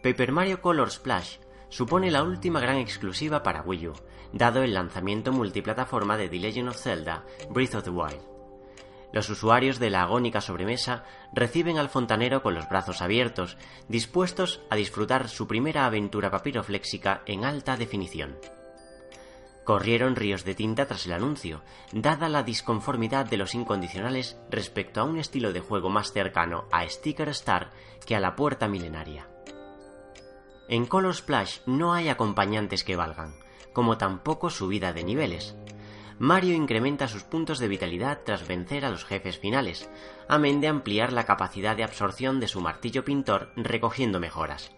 Paper 0.05 0.31
Mario 0.31 0.61
Color 0.61 0.93
Splash 0.93 1.39
supone 1.71 2.13
la 2.13 2.23
última 2.23 2.61
gran 2.61 2.77
exclusiva 2.77 3.43
para 3.43 3.63
Wii 3.63 3.89
U, 3.89 3.95
dado 4.33 4.63
el 4.63 4.75
lanzamiento 4.75 5.33
multiplataforma 5.33 6.17
de 6.17 6.29
The 6.29 6.39
Legend 6.39 6.69
of 6.69 6.77
Zelda 6.77 7.25
Breath 7.51 7.75
of 7.75 7.85
the 7.85 7.91
Wild. 7.91 8.31
Los 9.13 9.29
usuarios 9.29 9.79
de 9.79 9.91
la 9.91 10.03
agónica 10.03 10.41
sobremesa 10.41 11.05
reciben 11.33 11.79
al 11.79 11.89
fontanero 11.89 12.43
con 12.43 12.55
los 12.55 12.69
brazos 12.69 13.03
abiertos, 13.03 13.57
dispuestos 13.89 14.61
a 14.71 14.77
disfrutar 14.77 15.29
su 15.29 15.49
primera 15.49 15.85
aventura 15.85 16.31
papirofléxica 16.31 17.23
en 17.27 17.45
alta 17.45 17.77
definición. 17.77 18.39
Corrieron 19.65 20.17
ríos 20.17 20.45
de 20.45 20.55
tinta 20.55 20.87
tras 20.87 21.07
el 21.07 21.13
anuncio, 21.13 21.63
dada 21.93 22.29
la 22.29 22.43
disconformidad 22.43 23.27
de 23.27 23.37
los 23.37 23.55
incondicionales 23.55 24.39
respecto 24.49 25.01
a 25.01 25.05
un 25.05 25.19
estilo 25.19 25.53
de 25.53 25.61
juego 25.61 25.91
más 25.91 26.13
cercano 26.13 26.67
a 26.73 26.89
Sticker 26.89 27.29
Star 27.31 27.71
que 28.07 28.17
a 28.17 28.21
la 28.21 28.37
puerta 28.37 28.69
milenaria. 28.69 29.29
En 30.69 30.87
Color 30.87 31.15
Splash 31.15 31.59
no 31.67 31.93
hay 31.93 32.09
acompañantes 32.09 32.85
que 32.85 32.97
valgan, 32.97 33.35
como 33.73 33.99
tampoco 33.99 34.51
subida 34.51 34.93
de 34.93 35.05
niveles. 35.05 35.57
Mario 36.19 36.55
incrementa 36.55 37.09
sus 37.09 37.23
puntos 37.23 37.59
de 37.59 37.69
vitalidad 37.69 38.21
tras 38.25 38.47
vencer 38.47 38.85
a 38.85 38.91
los 38.91 39.05
jefes 39.07 39.39
finales, 39.39 39.89
amén 40.29 40.61
de 40.61 40.69
ampliar 40.69 41.15
la 41.15 41.25
capacidad 41.25 41.77
de 41.77 41.85
absorción 41.85 42.41
de 42.41 42.49
su 42.49 42.61
martillo 42.61 43.05
pintor 43.05 43.53
recogiendo 43.57 44.21
mejoras. 44.21 44.71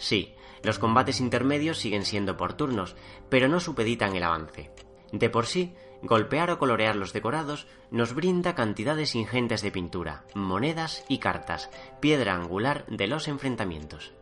Sí, 0.00 0.34
los 0.64 0.80
combates 0.80 1.20
intermedios 1.20 1.78
siguen 1.78 2.04
siendo 2.04 2.36
por 2.36 2.54
turnos, 2.54 2.96
pero 3.28 3.48
no 3.48 3.60
supeditan 3.60 4.16
el 4.16 4.24
avance. 4.24 4.72
De 5.12 5.30
por 5.30 5.46
sí, 5.46 5.74
golpear 6.02 6.50
o 6.50 6.58
colorear 6.58 6.96
los 6.96 7.12
decorados 7.12 7.68
nos 7.90 8.14
brinda 8.14 8.54
cantidades 8.54 9.14
ingentes 9.14 9.62
de 9.62 9.70
pintura, 9.70 10.24
monedas 10.34 11.04
y 11.08 11.18
cartas, 11.18 11.70
piedra 12.00 12.34
angular 12.34 12.84
de 12.88 13.06
los 13.06 13.28
enfrentamientos. 13.28 14.12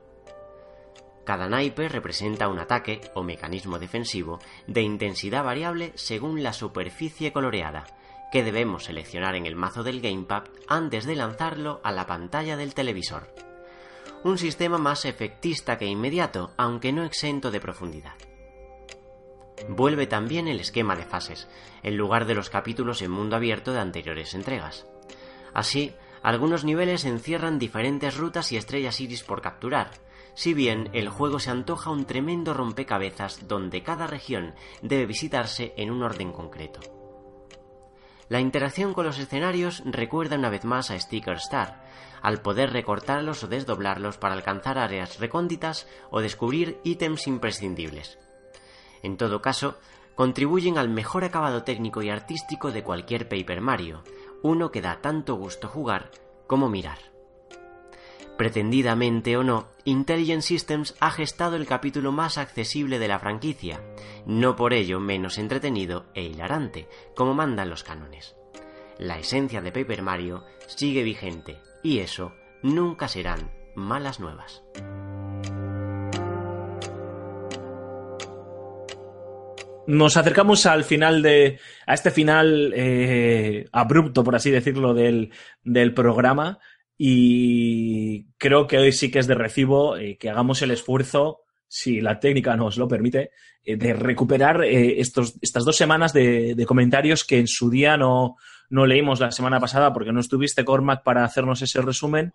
Cada 1.24 1.48
naipe 1.48 1.88
representa 1.88 2.48
un 2.48 2.58
ataque 2.58 3.00
o 3.14 3.22
mecanismo 3.22 3.78
defensivo 3.78 4.40
de 4.66 4.82
intensidad 4.82 5.44
variable 5.44 5.92
según 5.94 6.42
la 6.42 6.52
superficie 6.52 7.32
coloreada, 7.32 7.86
que 8.32 8.42
debemos 8.42 8.84
seleccionar 8.84 9.34
en 9.34 9.46
el 9.46 9.56
mazo 9.56 9.82
del 9.82 10.00
gamepad 10.00 10.44
antes 10.68 11.04
de 11.04 11.16
lanzarlo 11.16 11.80
a 11.84 11.92
la 11.92 12.06
pantalla 12.06 12.56
del 12.56 12.74
televisor. 12.74 13.34
Un 14.24 14.38
sistema 14.38 14.78
más 14.78 15.04
efectista 15.04 15.78
que 15.78 15.86
inmediato, 15.86 16.52
aunque 16.56 16.92
no 16.92 17.04
exento 17.04 17.50
de 17.50 17.60
profundidad. 17.60 18.14
Vuelve 19.68 20.06
también 20.06 20.48
el 20.48 20.60
esquema 20.60 20.96
de 20.96 21.04
fases, 21.04 21.48
en 21.82 21.96
lugar 21.96 22.26
de 22.26 22.34
los 22.34 22.50
capítulos 22.50 23.02
en 23.02 23.10
mundo 23.10 23.36
abierto 23.36 23.72
de 23.72 23.80
anteriores 23.80 24.34
entregas. 24.34 24.86
Así, 25.52 25.94
algunos 26.22 26.64
niveles 26.64 27.04
encierran 27.04 27.58
diferentes 27.58 28.16
rutas 28.16 28.52
y 28.52 28.56
estrellas 28.56 29.00
iris 29.00 29.22
por 29.22 29.40
capturar, 29.42 29.90
si 30.40 30.54
bien 30.54 30.88
el 30.94 31.10
juego 31.10 31.38
se 31.38 31.50
antoja 31.50 31.90
un 31.90 32.06
tremendo 32.06 32.54
rompecabezas 32.54 33.46
donde 33.46 33.82
cada 33.82 34.06
región 34.06 34.54
debe 34.80 35.04
visitarse 35.04 35.74
en 35.76 35.90
un 35.90 36.02
orden 36.02 36.32
concreto. 36.32 36.80
La 38.30 38.40
interacción 38.40 38.94
con 38.94 39.04
los 39.04 39.18
escenarios 39.18 39.82
recuerda 39.84 40.36
una 40.36 40.48
vez 40.48 40.64
más 40.64 40.90
a 40.90 40.98
Sticker 40.98 41.36
Star, 41.36 41.84
al 42.22 42.40
poder 42.40 42.72
recortarlos 42.72 43.44
o 43.44 43.48
desdoblarlos 43.48 44.16
para 44.16 44.32
alcanzar 44.32 44.78
áreas 44.78 45.20
recónditas 45.20 45.86
o 46.10 46.22
descubrir 46.22 46.80
ítems 46.84 47.26
imprescindibles. 47.26 48.18
En 49.02 49.18
todo 49.18 49.42
caso, 49.42 49.76
contribuyen 50.14 50.78
al 50.78 50.88
mejor 50.88 51.24
acabado 51.24 51.64
técnico 51.64 52.00
y 52.00 52.08
artístico 52.08 52.72
de 52.72 52.82
cualquier 52.82 53.28
Paper 53.28 53.60
Mario, 53.60 54.04
uno 54.42 54.70
que 54.70 54.80
da 54.80 55.02
tanto 55.02 55.34
gusto 55.34 55.68
jugar 55.68 56.10
como 56.46 56.70
mirar. 56.70 57.09
Pretendidamente 58.40 59.36
o 59.36 59.44
no, 59.44 59.68
Intelligent 59.84 60.40
Systems 60.40 60.94
ha 60.98 61.10
gestado 61.10 61.56
el 61.56 61.66
capítulo 61.66 62.10
más 62.10 62.38
accesible 62.38 62.98
de 62.98 63.06
la 63.06 63.18
franquicia, 63.18 63.82
no 64.24 64.56
por 64.56 64.72
ello 64.72 64.98
menos 64.98 65.36
entretenido 65.36 66.06
e 66.14 66.22
hilarante, 66.22 66.88
como 67.14 67.34
mandan 67.34 67.68
los 67.68 67.84
cánones. 67.84 68.36
La 68.96 69.18
esencia 69.18 69.60
de 69.60 69.72
Paper 69.72 70.00
Mario 70.00 70.46
sigue 70.68 71.02
vigente, 71.02 71.58
y 71.82 71.98
eso 71.98 72.32
nunca 72.62 73.08
serán 73.08 73.50
malas 73.74 74.20
nuevas. 74.20 74.62
Nos 79.86 80.16
acercamos 80.16 80.66
al 80.66 80.84
final 80.84 81.20
de. 81.20 81.58
a 81.84 81.94
este 81.94 82.10
final 82.10 82.72
eh, 82.76 83.66
abrupto, 83.72 84.22
por 84.22 84.36
así 84.36 84.50
decirlo, 84.50 84.94
del, 84.94 85.32
del 85.64 85.92
programa. 85.92 86.58
Y 87.02 88.26
creo 88.36 88.66
que 88.66 88.76
hoy 88.76 88.92
sí 88.92 89.10
que 89.10 89.20
es 89.20 89.26
de 89.26 89.34
recibo 89.34 89.96
eh, 89.96 90.18
que 90.18 90.28
hagamos 90.28 90.60
el 90.60 90.70
esfuerzo, 90.70 91.44
si 91.66 92.02
la 92.02 92.20
técnica 92.20 92.54
nos 92.56 92.76
lo 92.76 92.88
permite, 92.88 93.30
eh, 93.64 93.76
de 93.76 93.94
recuperar 93.94 94.62
eh, 94.62 95.00
estos, 95.00 95.38
estas 95.40 95.64
dos 95.64 95.78
semanas 95.78 96.12
de, 96.12 96.54
de 96.54 96.66
comentarios 96.66 97.24
que 97.24 97.38
en 97.38 97.48
su 97.48 97.70
día 97.70 97.96
no, 97.96 98.36
no 98.68 98.84
leímos 98.84 99.18
la 99.18 99.30
semana 99.30 99.58
pasada 99.58 99.94
porque 99.94 100.12
no 100.12 100.20
estuviste, 100.20 100.62
Cormac, 100.62 101.02
para 101.02 101.24
hacernos 101.24 101.62
ese 101.62 101.80
resumen 101.80 102.34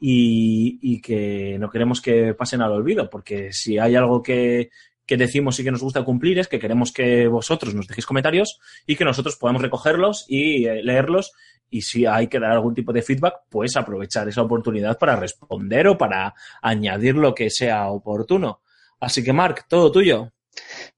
y, 0.00 0.78
y 0.80 1.02
que 1.02 1.58
no 1.60 1.68
queremos 1.68 2.00
que 2.00 2.32
pasen 2.32 2.62
al 2.62 2.72
olvido, 2.72 3.10
porque 3.10 3.52
si 3.52 3.78
hay 3.78 3.96
algo 3.96 4.22
que, 4.22 4.70
que 5.06 5.16
decimos 5.16 5.58
y 5.58 5.64
que 5.64 5.70
nos 5.70 5.82
gusta 5.82 6.04
cumplir 6.04 6.38
es 6.38 6.48
que 6.48 6.58
queremos 6.58 6.92
que 6.92 7.28
vosotros 7.28 7.74
nos 7.74 7.86
dejéis 7.86 8.06
comentarios 8.06 8.58
y 8.86 8.96
que 8.96 9.04
nosotros 9.04 9.36
podamos 9.36 9.62
recogerlos 9.62 10.26
y 10.28 10.66
eh, 10.66 10.82
leerlos 10.82 11.32
y 11.70 11.82
si 11.82 12.06
hay 12.06 12.28
que 12.28 12.38
dar 12.40 12.52
algún 12.52 12.74
tipo 12.74 12.92
de 12.92 13.02
feedback, 13.02 13.42
pues 13.50 13.76
aprovechar 13.76 14.28
esa 14.28 14.42
oportunidad 14.42 14.98
para 14.98 15.16
responder 15.16 15.88
o 15.88 15.98
para 15.98 16.34
añadir 16.62 17.16
lo 17.16 17.34
que 17.34 17.50
sea 17.50 17.88
oportuno. 17.88 18.62
Así 19.00 19.22
que, 19.22 19.32
Marc, 19.32 19.66
todo 19.68 19.92
tuyo. 19.92 20.32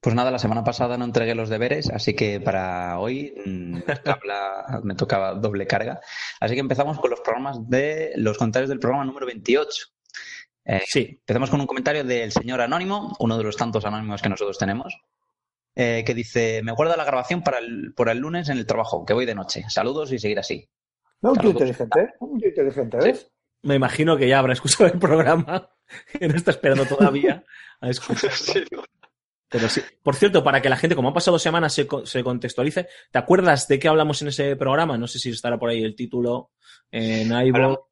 Pues 0.00 0.14
nada, 0.14 0.30
la 0.30 0.38
semana 0.38 0.62
pasada 0.62 0.96
no 0.96 1.04
entregué 1.04 1.34
los 1.34 1.48
deberes, 1.48 1.90
así 1.90 2.14
que 2.14 2.40
para 2.40 2.98
hoy 3.00 3.34
mm, 3.44 3.74
me 3.86 3.96
tocaba, 4.04 4.80
me 4.84 4.94
tocaba 4.94 5.34
doble 5.34 5.66
carga. 5.66 6.00
Así 6.38 6.54
que 6.54 6.60
empezamos 6.60 6.98
con 7.00 7.10
los 7.10 7.20
programas 7.20 7.68
de 7.68 8.12
los 8.16 8.38
comentarios 8.38 8.68
del 8.68 8.78
programa 8.78 9.04
número 9.04 9.26
28. 9.26 9.86
Eh, 10.64 10.82
Sí. 10.86 11.18
Empezamos 11.20 11.50
con 11.50 11.60
un 11.60 11.66
comentario 11.66 12.04
del 12.04 12.30
señor 12.30 12.60
Anónimo, 12.60 13.16
uno 13.18 13.36
de 13.36 13.44
los 13.44 13.56
tantos 13.56 13.84
anónimos 13.84 14.22
que 14.22 14.28
nosotros 14.28 14.58
tenemos, 14.58 14.96
eh, 15.80 16.02
que 16.04 16.12
dice, 16.12 16.60
me 16.64 16.72
guarda 16.72 16.96
la 16.96 17.04
grabación 17.04 17.40
para 17.44 17.58
el, 17.58 17.94
por 17.94 18.08
el 18.08 18.18
lunes 18.18 18.48
en 18.48 18.58
el 18.58 18.66
trabajo, 18.66 19.06
que 19.06 19.14
voy 19.14 19.26
de 19.26 19.36
noche. 19.36 19.64
Saludos 19.68 20.10
y 20.10 20.18
seguir 20.18 20.40
así. 20.40 20.68
No, 21.22 21.30
un 21.30 21.36
tío 21.36 21.52
Saludos. 21.52 21.60
inteligente, 21.62 22.00
¿eh? 22.00 22.14
Un 22.18 22.40
tío 22.40 22.48
inteligente, 22.48 22.96
¿ves? 22.96 23.30
Me 23.62 23.76
imagino 23.76 24.16
que 24.16 24.28
ya 24.28 24.40
habrá 24.40 24.54
escuchado 24.54 24.86
el 24.86 24.98
programa, 24.98 25.70
que 26.18 26.26
no 26.26 26.34
está 26.34 26.50
esperando 26.50 26.84
todavía 26.84 27.44
a 27.80 27.90
escucharlo. 27.90 28.82
Pero 29.50 29.68
sí. 29.68 29.80
Por 30.02 30.14
cierto, 30.14 30.44
para 30.44 30.60
que 30.60 30.68
la 30.68 30.76
gente, 30.76 30.94
como 30.94 31.08
han 31.08 31.14
pasado 31.14 31.38
semanas, 31.38 31.72
se, 31.72 31.86
se 32.04 32.22
contextualice, 32.22 32.88
¿te 33.10 33.18
acuerdas 33.18 33.66
de 33.68 33.78
qué 33.78 33.88
hablamos 33.88 34.20
en 34.22 34.28
ese 34.28 34.56
programa? 34.56 34.98
No 34.98 35.06
sé 35.06 35.18
si 35.18 35.30
estará 35.30 35.58
por 35.58 35.70
ahí 35.70 35.82
el 35.82 35.96
título 35.96 36.50
en 36.90 37.32
iVoox. 37.32 37.82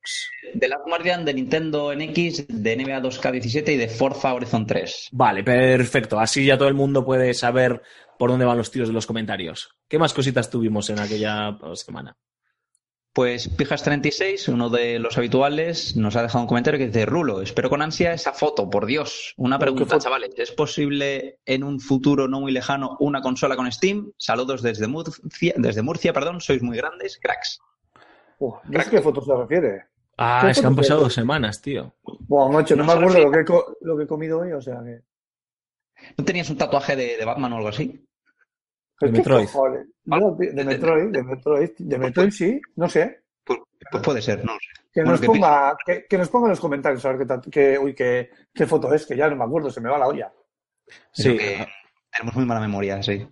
De 0.55 0.69
Last 0.69 0.85
Guardian, 0.87 1.25
de 1.25 1.35
Nintendo 1.35 1.95
NX, 1.95 2.47
de 2.49 2.77
NBA 2.77 3.03
2K17 3.03 3.73
y 3.73 3.77
de 3.77 3.89
Forza 3.89 4.35
Horizon 4.35 4.67
3. 4.67 5.09
Vale, 5.13 5.43
perfecto. 5.43 6.19
Así 6.19 6.45
ya 6.45 6.59
todo 6.59 6.69
el 6.69 6.75
mundo 6.75 7.05
puede 7.05 7.35
saber 7.35 7.83
por 8.19 8.31
dónde 8.31 8.47
van 8.47 8.59
los 8.59 8.71
tiros 8.71 8.89
de 8.89 8.95
los 8.95 9.07
comentarios. 9.07 9.71
¿Qué 9.89 9.99
más 9.99 10.15
cositas 10.15 10.51
tuvimos 10.51 10.89
en 10.91 11.01
aquella 11.01 11.59
semana? 11.75 12.17
Pues 13.17 13.57
Pijas36, 13.57 14.53
uno 14.53 14.69
de 14.69 14.99
los 14.99 15.17
habituales, 15.17 15.97
nos 15.97 16.17
ha 16.17 16.23
dejado 16.23 16.43
un 16.43 16.49
comentario 16.49 16.77
que 16.77 16.89
dice, 16.89 17.07
Rulo, 17.07 17.41
espero 17.41 17.71
con 17.71 17.81
ansia 17.81 18.13
esa 18.13 18.35
foto, 18.35 18.69
por 18.69 18.85
Dios. 18.85 19.33
Una 19.39 19.59
Pero, 19.59 19.73
¿qué 19.73 19.77
pregunta, 19.87 20.05
chavales, 20.05 20.35
¿es 20.37 20.53
posible 20.53 21.39
en 21.47 21.65
un 21.65 21.81
futuro 21.81 22.29
no 22.29 22.41
muy 22.41 22.53
lejano 22.53 22.99
una 23.01 23.23
consola 23.23 23.57
con 23.57 23.73
Steam? 23.73 24.13
Saludos 24.19 24.61
desde 24.61 24.87
Murcia, 24.87 25.55
desde 25.57 25.81
Murcia, 25.81 26.13
perdón, 26.13 26.43
sois 26.43 26.63
muy 26.63 26.77
grandes, 26.77 27.19
cracks. 27.19 27.59
Uf, 28.39 28.57
no 28.65 28.83
sé 28.83 28.91
qué 28.91 29.01
foto 29.01 29.23
se 29.23 29.35
refiere. 29.35 29.85
Ah, 30.19 30.41
¿Qué 30.45 30.51
es 30.51 30.61
que 30.61 30.67
han 30.67 30.77
pasado 30.77 31.01
dos 31.01 31.15
semanas, 31.15 31.63
tío. 31.63 31.95
Buah, 32.29 32.51
macho, 32.51 32.77
no, 32.77 32.85
No 32.85 32.93
me 32.95 33.01
acuerdo 33.01 33.25
lo 33.25 33.31
que, 33.33 33.41
he 33.41 33.45
co- 33.47 33.79
lo 33.81 33.97
que 33.97 34.05
he 34.05 34.07
comido 34.07 34.41
hoy, 34.41 34.53
o 34.53 34.61
sea 34.61 34.83
que... 34.85 35.01
¿No 36.19 36.25
tenías 36.27 36.51
un 36.51 36.59
tatuaje 36.59 36.95
de, 36.97 37.17
de 37.17 37.25
Batman 37.25 37.55
o 37.55 37.57
algo 37.57 37.69
así? 37.69 38.07
De 39.01 39.07
¿Qué 39.09 39.13
Metroid. 39.19 39.47
de 39.47 40.65
Metroid, 40.65 41.11
de 41.13 41.23
Metroid, 41.23 41.71
de 41.79 41.99
Metroid 41.99 42.31
sí, 42.31 42.61
no 42.77 42.89
sé. 42.89 43.21
Pues, 43.45 43.59
pues 43.91 44.03
puede 44.03 44.23
ser, 44.23 44.45
no 44.45 44.55
lo 44.55 44.59
sé. 44.59 44.83
Que 44.93 45.01
Bueno, 45.03 45.11
nos 45.13 45.21
que 45.21 45.27
ponga, 45.27 45.77
que, 45.85 46.07
que 46.09 46.19
nos 46.19 46.29
ponga 46.31 46.47
en 46.47 46.51
los 46.51 46.61
comentarios 46.61 47.05
a 47.05 47.13
ver 47.13 47.27
qué, 47.27 47.51
qué, 47.51 47.79
uy, 47.79 47.95
qué, 47.95 48.31
qué 48.55 48.67
foto 48.67 48.93
es, 48.95 49.05
que 49.07 49.17
ya 49.17 49.29
no 49.29 49.37
me 49.37 49.45
acuerdo, 49.45 49.71
se 49.71 49.81
me 49.83 49.91
va 49.91 49.99
la 49.99 50.07
olla. 50.09 50.33
Sí. 51.13 51.37
Tenemos 52.11 52.35
muy 52.35 52.47
mala 52.47 52.61
memoria, 52.61 53.03
sí. 53.03 53.27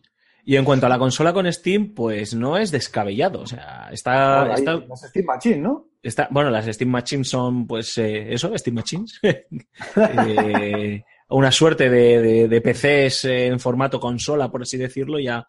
Y 0.45 0.57
en 0.57 0.65
cuanto 0.67 0.85
a 0.85 0.91
la 0.91 0.99
consola 0.99 1.33
con 1.33 1.51
Steam, 1.51 1.95
pues 1.95 2.35
no 2.35 2.59
es 2.59 2.71
descabellado. 2.71 3.41
O 3.41 3.47
sea, 3.47 3.89
está, 3.91 4.41
Ahora, 4.41 4.55
está, 4.55 4.75
las 4.75 5.01
Steam 5.09 5.25
Machine, 5.25 5.57
¿no? 5.57 5.87
está- 6.03 6.29
bueno, 6.31 6.51
las 6.51 6.67
Steam 6.67 6.91
Machines 6.91 7.31
son, 7.31 7.67
pues, 7.67 7.97
eh, 7.97 8.35
eso, 8.35 8.53
Steam 8.59 8.75
Machines. 8.75 9.19
Eh, 9.97 11.03
una 11.37 11.51
suerte 11.51 11.91
de, 11.91 12.61
PCs 12.61 13.25
en 13.25 13.59
formato 13.59 13.99
consola, 13.99 14.51
por 14.51 14.63
así 14.63 14.77
decirlo, 14.77 15.19
ya 15.19 15.47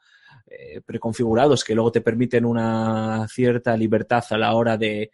eh, 0.48 0.82
preconfigurados, 0.84 1.64
que 1.64 1.76
luego 1.76 1.91
te 1.91 2.02
permiten 2.02 2.45
una 2.45 3.28
cierta 3.30 3.78
libertad 3.78 4.24
a 4.32 4.38
la 4.38 4.53
hora 4.53 4.78
de, 4.78 5.12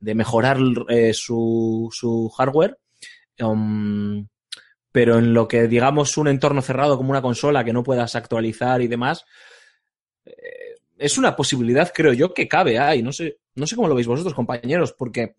mejorar 0.00 0.58
eh, 0.88 1.12
su, 1.12 1.88
su 1.92 2.28
hardware. 2.28 2.78
Um, 3.40 4.28
pero 4.92 5.18
en 5.18 5.34
lo 5.34 5.48
que 5.48 5.66
digamos 5.66 6.16
un 6.16 6.28
entorno 6.28 6.62
cerrado 6.62 6.96
como 6.96 7.10
una 7.10 7.22
consola 7.22 7.64
que 7.64 7.72
no 7.72 7.82
puedas 7.82 8.14
actualizar 8.14 8.80
y 8.82 8.86
demás, 8.86 9.24
eh, 10.24 10.76
es 10.96 11.18
una 11.18 11.34
posibilidad, 11.34 11.92
creo 11.92 12.12
yo, 12.12 12.32
que 12.32 12.46
cabe 12.46 12.78
ahí. 12.78 13.02
No 13.02 13.12
sé, 13.12 13.38
no 13.56 13.66
sé 13.66 13.74
cómo 13.74 13.88
lo 13.88 13.96
veis 13.96 14.06
vosotros, 14.06 14.34
compañeros, 14.34 14.92
porque 14.92 15.34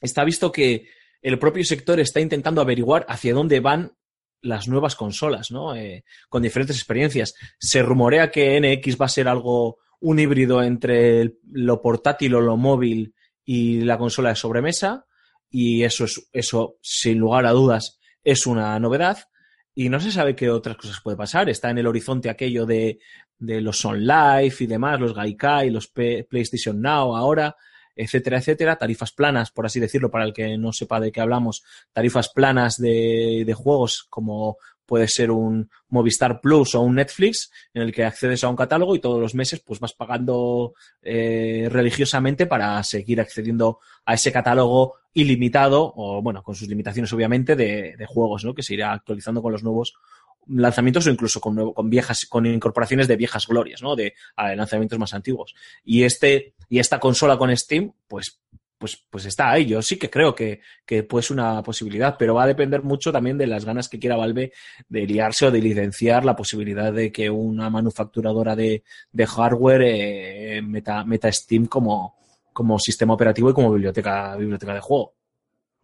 está 0.00 0.24
visto 0.24 0.50
que 0.50 0.88
el 1.22 1.38
propio 1.38 1.64
sector 1.64 1.98
está 2.00 2.20
intentando 2.20 2.60
averiguar 2.60 3.06
hacia 3.08 3.32
dónde 3.34 3.60
van 3.60 3.92
las 4.40 4.66
nuevas 4.68 4.96
consolas, 4.96 5.50
¿no? 5.52 5.74
Eh, 5.74 6.04
con 6.28 6.42
diferentes 6.42 6.76
experiencias. 6.76 7.34
Se 7.58 7.82
rumorea 7.82 8.30
que 8.30 8.60
NX 8.60 9.00
va 9.00 9.06
a 9.06 9.08
ser 9.08 9.28
algo, 9.28 9.78
un 10.00 10.18
híbrido 10.18 10.62
entre 10.62 11.34
lo 11.52 11.80
portátil 11.80 12.34
o 12.34 12.40
lo 12.40 12.56
móvil 12.56 13.14
y 13.44 13.82
la 13.82 13.98
consola 13.98 14.30
de 14.30 14.36
sobremesa. 14.36 15.06
Y 15.48 15.84
eso 15.84 16.04
es, 16.06 16.28
eso, 16.32 16.76
sin 16.82 17.18
lugar 17.18 17.46
a 17.46 17.52
dudas, 17.52 18.00
es 18.24 18.46
una 18.46 18.78
novedad. 18.80 19.18
Y 19.74 19.88
no 19.88 20.00
se 20.00 20.10
sabe 20.10 20.34
qué 20.34 20.50
otras 20.50 20.76
cosas 20.76 21.00
puede 21.02 21.16
pasar. 21.16 21.48
Está 21.48 21.70
en 21.70 21.78
el 21.78 21.86
horizonte 21.86 22.28
aquello 22.28 22.66
de, 22.66 22.98
de 23.38 23.60
los 23.60 23.84
On 23.84 24.04
Live 24.04 24.54
y 24.58 24.66
demás, 24.66 24.98
los 25.00 25.14
Gaikai, 25.14 25.70
los 25.70 25.86
P- 25.88 26.24
PlayStation 26.28 26.80
Now 26.80 27.16
ahora, 27.16 27.54
etcétera, 27.96 28.38
etcétera, 28.38 28.76
tarifas 28.76 29.12
planas, 29.12 29.50
por 29.50 29.66
así 29.66 29.80
decirlo, 29.80 30.10
para 30.10 30.24
el 30.24 30.32
que 30.32 30.56
no 30.58 30.72
sepa 30.72 31.00
de 31.00 31.12
qué 31.12 31.20
hablamos, 31.20 31.62
tarifas 31.92 32.28
planas 32.28 32.76
de, 32.76 33.44
de 33.46 33.54
juegos 33.54 34.06
como 34.08 34.56
puede 34.92 35.08
ser 35.08 35.30
un 35.30 35.70
Movistar 35.88 36.40
Plus 36.40 36.74
o 36.74 36.82
un 36.82 36.96
Netflix, 36.96 37.50
en 37.72 37.80
el 37.80 37.92
que 37.92 38.04
accedes 38.04 38.44
a 38.44 38.50
un 38.50 38.56
catálogo 38.56 38.94
y 38.94 39.00
todos 39.00 39.20
los 39.20 39.34
meses 39.34 39.60
pues 39.60 39.80
vas 39.80 39.94
pagando 39.94 40.74
eh, 41.00 41.66
religiosamente 41.70 42.44
para 42.44 42.82
seguir 42.82 43.18
accediendo 43.18 43.78
a 44.04 44.12
ese 44.12 44.30
catálogo 44.30 44.96
ilimitado, 45.14 45.92
o 45.96 46.20
bueno, 46.20 46.42
con 46.42 46.54
sus 46.54 46.68
limitaciones 46.68 47.12
obviamente, 47.12 47.56
de, 47.56 47.96
de 47.96 48.06
juegos, 48.06 48.44
¿no? 48.44 48.54
Que 48.54 48.62
se 48.62 48.74
irá 48.74 48.92
actualizando 48.92 49.40
con 49.40 49.52
los 49.52 49.62
nuevos 49.62 49.94
lanzamientos 50.48 51.06
o 51.06 51.10
incluso 51.10 51.40
con, 51.40 51.72
con 51.72 51.90
viejas, 51.90 52.26
con 52.26 52.46
incorporaciones 52.46 53.08
de 53.08 53.16
viejas 53.16 53.46
glorias, 53.46 53.82
¿no? 53.82 53.96
De 53.96 54.14
a 54.36 54.54
lanzamientos 54.54 54.98
más 54.98 55.14
antiguos. 55.14 55.54
Y 55.84 56.04
este, 56.04 56.54
y 56.68 56.78
esta 56.78 56.98
consola 56.98 57.36
con 57.36 57.54
Steam, 57.56 57.92
pues, 58.08 58.40
pues, 58.78 59.00
pues 59.08 59.26
está 59.26 59.50
ahí. 59.50 59.66
Yo 59.66 59.80
sí 59.80 59.96
que 59.96 60.10
creo 60.10 60.34
que, 60.34 60.60
que 60.84 61.04
pues 61.04 61.30
una 61.30 61.62
posibilidad, 61.62 62.16
pero 62.18 62.34
va 62.34 62.42
a 62.42 62.48
depender 62.48 62.82
mucho 62.82 63.12
también 63.12 63.38
de 63.38 63.46
las 63.46 63.64
ganas 63.64 63.88
que 63.88 63.98
quiera 63.98 64.16
Valve 64.16 64.52
de 64.88 65.06
liarse 65.06 65.46
o 65.46 65.50
de 65.50 65.60
licenciar 65.60 66.24
la 66.24 66.34
posibilidad 66.34 66.92
de 66.92 67.12
que 67.12 67.30
una 67.30 67.70
manufacturadora 67.70 68.56
de, 68.56 68.82
de 69.12 69.26
hardware 69.26 69.82
eh, 69.84 70.62
meta, 70.62 71.04
meta 71.04 71.30
Steam 71.30 71.66
como, 71.66 72.16
como 72.52 72.78
sistema 72.78 73.14
operativo 73.14 73.50
y 73.50 73.54
como 73.54 73.72
biblioteca, 73.72 74.36
biblioteca 74.36 74.74
de 74.74 74.80
juego. 74.80 75.14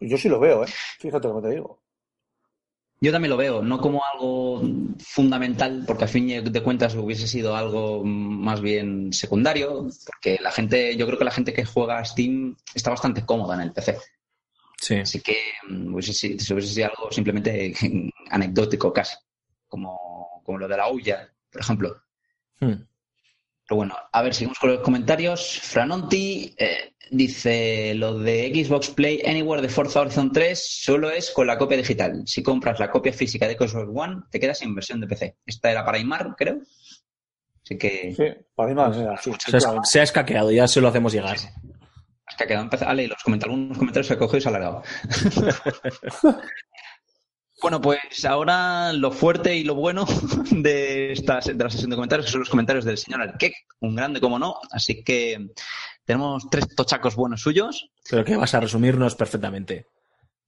Yo 0.00 0.16
sí 0.16 0.28
lo 0.28 0.40
veo, 0.40 0.64
¿eh? 0.64 0.68
Fíjate 0.98 1.28
lo 1.28 1.40
que 1.40 1.48
te 1.48 1.54
digo. 1.54 1.80
Yo 3.00 3.12
también 3.12 3.30
lo 3.30 3.36
veo, 3.36 3.62
no 3.62 3.78
como 3.78 4.02
algo 4.04 4.60
fundamental, 4.98 5.84
porque 5.86 6.04
al 6.04 6.10
fin 6.10 6.26
de 6.26 6.62
cuentas 6.62 6.96
hubiese 6.96 7.28
sido 7.28 7.54
algo 7.54 8.04
más 8.04 8.60
bien 8.60 9.12
secundario, 9.12 9.88
porque 10.04 10.38
la 10.42 10.50
gente, 10.50 10.96
yo 10.96 11.06
creo 11.06 11.18
que 11.18 11.24
la 11.24 11.30
gente 11.30 11.52
que 11.52 11.64
juega 11.64 11.98
a 11.98 12.04
Steam 12.04 12.56
está 12.74 12.90
bastante 12.90 13.24
cómoda 13.24 13.54
en 13.54 13.60
el 13.60 13.72
PC. 13.72 13.98
Sí. 14.80 14.96
Así 14.96 15.20
que 15.20 15.36
mm, 15.68 15.94
hubiese 15.94 16.12
sido, 16.12 16.86
algo 16.86 17.12
simplemente 17.12 17.72
anecdótico 18.30 18.92
casi, 18.92 19.16
como, 19.68 20.42
como 20.44 20.58
lo 20.58 20.66
de 20.66 20.76
la 20.76 20.88
Ouya, 20.88 21.32
por 21.52 21.60
ejemplo. 21.60 22.02
Hmm. 22.58 22.82
Pero 23.68 23.76
bueno, 23.76 23.94
a 24.12 24.22
ver, 24.22 24.32
seguimos 24.34 24.58
con 24.58 24.70
los 24.70 24.80
comentarios. 24.80 25.60
Franonti 25.62 26.54
eh, 26.56 26.94
dice, 27.10 27.92
lo 27.94 28.18
de 28.18 28.50
Xbox 28.64 28.88
Play 28.88 29.20
Anywhere 29.26 29.60
de 29.60 29.68
Forza 29.68 30.00
Horizon 30.00 30.32
3 30.32 30.66
solo 30.82 31.10
es 31.10 31.30
con 31.30 31.46
la 31.46 31.58
copia 31.58 31.76
digital. 31.76 32.22
Si 32.24 32.42
compras 32.42 32.80
la 32.80 32.90
copia 32.90 33.12
física 33.12 33.46
de 33.46 33.54
Xbox 33.58 33.74
One, 33.94 34.22
te 34.30 34.40
quedas 34.40 34.58
sin 34.58 34.74
versión 34.74 35.00
de 35.02 35.06
PC. 35.06 35.36
Esta 35.44 35.70
era 35.70 35.84
para 35.84 35.98
Imar, 35.98 36.34
creo. 36.36 36.60
Así 37.62 37.76
que... 37.76 38.14
Sí, 38.16 38.24
para 38.54 38.70
mira, 38.70 39.16
sí, 39.18 39.30
Se, 39.46 39.58
ha- 39.58 39.84
se 39.84 40.00
ha 40.00 40.02
escaqueado, 40.04 40.50
ya 40.50 40.66
se 40.66 40.80
lo 40.80 40.88
hacemos 40.88 41.12
llegar. 41.12 41.36
Es 41.36 42.36
que 42.38 42.44
ha 42.44 42.46
quedado 42.46 42.64
empezado. 42.64 42.90
Ale, 42.90 43.06
los 43.06 43.22
comentarios, 43.22 43.54
algunos 43.54 43.76
comentarios 43.78 44.06
se 44.06 44.14
ha 44.14 44.18
cogido 44.18 44.38
y 44.38 44.40
se 44.40 44.48
ha 44.48 44.50
alargado. 44.50 44.82
bueno, 47.60 47.80
pues 47.80 48.24
ahora 48.24 48.92
lo 48.92 49.10
fuerte 49.10 49.56
y 49.56 49.64
lo 49.64 49.74
bueno 49.74 50.06
de, 50.50 51.12
esta, 51.12 51.40
de 51.40 51.54
la 51.54 51.70
sesión 51.70 51.90
de 51.90 51.96
comentarios 51.96 52.26
que 52.26 52.32
son 52.32 52.40
los 52.40 52.50
comentarios 52.50 52.84
del 52.84 52.98
señor 52.98 53.22
Arquek, 53.22 53.54
un 53.80 53.96
grande 53.96 54.20
como 54.20 54.38
no. 54.38 54.56
Así 54.70 55.02
que 55.02 55.50
tenemos 56.04 56.48
tres 56.50 56.74
tochacos 56.74 57.16
buenos 57.16 57.42
suyos. 57.42 57.90
Pero 58.08 58.24
que 58.24 58.36
vas 58.36 58.54
a 58.54 58.60
resumirnos 58.60 59.14
perfectamente. 59.14 59.86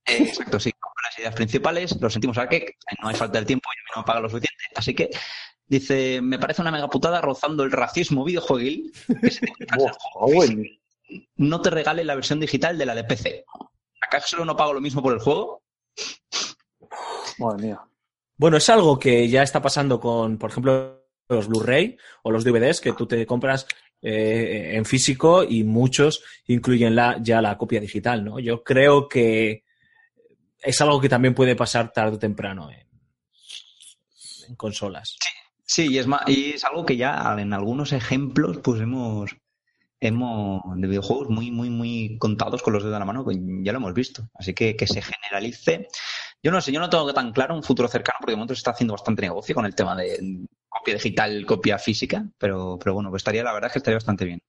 Eh, 0.05 0.23
exacto, 0.23 0.59
sí, 0.59 0.71
con 0.71 0.91
las 1.03 1.19
ideas 1.19 1.35
principales. 1.35 1.99
Lo 1.99 2.09
sentimos 2.09 2.37
Arquek, 2.37 2.77
no 3.01 3.09
hay 3.09 3.15
falta 3.15 3.39
de 3.39 3.45
tiempo 3.45 3.69
y 3.69 3.79
a 3.79 3.83
mí 3.83 3.91
no 3.95 4.01
me 4.01 4.05
paga 4.05 4.21
lo 4.21 4.29
suficiente. 4.29 4.63
Así 4.75 4.93
que 4.93 5.09
dice, 5.67 6.21
me 6.21 6.39
parece 6.39 6.61
una 6.61 6.71
megaputada 6.71 7.21
rozando 7.21 7.63
el 7.63 7.71
racismo 7.71 8.23
videojueguil 8.23 8.91
que 9.21 9.31
se 9.31 9.41
te 9.41 10.79
no 11.35 11.61
te 11.61 11.69
regale 11.69 12.05
la 12.05 12.15
versión 12.15 12.39
digital 12.39 12.77
de 12.77 12.85
la 12.85 12.95
de 12.95 13.03
PC. 13.03 13.45
¿Acaso 14.01 14.43
no 14.45 14.55
pago 14.55 14.73
lo 14.73 14.81
mismo 14.81 15.01
por 15.01 15.13
el 15.13 15.19
juego? 15.19 15.61
Madre 17.39 17.63
mía. 17.67 17.79
Bueno, 18.37 18.57
es 18.57 18.69
algo 18.69 18.97
que 18.97 19.27
ya 19.29 19.43
está 19.43 19.61
pasando 19.61 19.99
con, 19.99 20.37
por 20.37 20.49
ejemplo, 20.49 21.05
los 21.29 21.47
Blu-ray 21.47 21.97
o 22.23 22.31
los 22.31 22.43
DVDs 22.43 22.81
que 22.81 22.93
tú 22.93 23.05
te 23.07 23.25
compras 23.25 23.67
eh, 24.01 24.71
en 24.73 24.83
físico 24.85 25.43
y 25.43 25.63
muchos 25.63 26.23
incluyen 26.47 26.95
la, 26.95 27.17
ya 27.21 27.41
la 27.41 27.57
copia 27.57 27.79
digital, 27.79 28.23
¿no? 28.25 28.39
Yo 28.39 28.63
creo 28.63 29.07
que 29.07 29.63
es 30.61 30.81
algo 30.81 30.99
que 30.99 31.09
también 31.09 31.35
puede 31.35 31.55
pasar 31.55 31.91
tarde 31.93 32.15
o 32.15 32.19
temprano 32.19 32.69
en, 32.71 32.87
en 34.47 34.55
consolas. 34.55 35.17
Sí, 35.65 35.87
y 35.89 35.97
es, 35.99 36.07
ma- 36.07 36.23
y 36.27 36.51
es 36.51 36.63
algo 36.65 36.85
que 36.85 36.97
ya 36.97 37.35
en 37.37 37.53
algunos 37.53 37.93
ejemplos 37.93 38.57
pues 38.61 38.81
hemos, 38.81 39.31
hemos 39.99 40.61
de 40.75 40.87
videojuegos 40.87 41.29
muy, 41.29 41.49
muy, 41.51 41.69
muy 41.69 42.17
contados 42.17 42.61
con 42.61 42.73
los 42.73 42.83
dedos 42.83 42.95
de 42.95 42.99
la 42.99 43.05
mano, 43.05 43.23
pues 43.23 43.37
ya 43.39 43.71
lo 43.71 43.77
hemos 43.77 43.93
visto. 43.93 44.27
Así 44.33 44.53
que 44.53 44.75
que 44.75 44.87
se 44.87 45.01
generalice. 45.01 45.87
Yo 46.43 46.51
no 46.51 46.59
sé, 46.61 46.71
yo 46.71 46.79
no 46.79 46.89
tengo 46.89 47.13
tan 47.13 47.31
claro 47.31 47.53
un 47.55 47.63
futuro 47.63 47.87
cercano, 47.87 48.17
porque 48.19 48.31
de 48.31 48.37
momento 48.37 48.55
se 48.55 48.59
está 48.59 48.71
haciendo 48.71 48.93
bastante 48.93 49.21
negocio 49.21 49.53
con 49.55 49.65
el 49.65 49.75
tema 49.75 49.95
de 49.95 50.45
copia 50.67 50.95
digital, 50.95 51.45
copia 51.45 51.77
física, 51.77 52.25
pero, 52.37 52.77
bueno, 52.77 53.09
pues 53.09 53.19
estaría, 53.21 53.43
la 53.43 53.53
verdad 53.53 53.67
es 53.67 53.73
que 53.73 53.79
estaría 53.79 53.97
bastante 53.97 54.25
bien. 54.25 54.41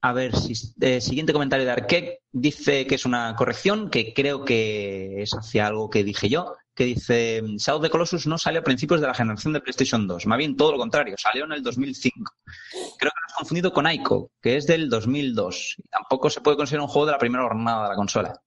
A- 0.00 0.12
ver, 0.12 0.32
eh, 0.80 1.00
siguiente 1.00 1.32
comentario 1.32 1.66
de 1.66 1.72
Arquette 1.72 2.20
dice 2.32 2.86
que 2.86 2.94
es 2.94 3.04
una 3.04 3.34
corrección, 3.36 3.90
que 3.90 4.14
creo 4.14 4.44
que 4.44 5.20
es 5.22 5.32
hacia 5.34 5.66
algo 5.66 5.90
que 5.90 6.04
dije 6.04 6.28
yo, 6.30 6.54
que 6.74 6.84
dice 6.84 7.42
Shadow 7.58 7.82
the 7.82 7.90
Colossus 7.90 8.26
no 8.26 8.38
salió 8.38 8.60
a 8.60 8.64
principios 8.64 9.00
de 9.00 9.06
la 9.08 9.14
generación 9.14 9.52
de 9.52 9.60
PlayStation 9.60 10.06
2, 10.06 10.26
más 10.26 10.38
bien 10.38 10.56
todo 10.56 10.72
lo 10.72 10.78
contrario, 10.78 11.16
salió 11.18 11.44
en 11.44 11.52
el 11.52 11.62
2005. 11.62 12.32
Creo 12.98 13.10
que 13.12 13.20
lo 13.20 13.26
has 13.26 13.34
confundido 13.36 13.72
con 13.72 13.90
Ico, 13.90 14.30
que 14.40 14.56
es 14.56 14.66
del 14.66 14.88
2002. 14.88 15.74
Y 15.78 15.88
tampoco 15.88 16.30
se 16.30 16.40
puede 16.40 16.56
considerar 16.56 16.82
un 16.82 16.88
juego 16.88 17.06
de 17.06 17.12
la 17.12 17.18
primera 17.18 17.44
jornada 17.44 17.82
de 17.84 17.88
la 17.90 17.96
consola. 17.96 18.40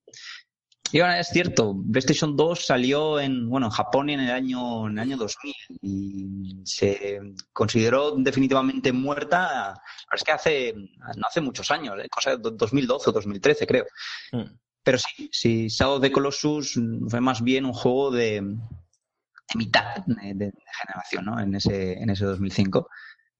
Y 0.91 0.99
bueno, 0.99 1.13
es 1.15 1.27
cierto, 1.27 1.75
PlayStation 1.91 2.35
2 2.35 2.65
salió 2.65 3.19
en, 3.19 3.49
bueno, 3.49 3.67
en 3.67 3.71
Japón 3.71 4.09
en 4.09 4.21
el 4.21 4.31
año, 4.31 4.87
en 4.87 4.93
el 4.93 4.99
año 4.99 5.17
2000 5.17 5.53
y 5.81 6.61
se 6.65 7.19
consideró 7.53 8.15
definitivamente 8.15 8.91
muerta, 8.91 9.81
es 10.11 10.23
que 10.23 10.31
hace, 10.31 10.73
no 10.73 11.27
hace 11.27 11.41
muchos 11.41 11.69
años, 11.69 11.95
¿eh? 11.99 12.07
cosa 12.09 12.31
de 12.31 12.37
2012 12.53 13.09
o 13.09 13.13
2013 13.13 13.67
creo. 13.67 13.85
Mm. 14.31 14.43
Pero 14.81 14.97
sí, 14.97 15.29
sí, 15.31 15.67
Shadow 15.67 15.97
of 15.97 16.01
the 16.01 16.11
Colossus 16.11 16.79
fue 17.07 17.21
más 17.21 17.43
bien 17.43 17.65
un 17.65 17.73
juego 17.73 18.09
de, 18.09 18.41
de 18.41 19.55
mitad 19.55 19.97
de, 20.05 20.33
de 20.33 20.53
generación, 20.81 21.25
¿no? 21.25 21.39
En 21.39 21.53
ese, 21.53 21.93
en 21.93 22.09
ese 22.09 22.25
2005. 22.25 22.89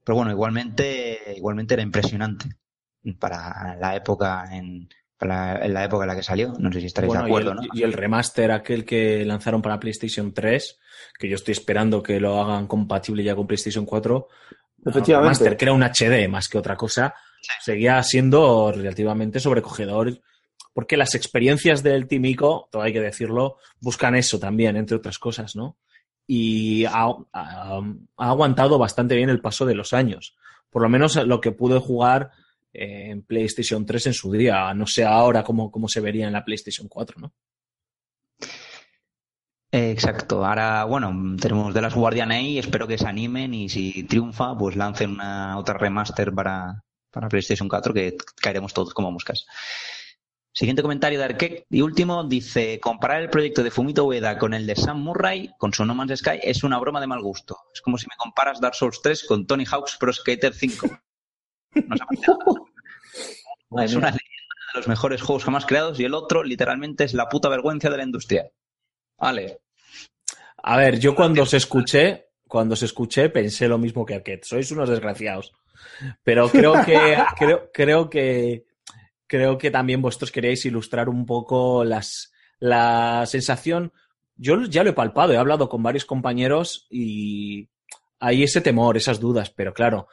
Pero 0.04 0.16
bueno, 0.16 0.32
igualmente, 0.32 1.34
igualmente 1.36 1.74
era 1.74 1.84
impresionante 1.84 2.50
para 3.20 3.76
la 3.78 3.96
época 3.96 4.46
en, 4.52 4.90
para 5.20 5.64
en 5.66 5.74
la 5.74 5.84
época 5.84 6.06
en 6.06 6.08
la 6.08 6.16
que 6.16 6.24
salió. 6.24 6.54
No 6.58 6.72
sé 6.72 6.80
si 6.80 6.86
estaréis 6.88 7.10
Bueno, 7.10 7.24
de 7.26 7.30
acuerdo, 7.30 7.52
y, 7.52 7.56
¿no? 7.56 7.62
el, 7.62 7.80
y 7.80 7.84
el 7.84 7.94
remaster 7.94 8.52
aquel 8.52 8.86
que 8.86 9.24
lanzaron 9.26 9.62
para 9.62 9.80
PlayStation 9.80 10.34
3, 10.34 10.80
que 11.20 11.30
yo 11.30 11.36
estoy 11.36 11.52
esperando 11.52 12.02
que 12.02 12.20
lo 12.20 12.42
hagan 12.42 12.66
compatible 12.68 13.24
ya 13.24 13.36
con 13.36 13.46
PlayStation 13.46 13.86
4. 13.86 14.28
Efectivamente. 14.86 15.12
El 15.12 15.20
remaster, 15.22 15.58
que 15.58 15.66
era 15.66 15.74
un 15.74 15.84
HD 15.84 16.30
más 16.30 16.48
que 16.50 16.58
otra 16.58 16.76
cosa, 16.78 17.14
seguía 17.62 18.02
siendo 18.04 18.72
relativamente 18.72 19.40
sobrecogedor. 19.40 20.20
Porque 20.74 20.96
las 20.98 21.16
experiencias 21.16 21.84
del 21.84 22.08
Team 22.08 22.24
Ico, 22.26 22.70
todo 22.72 22.84
hay 22.84 22.94
que 22.94 23.02
decirlo, 23.02 23.58
buscan 23.82 24.16
eso 24.16 24.40
también, 24.40 24.78
entre 24.78 24.96
otras 24.98 25.18
cosas, 25.20 25.56
¿no? 25.56 25.78
Y 26.26 26.86
ha, 26.86 27.08
ha- 27.34 27.82
ha 28.18 28.30
aguantado 28.30 28.78
bastante 28.78 29.16
bien 29.16 29.30
el 29.30 29.42
paso 29.42 29.66
de 29.66 29.74
los 29.76 29.92
años. 29.94 30.38
Por 30.70 30.84
lo 30.84 30.88
menos 30.90 31.16
lo 31.26 31.42
que 31.42 31.52
pude 31.52 31.80
jugar 31.80 32.32
eh, 32.74 33.10
en 33.10 33.24
PlayStation 33.24 33.86
3 33.86 34.08
en 34.08 34.14
su 34.14 34.32
día. 34.32 34.74
No 34.74 34.88
sé 34.88 35.06
ahora 35.06 35.44
cómo, 35.44 35.72
cómo 35.72 35.88
se 35.88 36.02
vería 36.02 36.28
en 36.28 36.34
la 36.34 36.46
PlayStation 36.46 36.88
4, 36.88 37.20
¿no? 37.20 37.34
Exacto. 39.72 40.46
Ahora, 40.46 40.84
bueno, 40.86 41.14
tenemos 41.40 41.74
de 41.74 41.82
las 41.82 41.94
Guardian 41.94 42.32
y 42.32 42.58
espero 42.58 42.88
que 42.88 42.98
se 42.98 43.08
animen 43.08 43.54
y 43.54 43.70
si 43.70 44.04
triunfa, 44.04 44.58
pues 44.58 44.76
lancen 44.76 45.12
una 45.12 45.58
otra 45.60 45.78
remaster 45.78 46.34
para, 46.34 46.84
para 47.12 47.30
PlayStation 47.30 47.70
4 47.70 47.94
que 47.94 48.18
caeremos 48.42 48.74
todos 48.74 48.94
como 48.94 49.12
moscas. 49.12 49.46
Siguiente 50.52 50.82
comentario 50.82 51.20
de 51.20 51.26
Arquette 51.26 51.66
y 51.70 51.82
último 51.82 52.24
dice 52.24 52.80
comparar 52.80 53.22
el 53.22 53.30
proyecto 53.30 53.62
de 53.64 53.70
Fumito 53.70 54.06
Ueda 54.06 54.40
con 54.40 54.56
el 54.56 54.66
de 54.66 54.76
Sam 54.76 55.02
Murray 55.02 55.52
con 55.60 55.72
su 55.72 55.86
No 55.86 55.94
Man's 55.94 56.20
Sky 56.20 56.40
es 56.42 56.64
una 56.64 56.80
broma 56.80 57.00
de 57.00 57.08
mal 57.08 57.22
gusto. 57.22 57.58
Es 57.72 57.82
como 57.82 58.00
si 58.00 58.08
me 58.08 58.16
comparas 58.18 58.60
Dark 58.60 58.74
Souls 58.74 59.00
3 59.04 59.26
con 59.26 59.46
Tony 59.46 59.66
Hawk's 59.66 59.98
Pro 59.98 60.12
Skater 60.12 60.54
5. 60.54 60.88
No. 61.76 62.66
Es 63.84 63.94
una 63.94 64.08
leyenda 64.08 64.56
de 64.74 64.80
los 64.80 64.88
mejores 64.88 65.22
juegos 65.22 65.44
jamás 65.44 65.66
creados 65.66 66.00
y 66.00 66.04
el 66.04 66.16
otro 66.16 66.44
literalmente 66.44 67.04
es 67.04 67.14
la 67.14 67.30
puta 67.30 67.50
vergüenza 67.50 67.90
de 67.90 67.98
la 67.98 68.04
industria. 68.04 68.50
Vale. 69.18 69.60
A 70.64 70.78
ver, 70.78 71.00
yo 71.00 71.14
cuando 71.14 71.44
os 71.44 71.54
escuché, 71.54 72.30
cuando 72.48 72.74
os 72.74 72.82
escuché, 72.82 73.30
pensé 73.30 73.68
lo 73.68 73.78
mismo 73.78 74.06
que 74.06 74.16
Arquette. 74.16 74.46
Sois 74.46 74.72
unos 74.72 74.90
desgraciados. 74.90 75.54
Pero 76.24 76.50
creo 76.50 76.84
que, 76.84 77.18
creo, 77.38 77.70
creo 77.72 78.10
que, 78.10 78.66
creo 79.28 79.58
que 79.58 79.72
también 79.72 80.02
vosotros 80.02 80.32
queréis 80.32 80.66
ilustrar 80.66 81.08
un 81.08 81.26
poco 81.26 81.84
las, 81.84 82.32
la 82.60 83.26
sensación. 83.28 83.94
Yo 84.36 84.64
ya 84.66 84.84
lo 84.84 84.90
he 84.90 84.94
palpado, 84.94 85.34
he 85.34 85.38
hablado 85.38 85.70
con 85.70 85.84
varios 85.84 86.06
compañeros 86.06 86.88
y 86.90 87.70
hay 88.20 88.44
ese 88.44 88.62
temor, 88.62 88.98
esas 88.98 89.20
dudas, 89.20 89.50
pero 89.50 89.74
claro, 89.74 90.08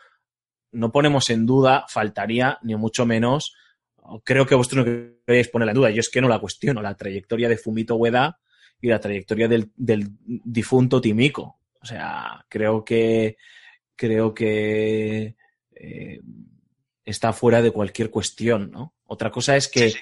no 0.72 0.92
ponemos 0.92 1.30
en 1.30 1.46
duda, 1.46 1.86
faltaría, 1.88 2.58
ni 2.62 2.74
mucho 2.76 3.06
menos, 3.06 3.54
creo 4.24 4.46
que 4.46 4.54
vosotros 4.54 4.86
no 4.86 4.92
queréis 5.26 5.48
ponerla 5.48 5.72
en 5.72 5.76
duda, 5.76 5.90
yo 5.90 6.00
es 6.00 6.08
que 6.08 6.20
no 6.20 6.28
la 6.28 6.38
cuestiono, 6.38 6.82
la 6.82 6.96
trayectoria 6.96 7.48
de 7.48 7.56
Fumito 7.56 7.96
Ueda 7.96 8.38
y 8.80 8.88
la 8.88 9.00
trayectoria 9.00 9.48
del, 9.48 9.70
del 9.76 10.08
difunto 10.24 11.00
Timiko. 11.00 11.58
O 11.80 11.86
sea, 11.86 12.44
creo 12.48 12.84
que 12.84 13.36
creo 13.94 14.34
que 14.34 15.36
eh, 15.74 16.20
está 17.04 17.32
fuera 17.32 17.62
de 17.62 17.70
cualquier 17.70 18.10
cuestión, 18.10 18.70
¿no? 18.70 18.94
Otra 19.06 19.30
cosa 19.30 19.56
es 19.56 19.68
que 19.68 19.94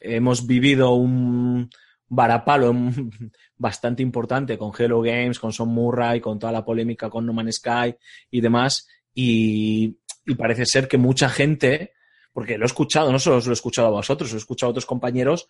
hemos 0.00 0.46
vivido 0.46 0.92
un 0.94 1.68
varapalo 2.08 2.74
bastante 3.56 4.02
importante 4.02 4.58
con 4.58 4.72
Hello 4.76 5.00
Games, 5.00 5.38
con 5.38 5.52
Son 5.52 5.68
Murray, 5.68 6.20
con 6.20 6.38
toda 6.38 6.52
la 6.52 6.64
polémica 6.64 7.10
con 7.10 7.26
No 7.26 7.32
Man's 7.32 7.56
Sky 7.56 7.94
y 8.30 8.40
demás, 8.40 8.86
y, 9.14 9.98
y 10.26 10.34
parece 10.34 10.66
ser 10.66 10.88
que 10.88 10.98
mucha 10.98 11.28
gente, 11.28 11.92
porque 12.32 12.58
lo 12.58 12.64
he 12.64 12.66
escuchado, 12.66 13.10
no 13.12 13.18
solo 13.18 13.36
os 13.36 13.46
lo 13.46 13.52
he 13.52 13.54
escuchado 13.54 13.88
a 13.88 13.92
vosotros, 13.92 14.30
lo 14.30 14.36
he 14.36 14.38
escuchado 14.38 14.68
a 14.68 14.72
otros 14.72 14.86
compañeros, 14.86 15.48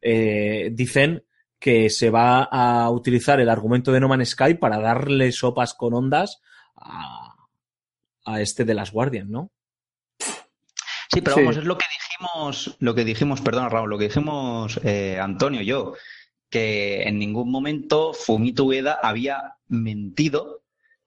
eh, 0.00 0.70
dicen 0.72 1.24
que 1.58 1.90
se 1.90 2.10
va 2.10 2.44
a 2.44 2.88
utilizar 2.90 3.38
el 3.40 3.48
argumento 3.50 3.92
de 3.92 4.00
No 4.00 4.08
Man's 4.08 4.30
Sky 4.30 4.54
para 4.54 4.78
darle 4.78 5.30
sopas 5.32 5.74
con 5.74 5.92
ondas 5.94 6.40
a, 6.76 7.34
a 8.24 8.40
este 8.40 8.64
de 8.64 8.74
las 8.74 8.92
Guardian, 8.92 9.30
¿no? 9.30 9.50
Sí, 11.12 11.20
pero 11.20 11.36
Sí. 11.36 11.42
vamos, 11.42 11.56
es 11.56 11.64
lo 11.64 11.76
que 11.76 11.84
dijimos, 11.90 12.76
lo 12.78 12.94
que 12.94 13.04
dijimos, 13.04 13.40
perdón, 13.40 13.70
Raúl, 13.70 13.90
lo 13.90 13.98
que 13.98 14.04
dijimos 14.04 14.80
eh, 14.84 15.18
Antonio 15.20 15.60
y 15.60 15.66
yo, 15.66 15.94
que 16.48 17.02
en 17.02 17.18
ningún 17.18 17.50
momento 17.50 18.12
Fumito 18.12 18.64
Ueda 18.64 18.98
había 19.02 19.56
mentido 19.68 20.59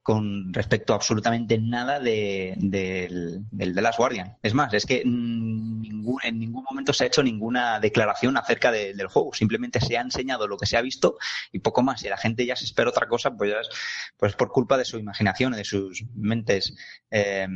con 0.03 0.53
respecto 0.53 0.93
a 0.93 0.97
absolutamente 0.97 1.57
nada 1.57 1.99
de, 1.99 2.53
del, 2.57 3.39
del 3.51 3.73
The 3.73 3.81
Last 3.81 3.97
Guardian. 3.97 4.37
Es 4.43 4.53
más, 4.53 4.73
es 4.73 4.85
que 4.85 5.01
mm, 5.05 5.81
ningún- 5.81 6.19
en 6.23 6.39
ningún 6.39 6.63
momento 6.69 6.91
se 6.93 7.05
ha 7.05 7.07
hecho 7.07 7.23
ninguna 7.23 7.79
declaración 7.79 8.35
acerca 8.37 8.71
de- 8.71 8.93
del 8.93 9.07
juego. 9.07 9.33
Simplemente 9.33 9.79
se 9.79 9.97
ha 9.97 10.01
enseñado 10.01 10.47
lo 10.47 10.57
que 10.57 10.65
se 10.65 10.75
ha 10.77 10.81
visto 10.81 11.17
y 11.53 11.59
poco 11.59 11.81
más. 11.83 12.01
Si 12.01 12.09
la 12.09 12.17
gente 12.17 12.45
ya 12.45 12.55
se 12.57 12.65
espera 12.65 12.89
otra 12.89 13.07
cosa, 13.07 13.31
pues 13.35 13.51
ya 13.51 13.59
es 13.61 13.69
pues 14.17 14.35
por 14.35 14.49
culpa 14.51 14.77
de 14.77 14.85
su 14.85 14.97
imaginación 14.99 15.53
de 15.53 15.63
sus 15.63 16.03
mentes 16.15 16.75
eh, 17.09 17.47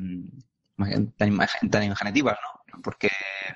tan, 1.17 1.37
tan 1.69 1.83
imaginativas, 1.83 2.37
¿no? 2.41 2.56
Porque 2.83 3.09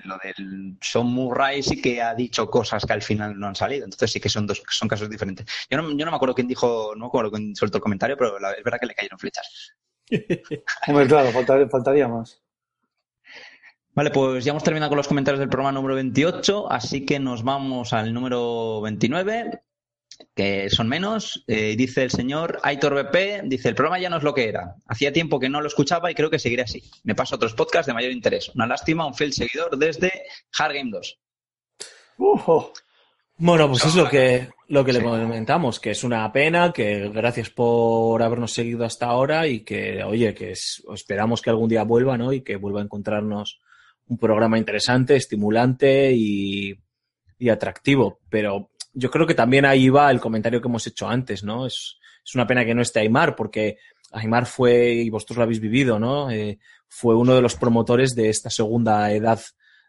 lo 0.03 0.18
del 0.23 0.77
Son 0.81 1.07
Murray 1.07 1.61
sí 1.64 1.81
que 1.81 2.02
ha 2.02 2.14
dicho 2.15 2.49
cosas 2.49 2.85
que 2.85 2.93
al 2.93 3.02
final 3.02 3.39
no 3.39 3.48
han 3.48 3.56
salido. 3.56 3.85
Entonces 3.85 4.11
sí 4.11 4.19
que 4.19 4.30
son 4.30 4.48
dos 4.48 4.61
son 4.69 4.88
casos 4.88 5.10
diferentes. 5.10 5.45
Yo 5.69 5.77
no, 5.81 5.89
yo 5.95 6.06
no 6.06 6.11
me 6.11 6.15
acuerdo 6.15 6.35
quién 6.35 6.48
dijo, 6.48 6.93
no 6.95 7.02
me 7.02 7.07
acuerdo 7.07 7.31
quién 7.31 7.56
soltó 7.56 7.77
el 7.77 7.81
comentario, 7.84 8.18
pero 8.18 8.39
la- 8.39 8.53
es 8.53 8.64
verdad 8.64 8.80
que 8.80 8.85
le 8.88 8.95
cayeron 8.95 9.19
flechas. 9.19 9.73
Hombre, 10.88 11.07
claro, 11.07 11.31
faltaría, 11.31 11.69
faltaría 11.69 12.07
más. 12.07 12.41
Vale, 13.93 14.10
pues 14.11 14.45
ya 14.45 14.52
hemos 14.52 14.64
terminado 14.64 14.89
con 14.89 14.98
los 14.98 15.07
comentarios 15.07 15.39
del 15.39 15.49
programa 15.49 15.73
número 15.73 15.95
28, 15.95 16.72
así 16.72 17.06
que 17.06 17.19
nos 17.19 17.43
vamos 17.43 17.91
al 17.91 18.14
número 18.14 18.80
29, 18.81 19.64
que 20.36 20.70
son 20.70 20.88
menos. 20.88 21.44
Eh, 21.48 21.76
dice 21.78 22.04
el 22.04 22.12
señor 22.12 22.60
Aitor 22.64 22.94
BP, 22.96 23.44
dice, 23.46 23.70
el 23.70 23.76
programa 23.76 24.00
ya 24.00 24.10
no 24.10 24.18
es 24.18 24.24
lo 24.24 24.34
que 24.34 24.48
era. 24.48 24.76
Hacía 24.88 25.12
tiempo 25.14 25.40
que 25.40 25.50
no 25.50 25.62
lo 25.62 25.68
escuchaba 25.68 26.10
y 26.12 26.16
creo 26.16 26.30
que 26.30 26.40
seguiré 26.40 26.64
así. 26.64 26.84
Me 27.04 27.16
paso 27.16 27.36
a 27.36 27.38
otros 27.38 27.54
podcasts 27.54 27.88
de 27.88 27.94
mayor 27.94 28.12
interés. 28.12 28.50
Una 28.56 28.68
lástima, 28.68 29.06
un 29.06 29.14
fiel 29.16 29.34
seguidor 29.34 29.78
desde 29.78 30.12
Hard 30.58 30.74
Game 30.74 30.92
2. 30.92 31.20
Uf, 32.18 32.44
oh. 32.50 32.74
Bueno, 33.38 33.68
pues 33.70 33.84
es 33.86 33.96
lo 33.96 34.08
que, 34.08 34.50
lo 34.68 34.86
que 34.86 34.94
le 34.94 35.02
comentamos, 35.02 35.80
que 35.80 35.92
es 35.92 36.04
una 36.04 36.32
pena, 36.32 36.72
que 36.72 37.10
gracias 37.10 37.50
por 37.50 38.22
habernos 38.22 38.52
seguido 38.54 38.86
hasta 38.86 39.08
ahora 39.08 39.48
y 39.48 39.62
que, 39.62 40.04
oye, 40.04 40.36
que 40.36 40.52
es- 40.52 40.84
esperamos 40.94 41.42
que 41.42 41.50
algún 41.50 41.68
día 41.68 41.84
vuelva, 41.84 42.18
¿no? 42.20 42.32
Y 42.34 42.42
que 42.42 42.58
vuelva 42.58 42.82
a 42.82 42.84
encontrarnos 42.84 43.60
un 44.08 44.20
programa 44.20 44.60
interesante, 44.60 45.16
estimulante 45.16 46.12
y, 46.14 46.76
y 47.40 47.50
atractivo. 47.50 48.20
Pero 48.30 48.70
yo 48.93 49.09
creo 49.09 49.27
que 49.27 49.35
también 49.35 49.65
ahí 49.65 49.89
va 49.89 50.11
el 50.11 50.19
comentario 50.19 50.61
que 50.61 50.68
hemos 50.68 50.85
hecho 50.88 51.07
antes, 51.07 51.43
¿no? 51.43 51.65
Es, 51.65 51.97
es 52.23 52.35
una 52.35 52.47
pena 52.47 52.65
que 52.65 52.76
no 52.76 52.81
esté 52.81 52.99
Aymar, 52.99 53.35
porque 53.35 53.77
Aymar 54.11 54.45
fue, 54.45 54.93
y 54.93 55.09
vosotros 55.09 55.38
lo 55.38 55.43
habéis 55.43 55.59
vivido, 55.59 55.99
¿no? 55.99 56.30
Eh, 56.30 56.59
fue 56.88 57.15
uno 57.15 57.35
de 57.35 57.41
los 57.41 57.55
promotores 57.55 58.15
de 58.15 58.30
esta 58.30 58.49
segunda 58.49 59.11
edad 59.11 59.39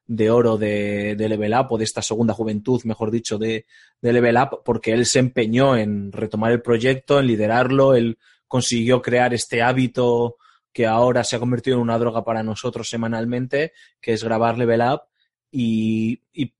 de 0.07 0.31
oro 0.31 0.59
de, 0.59 1.15
de 1.17 1.29
Level 1.29 1.55
Up, 1.55 1.69
o 1.71 1.79
de 1.79 1.85
esta 1.85 2.03
segunda 2.03 2.35
juventud, 2.35 2.83
mejor 2.85 3.11
dicho, 3.11 3.39
de, 3.39 3.67
de 4.01 4.13
Level 4.13 4.37
Up, 4.37 4.63
porque 4.65 4.93
él 4.93 5.07
se 5.07 5.19
empeñó 5.19 5.77
en 5.77 6.13
retomar 6.13 6.53
el 6.53 6.63
proyecto, 6.63 7.19
en 7.19 7.27
liderarlo, 7.27 7.95
él 7.95 8.19
consiguió 8.47 9.01
crear 9.01 9.33
este 9.33 9.63
hábito 9.63 10.37
que 10.73 10.87
ahora 10.87 11.25
se 11.25 11.37
ha 11.37 11.39
convertido 11.39 11.77
en 11.77 11.83
una 11.83 11.99
droga 11.99 12.25
para 12.25 12.43
nosotros 12.43 12.89
semanalmente, 12.89 13.73
que 14.01 14.13
es 14.13 14.25
grabar 14.25 14.59
Level 14.59 14.83
Up, 14.83 15.03
y, 15.51 16.21
y, 16.33 16.53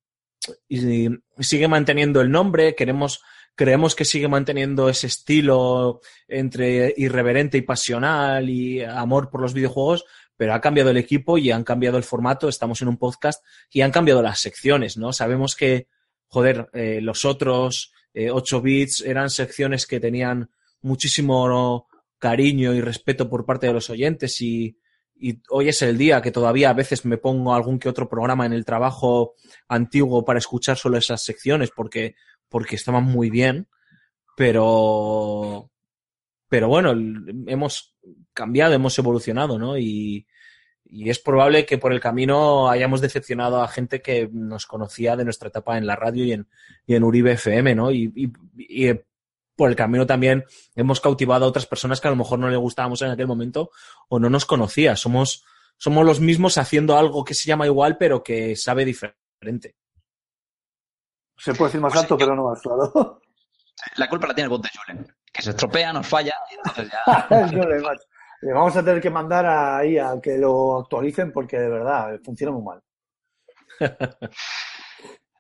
y 0.69 1.09
sigue 1.39 1.69
manteniendo 1.69 2.21
el 2.21 2.31
nombre, 2.31 2.75
queremos, 2.75 3.23
creemos 3.55 3.95
que 3.95 4.05
sigue 4.05 4.29
manteniendo 4.29 4.89
ese 4.89 5.07
estilo 5.07 6.01
entre 6.29 6.95
irreverente 6.97 7.59
y 7.59 7.63
pasional 7.63 8.49
y 8.49 8.83
amor 8.83 9.31
por 9.31 9.41
los 9.41 9.55
videojuegos, 9.55 10.05
pero 10.37 10.55
ha 10.55 10.61
cambiado 10.61 10.91
el 10.91 10.97
equipo 10.97 11.39
y 11.39 11.51
han 11.51 11.65
cambiado 11.65 11.99
el 11.99 12.05
formato, 12.05 12.49
estamos 12.49 12.83
en 12.83 12.89
un 12.89 12.97
podcast 12.97 13.45
y 13.71 13.83
han 13.83 13.93
cambiado 13.93 14.23
las 14.23 14.41
secciones, 14.41 14.97
¿no? 14.97 15.13
Sabemos 15.13 15.55
que, 15.55 15.89
joder, 16.27 16.69
eh, 16.73 17.01
los 17.01 17.25
otros 17.25 17.93
eh, 18.15 18.31
8 18.31 18.61
bits 18.61 19.01
eran 19.03 19.31
secciones 19.31 19.87
que 19.87 20.01
tenían 20.01 20.51
muchísimo 20.81 21.89
cariño 22.19 22.75
y 22.75 22.81
respeto 22.81 23.29
por 23.29 23.45
parte 23.45 23.67
de 23.67 23.73
los 23.73 23.91
oyentes 23.91 24.41
y, 24.41 24.77
y 25.15 25.41
hoy 25.51 25.69
es 25.69 25.83
el 25.83 25.97
día 25.99 26.21
que 26.21 26.33
todavía 26.33 26.71
a 26.71 26.75
veces 26.75 27.05
me 27.05 27.19
pongo 27.19 27.55
algún 27.55 27.79
que 27.79 27.89
otro 27.89 28.09
programa 28.09 28.47
en 28.47 28.53
el 28.53 28.65
trabajo 28.65 29.35
antiguo 29.69 30.25
para 30.25 30.39
escuchar 30.39 30.77
solo 30.77 30.97
esas 30.97 31.23
secciones 31.23 31.71
porque, 31.71 32.17
porque 32.49 32.77
estaban 32.77 33.05
muy 33.05 33.31
bien, 33.31 33.69
pero, 34.37 35.71
pero 36.49 36.69
bueno, 36.69 36.93
hemos 37.47 37.95
cambiado, 38.33 38.75
hemos 38.75 38.99
evolucionado, 38.99 39.59
¿no? 39.59 39.79
Y, 39.79 40.27
y 40.95 41.09
es 41.09 41.19
probable 41.19 41.65
que 41.65 41.79
por 41.79 41.95
el 41.95 42.01
camino 42.01 42.69
hayamos 42.69 43.01
decepcionado 43.01 43.63
a 43.63 43.69
gente 43.69 44.03
que 44.03 44.29
nos 44.31 44.67
conocía 44.67 45.17
de 45.17 45.25
nuestra 45.25 45.49
etapa 45.49 45.79
en 45.79 45.87
la 45.87 45.97
radio 45.97 46.23
y 46.23 46.33
en, 46.33 46.49
y 46.87 46.95
en 46.95 47.03
Uribe 47.03 47.33
FM, 47.33 47.75
¿no? 47.75 47.91
Y, 47.91 48.13
por 49.57 49.71
el 49.71 49.77
camino 49.77 50.07
también 50.07 50.45
hemos 50.75 51.01
cautivado 51.01 51.45
a 51.45 51.49
otras 51.49 51.67
personas 51.67 52.01
que 52.01 52.09
a 52.09 52.11
lo 52.11 52.17
mejor 52.17 52.39
no 52.39 52.49
le 52.49 52.57
gustábamos 52.57 53.03
en 53.03 53.11
aquel 53.11 53.27
momento 53.27 53.71
o 54.09 54.19
no 54.19 54.31
nos 54.31 54.45
conocía. 54.45 54.97
Somos, 54.97 55.45
somos 55.77 56.05
los 56.05 56.21
mismos 56.21 56.59
haciendo 56.59 56.97
algo 56.97 57.25
que 57.25 57.35
se 57.35 57.49
llama 57.49 57.67
igual, 57.67 57.97
pero 57.99 58.23
que 58.23 58.57
sabe 58.57 58.85
diferente. 58.85 59.77
Se 61.37 61.55
puede 61.55 61.71
decir 61.71 61.81
más 61.81 61.97
alto, 61.97 62.17
pero 62.17 62.35
no 62.37 62.51
más 62.51 62.61
claro. 62.61 63.21
La 63.97 64.09
culpa 64.09 64.29
la 64.29 64.35
tiene 64.35 64.45
el 64.45 64.51
bot 64.51 64.63
de 64.63 64.69
Julen, 64.69 65.17
que 65.33 65.43
se 65.43 65.51
estropea, 65.51 65.93
nos 65.93 66.07
falla, 66.07 66.35
y 66.51 66.55
entonces 66.55 66.93
ya... 66.93 67.29
Le 68.43 68.53
vamos 68.53 68.77
a 68.77 68.85
tener 68.85 69.01
que 69.01 69.09
mandar 69.09 69.47
ahí 69.47 69.99
a 69.99 70.21
que 70.21 70.37
lo 70.37 70.81
actualicen 70.81 71.33
porque 71.33 71.61
de 71.61 71.69
verdad 71.69 72.19
funciona 72.25 72.53
muy 72.53 72.65
mal. 72.65 72.83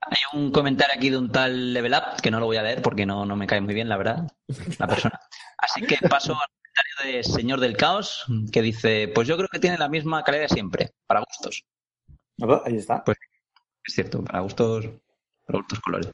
Hay 0.04 0.38
un 0.38 0.50
comentario 0.50 0.94
aquí 0.96 1.10
de 1.10 1.18
un 1.18 1.30
tal 1.30 1.72
Level 1.72 1.94
Up, 1.94 2.20
que 2.20 2.30
no 2.30 2.40
lo 2.40 2.46
voy 2.46 2.56
a 2.56 2.62
leer 2.62 2.82
porque 2.82 3.06
no, 3.06 3.24
no 3.24 3.36
me 3.36 3.46
cae 3.46 3.60
muy 3.60 3.74
bien, 3.74 3.88
la 3.88 3.96
verdad, 3.96 4.32
la 4.78 4.86
persona. 4.88 5.20
Así 5.58 5.82
que 5.82 5.96
paso 6.08 6.32
al 6.32 6.48
comentario 6.48 7.18
de 7.18 7.22
Señor 7.22 7.60
del 7.60 7.76
Caos, 7.76 8.26
que 8.52 8.62
dice, 8.62 9.10
pues 9.14 9.28
yo 9.28 9.36
creo 9.36 9.48
que 9.48 9.60
tiene 9.60 9.78
la 9.78 9.88
misma 9.88 10.24
calidad 10.24 10.44
de 10.44 10.48
siempre, 10.48 10.90
para 11.06 11.20
gustos. 11.20 11.64
Ahí 12.64 12.76
está. 12.76 13.04
Pues 13.04 13.18
es 13.84 13.94
cierto, 13.94 14.24
para 14.24 14.40
gustos, 14.40 14.86
para 15.46 15.58
gustos 15.58 15.80
colores. 15.80 16.10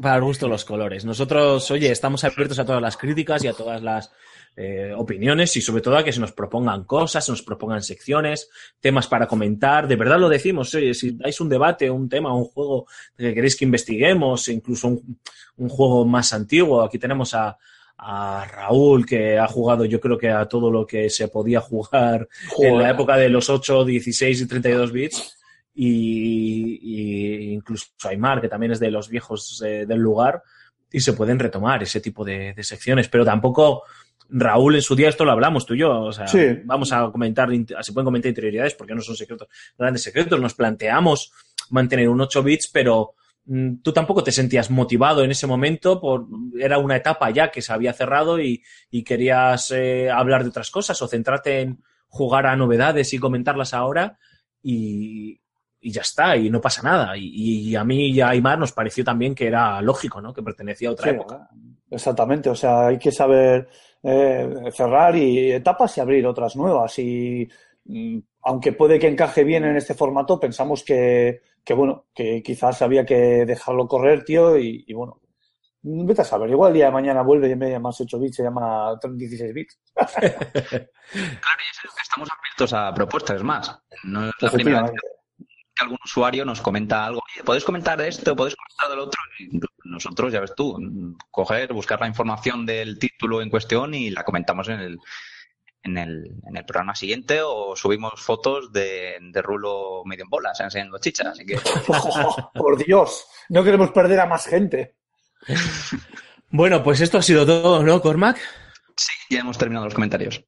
Para 0.00 0.16
el 0.16 0.22
gusto 0.22 0.48
los 0.48 0.64
colores. 0.64 1.04
Nosotros, 1.04 1.70
oye, 1.70 1.90
estamos 1.90 2.22
abiertos 2.22 2.58
a 2.60 2.64
todas 2.64 2.80
las 2.80 2.96
críticas 2.96 3.42
y 3.42 3.48
a 3.48 3.52
todas 3.52 3.82
las 3.82 4.12
eh, 4.60 4.92
opiniones 4.92 5.56
y 5.56 5.60
sobre 5.60 5.82
todo 5.82 5.96
a 5.96 6.02
que 6.02 6.12
se 6.12 6.18
nos 6.18 6.32
propongan 6.32 6.82
cosas, 6.82 7.24
se 7.24 7.30
nos 7.30 7.42
propongan 7.42 7.80
secciones, 7.80 8.50
temas 8.80 9.06
para 9.06 9.28
comentar. 9.28 9.86
De 9.86 9.94
verdad 9.94 10.18
lo 10.18 10.28
decimos, 10.28 10.74
oye, 10.74 10.94
si 10.94 11.12
dais 11.12 11.40
un 11.40 11.48
debate, 11.48 11.88
un 11.88 12.08
tema, 12.08 12.34
un 12.34 12.46
juego 12.46 12.88
que 13.16 13.32
queréis 13.34 13.54
que 13.54 13.64
investiguemos, 13.64 14.48
incluso 14.48 14.88
un, 14.88 15.20
un 15.58 15.68
juego 15.68 16.04
más 16.04 16.32
antiguo, 16.32 16.82
aquí 16.82 16.98
tenemos 16.98 17.34
a, 17.34 17.56
a 17.98 18.46
Raúl 18.50 19.06
que 19.06 19.38
ha 19.38 19.46
jugado 19.46 19.84
yo 19.84 20.00
creo 20.00 20.18
que 20.18 20.28
a 20.28 20.46
todo 20.46 20.72
lo 20.72 20.84
que 20.84 21.08
se 21.08 21.28
podía 21.28 21.60
jugar 21.60 22.28
en 22.58 22.78
la 22.78 22.90
época 22.90 23.16
de 23.16 23.28
los 23.28 23.48
8, 23.48 23.84
16 23.84 24.40
y 24.40 24.48
32 24.48 24.90
bits. 24.90 25.38
Y, 25.72 26.80
y 26.82 27.52
incluso 27.52 27.86
Aymar, 28.02 28.40
que 28.40 28.48
también 28.48 28.72
es 28.72 28.80
de 28.80 28.90
los 28.90 29.08
viejos 29.08 29.62
eh, 29.64 29.86
del 29.86 30.00
lugar, 30.00 30.42
y 30.90 30.98
se 30.98 31.12
pueden 31.12 31.38
retomar 31.38 31.80
ese 31.84 32.00
tipo 32.00 32.24
de, 32.24 32.54
de 32.54 32.64
secciones, 32.64 33.08
pero 33.08 33.24
tampoco 33.24 33.84
Raúl 34.30 34.74
en 34.76 34.82
su 34.82 34.94
día 34.94 35.08
esto 35.08 35.24
lo 35.24 35.32
hablamos 35.32 35.64
tú 35.66 35.74
y 35.74 35.78
yo, 35.78 36.02
o 36.02 36.12
sea, 36.12 36.26
Sí. 36.26 36.44
vamos 36.64 36.92
a 36.92 37.10
comentar, 37.10 37.48
se 37.80 37.92
pueden 37.92 38.04
comentar 38.04 38.28
interioridades 38.28 38.74
porque 38.74 38.94
no 38.94 39.00
son 39.00 39.16
secretos, 39.16 39.48
grandes 39.78 40.02
secretos, 40.02 40.38
nos 40.40 40.54
planteamos 40.54 41.32
mantener 41.70 42.08
un 42.08 42.20
8 42.20 42.42
bits, 42.42 42.68
pero 42.68 43.14
mm, 43.46 43.76
tú 43.82 43.92
tampoco 43.92 44.22
te 44.22 44.30
sentías 44.32 44.70
motivado 44.70 45.24
en 45.24 45.30
ese 45.30 45.46
momento 45.46 46.00
por 46.00 46.26
era 46.58 46.78
una 46.78 46.96
etapa 46.96 47.30
ya 47.30 47.50
que 47.50 47.62
se 47.62 47.72
había 47.72 47.92
cerrado 47.94 48.38
y, 48.40 48.62
y 48.90 49.02
querías 49.04 49.70
eh, 49.70 50.10
hablar 50.10 50.42
de 50.42 50.50
otras 50.50 50.70
cosas 50.70 51.00
o 51.00 51.08
centrarte 51.08 51.60
en 51.62 51.82
jugar 52.08 52.46
a 52.46 52.56
novedades 52.56 53.12
y 53.14 53.18
comentarlas 53.18 53.72
ahora 53.74 54.18
y, 54.62 55.40
y 55.80 55.90
ya 55.92 56.02
está, 56.02 56.36
y 56.36 56.50
no 56.50 56.60
pasa 56.60 56.82
nada. 56.82 57.16
Y, 57.16 57.68
y 57.70 57.76
a 57.76 57.84
mí 57.84 58.10
y 58.10 58.20
a 58.20 58.28
Aymar 58.30 58.58
nos 58.58 58.72
pareció 58.72 59.04
también 59.04 59.34
que 59.34 59.46
era 59.46 59.80
lógico, 59.80 60.20
¿no? 60.20 60.32
Que 60.34 60.42
pertenecía 60.42 60.88
a 60.88 60.92
otra 60.92 61.04
Sí, 61.10 61.16
época. 61.16 61.48
Exactamente, 61.90 62.50
o 62.50 62.54
sea, 62.54 62.88
hay 62.88 62.98
que 62.98 63.12
saber 63.12 63.68
eh, 64.02 64.70
cerrar 64.72 65.16
y 65.16 65.52
etapas 65.52 65.96
y 65.96 66.00
abrir 66.00 66.26
otras 66.26 66.56
nuevas. 66.56 66.98
Y 66.98 67.48
mm, 67.84 68.18
aunque 68.42 68.72
puede 68.72 68.98
que 68.98 69.08
encaje 69.08 69.44
bien 69.44 69.64
en 69.64 69.76
este 69.76 69.94
formato, 69.94 70.38
pensamos 70.38 70.82
que, 70.84 71.40
que 71.64 71.74
bueno, 71.74 72.06
que 72.14 72.42
quizás 72.42 72.82
había 72.82 73.04
que 73.04 73.44
dejarlo 73.46 73.86
correr, 73.86 74.24
tío, 74.24 74.58
y, 74.58 74.84
y 74.86 74.94
bueno, 74.94 75.20
vete 75.82 76.22
a 76.22 76.24
saber, 76.24 76.50
igual 76.50 76.70
el 76.70 76.76
día 76.76 76.86
de 76.86 76.92
mañana 76.92 77.22
vuelve 77.22 77.48
y 77.48 77.52
en 77.52 77.58
vez 77.58 77.68
de 77.68 77.74
llamarse 77.74 78.02
8 78.04 78.18
bits 78.18 78.36
se 78.36 78.42
llama 78.42 78.98
16 79.02 79.54
bits. 79.54 79.78
Estamos 82.02 82.28
abiertos 82.30 82.72
a 82.72 82.92
propuestas, 82.94 83.36
es 83.36 83.42
más. 83.44 83.78
No 84.04 84.28
es 84.28 84.34
la 84.40 84.50
primera 84.50 84.82
vez 84.82 84.92
que 84.92 85.17
algún 85.80 85.98
usuario 86.04 86.44
nos 86.44 86.60
comenta 86.60 87.04
algo. 87.06 87.20
Oye, 87.34 87.44
¿podéis 87.44 87.64
comentar 87.64 87.98
de 87.98 88.08
esto? 88.08 88.34
¿Podéis 88.34 88.56
comentar 88.56 88.90
del 88.90 89.00
otro? 89.00 89.20
Y 89.38 89.60
nosotros, 89.84 90.32
ya 90.32 90.40
ves 90.40 90.54
tú, 90.54 90.78
coger, 91.30 91.72
buscar 91.72 92.00
la 92.00 92.06
información 92.08 92.66
del 92.66 92.98
título 92.98 93.40
en 93.42 93.50
cuestión 93.50 93.94
y 93.94 94.10
la 94.10 94.24
comentamos 94.24 94.68
en 94.68 94.80
el, 94.80 94.98
en 95.82 95.98
el, 95.98 96.32
en 96.46 96.56
el 96.56 96.64
programa 96.64 96.94
siguiente 96.94 97.40
o 97.42 97.74
subimos 97.76 98.20
fotos 98.20 98.72
de, 98.72 99.16
de 99.20 99.42
Rulo 99.42 100.02
medio 100.04 100.24
en 100.24 100.30
bolas, 100.30 100.60
enseñando 100.60 100.98
chichas. 100.98 101.28
Así 101.28 101.44
que 101.44 101.58
Por 102.54 102.76
Dios, 102.76 103.26
no 103.48 103.64
queremos 103.64 103.90
perder 103.90 104.20
a 104.20 104.26
más 104.26 104.46
gente. 104.46 104.96
Bueno, 106.50 106.82
pues 106.82 107.00
esto 107.00 107.18
ha 107.18 107.22
sido 107.22 107.46
todo, 107.46 107.82
¿no, 107.82 108.00
Cormac? 108.00 108.38
sí, 108.96 109.12
ya 109.30 109.40
hemos 109.40 109.58
terminado 109.58 109.86
los 109.86 109.94
comentarios. 109.94 110.44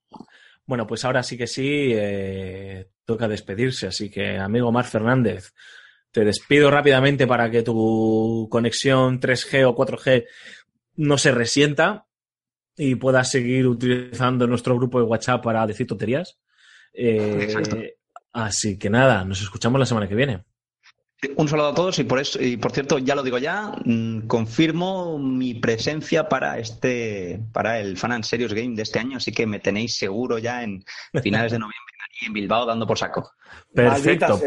Bueno, 0.66 0.86
pues 0.86 1.04
ahora 1.04 1.22
sí 1.22 1.36
que 1.36 1.46
sí, 1.46 1.90
eh, 1.92 2.88
toca 3.10 3.26
despedirse. 3.26 3.88
Así 3.88 4.08
que, 4.08 4.38
amigo 4.38 4.70
Mar 4.70 4.86
Fernández, 4.86 5.52
te 6.12 6.24
despido 6.24 6.70
rápidamente 6.70 7.26
para 7.26 7.50
que 7.50 7.62
tu 7.62 8.48
conexión 8.50 9.20
3G 9.20 9.66
o 9.66 9.74
4G 9.74 10.26
no 10.96 11.18
se 11.18 11.32
resienta 11.32 12.06
y 12.76 12.94
puedas 12.94 13.30
seguir 13.30 13.66
utilizando 13.66 14.46
nuestro 14.46 14.76
grupo 14.76 15.00
de 15.00 15.06
WhatsApp 15.06 15.42
para 15.42 15.66
decir 15.66 15.88
tonterías. 15.88 16.38
Eh, 16.92 17.96
así 18.32 18.78
que 18.78 18.90
nada, 18.90 19.24
nos 19.24 19.42
escuchamos 19.42 19.80
la 19.80 19.86
semana 19.86 20.08
que 20.08 20.14
viene. 20.14 20.44
Un 21.36 21.48
saludo 21.48 21.68
a 21.68 21.74
todos 21.74 21.98
y 21.98 22.04
por 22.04 22.18
eso, 22.18 22.40
y 22.40 22.56
por 22.56 22.72
cierto, 22.72 22.98
ya 22.98 23.14
lo 23.14 23.22
digo 23.22 23.38
ya, 23.38 23.74
mm, 23.84 24.26
confirmo 24.26 25.18
mi 25.18 25.54
presencia 25.54 26.28
para 26.28 26.58
este, 26.58 27.40
para 27.52 27.78
el 27.78 27.98
Fan 27.98 28.12
and 28.12 28.24
Serious 28.24 28.54
Game 28.54 28.74
de 28.74 28.82
este 28.82 29.00
año, 29.00 29.18
así 29.18 29.30
que 29.30 29.46
me 29.46 29.58
tenéis 29.58 29.96
seguro 29.96 30.38
ya 30.38 30.62
en 30.62 30.82
finales 31.22 31.52
de 31.52 31.58
noviembre 31.58 31.99
en 32.26 32.32
Bilbao 32.32 32.66
dando 32.66 32.86
por 32.86 32.98
saco. 32.98 33.32
Perfecto. 33.72 34.40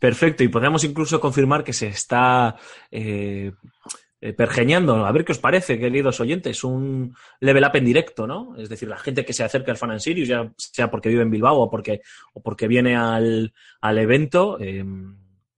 Perfecto, 0.00 0.42
y 0.42 0.48
podemos 0.48 0.82
incluso 0.82 1.20
confirmar 1.20 1.62
que 1.62 1.74
se 1.74 1.88
está 1.88 2.56
eh, 2.90 3.52
eh, 4.22 4.32
pergeñando. 4.32 5.04
A 5.04 5.12
ver 5.12 5.26
qué 5.26 5.32
os 5.32 5.38
parece, 5.38 5.78
queridos 5.78 6.20
oyentes, 6.20 6.64
un 6.64 7.14
level 7.38 7.64
up 7.64 7.76
en 7.76 7.84
directo, 7.84 8.26
¿no? 8.26 8.56
Es 8.56 8.70
decir, 8.70 8.88
la 8.88 8.96
gente 8.96 9.26
que 9.26 9.34
se 9.34 9.44
acerca 9.44 9.70
al 9.70 9.76
Fan 9.76 9.90
and 9.90 10.00
Sirius, 10.00 10.28
ya 10.28 10.50
sea 10.56 10.90
porque 10.90 11.10
vive 11.10 11.20
en 11.20 11.30
Bilbao 11.30 11.58
o 11.58 11.70
porque, 11.70 12.00
o 12.32 12.42
porque 12.42 12.66
viene 12.66 12.96
al, 12.96 13.52
al 13.82 13.98
evento, 13.98 14.58
eh, 14.58 14.82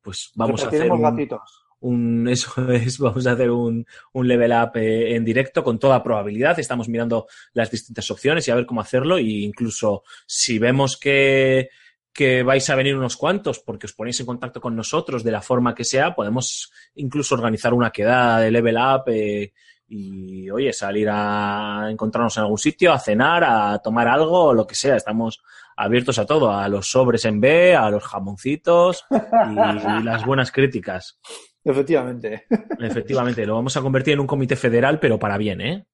pues 0.03 0.33
vamos 0.35 0.65
a 0.65 0.69
hacer 0.69 0.91
un, 0.91 1.03
gatitos. 1.03 1.61
Un- 1.83 2.29
eso 2.29 2.71
es, 2.73 2.99
vamos 2.99 3.27
a 3.27 3.33
hacer 3.33 3.51
un, 3.51 3.87
un 4.13 4.29
level 4.29 4.53
up 4.53 4.73
eh, 4.77 5.15
en 5.15 5.25
directo 5.25 5.63
con 5.63 5.79
toda 5.79 6.03
probabilidad. 6.03 6.59
Estamos 6.59 6.89
mirando 6.89 7.27
las 7.53 7.71
distintas 7.71 8.11
opciones 8.11 8.47
y 8.49 8.51
a 8.51 8.55
ver 8.55 8.67
cómo 8.67 8.81
hacerlo. 8.81 9.19
E 9.19 9.23
incluso 9.23 10.03
si 10.27 10.59
vemos 10.59 10.97
que, 10.97 11.69
que 12.13 12.43
vais 12.43 12.69
a 12.71 12.75
venir 12.75 12.97
unos 12.97 13.17
cuantos 13.17 13.59
porque 13.61 13.87
os 13.87 13.93
ponéis 13.95 14.19
en 14.21 14.27
contacto 14.27 14.61
con 14.61 14.75
nosotros 14.77 15.23
de 15.25 15.31
la 15.33 15.43
forma 15.43 15.75
que 15.75 15.85
sea, 15.85 16.15
podemos 16.15 16.71
incluso 16.95 17.35
organizar 17.35 17.73
una 17.75 17.91
quedada 17.91 18.41
de 18.41 18.51
level 18.51 18.77
up 18.77 19.05
eh, 19.09 19.53
y, 19.95 20.49
oye, 20.51 20.73
salir 20.73 21.09
a 21.11 21.89
encontrarnos 21.91 22.37
en 22.39 22.45
algún 22.45 22.57
sitio, 22.59 22.93
a 22.93 22.99
cenar, 22.99 23.45
a 23.45 23.79
tomar 23.79 24.09
algo, 24.09 24.45
o 24.47 24.55
lo 24.55 24.67
que 24.67 24.75
sea. 24.75 24.97
Estamos 24.97 25.43
abiertos 25.77 26.19
a 26.19 26.25
todo, 26.25 26.51
a 26.51 26.67
los 26.69 26.91
sobres 26.91 27.25
en 27.27 27.41
B, 27.41 27.75
a 27.77 27.91
los 27.91 28.03
jamoncitos 28.05 29.05
y, 29.11 29.99
y 30.01 30.03
las 30.03 30.25
buenas 30.25 30.51
críticas. 30.51 31.19
Efectivamente. 31.64 32.47
Efectivamente, 32.80 33.47
lo 33.47 33.55
vamos 33.55 33.76
a 33.76 33.80
convertir 33.80 34.14
en 34.14 34.20
un 34.20 34.26
comité 34.26 34.56
federal, 34.56 34.98
pero 34.98 35.18
para 35.18 35.39
bien, 35.39 35.60
¿eh? 35.60 35.86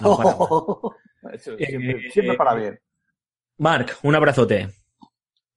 No 0.00 0.16
para 0.16 0.30
mal. 0.36 0.48
Eso, 1.34 1.56
siempre, 1.56 1.90
Eh, 2.06 2.10
siempre 2.10 2.36
para 2.36 2.54
bien. 2.54 2.80
Marc, 3.58 3.98
un 4.02 4.14
abrazote. 4.14 4.68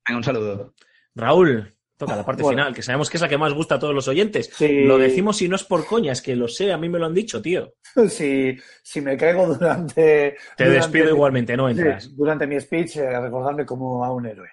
Venga, 0.08 0.18
un 0.18 0.24
saludo. 0.24 0.74
Raúl, 1.16 1.74
toca 1.98 2.16
la 2.16 2.26
parte 2.26 2.44
Bueno. 2.44 2.60
final, 2.62 2.76
que 2.76 2.82
sabemos 2.84 3.10
que 3.10 3.18
es 3.18 3.22
la 3.22 3.30
que 3.30 3.38
más 3.38 3.54
gusta 3.54 3.76
a 3.76 3.80
todos 3.80 3.96
los 3.96 4.08
oyentes. 4.08 4.52
Sí. 4.54 4.84
Lo 4.84 4.98
decimos 4.98 5.42
y 5.42 5.48
no 5.50 5.56
es 5.56 5.64
por 5.64 5.86
coña, 5.88 6.12
es 6.12 6.22
que 6.22 6.36
lo 6.36 6.48
sé, 6.48 6.72
a 6.72 6.78
mí 6.78 6.88
me 6.90 7.00
lo 7.00 7.06
han 7.06 7.14
dicho, 7.14 7.42
tío. 7.42 7.74
Si, 8.10 8.56
si 8.84 9.00
me 9.02 9.16
caigo 9.18 9.48
durante. 9.48 10.36
Te 10.58 10.66
durante 10.66 10.82
despido 10.82 11.10
igualmente, 11.10 11.56
no 11.58 11.68
sí, 11.70 11.80
entras. 11.80 12.16
durante 12.16 12.46
mi 12.46 12.60
speech, 12.60 12.98
eh, 12.98 13.20
recordadme 13.20 13.66
como 13.66 14.04
a 14.04 14.12
un 14.14 14.26
héroe. 14.26 14.50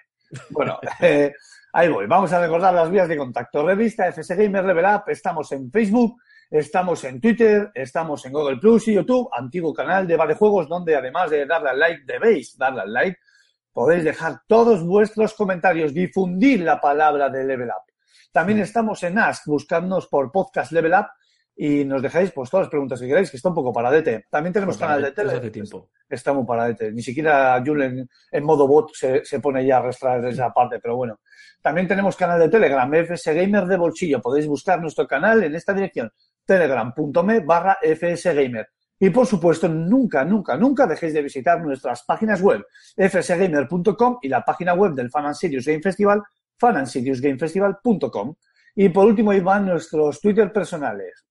Bueno, 0.49 0.79
eh, 1.01 1.33
ahí 1.73 1.89
voy. 1.89 2.05
Vamos 2.07 2.31
a 2.31 2.39
recordar 2.39 2.73
las 2.73 2.89
vías 2.89 3.09
de 3.09 3.17
contacto. 3.17 3.65
Revista 3.65 4.07
FS 4.07 4.35
Gamer 4.35 4.63
Level 4.63 4.85
Up. 4.85 5.03
Estamos 5.07 5.51
en 5.51 5.69
Facebook, 5.71 6.21
estamos 6.49 7.03
en 7.03 7.19
Twitter, 7.19 7.71
estamos 7.73 8.25
en 8.25 8.31
Google 8.31 8.57
Plus 8.57 8.87
y 8.87 8.93
YouTube. 8.93 9.29
Antiguo 9.33 9.73
canal 9.73 10.07
de 10.07 10.15
Juegos, 10.35 10.69
donde 10.69 10.95
además 10.95 11.29
de 11.31 11.45
darle 11.45 11.71
al 11.71 11.79
like, 11.79 12.03
debéis 12.05 12.57
darle 12.57 12.81
al 12.81 12.93
like. 12.93 13.17
Podéis 13.73 14.03
dejar 14.03 14.41
todos 14.47 14.85
vuestros 14.85 15.33
comentarios, 15.33 15.93
difundir 15.93 16.61
la 16.61 16.79
palabra 16.79 17.29
de 17.29 17.43
Level 17.43 17.69
Up. 17.69 17.91
También 18.31 18.59
estamos 18.59 19.01
en 19.03 19.17
Ask, 19.17 19.47
buscadnos 19.47 20.07
por 20.07 20.31
Podcast 20.31 20.71
Level 20.71 20.93
Up 20.93 21.07
y 21.55 21.85
nos 21.85 22.01
dejáis 22.01 22.31
pues 22.31 22.49
todas 22.49 22.65
las 22.65 22.71
preguntas 22.71 22.99
que 22.99 23.07
queráis, 23.07 23.29
que 23.29 23.37
está 23.37 23.49
un 23.49 23.55
poco 23.55 23.71
paradete. 23.71 24.25
También 24.29 24.53
tenemos 24.53 24.77
canal 24.77 25.01
de 25.01 25.11
tele. 25.11 25.33
Hace 25.33 25.51
tiempo. 25.51 25.89
Está 26.09 26.33
muy 26.33 26.45
paradete. 26.45 26.91
Ni 26.91 27.01
siquiera 27.01 27.61
Julen 27.63 28.09
en 28.31 28.43
modo 28.43 28.67
bot 28.67 28.91
se, 28.93 29.23
se 29.23 29.39
pone 29.39 29.65
ya 29.65 29.77
a 29.77 29.79
arrastrar 29.79 30.25
esa 30.25 30.51
parte, 30.51 30.79
pero 30.79 30.95
bueno. 30.95 31.19
También 31.61 31.87
tenemos 31.87 32.15
canal 32.15 32.39
de 32.39 32.49
Telegram, 32.49 32.91
FS 32.93 33.33
Gamer 33.33 33.65
de 33.65 33.77
Bolsillo. 33.77 34.21
Podéis 34.21 34.47
buscar 34.47 34.81
nuestro 34.81 35.07
canal 35.07 35.43
en 35.43 35.55
esta 35.55 35.73
dirección, 35.73 36.11
telegram.me 36.45 37.39
barra 37.41 37.77
FS 37.81 38.33
Gamer. 38.33 38.67
Y 38.99 39.09
por 39.09 39.27
supuesto, 39.27 39.67
nunca, 39.67 40.25
nunca, 40.25 40.57
nunca 40.57 40.87
dejéis 40.87 41.13
de 41.13 41.21
visitar 41.21 41.61
nuestras 41.61 42.03
páginas 42.03 42.41
web, 42.41 42.65
fsgamer.com 42.97 44.19
y 44.21 44.27
la 44.27 44.43
página 44.43 44.73
web 44.73 44.93
del 44.93 45.09
Fan 45.09 45.25
and 45.25 45.35
Serious 45.35 45.65
Game 45.65 45.81
Festival, 45.81 46.21
fanandseriousgamefestival.com. 46.57 48.35
Y 48.75 48.89
por 48.89 49.05
último, 49.05 49.31
van 49.43 49.65
nuestros 49.67 50.19
Twitter 50.19 50.51
personales 50.51 51.22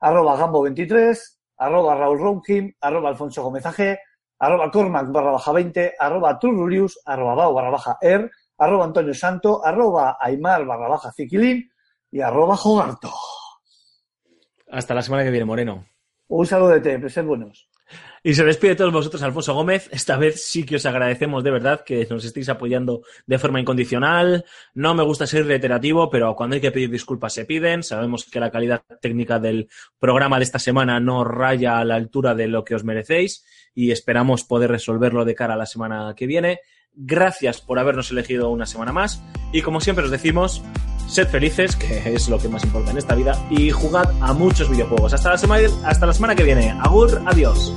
arroba 0.00 0.36
Gambo23, 0.38 1.18
arroba 1.58 1.94
Raúl 1.94 2.42
arroba 2.80 3.08
Alfonso 3.08 3.42
Gómez 3.42 3.66
AG, 3.66 3.98
arroba 4.38 4.70
Cormac 4.70 5.10
barra 5.10 5.32
baja 5.32 5.52
20, 5.52 5.94
arroba 5.98 6.38
Trurulius, 6.38 7.00
arroba 7.04 7.34
Bau 7.34 7.54
barra 7.54 7.70
baja 7.70 7.98
Er, 8.00 8.30
arroba 8.58 8.84
Antonio 8.84 9.14
Santo, 9.14 9.64
arroba 9.64 10.16
Aymar 10.20 10.64
barra 10.64 10.88
baja 10.88 11.12
Ziquilín 11.12 11.70
y 12.10 12.20
arroba 12.20 12.56
Jogarto. 12.56 13.10
Hasta 14.70 14.94
la 14.94 15.02
semana 15.02 15.24
que 15.24 15.30
viene, 15.30 15.46
Moreno. 15.46 15.84
Un 16.28 16.46
saludo 16.46 16.70
de 16.70 16.80
te, 16.80 17.08
sed 17.08 17.24
buenos. 17.24 17.68
Y 18.22 18.34
se 18.34 18.44
despide 18.44 18.70
de 18.70 18.76
todos 18.76 18.92
vosotros, 18.92 19.22
Alfonso 19.22 19.54
Gómez. 19.54 19.88
Esta 19.92 20.16
vez 20.16 20.44
sí 20.44 20.64
que 20.64 20.76
os 20.76 20.86
agradecemos 20.86 21.44
de 21.44 21.50
verdad 21.50 21.84
que 21.84 22.06
nos 22.10 22.24
estéis 22.24 22.48
apoyando 22.48 23.02
de 23.26 23.38
forma 23.38 23.60
incondicional. 23.60 24.44
No 24.74 24.94
me 24.94 25.04
gusta 25.04 25.26
ser 25.26 25.46
reiterativo, 25.46 26.10
pero 26.10 26.34
cuando 26.34 26.54
hay 26.54 26.60
que 26.60 26.72
pedir 26.72 26.90
disculpas 26.90 27.32
se 27.32 27.44
piden. 27.44 27.82
Sabemos 27.82 28.28
que 28.30 28.40
la 28.40 28.50
calidad 28.50 28.82
técnica 29.00 29.38
del 29.38 29.68
programa 29.98 30.38
de 30.38 30.44
esta 30.44 30.58
semana 30.58 31.00
no 31.00 31.24
raya 31.24 31.78
a 31.78 31.84
la 31.84 31.94
altura 31.94 32.34
de 32.34 32.48
lo 32.48 32.64
que 32.64 32.74
os 32.74 32.84
merecéis 32.84 33.44
y 33.74 33.92
esperamos 33.92 34.44
poder 34.44 34.70
resolverlo 34.70 35.24
de 35.24 35.34
cara 35.34 35.54
a 35.54 35.58
la 35.58 35.66
semana 35.66 36.12
que 36.16 36.26
viene. 36.26 36.60
Gracias 36.92 37.60
por 37.60 37.78
habernos 37.78 38.10
elegido 38.10 38.50
una 38.50 38.66
semana 38.66 38.92
más 38.92 39.22
y 39.52 39.62
como 39.62 39.80
siempre 39.80 40.04
os 40.04 40.10
decimos, 40.10 40.62
sed 41.08 41.28
felices, 41.28 41.74
que 41.76 42.14
es 42.14 42.28
lo 42.28 42.38
que 42.38 42.48
más 42.48 42.62
importa 42.64 42.90
en 42.90 42.98
esta 42.98 43.14
vida, 43.14 43.32
y 43.50 43.70
jugad 43.70 44.10
a 44.20 44.32
muchos 44.32 44.70
videojuegos. 44.70 45.12
Hasta 45.12 45.30
la 45.30 45.38
semana, 45.38 45.68
hasta 45.84 46.06
la 46.06 46.12
semana 46.12 46.34
que 46.34 46.44
viene. 46.44 46.70
Agur, 46.80 47.20
adiós. 47.26 47.74